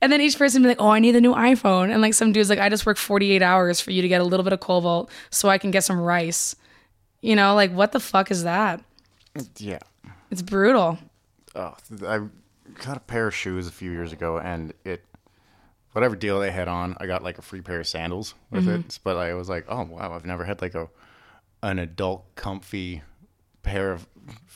and 0.00 0.10
then 0.12 0.20
each 0.20 0.38
person 0.38 0.62
be 0.62 0.68
like, 0.68 0.80
"Oh, 0.80 0.88
I 0.90 0.98
need 0.98 1.12
the 1.12 1.20
new 1.20 1.34
iPhone," 1.34 1.92
and 1.92 2.00
like 2.02 2.14
some 2.14 2.32
dude's 2.32 2.50
like, 2.50 2.58
"I 2.58 2.68
just 2.68 2.86
work 2.86 2.96
48 2.96 3.42
hours 3.42 3.80
for 3.80 3.90
you 3.90 4.02
to 4.02 4.08
get 4.08 4.20
a 4.20 4.24
little 4.24 4.44
bit 4.44 4.52
of 4.52 4.60
cobalt 4.60 5.10
so 5.30 5.48
I 5.48 5.58
can 5.58 5.70
get 5.70 5.84
some 5.84 5.98
rice." 6.00 6.56
You 7.20 7.36
know, 7.36 7.54
like 7.54 7.72
what 7.72 7.92
the 7.92 8.00
fuck 8.00 8.30
is 8.30 8.44
that? 8.44 8.82
Yeah. 9.58 9.78
It's 10.30 10.42
brutal. 10.42 10.98
Oh, 11.54 11.74
I 12.06 12.20
got 12.84 12.96
a 12.96 13.00
pair 13.00 13.26
of 13.28 13.34
shoes 13.34 13.66
a 13.66 13.72
few 13.72 13.90
years 13.90 14.12
ago, 14.12 14.38
and 14.38 14.72
it, 14.84 15.04
whatever 15.92 16.16
deal 16.16 16.40
they 16.40 16.50
had 16.50 16.68
on, 16.68 16.96
I 17.00 17.06
got 17.06 17.22
like 17.22 17.38
a 17.38 17.42
free 17.42 17.60
pair 17.60 17.80
of 17.80 17.86
sandals 17.86 18.34
with 18.50 18.64
Mm-hmm. 18.66 18.80
it. 18.88 18.98
But 19.04 19.16
I 19.16 19.34
was 19.34 19.48
like, 19.48 19.64
oh 19.68 19.82
wow, 19.84 20.12
I've 20.14 20.26
never 20.26 20.44
had 20.44 20.60
like 20.62 20.74
a 20.74 20.88
an 21.62 21.78
adult 21.78 22.24
comfy 22.34 23.02
pair 23.62 23.92
of 23.92 24.06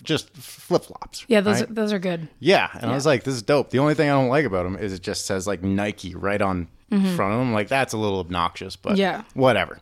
just 0.03 0.31
flip 0.37 0.85
flops. 0.85 1.25
Yeah, 1.29 1.41
those 1.41 1.63
are, 1.63 1.67
those 1.67 1.93
are 1.93 1.99
good. 1.99 2.29
Yeah, 2.41 2.69
and 2.75 2.91
I 2.91 2.95
was 2.95 3.07
like, 3.07 3.25
this 3.25 3.35
is 3.35 3.43
dope. 3.43 3.71
The 3.71 3.79
only 3.79 3.95
thing 3.95 4.09
I 4.09 4.13
don't 4.13 4.29
like 4.29 4.45
about 4.45 4.65
them 4.65 4.77
is 4.77 4.93
it 4.93 5.03
just 5.03 5.27
says 5.27 5.47
like 5.47 5.63
Nike 5.63 6.15
right 6.15 6.41
on 6.41 6.69
front 6.91 7.33
of 7.33 7.39
them. 7.39 7.53
Like 7.53 7.69
that's 7.69 7.93
a 7.93 7.99
little 7.99 8.21
obnoxious, 8.21 8.77
but 8.77 8.93
Mm-hmm. 8.93 9.01
Yeah. 9.01 9.23
whatever. 9.35 9.81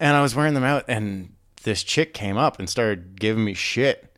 And 0.00 0.16
I 0.16 0.22
was 0.22 0.34
wearing 0.34 0.54
them 0.54 0.64
out, 0.64 0.84
and 0.88 1.32
this 1.62 1.82
chick 1.82 2.12
came 2.14 2.36
up 2.36 2.58
and 2.58 2.68
started 2.68 3.18
giving 3.18 3.44
me 3.44 3.54
shit. 3.54 4.12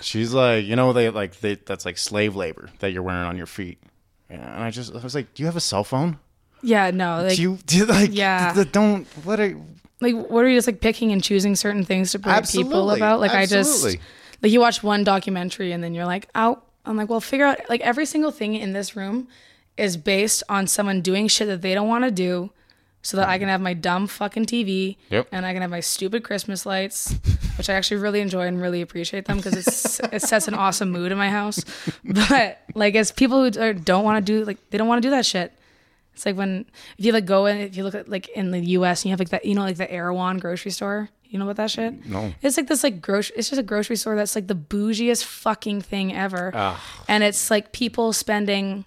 She's 0.00 0.32
like, 0.34 0.64
you 0.64 0.74
know, 0.76 0.92
they 0.92 1.10
like 1.10 1.38
they 1.40 1.54
that's 1.54 1.84
like 1.84 1.98
slave 1.98 2.34
labor 2.34 2.70
that 2.80 2.92
you're 2.92 3.02
wearing 3.02 3.26
on 3.26 3.36
your 3.36 3.46
feet. 3.46 3.78
And 4.28 4.42
I 4.42 4.70
just 4.70 4.94
I 4.94 4.98
was 4.98 5.14
like, 5.14 5.32
do 5.34 5.42
you 5.42 5.46
have 5.46 5.56
a 5.56 5.60
cell 5.60 5.84
phone? 5.84 6.18
Yeah, 6.62 6.90
no, 6.90 7.22
like 7.22 7.36
do 7.36 7.42
you 7.42 7.58
do 7.66 7.76
you, 7.78 7.84
like 7.86 8.10
Yeah. 8.12 8.64
don't 8.72 9.06
what 9.24 9.38
are 9.40 9.56
like 10.00 10.14
what 10.14 10.44
are 10.44 10.48
you 10.48 10.56
just 10.56 10.66
like 10.68 10.80
picking 10.80 11.12
and 11.12 11.22
choosing 11.22 11.56
certain 11.56 11.84
things 11.84 12.12
to 12.12 12.18
berate 12.18 12.48
people 12.48 12.90
about? 12.90 13.20
Like 13.20 13.32
I 13.32 13.46
just 13.46 13.84
like 14.42 14.52
you 14.52 14.60
watch 14.60 14.82
one 14.82 15.04
documentary 15.04 15.72
and 15.72 15.82
then 15.84 15.94
you're 15.94 16.06
like, 16.06 16.28
"Oh, 16.34 16.62
I'm 16.86 16.96
like, 16.96 17.08
well, 17.08 17.20
figure 17.20 17.46
out 17.46 17.58
like 17.68 17.80
every 17.82 18.06
single 18.06 18.30
thing 18.30 18.54
in 18.54 18.72
this 18.72 18.96
room 18.96 19.28
is 19.76 19.96
based 19.96 20.42
on 20.48 20.66
someone 20.66 21.00
doing 21.00 21.28
shit 21.28 21.46
that 21.48 21.62
they 21.62 21.74
don't 21.74 21.88
want 21.88 22.04
to 22.04 22.10
do 22.10 22.50
so 23.02 23.16
that 23.16 23.28
I 23.28 23.38
can 23.38 23.48
have 23.48 23.62
my 23.62 23.72
dumb 23.72 24.06
fucking 24.06 24.44
TV 24.44 24.96
Yep. 25.08 25.28
and 25.32 25.46
I 25.46 25.54
can 25.54 25.62
have 25.62 25.70
my 25.70 25.80
stupid 25.80 26.22
Christmas 26.22 26.66
lights, 26.66 27.14
which 27.56 27.70
I 27.70 27.74
actually 27.74 27.96
really 27.98 28.20
enjoy 28.20 28.46
and 28.46 28.60
really 28.60 28.82
appreciate 28.82 29.24
them 29.24 29.38
because 29.38 29.56
it 29.56 30.20
sets 30.20 30.48
an 30.48 30.54
awesome 30.54 30.90
mood 30.90 31.10
in 31.10 31.16
my 31.16 31.30
house. 31.30 31.64
But 32.04 32.60
like 32.74 32.94
as 32.96 33.10
people 33.12 33.42
who 33.42 33.72
don't 33.74 34.04
want 34.04 34.24
to 34.24 34.32
do 34.32 34.44
like 34.44 34.58
they 34.70 34.76
don't 34.78 34.88
want 34.88 35.02
to 35.02 35.06
do 35.06 35.10
that 35.12 35.24
shit. 35.24 35.52
It's 36.20 36.26
like 36.26 36.36
when 36.36 36.66
if 36.98 37.04
you 37.06 37.12
like 37.12 37.24
go 37.24 37.46
in 37.46 37.56
if 37.56 37.78
you 37.78 37.82
look 37.82 37.94
at 37.94 38.06
like 38.10 38.28
in 38.28 38.50
the 38.50 38.60
U.S. 38.60 39.00
and 39.00 39.06
you 39.06 39.12
have 39.12 39.20
like 39.20 39.30
that 39.30 39.46
you 39.46 39.54
know 39.54 39.62
like 39.62 39.78
the 39.78 39.90
Erewhon 39.90 40.36
grocery 40.36 40.70
store. 40.70 41.08
You 41.24 41.38
know 41.38 41.46
about 41.46 41.56
that 41.56 41.70
shit? 41.70 42.04
No. 42.04 42.34
It's 42.42 42.58
like 42.58 42.66
this 42.66 42.82
like 42.82 43.00
grocery. 43.00 43.36
It's 43.38 43.48
just 43.48 43.58
a 43.58 43.62
grocery 43.62 43.96
store 43.96 44.16
that's 44.16 44.34
like 44.34 44.46
the 44.46 44.54
bougiest 44.54 45.24
fucking 45.24 45.80
thing 45.80 46.14
ever. 46.14 46.52
And 47.08 47.24
it's 47.24 47.50
like 47.50 47.72
people 47.72 48.12
spending 48.12 48.84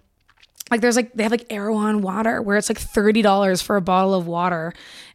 like 0.69 0.81
there's 0.81 0.95
like 0.95 1.11
they 1.13 1.23
have 1.23 1.31
like 1.31 1.51
Erewhon 1.51 2.03
water 2.03 2.39
where 2.39 2.55
it's 2.55 2.69
like 2.69 2.77
thirty 2.77 3.23
dollars 3.23 3.63
for 3.63 3.77
a 3.77 3.81
bottle 3.81 4.13
of 4.13 4.27
water, 4.27 4.71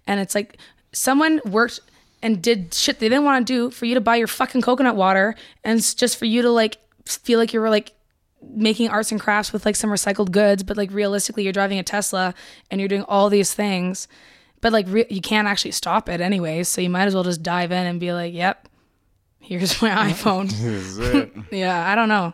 and 0.09 0.19
it's 0.19 0.35
like 0.35 0.59
someone 0.91 1.41
worked 1.45 1.79
and 2.21 2.43
did 2.43 2.75
shit 2.75 2.99
they 2.99 3.09
didn't 3.09 3.25
want 3.25 3.47
to 3.47 3.53
do 3.53 3.71
for 3.71 3.85
you 3.85 3.95
to 3.95 4.01
buy 4.01 4.17
your 4.17 4.27
fucking 4.27 4.63
coconut 4.63 4.97
water, 4.97 5.37
and 5.63 5.79
it's 5.79 5.95
just 5.95 6.17
for 6.17 6.25
you 6.25 6.43
to 6.43 6.51
like 6.51 6.79
feel 7.05 7.39
like 7.39 7.53
you 7.53 7.61
were 7.61 7.71
like 7.71 7.93
making 8.43 8.89
arts 8.89 9.11
and 9.13 9.21
crafts 9.21 9.53
with 9.53 9.65
like 9.67 9.77
some 9.77 9.91
recycled 9.91 10.31
goods, 10.31 10.63
but 10.63 10.77
like 10.77 10.91
realistically 10.93 11.43
you're 11.45 11.53
driving 11.53 11.79
a 11.79 11.83
Tesla 11.83 12.35
and 12.71 12.81
you're 12.81 12.89
doing 12.89 13.03
all 13.03 13.29
these 13.31 13.53
things, 13.55 14.09
but 14.61 14.73
like 14.73 14.87
re- 14.89 15.07
you 15.11 15.21
can't 15.21 15.49
actually 15.49 15.73
stop 15.73 16.09
it 16.09 16.21
anyways, 16.21 16.69
so 16.69 16.81
you 16.81 16.91
might 16.91 17.07
as 17.07 17.15
well 17.15 17.25
just 17.25 17.43
dive 17.43 17.73
in 17.73 17.87
and 17.87 17.99
be 18.01 18.13
like, 18.13 18.33
yep, 18.35 18.69
here's 19.41 19.81
my 19.83 19.91
iPhone. 20.13 20.49
yeah, 21.53 21.89
I 21.91 21.95
don't 21.95 22.09
know. 22.09 22.33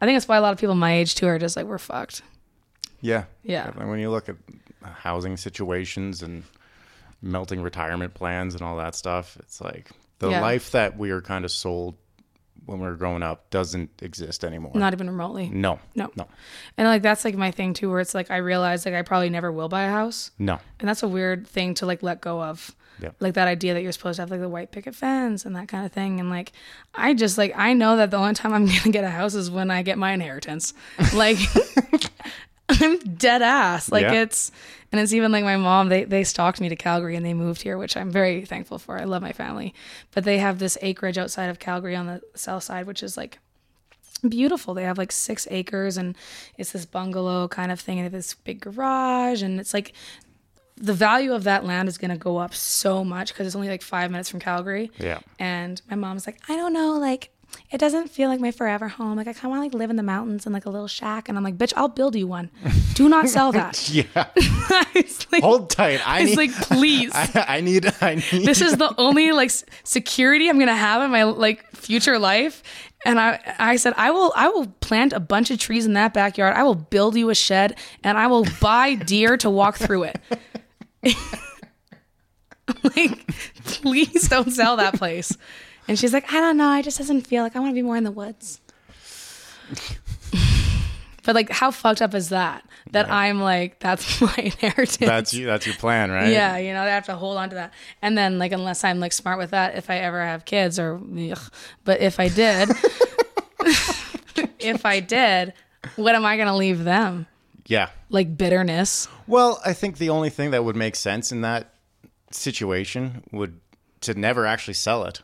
I 0.00 0.06
think 0.06 0.16
that's 0.16 0.28
why 0.28 0.36
a 0.36 0.40
lot 0.40 0.52
of 0.52 0.58
people 0.60 0.74
my 0.74 0.92
age 0.94 1.14
too 1.14 1.26
are 1.26 1.38
just 1.38 1.56
like 1.56 1.66
we're 1.66 1.78
fucked. 1.78 2.22
yeah. 3.00 3.24
Yeah. 3.42 3.70
And 3.76 3.90
when 3.90 3.98
you 4.00 4.10
look 4.10 4.28
at 4.28 4.36
uh, 4.84 4.88
housing 4.90 5.36
situations 5.36 6.22
and 6.22 6.44
melting 7.20 7.60
retirement 7.62 8.14
plans 8.14 8.54
and 8.54 8.62
all 8.62 8.76
that 8.76 8.94
stuff, 8.94 9.36
it's 9.40 9.60
like 9.60 9.90
the 10.20 10.30
Yeah. 10.30 10.40
life 10.40 10.70
that 10.72 10.96
we 10.96 11.10
are 11.10 11.20
kind 11.20 11.44
of 11.44 11.50
sold 11.50 11.96
when 12.68 12.78
we 12.80 12.86
were 12.86 12.94
growing 12.96 13.22
up 13.22 13.48
doesn't 13.50 13.90
exist 14.02 14.44
anymore. 14.44 14.72
Not 14.74 14.92
even 14.92 15.08
remotely. 15.08 15.48
no. 15.48 15.78
No. 15.94 16.10
No. 16.16 16.26
And 16.76 16.86
like 16.86 17.02
that's 17.02 17.24
like 17.24 17.34
my 17.34 17.50
thing 17.50 17.74
too, 17.74 17.90
where 17.90 18.00
it's 18.00 18.14
like 18.14 18.30
I 18.30 18.36
realize 18.36 18.84
like 18.84 18.94
I 18.94 19.02
probably 19.02 19.30
never 19.30 19.50
will 19.50 19.68
buy 19.68 19.82
a 19.84 19.90
house, 19.90 20.30
No. 20.38 20.58
and 20.78 20.88
that's 20.88 21.02
a 21.02 21.08
weird 21.08 21.46
thing 21.46 21.74
to 21.74 21.86
like 21.86 22.02
let 22.02 22.20
go 22.20 22.42
of. 22.42 22.74
Yep. 23.00 23.14
Like 23.20 23.34
that 23.34 23.46
idea 23.46 23.74
that 23.74 23.82
you're 23.84 23.92
supposed 23.92 24.16
to 24.16 24.22
have 24.22 24.30
like 24.32 24.40
the 24.40 24.48
white 24.48 24.72
picket 24.72 24.92
fence 24.94 25.44
and 25.46 25.54
that 25.54 25.68
kind 25.68 25.86
of 25.86 25.92
thing, 25.92 26.18
and 26.18 26.30
like 26.30 26.52
I 26.94 27.14
just 27.14 27.38
like 27.38 27.52
I 27.56 27.72
know 27.72 27.96
that 27.96 28.10
the 28.10 28.16
only 28.16 28.34
time 28.34 28.52
I'm 28.52 28.66
gonna 28.72 28.90
get 28.90 29.04
a 29.04 29.10
house 29.10 29.34
is 29.34 29.50
when 29.50 29.70
I 29.70 29.82
get 29.82 29.98
my 29.98 30.12
inheritance. 30.12 30.74
Like 31.14 31.38
I'm 32.68 32.98
dead 32.98 33.42
ass. 33.42 33.90
Like 33.90 34.02
Yeah. 34.02 34.22
it's 34.22 34.50
and 34.92 35.00
it's 35.00 35.12
even 35.12 35.32
like 35.32 35.44
my 35.44 35.56
mom. 35.56 35.88
They 35.88 36.04
they 36.04 36.24
stalked 36.24 36.60
me 36.60 36.68
to 36.68 36.76
Calgary 36.76 37.16
and 37.16 37.24
they 37.24 37.34
moved 37.34 37.62
here, 37.62 37.76
which 37.78 37.96
I'm 37.96 38.10
very 38.10 38.44
thankful 38.44 38.78
for. 38.78 38.98
I 38.98 39.04
love 39.04 39.22
my 39.22 39.32
family, 39.32 39.74
but 40.12 40.24
they 40.24 40.38
have 40.38 40.58
this 40.58 40.76
acreage 40.82 41.18
outside 41.18 41.46
of 41.50 41.58
Calgary 41.58 41.96
on 41.96 42.06
the 42.06 42.20
south 42.34 42.64
side, 42.64 42.86
which 42.86 43.02
is 43.02 43.16
like 43.16 43.38
beautiful. 44.28 44.74
They 44.74 44.82
have 44.84 44.98
like 44.98 45.12
six 45.12 45.46
acres 45.50 45.96
and 45.96 46.16
it's 46.56 46.72
this 46.72 46.84
bungalow 46.86 47.48
kind 47.48 47.70
of 47.72 47.80
thing 47.80 47.98
and 48.00 48.10
this 48.12 48.34
big 48.34 48.60
garage 48.60 49.42
and 49.42 49.60
it's 49.60 49.72
like 49.72 49.92
the 50.76 50.94
value 50.94 51.32
of 51.34 51.44
that 51.44 51.64
land 51.64 51.88
is 51.88 51.98
going 51.98 52.10
to 52.12 52.16
go 52.16 52.36
up 52.36 52.54
so 52.54 53.02
much 53.04 53.32
because 53.32 53.46
it's 53.46 53.56
only 53.56 53.68
like 53.68 53.82
five 53.82 54.10
minutes 54.10 54.28
from 54.30 54.38
Calgary. 54.40 54.90
Yeah. 54.98 55.18
And 55.38 55.80
my 55.90 55.96
mom's 55.96 56.26
like, 56.26 56.38
I 56.48 56.56
don't 56.56 56.72
know, 56.72 56.92
like 56.98 57.30
it 57.70 57.78
doesn't 57.78 58.10
feel 58.10 58.28
like 58.28 58.40
my 58.40 58.50
forever 58.50 58.88
home. 58.88 59.16
Like 59.16 59.26
I 59.28 59.32
kind 59.32 59.46
of 59.46 59.50
want 59.50 59.60
to 59.60 59.76
like 59.76 59.78
live 59.78 59.90
in 59.90 59.96
the 59.96 60.02
mountains 60.02 60.46
in 60.46 60.52
like 60.52 60.64
a 60.64 60.70
little 60.70 60.88
shack. 60.88 61.28
And 61.28 61.36
I'm 61.36 61.44
like, 61.44 61.58
bitch, 61.58 61.72
I'll 61.76 61.88
build 61.88 62.16
you 62.16 62.26
one. 62.26 62.50
Do 62.94 63.08
not 63.08 63.28
sell 63.28 63.52
that. 63.52 63.90
Yeah. 63.90 64.04
like, 65.32 65.42
Hold 65.42 65.70
tight. 65.70 66.06
I 66.06 66.20
it's 66.20 66.30
need 66.30 66.36
like, 66.36 66.52
please. 66.52 67.12
I, 67.14 67.44
I 67.48 67.60
need 67.60 67.86
I 68.00 68.14
need 68.16 68.46
this 68.46 68.60
is 68.62 68.76
the 68.76 68.94
only 68.96 69.32
like 69.32 69.50
security 69.84 70.48
I'm 70.48 70.58
gonna 70.58 70.74
have 70.74 71.02
in 71.02 71.10
my 71.10 71.24
like 71.24 71.70
future 71.72 72.18
life. 72.18 72.62
And 73.04 73.20
I, 73.20 73.38
I 73.58 73.76
said, 73.76 73.94
I 73.96 74.10
will, 74.10 74.32
I 74.34 74.48
will 74.48 74.66
plant 74.80 75.12
a 75.12 75.20
bunch 75.20 75.52
of 75.52 75.58
trees 75.60 75.86
in 75.86 75.92
that 75.92 76.12
backyard. 76.12 76.54
I 76.56 76.64
will 76.64 76.74
build 76.74 77.14
you 77.14 77.30
a 77.30 77.34
shed, 77.34 77.78
and 78.02 78.18
I 78.18 78.26
will 78.26 78.44
buy 78.60 78.96
deer 78.96 79.36
to 79.36 79.48
walk 79.48 79.76
through 79.76 80.02
it. 80.02 80.20
like, 82.82 83.26
please 83.64 84.28
don't 84.28 84.50
sell 84.50 84.78
that 84.78 84.94
place. 84.94 85.36
And 85.88 85.98
she's 85.98 86.12
like, 86.12 86.32
I 86.32 86.40
don't 86.40 86.56
know. 86.56 86.68
I 86.68 86.82
just 86.82 86.98
doesn't 86.98 87.26
feel 87.26 87.42
like 87.42 87.56
I 87.56 87.60
want 87.60 87.70
to 87.70 87.74
be 87.74 87.82
more 87.82 87.96
in 87.96 88.04
the 88.04 88.10
woods. 88.10 88.60
but 91.24 91.34
like, 91.34 91.50
how 91.50 91.70
fucked 91.70 92.02
up 92.02 92.14
is 92.14 92.28
that? 92.28 92.64
That 92.92 93.10
I'm 93.10 93.40
like, 93.40 93.80
that's 93.80 94.20
my 94.20 94.34
inheritance. 94.36 94.98
that's 94.98 95.34
you 95.34 95.46
that's 95.46 95.66
your 95.66 95.74
plan, 95.76 96.10
right? 96.10 96.30
Yeah, 96.30 96.58
you 96.58 96.72
know, 96.72 96.82
I 96.82 96.88
have 96.88 97.06
to 97.06 97.16
hold 97.16 97.38
on 97.38 97.48
to 97.50 97.54
that. 97.56 97.72
And 98.00 98.16
then, 98.16 98.38
like, 98.38 98.52
unless 98.52 98.84
I'm 98.84 99.00
like 99.00 99.12
smart 99.12 99.38
with 99.38 99.50
that, 99.50 99.76
if 99.76 99.90
I 99.90 99.98
ever 99.98 100.22
have 100.22 100.44
kids, 100.44 100.78
or, 100.78 100.96
ugh. 100.96 101.52
but 101.84 102.00
if 102.00 102.20
I 102.20 102.28
did, 102.28 102.70
if 104.58 104.86
I 104.86 105.00
did, 105.00 105.52
what 105.96 106.14
am 106.14 106.24
I 106.24 106.36
going 106.36 106.48
to 106.48 106.56
leave 106.56 106.84
them? 106.84 107.26
Yeah. 107.66 107.90
Like 108.08 108.36
bitterness. 108.36 109.08
Well, 109.26 109.60
I 109.64 109.74
think 109.74 109.98
the 109.98 110.08
only 110.08 110.30
thing 110.30 110.52
that 110.52 110.64
would 110.64 110.76
make 110.76 110.96
sense 110.96 111.30
in 111.32 111.42
that 111.42 111.74
situation 112.30 113.22
would 113.32 113.60
to 114.00 114.14
never 114.14 114.46
actually 114.46 114.74
sell 114.74 115.04
it, 115.04 115.22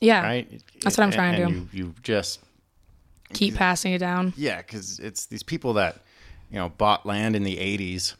Yeah. 0.00 0.22
right? 0.22 0.62
That's 0.82 0.96
what 0.96 1.04
I'm 1.04 1.10
trying 1.10 1.36
to 1.40 1.46
do. 1.46 1.52
You, 1.52 1.68
you 1.72 1.94
just 2.02 2.40
Keep 3.34 3.56
passing 3.56 3.92
it 3.92 3.98
down. 3.98 4.32
yeah, 4.36 4.58
because 4.58 4.98
it's 5.00 5.26
these 5.26 5.42
people 5.42 5.74
that 5.74 5.96
you 6.50 6.56
know 6.58 6.70
bought 6.70 7.04
land 7.04 7.36
in 7.36 7.42
the 7.42 7.56
'80s, 7.56 8.14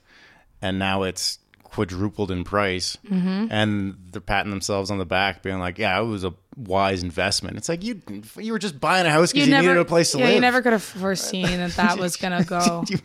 and 0.60 0.78
now 0.78 1.02
it's 1.04 1.38
quadrupled 1.62 2.30
in 2.30 2.44
price, 2.44 2.96
Mm-hmm. 3.10 3.46
and 3.50 3.96
they're 4.10 4.20
patting 4.20 4.50
themselves 4.50 4.90
on 4.90 4.98
the 4.98 5.06
back, 5.06 5.42
being 5.42 5.58
like, 5.60 5.78
"Yeah, 5.78 5.98
it 5.98 6.04
was 6.04 6.24
a 6.24 6.34
wise 6.56 7.02
investment." 7.02 7.56
It's 7.56 7.70
like 7.70 7.82
you 7.84 8.02
you 8.36 8.52
were 8.52 8.58
just 8.58 8.78
buying 8.80 9.06
a 9.06 9.10
house 9.10 9.32
because 9.32 9.48
you, 9.48 9.56
needed 9.58 9.78
a 9.78 9.84
place 9.86 10.12
to 10.12 10.18
yeah, 10.18 10.26
live. 10.26 10.34
you 10.34 10.40
never 10.42 10.60
could 10.60 10.72
have 10.72 10.82
foreseen 10.82 11.46
that 11.58 11.70
that 11.76 11.98
was 11.98 12.16
gonna 12.22 12.44
go. 12.44 12.84
You- 12.88 12.98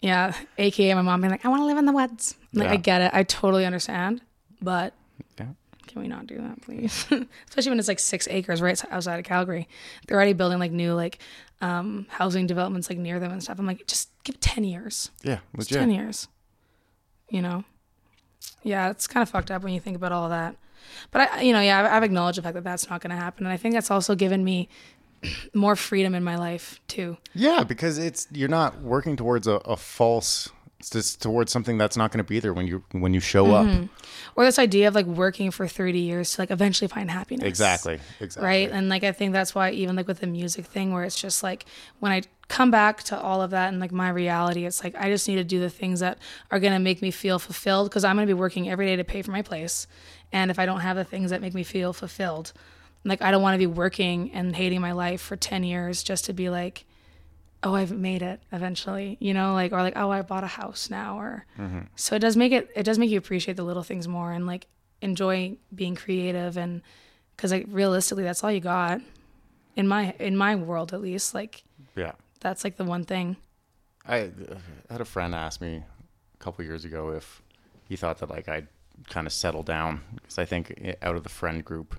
yeah, 0.00 0.34
aka 0.58 0.94
my 0.94 1.02
mom 1.02 1.20
being 1.20 1.30
like, 1.30 1.44
"I 1.44 1.48
want 1.48 1.60
to 1.60 1.66
live 1.66 1.76
in 1.78 1.84
the 1.86 1.92
woods." 1.92 2.34
Like, 2.54 2.68
Yeah. 2.68 2.72
I 2.72 2.76
get 2.76 3.02
it. 3.02 3.10
I 3.14 3.22
totally 3.22 3.66
understand, 3.66 4.20
but 4.62 4.94
Yeah. 5.38 5.46
Can 5.86 6.02
we 6.02 6.08
not 6.08 6.26
do 6.26 6.38
that, 6.38 6.62
please? 6.62 7.06
Especially 7.48 7.70
when 7.70 7.78
it's 7.78 7.88
like 7.88 7.98
six 7.98 8.28
acres 8.28 8.60
right 8.62 8.80
outside 8.90 9.18
of 9.18 9.24
Calgary. 9.24 9.68
They're 10.06 10.16
already 10.16 10.32
building 10.32 10.58
like 10.58 10.72
new 10.72 10.94
like 10.94 11.18
um, 11.60 12.06
housing 12.08 12.46
developments 12.46 12.88
like 12.88 12.98
near 12.98 13.20
them 13.20 13.32
and 13.32 13.42
stuff. 13.42 13.58
I'm 13.58 13.66
like, 13.66 13.86
just 13.86 14.10
give 14.24 14.40
ten 14.40 14.64
years. 14.64 15.10
Yeah, 15.22 15.38
legit. 15.56 15.78
ten 15.78 15.90
years. 15.90 16.28
You 17.28 17.42
know. 17.42 17.64
Yeah, 18.62 18.90
it's 18.90 19.06
kind 19.06 19.22
of 19.22 19.28
fucked 19.28 19.50
up 19.50 19.62
when 19.62 19.72
you 19.72 19.80
think 19.80 19.96
about 19.96 20.12
all 20.12 20.28
that. 20.28 20.56
But 21.10 21.30
I, 21.32 21.40
you 21.42 21.52
know, 21.52 21.60
yeah, 21.60 21.80
I've, 21.80 21.92
I've 21.92 22.02
acknowledged 22.02 22.38
the 22.38 22.42
fact 22.42 22.54
that 22.54 22.64
that's 22.64 22.88
not 22.88 23.00
going 23.00 23.10
to 23.10 23.16
happen, 23.16 23.46
and 23.46 23.52
I 23.52 23.56
think 23.56 23.74
that's 23.74 23.90
also 23.90 24.14
given 24.14 24.44
me 24.44 24.68
more 25.54 25.76
freedom 25.76 26.14
in 26.14 26.24
my 26.24 26.36
life 26.36 26.80
too. 26.88 27.16
Yeah, 27.34 27.64
because 27.64 27.98
it's 27.98 28.26
you're 28.32 28.48
not 28.48 28.80
working 28.80 29.16
towards 29.16 29.46
a, 29.46 29.54
a 29.64 29.76
false. 29.76 30.50
It's 30.82 30.90
just 30.90 31.22
towards 31.22 31.52
something 31.52 31.78
that's 31.78 31.96
not 31.96 32.10
going 32.10 32.18
to 32.18 32.28
be 32.28 32.40
there 32.40 32.52
when 32.52 32.66
you 32.66 32.82
when 32.90 33.14
you 33.14 33.20
show 33.20 33.44
Mm-hmm. 33.46 33.84
up. 33.84 33.88
Or 34.34 34.44
this 34.44 34.58
idea 34.58 34.88
of 34.88 34.96
like 34.96 35.06
working 35.06 35.52
for 35.52 35.68
30 35.68 36.00
years 36.00 36.32
to 36.34 36.40
like 36.42 36.50
eventually 36.50 36.88
find 36.88 37.08
happiness. 37.08 37.46
Exactly. 37.46 38.00
Exactly. 38.18 38.44
Right. 38.44 38.68
And 38.70 38.88
like, 38.88 39.04
I 39.04 39.12
think 39.12 39.32
that's 39.32 39.54
why 39.54 39.70
even 39.70 39.94
like 39.94 40.08
with 40.08 40.18
the 40.20 40.26
music 40.26 40.64
thing 40.66 40.92
where 40.92 41.04
it's 41.04 41.20
just 41.20 41.44
like 41.44 41.66
when 42.00 42.10
I 42.10 42.22
come 42.48 42.72
back 42.72 43.04
to 43.04 43.16
all 43.20 43.42
of 43.42 43.50
that 43.50 43.68
and 43.68 43.78
like 43.78 43.92
my 43.92 44.08
reality, 44.08 44.64
it's 44.66 44.82
like 44.82 44.96
I 44.96 45.08
just 45.08 45.28
need 45.28 45.36
to 45.36 45.44
do 45.44 45.60
the 45.60 45.70
things 45.70 46.00
that 46.00 46.18
are 46.50 46.58
going 46.58 46.72
to 46.72 46.78
make 46.80 47.00
me 47.00 47.12
feel 47.12 47.38
fulfilled 47.38 47.90
because 47.90 48.02
I'm 48.02 48.16
going 48.16 48.26
to 48.26 48.34
be 48.34 48.38
working 48.38 48.68
every 48.68 48.86
day 48.86 48.96
to 48.96 49.04
pay 49.04 49.22
for 49.22 49.30
my 49.30 49.42
place. 49.42 49.86
And 50.32 50.50
if 50.50 50.58
I 50.58 50.66
don't 50.66 50.80
have 50.80 50.96
the 50.96 51.04
things 51.04 51.30
that 51.30 51.40
make 51.40 51.54
me 51.54 51.62
feel 51.62 51.92
fulfilled, 51.92 52.52
like 53.04 53.22
I 53.22 53.30
don't 53.30 53.42
want 53.42 53.54
to 53.54 53.58
be 53.58 53.66
working 53.66 54.32
and 54.32 54.56
hating 54.56 54.80
my 54.80 54.92
life 54.92 55.20
for 55.20 55.36
10 55.36 55.62
years 55.62 56.02
just 56.02 56.24
to 56.24 56.32
be 56.32 56.48
like, 56.50 56.86
oh, 57.64 57.74
I've 57.74 57.92
made 57.92 58.22
it 58.22 58.40
eventually, 58.50 59.16
you 59.20 59.32
know, 59.34 59.54
like, 59.54 59.72
or 59.72 59.82
like, 59.82 59.96
oh, 59.96 60.10
I 60.10 60.22
bought 60.22 60.42
a 60.44 60.48
house 60.48 60.90
now, 60.90 61.18
or 61.18 61.46
mm-hmm. 61.58 61.80
so 61.94 62.16
it 62.16 62.18
does 62.18 62.36
make 62.36 62.52
it, 62.52 62.70
it 62.74 62.82
does 62.82 62.98
make 62.98 63.10
you 63.10 63.18
appreciate 63.18 63.56
the 63.56 63.62
little 63.62 63.84
things 63.84 64.08
more 64.08 64.32
and 64.32 64.46
like 64.46 64.66
enjoy 65.00 65.56
being 65.74 65.94
creative 65.94 66.56
and 66.56 66.82
because 67.36 67.52
like 67.52 67.66
realistically, 67.68 68.24
that's 68.24 68.42
all 68.42 68.50
you 68.52 68.60
got 68.60 69.00
in 69.76 69.86
my, 69.88 70.14
in 70.18 70.36
my 70.36 70.54
world, 70.56 70.92
at 70.92 71.00
least, 71.00 71.34
like 71.34 71.62
Yeah. 71.96 72.12
that's 72.40 72.64
like 72.64 72.76
the 72.76 72.84
one 72.84 73.04
thing. 73.04 73.36
I, 74.06 74.16
I 74.16 74.92
had 74.92 75.00
a 75.00 75.04
friend 75.04 75.34
ask 75.34 75.60
me 75.60 75.76
a 76.34 76.38
couple 76.38 76.64
years 76.64 76.84
ago 76.84 77.10
if 77.10 77.42
he 77.88 77.96
thought 77.96 78.18
that 78.18 78.30
like 78.30 78.48
I'd 78.48 78.66
kind 79.08 79.26
of 79.26 79.32
settle 79.32 79.62
down 79.62 80.00
because 80.16 80.38
I 80.38 80.44
think 80.44 80.96
out 81.00 81.14
of 81.14 81.22
the 81.22 81.28
friend 81.28 81.64
group, 81.64 81.98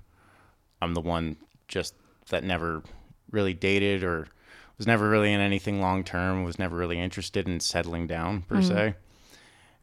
I'm 0.82 0.94
the 0.94 1.00
one 1.00 1.36
just 1.68 1.94
that 2.28 2.44
never 2.44 2.82
really 3.30 3.54
dated 3.54 4.04
or 4.04 4.28
was 4.78 4.86
never 4.86 5.08
really 5.08 5.32
in 5.32 5.40
anything 5.40 5.80
long 5.80 6.04
term, 6.04 6.44
was 6.44 6.58
never 6.58 6.76
really 6.76 6.98
interested 6.98 7.48
in 7.48 7.60
settling 7.60 8.06
down 8.06 8.42
per 8.42 8.56
mm-hmm. 8.56 8.68
se. 8.68 8.94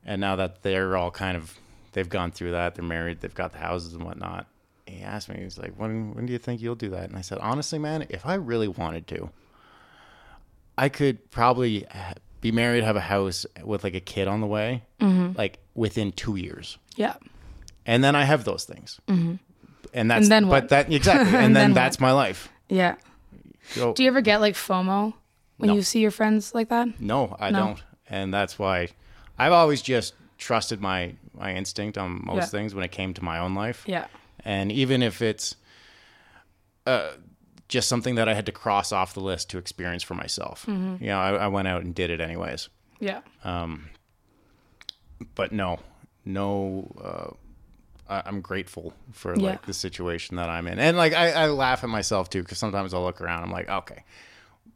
And 0.06 0.20
now 0.20 0.36
that 0.36 0.64
they're 0.64 0.98
all 0.98 1.11
kind 1.11 1.38
of 1.38 1.58
they've 1.94 2.10
gone 2.10 2.32
through 2.32 2.52
that, 2.52 2.76
they're 2.76 2.84
married, 2.84 3.22
they've 3.22 3.34
got 3.34 3.52
the 3.52 3.60
houses 3.60 3.94
and 3.94 4.03
whatnot. 4.03 4.48
He 4.86 5.02
asked 5.02 5.30
me, 5.30 5.40
he's 5.42 5.58
like, 5.58 5.74
"When 5.76 6.14
when 6.14 6.26
do 6.26 6.34
you 6.34 6.40
think 6.40 6.61
you'll 6.61 6.76
do 6.76 6.90
that?" 6.90 7.08
And 7.10 7.18
I 7.18 7.22
said, 7.22 7.38
"Honestly, 7.38 7.80
man, 7.80 8.06
if 8.10 8.26
I 8.26 8.34
really 8.34 8.68
wanted 8.68 9.08
to, 9.08 9.30
I 10.78 10.90
could 10.90 11.30
probably 11.32 11.86
be 12.42 12.52
married, 12.52 12.84
have 12.84 12.95
a 12.95 13.02
house 13.02 13.45
with 13.64 13.84
like 13.84 13.94
a 13.94 14.00
kid 14.00 14.28
on 14.28 14.42
the 14.42 14.48
way, 14.48 14.84
mm-hmm. 15.00 15.38
like 15.38 15.60
within 15.76 16.11
two 16.11 16.36
years, 16.36 16.78
Yeah. 16.95 17.14
and 17.86 18.03
then 18.03 18.16
I 18.16 18.24
have 18.24 18.44
those 18.44 18.66
things, 18.66 19.00
mm-hmm. 19.08 19.36
and 19.94 20.11
that's 20.11 20.24
And 20.24 20.32
then 20.32 20.50
but 20.50 20.70
that 20.70 20.92
exactly, 20.92 21.28
and, 21.36 21.45
And 21.45 21.56
then, 21.56 21.61
then 21.61 21.70
what? 21.72 21.76
that's 21.76 22.00
my 22.00 22.11
life. 22.11 22.50
Yeah. 22.68 22.95
Do 23.74 24.03
you 24.03 24.08
ever 24.08 24.22
get 24.22 24.41
like 24.41 24.56
FOMO 24.56 25.14
when 25.58 25.67
No. 25.69 25.75
you 25.75 25.82
see 25.82 26.00
your 26.00 26.11
friends 26.11 26.53
like 26.56 26.69
that? 26.69 27.00
no, 27.00 27.35
I 27.40 27.51
No. 27.51 27.59
don't, 27.59 27.83
and 28.09 28.33
that's 28.33 28.58
why 28.59 28.90
I've 29.38 29.53
always 29.53 29.82
just 29.82 30.14
trusted 30.38 30.82
my 30.82 31.16
my 31.33 31.53
instinct 31.56 31.98
on 31.98 32.22
most 32.25 32.35
Yeah. 32.35 32.45
things 32.48 32.75
when 32.75 32.83
it 32.83 32.91
came 32.91 33.14
to 33.14 33.24
my 33.24 33.40
own 33.40 33.56
life. 33.56 33.83
Yeah. 33.88 34.08
and 34.43 34.72
even 34.72 35.01
if 35.03 35.22
it's 35.22 35.56
uh, 36.88 37.11
just 37.67 37.88
something 37.88 38.16
that 38.16 38.27
I 38.27 38.33
had 38.33 38.45
to 38.48 38.51
cross 38.51 38.91
off 38.91 39.14
the 39.14 39.19
list 39.22 39.50
to 39.51 39.58
experience 39.59 40.01
for 40.03 40.16
myself, 40.16 40.66
Mm-hmm. 40.67 41.03
you 41.03 41.09
know, 41.09 41.19
I, 41.19 41.30
I 41.33 41.48
went 41.48 41.67
out 41.67 41.83
and 41.83 41.93
did 41.95 42.09
it 42.09 42.19
anyways. 42.19 42.69
Yeah. 43.00 43.22
Um. 43.43 43.90
But 45.35 45.51
no, 45.51 45.80
no, 46.25 46.91
uh, 47.00 47.35
I, 48.11 48.22
I'm 48.25 48.41
grateful 48.41 48.93
for 49.11 49.33
Yeah. 49.35 49.51
like 49.51 49.65
the 49.65 49.73
situation 49.73 50.35
that 50.38 50.49
I'm 50.49 50.67
in, 50.67 50.77
and 50.80 50.98
like 50.98 51.14
I, 51.14 51.31
I 51.31 51.48
laugh 51.48 51.83
at 51.83 51.90
myself 51.90 52.30
too 52.30 52.41
because 52.43 52.57
sometimes 52.57 52.93
I'll 52.93 53.03
look 53.03 53.22
around, 53.22 53.43
I'm 53.43 53.51
like, 53.51 53.69
okay, 53.69 54.03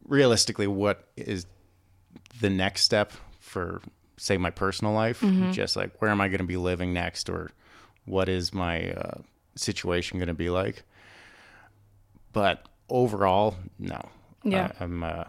realistically, 0.07 0.67
what 0.67 1.07
is 1.17 1.45
the 2.39 2.49
next 2.49 2.83
step 2.83 3.11
for 3.39 3.81
say 4.17 4.37
my 4.37 4.49
personal 4.49 4.93
life? 4.93 5.19
Mm-hmm. 5.21 5.51
Just 5.51 5.75
like 5.75 6.01
where 6.01 6.09
am 6.11 6.21
I 6.21 6.27
going 6.29 6.39
to 6.39 6.45
be 6.45 6.57
living 6.57 6.93
next, 6.93 7.29
or 7.29 7.51
what 8.05 8.29
is 8.29 8.53
my 8.53 8.91
uh, 8.91 9.17
situation 9.55 10.19
going 10.19 10.27
to 10.27 10.33
be 10.33 10.49
like? 10.49 10.83
But 12.33 12.67
overall, 12.89 13.55
no. 13.79 14.09
Yeah. 14.43 14.71
I, 14.79 14.83
I'm. 14.83 15.03
Uh, 15.03 15.23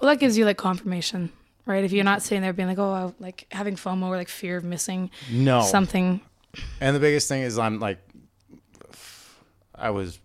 Well, 0.00 0.10
that 0.10 0.18
gives 0.18 0.36
you 0.36 0.44
like 0.44 0.56
confirmation, 0.56 1.30
right? 1.66 1.84
If 1.84 1.92
you're 1.92 2.04
not 2.04 2.22
sitting 2.22 2.42
there 2.42 2.52
being 2.52 2.68
like, 2.68 2.78
oh, 2.78 2.90
I, 2.92 3.22
like 3.22 3.46
having 3.52 3.76
FOMO 3.76 4.08
or 4.08 4.16
like 4.16 4.28
fear 4.28 4.56
of 4.56 4.64
missing 4.64 5.10
no. 5.30 5.62
something. 5.62 6.20
And 6.80 6.94
the 6.94 7.00
biggest 7.00 7.28
thing 7.28 7.42
is 7.42 7.58
I'm 7.58 7.78
like, 7.80 7.98
I 9.74 9.90
was, 9.90 10.18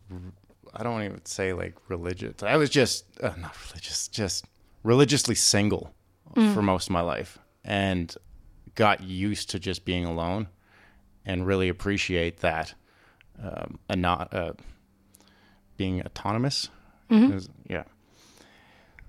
I 0.74 0.84
don't 0.84 1.04
even 1.04 1.26
say 1.26 1.54
like 1.54 1.76
religious. 1.90 2.42
I 2.44 2.58
was 2.58 2.70
just 2.70 3.06
uh, 3.22 3.34
not 3.38 3.56
religious, 3.70 4.08
just 4.08 4.46
religiously 4.84 5.36
single 5.36 5.94
for 6.54 6.62
most 6.62 6.88
of 6.88 6.92
my 6.92 7.02
life, 7.02 7.38
and 7.66 8.16
got 8.76 9.02
used 9.04 9.50
to 9.50 9.60
just 9.60 9.84
being 9.84 10.06
alone, 10.06 10.48
and 11.26 11.46
really 11.46 11.68
appreciate 11.68 12.40
that, 12.40 12.74
um, 13.44 13.80
and 13.90 14.02
not 14.02 14.34
uh, 14.34 14.54
being 15.78 16.02
autonomous. 16.02 16.70
Is- 17.34 17.50
Yeah. 17.70 17.84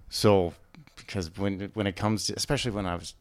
So, 0.09 0.52
because 0.97 1.31
when 1.39 1.70
when 1.75 1.86
it 1.86 1.94
comes 1.97 2.26
to, 2.26 2.34
especially 2.34 2.73
when 2.73 2.86
I 2.86 2.97
was 2.97 3.15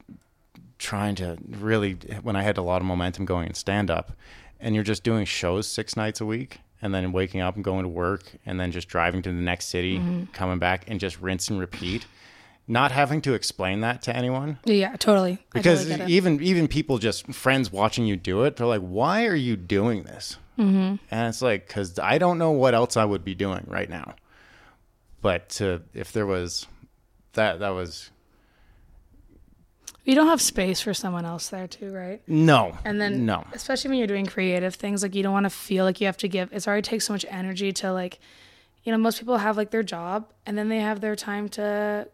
trying 0.82 1.16
to 1.16 1.38
really 1.48 1.94
when 2.24 2.36
I 2.36 2.42
had 2.42 2.58
a 2.58 2.62
lot 2.62 2.82
of 2.82 2.88
momentum 2.88 3.26
going 3.26 3.48
in 3.48 3.54
stand 3.54 3.92
up 3.92 4.12
and 4.60 4.76
you're 4.76 4.84
just 4.84 5.04
doing 5.04 5.26
shows 5.26 5.68
six 5.68 5.96
nights 5.96 6.20
a 6.22 6.26
week 6.26 6.60
and 6.82 6.94
then 6.94 7.12
waking 7.12 7.40
up 7.40 7.56
and 7.56 7.64
going 7.64 7.84
to 7.84 7.90
work 7.90 8.24
and 8.46 8.60
then 8.60 8.72
just 8.72 8.88
driving 8.88 9.22
to 9.22 9.30
the 9.30 9.36
next 9.36 9.66
city, 9.66 10.02
coming 10.34 10.58
back 10.58 10.86
and 10.88 11.00
just 11.00 11.22
rinse 11.22 11.48
and 11.50 11.60
repeat. 11.60 12.06
Not 12.68 12.92
having 12.92 13.22
to 13.22 13.34
explain 13.34 13.82
that 13.82 14.02
to 14.04 14.16
anyone. 14.16 14.58
Yeah, 14.66 14.96
totally. 14.96 15.40
Because 15.54 15.88
totally 15.88 16.12
even 16.12 16.42
even 16.42 16.68
people 16.68 16.98
just 16.98 17.28
friends 17.34 17.72
watching 17.72 18.06
you 18.06 18.16
do 18.16 18.44
it, 18.44 18.56
they're 18.56 18.68
like, 18.68 18.82
"Why 18.82 19.26
are 19.26 19.36
you 19.36 19.58
doing 19.58 20.04
this?" 20.04 20.38
Mm-hmm. 20.58 20.96
And 21.12 21.28
it's 21.28 21.42
like, 21.42 21.68
"Cause 21.68 22.00
I 22.00 22.18
don't 22.18 22.38
know 22.38 22.52
what 22.52 22.74
else 22.74 22.98
I 22.98 23.04
would 23.04 23.26
be 23.26 23.36
doing 23.36 23.66
right 23.68 23.90
now." 23.90 24.16
But 25.22 25.50
to, 25.50 25.82
if 25.94 26.12
there 26.14 26.26
was 26.26 26.68
that, 27.34 27.60
that 27.60 27.70
was 27.70 28.12
you 30.04 30.16
don't 30.16 30.28
have 30.28 30.42
space 30.42 30.82
for 30.82 30.94
someone 30.94 31.26
else 31.26 31.50
there 31.50 31.68
too, 31.68 31.92
right? 31.92 32.22
no, 32.28 32.78
And 32.86 33.00
then, 33.00 33.26
no, 33.26 33.46
especially 33.54 33.90
when 33.90 33.98
you're 34.00 34.08
doing 34.08 34.26
creative 34.26 34.76
things, 34.76 35.04
like 35.04 35.14
you 35.16 35.24
don't 35.24 35.34
want 35.34 35.46
to 35.46 35.50
feel 35.50 35.86
like 35.86 36.00
you 36.02 36.08
have 36.08 36.18
to 36.18 36.28
give. 36.28 36.52
It's 36.52 36.68
already 36.68 36.82
takes 36.82 37.06
so 37.06 37.14
much 37.14 37.26
energy 37.30 37.72
to 37.74 37.92
like, 37.94 38.20
you 38.84 38.92
know, 38.92 38.98
most 38.98 39.20
people 39.20 39.38
have 39.38 39.58
like 39.58 39.70
their 39.72 39.84
job 39.84 40.26
and 40.46 40.58
then 40.58 40.70
they 40.70 40.80
have 40.80 41.02
their 41.02 41.16
time 41.16 41.50
to 41.50 42.08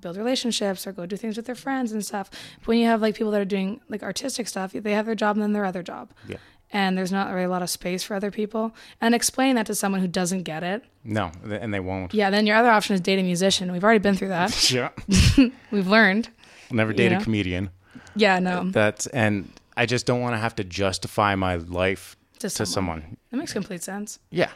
build 0.00 0.16
relationships 0.16 0.86
or 0.86 0.92
go 0.92 1.06
do 1.06 1.16
things 1.16 1.36
with 1.36 1.46
their 1.46 1.54
friends 1.54 1.92
and 1.92 2.04
stuff. 2.04 2.30
But 2.60 2.68
when 2.68 2.78
you 2.78 2.86
have 2.86 3.00
like 3.02 3.14
people 3.14 3.30
that 3.32 3.40
are 3.40 3.44
doing 3.46 3.80
like 3.88 4.02
artistic 4.02 4.48
stuff, 4.48 4.72
they 4.72 4.92
have 4.92 5.06
their 5.06 5.14
job 5.14 5.36
and 5.36 5.42
then 5.42 5.52
their 5.52 5.64
other 5.64 5.82
job. 5.82 6.12
Yeah. 6.28 6.36
And 6.72 6.98
there's 6.98 7.12
not 7.12 7.30
really 7.30 7.44
a 7.44 7.48
lot 7.48 7.62
of 7.62 7.70
space 7.70 8.02
for 8.02 8.14
other 8.14 8.30
people. 8.32 8.74
And 9.00 9.14
explaining 9.14 9.54
that 9.56 9.66
to 9.66 9.74
someone 9.74 10.00
who 10.00 10.08
doesn't 10.08 10.42
get 10.42 10.62
it, 10.64 10.82
no, 11.04 11.30
and 11.48 11.72
they 11.72 11.78
won't. 11.78 12.12
yeah, 12.12 12.30
then 12.30 12.46
your 12.46 12.56
other 12.56 12.70
option 12.70 12.94
is 12.94 13.00
date 13.00 13.18
a 13.20 13.22
musician. 13.22 13.70
We've 13.70 13.84
already 13.84 14.00
been 14.00 14.16
through 14.16 14.28
that. 14.28 14.70
Yeah. 14.72 14.88
We've 15.70 15.86
learned. 15.86 16.30
Never 16.74 16.92
date 16.92 17.12
know? 17.12 17.18
a 17.18 17.22
comedian. 17.22 17.70
Yeah, 18.16 18.38
no. 18.38 18.64
That's 18.70 19.06
and 19.08 19.48
I 19.76 19.86
just 19.86 20.06
don't 20.06 20.20
want 20.20 20.34
to 20.34 20.38
have 20.38 20.54
to 20.56 20.64
justify 20.64 21.34
my 21.34 21.56
life 21.56 22.16
to 22.34 22.40
to 22.40 22.50
someone. 22.50 23.00
someone. 23.00 23.16
That 23.30 23.36
makes 23.38 23.52
complete 23.52 23.82
sense. 23.82 24.18
Yeah. 24.30 24.50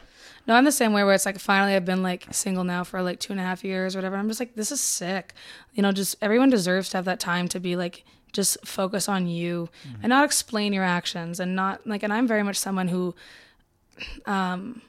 No, 0.47 0.55
I'm 0.55 0.65
the 0.65 0.71
same 0.71 0.93
way 0.93 1.03
where 1.03 1.13
it's 1.13 1.25
like 1.25 1.39
finally 1.39 1.75
I've 1.75 1.85
been 1.85 2.01
like 2.03 2.25
single 2.31 2.63
now 2.63 2.83
for 2.83 3.01
like 3.01 3.19
two 3.19 3.33
and 3.33 3.39
a 3.39 3.43
half 3.43 3.63
years 3.63 3.95
or 3.95 3.99
whatever. 3.99 4.15
I'm 4.15 4.27
just 4.27 4.39
like, 4.39 4.55
this 4.55 4.71
is 4.71 4.81
sick. 4.81 5.33
You 5.73 5.83
know, 5.83 5.91
just 5.91 6.15
everyone 6.21 6.49
deserves 6.49 6.89
to 6.89 6.97
have 6.97 7.05
that 7.05 7.19
time 7.19 7.47
to 7.49 7.59
be 7.59 7.75
like, 7.75 8.03
just 8.31 8.57
focus 8.65 9.09
on 9.09 9.27
you 9.27 9.69
and 10.01 10.09
not 10.09 10.23
explain 10.23 10.71
your 10.73 10.83
actions 10.83 11.39
and 11.39 11.55
not 11.55 11.85
like, 11.85 12.03
and 12.03 12.13
I'm 12.13 12.27
very 12.27 12.43
much 12.43 12.57
someone 12.57 12.87
who 12.87 13.15
um, 14.25 14.81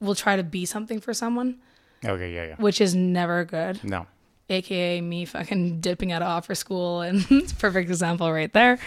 will 0.00 0.14
try 0.14 0.36
to 0.36 0.42
be 0.42 0.64
something 0.66 1.00
for 1.00 1.14
someone, 1.14 1.58
Okay. 2.04 2.34
Yeah. 2.34 2.46
Yeah. 2.46 2.54
which 2.56 2.80
is 2.80 2.94
never 2.94 3.44
good. 3.44 3.82
No. 3.84 4.06
AKA 4.50 5.00
me 5.00 5.24
fucking 5.24 5.80
dipping 5.80 6.12
out 6.12 6.22
of 6.22 6.28
opera 6.28 6.56
school. 6.56 7.00
And 7.08 7.24
it's 7.30 7.52
a 7.52 7.56
perfect 7.56 7.90
example 7.90 8.32
right 8.32 8.52
there. 8.52 8.78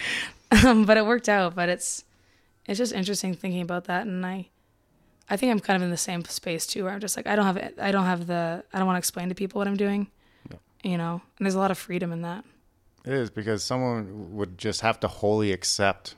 Um, 0.65 0.85
but 0.85 0.97
it 0.97 1.05
worked 1.05 1.29
out. 1.29 1.55
But 1.55 1.69
it's, 1.69 2.03
it's 2.65 2.77
just 2.77 2.93
interesting 2.93 3.33
thinking 3.33 3.61
about 3.61 3.85
that. 3.85 4.05
And 4.05 4.25
I, 4.25 4.49
I 5.29 5.37
think 5.37 5.51
I'm 5.51 5.59
kind 5.59 5.77
of 5.77 5.83
in 5.83 5.91
the 5.91 5.97
same 5.97 6.25
space 6.25 6.67
too, 6.67 6.83
where 6.83 6.93
I'm 6.93 6.99
just 6.99 7.15
like, 7.15 7.25
I 7.25 7.35
don't 7.35 7.45
have, 7.45 7.73
I 7.79 7.91
don't 7.91 8.05
have 8.05 8.27
the, 8.27 8.63
I 8.73 8.77
don't 8.77 8.85
want 8.85 8.95
to 8.95 8.99
explain 8.99 9.29
to 9.29 9.35
people 9.35 9.59
what 9.59 9.67
I'm 9.67 9.77
doing, 9.77 10.07
you 10.83 10.97
know, 10.97 11.21
and 11.37 11.45
there's 11.45 11.55
a 11.55 11.59
lot 11.59 11.71
of 11.71 11.77
freedom 11.77 12.11
in 12.11 12.21
that. 12.23 12.43
It 13.05 13.13
is 13.13 13.29
because 13.29 13.63
someone 13.63 14.35
would 14.35 14.57
just 14.57 14.81
have 14.81 14.99
to 14.99 15.07
wholly 15.07 15.53
accept, 15.53 16.15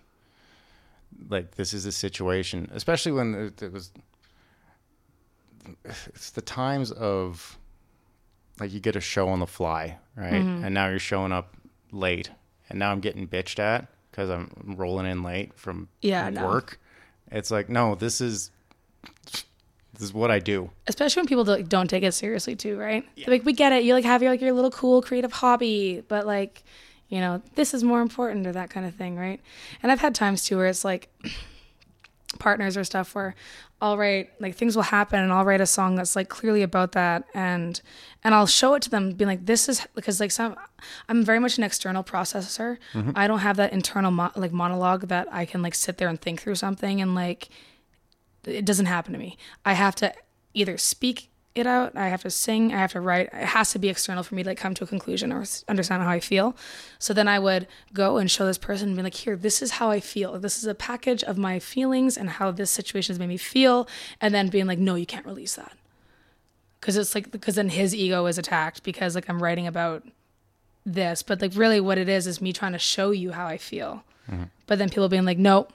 like 1.30 1.52
this 1.56 1.74
is 1.74 1.84
the 1.84 1.92
situation, 1.92 2.70
especially 2.74 3.12
when 3.12 3.36
it, 3.36 3.62
it 3.62 3.72
was. 3.72 3.92
It's 5.86 6.32
the 6.32 6.42
times 6.42 6.92
of, 6.92 7.58
like 8.59 8.72
you 8.72 8.80
get 8.80 8.95
a 8.95 9.01
show 9.01 9.30
on 9.30 9.40
the 9.40 9.48
fly, 9.48 9.98
right? 10.15 10.33
Mm-hmm. 10.33 10.65
And 10.65 10.73
now 10.73 10.88
you're 10.90 10.99
showing 10.99 11.32
up 11.32 11.56
late, 11.91 12.30
and 12.69 12.80
now 12.80 12.91
I'm 12.91 12.99
getting 12.99 13.27
bitched 13.27 13.59
at 13.59 13.88
because 14.11 14.30
I'm 14.30 14.75
rolling 14.77 15.06
in 15.06 15.23
late 15.23 15.53
from 15.56 15.90
Yeah, 16.01 16.30
no. 16.30 16.45
work. 16.45 16.80
It's 17.32 17.49
like 17.51 17.69
no, 17.69 17.95
this 17.95 18.22
is 18.22 18.51
this 19.93 20.01
is 20.01 20.14
what 20.14 20.32
I 20.32 20.40
do. 20.40 20.69
Especially 20.88 21.22
when 21.22 21.27
people 21.27 21.43
don't, 21.43 21.69
don't 21.69 21.88
take 21.90 22.03
it 22.03 22.14
seriously 22.14 22.56
too, 22.56 22.77
right? 22.77 23.06
They're 23.15 23.25
Like 23.27 23.45
we 23.45 23.53
get 23.53 23.72
it, 23.73 23.83
you 23.83 23.93
like 23.93 24.06
have 24.06 24.22
your 24.22 24.32
like 24.32 24.41
your 24.41 24.53
little 24.53 24.72
cool 24.72 25.01
creative 25.01 25.32
hobby, 25.32 26.03
but 26.07 26.25
like, 26.25 26.64
you 27.09 27.19
know, 27.19 27.41
this 27.56 27.73
is 27.73 27.83
more 27.83 28.01
important 28.01 28.48
or 28.48 28.51
that 28.53 28.69
kind 28.69 28.85
of 28.85 28.95
thing, 28.95 29.17
right? 29.17 29.40
And 29.82 29.91
I've 29.91 29.99
had 29.99 30.15
times 30.15 30.45
too 30.45 30.57
where 30.57 30.67
it's 30.67 30.83
like 30.83 31.09
partners 32.40 32.78
or 32.78 32.84
stuff 32.84 33.16
where 33.16 33.36
I'll 33.82 33.98
write 33.98 34.30
like 34.40 34.56
things 34.56 34.76
will 34.76 34.84
happen 34.84 35.20
and 35.20 35.32
I'll 35.34 35.44
write 35.44 35.62
a 35.62 35.66
song 35.66 35.95
that's 35.95 36.16
like 36.16 36.30
clearly 36.30 36.62
about 36.62 36.94
that 36.94 37.26
and 37.34 37.82
and 38.24 38.34
I'll 38.34 38.48
show 38.48 38.76
it 38.76 38.82
to 38.84 38.90
them 38.90 39.12
being 39.12 39.28
like 39.28 39.45
this 39.45 39.68
is 39.68 39.86
because 39.94 40.20
like 40.20 40.32
some 40.32 40.56
I'm 41.10 41.24
very 41.24 41.40
much 41.40 41.58
an 41.58 41.64
external 41.64 42.03
processor. 42.03 42.78
Mm-hmm. 42.94 43.12
I 43.16 43.28
don't 43.28 43.40
have 43.40 43.58
that 43.58 43.74
internal 43.74 44.12
mo- 44.12 44.32
like 44.36 44.53
monologue 44.53 45.08
that 45.10 45.28
I 45.32 45.45
can 45.45 45.62
like 45.62 45.76
sit 45.76 45.98
there 45.98 46.08
and 46.08 46.20
think 46.20 46.42
through 46.42 46.56
something 46.56 47.02
and 47.02 47.14
like 47.14 47.50
it 48.45 48.66
doesn't 48.66 48.86
happen 48.86 49.14
to 49.14 49.20
me. 49.20 49.38
I 49.66 49.74
have 49.74 49.95
to 49.95 50.14
either 50.53 50.78
speak 50.78 51.30
it 51.56 51.67
out, 51.67 51.95
I 51.95 52.07
have 52.07 52.23
to 52.23 52.30
sing, 52.30 52.73
I 52.73 52.77
have 52.77 52.93
to 52.93 53.01
write. 53.01 53.27
It 53.27 53.45
has 53.45 53.72
to 53.72 53.80
be 53.80 53.90
external 53.90 54.23
for 54.23 54.33
me 54.33 54.43
to 54.43 54.49
like 54.49 54.57
come 54.57 54.73
to 54.73 54.83
a 54.83 54.88
conclusion 54.88 55.32
or 55.32 55.43
understand 55.67 56.01
how 56.01 56.09
I 56.09 56.19
feel. 56.19 56.56
So 56.98 57.14
then 57.14 57.27
I 57.27 57.38
would 57.38 57.67
go 57.93 58.17
and 58.17 58.30
show 58.30 58.45
this 58.45 58.57
person 58.57 58.90
and 58.90 58.98
be 58.98 59.03
like, 59.03 59.14
here, 59.14 59.35
this 59.35 59.61
is 59.61 59.72
how 59.72 59.91
I 59.91 59.99
feel. 59.99 60.40
This 60.40 60.57
is 60.57 60.65
a 60.65 60.73
package 60.73 61.23
of 61.23 61.38
my 61.38 61.59
feelings 61.59 62.17
and 62.17 62.32
how 62.32 62.51
this 62.51 62.72
situation 62.72 63.14
has 63.14 63.19
made 63.19 63.30
me 63.30 63.38
feel. 63.38 63.88
And 64.19 64.33
then 64.33 64.48
being 64.49 64.65
like, 64.65 64.80
no, 64.80 64.95
you 64.95 65.06
can't 65.06 65.25
release 65.25 65.56
that. 65.56 65.73
Cause 66.82 66.98
it's 66.98 67.15
like, 67.15 67.32
because 67.32 67.56
then 67.56 67.69
his 67.69 67.95
ego 67.95 68.25
is 68.25 68.38
attacked 68.38 68.83
because 68.83 69.15
like 69.15 69.30
I'm 69.30 69.41
writing 69.41 69.67
about 69.67 70.03
this. 70.85 71.23
But 71.23 71.41
like 71.41 71.51
really 71.56 71.80
what 71.80 71.98
it 71.98 72.09
is 72.09 72.25
is 72.27 72.41
me 72.41 72.51
trying 72.51 72.73
to 72.73 72.80
show 72.80 73.11
you 73.11 73.32
how 73.32 73.45
I 73.45 73.57
feel. 73.57 74.03
Mm-hmm. 74.30 74.45
But 74.65 74.80
then 74.80 74.90
people 74.90 75.07
being 75.07 75.25
like, 75.25 75.38
no. 75.38 75.67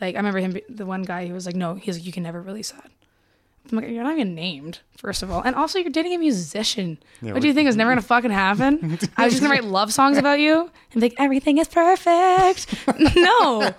Like 0.00 0.16
I 0.16 0.18
remember 0.18 0.40
him, 0.40 0.58
the 0.68 0.86
one 0.86 1.02
guy 1.02 1.28
who 1.28 1.34
was 1.34 1.46
like, 1.46 1.56
no, 1.56 1.74
he's 1.74 1.98
like, 1.98 2.06
you 2.06 2.12
can 2.12 2.24
never 2.24 2.42
release 2.42 2.72
that. 2.72 2.90
I'm 3.70 3.78
like, 3.78 3.88
you're 3.88 4.02
not 4.02 4.14
even 4.14 4.34
named, 4.34 4.80
first 4.96 5.22
of 5.22 5.30
all. 5.30 5.42
And 5.42 5.54
also, 5.56 5.78
you're 5.78 5.90
dating 5.90 6.14
a 6.14 6.18
musician. 6.18 6.98
Yeah, 7.22 7.32
what 7.32 7.42
do 7.42 7.48
you 7.48 7.54
think 7.54 7.68
is 7.68 7.76
never 7.76 7.90
going 7.90 8.00
to 8.00 8.06
fucking 8.06 8.30
happen? 8.30 8.98
I 9.16 9.24
was 9.24 9.34
just 9.34 9.42
going 9.42 9.56
to 9.56 9.62
write 9.62 9.64
love 9.70 9.92
songs 9.92 10.18
about 10.18 10.40
you 10.40 10.70
and 10.92 11.00
be 11.00 11.00
like, 11.00 11.14
everything 11.18 11.58
is 11.58 11.68
perfect. 11.68 12.74
no. 13.16 13.72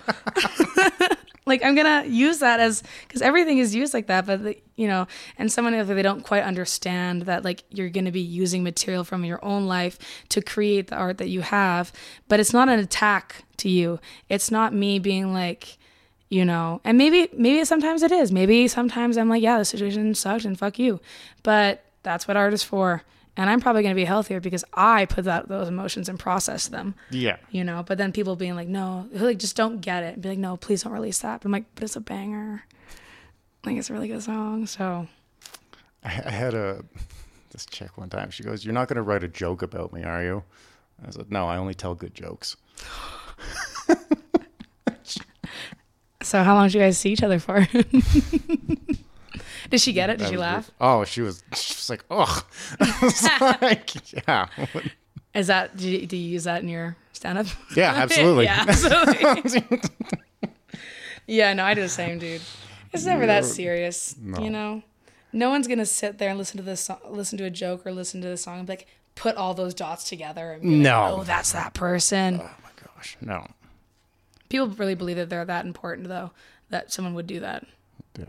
like, 1.46 1.64
I'm 1.64 1.74
going 1.74 2.04
to 2.04 2.08
use 2.08 2.38
that 2.38 2.60
as, 2.60 2.82
because 3.06 3.22
everything 3.22 3.58
is 3.58 3.74
used 3.74 3.94
like 3.94 4.06
that. 4.06 4.26
But, 4.26 4.42
like, 4.42 4.66
you 4.76 4.88
know, 4.88 5.06
and 5.38 5.50
someone, 5.50 5.74
if 5.74 5.86
they 5.86 6.02
don't 6.02 6.22
quite 6.24 6.44
understand 6.44 7.22
that, 7.22 7.44
like, 7.44 7.64
you're 7.70 7.90
going 7.90 8.06
to 8.06 8.12
be 8.12 8.20
using 8.20 8.62
material 8.62 9.04
from 9.04 9.24
your 9.24 9.44
own 9.44 9.66
life 9.66 9.98
to 10.30 10.40
create 10.42 10.88
the 10.88 10.96
art 10.96 11.18
that 11.18 11.28
you 11.28 11.42
have. 11.42 11.92
But 12.28 12.40
it's 12.40 12.52
not 12.52 12.68
an 12.68 12.78
attack 12.78 13.44
to 13.58 13.68
you. 13.68 14.00
It's 14.28 14.50
not 14.50 14.74
me 14.74 14.98
being 14.98 15.32
like, 15.32 15.78
you 16.32 16.46
know? 16.46 16.80
And 16.82 16.96
maybe 16.96 17.28
maybe 17.36 17.62
sometimes 17.66 18.02
it 18.02 18.10
is. 18.10 18.32
Maybe 18.32 18.66
sometimes 18.66 19.18
i'm 19.18 19.28
like 19.28 19.42
yeah 19.42 19.58
the 19.58 19.64
situation 19.66 20.14
sucked 20.14 20.46
and 20.46 20.58
fuck 20.58 20.78
you. 20.78 20.98
But 21.42 21.84
that's 22.02 22.26
what 22.26 22.36
art 22.38 22.54
is 22.54 22.62
for. 22.62 23.02
And 23.36 23.50
i'm 23.50 23.60
probably 23.60 23.82
going 23.82 23.94
to 23.94 24.00
be 24.00 24.06
healthier 24.06 24.40
because 24.40 24.64
i 24.72 25.04
put 25.04 25.24
that 25.26 25.48
those 25.48 25.68
emotions 25.68 26.08
and 26.08 26.18
process 26.18 26.68
them. 26.68 26.94
Yeah. 27.10 27.36
you 27.50 27.64
know 27.64 27.82
but 27.86 27.98
then 27.98 28.12
people 28.12 28.34
being 28.34 28.56
like 28.56 28.68
no 28.68 29.08
like 29.12 29.38
just 29.38 29.56
don't 29.56 29.80
get 29.80 30.02
it. 30.04 30.20
Be 30.22 30.30
like 30.30 30.38
no 30.38 30.56
please 30.56 30.82
don't 30.82 30.92
release 30.94 31.18
that. 31.18 31.40
But 31.42 31.48
i'm 31.48 31.52
like 31.52 31.66
but 31.74 31.84
it's 31.84 31.96
a 31.96 32.00
banger. 32.00 32.64
Like 33.64 33.76
it's 33.76 33.90
a 33.90 33.92
really 33.92 34.08
good 34.08 34.22
song 34.22 34.66
so. 34.66 35.06
I 36.02 36.08
I 36.08 36.30
had 36.30 36.54
a 36.54 36.82
this 37.50 37.66
chick 37.66 37.98
one 37.98 38.08
time. 38.08 38.30
She 38.30 38.42
goes, 38.42 38.64
"You're 38.64 38.72
not 38.72 38.88
going 38.88 38.96
to 38.96 39.02
write 39.02 39.22
a 39.22 39.28
joke 39.28 39.60
about 39.60 39.92
me, 39.92 40.02
are 40.02 40.24
you?" 40.24 40.42
I 41.06 41.10
said, 41.10 41.30
"No, 41.30 41.46
I 41.46 41.58
only 41.58 41.74
tell 41.74 41.94
good 41.94 42.14
jokes." 42.14 42.56
so 46.22 46.42
how 46.42 46.54
long 46.54 46.66
did 46.68 46.74
you 46.74 46.80
guys 46.80 46.98
see 46.98 47.10
each 47.12 47.22
other 47.22 47.38
for 47.38 47.66
did 49.70 49.80
she 49.80 49.92
get 49.92 50.10
it 50.10 50.18
did 50.18 50.28
she 50.28 50.36
laugh. 50.36 50.70
Oh, 50.80 51.04
she 51.04 51.20
was 51.22 51.42
she 51.54 51.74
was 51.74 51.90
like, 51.90 52.04
was 52.10 53.28
like, 53.40 53.90
"Yeah, 54.26 54.46
is 55.34 55.46
that 55.48 55.76
do 55.76 55.90
you, 55.90 56.06
do 56.06 56.16
you 56.16 56.30
use 56.30 56.44
that 56.44 56.62
in 56.62 56.68
your 56.68 56.96
stand-up 57.12 57.46
yeah, 57.76 57.92
absolutely." 57.94 58.44
yeah, 58.46 58.64
absolutely. 58.68 59.80
yeah, 61.26 61.52
no, 61.54 61.64
I 61.64 61.74
do 61.74 61.80
the 61.82 61.88
same, 61.88 62.18
dude. 62.18 62.42
It's 62.92 63.04
never 63.04 63.26
that 63.26 63.44
serious, 63.44 64.14
No. 64.20 64.42
you 64.42 64.50
know. 64.50 64.82
No 65.32 65.48
one's 65.48 65.66
gonna 65.66 65.86
sit 65.86 66.18
there 66.18 66.28
and 66.28 66.38
listen 66.38 66.58
to 66.58 66.62
this, 66.62 66.82
so- 66.82 66.98
listen 67.08 67.38
to 67.38 67.44
a 67.44 67.50
joke 67.50 67.86
or 67.86 67.92
listen 67.92 68.20
to 68.20 68.28
the 68.28 68.36
song 68.36 68.58
and 68.58 68.66
be 68.66 68.72
like, 68.74 68.86
put 69.14 69.36
all 69.36 69.54
those 69.54 69.72
dots 69.72 70.06
together. 70.08 70.52
And 70.52 70.62
be 70.62 70.68
like, 70.68 70.78
No. 70.78 71.16
oh, 71.20 71.24
that's 71.24 71.52
that 71.52 71.72
person. 71.72 72.40
oh 72.42 72.50
my 72.62 72.70
gosh, 72.96 73.16
no. 73.22 73.46
People 74.52 74.68
really 74.68 74.94
believe 74.94 75.16
that 75.16 75.30
they're 75.30 75.46
that 75.46 75.64
important, 75.64 76.08
though, 76.08 76.30
that 76.68 76.92
someone 76.92 77.14
would 77.14 77.26
do 77.26 77.40
that. 77.40 77.64
Yeah. 78.18 78.26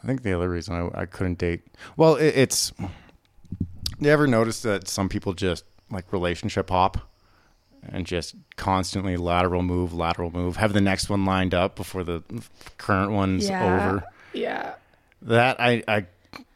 I 0.00 0.06
think 0.06 0.22
the 0.22 0.32
other 0.32 0.48
reason 0.48 0.74
I, 0.94 1.00
I 1.02 1.04
couldn't 1.06 1.38
date, 1.38 1.62
well, 1.96 2.14
it, 2.14 2.28
it's. 2.36 2.72
You 3.98 4.08
ever 4.08 4.28
notice 4.28 4.62
that 4.62 4.86
some 4.86 5.08
people 5.08 5.32
just 5.34 5.64
like 5.90 6.12
relationship 6.12 6.70
hop 6.70 7.10
and 7.82 8.06
just 8.06 8.36
constantly 8.54 9.16
lateral 9.16 9.62
move, 9.62 9.92
lateral 9.92 10.30
move, 10.30 10.56
have 10.58 10.72
the 10.72 10.80
next 10.80 11.10
one 11.10 11.24
lined 11.24 11.54
up 11.54 11.74
before 11.74 12.04
the 12.04 12.22
current 12.76 13.10
one's 13.10 13.48
Yeah. 13.48 13.64
over? 13.90 14.04
Yeah, 14.32 14.74
That 15.22 15.60
I, 15.60 15.82
I 15.88 16.06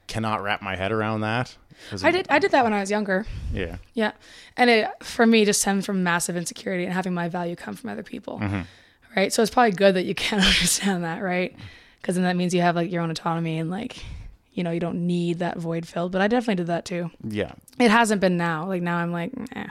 cannot 0.06 0.44
wrap 0.44 0.62
my 0.62 0.76
head 0.76 0.92
around 0.92 1.22
that. 1.22 1.56
I 2.02 2.10
did. 2.10 2.26
I 2.30 2.38
did 2.38 2.50
that 2.52 2.64
when 2.64 2.72
I 2.72 2.80
was 2.80 2.90
younger. 2.90 3.26
Yeah. 3.52 3.76
Yeah. 3.94 4.12
And 4.56 4.70
it, 4.70 4.88
for 5.02 5.26
me, 5.26 5.44
just 5.44 5.60
stemmed 5.60 5.84
from 5.84 6.02
massive 6.02 6.36
insecurity 6.36 6.84
and 6.84 6.92
having 6.92 7.14
my 7.14 7.28
value 7.28 7.56
come 7.56 7.74
from 7.76 7.90
other 7.90 8.02
people. 8.02 8.40
Right. 9.16 9.32
So 9.32 9.42
it's 9.42 9.50
probably 9.50 9.72
good 9.72 9.94
that 9.96 10.04
you 10.04 10.14
can't 10.26 10.42
understand 10.42 11.04
that. 11.04 11.22
Right. 11.22 11.54
Because 12.00 12.14
then 12.16 12.24
that 12.24 12.36
means 12.36 12.54
you 12.54 12.62
have 12.62 12.76
like 12.76 12.90
your 12.90 13.02
own 13.02 13.10
autonomy 13.10 13.58
and 13.58 13.70
like, 13.70 13.98
you 14.54 14.64
know, 14.64 14.70
you 14.70 14.80
don't 14.80 15.06
need 15.06 15.38
that 15.40 15.58
void 15.58 15.86
filled. 15.86 16.12
But 16.12 16.20
I 16.20 16.28
definitely 16.28 16.56
did 16.56 16.66
that 16.68 16.84
too. 16.84 17.10
Yeah. 17.22 17.52
It 17.78 17.90
hasn't 17.90 18.20
been 18.20 18.36
now. 18.36 18.66
Like 18.66 18.82
now 18.82 18.96
I'm 18.98 19.12
like, 19.12 19.32
eh. 19.54 19.68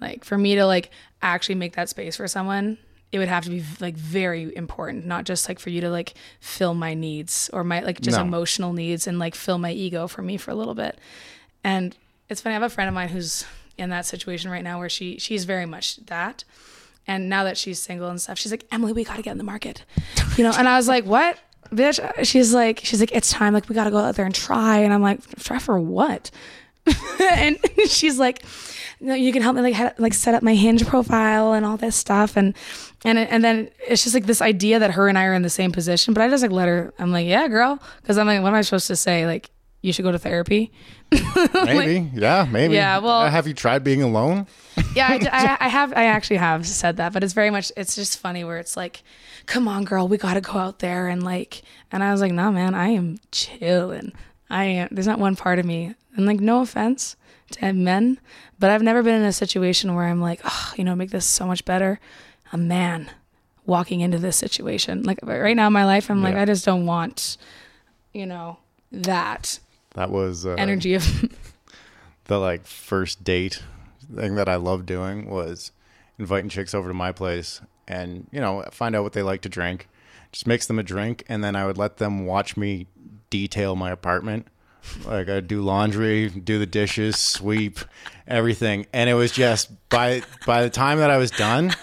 Like 0.00 0.24
for 0.24 0.36
me 0.36 0.54
to 0.56 0.66
like 0.66 0.90
actually 1.22 1.54
make 1.54 1.76
that 1.76 1.88
space 1.88 2.16
for 2.16 2.28
someone, 2.28 2.78
it 3.14 3.18
would 3.20 3.28
have 3.28 3.44
to 3.44 3.50
be 3.50 3.62
like 3.78 3.94
very 3.94 4.54
important, 4.56 5.06
not 5.06 5.22
just 5.24 5.48
like 5.48 5.60
for 5.60 5.70
you 5.70 5.80
to 5.82 5.88
like 5.88 6.14
fill 6.40 6.74
my 6.74 6.94
needs 6.94 7.48
or 7.52 7.62
my 7.62 7.78
like 7.78 8.00
just 8.00 8.16
No. 8.18 8.24
emotional 8.24 8.72
needs 8.72 9.06
and 9.06 9.20
like 9.20 9.36
fill 9.36 9.56
my 9.56 9.70
ego 9.70 10.08
for 10.08 10.20
me 10.20 10.36
for 10.36 10.50
a 10.50 10.54
little 10.56 10.74
bit. 10.74 10.98
And 11.62 11.96
it's 12.28 12.40
funny, 12.40 12.54
I 12.54 12.58
have 12.58 12.64
a 12.64 12.68
friend 12.74 12.88
of 12.88 12.94
mine 12.94 13.10
who's 13.10 13.44
in 13.78 13.90
that 13.90 14.04
situation 14.04 14.50
right 14.50 14.64
now 14.64 14.80
where 14.80 14.88
she 14.88 15.18
she's 15.20 15.44
very 15.44 15.64
much 15.64 15.96
that. 16.06 16.42
And 17.06 17.28
now 17.28 17.44
that 17.44 17.56
she's 17.56 17.78
single 17.78 18.08
and 18.08 18.20
stuff, 18.20 18.36
she's 18.36 18.50
like, 18.50 18.64
Emily, 18.72 18.92
we 18.92 19.04
gotta 19.04 19.22
get 19.22 19.30
in 19.30 19.38
the 19.38 19.44
market. 19.44 19.84
You 20.36 20.42
know, 20.42 20.52
and 20.58 20.66
I 20.68 20.76
was 20.76 20.88
like, 20.88 21.04
What? 21.04 21.38
Bitch, 21.70 22.00
she's 22.24 22.52
like, 22.52 22.80
she's 22.82 22.98
like, 22.98 23.12
it's 23.12 23.30
time, 23.30 23.54
like 23.54 23.68
we 23.68 23.76
gotta 23.76 23.92
go 23.92 23.98
out 23.98 24.16
there 24.16 24.26
and 24.26 24.34
try. 24.34 24.78
And 24.78 24.92
I'm 24.92 25.02
like, 25.02 25.20
try 25.38 25.60
for 25.60 25.78
what? 25.78 26.32
and 27.30 27.58
she's 27.88 28.18
like, 28.18 28.42
no, 29.04 29.14
you 29.14 29.32
can 29.32 29.42
help 29.42 29.54
me 29.56 29.62
like 29.62 29.74
ha- 29.74 29.92
like 29.98 30.14
set 30.14 30.34
up 30.34 30.42
my 30.42 30.54
hinge 30.54 30.86
profile 30.86 31.52
and 31.52 31.64
all 31.66 31.76
this 31.76 31.94
stuff 31.96 32.36
and 32.36 32.54
and 33.04 33.18
and 33.18 33.44
then 33.44 33.68
it's 33.86 34.02
just 34.02 34.14
like 34.14 34.26
this 34.26 34.40
idea 34.42 34.78
that 34.78 34.92
her 34.92 35.08
and 35.08 35.16
I 35.18 35.24
are 35.26 35.34
in 35.34 35.42
the 35.42 35.50
same 35.50 35.70
position 35.72 36.14
but 36.14 36.22
I 36.22 36.28
just 36.28 36.42
like 36.42 36.50
let 36.52 36.68
her 36.68 36.92
I'm 36.98 37.12
like 37.12 37.26
yeah 37.26 37.46
girl 37.48 37.78
because 38.00 38.18
I'm 38.18 38.26
like 38.26 38.42
what 38.42 38.48
am 38.48 38.54
I 38.54 38.62
supposed 38.62 38.86
to 38.88 38.96
say 38.96 39.26
like 39.26 39.50
you 39.82 39.92
should 39.92 40.02
go 40.04 40.12
to 40.12 40.18
therapy. 40.18 40.72
Maybe, 41.54 42.10
yeah, 42.14 42.46
maybe. 42.50 42.74
Yeah, 42.74 42.98
well- 42.98 43.20
Uh, 43.22 43.30
have 43.30 43.46
you 43.46 43.52
tried 43.54 43.84
being 43.84 44.02
alone? 44.02 44.46
Yeah, 44.96 45.08
I, 45.08 45.14
I, 45.30 45.56
I 45.66 45.68
have. 45.68 45.92
I 45.92 46.04
actually 46.06 46.36
have 46.38 46.66
said 46.66 46.96
that, 46.96 47.12
but 47.12 47.22
it's 47.24 47.32
very 47.34 47.50
much. 47.50 47.70
It's 47.76 47.94
just 47.96 48.18
funny 48.18 48.44
where 48.44 48.58
it's 48.58 48.76
like, 48.76 49.02
"Come 49.46 49.66
on, 49.68 49.84
girl, 49.84 50.06
we 50.08 50.16
got 50.18 50.34
to 50.34 50.40
go 50.40 50.52
out 50.58 50.78
there 50.78 51.08
and 51.08 51.22
like." 51.22 51.62
And 51.92 52.02
I 52.02 52.12
was 52.12 52.20
like, 52.20 52.32
"No, 52.32 52.50
man, 52.52 52.74
I 52.74 52.88
am 52.88 53.18
chilling. 53.32 54.12
I 54.48 54.64
am. 54.64 54.88
There's 54.92 55.06
not 55.08 55.18
one 55.18 55.34
part 55.36 55.58
of 55.58 55.66
me, 55.66 55.94
and 56.16 56.26
like, 56.26 56.40
no 56.40 56.60
offense 56.62 57.16
to 57.52 57.72
men, 57.72 58.18
but 58.64 58.70
I've 58.70 58.82
never 58.82 59.02
been 59.02 59.16
in 59.16 59.26
a 59.26 59.32
situation 59.34 59.94
where 59.94 60.06
I'm 60.06 60.22
like, 60.22 60.40
oh, 60.42 60.72
you 60.74 60.84
know, 60.84 60.96
make 60.96 61.10
this 61.10 61.26
so 61.26 61.46
much 61.46 61.66
better. 61.66 62.00
A 62.50 62.56
man 62.56 63.10
walking 63.66 64.00
into 64.00 64.16
this 64.16 64.38
situation, 64.38 65.02
like 65.02 65.18
right 65.22 65.54
now 65.54 65.66
in 65.66 65.74
my 65.74 65.84
life, 65.84 66.10
I'm 66.10 66.22
like, 66.22 66.34
I 66.34 66.46
just 66.46 66.64
don't 66.64 66.86
want, 66.86 67.36
you 68.14 68.24
know, 68.24 68.56
that 68.90 69.58
That 69.92 70.08
was 70.08 70.46
uh, 70.46 70.54
energy 70.56 70.94
of 70.94 71.04
the 72.24 72.38
like 72.38 72.64
first 72.64 73.22
date 73.22 73.62
thing 74.16 74.36
that 74.36 74.48
I 74.48 74.56
loved 74.56 74.86
doing 74.86 75.28
was 75.28 75.70
inviting 76.18 76.48
chicks 76.48 76.72
over 76.72 76.88
to 76.88 76.94
my 76.94 77.12
place 77.12 77.60
and 77.86 78.26
you 78.32 78.40
know 78.40 78.64
find 78.70 78.96
out 78.96 79.02
what 79.02 79.12
they 79.12 79.22
like 79.22 79.42
to 79.42 79.50
drink, 79.50 79.88
just 80.32 80.46
mix 80.46 80.64
them 80.64 80.78
a 80.78 80.82
drink, 80.82 81.22
and 81.28 81.44
then 81.44 81.54
I 81.54 81.66
would 81.66 81.76
let 81.76 81.98
them 81.98 82.24
watch 82.24 82.56
me 82.56 82.86
detail 83.28 83.76
my 83.76 83.90
apartment. 83.90 84.46
Like 85.04 85.28
I'd 85.28 85.48
do 85.48 85.62
laundry, 85.62 86.28
do 86.28 86.58
the 86.58 86.66
dishes, 86.66 87.16
sweep, 87.18 87.78
everything, 88.26 88.86
and 88.92 89.08
it 89.10 89.14
was 89.14 89.32
just 89.32 89.70
by 89.88 90.22
by 90.46 90.62
the 90.62 90.70
time 90.70 90.98
that 90.98 91.10
I 91.10 91.16
was 91.18 91.30
done. 91.30 91.74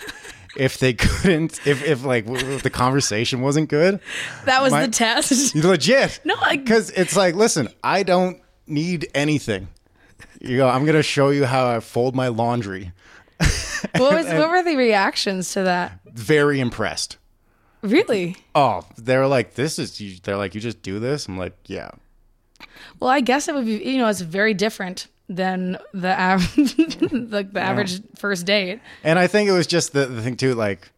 If 0.57 0.79
they 0.79 0.93
couldn't, 0.95 1.65
if, 1.65 1.83
if 1.85 2.03
like 2.03 2.27
if 2.27 2.63
the 2.63 2.69
conversation 2.69 3.41
wasn't 3.41 3.69
good, 3.69 3.99
that 4.45 4.61
was 4.61 4.71
My- 4.71 4.85
the 4.85 4.91
test. 4.91 5.55
legit. 5.55 6.19
No, 6.25 6.35
I- 6.41 6.57
because 6.57 6.89
it's 6.91 7.15
like, 7.15 7.35
listen, 7.35 7.69
I 7.83 8.03
don't 8.03 8.41
need 8.67 9.09
anything. 9.15 9.67
You 10.39 10.57
go. 10.57 10.69
I'm 10.69 10.85
gonna 10.85 11.03
show 11.03 11.29
you 11.29 11.45
how 11.45 11.67
I 11.67 11.79
fold 11.79 12.15
my 12.15 12.27
laundry. 12.29 12.91
what 13.97 14.13
was 14.13 14.25
what 14.27 14.49
were 14.49 14.63
the 14.63 14.75
reactions 14.75 15.53
to 15.53 15.63
that? 15.63 15.99
Very 16.05 16.59
impressed. 16.59 17.17
Really? 17.81 18.35
Oh, 18.53 18.83
they're 18.97 19.25
like, 19.27 19.55
this 19.55 19.79
is. 19.79 19.99
You, 19.99 20.17
they're 20.23 20.37
like, 20.37 20.53
you 20.53 20.61
just 20.61 20.81
do 20.83 20.99
this. 20.99 21.27
I'm 21.27 21.37
like, 21.37 21.55
yeah. 21.65 21.89
Well, 23.01 23.09
I 23.09 23.19
guess 23.19 23.47
it 23.47 23.55
would 23.55 23.65
be, 23.65 23.83
you 23.83 23.97
know, 23.97 24.07
it's 24.07 24.21
very 24.21 24.53
different 24.53 25.07
than 25.27 25.79
the 25.91 26.07
average, 26.07 26.77
like 27.11 27.51
the 27.51 27.59
average 27.59 27.99
first 28.15 28.45
date. 28.45 28.79
And 29.03 29.17
I 29.17 29.25
think 29.27 29.49
it 29.49 29.53
was 29.53 29.65
just 29.65 29.91
the, 29.91 30.05
the 30.05 30.21
thing 30.21 30.37
too. 30.37 30.53
Like, 30.53 30.91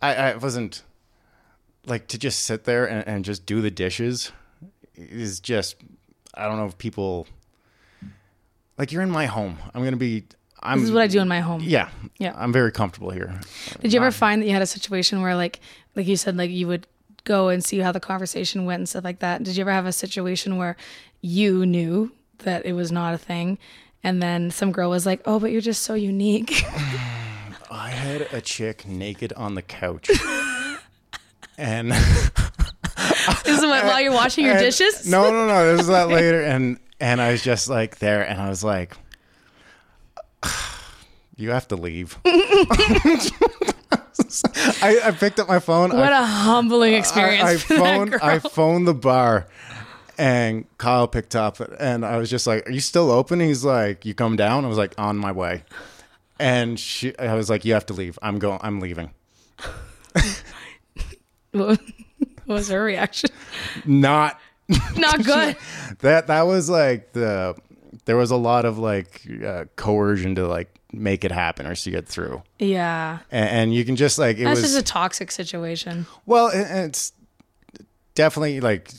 I, 0.00 0.14
I 0.14 0.36
wasn't 0.36 0.84
like 1.86 2.06
to 2.08 2.18
just 2.18 2.44
sit 2.44 2.64
there 2.64 2.86
and, 2.86 3.06
and 3.06 3.24
just 3.24 3.46
do 3.46 3.60
the 3.60 3.70
dishes 3.70 4.30
is 4.94 5.40
just. 5.40 5.76
I 6.32 6.46
don't 6.46 6.58
know 6.58 6.66
if 6.66 6.78
people 6.78 7.26
like 8.78 8.92
you're 8.92 9.02
in 9.02 9.10
my 9.10 9.26
home. 9.26 9.58
I'm 9.74 9.82
gonna 9.82 9.96
be. 9.96 10.24
I'm. 10.62 10.78
This 10.78 10.88
is 10.88 10.92
what 10.92 11.02
I 11.02 11.08
do 11.08 11.20
in 11.20 11.26
my 11.26 11.40
home. 11.40 11.62
Yeah. 11.64 11.88
Yeah. 12.18 12.34
I'm 12.36 12.52
very 12.52 12.70
comfortable 12.70 13.10
here. 13.10 13.40
Did 13.80 13.92
you 13.92 13.98
ever 13.98 14.12
find 14.12 14.40
that 14.40 14.46
you 14.46 14.52
had 14.52 14.62
a 14.62 14.66
situation 14.66 15.20
where, 15.20 15.34
like, 15.34 15.58
like 15.96 16.06
you 16.06 16.16
said, 16.16 16.36
like 16.36 16.50
you 16.50 16.68
would 16.68 16.86
go 17.24 17.48
and 17.48 17.64
see 17.64 17.78
how 17.78 17.92
the 17.92 18.00
conversation 18.00 18.64
went 18.66 18.80
and 18.80 18.88
stuff 18.88 19.04
like 19.04 19.18
that? 19.18 19.42
Did 19.42 19.56
you 19.56 19.62
ever 19.62 19.72
have 19.72 19.86
a 19.86 19.92
situation 19.92 20.56
where 20.56 20.76
you 21.20 21.66
knew 21.66 22.12
that 22.38 22.64
it 22.64 22.72
was 22.72 22.90
not 22.90 23.14
a 23.14 23.18
thing, 23.18 23.58
and 24.02 24.22
then 24.22 24.50
some 24.50 24.72
girl 24.72 24.90
was 24.90 25.06
like, 25.06 25.20
"Oh, 25.24 25.38
but 25.38 25.50
you're 25.52 25.60
just 25.60 25.82
so 25.82 25.94
unique." 25.94 26.64
I 27.70 27.90
had 27.90 28.22
a 28.32 28.40
chick 28.40 28.86
naked 28.86 29.32
on 29.34 29.54
the 29.54 29.62
couch. 29.62 30.10
and 31.58 31.92
This 33.44 33.58
is 33.58 33.64
what, 33.64 33.84
while 33.84 34.00
you're 34.00 34.12
washing 34.12 34.44
your 34.44 34.54
and- 34.54 34.62
dishes. 34.62 35.06
No, 35.08 35.30
no, 35.30 35.46
no. 35.46 35.72
This 35.72 35.82
is 35.82 35.86
that 35.88 36.08
later 36.08 36.42
and 36.42 36.78
and 36.98 37.20
I 37.20 37.32
was 37.32 37.42
just 37.42 37.68
like 37.68 37.98
there 37.98 38.22
and 38.26 38.40
I 38.40 38.48
was 38.48 38.64
like 38.64 38.96
you 41.36 41.50
have 41.50 41.68
to 41.68 41.76
leave. 41.76 42.18
I, 44.82 45.00
I 45.04 45.10
picked 45.12 45.40
up 45.40 45.48
my 45.48 45.58
phone. 45.58 45.90
What 45.90 46.12
I, 46.12 46.22
a 46.22 46.24
humbling 46.24 46.94
experience 46.94 47.42
I, 47.44 47.52
I 47.52 47.56
phoned. 47.56 48.14
I 48.16 48.38
phoned 48.38 48.86
the 48.86 48.94
bar 48.94 49.46
and 50.20 50.66
Kyle 50.76 51.08
picked 51.08 51.34
up 51.34 51.58
and 51.80 52.04
I 52.04 52.18
was 52.18 52.28
just 52.28 52.46
like, 52.46 52.68
Are 52.68 52.72
you 52.72 52.80
still 52.80 53.10
open? 53.10 53.40
He's 53.40 53.64
like, 53.64 54.04
You 54.04 54.14
come 54.14 54.36
down? 54.36 54.64
I 54.64 54.68
was 54.68 54.76
like, 54.78 54.94
On 54.98 55.16
my 55.16 55.32
way. 55.32 55.64
And 56.38 56.78
she 56.78 57.16
I 57.18 57.34
was 57.34 57.48
like, 57.48 57.64
You 57.64 57.72
have 57.72 57.86
to 57.86 57.94
leave. 57.94 58.18
I'm 58.22 58.38
going 58.38 58.60
I'm 58.62 58.80
leaving. 58.80 59.10
what 61.52 61.80
was 62.46 62.68
her 62.68 62.82
reaction? 62.84 63.30
Not 63.84 64.38
Not 64.96 65.24
good. 65.24 65.56
that 66.00 66.26
that 66.28 66.42
was 66.42 66.68
like 66.70 67.12
the 67.12 67.56
there 68.04 68.16
was 68.16 68.30
a 68.30 68.36
lot 68.36 68.64
of 68.64 68.78
like 68.78 69.22
uh, 69.44 69.64
coercion 69.76 70.34
to 70.36 70.46
like 70.46 70.74
make 70.92 71.24
it 71.24 71.32
happen 71.32 71.66
or 71.66 71.74
see 71.74 71.92
it 71.94 72.06
through 72.08 72.42
Yeah. 72.58 73.20
and, 73.30 73.48
and 73.48 73.74
you 73.74 73.84
can 73.84 73.96
just 73.96 74.18
like 74.18 74.38
it 74.38 74.44
That's 74.44 74.60
was 74.60 74.72
just 74.72 74.80
a 74.80 74.84
toxic 74.84 75.30
situation. 75.30 76.06
well 76.26 76.48
it, 76.48 76.66
it's 76.70 77.12
definitely 78.14 78.60
like 78.60 78.90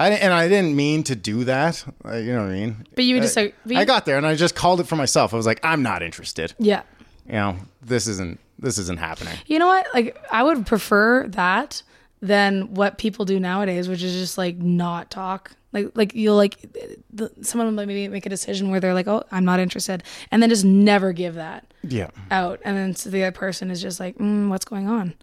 I 0.00 0.10
and 0.10 0.32
I 0.32 0.48
didn't 0.48 0.74
mean 0.74 1.02
to 1.04 1.14
do 1.14 1.44
that 1.44 1.84
uh, 2.04 2.16
you 2.16 2.32
know 2.32 2.42
what 2.42 2.50
I 2.50 2.54
mean 2.54 2.86
But 2.94 3.04
you 3.04 3.14
would 3.16 3.22
just 3.22 3.36
I, 3.36 3.42
like, 3.42 3.54
but 3.66 3.76
I 3.76 3.84
got 3.84 4.06
there 4.06 4.16
and 4.16 4.26
I 4.26 4.34
just 4.34 4.54
called 4.54 4.80
it 4.80 4.86
for 4.86 4.96
myself 4.96 5.32
I 5.34 5.36
was 5.36 5.46
like 5.46 5.60
I'm 5.62 5.82
not 5.82 6.02
interested 6.02 6.54
yeah. 6.58 6.82
you 7.26 7.34
know 7.34 7.56
this 7.82 8.06
isn't 8.06 8.40
this 8.58 8.78
isn't 8.78 8.98
happening 8.98 9.36
You 9.46 9.58
know 9.58 9.66
what? 9.66 9.86
Like, 9.94 10.22
I 10.30 10.42
would 10.42 10.66
prefer 10.66 11.26
that 11.28 11.82
than 12.20 12.74
what 12.74 12.98
people 12.98 13.24
do 13.24 13.40
nowadays, 13.40 13.88
which 13.88 14.02
is 14.02 14.12
just 14.12 14.36
like 14.36 14.58
not 14.58 15.10
talk. 15.10 15.52
Like, 15.72 15.92
like 15.94 16.14
you'll 16.14 16.36
like 16.36 16.60
the, 17.12 17.30
someone 17.42 17.74
will 17.74 17.86
maybe 17.86 18.08
make 18.08 18.26
a 18.26 18.28
decision 18.28 18.70
where 18.70 18.80
they're 18.80 18.94
like, 18.94 19.06
"Oh, 19.06 19.22
I'm 19.30 19.44
not 19.44 19.60
interested," 19.60 20.02
and 20.30 20.42
then 20.42 20.50
just 20.50 20.64
never 20.64 21.12
give 21.12 21.36
that 21.36 21.72
yeah 21.82 22.10
out, 22.30 22.60
and 22.64 22.76
then 22.76 22.94
so 22.94 23.08
the 23.08 23.22
other 23.22 23.32
person 23.32 23.70
is 23.70 23.80
just 23.80 24.00
like, 24.00 24.18
mm, 24.18 24.48
"What's 24.48 24.64
going 24.64 24.88
on?" 24.88 25.14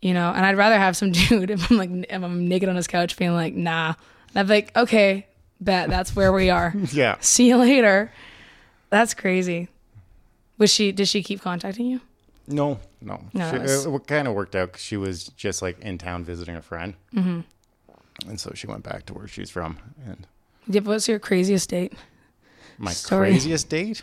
You 0.00 0.14
know. 0.14 0.32
And 0.34 0.44
I'd 0.46 0.56
rather 0.56 0.78
have 0.78 0.96
some 0.96 1.12
dude 1.12 1.50
if 1.50 1.70
I'm 1.70 1.76
like 1.76 1.90
if 1.90 2.22
I'm 2.22 2.48
naked 2.48 2.68
on 2.68 2.76
his 2.76 2.86
couch, 2.86 3.16
being 3.16 3.34
like, 3.34 3.54
"Nah," 3.54 3.94
and 4.30 4.36
I'd 4.38 4.42
be 4.46 4.54
like, 4.54 4.76
"Okay, 4.76 5.26
bet 5.60 5.88
that's 5.90 6.14
where 6.16 6.32
we 6.32 6.50
are." 6.50 6.72
yeah 6.92 7.16
See 7.20 7.48
you 7.48 7.56
later. 7.56 8.12
That's 8.90 9.14
crazy. 9.14 9.68
Was 10.58 10.72
she? 10.72 10.92
Did 10.92 11.08
she 11.08 11.22
keep 11.22 11.40
contacting 11.42 11.86
you? 11.86 12.00
no 12.50 12.80
no, 13.02 13.20
No, 13.34 13.50
She- 13.50 13.56
it 13.56 13.62
was- 13.62 13.86
it, 13.86 14.06
kind 14.06 14.26
of 14.26 14.32
worked 14.34 14.56
out 14.56 14.72
'cause 14.72 14.80
she 14.80 14.96
was 14.96 15.24
just 15.36 15.60
like 15.62 15.78
in 15.80 15.98
town 15.98 16.24
visiting 16.24 16.56
a 16.56 16.62
friend 16.62 16.94
Mm-hmm. 17.14 17.40
and 18.28 18.40
so 18.40 18.52
she 18.54 18.66
went 18.66 18.82
back 18.82 19.04
to 19.06 19.14
where 19.14 19.28
she's 19.28 19.50
from 19.50 19.78
and 20.06 20.26
Yeah, 20.66 20.80
What's 20.80 21.06
your 21.08 21.18
craziest 21.18 21.68
date? 21.68 21.92
My 22.78 22.92
Story. 22.92 23.28
craziest 23.32 23.68
date? 23.68 24.02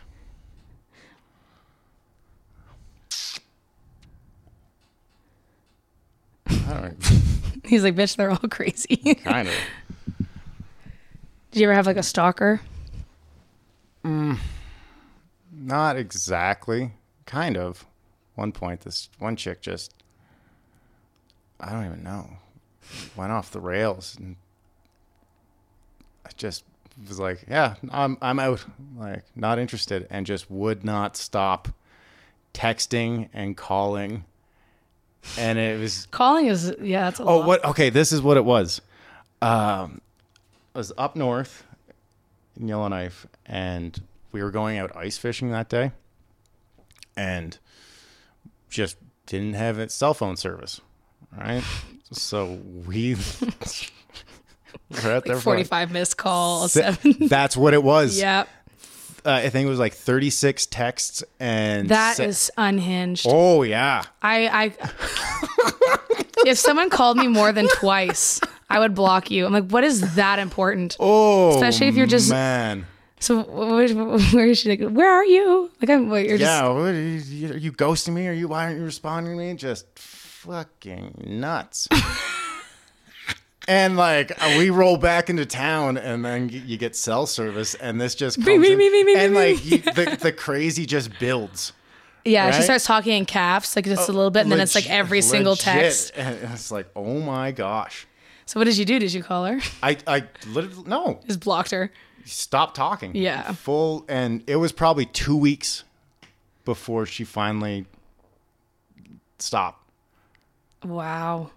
Don't 6.68 6.96
He's 7.66 7.84
like, 7.84 7.96
bitch, 7.96 8.16
they're 8.16 8.32
all 8.32 8.38
crazy. 8.38 9.16
kind 9.16 9.48
of. 9.48 9.54
Did 11.52 11.62
you 11.62 11.68
ever 11.68 11.74
have 11.74 11.88
like 11.88 11.98
a 11.98 12.04
stalker? 12.04 12.62
Mm, 14.04 14.38
not 15.52 15.98
exactly. 15.98 16.92
Kind 17.26 17.58
of. 17.58 17.86
One 18.36 18.52
point, 18.52 18.82
this 18.82 19.10
one 19.18 19.36
chick 19.36 19.62
just, 19.62 19.94
I 21.60 21.72
don't 21.72 21.86
even 21.86 22.04
know, 22.04 22.30
went 23.16 23.32
off 23.32 23.52
the 23.52 23.62
rails. 23.62 24.16
And 24.20 24.36
I 26.26 26.30
just 26.36 26.66
was 27.08 27.20
like, 27.20 27.46
yeah, 27.50 27.76
I'm, 27.90 28.18
I'm 28.22 28.40
out. 28.40 28.66
Like, 28.98 29.24
not 29.36 29.58
interested. 29.58 30.06
And 30.10 30.26
just 30.26 30.52
would 30.52 30.84
not 30.84 31.16
stop 31.16 31.70
texting 32.54 33.30
and 33.34 33.56
calling. 33.56 34.26
And 35.38 35.58
it 35.60 35.80
was 35.80 36.08
Calling 36.12 36.48
is 36.48 36.74
yeah, 36.82 37.06
that's 37.06 37.20
a 37.20 37.24
Oh, 37.24 37.38
lot. 37.40 37.48
what? 37.48 37.66
Okay, 37.66 37.90
this 37.90 38.12
is 38.12 38.22
what 38.22 38.38
it 38.38 38.46
was. 38.46 38.82
Um, 39.42 40.02
I 40.74 40.78
was 40.80 40.92
up 40.98 41.16
north 41.16 41.64
in 42.60 42.68
Yellowknife, 42.68 43.28
and 43.46 44.02
we 44.32 44.42
were 44.44 44.52
going 44.52 44.78
out 44.78 44.96
ice 44.96 45.18
fishing 45.18 45.52
that 45.52 45.68
day, 45.70 45.92
and 47.18 47.58
just 48.70 48.98
didn't 49.26 49.54
have 49.54 49.78
a 49.80 49.90
cell 49.90 50.14
phone 50.14 50.38
service. 50.38 50.82
Right, 51.38 51.64
so 52.12 52.60
we 52.88 53.16
were 54.90 55.02
there 55.02 55.16
Like 55.16 55.28
like- 55.28 55.38
45 55.44 55.92
missed 55.92 56.18
calls. 56.18 56.74
Seven. 56.74 57.28
That's 57.28 57.58
what 57.58 57.74
it 57.74 57.84
was. 57.84 58.18
yeah, 58.20 58.46
uh, 59.26 59.32
I 59.32 59.50
think 59.50 59.66
it 59.66 59.70
was 59.70 59.80
like 59.80 59.94
thirty 59.94 60.30
six 60.30 60.66
texts 60.66 61.24
and 61.40 61.90
that 61.90 62.18
se- 62.18 62.26
is 62.26 62.52
unhinged. 62.58 63.26
Oh 63.30 63.64
yeah, 63.64 64.04
I, 64.22 64.48
I, 64.48 64.74
if 66.46 66.58
someone 66.58 66.90
called 66.90 67.18
me 67.18 67.28
more 67.28 67.52
than 67.52 67.68
twice, 67.80 68.40
I 68.70 68.80
would 68.80 68.94
block 68.96 69.32
you. 69.32 69.46
I'm 69.46 69.54
like, 69.54 69.70
what 69.70 69.84
is 69.84 70.16
that 70.16 70.40
important? 70.40 70.96
oh, 71.00 71.56
Especially 71.56 71.88
if 71.88 71.96
you're 71.96 72.08
just- 72.08 72.30
man. 72.30 72.86
So 73.20 73.42
where, 73.42 74.46
is 74.46 74.60
she? 74.60 74.70
Like, 74.76 74.90
where 74.92 75.12
are 75.12 75.26
you? 75.26 75.72
Like, 75.82 75.90
I'm. 75.90 76.10
What, 76.10 76.26
you're 76.26 76.36
Yeah, 76.36 76.62
just. 76.62 76.74
what, 76.76 76.94
are, 76.94 77.02
you, 77.02 77.54
are 77.54 77.58
you 77.58 77.72
ghosting 77.72 78.14
me? 78.14 78.28
Are 78.28 78.34
you? 78.34 78.50
Why 78.50 78.66
aren't 78.66 78.78
you 78.78 78.84
responding 78.84 79.34
to 79.34 79.38
me? 79.44 79.54
Just 79.56 79.88
fucking 79.98 81.24
nuts. 81.26 81.88
And 83.68 83.98
like 83.98 84.32
uh, 84.44 84.56
we 84.58 84.70
roll 84.70 84.98
back 84.98 85.30
into 85.30 85.46
town, 85.46 85.98
and 85.98 86.24
then 86.24 86.50
you 86.50 86.78
get 86.78 86.96
cell 86.96 87.26
service, 87.26 87.74
and 87.76 88.00
this 88.00 88.14
just 88.14 88.38
comes 88.38 88.46
Beep, 88.46 88.62
beep, 88.62 88.72
in, 88.74 88.78
beep, 88.78 88.92
beep, 88.92 89.06
beep, 89.08 89.18
and 89.18 89.34
like 89.34 89.66
you, 89.66 89.78
the 89.80 90.18
the 90.22 90.32
crazy 90.32 90.86
just 90.86 91.18
builds. 91.20 91.74
Yeah, 92.24 92.50
she 92.52 92.62
starts 92.64 92.86
talking 92.86 93.14
in 93.14 93.26
caps, 93.26 93.76
like 93.76 93.86
just 93.86 94.10
a 94.10 94.12
little 94.12 94.32
bit, 94.32 94.42
and 94.44 94.52
then 94.52 94.60
it's 94.60 94.74
like 94.76 94.86
Legit- 94.86 94.98
every 94.98 95.22
single 95.22 95.52
legit. 95.54 95.64
text. 95.66 96.12
and 96.16 96.38
it's 96.54 96.72
like, 96.72 96.88
oh 96.96 97.20
my 97.22 97.52
gosh. 97.52 98.08
So 98.48 98.60
what 98.60 98.66
did 98.66 98.78
you 98.78 98.86
do? 98.86 99.00
Did 99.00 99.14
you 99.14 99.24
call 99.24 99.46
her? 99.46 99.60
I 99.82 99.98
I 100.08 100.24
literally 100.48 100.84
no 100.88 101.20
Just 101.28 101.40
blocked 101.40 101.72
her. 101.72 101.92
stop 102.24 102.74
talking. 102.76 103.16
Yeah. 103.16 103.52
full, 103.54 104.06
and 104.08 104.44
it 104.48 104.56
was 104.58 104.72
probably 104.72 105.06
two 105.06 105.36
weeks 105.38 105.84
before 106.66 107.06
she 107.08 107.24
finally 107.24 107.86
stopped. 109.40 109.88
Wow. 110.84 111.52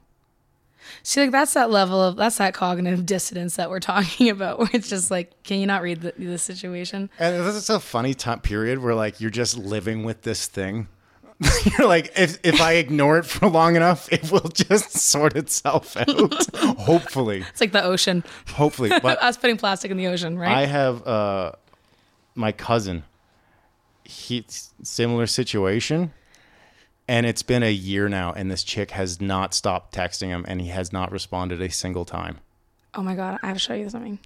See, 1.02 1.20
like 1.22 1.30
that's 1.30 1.54
that 1.54 1.70
level 1.70 2.02
of 2.02 2.16
that's 2.16 2.38
that 2.38 2.54
cognitive 2.54 3.04
dissonance 3.06 3.56
that 3.56 3.70
we're 3.70 3.80
talking 3.80 4.28
about, 4.36 4.58
where 4.58 4.68
it's 4.72 4.88
just 4.88 5.10
like, 5.10 5.42
can 5.42 5.58
you 5.60 5.66
not 5.66 5.82
read 5.82 6.00
the, 6.02 6.12
the 6.18 6.38
situation? 6.38 7.10
And 7.18 7.44
this 7.46 7.54
is 7.56 7.70
a 7.70 7.80
funny 7.80 8.14
time 8.14 8.40
period 8.40 8.78
where 8.80 8.94
like 8.94 9.20
you're 9.20 9.30
just 9.30 9.56
living 9.56 10.04
with 10.04 10.22
this 10.22 10.46
thing. 10.46 10.88
you're 11.78 11.86
like, 11.86 12.12
if 12.16 12.38
if 12.44 12.60
I 12.60 12.72
ignore 12.74 13.18
it 13.18 13.24
for 13.24 13.48
long 13.48 13.76
enough, 13.76 14.12
it 14.12 14.32
will 14.32 14.48
just 14.48 14.90
sort 14.98 15.36
itself 15.36 15.96
out. 15.96 16.46
hopefully, 16.80 17.44
It's 17.50 17.60
like 17.60 17.70
the 17.70 17.84
ocean. 17.84 18.24
hopefully. 18.54 18.90
But 19.00 19.22
Us 19.22 19.36
putting 19.36 19.56
plastic 19.56 19.90
in 19.92 19.96
the 19.96 20.08
ocean, 20.08 20.36
right? 20.36 20.50
I 20.56 20.66
have 20.66 21.06
uh, 21.06 21.52
my 22.34 22.50
cousin. 22.50 23.04
He 24.02 24.44
similar 24.82 25.26
situation, 25.26 26.12
and 27.08 27.26
it's 27.26 27.42
been 27.42 27.62
a 27.62 27.72
year 27.72 28.08
now, 28.08 28.32
and 28.32 28.50
this 28.50 28.62
chick 28.62 28.90
has 28.92 29.20
not 29.20 29.54
stopped 29.54 29.94
texting 29.94 30.28
him, 30.28 30.44
and 30.46 30.60
he 30.60 30.68
has 30.68 30.92
not 30.92 31.10
responded 31.10 31.60
a 31.62 31.70
single 31.70 32.04
time. 32.04 32.38
oh 32.94 33.02
my 33.02 33.14
god, 33.14 33.38
I 33.42 33.48
have 33.48 33.56
to 33.56 33.60
show 33.60 33.74
you 33.74 33.88
something. 33.88 34.18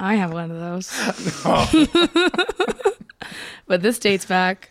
I 0.00 0.16
have 0.16 0.32
one 0.32 0.50
of 0.50 0.58
those. 0.58 0.90
but 3.66 3.82
this 3.82 3.98
dates 3.98 4.24
back 4.26 4.70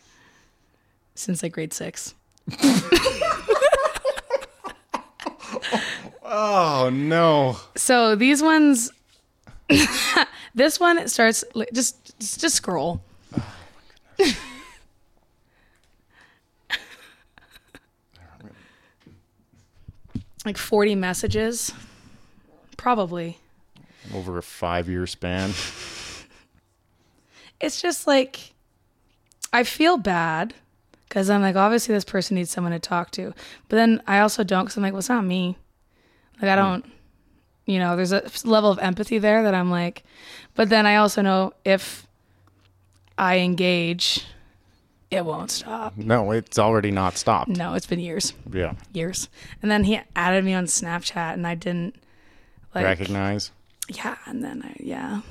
since 1.15 1.41
like 1.41 1.53
grade 1.53 1.73
six. 1.73 2.13
Oh 6.27 6.89
no! 6.91 7.57
So 7.75 8.15
these 8.15 8.41
ones, 8.41 8.91
this 10.55 10.79
one 10.79 11.07
starts 11.07 11.43
just 11.73 12.13
just, 12.19 12.41
just 12.41 12.55
scroll. 12.55 13.01
Oh, 14.19 14.35
like 20.45 20.57
forty 20.57 20.95
messages, 20.95 21.73
probably. 22.77 23.39
Over 24.13 24.37
a 24.37 24.43
five 24.43 24.87
year 24.87 25.07
span. 25.07 25.51
It's 27.59 27.81
just 27.81 28.05
like 28.05 28.53
I 29.53 29.63
feel 29.63 29.97
bad 29.97 30.53
because 31.07 31.29
I'm 31.29 31.41
like 31.41 31.55
obviously 31.55 31.95
this 31.95 32.03
person 32.03 32.35
needs 32.35 32.51
someone 32.51 32.73
to 32.73 32.79
talk 32.79 33.11
to, 33.11 33.33
but 33.69 33.77
then 33.77 34.01
I 34.05 34.19
also 34.19 34.43
don't 34.43 34.65
because 34.65 34.77
I'm 34.77 34.83
like 34.83 34.93
well 34.93 34.99
it's 34.99 35.09
not 35.09 35.23
me. 35.23 35.57
Like 36.41 36.51
I 36.51 36.55
hmm. 36.55 36.61
don't, 36.61 36.85
you 37.65 37.79
know, 37.79 37.95
there's 37.95 38.11
a 38.11 38.29
level 38.43 38.69
of 38.69 38.79
empathy 38.79 39.19
there 39.19 39.43
that 39.43 39.55
I'm 39.55 39.71
like, 39.71 40.03
but 40.53 40.69
then 40.69 40.85
I 40.85 40.97
also 40.97 41.21
know 41.21 41.53
if 41.63 42.05
I 43.17 43.39
engage, 43.39 44.25
it 45.11 45.23
won't 45.25 45.51
stop. 45.51 45.95
No, 45.97 46.31
it's 46.31 46.57
already 46.59 46.91
not 46.91 47.17
stopped. 47.17 47.49
No, 47.49 47.73
it's 47.73 47.85
been 47.85 47.99
years, 47.99 48.33
Yeah. 48.51 48.73
years. 48.93 49.29
And 49.61 49.69
then 49.71 49.83
he 49.83 49.99
added 50.15 50.43
me 50.43 50.53
on 50.53 50.65
Snapchat, 50.65 51.33
and 51.33 51.45
I 51.47 51.55
didn't 51.55 51.95
like 52.73 52.83
Recognize. 52.85 53.51
Yeah, 53.89 54.17
and 54.25 54.43
then 54.43 54.63
I 54.63 54.75
yeah, 54.79 55.21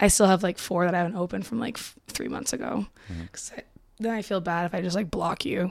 I 0.00 0.08
still 0.08 0.26
have 0.26 0.42
like 0.42 0.58
four 0.58 0.84
that 0.84 0.94
I 0.94 0.98
haven't 0.98 1.16
opened 1.16 1.46
from 1.46 1.60
like 1.60 1.78
f- 1.78 1.94
three 2.08 2.28
months 2.28 2.52
ago. 2.52 2.86
Mm-hmm. 3.10 3.24
'Cause 3.32 3.52
I, 3.56 3.62
then 4.00 4.12
I 4.12 4.22
feel 4.22 4.40
bad 4.40 4.66
if 4.66 4.74
I 4.74 4.82
just 4.82 4.96
like 4.96 5.10
block 5.10 5.44
you. 5.44 5.70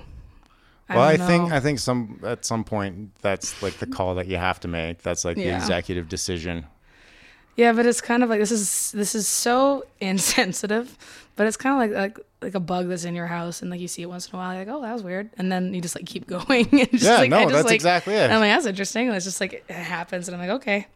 Well, 0.90 1.02
I, 1.02 1.18
think. 1.18 1.52
I 1.52 1.60
think 1.60 1.80
some 1.80 2.20
at 2.24 2.46
some 2.46 2.64
point 2.64 3.12
that's 3.22 3.62
like 3.64 3.74
the 3.80 3.88
call 3.88 4.16
that 4.16 4.28
you 4.28 4.38
have 4.38 4.60
to 4.62 4.68
make. 4.68 5.02
That's 5.02 5.26
like 5.26 5.36
the 5.38 5.50
executive 5.56 6.08
decision. 6.10 6.66
Yeah, 7.56 7.72
but 7.74 7.86
it's 7.86 8.02
kind 8.02 8.24
of 8.24 8.30
like 8.30 8.40
this 8.40 8.52
is 8.52 8.92
this 8.94 9.16
is 9.16 9.28
so 9.28 9.86
insensitive, 10.00 10.98
but 11.36 11.48
it's 11.48 11.58
kind 11.58 11.92
of 11.92 11.98
like 11.98 12.18
like 12.18 12.26
like 12.42 12.56
a 12.56 12.60
bug 12.60 12.88
that's 12.90 13.06
in 13.06 13.16
your 13.16 13.28
house, 13.28 13.62
and 13.62 13.72
like 13.72 13.80
you 13.80 13.88
see 13.88 14.02
it 14.02 14.08
once 14.08 14.28
in 14.28 14.36
a 14.36 14.38
while, 14.38 14.54
you're 14.56 14.66
like, 14.66 14.74
oh, 14.76 14.82
that 14.82 14.94
was 14.94 15.04
weird, 15.04 15.30
and 15.38 15.52
then 15.52 15.74
you 15.74 15.82
just 15.82 15.96
like 15.96 16.06
keep 16.06 16.28
going. 16.48 16.68
and 16.72 16.90
just, 16.92 17.04
Yeah, 17.04 17.18
like, 17.18 17.30
no, 17.30 17.38
I 17.38 17.44
just, 17.44 17.54
that's 17.54 17.66
like- 17.66 17.76
exactly 17.76 18.14
it. 18.16 18.24
And 18.24 18.34
I'm 18.34 18.40
like, 18.40 18.52
that's 18.52 18.66
interesting. 18.66 19.08
And 19.08 19.16
it's 19.16 19.26
just 19.26 19.40
like 19.42 19.54
it 19.54 19.72
happens, 19.74 20.28
and 20.28 20.36
I'm 20.36 20.42
like, 20.48 20.58
okay, 20.62 20.88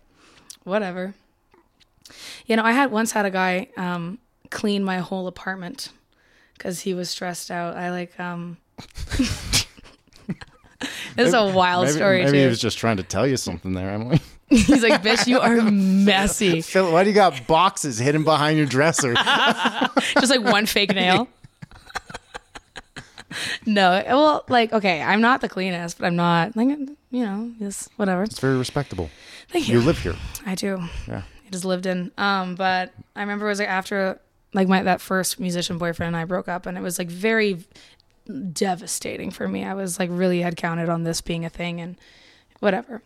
whatever. 0.64 1.14
You 2.46 2.56
know, 2.56 2.64
I 2.64 2.72
had 2.72 2.92
once 2.92 3.12
had 3.12 3.26
a 3.26 3.30
guy 3.32 3.68
um, 3.78 4.18
clean 4.50 4.84
my 4.84 5.00
whole 5.00 5.28
apartment 5.28 5.90
because 6.54 6.82
he 6.82 6.94
was 6.94 7.10
stressed 7.10 7.52
out. 7.52 7.76
I 7.76 7.92
like 7.92 8.18
um. 8.20 8.58
this 11.16 11.28
is 11.28 11.34
a 11.34 11.46
wild 11.48 11.86
maybe, 11.86 11.96
story 11.98 12.20
maybe 12.20 12.32
too. 12.32 12.38
he 12.44 12.46
was 12.48 12.60
just 12.62 12.78
trying 12.78 12.98
to 12.98 13.04
tell 13.04 13.26
you 13.28 13.38
something 13.38 13.74
there, 13.74 13.90
Emily. 13.90 14.20
He's 14.50 14.82
like, 14.84 15.02
"Bitch, 15.04 15.28
you 15.28 15.40
are 15.40 15.62
messy." 15.62 16.62
Phil, 16.72 16.92
why 16.92 17.04
do 17.04 17.10
you 17.10 17.16
got 17.16 17.46
boxes 17.48 17.98
hidden 17.98 18.24
behind 18.24 18.58
your 18.58 18.66
dresser? 18.68 19.14
Just 20.14 20.30
like 20.30 20.42
one 20.44 20.66
fake 20.66 20.94
nail. 20.96 21.28
no, 23.66 24.02
well, 24.08 24.46
like 24.48 24.72
okay, 24.72 25.02
I'm 25.02 25.20
not 25.22 25.42
the 25.42 25.50
cleanest, 25.50 26.00
but 26.00 26.06
I'm 26.08 26.16
not 26.16 26.56
like 26.56 26.70
you 27.12 27.26
know, 27.26 27.52
just 27.60 27.90
whatever. 27.98 28.24
it's 28.24 28.40
very 28.40 28.58
respectable. 28.58 29.10
Thank 29.50 29.68
You 29.68 29.80
you. 29.80 29.86
live 29.86 30.00
here. 30.00 30.16
I 30.46 30.56
do. 30.56 30.82
Yeah. 31.08 31.22
I 31.46 31.50
just 31.52 31.66
lived 31.66 31.86
in. 31.86 32.12
Um, 32.18 32.56
but 32.56 32.94
I 33.16 33.22
remember 33.22 33.46
it 33.46 33.50
was 33.50 33.60
like 33.60 33.70
after 33.70 34.20
like 34.54 34.68
my 34.68 34.82
that 34.84 35.02
first 35.02 35.40
musician 35.40 35.78
boyfriend 35.78 36.08
and 36.16 36.18
I 36.18 36.26
broke 36.26 36.48
up, 36.48 36.66
and 36.66 36.78
it 36.78 36.82
was 36.82 36.98
like 36.98 37.10
very 37.10 37.66
devastating 38.54 39.32
for 39.32 39.48
me. 39.48 39.64
I 39.66 39.74
was 39.74 40.00
like 40.00 40.10
really 40.12 40.42
had 40.42 40.56
counted 40.56 40.90
on 40.90 41.04
this 41.04 41.20
being 41.22 41.44
a 41.46 41.50
thing 41.50 41.82
and 41.82 41.98
whatever. 42.60 43.02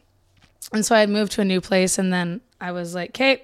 And 0.73 0.85
so 0.85 0.95
I 0.95 1.05
moved 1.05 1.33
to 1.33 1.41
a 1.41 1.45
new 1.45 1.61
place, 1.61 1.97
and 1.97 2.13
then 2.13 2.41
I 2.59 2.71
was 2.71 2.95
like, 2.95 3.13
"Kate, 3.13 3.43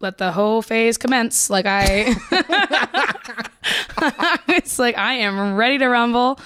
let 0.00 0.18
the 0.18 0.32
whole 0.32 0.62
phase 0.62 0.98
commence." 0.98 1.50
Like 1.50 1.66
I, 1.66 2.14
it's 4.48 4.78
like 4.78 4.96
I 4.96 5.14
am 5.14 5.54
ready 5.54 5.78
to 5.78 5.88
rumble. 5.88 6.38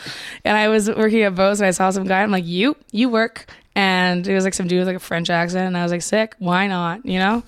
And 0.44 0.56
I 0.56 0.68
was 0.68 0.88
working 0.88 1.22
at 1.22 1.34
Bo's, 1.34 1.60
and 1.60 1.66
I 1.66 1.72
saw 1.72 1.90
some 1.90 2.04
guy. 2.04 2.22
I'm 2.22 2.30
like, 2.30 2.46
"You, 2.46 2.76
you 2.92 3.08
work." 3.08 3.46
And 3.74 4.26
it 4.26 4.34
was 4.34 4.44
like 4.44 4.54
some 4.54 4.66
dude 4.66 4.80
with 4.80 4.88
like 4.88 4.96
a 4.96 5.00
French 5.00 5.30
accent, 5.30 5.66
and 5.66 5.76
I 5.76 5.82
was 5.82 5.92
like, 5.92 6.02
"Sick, 6.02 6.34
why 6.38 6.66
not?" 6.66 7.04
You 7.04 7.18
know, 7.18 7.42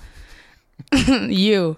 you 1.28 1.76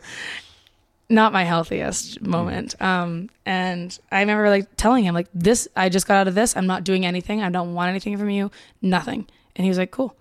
not 1.12 1.32
my 1.32 1.44
healthiest 1.44 2.22
moment. 2.22 2.80
Um, 2.80 3.28
and 3.44 3.96
I 4.10 4.20
remember 4.20 4.48
like 4.48 4.66
telling 4.76 5.04
him 5.04 5.14
like 5.14 5.28
this, 5.34 5.68
I 5.76 5.88
just 5.88 6.08
got 6.08 6.16
out 6.16 6.28
of 6.28 6.34
this. 6.34 6.56
I'm 6.56 6.66
not 6.66 6.84
doing 6.84 7.06
anything. 7.06 7.42
I 7.42 7.50
don't 7.50 7.74
want 7.74 7.90
anything 7.90 8.16
from 8.16 8.30
you. 8.30 8.50
Nothing. 8.80 9.26
And 9.54 9.64
he 9.64 9.68
was 9.68 9.78
like, 9.78 9.90
cool. 9.90 10.16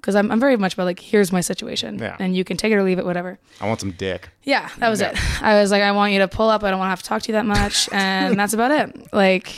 Cause 0.00 0.14
I'm, 0.14 0.30
I'm 0.30 0.38
very 0.40 0.56
much 0.56 0.74
about 0.74 0.84
like, 0.84 1.00
here's 1.00 1.32
my 1.32 1.40
situation 1.40 1.98
Yeah. 1.98 2.16
and 2.20 2.36
you 2.36 2.44
can 2.44 2.56
take 2.56 2.72
it 2.72 2.76
or 2.76 2.82
leave 2.84 2.98
it, 2.98 3.04
whatever. 3.04 3.38
I 3.60 3.66
want 3.66 3.80
some 3.80 3.90
dick. 3.92 4.28
Yeah, 4.44 4.68
that 4.78 4.88
was 4.88 5.00
it. 5.00 5.14
I 5.42 5.60
was 5.60 5.70
like, 5.70 5.82
I 5.82 5.90
want 5.92 6.12
you 6.12 6.20
to 6.20 6.28
pull 6.28 6.48
up. 6.50 6.62
I 6.62 6.70
don't 6.70 6.78
want 6.78 6.86
to 6.88 6.90
have 6.90 7.02
to 7.02 7.08
talk 7.08 7.22
to 7.22 7.28
you 7.28 7.32
that 7.34 7.46
much. 7.46 7.88
And 7.92 8.38
that's 8.38 8.52
about 8.52 8.70
it. 8.70 9.12
Like, 9.12 9.54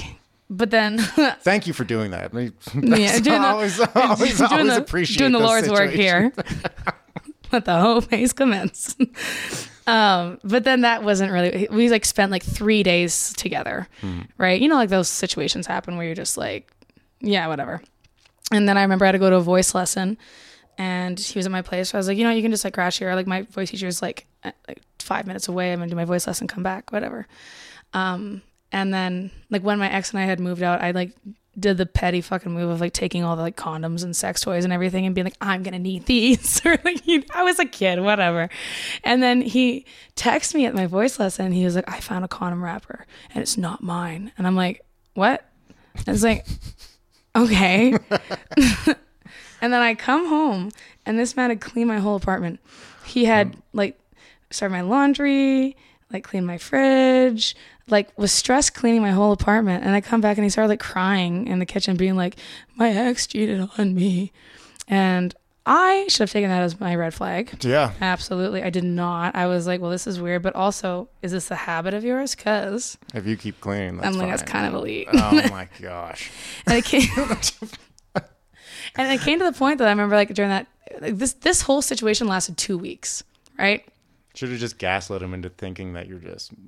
but 0.49 0.70
then 0.70 0.99
Thank 1.43 1.67
you 1.67 1.73
for 1.73 1.85
doing 1.85 2.10
that. 2.12 2.33
I 2.33 2.36
mean, 2.36 2.52
Yeah, 2.99 3.19
doing 3.20 3.41
the- 3.43 3.47
always, 3.49 3.77
doing 3.77 3.89
always 3.94 4.36
the, 4.39 4.77
appreciate 4.78 5.19
doing 5.19 5.33
the 5.33 5.39
Lord's 5.39 5.69
work 5.69 5.91
here. 5.91 6.33
Let 7.52 7.65
the 7.65 7.78
whole 7.81 8.01
phase 8.01 8.33
commence. 8.33 8.97
um, 9.86 10.39
but 10.44 10.65
then 10.65 10.83
that 10.83 11.02
wasn't 11.02 11.33
really. 11.33 11.67
We 11.70 11.91
like 11.91 12.05
spent 12.05 12.31
like 12.31 12.43
three 12.44 12.83
days 12.83 13.33
together, 13.36 13.89
right? 14.39 14.60
You 14.60 14.69
know, 14.69 14.77
like 14.77 14.89
those 14.89 15.09
situations 15.09 15.67
happen 15.67 15.97
where 15.97 16.07
you're 16.07 16.15
just 16.15 16.36
like, 16.39 16.70
yeah, 17.20 17.47
whatever. 17.49 17.83
And 18.52 18.69
then 18.69 18.77
I 18.77 18.83
remember 18.83 19.05
I 19.05 19.09
had 19.09 19.12
to 19.12 19.19
go 19.19 19.31
to 19.31 19.36
a 19.36 19.41
voice 19.41 19.75
lesson, 19.75 20.19
and 20.77 21.19
he 21.19 21.39
was 21.39 21.47
at 21.47 21.52
my 21.52 21.62
place. 21.62 21.91
So 21.91 21.99
I 21.99 22.01
was 22.01 22.09
like, 22.09 22.19
you 22.19 22.25
know, 22.25 22.31
you 22.31 22.43
can 22.43 22.51
just 22.51 22.65
like 22.65 22.75
crash 22.75 22.99
here. 22.99 23.15
Like 23.15 23.27
my 23.27 23.43
voice 23.43 23.70
teacher 23.70 23.86
is 23.86 24.02
like 24.02 24.27
like 24.44 24.83
five 24.99 25.27
minutes 25.27 25.49
away. 25.49 25.73
I'm 25.73 25.78
gonna 25.78 25.91
do 25.91 25.97
my 25.97 26.05
voice 26.05 26.27
lesson, 26.27 26.49
come 26.49 26.62
back, 26.62 26.93
whatever. 26.93 27.27
Um, 27.93 28.43
and 28.73 28.94
then 28.94 29.31
like 29.51 29.62
when 29.62 29.78
my 29.78 29.91
ex 29.91 30.10
and 30.10 30.19
I 30.20 30.25
had 30.25 30.41
moved 30.41 30.62
out, 30.62 30.81
I 30.81 30.93
like 30.93 31.12
did 31.59 31.77
the 31.77 31.86
petty 31.86 32.20
fucking 32.20 32.52
move 32.52 32.70
of 32.70 32.81
like 32.81 32.93
taking 32.93 33.25
all 33.25 33.36
the 33.36 33.43
like 33.43 33.57
condoms 33.57 34.05
and 34.05 34.15
sex 34.15 34.41
toys 34.41 34.65
and 34.65 34.73
everything 34.73 35.05
and 35.05 35.15
being 35.15 35.25
like, 35.25 35.36
I'm 35.41 35.62
gonna 35.62 35.78
need 35.78 36.07
these. 36.07 36.62
or 36.65 36.78
like 36.85 37.07
you 37.07 37.25
I 37.35 37.43
was 37.43 37.59
a 37.59 37.67
kid, 37.67 38.01
whatever. 38.01 38.49
And 39.05 39.23
then 39.23 39.43
he 39.43 39.85
texted 40.17 40.55
me 40.55 40.67
at 40.67 40.75
my 40.75 40.86
voice 40.86 41.19
lesson 41.19 41.47
and 41.47 41.55
he 41.55 41.65
was 41.65 41.75
like, 41.75 41.91
I 41.91 42.01
found 42.01 42.25
a 42.25 42.28
condom 42.28 42.62
wrapper 42.62 43.07
and 43.35 43.43
it's 43.43 43.59
not 43.59 43.83
mine. 43.83 44.33
And 44.39 44.47
I'm 44.47 44.57
like, 44.57 44.85
What? 45.15 45.44
And 45.94 46.09
it's 46.09 46.23
like, 46.23 46.47
Okay. 47.41 47.93
and 49.60 49.73
then 49.73 49.81
I 49.81 49.94
come 49.94 50.28
home 50.28 50.70
and 51.07 51.19
this 51.19 51.36
man 51.36 51.51
had 51.51 51.60
cleaned 51.60 51.89
my 51.89 51.99
whole 51.99 52.17
apartment. 52.17 52.60
He 53.05 53.25
had 53.25 53.49
um, 53.49 53.62
like 53.73 53.99
started 54.51 54.73
my 54.73 54.83
laundry, 54.83 55.77
like 56.12 56.25
cleaned 56.25 56.47
my 56.47 56.59
fridge, 56.59 57.57
like 57.89 58.17
was 58.19 58.33
stressed 58.33 58.75
cleaning 58.75 59.02
my 59.02 59.10
whole 59.10 59.33
apartment. 59.33 59.85
And 59.85 59.94
I 59.94 60.01
come 60.01 60.20
back 60.20 60.36
and 60.36 60.44
he 60.44 60.51
started 60.51 60.69
like 60.69 60.81
crying 60.81 61.47
in 61.47 61.59
the 61.59 61.67
kitchen, 61.67 61.97
being 61.97 62.17
like, 62.17 62.36
My 62.77 62.91
ex 62.91 63.27
cheated 63.27 63.69
on 63.78 63.94
me. 63.94 64.33
And 64.89 65.35
I 65.73 66.07
should 66.09 66.23
have 66.25 66.33
taken 66.33 66.51
that 66.51 66.63
as 66.65 66.81
my 66.81 66.97
red 66.97 67.15
flag. 67.15 67.63
Yeah. 67.65 67.93
Absolutely. 68.01 68.65
I 68.65 68.71
did 68.71 68.83
not. 68.83 69.37
I 69.37 69.47
was 69.47 69.69
like, 69.69 69.81
well, 69.81 69.93
this 69.93 70.05
is 70.09 70.21
weird. 70.21 70.43
But 70.43 70.57
also, 70.57 71.09
is 71.23 71.31
this 71.31 71.49
a 71.53 71.55
habit 71.55 71.95
of 71.95 72.03
yours? 72.03 72.35
Because 72.35 72.99
If 73.15 73.25
you 73.25 73.37
keep 73.37 73.61
cleaning, 73.61 73.97
that's 73.99 74.09
I'm 74.09 74.15
like, 74.15 74.23
fine. 74.23 74.31
that's 74.31 74.43
kind 74.43 74.67
of 74.67 74.75
elite. 74.75 75.07
Oh 75.13 75.33
my 75.49 75.69
gosh. 75.81 76.29
and 76.67 76.77
it 76.79 76.85
came, 76.85 77.03
and 78.97 79.13
it 79.13 79.21
came 79.21 79.39
to 79.39 79.45
the 79.45 79.53
point 79.53 79.79
that 79.79 79.87
I 79.87 79.91
remember, 79.91 80.17
like 80.17 80.35
during 80.35 80.51
that, 80.51 80.67
like, 81.01 81.17
this 81.17 81.35
this 81.35 81.63
whole 81.63 81.83
situation 81.83 82.27
lasted 82.27 82.57
two 82.57 82.77
weeks, 82.77 83.23
right? 83.57 83.85
Should 84.35 84.49
have 84.51 84.59
just 84.59 84.77
gaslit 84.79 85.23
him 85.23 85.35
into 85.35 85.51
thinking 85.51 85.93
that 85.93 86.09
you're 86.09 86.19
just. 86.19 86.53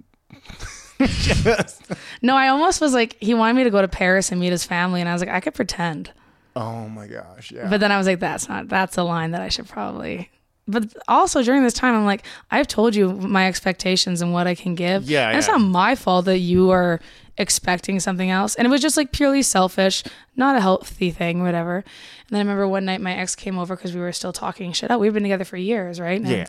No, 2.22 2.36
I 2.36 2.48
almost 2.48 2.80
was 2.80 2.94
like, 2.94 3.16
he 3.20 3.34
wanted 3.34 3.54
me 3.54 3.64
to 3.64 3.70
go 3.70 3.82
to 3.82 3.88
Paris 3.88 4.30
and 4.30 4.40
meet 4.40 4.52
his 4.52 4.64
family, 4.64 5.00
and 5.00 5.08
I 5.08 5.12
was 5.12 5.20
like, 5.20 5.30
I 5.30 5.40
could 5.40 5.54
pretend. 5.54 6.12
Oh 6.54 6.88
my 6.88 7.06
gosh. 7.06 7.50
Yeah. 7.50 7.68
But 7.68 7.80
then 7.80 7.90
I 7.92 7.98
was 7.98 8.06
like, 8.06 8.20
that's 8.20 8.48
not, 8.48 8.68
that's 8.68 8.98
a 8.98 9.02
line 9.02 9.30
that 9.30 9.40
I 9.40 9.48
should 9.48 9.68
probably. 9.68 10.30
But 10.68 10.94
also 11.08 11.42
during 11.42 11.64
this 11.64 11.74
time, 11.74 11.94
I'm 11.94 12.04
like, 12.04 12.24
I've 12.50 12.68
told 12.68 12.94
you 12.94 13.12
my 13.12 13.48
expectations 13.48 14.22
and 14.22 14.32
what 14.32 14.46
I 14.46 14.54
can 14.54 14.74
give. 14.74 15.04
Yeah, 15.10 15.28
And 15.28 15.38
it's 15.38 15.48
not 15.48 15.60
my 15.60 15.94
fault 15.94 16.26
that 16.26 16.38
you 16.38 16.70
are 16.70 17.00
expecting 17.36 17.98
something 17.98 18.30
else. 18.30 18.54
And 18.54 18.66
it 18.66 18.70
was 18.70 18.80
just 18.80 18.96
like 18.96 19.10
purely 19.12 19.42
selfish, 19.42 20.04
not 20.36 20.54
a 20.56 20.60
healthy 20.60 21.10
thing, 21.10 21.42
whatever. 21.42 21.76
And 21.76 21.84
then 22.30 22.38
I 22.38 22.42
remember 22.42 22.68
one 22.68 22.84
night 22.84 23.00
my 23.00 23.14
ex 23.14 23.34
came 23.34 23.58
over 23.58 23.74
because 23.74 23.94
we 23.94 24.00
were 24.00 24.12
still 24.12 24.32
talking 24.32 24.72
shit 24.72 24.90
out. 24.90 25.00
We've 25.00 25.12
been 25.12 25.24
together 25.24 25.44
for 25.44 25.56
years, 25.56 25.98
right? 25.98 26.20
And, 26.20 26.30
Yeah. 26.30 26.46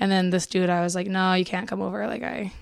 And 0.00 0.10
then 0.10 0.30
this 0.30 0.46
dude, 0.46 0.70
I 0.70 0.80
was 0.80 0.96
like, 0.96 1.06
no, 1.06 1.34
you 1.34 1.44
can't 1.44 1.68
come 1.68 1.80
over. 1.80 2.06
Like, 2.08 2.22
I. 2.24 2.52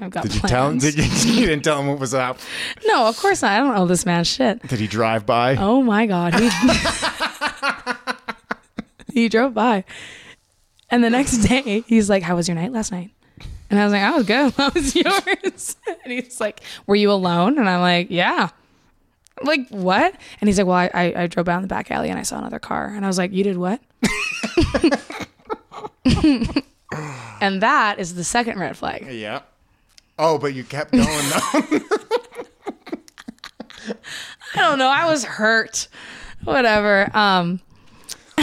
I've 0.00 0.10
got 0.10 0.22
Did 0.24 0.34
you 0.34 0.40
tell 0.42 0.70
him? 0.70 0.78
Did 0.78 0.96
you, 0.96 1.04
you 1.32 1.46
didn't 1.46 1.64
tell 1.64 1.80
him 1.80 1.88
what 1.88 1.98
was 1.98 2.14
up? 2.14 2.38
No, 2.86 3.06
of 3.06 3.16
course 3.16 3.42
not. 3.42 3.52
I 3.52 3.58
don't 3.58 3.74
know 3.74 3.86
this 3.86 4.06
man's 4.06 4.28
shit. 4.28 4.62
Did 4.66 4.78
he 4.80 4.86
drive 4.86 5.26
by? 5.26 5.56
Oh 5.56 5.82
my 5.82 6.06
god. 6.06 6.34
He, 6.34 6.50
he 9.22 9.28
drove 9.28 9.54
by. 9.54 9.84
And 10.90 11.04
the 11.04 11.10
next 11.10 11.38
day, 11.38 11.84
he's 11.86 12.08
like, 12.08 12.22
How 12.22 12.36
was 12.36 12.48
your 12.48 12.54
night 12.54 12.72
last 12.72 12.92
night? 12.92 13.10
And 13.70 13.78
I 13.78 13.84
was 13.84 13.92
like, 13.92 14.02
I 14.02 14.10
was 14.16 14.26
good. 14.26 14.52
How 14.56 14.70
was 14.70 14.94
yours? 14.94 15.76
And 16.04 16.12
he's 16.12 16.40
like, 16.40 16.60
Were 16.86 16.96
you 16.96 17.10
alone? 17.12 17.58
And 17.58 17.68
I'm 17.68 17.80
like, 17.80 18.08
Yeah. 18.10 18.48
I'm 19.40 19.46
like, 19.46 19.68
what? 19.68 20.14
And 20.40 20.48
he's 20.48 20.58
like, 20.58 20.66
Well, 20.66 20.76
I, 20.76 20.90
I, 20.94 21.22
I 21.22 21.26
drove 21.26 21.46
down 21.46 21.62
the 21.62 21.68
back 21.68 21.90
alley 21.90 22.08
and 22.10 22.18
I 22.18 22.22
saw 22.22 22.38
another 22.38 22.58
car. 22.58 22.86
And 22.86 23.04
I 23.04 23.08
was 23.08 23.18
like, 23.18 23.32
You 23.32 23.44
did 23.44 23.58
what? 23.58 23.80
and 27.40 27.62
that 27.62 27.96
is 27.98 28.14
the 28.14 28.24
second 28.24 28.58
red 28.58 28.76
flag. 28.76 29.06
Yeah. 29.10 29.42
Oh, 30.18 30.38
but 30.38 30.54
you 30.54 30.64
kept 30.64 30.92
going. 30.92 31.04
I 34.54 34.56
don't 34.56 34.78
know. 34.78 34.88
I 34.88 35.06
was 35.06 35.24
hurt. 35.24 35.88
Whatever. 36.44 37.10
Um 37.16 37.60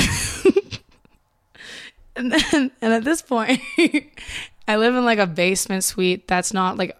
and 2.15 2.31
then 2.31 2.71
and 2.81 2.93
at 2.93 3.03
this 3.03 3.21
point 3.21 3.59
I 4.67 4.77
live 4.77 4.95
in 4.95 5.05
like 5.05 5.19
a 5.19 5.27
basement 5.27 5.83
suite 5.83 6.27
that's 6.27 6.53
not 6.53 6.77
like 6.77 6.97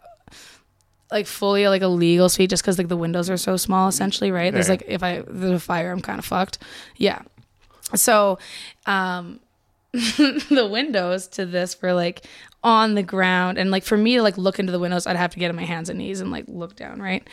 like 1.11 1.27
fully 1.27 1.67
like 1.67 1.81
a 1.81 1.87
legal 1.87 2.29
suite 2.29 2.49
just 2.49 2.63
because 2.63 2.77
like 2.77 2.87
the 2.87 2.97
windows 2.97 3.29
are 3.29 3.37
so 3.37 3.57
small 3.57 3.87
essentially, 3.87 4.31
right? 4.31 4.51
There's 4.53 4.69
like 4.69 4.83
if 4.87 5.03
I 5.03 5.23
there's 5.27 5.51
a 5.51 5.59
fire, 5.59 5.91
I'm 5.91 6.01
kind 6.01 6.19
of 6.19 6.25
fucked. 6.25 6.57
Yeah. 6.97 7.21
So 7.93 8.39
um 8.85 9.39
the 9.93 10.67
windows 10.69 11.27
to 11.27 11.45
this 11.45 11.81
were 11.81 11.93
like 11.93 12.25
on 12.65 12.95
the 12.95 13.03
ground 13.03 13.59
and 13.59 13.69
like 13.69 13.83
for 13.83 13.95
me 13.95 14.15
to 14.15 14.23
like 14.23 14.39
look 14.39 14.57
into 14.57 14.71
the 14.71 14.79
windows 14.79 15.05
I'd 15.05 15.15
have 15.15 15.31
to 15.31 15.39
get 15.39 15.49
on 15.49 15.55
my 15.55 15.63
hands 15.63 15.87
and 15.87 15.99
knees 15.99 16.19
and 16.19 16.31
like 16.31 16.45
look 16.47 16.75
down, 16.75 16.99
right? 16.99 17.25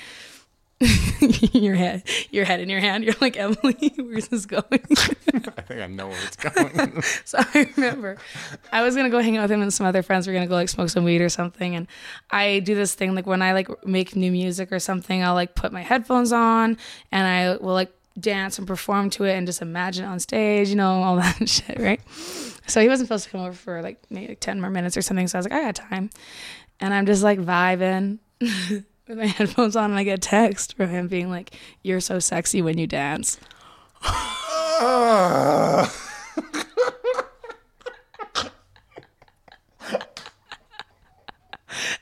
your 1.52 1.74
head 1.74 2.02
your 2.30 2.44
head 2.44 2.60
in 2.60 2.68
your 2.68 2.80
hand. 2.80 3.04
You're 3.04 3.14
like, 3.20 3.36
Emily, 3.36 3.94
where's 3.96 4.28
this 4.28 4.44
going? 4.44 4.64
I 4.72 5.62
think 5.62 5.80
I 5.80 5.86
know 5.86 6.08
where 6.08 6.22
it's 6.22 6.36
going. 6.36 7.02
So 7.24 7.38
I 7.38 7.72
remember 7.76 8.18
I 8.72 8.82
was 8.82 8.94
gonna 8.94 9.08
go 9.08 9.20
hang 9.20 9.38
out 9.38 9.42
with 9.42 9.52
him 9.52 9.62
and 9.62 9.72
some 9.72 9.86
other 9.86 10.02
friends. 10.02 10.26
We're 10.26 10.34
gonna 10.34 10.46
go 10.48 10.54
like 10.54 10.68
smoke 10.68 10.90
some 10.90 11.04
weed 11.04 11.22
or 11.22 11.30
something. 11.30 11.76
And 11.76 11.86
I 12.30 12.58
do 12.58 12.74
this 12.74 12.94
thing 12.94 13.14
like 13.14 13.26
when 13.26 13.40
I 13.40 13.52
like 13.52 13.68
make 13.86 14.14
new 14.14 14.32
music 14.32 14.70
or 14.70 14.80
something, 14.80 15.22
I'll 15.22 15.34
like 15.34 15.54
put 15.54 15.72
my 15.72 15.82
headphones 15.82 16.32
on 16.32 16.76
and 17.10 17.26
I 17.26 17.56
will 17.56 17.74
like 17.74 17.92
dance 18.18 18.58
and 18.58 18.66
perform 18.66 19.10
to 19.10 19.24
it 19.24 19.32
and 19.32 19.46
just 19.46 19.62
imagine 19.62 20.04
on 20.04 20.20
stage, 20.20 20.68
you 20.68 20.76
know, 20.76 21.02
all 21.02 21.16
that 21.16 21.48
shit, 21.48 21.78
right? 21.78 22.00
So 22.66 22.80
he 22.80 22.88
wasn't 22.88 23.08
supposed 23.08 23.24
to 23.24 23.30
come 23.30 23.40
over 23.40 23.52
for 23.52 23.82
like 23.82 23.98
maybe 24.10 24.28
like 24.28 24.40
10 24.40 24.60
more 24.60 24.70
minutes 24.70 24.96
or 24.96 25.02
something. 25.02 25.28
So 25.28 25.38
I 25.38 25.40
was 25.40 25.46
like, 25.46 25.54
I 25.54 25.62
got 25.62 25.74
time. 25.74 26.10
And 26.80 26.92
I'm 26.92 27.06
just 27.06 27.22
like 27.22 27.38
vibing 27.38 28.18
with 28.40 28.84
my 29.08 29.26
headphones 29.26 29.76
on 29.76 29.90
and 29.90 29.98
I 29.98 30.04
get 30.04 30.18
a 30.18 30.28
text 30.28 30.76
from 30.76 30.90
him 30.90 31.08
being 31.08 31.30
like, 31.30 31.54
You're 31.82 32.00
so 32.00 32.18
sexy 32.18 32.62
when 32.62 32.78
you 32.78 32.86
dance. 32.86 33.38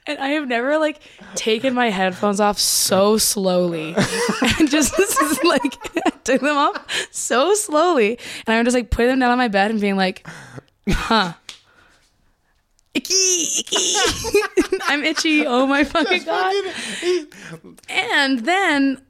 And 0.06 0.18
I 0.18 0.28
have 0.30 0.48
never 0.48 0.78
like 0.78 1.00
taken 1.34 1.74
my 1.74 1.90
headphones 1.90 2.40
off 2.40 2.58
so 2.58 3.18
slowly. 3.18 3.94
and 4.58 4.70
just 4.70 4.92
like 5.44 5.76
I 6.06 6.10
took 6.24 6.40
them 6.40 6.56
off 6.56 7.08
so 7.10 7.54
slowly. 7.54 8.18
And 8.46 8.56
I'm 8.56 8.64
just 8.64 8.74
like 8.74 8.90
putting 8.90 9.10
them 9.10 9.18
down 9.20 9.30
on 9.30 9.38
my 9.38 9.48
bed 9.48 9.70
and 9.70 9.80
being 9.80 9.96
like, 9.96 10.26
huh. 10.88 11.34
Icky, 12.92 13.14
icky. 13.58 13.94
I'm 14.82 15.04
itchy. 15.04 15.46
Oh 15.46 15.66
my 15.66 15.84
fucking 15.84 16.24
god. 16.24 16.54
And 17.88 18.40
then 18.40 19.00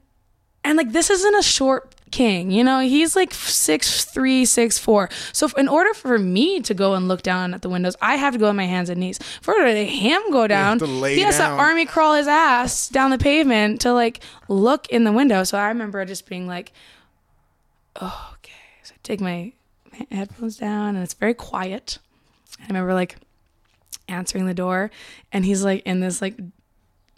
and 0.63 0.77
like 0.77 0.91
this 0.91 1.09
isn't 1.09 1.35
a 1.35 1.41
short 1.41 1.95
king, 2.11 2.51
you 2.51 2.63
know, 2.63 2.79
he's 2.79 3.15
like 3.15 3.33
six 3.33 4.05
three, 4.05 4.45
six 4.45 4.77
four. 4.77 5.09
So 5.33 5.49
in 5.57 5.67
order 5.67 5.93
for 5.93 6.19
me 6.19 6.59
to 6.61 6.73
go 6.73 6.93
and 6.93 7.07
look 7.07 7.21
down 7.23 7.53
at 7.53 7.61
the 7.61 7.69
windows, 7.69 7.95
I 8.01 8.15
have 8.15 8.33
to 8.33 8.39
go 8.39 8.49
on 8.49 8.55
my 8.55 8.65
hands 8.65 8.89
and 8.89 8.99
knees. 8.99 9.19
For 9.41 9.53
order 9.53 9.73
to 9.73 9.85
him 9.85 10.21
go 10.31 10.47
down, 10.47 10.79
to 10.79 10.85
lay 10.85 11.15
he 11.15 11.21
has 11.21 11.37
to 11.37 11.45
army 11.45 11.85
crawl 11.85 12.15
his 12.15 12.27
ass 12.27 12.89
down 12.89 13.11
the 13.11 13.17
pavement 13.17 13.81
to 13.81 13.93
like 13.93 14.21
look 14.47 14.87
in 14.89 15.03
the 15.03 15.11
window. 15.11 15.43
So 15.43 15.57
I 15.57 15.67
remember 15.69 16.03
just 16.05 16.27
being 16.27 16.47
like, 16.47 16.73
oh, 17.99 18.33
okay. 18.33 18.51
So 18.83 18.93
I 18.95 18.99
take 19.03 19.21
my 19.21 19.53
headphones 20.11 20.57
down 20.57 20.95
and 20.95 21.03
it's 21.03 21.13
very 21.13 21.33
quiet. 21.33 21.99
I 22.59 22.67
remember 22.67 22.93
like 22.93 23.17
answering 24.07 24.45
the 24.45 24.53
door 24.53 24.91
and 25.31 25.45
he's 25.45 25.63
like 25.63 25.83
in 25.83 25.99
this 25.99 26.21
like 26.21 26.35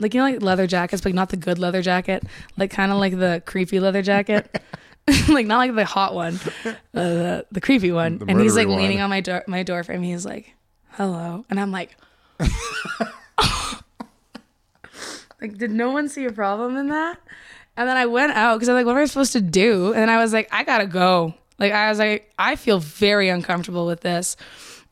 like 0.03 0.13
you 0.13 0.19
know 0.19 0.25
like 0.29 0.41
leather 0.41 0.67
jackets 0.67 1.01
but 1.01 1.13
not 1.13 1.29
the 1.29 1.37
good 1.37 1.57
leather 1.57 1.81
jacket. 1.81 2.23
Like 2.57 2.69
kind 2.71 2.91
of 2.91 2.99
like 2.99 3.17
the 3.17 3.41
creepy 3.45 3.79
leather 3.79 4.01
jacket. 4.01 4.61
Like 5.27 5.47
not 5.47 5.57
like 5.57 5.75
the 5.75 5.83
hot 5.83 6.15
one 6.15 6.39
uh, 6.63 6.73
the, 6.93 7.45
the 7.51 7.59
creepy 7.59 7.91
one. 7.91 8.19
The 8.19 8.25
and 8.29 8.39
he's 8.39 8.55
like 8.55 8.67
murdery 8.67 8.77
leaning 8.77 9.01
on 9.01 9.09
my 9.09 9.19
door 9.19 9.43
my 9.47 9.61
door 9.61 9.83
frame. 9.83 10.01
He's 10.01 10.25
like 10.25 10.53
hello. 10.91 11.43
And 11.49 11.59
i'm 11.59 11.71
like 11.73 11.97
like 15.41 15.57
did 15.57 15.71
no 15.71 15.91
one 15.91 16.07
see 16.07 16.23
a 16.23 16.31
problem 16.31 16.77
in 16.77 16.87
that? 16.87 17.19
And 17.75 17.89
then 17.89 17.97
i 17.97 18.05
went 18.05 18.31
out 18.31 18.55
because 18.55 18.69
i'm 18.69 18.75
like 18.75 18.85
what 18.85 18.93
am 18.93 18.99
i 18.99 19.05
supposed 19.05 19.33
to 19.33 19.41
do? 19.41 19.87
And 19.87 20.03
then 20.03 20.09
i 20.09 20.19
was 20.19 20.31
like 20.31 20.47
i 20.53 20.63
gotta 20.63 20.87
go. 20.87 21.33
Like 21.59 21.73
i 21.73 21.89
was 21.89 21.99
like 21.99 22.31
i 22.39 22.55
feel 22.55 22.79
very 22.79 23.27
uncomfortable 23.27 23.85
with 23.85 23.99
this. 23.99 24.37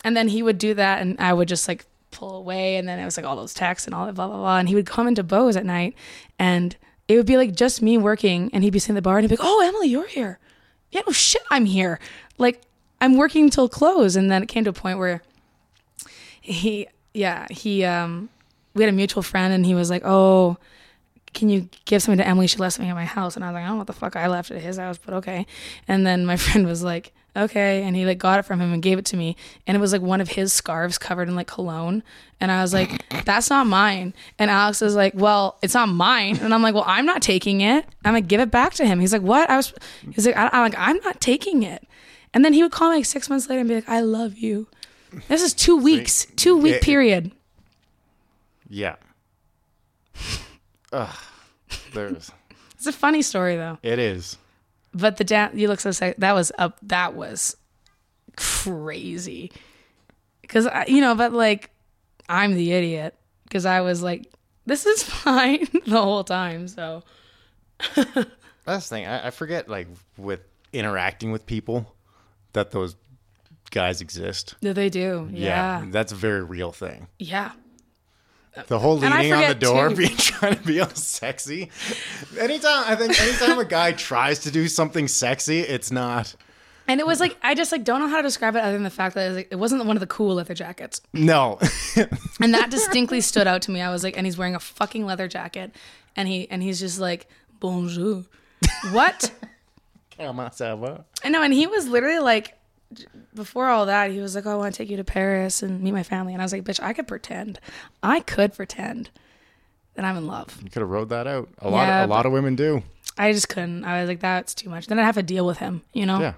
And 0.03 0.17
then 0.17 0.27
he 0.27 0.43
would 0.43 0.57
do 0.57 0.73
that 0.73 1.01
and 1.01 1.17
i 1.21 1.31
would 1.31 1.47
just 1.47 1.69
like 1.69 1.85
pull 2.11 2.35
away 2.35 2.75
and 2.75 2.87
then 2.87 2.99
it 2.99 3.05
was 3.05 3.17
like 3.17 3.25
all 3.25 3.35
those 3.35 3.53
texts 3.53 3.87
and 3.87 3.95
all 3.95 4.05
that 4.05 4.13
blah 4.13 4.27
blah 4.27 4.37
blah 4.37 4.57
and 4.57 4.69
he 4.69 4.75
would 4.75 4.85
come 4.85 5.07
into 5.07 5.23
Bo's 5.23 5.55
at 5.55 5.65
night 5.65 5.95
and 6.37 6.75
it 7.07 7.17
would 7.17 7.25
be 7.25 7.37
like 7.37 7.55
just 7.55 7.81
me 7.81 7.97
working 7.97 8.49
and 8.53 8.63
he'd 8.63 8.73
be 8.73 8.79
sitting 8.79 8.95
at 8.95 8.99
the 8.99 9.01
bar 9.01 9.17
and 9.17 9.23
he'd 9.23 9.35
be 9.35 9.41
like 9.41 9.47
oh 9.47 9.65
emily 9.65 9.87
you're 9.87 10.07
here 10.07 10.39
yeah 10.91 11.01
no 11.07 11.13
shit 11.13 11.41
i'm 11.49 11.65
here 11.65 11.99
like 12.37 12.61
i'm 12.99 13.17
working 13.17 13.49
till 13.49 13.69
close 13.69 14.15
and 14.15 14.29
then 14.29 14.43
it 14.43 14.47
came 14.47 14.63
to 14.63 14.69
a 14.69 14.73
point 14.73 14.99
where 14.99 15.21
he 16.41 16.87
yeah 17.13 17.47
he 17.49 17.83
um 17.83 18.29
we 18.73 18.83
had 18.83 18.89
a 18.89 18.95
mutual 18.95 19.23
friend 19.23 19.53
and 19.53 19.65
he 19.65 19.73
was 19.73 19.89
like 19.89 20.03
oh 20.05 20.57
can 21.33 21.49
you 21.49 21.69
give 21.85 22.01
something 22.01 22.17
to 22.17 22.27
Emily? 22.27 22.47
She 22.47 22.57
left 22.57 22.75
something 22.75 22.89
at 22.89 22.95
my 22.95 23.05
house. 23.05 23.35
And 23.35 23.45
I 23.45 23.47
was 23.47 23.53
like, 23.53 23.63
I 23.63 23.67
don't 23.67 23.75
know 23.75 23.79
what 23.79 23.87
the 23.87 23.93
fuck 23.93 24.15
I 24.15 24.27
left 24.27 24.51
at 24.51 24.61
his 24.61 24.77
house, 24.77 24.97
but 24.97 25.13
okay. 25.15 25.45
And 25.87 26.05
then 26.05 26.25
my 26.25 26.35
friend 26.37 26.67
was 26.67 26.83
like, 26.83 27.13
okay. 27.35 27.83
And 27.83 27.95
he 27.95 28.05
like 28.05 28.17
got 28.17 28.39
it 28.39 28.43
from 28.43 28.59
him 28.61 28.73
and 28.73 28.81
gave 28.81 28.97
it 28.99 29.05
to 29.05 29.17
me. 29.17 29.35
And 29.67 29.75
it 29.75 29.79
was 29.79 29.91
like 29.93 30.01
one 30.01 30.21
of 30.21 30.29
his 30.29 30.51
scarves 30.53 30.97
covered 30.97 31.27
in 31.29 31.35
like 31.35 31.47
cologne. 31.47 32.03
And 32.39 32.51
I 32.51 32.61
was 32.61 32.73
like, 32.73 33.03
that's 33.25 33.49
not 33.49 33.67
mine. 33.67 34.13
And 34.39 34.49
Alex 34.51 34.81
is 34.81 34.95
like, 34.95 35.13
well, 35.15 35.57
it's 35.61 35.73
not 35.73 35.89
mine. 35.89 36.37
And 36.41 36.53
I'm 36.53 36.61
like, 36.61 36.73
well, 36.73 36.85
I'm 36.87 37.05
not 37.05 37.21
taking 37.21 37.61
it. 37.61 37.85
I'm 38.03 38.13
like, 38.13 38.27
give 38.27 38.41
it 38.41 38.49
back 38.51 38.73
to 38.75 38.85
him. 38.85 38.99
He's 38.99 39.13
like, 39.13 39.21
what? 39.21 39.49
I 39.49 39.57
was, 39.57 39.73
he's 40.13 40.25
like, 40.25 40.35
I, 40.35 40.49
I'm 40.51 40.61
like, 40.63 40.75
I'm 40.77 40.97
not 40.97 41.21
taking 41.21 41.63
it. 41.63 41.87
And 42.33 42.43
then 42.45 42.53
he 42.53 42.63
would 42.63 42.71
call 42.71 42.89
me 42.89 42.97
like 42.97 43.05
six 43.05 43.29
months 43.29 43.47
later 43.49 43.59
and 43.59 43.69
be 43.69 43.75
like, 43.75 43.89
I 43.89 43.99
love 44.01 44.37
you. 44.37 44.67
This 45.27 45.41
is 45.43 45.53
two 45.53 45.75
weeks, 45.77 46.25
two 46.37 46.55
week 46.57 46.75
Yeah. 46.75 46.79
period. 46.81 47.31
yeah. 48.69 48.95
Ugh. 50.93 51.15
There's. 51.93 52.31
It's 52.75 52.87
a 52.87 52.91
funny 52.93 53.21
story 53.21 53.55
though. 53.55 53.77
It 53.83 53.99
is. 53.99 54.37
But 54.93 55.17
the 55.17 55.23
dance, 55.23 55.55
you 55.55 55.67
look 55.67 55.79
so 55.79 55.91
sexy. 55.91 56.19
That 56.19 56.33
was 56.33 56.51
up. 56.57 56.77
That 56.83 57.13
was 57.13 57.55
crazy. 58.35 59.51
Because 60.41 60.67
you 60.87 61.01
know, 61.01 61.15
but 61.15 61.33
like, 61.33 61.69
I'm 62.27 62.53
the 62.55 62.71
idiot 62.73 63.15
because 63.43 63.65
I 63.65 63.81
was 63.81 64.01
like, 64.03 64.31
this 64.65 64.85
is 64.85 65.03
fine 65.23 65.67
the 65.85 66.01
whole 66.01 66.23
time. 66.23 66.67
So 66.67 67.03
That's 68.65 68.89
the 68.89 68.95
thing. 68.95 69.07
I, 69.07 69.27
I 69.27 69.29
forget, 69.31 69.67
like, 69.69 69.87
with 70.17 70.41
interacting 70.73 71.31
with 71.31 71.45
people, 71.45 71.93
that 72.53 72.71
those 72.71 72.95
guys 73.71 74.01
exist. 74.01 74.55
that 74.61 74.73
they 74.73 74.89
do. 74.89 75.29
Yeah. 75.31 75.85
that's 75.87 76.11
a 76.11 76.15
very 76.15 76.43
real 76.43 76.71
thing. 76.71 77.07
Yeah. 77.17 77.51
The 78.67 78.79
whole 78.79 78.97
leaning 78.97 79.31
on 79.33 79.47
the 79.47 79.55
door, 79.55 79.89
too. 79.89 79.95
being 79.97 80.17
trying 80.17 80.55
to 80.55 80.63
be 80.63 80.81
all 80.81 80.89
sexy. 80.89 81.71
Anytime 82.37 82.83
I 82.85 82.95
think, 82.95 83.19
anytime 83.21 83.59
a 83.59 83.65
guy 83.65 83.93
tries 83.93 84.39
to 84.39 84.51
do 84.51 84.67
something 84.67 85.07
sexy, 85.07 85.59
it's 85.61 85.91
not. 85.91 86.35
And 86.87 86.99
it 86.99 87.07
was 87.07 87.21
like 87.21 87.37
I 87.41 87.55
just 87.55 87.71
like 87.71 87.85
don't 87.85 88.01
know 88.01 88.07
how 88.09 88.17
to 88.17 88.23
describe 88.23 88.55
it 88.55 88.59
other 88.59 88.73
than 88.73 88.83
the 88.83 88.89
fact 88.89 89.15
that 89.15 89.23
it, 89.23 89.27
was, 89.29 89.37
like, 89.37 89.47
it 89.51 89.55
wasn't 89.55 89.85
one 89.85 89.95
of 89.95 90.01
the 90.01 90.07
cool 90.07 90.35
leather 90.35 90.53
jackets. 90.53 91.01
No, 91.13 91.59
And 92.41 92.53
that 92.53 92.69
distinctly 92.71 93.21
stood 93.21 93.47
out 93.47 93.61
to 93.63 93.71
me. 93.71 93.79
I 93.79 93.89
was 93.91 94.03
like, 94.03 94.17
and 94.17 94.25
he's 94.25 94.37
wearing 94.37 94.55
a 94.55 94.59
fucking 94.59 95.05
leather 95.05 95.29
jacket, 95.29 95.73
and 96.17 96.27
he 96.27 96.49
and 96.49 96.61
he's 96.61 96.79
just 96.79 96.99
like, 96.99 97.27
bonjour. 97.61 98.25
What? 98.91 99.31
Comment 100.17 100.51
ça 100.51 100.77
va? 100.77 101.05
I 101.23 101.29
know, 101.29 101.41
and 101.41 101.53
he 101.53 101.65
was 101.67 101.87
literally 101.87 102.19
like, 102.19 102.57
before 103.33 103.67
all 103.67 103.85
that, 103.85 104.11
he 104.11 104.19
was 104.19 104.35
like, 104.35 104.45
oh, 104.45 104.51
I 104.51 104.55
want 104.55 104.73
to 104.73 104.77
take 104.77 104.89
you 104.89 104.97
to 104.97 105.03
Paris 105.03 105.61
and 105.63 105.81
meet 105.81 105.91
my 105.91 106.03
family. 106.03 106.33
And 106.33 106.41
I 106.41 106.45
was 106.45 106.53
like, 106.53 106.63
bitch, 106.63 106.81
I 106.81 106.93
could 106.93 107.07
pretend. 107.07 107.59
I 108.03 108.19
could 108.21 108.53
pretend 108.53 109.09
that 109.95 110.05
I'm 110.05 110.17
in 110.17 110.27
love. 110.27 110.59
You 110.63 110.69
could 110.69 110.81
have 110.81 110.89
rode 110.89 111.09
that 111.09 111.27
out. 111.27 111.49
A 111.59 111.69
lot, 111.69 111.87
Yeah, 111.87 112.05
a 112.05 112.07
lot 112.07 112.25
of 112.25 112.31
women 112.31 112.55
do. 112.55 112.83
I 113.17 113.33
just 113.33 113.49
couldn't. 113.49 113.83
I 113.83 114.01
was 114.01 114.07
like, 114.07 114.21
that's 114.21 114.53
too 114.53 114.69
much. 114.69 114.87
Then 114.87 114.97
I'd 114.99 115.03
have 115.03 115.15
to 115.15 115.23
deal 115.23 115.45
with 115.45 115.57
him, 115.57 115.81
you 115.93 116.05
know? 116.05 116.19
Yeah, 116.19 116.33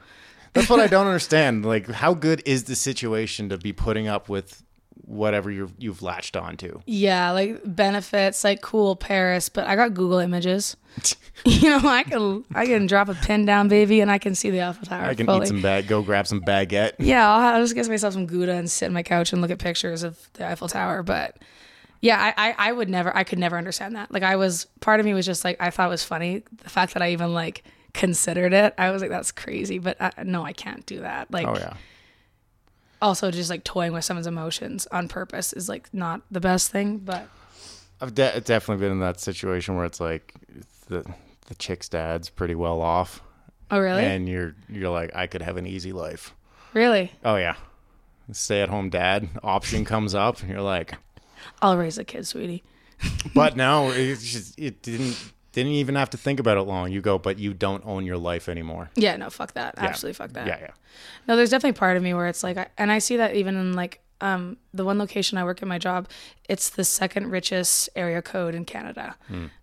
that's 0.54 0.70
what 0.70 0.80
I 0.80 0.88
don't 0.88 1.06
understand. 1.06 1.66
Like, 1.66 1.90
how 1.90 2.14
good 2.14 2.42
is 2.46 2.64
the 2.66 2.76
situation 2.76 3.50
to 3.50 3.58
be 3.58 3.74
putting 3.74 4.08
up 4.08 4.28
with 4.28 4.63
whatever 5.14 5.52
you've 5.52 5.74
you've 5.78 6.02
latched 6.02 6.36
onto? 6.36 6.82
Yeah, 6.86 7.32
like 7.32 7.62
benefits, 7.64 8.44
like 8.44 8.62
cool 8.62 8.96
Paris, 8.96 9.50
but 9.50 9.66
I 9.68 9.76
got 9.76 9.94
Google 9.94 10.20
images. 10.20 10.76
you 11.46 11.70
know, 11.70 11.80
I 11.84 12.04
can 12.04 12.46
I 12.54 12.66
can 12.66 12.86
drop 12.86 13.10
a 13.10 13.16
pin 13.16 13.46
down, 13.46 13.68
baby, 13.68 14.02
and 14.02 14.12
I 14.12 14.18
can 14.18 14.36
see 14.36 14.50
the 14.50 14.62
Eiffel 14.62 14.86
Tower. 14.86 15.06
I 15.06 15.16
can 15.16 15.26
fully. 15.26 15.46
eat 15.46 15.48
some 15.48 15.62
bag, 15.62 15.88
go 15.88 16.02
grab 16.02 16.28
some 16.28 16.42
baguette. 16.42 16.94
Yeah, 17.00 17.30
I'll, 17.30 17.56
I'll 17.56 17.62
just 17.62 17.76
get 17.76 17.88
myself 17.88 18.14
some 18.14 18.26
Gouda 18.26 18.54
and 18.54 18.70
sit 18.70 18.88
on 18.88 18.94
my 18.94 19.04
couch 19.04 19.34
and 19.34 19.42
look 19.42 19.52
at 19.52 19.60
pictures 19.60 20.04
of 20.04 20.30
the 20.34 20.48
Eiffel 20.48 20.68
Tower. 20.68 21.04
But 21.04 21.38
yeah, 22.04 22.22
I, 22.22 22.50
I, 22.50 22.56
I 22.58 22.72
would 22.74 22.90
never, 22.90 23.16
I 23.16 23.24
could 23.24 23.40
never 23.40 23.58
understand 23.58 23.96
that. 23.96 24.12
Like, 24.12 24.24
I 24.24 24.36
was, 24.36 24.66
part 24.82 25.00
of 25.00 25.06
me 25.06 25.14
was 25.14 25.26
just 25.26 25.46
like, 25.46 25.56
I 25.62 25.70
thought 25.70 25.88
it 25.88 25.90
was 25.92 26.04
funny. 26.04 26.44
The 26.62 26.70
fact 26.70 26.94
that 26.96 27.02
I 27.02 27.14
even 27.14 27.34
like 27.34 27.64
considered 27.94 28.52
it, 28.52 28.74
I 28.78 28.92
was 28.92 29.02
like, 29.02 29.10
that's 29.10 29.32
crazy. 29.32 29.80
But 29.80 29.96
I, 30.02 30.12
no, 30.24 30.44
I 30.44 30.52
can't 30.52 30.86
do 30.86 31.00
that. 31.00 31.32
Like, 31.32 31.48
Oh 31.48 31.56
yeah, 31.56 31.76
also 33.04 33.30
just 33.30 33.50
like 33.50 33.64
toying 33.64 33.92
with 33.94 34.06
someone's 34.06 34.28
emotions 34.28 34.88
on 34.92 35.08
purpose 35.08 35.54
is 35.54 35.70
like 35.70 35.94
not 35.94 36.22
the 36.32 36.40
best 36.40 36.72
thing. 36.72 36.98
But 36.98 37.28
I've 38.02 38.16
de- 38.16 38.42
definitely 38.42 38.84
been 38.84 38.94
in 38.94 39.00
that 39.02 39.20
situation 39.20 39.76
where 39.76 39.86
it's 39.86 40.00
like 40.00 40.34
the 40.88 41.06
the 41.48 41.56
chick's 41.56 41.90
dad's 41.90 42.30
pretty 42.30 42.56
well 42.56 42.82
off, 42.82 43.22
oh, 43.70 43.80
really? 43.80 44.04
and 44.04 44.28
you're 44.28 44.56
you're 44.70 44.90
like, 44.90 45.14
I 45.14 45.28
could 45.28 45.42
have 45.42 45.58
an 45.58 45.68
easy 45.68 45.92
life. 45.92 46.34
really? 46.74 47.12
Oh 47.24 47.36
yeah, 47.36 47.56
stay 48.32 48.62
at 48.62 48.70
home 48.70 48.90
dad 48.90 49.30
option 49.44 49.86
comes 49.86 50.16
up, 50.16 50.40
and 50.42 50.50
you're 50.50 50.62
like, 50.62 50.96
I'll 51.62 51.78
raise 51.78 51.98
a 51.98 52.04
kid, 52.04 52.26
sweetie. 52.26 52.64
but 53.36 53.58
no, 53.58 53.92
it, 53.92 54.16
just, 54.20 54.58
it 54.58 54.82
didn't 54.82 55.18
didn't 55.54 55.72
even 55.74 55.96
have 55.96 56.10
to 56.10 56.18
think 56.18 56.40
about 56.40 56.58
it 56.58 56.64
long. 56.64 56.92
You 56.92 57.00
go, 57.00 57.18
but 57.18 57.40
you 57.40 57.54
don't 57.54 57.86
own 57.86 58.06
your 58.06 58.18
life 58.18 58.50
anymore. 58.50 58.90
Yeah, 58.96 59.16
no, 59.16 59.30
fuck 59.30 59.54
that. 59.54 59.76
Absolutely 59.78 60.14
fuck 60.14 60.34
that. 60.34 60.48
Yeah, 60.48 60.58
yeah. 60.60 60.72
No, 61.28 61.36
there's 61.36 61.50
definitely 61.50 61.78
part 61.78 61.96
of 61.96 62.04
me 62.04 62.14
where 62.14 62.28
it's 62.28 62.44
like, 62.44 62.58
and 62.78 62.92
I 62.92 63.00
see 63.00 63.18
that 63.18 63.36
even 63.36 63.56
in 63.56 63.74
like 63.74 64.02
um, 64.20 64.58
the 64.74 64.84
one 64.84 64.98
location 64.98 65.38
I 65.38 65.44
work 65.44 65.62
at 65.62 65.68
my 65.68 65.78
job, 65.78 66.10
it's 66.50 66.70
the 66.70 66.84
second 66.84 67.30
richest 67.30 67.90
area 67.96 68.22
code 68.22 68.56
in 68.56 68.66
Canada. 68.66 69.16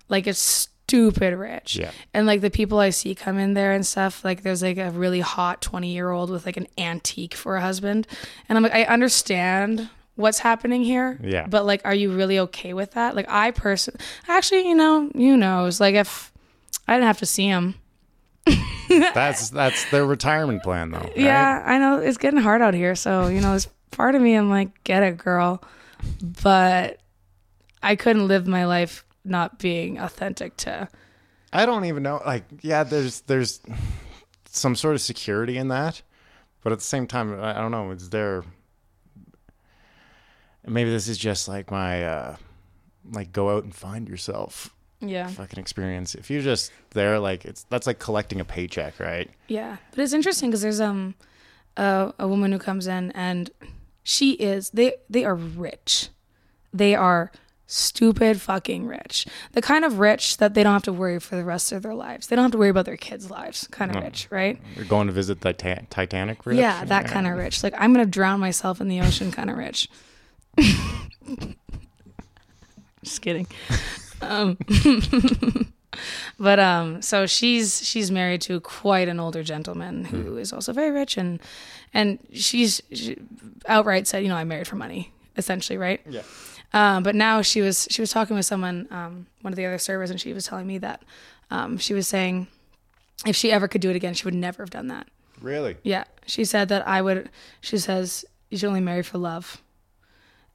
Like 0.09 0.27
it's 0.27 0.39
stupid 0.39 1.35
rich. 1.35 1.77
Yeah. 1.77 1.93
And 2.12 2.27
like 2.27 2.41
the 2.41 2.51
people 2.51 2.78
I 2.78 2.91
see 2.91 3.15
come 3.15 3.39
in 3.39 3.55
there 3.55 3.73
and 3.73 3.86
stuff, 3.86 4.25
like 4.25 4.43
there's 4.43 4.62
like 4.62 4.78
a 4.78 4.91
really 4.91 5.20
hot 5.20 5.60
20 5.60 5.93
year 5.93 6.10
old 6.10 6.31
with 6.31 6.47
like 6.47 6.57
an 6.57 6.67
antique 6.78 7.35
for 7.35 7.57
a 7.57 7.60
husband. 7.60 8.07
And 8.49 8.57
I'm 8.57 8.62
like, 8.62 8.75
I 8.75 8.85
understand 8.85 9.89
what's 10.14 10.39
happening 10.39 10.82
here. 10.82 11.18
Yeah. 11.22 11.47
But 11.47 11.66
like, 11.66 11.82
are 11.84 11.94
you 11.94 12.12
really 12.12 12.39
okay 12.40 12.72
with 12.72 12.92
that? 12.92 13.16
Like 13.16 13.26
I 13.28 13.50
person 13.50 13.97
actually, 14.28 14.68
you 14.68 14.74
know, 14.74 15.10
you 15.14 15.36
knows 15.36 15.80
like 15.80 15.94
if 15.94 16.32
I 16.86 16.94
didn't 16.94 17.06
have 17.06 17.18
to 17.18 17.26
see 17.26 17.47
him. 17.47 17.74
That's 18.89 19.50
that's 19.50 19.89
their 19.92 20.05
retirement 20.05 20.64
plan 20.64 20.90
though. 20.90 20.98
right? 20.98 21.16
Yeah, 21.16 21.62
I 21.64 21.78
know 21.78 21.98
it's 21.98 22.18
getting 22.18 22.40
hard 22.40 22.60
out 22.60 22.74
here. 22.74 22.97
So, 22.97 23.28
you 23.28 23.40
know, 23.40 23.50
there's 23.50 23.68
part 23.92 24.16
of 24.16 24.22
me 24.22 24.34
I'm 24.34 24.50
like, 24.50 24.82
get 24.82 25.05
it, 25.05 25.16
girl. 25.16 25.62
But 26.42 26.98
I 27.82 27.94
couldn't 27.94 28.26
live 28.26 28.48
my 28.48 28.66
life 28.66 29.05
not 29.24 29.60
being 29.60 29.98
authentic 29.98 30.56
to 30.58 30.89
I 31.52 31.66
don't 31.66 31.84
even 31.84 32.02
know. 32.02 32.20
Like, 32.24 32.44
yeah, 32.62 32.84
there's 32.84 33.22
there's 33.22 33.60
some 34.48 34.74
sort 34.76 34.94
of 34.94 35.00
security 35.00 35.56
in 35.56 35.68
that, 35.68 36.02
but 36.62 36.72
at 36.72 36.78
the 36.78 36.84
same 36.84 37.06
time, 37.06 37.39
I 37.40 37.58
I 37.58 37.60
don't 37.60 37.70
know. 37.70 37.90
Is 37.90 38.10
there? 38.10 38.44
Maybe 40.66 40.90
this 40.90 41.08
is 41.08 41.18
just 41.18 41.48
like 41.48 41.70
my 41.70 42.05
uh 42.05 42.36
like 43.12 43.32
go 43.32 43.56
out 43.56 43.64
and 43.64 43.74
find 43.74 44.08
yourself 44.08 44.74
yeah. 45.00 45.28
fucking 45.28 45.58
experience. 45.58 46.14
If 46.14 46.30
you're 46.30 46.42
just 46.42 46.72
there, 46.90 47.18
like 47.18 47.44
it's 47.44 47.64
that's 47.64 47.86
like 47.86 47.98
collecting 47.98 48.40
a 48.40 48.44
paycheck, 48.44 49.00
right? 49.00 49.30
Yeah. 49.48 49.78
But 49.90 50.00
it's 50.00 50.12
interesting 50.12 50.50
because 50.50 50.62
there's 50.62 50.80
um 50.80 51.14
a, 51.76 52.12
a 52.18 52.28
woman 52.28 52.52
who 52.52 52.58
comes 52.58 52.86
in 52.86 53.10
and 53.12 53.50
she 54.02 54.32
is 54.32 54.70
they 54.70 54.94
they 55.08 55.24
are 55.24 55.34
rich. 55.34 56.08
They 56.72 56.94
are 56.94 57.32
stupid 57.66 58.40
fucking 58.40 58.86
rich. 58.86 59.26
The 59.52 59.62
kind 59.62 59.84
of 59.84 59.98
rich 59.98 60.39
that 60.39 60.55
they 60.55 60.62
don't 60.62 60.72
have 60.72 60.82
to 60.84 60.92
worry 60.92 61.20
for 61.20 61.36
the 61.36 61.44
rest 61.44 61.72
of 61.72 61.82
their 61.82 61.94
lives. 61.94 62.26
They 62.26 62.36
don't 62.36 62.44
have 62.44 62.52
to 62.52 62.58
worry 62.58 62.68
about 62.68 62.84
their 62.84 62.97
kids' 62.97 63.30
lives. 63.30 63.68
Kind 63.68 63.94
of 63.94 64.02
rich, 64.02 64.26
right? 64.30 64.60
You're 64.76 64.84
going 64.84 65.06
to 65.06 65.12
visit 65.12 65.40
the 65.40 65.52
Titan- 65.52 65.86
Titanic, 65.89 66.44
rich? 66.47 66.58
Yeah, 66.58 66.84
that 66.84 67.06
kind 67.06 67.26
of 67.26 67.36
rich. 67.36 67.62
Like 67.62 67.74
I'm 67.78 67.92
gonna 67.92 68.06
drown 68.06 68.40
myself 68.40 68.80
in 68.80 68.89
the 68.89 69.00
ocean, 69.00 69.32
kind 69.32 69.50
of 69.50 69.56
rich. 69.56 69.89
Just 73.03 73.23
kidding. 73.23 73.47
Um, 74.20 74.59
but 76.39 76.59
um, 76.59 77.03
so 77.03 77.27
she's 77.27 77.85
she's 77.87 78.11
married 78.11 78.43
to 78.43 78.61
quite 78.61 79.09
an 79.09 79.19
older 79.19 79.43
gentleman 79.43 80.05
who 80.05 80.37
is 80.37 80.53
also 80.53 80.73
very 80.73 80.91
rich, 80.91 81.17
and 81.17 81.41
and 81.95 82.19
she's 82.33 82.83
she 82.93 83.17
outright 83.67 84.07
said, 84.07 84.23
you 84.23 84.29
know, 84.29 84.37
I 84.37 84.45
married 84.45 84.69
for 84.69 84.77
money, 84.77 85.12
essentially, 85.37 85.79
right? 85.79 86.01
Yeah. 86.09 86.23
Um, 86.73 87.03
but 87.03 87.15
now 87.15 87.43
she 87.43 87.61
was 87.61 87.89
she 87.91 88.01
was 88.01 88.11
talking 88.11 88.37
with 88.37 88.47
someone, 88.47 88.87
um, 88.91 89.27
one 89.41 89.53
of 89.53 89.57
the 89.57 89.67
other 89.67 89.79
servers, 89.79 90.11
and 90.11 90.20
she 90.20 90.33
was 90.33 90.47
telling 90.47 90.67
me 90.67 90.79
that 90.79 91.03
um, 91.51 91.79
she 91.79 91.95
was 91.95 92.07
saying 92.07 92.47
if 93.27 93.37
she 93.37 93.51
ever 93.51 93.69
could 93.69 93.81
do 93.81 93.91
it 93.91 93.97
again, 93.97 94.15
she 94.15 94.25
would 94.25 94.35
never 94.35 94.62
have 94.62 94.70
done 94.70 94.89
that. 94.89 95.09
Really? 95.41 95.77
Yeah, 95.83 96.05
she 96.27 96.45
said 96.45 96.69
that 96.69 96.87
I 96.87 97.03
would. 97.03 97.31
She 97.61 97.79
says 97.79 98.25
you 98.51 98.59
should 98.59 98.69
only 98.69 98.81
marry 98.81 99.03
for 99.03 99.19
love, 99.19 99.62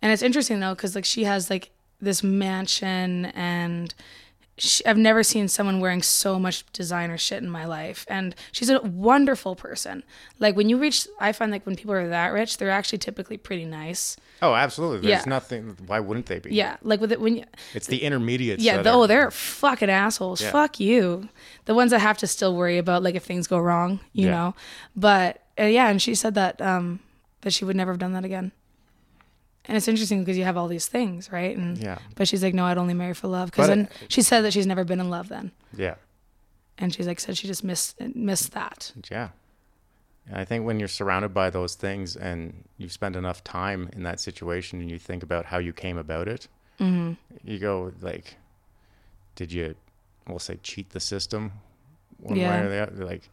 and 0.01 0.11
it's 0.11 0.21
interesting 0.21 0.59
though 0.59 0.75
because 0.75 0.95
like 0.95 1.05
she 1.05 1.23
has 1.23 1.49
like 1.49 1.71
this 2.01 2.21
mansion 2.23 3.25
and 3.27 3.93
she, 4.57 4.85
I've 4.85 4.97
never 4.97 5.21
seen 5.21 5.49
someone 5.49 5.81
wearing 5.81 6.01
so 6.01 6.39
much 6.39 6.63
designer 6.71 7.17
shit 7.17 7.43
in 7.43 7.49
my 7.49 7.65
life, 7.65 8.05
and 8.07 8.33
she's 8.53 8.69
a 8.69 8.79
wonderful 8.81 9.53
person. 9.53 10.01
Like 10.39 10.55
when 10.55 10.69
you 10.69 10.77
reach, 10.77 11.07
I 11.19 11.33
find 11.33 11.51
like 11.51 11.65
when 11.65 11.75
people 11.75 11.91
are 11.93 12.07
that 12.07 12.31
rich, 12.31 12.57
they're 12.57 12.69
actually 12.69 12.99
typically 12.99 13.35
pretty 13.37 13.65
nice. 13.65 14.15
Oh, 14.41 14.53
absolutely. 14.53 14.99
There's 15.09 15.25
Yeah. 15.25 15.29
nothing. 15.29 15.75
Why 15.87 15.99
wouldn't 15.99 16.27
they 16.27 16.39
be? 16.39 16.53
Yeah, 16.55 16.77
like 16.83 17.01
with 17.01 17.11
it 17.11 17.19
when 17.19 17.35
you, 17.37 17.43
It's 17.73 17.87
the 17.87 18.01
intermediate. 18.03 18.59
yeah, 18.61 18.81
Oh, 18.85 19.07
they're 19.07 19.29
fucking 19.29 19.89
assholes. 19.89 20.41
Yeah. 20.41 20.51
Fuck 20.51 20.79
you. 20.79 21.27
The 21.65 21.73
ones 21.75 21.91
that 21.91 21.99
have 21.99 22.17
to 22.19 22.27
still 22.27 22.55
worry 22.55 22.77
about 22.77 23.03
like 23.03 23.15
if 23.15 23.23
things 23.25 23.47
go 23.47 23.57
wrong, 23.59 23.99
you 24.13 24.27
Yeah. 24.27 24.31
know. 24.31 24.55
But 24.95 25.41
uh, 25.59 25.63
yeah, 25.63 25.89
and 25.89 26.01
she 26.01 26.15
said 26.15 26.33
that 26.35 26.61
um 26.61 27.01
that 27.41 27.51
she 27.51 27.65
would 27.65 27.75
never 27.75 27.91
have 27.91 27.99
done 27.99 28.13
that 28.13 28.23
again. 28.23 28.53
And 29.67 29.75
it's 29.77 29.87
interesting 29.87 30.19
because 30.23 30.37
you 30.37 30.43
have 30.43 30.57
all 30.57 30.67
these 30.67 30.87
things, 30.87 31.31
right? 31.31 31.55
And 31.57 31.77
Yeah. 31.77 31.97
but 32.15 32.27
she's 32.27 32.43
like, 32.43 32.53
no, 32.53 32.65
I'd 32.65 32.77
only 32.77 32.93
marry 32.93 33.13
for 33.13 33.27
love. 33.27 33.51
Because 33.51 33.67
then 33.67 33.89
she 34.09 34.21
said 34.21 34.41
that 34.41 34.53
she's 34.53 34.67
never 34.67 34.83
been 34.83 34.99
in 34.99 35.09
love 35.09 35.27
then, 35.29 35.51
Yeah. 35.75 35.95
and 36.77 36.93
she's 36.93 37.07
like 37.07 37.19
said 37.19 37.37
she 37.37 37.47
just 37.47 37.63
missed 37.63 37.99
missed 38.13 38.51
that. 38.53 38.91
Yeah. 39.09 39.29
And 40.27 40.37
I 40.37 40.45
think 40.45 40.65
when 40.65 40.79
you're 40.79 40.87
surrounded 40.87 41.33
by 41.33 41.49
those 41.51 41.75
things 41.75 42.15
and 42.15 42.63
you've 42.77 42.91
spent 42.91 43.15
enough 43.15 43.43
time 43.43 43.89
in 43.93 44.01
that 44.03 44.19
situation 44.19 44.81
and 44.81 44.89
you 44.89 44.97
think 44.97 45.21
about 45.23 45.45
how 45.45 45.57
you 45.59 45.73
came 45.73 45.97
about 45.97 46.27
it, 46.27 46.47
Mm-hmm. 46.79 47.13
you 47.49 47.57
go 47.59 47.93
like, 48.01 48.35
did 49.35 49.51
you, 49.51 49.75
we'll 50.27 50.39
say, 50.39 50.57
cheat 50.61 50.89
the 50.89 50.99
system 50.99 51.51
one 52.19 52.37
Yeah. 52.37 52.49
way 52.61 52.65
or 52.65 52.69
the 52.69 52.81
other? 52.91 53.05
Like 53.05 53.29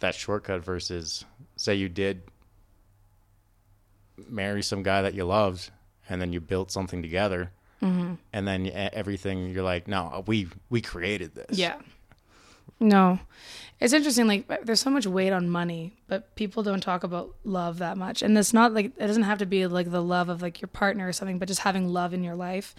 that 0.00 0.14
shortcut 0.14 0.64
versus, 0.64 1.24
say, 1.56 1.74
you 1.74 1.88
did 1.88 2.22
marry 4.28 4.62
some 4.62 4.82
guy 4.82 5.02
that 5.02 5.14
you 5.14 5.24
loved 5.24 5.70
and 6.08 6.20
then 6.20 6.32
you 6.32 6.40
built 6.40 6.70
something 6.70 7.02
together. 7.02 7.50
Mm-hmm. 7.82 8.14
And 8.32 8.48
then 8.48 8.70
everything 8.74 9.50
you're 9.50 9.62
like, 9.62 9.86
no, 9.86 10.10
uh, 10.12 10.22
we 10.26 10.48
we 10.68 10.80
created 10.80 11.34
this. 11.34 11.58
Yeah, 11.58 11.76
No. 12.80 13.20
It's 13.80 13.92
interesting, 13.92 14.26
like 14.26 14.50
uh, 14.50 14.56
there's 14.64 14.80
so 14.80 14.90
much 14.90 15.06
weight 15.06 15.32
on 15.32 15.48
money, 15.48 15.96
but 16.08 16.34
people 16.34 16.64
don't 16.64 16.80
talk 16.80 17.04
about 17.04 17.36
love 17.44 17.78
that 17.78 17.96
much. 17.96 18.22
And 18.22 18.36
it's 18.36 18.52
not 18.52 18.74
like 18.74 18.86
it 18.86 19.06
doesn't 19.06 19.22
have 19.22 19.38
to 19.38 19.46
be 19.46 19.68
like 19.68 19.92
the 19.92 20.02
love 20.02 20.28
of 20.28 20.42
like 20.42 20.60
your 20.60 20.68
partner 20.68 21.06
or 21.06 21.12
something, 21.12 21.38
but 21.38 21.46
just 21.46 21.60
having 21.60 21.88
love 21.88 22.12
in 22.12 22.24
your 22.24 22.34
life 22.34 22.74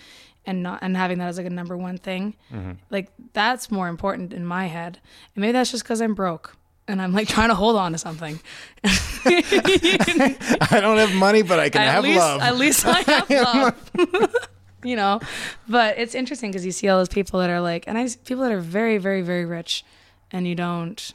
and 0.46 0.62
not 0.62 0.80
and 0.82 0.98
having 0.98 1.20
that 1.20 1.30
as 1.30 1.38
like 1.38 1.46
a 1.46 1.50
number 1.50 1.78
one 1.78 1.98
thing. 1.98 2.36
Mm-hmm. 2.52 2.74
Like 2.90 3.12
that's 3.32 3.72
more 3.72 3.88
important 3.88 4.34
in 4.34 4.46
my 4.46 4.68
head. 4.68 5.00
And 5.36 5.42
maybe 5.42 5.54
that's 5.54 5.72
just 5.72 5.84
because 5.84 6.02
I'm 6.02 6.16
broke 6.16 6.58
and 6.90 7.02
I'm 7.02 7.14
like 7.14 7.28
trying 7.28 7.50
to 7.50 7.56
hold 7.56 7.76
on 7.76 7.92
to 7.94 7.98
something. 7.98 8.40
I 8.84 10.80
don't 10.82 10.98
have 10.98 11.14
money, 11.14 11.42
but 11.42 11.60
I 11.60 11.70
can 11.70 11.82
at 11.82 11.92
have 11.94 12.04
least, 12.04 12.18
love. 12.20 12.42
At 12.42 12.58
least 12.58 12.86
I 12.86 13.02
have 13.02 13.30
love. 14.00 14.36
you 14.84 14.96
know, 14.96 15.20
but 15.68 15.98
it's 15.98 16.16
interesting 16.16 16.52
because 16.52 16.66
you 16.66 16.72
see 16.72 16.88
all 16.90 16.98
those 16.98 17.10
people 17.10 17.40
that 17.40 17.50
are 17.50 17.62
like, 17.62 17.86
and 17.88 17.98
I 17.98 18.08
people 18.26 18.44
that 18.44 18.52
are 18.52 18.60
very, 18.60 18.98
very, 18.98 19.22
very 19.22 19.46
rich, 19.46 19.84
and 20.32 20.48
you 20.48 20.56
don't. 20.56 21.14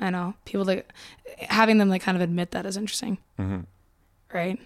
I 0.00 0.10
know 0.10 0.34
people 0.44 0.64
like 0.64 0.88
having 1.38 1.78
them 1.78 1.88
like 1.88 2.02
kind 2.02 2.16
of 2.16 2.22
admit 2.22 2.50
that 2.52 2.66
is 2.66 2.76
interesting, 2.76 3.18
Mm-hmm. 3.38 3.60
right? 4.32 4.58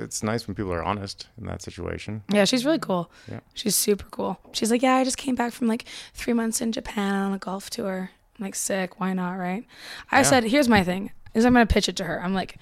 it's 0.00 0.22
nice 0.22 0.46
when 0.46 0.54
people 0.54 0.72
are 0.72 0.84
honest 0.84 1.26
in 1.40 1.46
that 1.46 1.60
situation. 1.60 2.22
Yeah, 2.32 2.44
she's 2.44 2.64
really 2.64 2.78
cool. 2.78 3.10
Yeah. 3.28 3.40
She's 3.54 3.74
super 3.74 4.04
cool. 4.12 4.38
She's 4.52 4.70
like, 4.70 4.80
yeah, 4.80 4.94
I 4.94 5.02
just 5.02 5.16
came 5.18 5.34
back 5.34 5.52
from 5.52 5.66
like 5.66 5.86
three 6.14 6.32
months 6.32 6.60
in 6.60 6.70
Japan 6.70 7.14
on 7.16 7.32
a 7.32 7.38
golf 7.38 7.68
tour. 7.68 8.10
I'm 8.38 8.44
like, 8.44 8.54
sick. 8.54 9.00
Why 9.00 9.12
not? 9.14 9.32
Right. 9.32 9.64
I 10.12 10.18
Yeah. 10.18 10.22
said, 10.22 10.44
here's 10.44 10.68
my 10.68 10.84
thing. 10.84 11.10
Is 11.34 11.44
I'm 11.44 11.52
gonna 11.52 11.66
pitch 11.66 11.88
it 11.88 11.96
to 11.96 12.04
her. 12.04 12.22
I'm 12.22 12.34
like, 12.34 12.56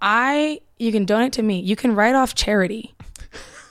I 0.00 0.60
you 0.78 0.92
can 0.92 1.04
donate 1.04 1.32
to 1.34 1.42
me. 1.42 1.60
You 1.60 1.76
can 1.76 1.94
write 1.94 2.14
off 2.14 2.34
charity, 2.34 2.94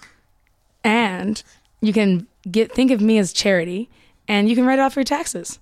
and 0.83 1.41
you 1.81 1.93
can 1.93 2.27
get 2.49 2.71
think 2.73 2.91
of 2.91 2.99
me 3.01 3.17
as 3.17 3.31
charity, 3.33 3.89
and 4.27 4.49
you 4.49 4.55
can 4.55 4.65
write 4.65 4.79
it 4.79 4.81
off 4.81 4.95
your 4.95 5.03
taxes. 5.05 5.59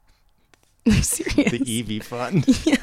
I'm 0.86 1.02
serious. 1.02 1.52
The 1.52 1.96
EV 1.98 2.02
fund. 2.04 2.46
Yeah. 2.66 2.76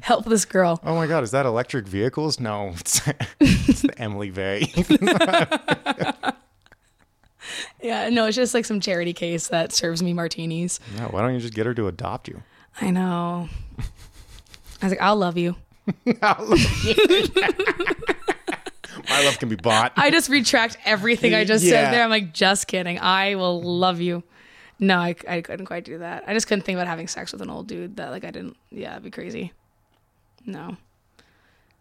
Help 0.00 0.26
this 0.26 0.44
girl. 0.44 0.80
Oh 0.84 0.94
my 0.94 1.06
God, 1.06 1.24
is 1.24 1.30
that 1.30 1.46
electric 1.46 1.86
vehicles? 1.88 2.38
No, 2.38 2.74
it's, 2.78 3.00
it's 3.40 3.82
the 3.82 3.94
Emily 3.98 4.28
Vay. 4.30 4.70
Yeah, 7.84 8.08
no, 8.08 8.24
it's 8.26 8.34
just 8.36 8.54
like 8.54 8.64
some 8.64 8.80
charity 8.80 9.12
case 9.12 9.48
that 9.48 9.70
serves 9.72 10.02
me 10.02 10.14
martinis. 10.14 10.80
no, 10.96 11.04
why 11.08 11.20
don't 11.20 11.34
you 11.34 11.40
just 11.40 11.52
get 11.52 11.66
her 11.66 11.74
to 11.74 11.86
adopt 11.86 12.28
you? 12.28 12.42
I 12.80 12.90
know. 12.90 13.48
I 13.78 14.86
was 14.86 14.90
like, 14.92 15.02
I'll 15.02 15.16
love 15.16 15.36
you. 15.36 15.54
My 19.08 19.22
love 19.22 19.38
can 19.38 19.48
be 19.50 19.56
bought. 19.56 19.92
I 19.96 20.10
just 20.10 20.30
retract 20.30 20.78
everything 20.84 21.34
I 21.34 21.44
just 21.44 21.62
Yeah. 21.64 21.70
said 21.84 21.92
there. 21.92 22.02
I'm 22.04 22.10
like, 22.10 22.32
just 22.32 22.66
kidding. 22.68 22.98
I 22.98 23.34
will 23.34 23.60
love 23.62 24.00
you. 24.00 24.22
No, 24.78 24.98
I, 24.98 25.14
I 25.28 25.40
couldn't 25.42 25.66
quite 25.66 25.84
do 25.84 25.98
that. 25.98 26.24
I 26.26 26.32
just 26.32 26.46
couldn't 26.48 26.62
think 26.64 26.76
about 26.76 26.86
having 26.86 27.06
sex 27.06 27.32
with 27.32 27.42
an 27.42 27.50
old 27.50 27.66
dude 27.68 27.96
that 27.96 28.10
like 28.10 28.24
I 28.24 28.30
didn't. 28.30 28.56
Yeah, 28.70 28.92
it'd 28.92 29.04
be 29.04 29.10
crazy. 29.10 29.52
No. 30.46 30.76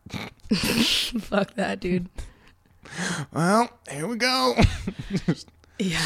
Fuck 0.54 1.54
that, 1.56 1.80
dude. 1.80 2.10
well, 3.34 3.70
here 3.90 4.06
we 4.08 4.18
go. 4.18 4.56
Yeah. 5.84 6.06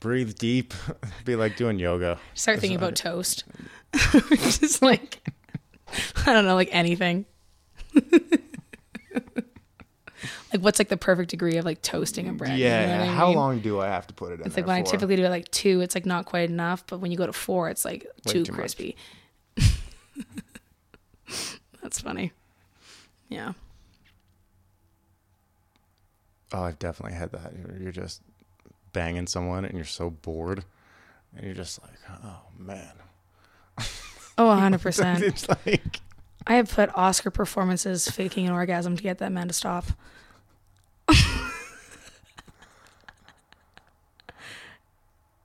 Breathe 0.00 0.36
deep. 0.38 0.74
Be 1.24 1.36
like 1.36 1.56
doing 1.56 1.78
yoga. 1.78 2.18
Start 2.34 2.60
thinking 2.60 2.76
about 2.76 2.94
toast. 2.94 3.44
just 4.12 4.82
like, 4.82 5.20
I 6.26 6.32
don't 6.32 6.44
know, 6.44 6.54
like 6.54 6.68
anything. 6.72 7.26
like, 7.94 8.40
what's 10.60 10.78
like 10.78 10.88
the 10.88 10.96
perfect 10.96 11.30
degree 11.30 11.56
of 11.56 11.64
like 11.64 11.82
toasting 11.82 12.28
a 12.28 12.32
bread? 12.32 12.58
you 12.58 12.64
Yeah. 12.64 12.86
know 12.86 12.98
what 13.00 13.08
I 13.08 13.12
How 13.14 13.26
mean? 13.28 13.36
long 13.36 13.60
do 13.60 13.80
I 13.80 13.86
have 13.88 14.06
to 14.08 14.14
put 14.14 14.32
it 14.32 14.40
in 14.40 14.46
It's 14.46 14.56
like 14.56 14.66
when 14.66 14.76
I 14.76 14.82
typically 14.82 15.16
do 15.16 15.24
it 15.24 15.30
like 15.30 15.50
two, 15.50 15.80
it's 15.80 15.94
like 15.94 16.06
not 16.06 16.26
quite 16.26 16.48
enough. 16.50 16.84
But 16.86 16.98
when 17.00 17.10
you 17.10 17.18
go 17.18 17.26
to 17.26 17.32
four, 17.32 17.68
it's 17.68 17.84
like 17.84 18.04
Way 18.26 18.32
too 18.32 18.44
too 18.44 18.52
crispy. 18.52 18.96
That's 21.82 22.00
funny. 22.00 22.32
Yeah. 23.28 23.52
Oh, 26.52 26.62
I've 26.62 26.78
definitely 26.78 27.16
had 27.16 27.32
that. 27.32 27.52
You're 27.80 27.92
just 27.92 28.22
banging 28.92 29.26
someone 29.26 29.64
and 29.64 29.74
you're 29.74 29.84
so 29.84 30.10
bored. 30.10 30.64
And 31.36 31.44
you're 31.44 31.54
just 31.54 31.80
like, 31.82 31.98
oh, 32.24 32.40
man. 32.58 32.92
Oh, 34.38 34.46
100%. 34.60 35.22
it's 35.22 35.48
like, 35.48 36.00
I 36.46 36.54
have 36.54 36.70
put 36.70 36.90
Oscar 36.96 37.30
performances 37.30 38.08
faking 38.08 38.46
an 38.46 38.52
orgasm 38.52 38.96
to 38.96 39.02
get 39.02 39.18
that 39.18 39.32
man 39.32 39.48
to 39.48 39.54
stop. 39.54 39.84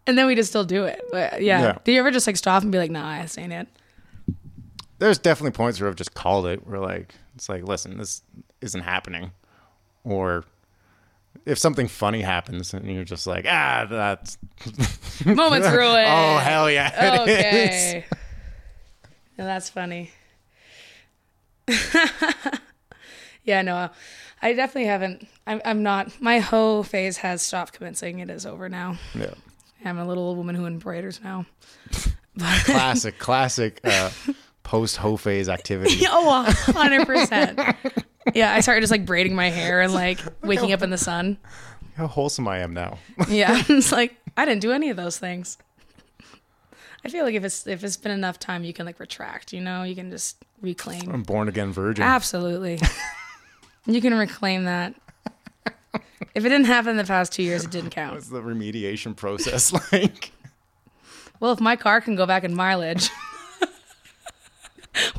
and 0.07 0.17
then 0.17 0.27
we 0.27 0.35
just 0.35 0.49
still 0.49 0.63
do 0.63 0.85
it. 0.85 1.01
But, 1.11 1.41
yeah. 1.41 1.61
Yeah. 1.61 1.77
Do 1.83 1.91
you 1.91 1.99
ever 1.99 2.11
just 2.11 2.27
like 2.27 2.37
stop 2.37 2.63
and 2.63 2.71
be 2.71 2.77
like, 2.77 2.91
nah, 2.91 3.07
I 3.07 3.27
ain't 3.37 3.53
it? 3.53 3.67
there's 5.03 5.17
definitely 5.17 5.51
points 5.51 5.81
where 5.81 5.89
I've 5.89 5.95
just 5.95 6.13
called 6.13 6.45
it. 6.47 6.65
Where 6.65 6.79
like, 6.79 7.13
it's 7.35 7.49
like, 7.49 7.63
listen, 7.63 7.97
this 7.97 8.21
isn't 8.61 8.81
happening. 8.81 9.31
Or 10.05 10.45
if 11.45 11.57
something 11.57 11.87
funny 11.87 12.21
happens 12.21 12.73
and 12.73 12.85
you're 12.91 13.03
just 13.03 13.27
like, 13.27 13.45
ah, 13.47 13.85
that's. 13.89 14.37
Moments 15.25 15.67
ruined. 15.69 16.07
Oh, 16.07 16.37
hell 16.37 16.69
yeah. 16.69 16.91
it 17.25 17.29
is. 17.29 17.69
okay. 17.69 18.05
Yeah, 19.35 19.45
that's 19.45 19.67
funny. 19.67 20.11
yeah, 23.43 23.63
no, 23.63 23.89
I 24.43 24.53
definitely 24.53 24.85
haven't. 24.85 25.27
I'm, 25.47 25.59
I'm 25.65 25.81
not. 25.81 26.21
My 26.21 26.37
hoe 26.37 26.83
phase 26.83 27.17
has 27.17 27.41
stopped 27.41 27.73
commencing. 27.73 28.19
It 28.19 28.29
is 28.29 28.45
over 28.45 28.69
now. 28.69 28.99
Yeah. 29.15 29.33
I'm 29.83 29.97
a 29.97 30.05
little 30.05 30.35
woman 30.35 30.53
who 30.53 30.67
embroiders 30.67 31.19
now. 31.23 31.47
Classic, 32.37 33.17
classic 33.17 33.79
uh, 33.83 34.11
post 34.61 34.97
hoe 34.97 35.17
phase 35.17 35.49
activity. 35.49 36.05
oh, 36.07 36.45
100%. 36.47 38.03
Yeah, 38.33 38.53
I 38.53 38.61
started 38.61 38.81
just 38.81 38.91
like 38.91 39.05
braiding 39.05 39.35
my 39.35 39.49
hair 39.49 39.81
and 39.81 39.93
like 39.93 40.19
waking 40.43 40.71
up 40.73 40.81
in 40.81 40.89
the 40.89 40.97
sun. 40.97 41.37
How 41.95 42.07
wholesome 42.07 42.47
I 42.47 42.59
am 42.59 42.73
now. 42.73 42.97
Yeah, 43.27 43.63
it's 43.69 43.91
like 43.91 44.15
I 44.37 44.45
didn't 44.45 44.61
do 44.61 44.71
any 44.71 44.89
of 44.89 44.97
those 44.97 45.17
things. 45.17 45.57
I 47.05 47.09
feel 47.09 47.25
like 47.25 47.35
if 47.35 47.43
it's 47.43 47.67
if 47.67 47.83
it's 47.83 47.97
been 47.97 48.11
enough 48.11 48.39
time, 48.39 48.63
you 48.63 48.73
can 48.73 48.85
like 48.85 48.99
retract. 48.99 49.51
You 49.53 49.61
know, 49.61 49.83
you 49.83 49.95
can 49.95 50.09
just 50.09 50.37
reclaim. 50.61 51.09
I'm 51.11 51.23
born 51.23 51.49
again 51.49 51.71
virgin. 51.73 52.03
Absolutely. 52.03 52.79
you 53.85 54.01
can 54.01 54.13
reclaim 54.13 54.63
that. 54.65 54.95
If 56.33 56.45
it 56.45 56.49
didn't 56.49 56.65
happen 56.65 56.91
in 56.91 56.97
the 56.97 57.03
past 57.03 57.33
two 57.33 57.43
years, 57.43 57.63
it 57.65 57.69
didn't 57.71 57.91
count. 57.91 58.15
What's 58.15 58.29
the 58.29 58.41
remediation 58.41 59.15
process 59.15 59.71
like? 59.91 60.31
Well, 61.39 61.51
if 61.51 61.59
my 61.59 61.75
car 61.75 62.01
can 62.01 62.15
go 62.15 62.25
back 62.25 62.43
in 62.43 62.55
mileage, 62.55 63.09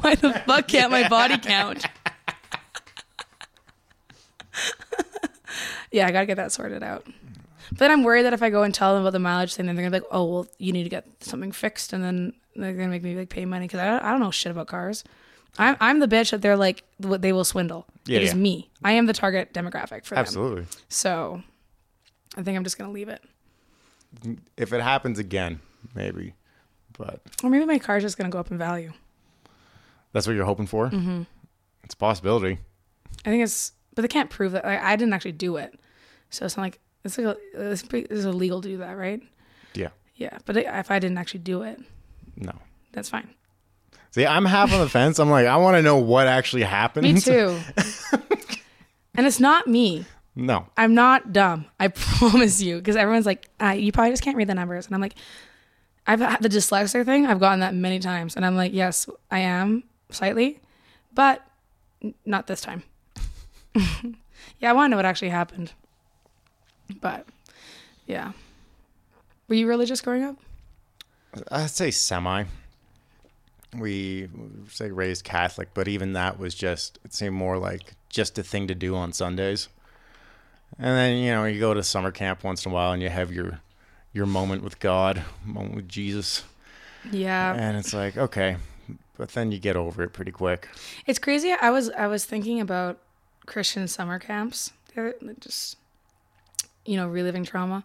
why 0.01 0.15
the 0.17 0.33
fuck 0.47 0.67
can't 0.67 0.91
my 0.91 1.07
body 1.09 1.39
count? 1.39 1.85
yeah, 5.93 6.07
I 6.07 6.11
gotta 6.11 6.27
get 6.27 6.37
that 6.37 6.53
sorted 6.53 6.83
out. 6.83 7.07
But 7.71 7.79
then 7.79 7.91
I'm 7.91 8.05
worried 8.05 8.23
that 8.23 8.33
if 8.33 8.43
I 8.43 8.51
go 8.51 8.63
and 8.63 8.75
tell 8.75 8.95
them 8.95 9.03
about 9.03 9.13
the 9.13 9.19
mileage 9.19 9.55
thing, 9.55 9.67
then 9.67 9.75
they're 9.77 9.85
gonna 9.85 9.99
be 9.99 10.05
like, 10.05 10.11
"Oh, 10.13 10.25
well, 10.25 10.47
you 10.59 10.73
need 10.73 10.85
to 10.85 10.89
get 10.91 11.07
something 11.21 11.53
fixed," 11.53 11.93
and 11.93 12.03
then 12.05 12.33
they're 12.55 12.73
gonna 12.75 12.89
make 12.89 13.03
me 13.03 13.17
like 13.17 13.29
pay 13.31 13.45
money 13.45 13.67
because 13.67 13.81
I 13.81 13.87
don't, 13.87 14.03
I 14.03 14.11
don't 14.11 14.21
know 14.21 14.31
shit 14.31 14.53
about 14.53 14.67
cars. 14.67 15.03
I'm 15.59 15.77
I'm 15.81 16.01
the 16.01 16.09
bitch 16.09 16.31
that 16.33 16.43
they're 16.43 16.57
like 16.57 16.83
what 16.99 17.23
they 17.23 17.33
will 17.33 17.45
swindle. 17.45 17.87
Yeah, 18.07 18.19
it 18.19 18.23
is 18.25 18.31
yeah. 18.31 18.39
me. 18.39 18.71
I 18.83 18.93
am 18.93 19.07
the 19.07 19.13
target 19.13 19.53
demographic 19.55 20.05
for 20.05 20.15
them. 20.15 20.23
Absolutely. 20.23 20.67
So 20.89 21.43
I 22.37 22.43
think 22.43 22.57
I'm 22.57 22.65
just 22.65 22.77
gonna 22.79 22.93
leave 22.93 23.09
it. 23.09 23.23
If 24.57 24.73
it 24.73 24.81
happens 24.83 25.19
again, 25.19 25.61
maybe. 25.95 26.35
But 26.97 27.21
Or 27.43 27.51
maybe 27.51 27.65
my 27.65 27.79
car's 27.79 28.03
just 28.03 28.17
gonna 28.17 28.31
go 28.31 28.39
up 28.39 28.51
in 28.51 28.59
value. 28.59 28.93
that's 30.13 30.27
what 30.27 30.35
you're 30.37 30.45
hoping 30.45 30.67
for? 30.67 30.91
Mm-hmm. 30.91 31.23
It's 31.83 31.95
a 31.95 31.97
possibility. 31.97 32.59
I 33.25 33.31
think 33.31 33.43
it's, 33.43 33.73
but 33.95 34.03
they 34.03 34.09
can't 34.09 34.31
prove 34.31 34.53
that. 34.53 34.65
I, 34.65 34.93
I 34.93 34.97
didn't 34.97 35.13
actually 35.15 35.33
do 35.33 35.57
it, 35.57 35.79
so 36.31 36.45
it's 36.45 36.57
not 36.57 36.63
like 36.65 36.79
it's 37.05 37.19
like 37.19 37.27
a, 37.27 37.71
it's, 37.71 37.83
it's 37.93 38.25
illegal 38.25 38.61
to 38.63 38.69
do 38.69 38.77
that, 38.79 38.97
right? 38.97 39.23
Yeah. 39.75 39.89
Yeah, 40.17 40.39
but 40.45 40.57
if 40.57 40.91
I 40.91 40.99
didn't 40.99 41.19
actually 41.19 41.41
do 41.41 41.63
it, 41.63 41.81
No. 42.37 42.53
that's 42.93 43.09
fine. 43.09 43.29
See, 44.13 44.25
I'm 44.25 44.45
half 44.45 44.73
on 44.73 44.79
the 44.79 44.89
fence. 44.89 45.19
I'm 45.19 45.29
like, 45.29 45.47
I 45.47 45.57
want 45.57 45.77
to 45.77 45.83
know 45.83 45.97
what 45.99 46.29
actually 46.29 46.63
happened. 46.63 47.13
Me 47.13 47.21
too. 47.21 47.59
and 49.15 49.27
it's 49.27 49.41
not 49.41 49.67
me. 49.67 50.05
No. 50.37 50.67
I'm 50.77 50.95
not 50.95 51.33
dumb. 51.33 51.67
I 51.81 51.89
promise 51.89 52.61
you, 52.63 52.77
because 52.79 52.95
everyone's 52.97 53.27
like, 53.27 53.49
ah, 53.61 53.73
you 53.73 53.91
probably 53.93 54.13
just 54.13 54.23
can't 54.23 54.37
read 54.37 54.49
the 54.49 54.55
numbers, 54.55 54.87
and 54.87 54.95
I'm 54.95 55.01
like, 55.01 55.15
I've 56.07 56.21
had 56.21 56.43
the 56.43 56.49
dyslexia 56.49 57.05
thing. 57.05 57.27
I've 57.27 57.41
gotten 57.41 57.61
that 57.61 57.75
many 57.75 57.99
times, 57.99 58.37
and 58.37 58.45
I'm 58.47 58.57
like, 58.57 58.73
yes, 58.73 59.09
I 59.31 59.41
am 59.41 59.83
slightly, 60.11 60.61
but 61.15 61.43
not 62.25 62.47
this 62.47 62.61
time. 62.61 62.83
yeah, 64.61 64.71
I 64.71 64.73
want 64.73 64.87
to 64.87 64.91
know 64.91 64.97
what 64.97 65.05
actually 65.07 65.31
happened. 65.31 65.73
But 67.01 67.27
yeah, 68.07 68.33
were 69.49 69.55
you 69.55 69.67
religious 69.67 70.01
growing 70.01 70.23
up? 70.25 70.37
I'd 71.51 71.71
say 71.71 71.91
semi. 71.91 72.45
We 73.77 74.29
say 74.69 74.91
raised 74.91 75.25
Catholic, 75.25 75.71
but 75.75 75.89
even 75.89 76.13
that 76.13 76.39
was 76.39 76.55
just 76.55 76.99
it 77.05 77.13
seemed 77.13 77.35
more 77.35 77.59
like 77.59 77.95
just 78.09 78.39
a 78.39 78.43
thing 78.45 78.69
to 78.69 78.75
do 78.75 78.95
on 78.95 79.13
Sundays. 79.13 79.69
And 80.79 80.97
then 80.97 81.17
you 81.19 81.33
know 81.33 81.45
you 81.45 81.59
go 81.59 81.75
to 81.75 81.83
summer 81.83 82.11
camp 82.13 82.45
once 82.45 82.65
in 82.65 82.71
a 82.71 82.75
while 82.75 82.93
and 82.93 83.03
you 83.03 83.09
have 83.09 83.33
your 83.33 83.61
your 84.13 84.27
moment 84.27 84.63
with 84.63 84.79
God, 84.79 85.23
moment 85.45 85.75
with 85.75 85.89
Jesus, 85.89 86.45
Yeah. 87.11 87.53
and 87.55 87.77
it's 87.77 87.93
like 87.93 88.17
okay, 88.17 88.59
but 89.17 89.31
then 89.31 89.51
you 89.51 89.59
get 89.59 89.75
over 89.77 90.05
it 90.05 90.13
pretty 90.13 90.31
quick. 90.31 90.69
It's 91.07 91.19
crazy. 91.19 91.53
I 91.53 91.71
was 91.71 91.91
I 91.91 92.07
was 92.07 92.25
thinking 92.25 92.61
about 92.61 92.99
Christian 93.47 93.89
summer 93.89 94.19
camps. 94.19 94.73
They're 94.95 95.15
just 95.41 95.77
you 96.85 96.97
know 96.97 97.09
reliving 97.09 97.45
trauma, 97.45 97.85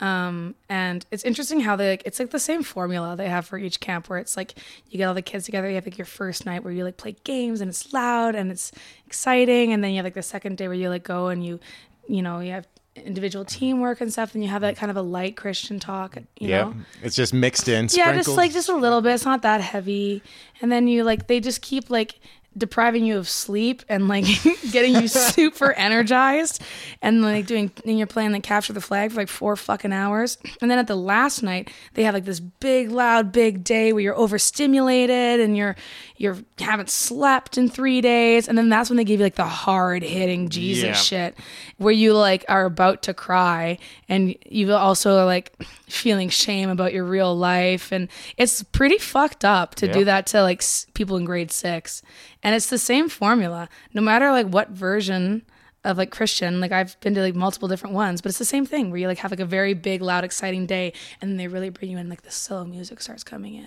um, 0.00 0.54
and 0.68 1.06
it's 1.10 1.24
interesting 1.24 1.60
how 1.60 1.76
they 1.76 1.90
like 1.90 2.02
it's 2.04 2.18
like 2.18 2.30
the 2.30 2.38
same 2.38 2.62
formula 2.62 3.16
they 3.16 3.28
have 3.28 3.46
for 3.46 3.58
each 3.58 3.80
camp 3.80 4.08
where 4.08 4.18
it's 4.18 4.36
like 4.36 4.54
you 4.90 4.98
get 4.98 5.04
all 5.04 5.14
the 5.14 5.22
kids 5.22 5.44
together. 5.44 5.68
You 5.68 5.76
have 5.76 5.86
like 5.86 5.98
your 5.98 6.04
first 6.04 6.46
night 6.46 6.64
where 6.64 6.72
you 6.72 6.84
like 6.84 6.96
play 6.96 7.16
games 7.24 7.60
and 7.60 7.68
it's 7.68 7.92
loud 7.92 8.34
and 8.34 8.50
it's 8.50 8.72
exciting, 9.06 9.72
and 9.72 9.82
then 9.82 9.92
you 9.92 9.96
have 9.96 10.04
like 10.04 10.14
the 10.14 10.22
second 10.22 10.58
day 10.58 10.68
where 10.68 10.76
you 10.76 10.88
like 10.88 11.04
go 11.04 11.28
and 11.28 11.44
you 11.44 11.60
you 12.08 12.22
know 12.22 12.40
you 12.40 12.52
have 12.52 12.66
individual 12.96 13.44
teamwork 13.44 14.00
and 14.00 14.12
stuff. 14.12 14.34
And 14.34 14.42
you 14.42 14.50
have 14.50 14.62
that 14.62 14.76
kind 14.76 14.90
of 14.90 14.96
a 14.96 15.02
light 15.02 15.36
Christian 15.36 15.78
talk. 15.80 16.16
You 16.16 16.48
yeah, 16.48 16.62
know? 16.62 16.74
it's 17.02 17.16
just 17.16 17.34
mixed 17.34 17.68
in. 17.68 17.88
yeah 17.92 18.12
just 18.14 18.28
like 18.28 18.52
just 18.52 18.68
a 18.68 18.76
little 18.76 19.00
bit 19.00 19.14
it's 19.14 19.24
not 19.24 19.42
that 19.42 19.60
heavy 19.60 20.22
and 20.60 20.70
then 20.70 20.88
you 20.88 21.04
like 21.04 21.26
they 21.26 21.40
just 21.40 21.62
keep 21.62 21.90
like 21.90 22.18
depriving 22.56 23.04
you 23.04 23.18
of 23.18 23.28
sleep 23.28 23.82
and 23.88 24.06
like 24.08 24.24
getting 24.70 24.94
you 24.94 25.08
super 25.08 25.72
energized 25.72 26.62
and 27.02 27.20
like 27.22 27.46
doing 27.46 27.70
and 27.84 27.98
you're 27.98 28.06
playing 28.06 28.32
like 28.32 28.42
capture 28.44 28.72
the 28.72 28.80
flag 28.80 29.10
for 29.10 29.16
like 29.20 29.28
four 29.28 29.56
fucking 29.56 29.92
hours 29.92 30.38
and 30.62 30.70
then 30.70 30.78
at 30.78 30.86
the 30.86 30.94
last 30.94 31.42
night 31.42 31.70
they 31.94 32.04
have 32.04 32.14
like 32.14 32.24
this 32.24 32.40
big 32.40 32.90
loud 32.90 33.32
big 33.32 33.64
day 33.64 33.92
where 33.92 34.02
you're 34.02 34.14
overstimulated 34.16 35.40
and 35.40 35.56
you're 35.56 35.74
you're 36.16 36.36
haven't 36.58 36.88
slept 36.90 37.58
in 37.58 37.68
three 37.68 38.00
days 38.00 38.46
and 38.48 38.56
then 38.56 38.68
that's 38.68 38.88
when 38.88 38.96
they 38.96 39.04
give 39.04 39.18
you 39.18 39.26
like 39.26 39.34
the 39.34 39.44
hard 39.44 40.02
hitting 40.02 40.48
jesus 40.48 40.84
Yeah. 40.84 40.92
shit 41.32 41.38
where 41.78 41.92
you 41.92 42.14
like 42.14 42.44
are 42.48 42.64
about 42.66 43.02
to 43.02 43.14
cry 43.14 43.78
and 44.08 44.36
you 44.46 44.72
also 44.72 45.24
like 45.26 45.52
feeling 45.88 46.28
shame 46.28 46.70
about 46.70 46.92
your 46.92 47.04
real 47.04 47.36
life 47.36 47.90
and 47.90 48.08
it's 48.36 48.62
pretty 48.62 48.98
fucked 48.98 49.44
up 49.44 49.74
to 49.76 49.86
Yeah. 49.86 49.92
do 49.92 50.04
that 50.04 50.26
to 50.28 50.42
like 50.42 50.60
s- 50.62 50.86
people 50.94 51.16
in 51.16 51.24
grade 51.24 51.50
6 51.50 52.02
and 52.44 52.54
it's 52.54 52.68
the 52.68 52.78
same 52.78 53.08
formula 53.08 53.68
no 53.92 54.00
matter 54.00 54.30
like 54.30 54.46
what 54.46 54.68
version 54.70 55.42
of 55.82 55.98
like 55.98 56.10
christian 56.12 56.60
like 56.60 56.70
i've 56.70 56.98
been 57.00 57.14
to 57.14 57.20
like 57.20 57.34
multiple 57.34 57.66
different 57.66 57.94
ones 57.94 58.20
but 58.20 58.28
it's 58.28 58.38
the 58.38 58.44
same 58.44 58.64
thing 58.64 58.90
where 58.90 59.00
you 59.00 59.08
like 59.08 59.18
have 59.18 59.32
like 59.32 59.40
a 59.40 59.44
very 59.44 59.74
big 59.74 60.00
loud 60.00 60.22
exciting 60.22 60.64
day 60.66 60.92
and 61.20 61.30
then 61.30 61.36
they 61.36 61.48
really 61.48 61.70
bring 61.70 61.90
you 61.90 61.98
in 61.98 62.08
like 62.08 62.22
the 62.22 62.30
slow 62.30 62.64
music 62.64 63.00
starts 63.00 63.24
coming 63.24 63.54
in 63.54 63.64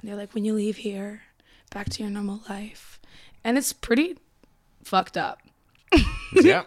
and 0.00 0.04
they're 0.04 0.16
like 0.16 0.32
when 0.34 0.44
you 0.46 0.54
leave 0.54 0.76
here 0.78 1.22
back 1.70 1.90
to 1.90 2.02
your 2.02 2.10
normal 2.10 2.40
life 2.48 2.98
and 3.44 3.58
it's 3.58 3.72
pretty 3.72 4.16
fucked 4.82 5.16
up 5.16 5.42
yeah, 6.32 6.62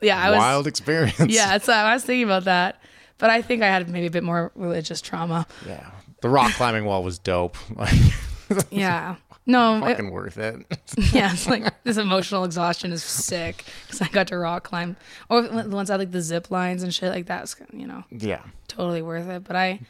yeah 0.00 0.22
i 0.22 0.30
was 0.30 0.38
wild 0.38 0.66
experience. 0.66 1.18
yeah, 1.32 1.58
so 1.58 1.72
I 1.72 1.92
was 1.94 2.04
thinking 2.04 2.24
about 2.24 2.44
that. 2.44 2.80
But 3.18 3.30
I 3.30 3.40
think 3.40 3.62
I 3.62 3.66
had 3.66 3.88
maybe 3.88 4.06
a 4.06 4.10
bit 4.10 4.24
more 4.24 4.50
religious 4.56 5.00
trauma. 5.00 5.46
yeah. 5.64 5.90
The 6.22 6.28
rock 6.28 6.50
climbing 6.54 6.84
wall 6.86 7.04
was 7.04 7.18
dope. 7.20 7.56
Yeah. 8.70 9.14
No, 9.44 9.78
it- 9.84 9.90
fucking 9.90 10.10
worth 10.10 10.38
it. 10.38 10.64
yeah, 11.12 11.32
it's 11.32 11.48
like 11.48 11.64
this 11.84 11.96
emotional 11.96 12.44
exhaustion 12.44 12.92
is 12.92 13.02
sick 13.02 13.64
because 13.86 14.00
I 14.00 14.08
got 14.08 14.28
to 14.28 14.38
rock 14.38 14.64
climb. 14.64 14.96
Or 15.28 15.42
the 15.42 15.68
ones 15.68 15.90
I 15.90 15.96
like 15.96 16.12
the 16.12 16.20
zip 16.22 16.50
lines 16.50 16.82
and 16.82 16.94
shit 16.94 17.10
like 17.12 17.26
that's 17.26 17.56
you 17.72 17.86
know 17.86 18.04
yeah. 18.10 18.42
totally 18.68 19.02
worth 19.02 19.28
it. 19.28 19.44
But 19.44 19.56
I, 19.56 19.80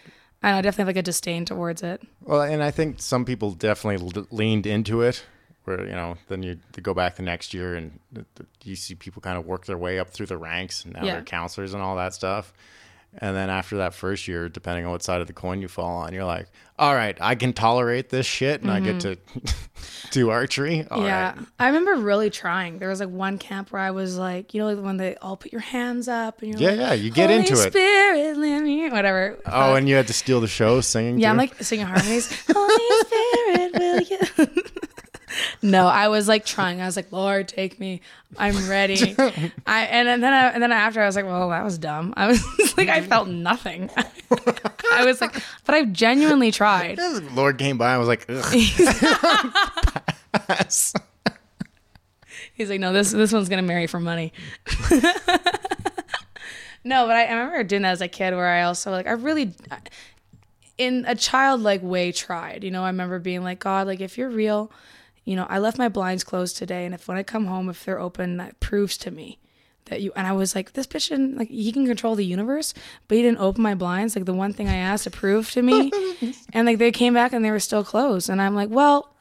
I 0.42 0.52
know, 0.52 0.58
I 0.58 0.62
definitely 0.62 0.82
have 0.82 0.89
like 0.89 0.97
a 0.97 1.02
disdain 1.02 1.44
towards 1.44 1.82
it. 1.82 2.02
Well, 2.22 2.42
and 2.42 2.62
I 2.62 2.70
think 2.70 3.00
some 3.00 3.24
people 3.24 3.52
definitely 3.52 4.24
leaned 4.31 4.66
into 4.66 5.02
it. 5.02 5.24
Where 5.64 5.84
you 5.84 5.92
know, 5.92 6.16
then 6.28 6.42
you 6.42 6.58
go 6.82 6.92
back 6.92 7.14
the 7.16 7.22
next 7.22 7.55
year 7.55 7.76
and 7.76 8.00
you 8.64 8.74
see 8.74 8.97
people 8.97 9.22
kind 9.22 9.39
of 9.39 9.47
work 9.47 9.66
their 9.66 9.78
way 9.78 9.98
up 10.00 10.10
through 10.10 10.26
the 10.26 10.36
ranks, 10.36 10.84
and 10.84 10.94
now 10.94 11.05
Yeah. 11.05 11.12
they're 11.12 11.22
counselors 11.22 11.72
and 11.72 11.81
all 11.82 11.94
that 11.97 12.14
stuff. 12.14 12.52
And 13.18 13.36
then 13.36 13.50
after 13.50 13.76
that 13.76 13.92
first 13.92 14.26
year, 14.26 14.49
depending 14.49 14.86
on 14.86 14.91
what 14.92 15.02
side 15.02 15.20
of 15.20 15.26
the 15.26 15.34
coin 15.34 15.60
you 15.60 15.68
fall 15.68 15.99
on, 15.99 16.15
you're 16.15 16.24
like, 16.24 16.47
all 16.78 16.94
right, 16.94 17.16
I 17.20 17.34
can 17.34 17.52
tolerate 17.52 18.08
this 18.08 18.24
shit, 18.24 18.62
and 18.62 18.70
I 18.70 18.81
get 18.81 19.00
to 19.00 19.18
do 20.10 20.31
archery. 20.31 20.86
All 20.91 20.99
Mm-hmm. 20.99 21.07
yeah, 21.07 21.34
right. 21.36 21.47
I 21.58 21.66
remember 21.66 21.94
really 21.97 22.31
trying. 22.31 22.78
There 22.78 22.89
was 22.89 23.00
like 23.00 23.10
one 23.10 23.36
camp 23.39 23.70
where 23.70 23.82
I 23.82 23.91
was 23.91 24.16
like, 24.16 24.55
you 24.55 24.62
know, 24.62 24.73
like 24.73 24.82
when 24.82 24.97
they 24.97 25.16
all 25.16 25.36
put 25.36 25.52
your 25.52 25.60
hands 25.60 26.08
up 26.08 26.41
and 26.42 26.52
you're 26.58 26.60
Yeah, 26.60 26.70
like, 26.70 26.78
yeah, 26.81 26.92
you 26.94 27.10
get 27.10 27.28
Holy 27.28 27.41
into 27.42 27.52
it. 27.52 27.70
Spirit, 27.73 28.39
let 28.39 28.62
me, 28.62 28.89
whatever. 28.89 29.39
Oh, 29.47 29.74
and 29.74 29.86
you 29.89 29.94
had 29.94 30.07
to 30.07 30.15
steal 30.15 30.41
the 30.41 30.49
show 30.49 30.81
singing. 30.81 31.18
Yeah, 31.20 31.31
I'm 31.31 31.36
like 31.36 31.62
singing 31.62 31.86
harmonies. 31.86 32.28
Holy 32.50 33.05
Spirit, 33.07 33.73
will 33.78 34.00
you? 34.00 34.62
no, 35.62 35.86
I 35.86 36.09
was 36.09 36.28
like 36.28 36.44
trying. 36.44 36.81
I 36.81 36.86
was 36.86 36.97
like, 36.97 37.12
Lord, 37.12 37.49
take 37.49 37.78
me. 37.78 38.01
I'm 38.36 38.69
ready. 38.69 39.15
I 39.67 39.83
and, 39.85 40.23
then 40.23 40.33
I, 40.33 40.49
and 40.49 40.62
then 40.62 40.73
after 40.73 41.01
I 41.01 41.07
was 41.07 41.17
like, 41.17 41.27
well, 41.27 41.51
that 41.51 41.65
was 41.65 41.78
dumb. 41.78 42.15
I 42.17 42.28
was 42.28 42.43
like, 42.77 42.89
I 42.89 43.01
felt 43.02 43.28
nothing. 43.28 43.91
I 44.93 45.05
was 45.05 45.20
like, 45.20 45.35
but 45.65 45.75
I've 45.75 45.93
genuinely 45.93 46.51
tried. 46.51 46.99
Lord 47.35 47.59
came 47.59 47.78
by 47.78 47.93
and 47.93 47.99
was 47.99 48.09
like, 48.09 48.27
Ugh. 48.28 49.52
Pass. 50.33 50.94
He's 52.55 52.70
like, 52.70 52.81
no, 52.81 52.93
this 52.93 53.12
this 53.12 53.33
one's 53.33 53.49
gonna 53.49 53.62
marry 53.62 53.86
for 53.86 53.99
money. 54.01 54.33
no, 56.85 57.07
but 57.07 57.17
I, 57.17 57.25
I 57.25 57.33
remember 57.33 57.65
doing 57.65 57.83
that 57.83 57.93
as 57.93 58.01
a 58.01 58.09
kid, 58.09 58.35
where 58.35 58.49
I 58.49 58.62
also 58.62 58.91
like 58.91 59.07
I 59.07 59.12
really, 59.12 59.55
in 60.78 61.05
a 61.07 61.15
childlike 61.15 61.83
way, 61.83 62.12
tried. 62.12 62.62
You 62.62 62.70
know, 62.70 62.85
I 62.85 62.89
remember 62.89 63.19
being 63.19 63.43
like, 63.43 63.59
God, 63.59 63.86
like 63.86 64.01
if 64.01 64.19
you're 64.19 64.28
real, 64.31 64.70
you 65.25 65.36
know, 65.36 65.47
I 65.49 65.59
left 65.59 65.78
my 65.78 65.89
blinds 65.89 66.25
closed 66.25 66.57
today, 66.57 66.84
and 66.84 66.94
if 66.94 67.09
when 67.09 67.17
I 67.17 67.23
come 67.23 67.47
home, 67.47 67.68
if 67.68 67.84
they're 67.84 68.01
open, 68.01 68.36
that 68.39 68.59
proves 68.60 68.97
to 68.99 69.10
me 69.10 69.39
that 69.86 70.01
you. 70.01 70.12
And 70.17 70.26
I 70.26 70.33
was 70.33 70.55
like, 70.55 70.73
this 70.73 70.86
bitch, 70.86 71.09
didn't, 71.09 71.36
like 71.36 71.49
he 71.49 71.73
can 71.73 71.86
control 71.86 72.15
the 72.15 72.25
universe, 72.25 72.75
but 73.09 73.17
he 73.17 73.23
didn't 73.23 73.39
open 73.39 73.62
my 73.62 73.75
blinds. 73.75 74.17
Like 74.17 74.25
the 74.25 74.34
one 74.34 74.52
thing 74.52 74.68
I 74.68 74.76
asked 74.76 75.05
to 75.05 75.10
prove 75.10 75.51
to 75.52 75.62
me, 75.62 75.92
and 76.52 76.67
like 76.67 76.78
they 76.78 76.91
came 76.91 77.15
back 77.15 77.33
and 77.33 77.44
they 77.44 77.51
were 77.51 77.60
still 77.60 77.84
closed, 77.84 78.28
and 78.28 78.42
I'm 78.42 78.55
like, 78.55 78.70
well, 78.70 79.15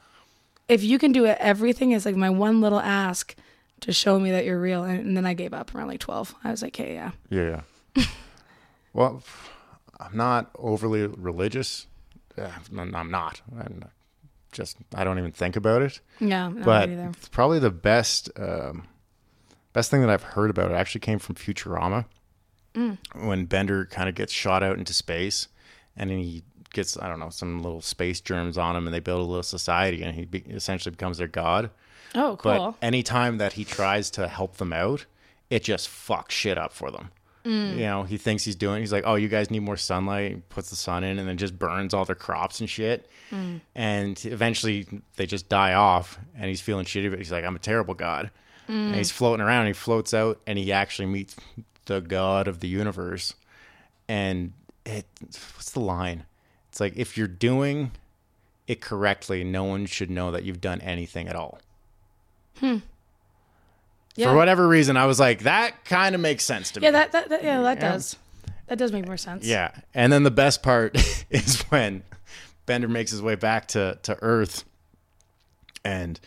if 0.68 0.82
you 0.82 0.98
can 0.98 1.12
do 1.12 1.24
it, 1.24 1.36
everything 1.40 1.92
is 1.92 2.04
like 2.04 2.16
my 2.16 2.30
one 2.30 2.60
little 2.60 2.80
ask 2.80 3.34
to 3.80 3.92
show 3.92 4.18
me 4.18 4.30
that 4.30 4.44
you're 4.44 4.60
real. 4.60 4.84
And, 4.84 5.06
and 5.06 5.16
then 5.16 5.26
I 5.26 5.34
gave 5.34 5.52
up 5.52 5.74
around 5.74 5.88
like 5.88 6.00
12. 6.00 6.34
I 6.44 6.50
was 6.50 6.62
like, 6.62 6.78
okay, 6.78 6.94
yeah. 6.94 7.10
Yeah, 7.30 7.62
yeah. 7.96 8.04
well, 8.92 9.22
I'm 10.00 10.16
not 10.16 10.50
overly 10.56 11.06
religious. 11.06 11.86
I'm 12.36 12.94
I'm 12.94 13.10
not. 13.10 13.40
Just 14.52 14.76
I 14.94 15.02
don't 15.04 15.18
even 15.18 15.32
think 15.32 15.56
about 15.56 15.82
it. 15.82 16.00
Yeah. 16.20 16.48
No, 16.48 16.62
but 16.64 17.30
probably 17.30 17.58
the 17.58 17.70
best 17.70 18.30
um, 18.36 18.86
best 19.72 19.90
thing 19.90 20.02
that 20.02 20.10
I've 20.10 20.22
heard 20.22 20.50
about 20.50 20.70
it 20.70 20.74
actually 20.74 21.00
came 21.00 21.18
from 21.18 21.34
Futurama. 21.34 22.04
Mm. 22.74 22.98
When 23.26 23.46
Bender 23.46 23.86
kind 23.86 24.08
of 24.08 24.14
gets 24.14 24.32
shot 24.32 24.62
out 24.62 24.78
into 24.78 24.94
space, 24.94 25.48
and 25.96 26.10
then 26.10 26.18
he 26.18 26.42
gets 26.72 26.96
I 26.98 27.08
don't 27.08 27.18
know 27.20 27.30
some 27.30 27.62
little 27.62 27.82
space 27.82 28.20
germs 28.20 28.56
on 28.56 28.76
him, 28.76 28.86
and 28.86 28.94
they 28.94 29.00
build 29.00 29.20
a 29.20 29.24
little 29.24 29.42
society, 29.42 30.02
and 30.02 30.14
he 30.14 30.24
be- 30.24 30.44
essentially 30.48 30.90
becomes 30.90 31.18
their 31.18 31.28
god. 31.28 31.70
Oh, 32.14 32.36
cool! 32.36 32.52
But 32.52 32.58
cool. 32.58 32.76
anytime 32.82 33.38
that 33.38 33.54
he 33.54 33.64
tries 33.64 34.10
to 34.12 34.28
help 34.28 34.56
them 34.58 34.72
out, 34.72 35.06
it 35.50 35.64
just 35.64 35.88
fucks 35.88 36.30
shit 36.30 36.58
up 36.58 36.72
for 36.72 36.90
them. 36.90 37.10
Mm. 37.44 37.72
You 37.74 37.80
know, 37.80 38.02
he 38.04 38.18
thinks 38.18 38.44
he's 38.44 38.54
doing. 38.54 38.80
He's 38.80 38.92
like, 38.92 39.02
"Oh, 39.04 39.16
you 39.16 39.28
guys 39.28 39.50
need 39.50 39.60
more 39.60 39.76
sunlight." 39.76 40.30
He 40.30 40.36
puts 40.48 40.70
the 40.70 40.76
sun 40.76 41.02
in, 41.02 41.18
and 41.18 41.26
then 41.28 41.36
just 41.36 41.58
burns 41.58 41.92
all 41.92 42.04
their 42.04 42.14
crops 42.14 42.60
and 42.60 42.70
shit. 42.70 43.08
Mm. 43.32 43.60
And 43.74 44.24
eventually, 44.26 44.86
they 45.16 45.26
just 45.26 45.48
die 45.48 45.74
off, 45.74 46.18
and 46.36 46.44
he's 46.46 46.60
feeling 46.60 46.84
shitty. 46.84 47.10
But 47.10 47.18
he's 47.18 47.32
like, 47.32 47.44
"I'm 47.44 47.56
a 47.56 47.60
terrible 47.60 47.94
god," 47.94 48.30
Mm. 48.68 48.86
and 48.88 48.94
he's 48.94 49.10
floating 49.10 49.44
around. 49.44 49.60
And 49.66 49.68
he 49.68 49.72
floats 49.72 50.14
out, 50.14 50.40
and 50.46 50.56
he 50.56 50.70
actually 50.72 51.06
meets 51.06 51.34
the 51.86 52.00
god 52.00 52.46
of 52.46 52.60
the 52.60 52.68
universe. 52.68 53.34
And 54.08 54.52
it, 54.86 55.06
what's 55.20 55.70
the 55.72 55.80
line? 55.80 56.24
It's 56.68 56.78
like 56.78 56.96
if 56.96 57.16
you're 57.18 57.26
doing 57.26 57.90
it 58.68 58.80
correctly, 58.80 59.42
no 59.42 59.64
one 59.64 59.86
should 59.86 60.10
know 60.10 60.30
that 60.30 60.44
you've 60.44 60.60
done 60.60 60.80
anything 60.80 61.26
at 61.28 61.34
all. 61.34 61.58
Yeah. 64.16 64.30
For 64.30 64.36
whatever 64.36 64.66
reason, 64.68 64.96
I 64.96 65.06
was 65.06 65.18
like, 65.20 65.40
that 65.40 65.84
kind 65.84 66.14
of 66.14 66.20
makes 66.20 66.44
sense 66.44 66.70
to 66.72 66.80
me. 66.80 66.86
yeah, 66.86 66.90
that, 66.92 67.12
that, 67.12 67.28
that, 67.30 67.42
yeah, 67.44 67.60
that 67.62 67.78
Yeah. 67.80 67.92
does. 67.92 68.16
That 68.68 68.78
does 68.78 68.92
make 68.92 69.06
more 69.06 69.16
sense. 69.16 69.44
Yeah. 69.44 69.72
And 69.94 70.12
then 70.12 70.22
the 70.22 70.30
best 70.30 70.62
part 70.62 70.96
is 71.30 71.60
when 71.70 72.02
Bender 72.66 72.88
makes 72.88 73.10
his 73.10 73.20
way 73.22 73.34
back 73.34 73.68
to, 73.68 73.98
to 74.04 74.16
Earth 74.22 74.64
and 75.84 76.18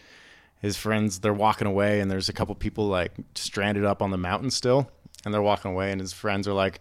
his 0.62 0.78
friends, 0.78 1.20
they're 1.20 1.34
walking 1.34 1.68
away, 1.68 2.00
and 2.02 2.10
there's 2.10 2.30
a 2.30 2.34
couple 2.34 2.54
people 2.56 2.88
like 2.88 3.12
stranded 3.36 3.86
up 3.86 4.02
on 4.02 4.12
the 4.12 4.18
mountain 4.18 4.50
still. 4.52 4.90
And 5.24 5.34
they're 5.34 5.42
walking 5.42 5.72
away, 5.72 5.92
and 5.92 6.00
his 6.00 6.14
friends 6.14 6.48
are 6.48 6.54
like, 6.54 6.80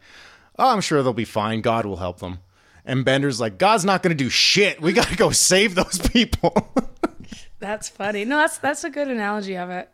Oh, 0.59 0.73
I'm 0.73 0.81
sure 0.83 1.03
they'll 1.03 1.13
be 1.13 1.25
fine. 1.25 1.63
God 1.63 1.85
will 1.87 1.97
help 1.97 2.21
them. 2.21 2.39
And 2.85 3.05
Bender's 3.05 3.41
like, 3.41 3.57
God's 3.59 3.85
not 3.85 4.03
going 4.03 4.17
to 4.17 4.23
do 4.25 4.29
shit. 4.31 4.81
We 4.83 4.93
got 4.93 5.09
to 5.09 5.17
go 5.17 5.31
save 5.33 5.75
those 5.75 5.99
people. 6.11 6.73
That's 7.59 7.89
funny. 7.89 8.25
No, 8.27 8.37
that's 8.39 8.59
that's 8.59 8.85
a 8.85 8.91
good 8.91 9.09
analogy 9.09 9.57
of 9.57 9.71
it. 9.71 9.89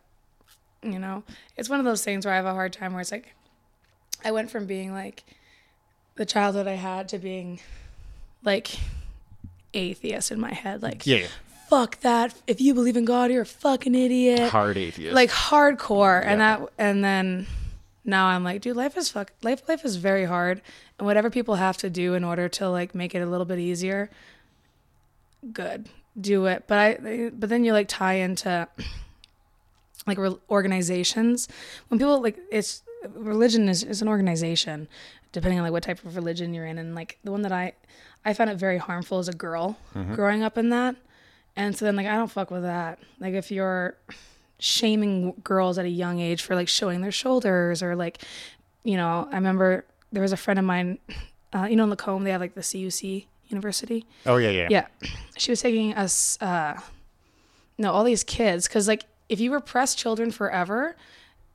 You 0.83 0.99
know, 0.99 1.23
it's 1.57 1.69
one 1.69 1.79
of 1.79 1.85
those 1.85 2.03
things 2.03 2.25
where 2.25 2.33
I 2.33 2.37
have 2.37 2.45
a 2.45 2.53
hard 2.53 2.73
time 2.73 2.93
where 2.93 3.01
it's 3.01 3.11
like, 3.11 3.33
I 4.23 4.31
went 4.31 4.49
from 4.51 4.65
being 4.65 4.93
like 4.93 5.23
the 6.15 6.25
childhood 6.25 6.67
I 6.67 6.73
had 6.73 7.09
to 7.09 7.19
being 7.19 7.59
like 8.43 8.79
atheist 9.73 10.31
in 10.31 10.39
my 10.39 10.53
head. 10.53 10.81
Like, 10.81 11.05
yeah. 11.05 11.27
fuck 11.69 11.99
that. 12.01 12.33
If 12.47 12.61
you 12.61 12.73
believe 12.73 12.97
in 12.97 13.05
God, 13.05 13.31
you're 13.31 13.43
a 13.43 13.45
fucking 13.45 13.95
idiot. 13.95 14.49
Hard 14.51 14.77
atheist. 14.77 15.13
like 15.13 15.29
hardcore 15.29 16.23
and 16.23 16.41
that 16.41 16.61
and 16.77 17.03
then 17.03 17.47
now 18.03 18.27
I'm 18.27 18.43
like, 18.43 18.61
dude, 18.61 18.75
life 18.75 18.97
is 18.97 19.09
fuck 19.09 19.31
life 19.43 19.67
life 19.67 19.85
is 19.85 19.95
very 19.97 20.25
hard 20.25 20.61
and 20.97 21.05
whatever 21.05 21.29
people 21.29 21.55
have 21.55 21.77
to 21.77 21.89
do 21.89 22.13
in 22.13 22.23
order 22.23 22.49
to 22.49 22.69
like 22.69 22.95
make 22.95 23.15
it 23.15 23.19
a 23.19 23.25
little 23.25 23.45
bit 23.45 23.59
easier, 23.59 24.09
good. 25.51 25.89
Do 26.19 26.45
it. 26.47 26.65
But 26.67 26.77
I 26.77 27.29
but 27.33 27.49
then 27.49 27.63
you 27.63 27.73
like 27.73 27.87
tie 27.87 28.15
into 28.15 28.67
like 30.07 30.17
re- 30.17 30.37
organizations. 30.49 31.47
When 31.87 31.99
people 31.99 32.21
like 32.21 32.37
it's 32.51 32.83
religion 33.15 33.67
is, 33.67 33.83
is 33.83 34.01
an 34.01 34.07
organization 34.07 34.87
depending 35.31 35.57
on 35.59 35.63
like 35.63 35.71
what 35.71 35.83
type 35.83 36.03
of 36.05 36.15
religion 36.15 36.53
you're 36.53 36.65
in. 36.65 36.77
And 36.77 36.93
like 36.93 37.17
the 37.23 37.31
one 37.31 37.41
that 37.43 37.51
i 37.51 37.73
i 38.25 38.33
found 38.33 38.49
it 38.49 38.57
very 38.57 38.77
harmful 38.77 39.19
as 39.19 39.27
a 39.27 39.33
girl 39.33 39.77
growing 40.13 40.43
up 40.43 40.57
in 40.57 40.69
that. 40.69 40.95
And 41.55 41.75
so 41.75 41.85
then 41.85 41.95
like 41.95 42.07
i 42.07 42.15
don't 42.15 42.31
fuck 42.31 42.51
with 42.51 42.63
that. 42.63 42.99
Like 43.19 43.33
if 43.33 43.51
you're 43.51 43.95
shaming 44.59 45.33
girls 45.43 45.77
at 45.77 45.85
a 45.85 45.89
young 45.89 46.19
age 46.19 46.43
for 46.43 46.55
like 46.55 46.67
showing 46.67 47.01
their 47.01 47.11
shoulders 47.11 47.81
or 47.81 47.95
like 47.95 48.21
you 48.83 48.95
know 48.95 49.27
i 49.31 49.35
remember 49.35 49.83
there 50.11 50.21
was 50.21 50.31
a 50.31 50.37
friend 50.37 50.59
of 50.59 50.65
mine 50.65 50.99
uh, 51.53 51.63
you 51.67 51.75
know 51.75 51.83
in 51.83 51.89
lacombe 51.89 52.23
they 52.23 52.29
have 52.29 52.41
like 52.41 52.53
the 52.53 52.61
cuc 52.61 53.25
university? 53.51 54.05
Oh 54.25 54.37
yeah, 54.37 54.49
yeah. 54.49 54.67
yeah. 54.69 54.87
She 55.37 55.51
was 55.51 55.61
taking 55.61 55.93
us, 55.93 56.41
uh, 56.41 56.79
no, 57.77 57.91
all 57.91 58.03
these 58.03 58.23
kids, 58.23 58.67
because 58.67 58.87
like 58.87 59.05
if 59.31 59.39
you 59.39 59.53
repress 59.53 59.95
children 59.95 60.29
forever, 60.29 60.97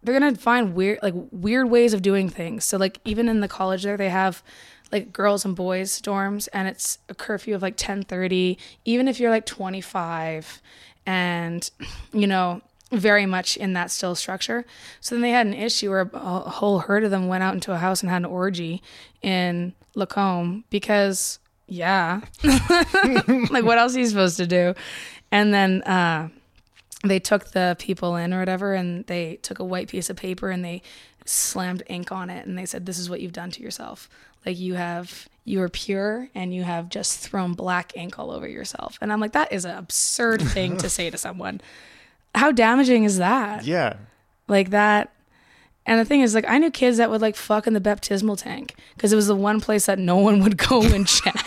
they're 0.03 0.19
gonna 0.19 0.35
find 0.35 0.75
weird, 0.75 0.99
like 1.03 1.15
weird 1.31 1.69
ways 1.69 1.93
of 1.93 2.01
doing 2.01 2.31
things. 2.31 2.65
So 2.65 2.79
like 2.79 2.99
even 3.05 3.29
in 3.29 3.41
the 3.41 3.49
college 3.49 3.83
there, 3.83 3.99
they 3.99 4.09
have 4.09 4.43
like 4.91 5.13
girls 5.13 5.45
and 5.45 5.55
boys 5.55 6.01
dorms, 6.01 6.49
and 6.55 6.67
it's 6.67 6.99
a 7.11 7.15
curfew 7.15 7.55
of 7.55 7.61
like 7.61 7.75
ten 7.77 8.03
thirty. 8.03 8.59
Even 8.87 9.09
if 9.09 9.21
you're 9.21 9.31
like 9.31 9.45
twenty 9.45 9.83
five, 9.83 10.63
and 11.05 11.71
you 12.13 12.27
know 12.27 12.63
very 12.93 13.27
much 13.27 13.59
in 13.59 13.75
that 13.75 13.91
still 13.91 14.15
structure. 14.15 14.65
So 15.01 15.15
then 15.15 15.23
they 15.23 15.33
had 15.33 15.47
an 15.47 15.55
issue 15.55 15.91
where 15.91 16.11
a 16.15 16.19
a 16.19 16.51
whole 16.51 16.79
herd 16.79 17.05
of 17.05 17.11
them 17.11 17.29
went 17.29 17.43
out 17.43 17.53
into 17.53 17.73
a 17.73 17.77
house 17.77 18.03
and 18.03 18.09
had 18.09 18.23
an 18.23 18.25
orgy 18.25 18.83
in 19.21 19.75
Lacombe 19.95 20.65
because 20.71 21.41
yeah, 21.67 22.23
like 22.45 23.65
what 23.65 23.77
else 23.77 23.95
are 23.97 23.99
you 23.99 24.07
supposed 24.07 24.39
to 24.39 24.47
do? 24.47 24.73
And 25.31 25.53
then 25.53 25.83
uh, 25.83 26.29
they 27.11 27.19
took 27.21 27.51
the 27.53 27.77
people 27.79 28.17
in 28.17 28.33
or 28.35 28.39
whatever, 28.41 28.75
and 28.75 29.07
they 29.07 29.37
took 29.43 29.59
a 29.59 29.65
white 29.65 29.89
piece 29.89 30.11
of 30.11 30.17
paper 30.17 30.51
and 30.51 30.65
they 30.65 30.83
slammed 31.25 31.83
ink 31.89 32.13
on 32.13 32.31
it, 32.31 32.47
and 32.47 32.57
they 32.57 32.67
said, 32.67 32.87
"This 32.87 32.99
is 32.99 33.09
what 33.11 33.21
you've 33.21 33.33
done 33.33 33.51
to 33.53 33.63
yourself. 33.63 34.09
Like 34.45 34.59
you 34.59 34.75
have." 34.75 35.29
You 35.49 35.63
are 35.63 35.69
pure 35.69 36.29
and 36.35 36.53
you 36.53 36.65
have 36.65 36.89
just 36.89 37.21
thrown 37.21 37.53
black 37.53 37.93
ink 37.97 38.19
all 38.19 38.33
over 38.33 38.49
yourself. 38.49 38.99
And 39.01 39.13
I'm 39.13 39.21
like, 39.21 39.31
that 39.31 39.53
is 39.53 39.65
an 39.65 39.79
absurd 39.79 40.43
thing 40.55 40.77
to 40.79 40.89
say 40.89 41.09
to 41.09 41.17
someone. 41.17 41.61
How 42.35 42.51
damaging 42.51 43.05
is 43.05 43.19
that? 43.19 43.65
Yeah. 43.65 43.95
like 44.49 44.71
that 44.71 45.13
and 45.87 46.01
the 46.01 46.05
thing 46.05 46.21
is 46.21 46.35
like 46.35 46.45
i 46.49 46.59
knew 46.59 46.71
kids 46.71 46.97
that 46.97 47.11
would 47.11 47.21
like 47.21 47.37
fuck 47.37 47.67
in 47.69 47.75
the 47.75 47.81
baptismal 47.81 48.35
tank 48.37 48.75
because 48.97 49.13
it 49.13 49.17
was 49.17 49.29
the 49.29 49.37
one 49.37 49.61
place 49.61 49.87
that 49.87 49.99
no 50.01 50.17
one 50.17 50.43
would 50.43 50.57
go 50.57 50.83
and 50.83 51.07
check 51.07 51.47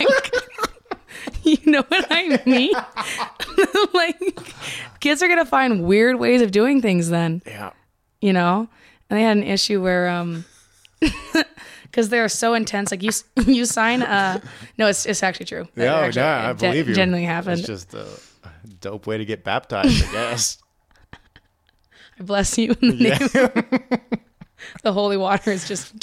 you 1.42 1.58
know 1.66 1.82
what 1.88 2.06
i 2.10 2.40
mean 2.46 2.72
like 3.92 4.18
kids 5.00 5.22
are 5.22 5.28
gonna 5.28 5.44
find 5.46 5.84
weird 5.84 6.16
ways 6.18 6.42
of 6.42 6.50
doing 6.50 6.80
things 6.82 7.08
then 7.10 7.42
Yeah. 7.46 7.70
you 8.20 8.32
know 8.32 8.68
and 9.08 9.18
they 9.18 9.22
had 9.22 9.36
an 9.36 9.42
issue 9.42 9.82
where 9.82 10.08
um 10.08 10.44
because 11.84 12.08
they're 12.10 12.28
so 12.28 12.54
intense 12.54 12.90
like 12.90 13.02
you 13.02 13.10
you 13.46 13.64
sign 13.64 14.02
uh 14.02 14.40
no 14.78 14.86
it's, 14.88 15.06
it's 15.06 15.22
actually 15.22 15.46
true 15.46 15.66
That 15.74 15.84
Yeah, 15.84 15.96
actually- 16.00 16.22
yeah, 16.22 16.48
I 16.50 16.52
believe 16.52 16.88
you. 16.88 16.94
genuinely 16.94 17.26
happened 17.26 17.58
It's 17.60 17.66
just 17.68 17.94
a 17.94 18.06
dope 18.80 19.06
way 19.06 19.18
to 19.18 19.24
get 19.24 19.44
baptized, 19.44 20.04
I 20.08 20.12
guess. 20.12 20.58
I 22.18 22.22
bless 22.22 22.56
you 22.58 22.74
in 22.80 22.88
the 22.98 23.04
name 23.10 23.22
of- 23.22 24.00
the 24.82 24.92
holy 24.92 25.16
water 25.16 25.50
is 25.50 25.66
just 25.66 25.94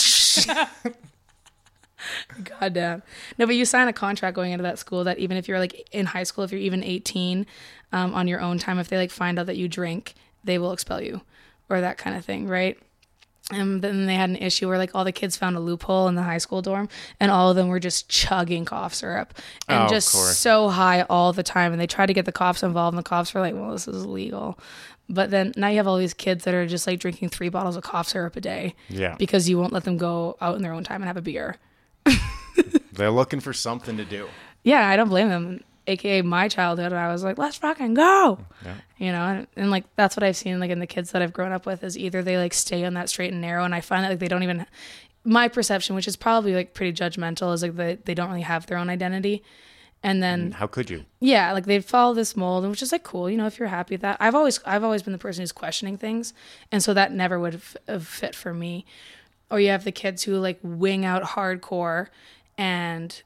God 2.60 2.74
damn. 2.74 3.02
No, 3.38 3.46
but 3.46 3.56
you 3.56 3.66
sign 3.66 3.88
a 3.88 3.94
contract 3.94 4.36
going 4.36 4.52
into 4.52 4.64
that 4.64 4.80
school 4.80 5.04
that 5.06 5.18
even 5.18 5.36
if 5.38 5.48
you're 5.48 5.60
like 5.60 5.88
in 5.92 6.06
high 6.06 6.24
school, 6.24 6.44
if 6.44 6.52
you're 6.52 6.62
even 6.62 6.84
18 6.84 7.46
um, 7.92 8.14
on 8.14 8.28
your 8.28 8.42
own 8.42 8.58
time, 8.60 8.80
if 8.80 8.88
they 8.90 8.98
like 8.98 9.12
find 9.12 9.40
out 9.40 9.46
that 9.48 9.58
you 9.58 9.68
drink, 9.68 10.14
they 10.44 10.58
will 10.58 10.72
expel 10.72 11.02
you 11.02 11.22
or 11.70 11.82
that 11.82 11.98
kind 11.98 12.16
of 12.16 12.24
thing, 12.26 12.48
right? 12.48 12.78
And 13.50 13.82
then 13.82 14.08
they 14.08 14.16
had 14.16 14.30
an 14.30 14.36
issue 14.36 14.68
where 14.68 14.78
like 14.78 14.94
all 14.94 15.06
the 15.06 15.14
kids 15.14 15.38
found 15.38 15.56
a 15.56 15.62
loophole 15.62 16.10
in 16.10 16.16
the 16.16 16.24
high 16.24 16.38
school 16.38 16.62
dorm 16.62 16.90
and 17.20 17.32
all 17.32 17.50
of 17.50 17.56
them 17.56 17.70
were 17.70 17.80
just 17.80 18.10
chugging 18.10 18.66
cough 18.66 18.94
syrup 18.94 19.34
and 19.70 19.84
Oh, 19.84 19.88
just 19.88 20.10
so 20.10 20.68
high 20.68 21.04
all 21.04 21.32
the 21.32 21.44
time. 21.44 21.72
And 21.72 21.80
they 21.80 21.88
tried 21.88 22.08
to 22.08 22.14
get 22.14 22.26
the 22.26 22.34
cops 22.34 22.62
involved 22.62 22.94
and 22.94 23.00
the 23.00 23.08
cops 23.08 23.34
were 23.34 23.40
like, 23.40 23.56
well, 23.56 23.72
this 23.72 23.88
is 23.88 24.04
illegal. 24.04 24.60
But 25.10 25.30
then 25.30 25.54
now 25.56 25.70
you 25.70 25.78
have 25.78 25.88
all 25.88 25.96
these 25.98 26.14
kids 26.14 26.44
that 26.44 26.54
are 26.54 26.68
just 26.68 26.86
like 26.88 27.00
drinking 27.00 27.30
three 27.30 27.48
bottles 27.48 27.78
of 27.78 27.84
cough 27.84 28.10
syrup 28.10 28.36
a 28.36 28.42
day 28.42 28.76
Yeah. 28.90 29.16
because 29.18 29.48
you 29.48 29.58
won't 29.58 29.72
let 29.72 29.86
them 29.86 29.96
go 29.96 30.36
out 30.42 30.58
in 30.58 30.62
their 30.62 30.74
own 30.74 30.84
time 30.84 31.02
and 31.02 31.06
have 31.08 31.16
a 31.16 31.22
beer. 31.22 31.56
They're 32.92 33.12
looking 33.12 33.40
for 33.40 33.54
something 33.54 33.96
to 33.98 34.06
do. 34.06 34.28
Yeah, 34.64 34.88
I 34.88 34.96
don't 34.96 35.10
blame 35.10 35.30
them. 35.30 35.62
AKA 35.88 36.22
my 36.22 36.48
childhood, 36.48 36.92
and 36.92 37.00
I 37.00 37.12
was 37.12 37.24
like, 37.24 37.38
let's 37.38 37.58
fucking 37.58 37.94
go. 37.94 38.40
Yeah. 38.64 38.76
You 38.98 39.12
know, 39.12 39.22
and, 39.22 39.48
and 39.56 39.72
like 39.72 39.86
that's 39.96 40.16
what 40.16 40.24
I've 40.24 40.36
seen 40.36 40.60
like 40.60 40.70
in 40.72 40.80
the 40.80 40.88
kids 40.88 41.12
that 41.12 41.22
I've 41.22 41.34
grown 41.34 41.52
up 41.52 41.66
with 41.66 41.84
is 41.84 41.98
either 41.98 42.22
they 42.22 42.38
like 42.38 42.54
stay 42.54 42.84
on 42.86 42.94
that 42.96 43.10
straight 43.10 43.32
and 43.32 43.42
narrow, 43.42 43.64
and 43.64 43.74
I 43.74 43.82
find 43.82 44.04
that 44.04 44.10
like 44.10 44.20
they 44.20 44.28
don't 44.28 44.44
even. 44.44 44.66
My 45.24 45.50
perception, 45.50 45.96
which 45.96 46.08
is 46.08 46.16
probably 46.16 46.54
like 46.56 46.74
pretty 46.74 46.94
judgmental, 46.94 47.54
is 47.54 47.62
like 47.62 47.76
they 47.76 47.96
they 48.06 48.14
don't 48.14 48.30
really 48.30 48.42
have 48.42 48.66
their 48.68 48.78
own 48.78 48.90
identity, 48.90 49.44
and 50.02 50.24
then 50.24 50.52
How 50.54 50.68
could 50.68 50.90
you? 50.90 51.04
yeah, 51.20 51.52
like 51.52 51.66
they 51.66 51.82
follow 51.82 52.14
this 52.14 52.36
mold, 52.38 52.66
which 52.70 52.82
is 52.82 52.92
like 52.94 53.04
cool, 53.04 53.30
you 53.30 53.36
know, 53.38 53.46
if 53.46 53.60
you're 53.60 53.68
happy 53.68 53.96
with 53.96 54.02
that. 54.02 54.18
I've 54.20 54.36
always 54.36 54.60
I've 54.66 54.84
always 54.86 55.04
been 55.04 55.14
the 55.14 55.20
person 55.20 55.42
who's 55.42 55.52
questioning 55.52 55.98
things, 55.98 56.34
and 56.72 56.82
so 56.82 56.94
that 56.94 57.12
never 57.12 57.40
would 57.40 57.54
have, 57.54 57.78
uh, 57.88 57.94
have 57.94 58.08
fit 58.08 58.36
for 58.36 58.54
me. 58.54 58.86
Or 59.50 59.60
you 59.60 59.70
have 59.70 59.84
the 59.84 59.92
kids 59.92 60.24
who 60.24 60.38
like 60.38 60.60
wing 60.64 61.04
out 61.06 61.24
hardcore 61.24 62.08
and 62.58 63.22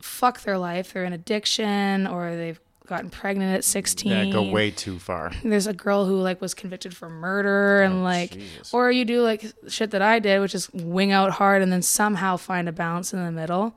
fuck 0.00 0.42
their 0.42 0.58
life. 0.58 0.92
They're 0.92 1.04
in 1.04 1.12
addiction, 1.12 2.06
or 2.06 2.36
they've 2.36 2.60
gotten 2.86 3.10
pregnant 3.10 3.54
at 3.54 3.64
16. 3.64 4.10
Yeah, 4.10 4.32
go 4.32 4.42
way 4.42 4.70
too 4.70 4.98
far. 4.98 5.30
There's 5.44 5.66
a 5.66 5.74
girl 5.74 6.06
who 6.06 6.20
like 6.20 6.40
was 6.40 6.54
convicted 6.54 6.96
for 6.96 7.08
murder 7.10 7.82
oh, 7.82 7.86
and 7.86 8.02
like 8.02 8.32
Jesus. 8.32 8.72
or 8.72 8.90
you 8.90 9.04
do 9.04 9.22
like 9.22 9.44
shit 9.68 9.90
that 9.90 10.02
I 10.02 10.18
did, 10.18 10.40
which 10.40 10.54
is 10.54 10.70
wing 10.72 11.12
out 11.12 11.32
hard 11.32 11.62
and 11.62 11.70
then 11.70 11.82
somehow 11.82 12.36
find 12.36 12.68
a 12.68 12.72
balance 12.72 13.12
in 13.12 13.22
the 13.24 13.30
middle. 13.30 13.74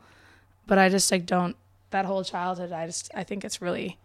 But 0.65 0.77
I 0.77 0.87
just 0.89 1.11
like 1.11 1.25
don't 1.25 1.55
that 1.89 2.05
whole 2.05 2.23
childhood. 2.23 2.71
I 2.71 2.85
just 2.85 3.11
I 3.13 3.23
think 3.25 3.43
it's 3.43 3.61
really, 3.61 3.97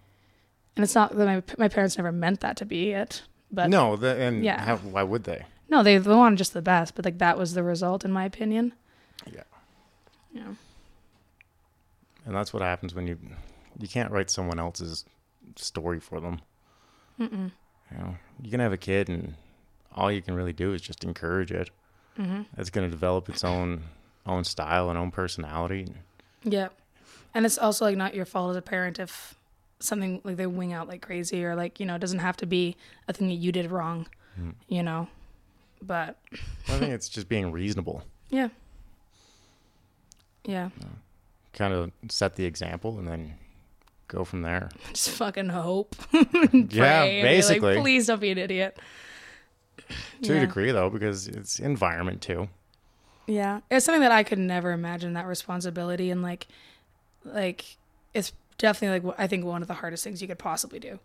and 0.75 0.83
it's 0.83 0.95
not 0.95 1.17
that 1.17 1.25
my 1.25 1.43
my 1.57 1.69
parents 1.69 1.97
never 1.97 2.11
meant 2.13 2.41
that 2.41 2.57
to 2.59 2.65
be 2.67 2.91
it. 2.91 3.23
But 3.53 3.71
no, 3.71 3.91
No, 3.91 3.97
the, 3.97 4.17
and 4.21 4.45
Yeah. 4.45 4.61
how, 4.61 4.77
why 4.79 5.05
would 5.05 5.23
they? 5.23 5.45
No 5.69 5.85
they 5.85 5.99
they 5.99 6.15
wanted 6.15 6.37
just 6.39 6.53
the 6.53 6.63
best. 6.63 6.97
But 6.97 7.05
like 7.05 7.19
that 7.19 7.39
was 7.39 7.55
the 7.55 7.63
result, 7.63 8.05
in 8.05 8.11
my 8.11 8.25
opinion. 8.25 8.73
Yeah. 9.33 9.43
Yeah. 10.33 10.55
And 12.27 12.35
that's 12.35 12.53
what 12.53 12.63
happens 12.63 12.95
when 12.95 13.07
you 13.07 13.19
you 13.79 13.89
can't 13.89 14.11
write 14.11 14.29
someone 14.31 14.59
else's 14.59 15.05
story 15.57 16.01
for 16.01 16.21
them. 16.21 16.41
Mm-mm. 17.21 17.53
You 17.91 17.99
know, 17.99 18.17
you 18.43 18.51
can 18.51 18.61
have 18.61 18.73
a 18.73 18.77
kid, 18.77 19.09
and 19.09 19.35
all 19.95 20.11
you 20.13 20.21
can 20.21 20.35
really 20.35 20.53
do 20.53 20.75
is 20.75 20.83
just 20.83 21.05
encourage 21.05 21.51
it. 21.53 21.71
Mm-hmm. 22.19 22.43
It's 22.59 22.71
going 22.71 22.87
to 22.87 22.91
develop 22.91 23.29
its 23.29 23.45
own 23.45 23.85
own 24.27 24.45
style 24.45 24.91
and 24.91 24.99
own 24.99 25.11
personality. 25.13 25.87
Yeah. 26.43 26.69
And 27.33 27.47
it's 27.47 27.59
also 27.59 27.85
like 27.85 27.97
not 27.97 28.15
your 28.15 28.25
fault 28.25 28.51
as 28.51 28.57
a 28.57 28.63
parent 28.63 28.99
if 28.99 29.35
something 29.79 30.21
like 30.25 30.37
they 30.37 30.47
wing 30.47 30.73
out 30.73 30.89
like 30.89 31.03
crazy 31.03 31.45
or 31.45 31.55
like, 31.55 31.79
you 31.79 31.87
know, 31.87 31.95
it 31.97 32.01
doesn't 32.01 32.19
have 32.21 32.37
to 32.39 32.47
be 32.47 32.77
a 33.09 33.13
thing 33.13 33.29
that 33.29 33.35
you 33.35 33.53
did 33.53 33.71
wrong, 33.71 34.07
Mm. 34.41 34.55
you 34.69 34.83
know. 34.83 35.07
But 35.83 36.19
I 36.69 36.79
think 36.79 36.93
it's 36.93 37.09
just 37.09 37.29
being 37.29 37.53
reasonable. 37.53 38.03
yeah. 38.31 38.49
Yeah. 40.45 40.71
Kind 41.57 41.75
of 41.75 41.91
set 42.09 42.37
the 42.37 42.45
example, 42.45 42.99
and 42.99 43.09
then 43.09 43.35
go 44.09 44.25
from 44.25 44.43
there. 44.43 44.71
Just 44.89 45.11
fucking 45.11 45.49
hope. 45.49 45.97
yeah, 46.13 46.29
be 46.53 46.53
like, 46.53 47.23
basically. 47.23 47.81
Please 47.81 48.07
don't 48.07 48.21
be 48.21 48.31
an 48.31 48.39
idiot. 48.39 48.79
to 50.23 50.35
yeah. 50.35 50.37
a 50.37 50.41
degree, 50.41 50.71
though, 50.71 50.91
because 50.91 51.27
it's 51.27 51.59
environment 51.59 52.23
too. 52.23 52.49
Yeah. 53.27 53.61
It's 53.71 53.85
something 53.85 54.03
that 54.03 54.13
I 54.13 54.23
could 54.23 54.39
never 54.39 54.73
imagine 54.73 55.15
that 55.15 55.27
responsibility 55.27 56.11
and 56.11 56.23
like 56.23 56.47
like 57.25 57.77
it's 58.15 58.33
definitely 58.59 59.09
like 59.09 59.19
I 59.19 59.27
think 59.27 59.45
one 59.45 59.63
of 59.63 59.69
the 59.69 59.75
hardest 59.75 60.05
things 60.05 60.23
you 60.23 60.29
could 60.29 60.39
possibly 60.39 60.79
do. 60.79 60.99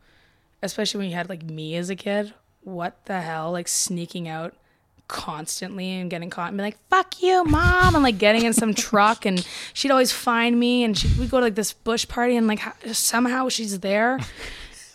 Especially 0.61 0.99
when 0.99 1.09
you 1.09 1.15
had 1.15 1.29
like 1.29 1.43
me 1.43 1.75
as 1.75 1.89
a 1.89 1.95
kid. 1.95 2.33
What 2.63 3.05
the 3.05 3.21
hell? 3.21 3.51
Like 3.51 3.67
sneaking 3.67 4.27
out 4.27 4.53
constantly 5.11 5.91
and 5.91 6.09
getting 6.09 6.29
caught 6.29 6.47
and 6.47 6.57
be 6.57 6.63
like, 6.63 6.77
fuck 6.89 7.21
you, 7.21 7.43
mom, 7.43 7.93
and 7.93 8.03
like 8.03 8.17
getting 8.17 8.43
in 8.43 8.53
some 8.53 8.73
truck 8.73 9.25
and 9.25 9.45
she'd 9.73 9.91
always 9.91 10.11
find 10.11 10.59
me 10.59 10.83
and 10.83 10.97
she 10.97 11.07
we'd 11.19 11.29
go 11.29 11.39
to 11.39 11.45
like 11.45 11.55
this 11.55 11.73
bush 11.73 12.07
party 12.07 12.35
and 12.37 12.47
like 12.47 12.59
ho- 12.59 12.93
somehow 12.93 13.49
she's 13.49 13.79
there. 13.81 14.19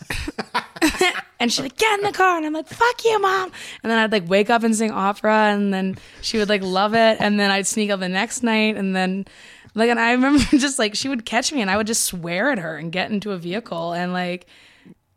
and 1.41 1.53
she'd 1.53 1.63
like, 1.63 1.77
get 1.77 1.99
in 1.99 2.05
the 2.05 2.13
car. 2.13 2.37
And 2.37 2.47
I'm 2.47 2.53
like, 2.53 2.69
fuck 2.69 3.05
you, 3.05 3.21
mom. 3.21 3.53
And 3.83 3.91
then 3.91 3.99
I'd 3.99 4.13
like 4.13 4.29
wake 4.29 4.51
up 4.51 4.63
and 4.63 4.75
sing 4.75 4.91
opera. 4.91 5.53
And 5.53 5.73
then 5.73 5.97
she 6.23 6.39
would 6.39 6.49
like 6.49 6.63
love 6.63 6.95
it. 6.95 7.19
And 7.21 7.39
then 7.39 7.51
I'd 7.51 7.67
sneak 7.67 7.91
up 7.91 8.01
the 8.01 8.09
next 8.09 8.43
night. 8.43 8.77
And 8.77 8.97
then, 8.97 9.27
like, 9.75 9.91
and 9.91 10.01
I 10.01 10.13
remember 10.13 10.43
just 10.53 10.79
like 10.79 10.95
she 10.95 11.09
would 11.09 11.25
catch 11.25 11.53
me 11.53 11.61
and 11.61 11.71
I 11.71 11.77
would 11.77 11.87
just 11.87 12.05
swear 12.05 12.51
at 12.51 12.59
her 12.59 12.77
and 12.77 12.91
get 12.91 13.11
into 13.11 13.33
a 13.33 13.39
vehicle. 13.39 13.93
And 13.93 14.13
like, 14.13 14.47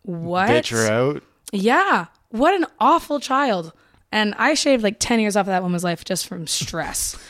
what? 0.04 0.50
Bitch 0.50 0.72
her 0.72 0.92
out. 0.92 1.24
Yeah. 1.52 2.08
What 2.30 2.54
an 2.54 2.66
awful 2.80 3.20
child. 3.20 3.74
And 4.12 4.34
I 4.38 4.54
shaved 4.54 4.84
like 4.84 4.98
10 5.00 5.20
years 5.20 5.36
off 5.36 5.42
of 5.42 5.48
that 5.48 5.64
woman's 5.64 5.84
life 5.84 6.04
just 6.04 6.28
from 6.28 6.48
stress. 6.48 7.18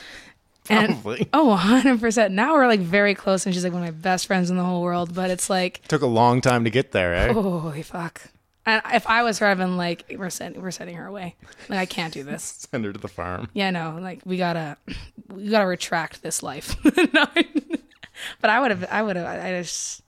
And 0.72 1.02
Probably. 1.02 1.28
oh, 1.34 1.60
100%. 1.60 2.30
Now 2.30 2.54
we're 2.54 2.68
like 2.68 2.80
very 2.80 3.16
close 3.16 3.44
and 3.48 3.56
she's 3.56 3.64
like 3.64 3.74
one 3.74 3.82
of 3.82 3.88
my 3.88 4.00
best 4.00 4.28
friends 4.28 4.52
in 4.52 4.58
the 4.58 4.64
whole 4.64 4.84
world, 4.84 5.16
but 5.16 5.32
it's 5.32 5.50
like 5.50 5.82
Took 5.88 6.04
a 6.04 6.06
long 6.06 6.42
time 6.42 6.64
to 6.64 6.70
get 6.70 6.92
there, 6.92 7.16
eh? 7.16 7.34
holy 7.34 7.82
fuck. 7.82 8.22
And 8.68 8.80
if 8.94 9.08
I 9.08 9.24
was 9.24 9.40
her, 9.40 9.48
I've 9.48 9.58
been 9.58 9.78
like, 9.78 10.16
we're 10.16 10.30
sending, 10.30 10.62
we're 10.62 10.70
sending 10.70 10.96
her 10.98 11.08
away. 11.08 11.36
Like 11.70 11.80
I 11.80 11.86
can't 11.88 12.14
do 12.14 12.24
this. 12.24 12.68
Send 12.72 12.86
her 12.86 12.94
to 12.94 13.00
the 13.00 13.08
farm. 13.08 13.50
Yeah, 13.54 13.72
no, 13.72 13.98
like 14.00 14.22
we 14.26 14.38
gotta, 14.38 14.78
we 15.34 15.50
gotta 15.50 15.66
retract 15.66 16.22
this 16.22 16.44
life. 16.44 16.76
No, 17.14 17.26
but 18.40 18.52
I 18.52 18.60
would 18.60 18.70
have, 18.70 18.86
I 18.92 19.02
would 19.02 19.16
have, 19.16 19.26
I 19.26 19.50
just, 19.52 20.04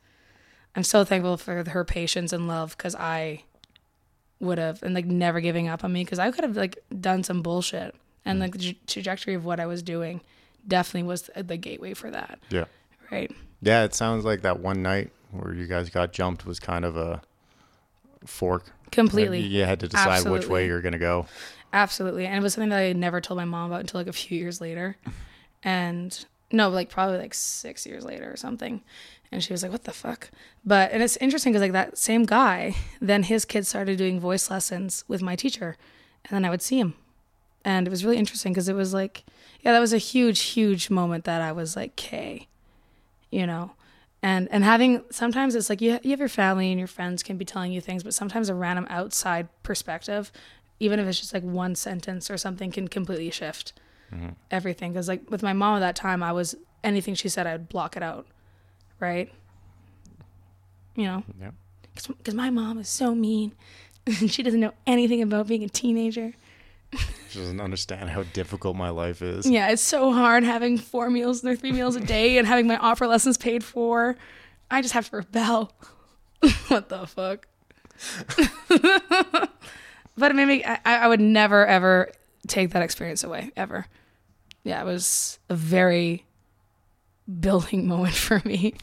I'm 0.75 0.83
so 0.83 1.03
thankful 1.03 1.37
for 1.37 1.67
her 1.67 1.83
patience 1.83 2.33
and 2.33 2.47
love 2.47 2.77
because 2.77 2.93
I 2.93 3.45
would 4.41 4.57
have, 4.57 4.81
and 4.83 4.93
like 4.93 5.05
never 5.05 5.39
giving 5.39 5.67
up 5.67 5.83
on 5.83 5.93
me 5.93 6.03
because 6.03 6.19
I 6.19 6.31
could 6.31 6.43
have 6.43 6.57
like 6.57 6.79
done 6.99 7.23
some 7.23 7.41
bullshit 7.41 7.95
and 8.25 8.37
mm. 8.37 8.41
like 8.41 8.53
the 8.53 8.73
tra- 8.73 8.85
trajectory 8.87 9.33
of 9.33 9.45
what 9.45 9.59
I 9.59 9.65
was 9.65 9.81
doing 9.81 10.21
definitely 10.67 11.07
was 11.07 11.29
the 11.35 11.57
gateway 11.57 11.93
for 11.93 12.11
that, 12.11 12.39
Yeah. 12.49 12.65
right? 13.11 13.31
Yeah, 13.61 13.83
it 13.83 13.93
sounds 13.93 14.25
like 14.25 14.41
that 14.41 14.59
one 14.59 14.81
night 14.81 15.11
where 15.31 15.53
you 15.53 15.67
guys 15.67 15.89
got 15.89 16.11
jumped 16.13 16.45
was 16.45 16.59
kind 16.59 16.83
of 16.83 16.97
a 16.97 17.21
fork. 18.25 18.71
Completely. 18.91 19.39
You 19.39 19.65
had 19.65 19.79
to 19.79 19.87
decide 19.87 20.27
which 20.27 20.47
way 20.47 20.67
you're 20.67 20.81
going 20.81 20.93
to 20.93 20.99
go. 20.99 21.25
Absolutely. 21.73 22.25
And 22.25 22.35
it 22.35 22.43
was 22.43 22.53
something 22.53 22.69
that 22.69 22.79
I 22.79 22.93
never 22.93 23.21
told 23.21 23.37
my 23.37 23.45
mom 23.45 23.71
about 23.71 23.81
until 23.81 23.99
like 23.99 24.07
a 24.07 24.13
few 24.13 24.37
years 24.37 24.61
later. 24.61 24.97
And 25.63 26.25
no, 26.51 26.69
like 26.69 26.89
probably 26.89 27.19
like 27.19 27.35
six 27.35 27.85
years 27.85 28.03
later 28.03 28.31
or 28.31 28.35
something. 28.35 28.81
And 29.31 29.43
she 29.43 29.53
was 29.53 29.63
like, 29.63 29.71
what 29.71 29.85
the 29.85 29.93
fuck? 29.93 30.29
But, 30.65 30.91
and 30.91 31.01
it's 31.01 31.17
interesting 31.17 31.53
because 31.53 31.61
like 31.61 31.71
that 31.71 31.97
same 31.97 32.25
guy, 32.25 32.75
then 32.99 33.23
his 33.23 33.45
kids 33.45 33.69
started 33.69 33.97
doing 33.97 34.19
voice 34.19 34.49
lessons 34.49 35.05
with 35.07 35.21
my 35.21 35.35
teacher. 35.35 35.77
And 36.25 36.35
then 36.35 36.45
I 36.45 36.49
would 36.49 36.61
see 36.61 36.79
him. 36.79 36.95
And 37.63 37.87
it 37.87 37.89
was 37.89 38.03
really 38.03 38.17
interesting 38.17 38.51
because 38.51 38.67
it 38.67 38.75
was 38.75 38.93
like, 38.93 39.23
yeah, 39.61 39.71
that 39.71 39.79
was 39.79 39.93
a 39.93 39.97
huge, 39.97 40.41
huge 40.41 40.89
moment 40.89 41.23
that 41.25 41.41
I 41.41 41.51
was 41.51 41.75
like, 41.75 41.91
okay, 41.91 42.47
you 43.29 43.45
know? 43.45 43.71
And, 44.23 44.47
and 44.51 44.63
having 44.63 45.03
sometimes 45.11 45.55
it's 45.55 45.69
like 45.69 45.81
you, 45.81 45.99
you 46.03 46.11
have 46.11 46.19
your 46.19 46.29
family 46.29 46.69
and 46.69 46.77
your 46.77 46.87
friends 46.87 47.23
can 47.23 47.37
be 47.37 47.45
telling 47.45 47.71
you 47.71 47.81
things, 47.81 48.03
but 48.03 48.13
sometimes 48.13 48.49
a 48.49 48.53
random 48.53 48.85
outside 48.89 49.47
perspective 49.63 50.31
even 50.81 50.99
if 50.99 51.07
it's 51.07 51.19
just 51.19 51.33
like 51.33 51.43
one 51.43 51.75
sentence 51.75 52.31
or 52.31 52.37
something 52.37 52.71
can 52.71 52.87
completely 52.87 53.29
shift 53.29 53.73
mm-hmm. 54.11 54.29
everything 54.49 54.91
because 54.91 55.07
like 55.07 55.29
with 55.29 55.43
my 55.43 55.53
mom 55.53 55.77
at 55.77 55.79
that 55.79 55.95
time 55.95 56.23
i 56.23 56.31
was 56.31 56.55
anything 56.83 57.13
she 57.13 57.29
said 57.29 57.45
i 57.45 57.53
would 57.53 57.69
block 57.69 57.95
it 57.95 58.03
out 58.03 58.25
right? 59.01 59.31
You 60.95 61.05
know? 61.05 61.23
Yeah. 61.39 61.51
because 61.95 62.33
my 62.35 62.49
mom 62.49 62.77
is 62.79 62.87
so 62.89 63.13
mean. 63.15 63.53
She 64.27 64.41
doesn't 64.43 64.59
know 64.59 64.73
anything 64.87 65.21
about 65.21 65.47
being 65.47 65.63
a 65.63 65.69
teenager. 65.69 66.33
She 67.29 67.39
doesn't 67.39 67.61
understand 67.61 68.09
how 68.09 68.23
difficult 68.23 68.75
my 68.75 68.89
life 68.89 69.21
is. 69.21 69.49
yeah 69.49 69.69
it's 69.69 69.81
so 69.81 70.11
hard 70.11 70.43
having 70.43 70.77
four 70.77 71.09
meals 71.09 71.45
or 71.45 71.55
three 71.55 71.71
meals 71.71 71.95
a 71.95 72.01
day 72.01 72.37
and 72.37 72.45
having 72.47 72.67
my 72.67 72.77
opera 72.77 73.07
lessons 73.07 73.37
paid 73.37 73.63
for. 73.63 74.15
I 74.69 74.81
just 74.81 74.93
have 74.93 75.09
to 75.09 75.17
rebel. 75.17 75.71
What 76.69 76.89
the 76.89 77.05
fuck? 77.07 77.47
But 80.17 80.31
it 80.31 80.33
made 80.35 80.45
me 80.47 80.63
I, 80.65 80.79
I 80.85 81.07
would 81.07 81.21
never 81.21 81.65
ever 81.65 82.11
take 82.47 82.71
that 82.71 82.81
experience 82.81 83.23
away 83.23 83.51
ever. 83.55 83.85
Yeah 84.63 84.81
it 84.81 84.85
was 84.85 85.39
a 85.49 85.55
very 85.55 86.25
building 87.39 87.87
moment 87.87 88.13
for 88.15 88.41
me 88.45 88.73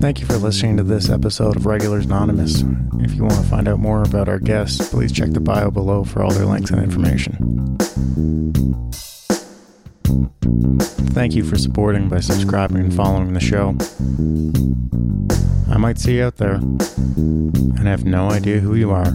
Thank 0.00 0.20
you 0.20 0.26
for 0.26 0.36
listening 0.36 0.76
to 0.76 0.82
this 0.82 1.08
episode 1.08 1.56
of 1.56 1.66
Regulars 1.66 2.04
Anonymous. 2.04 2.62
If 3.00 3.14
you 3.14 3.22
want 3.22 3.36
to 3.36 3.42
find 3.42 3.66
out 3.66 3.78
more 3.78 4.02
about 4.02 4.28
our 4.28 4.38
guests, 4.38 4.90
please 4.90 5.10
check 5.12 5.30
the 5.30 5.40
bio 5.40 5.70
below 5.70 6.04
for 6.04 6.22
all 6.22 6.30
their 6.30 6.44
links 6.44 6.70
and 6.70 6.82
information. 6.82 7.76
Thank 11.14 11.34
you 11.34 11.42
for 11.42 11.56
supporting 11.56 12.08
by 12.08 12.20
subscribing 12.20 12.76
and 12.78 12.94
following 12.94 13.32
the 13.32 13.40
show. 13.40 13.76
I 15.72 15.78
might 15.78 15.98
see 15.98 16.16
you 16.16 16.24
out 16.24 16.36
there 16.36 16.54
and 16.54 17.88
have 17.88 18.04
no 18.04 18.30
idea 18.30 18.60
who 18.60 18.74
you 18.74 18.90
are. 18.90 19.12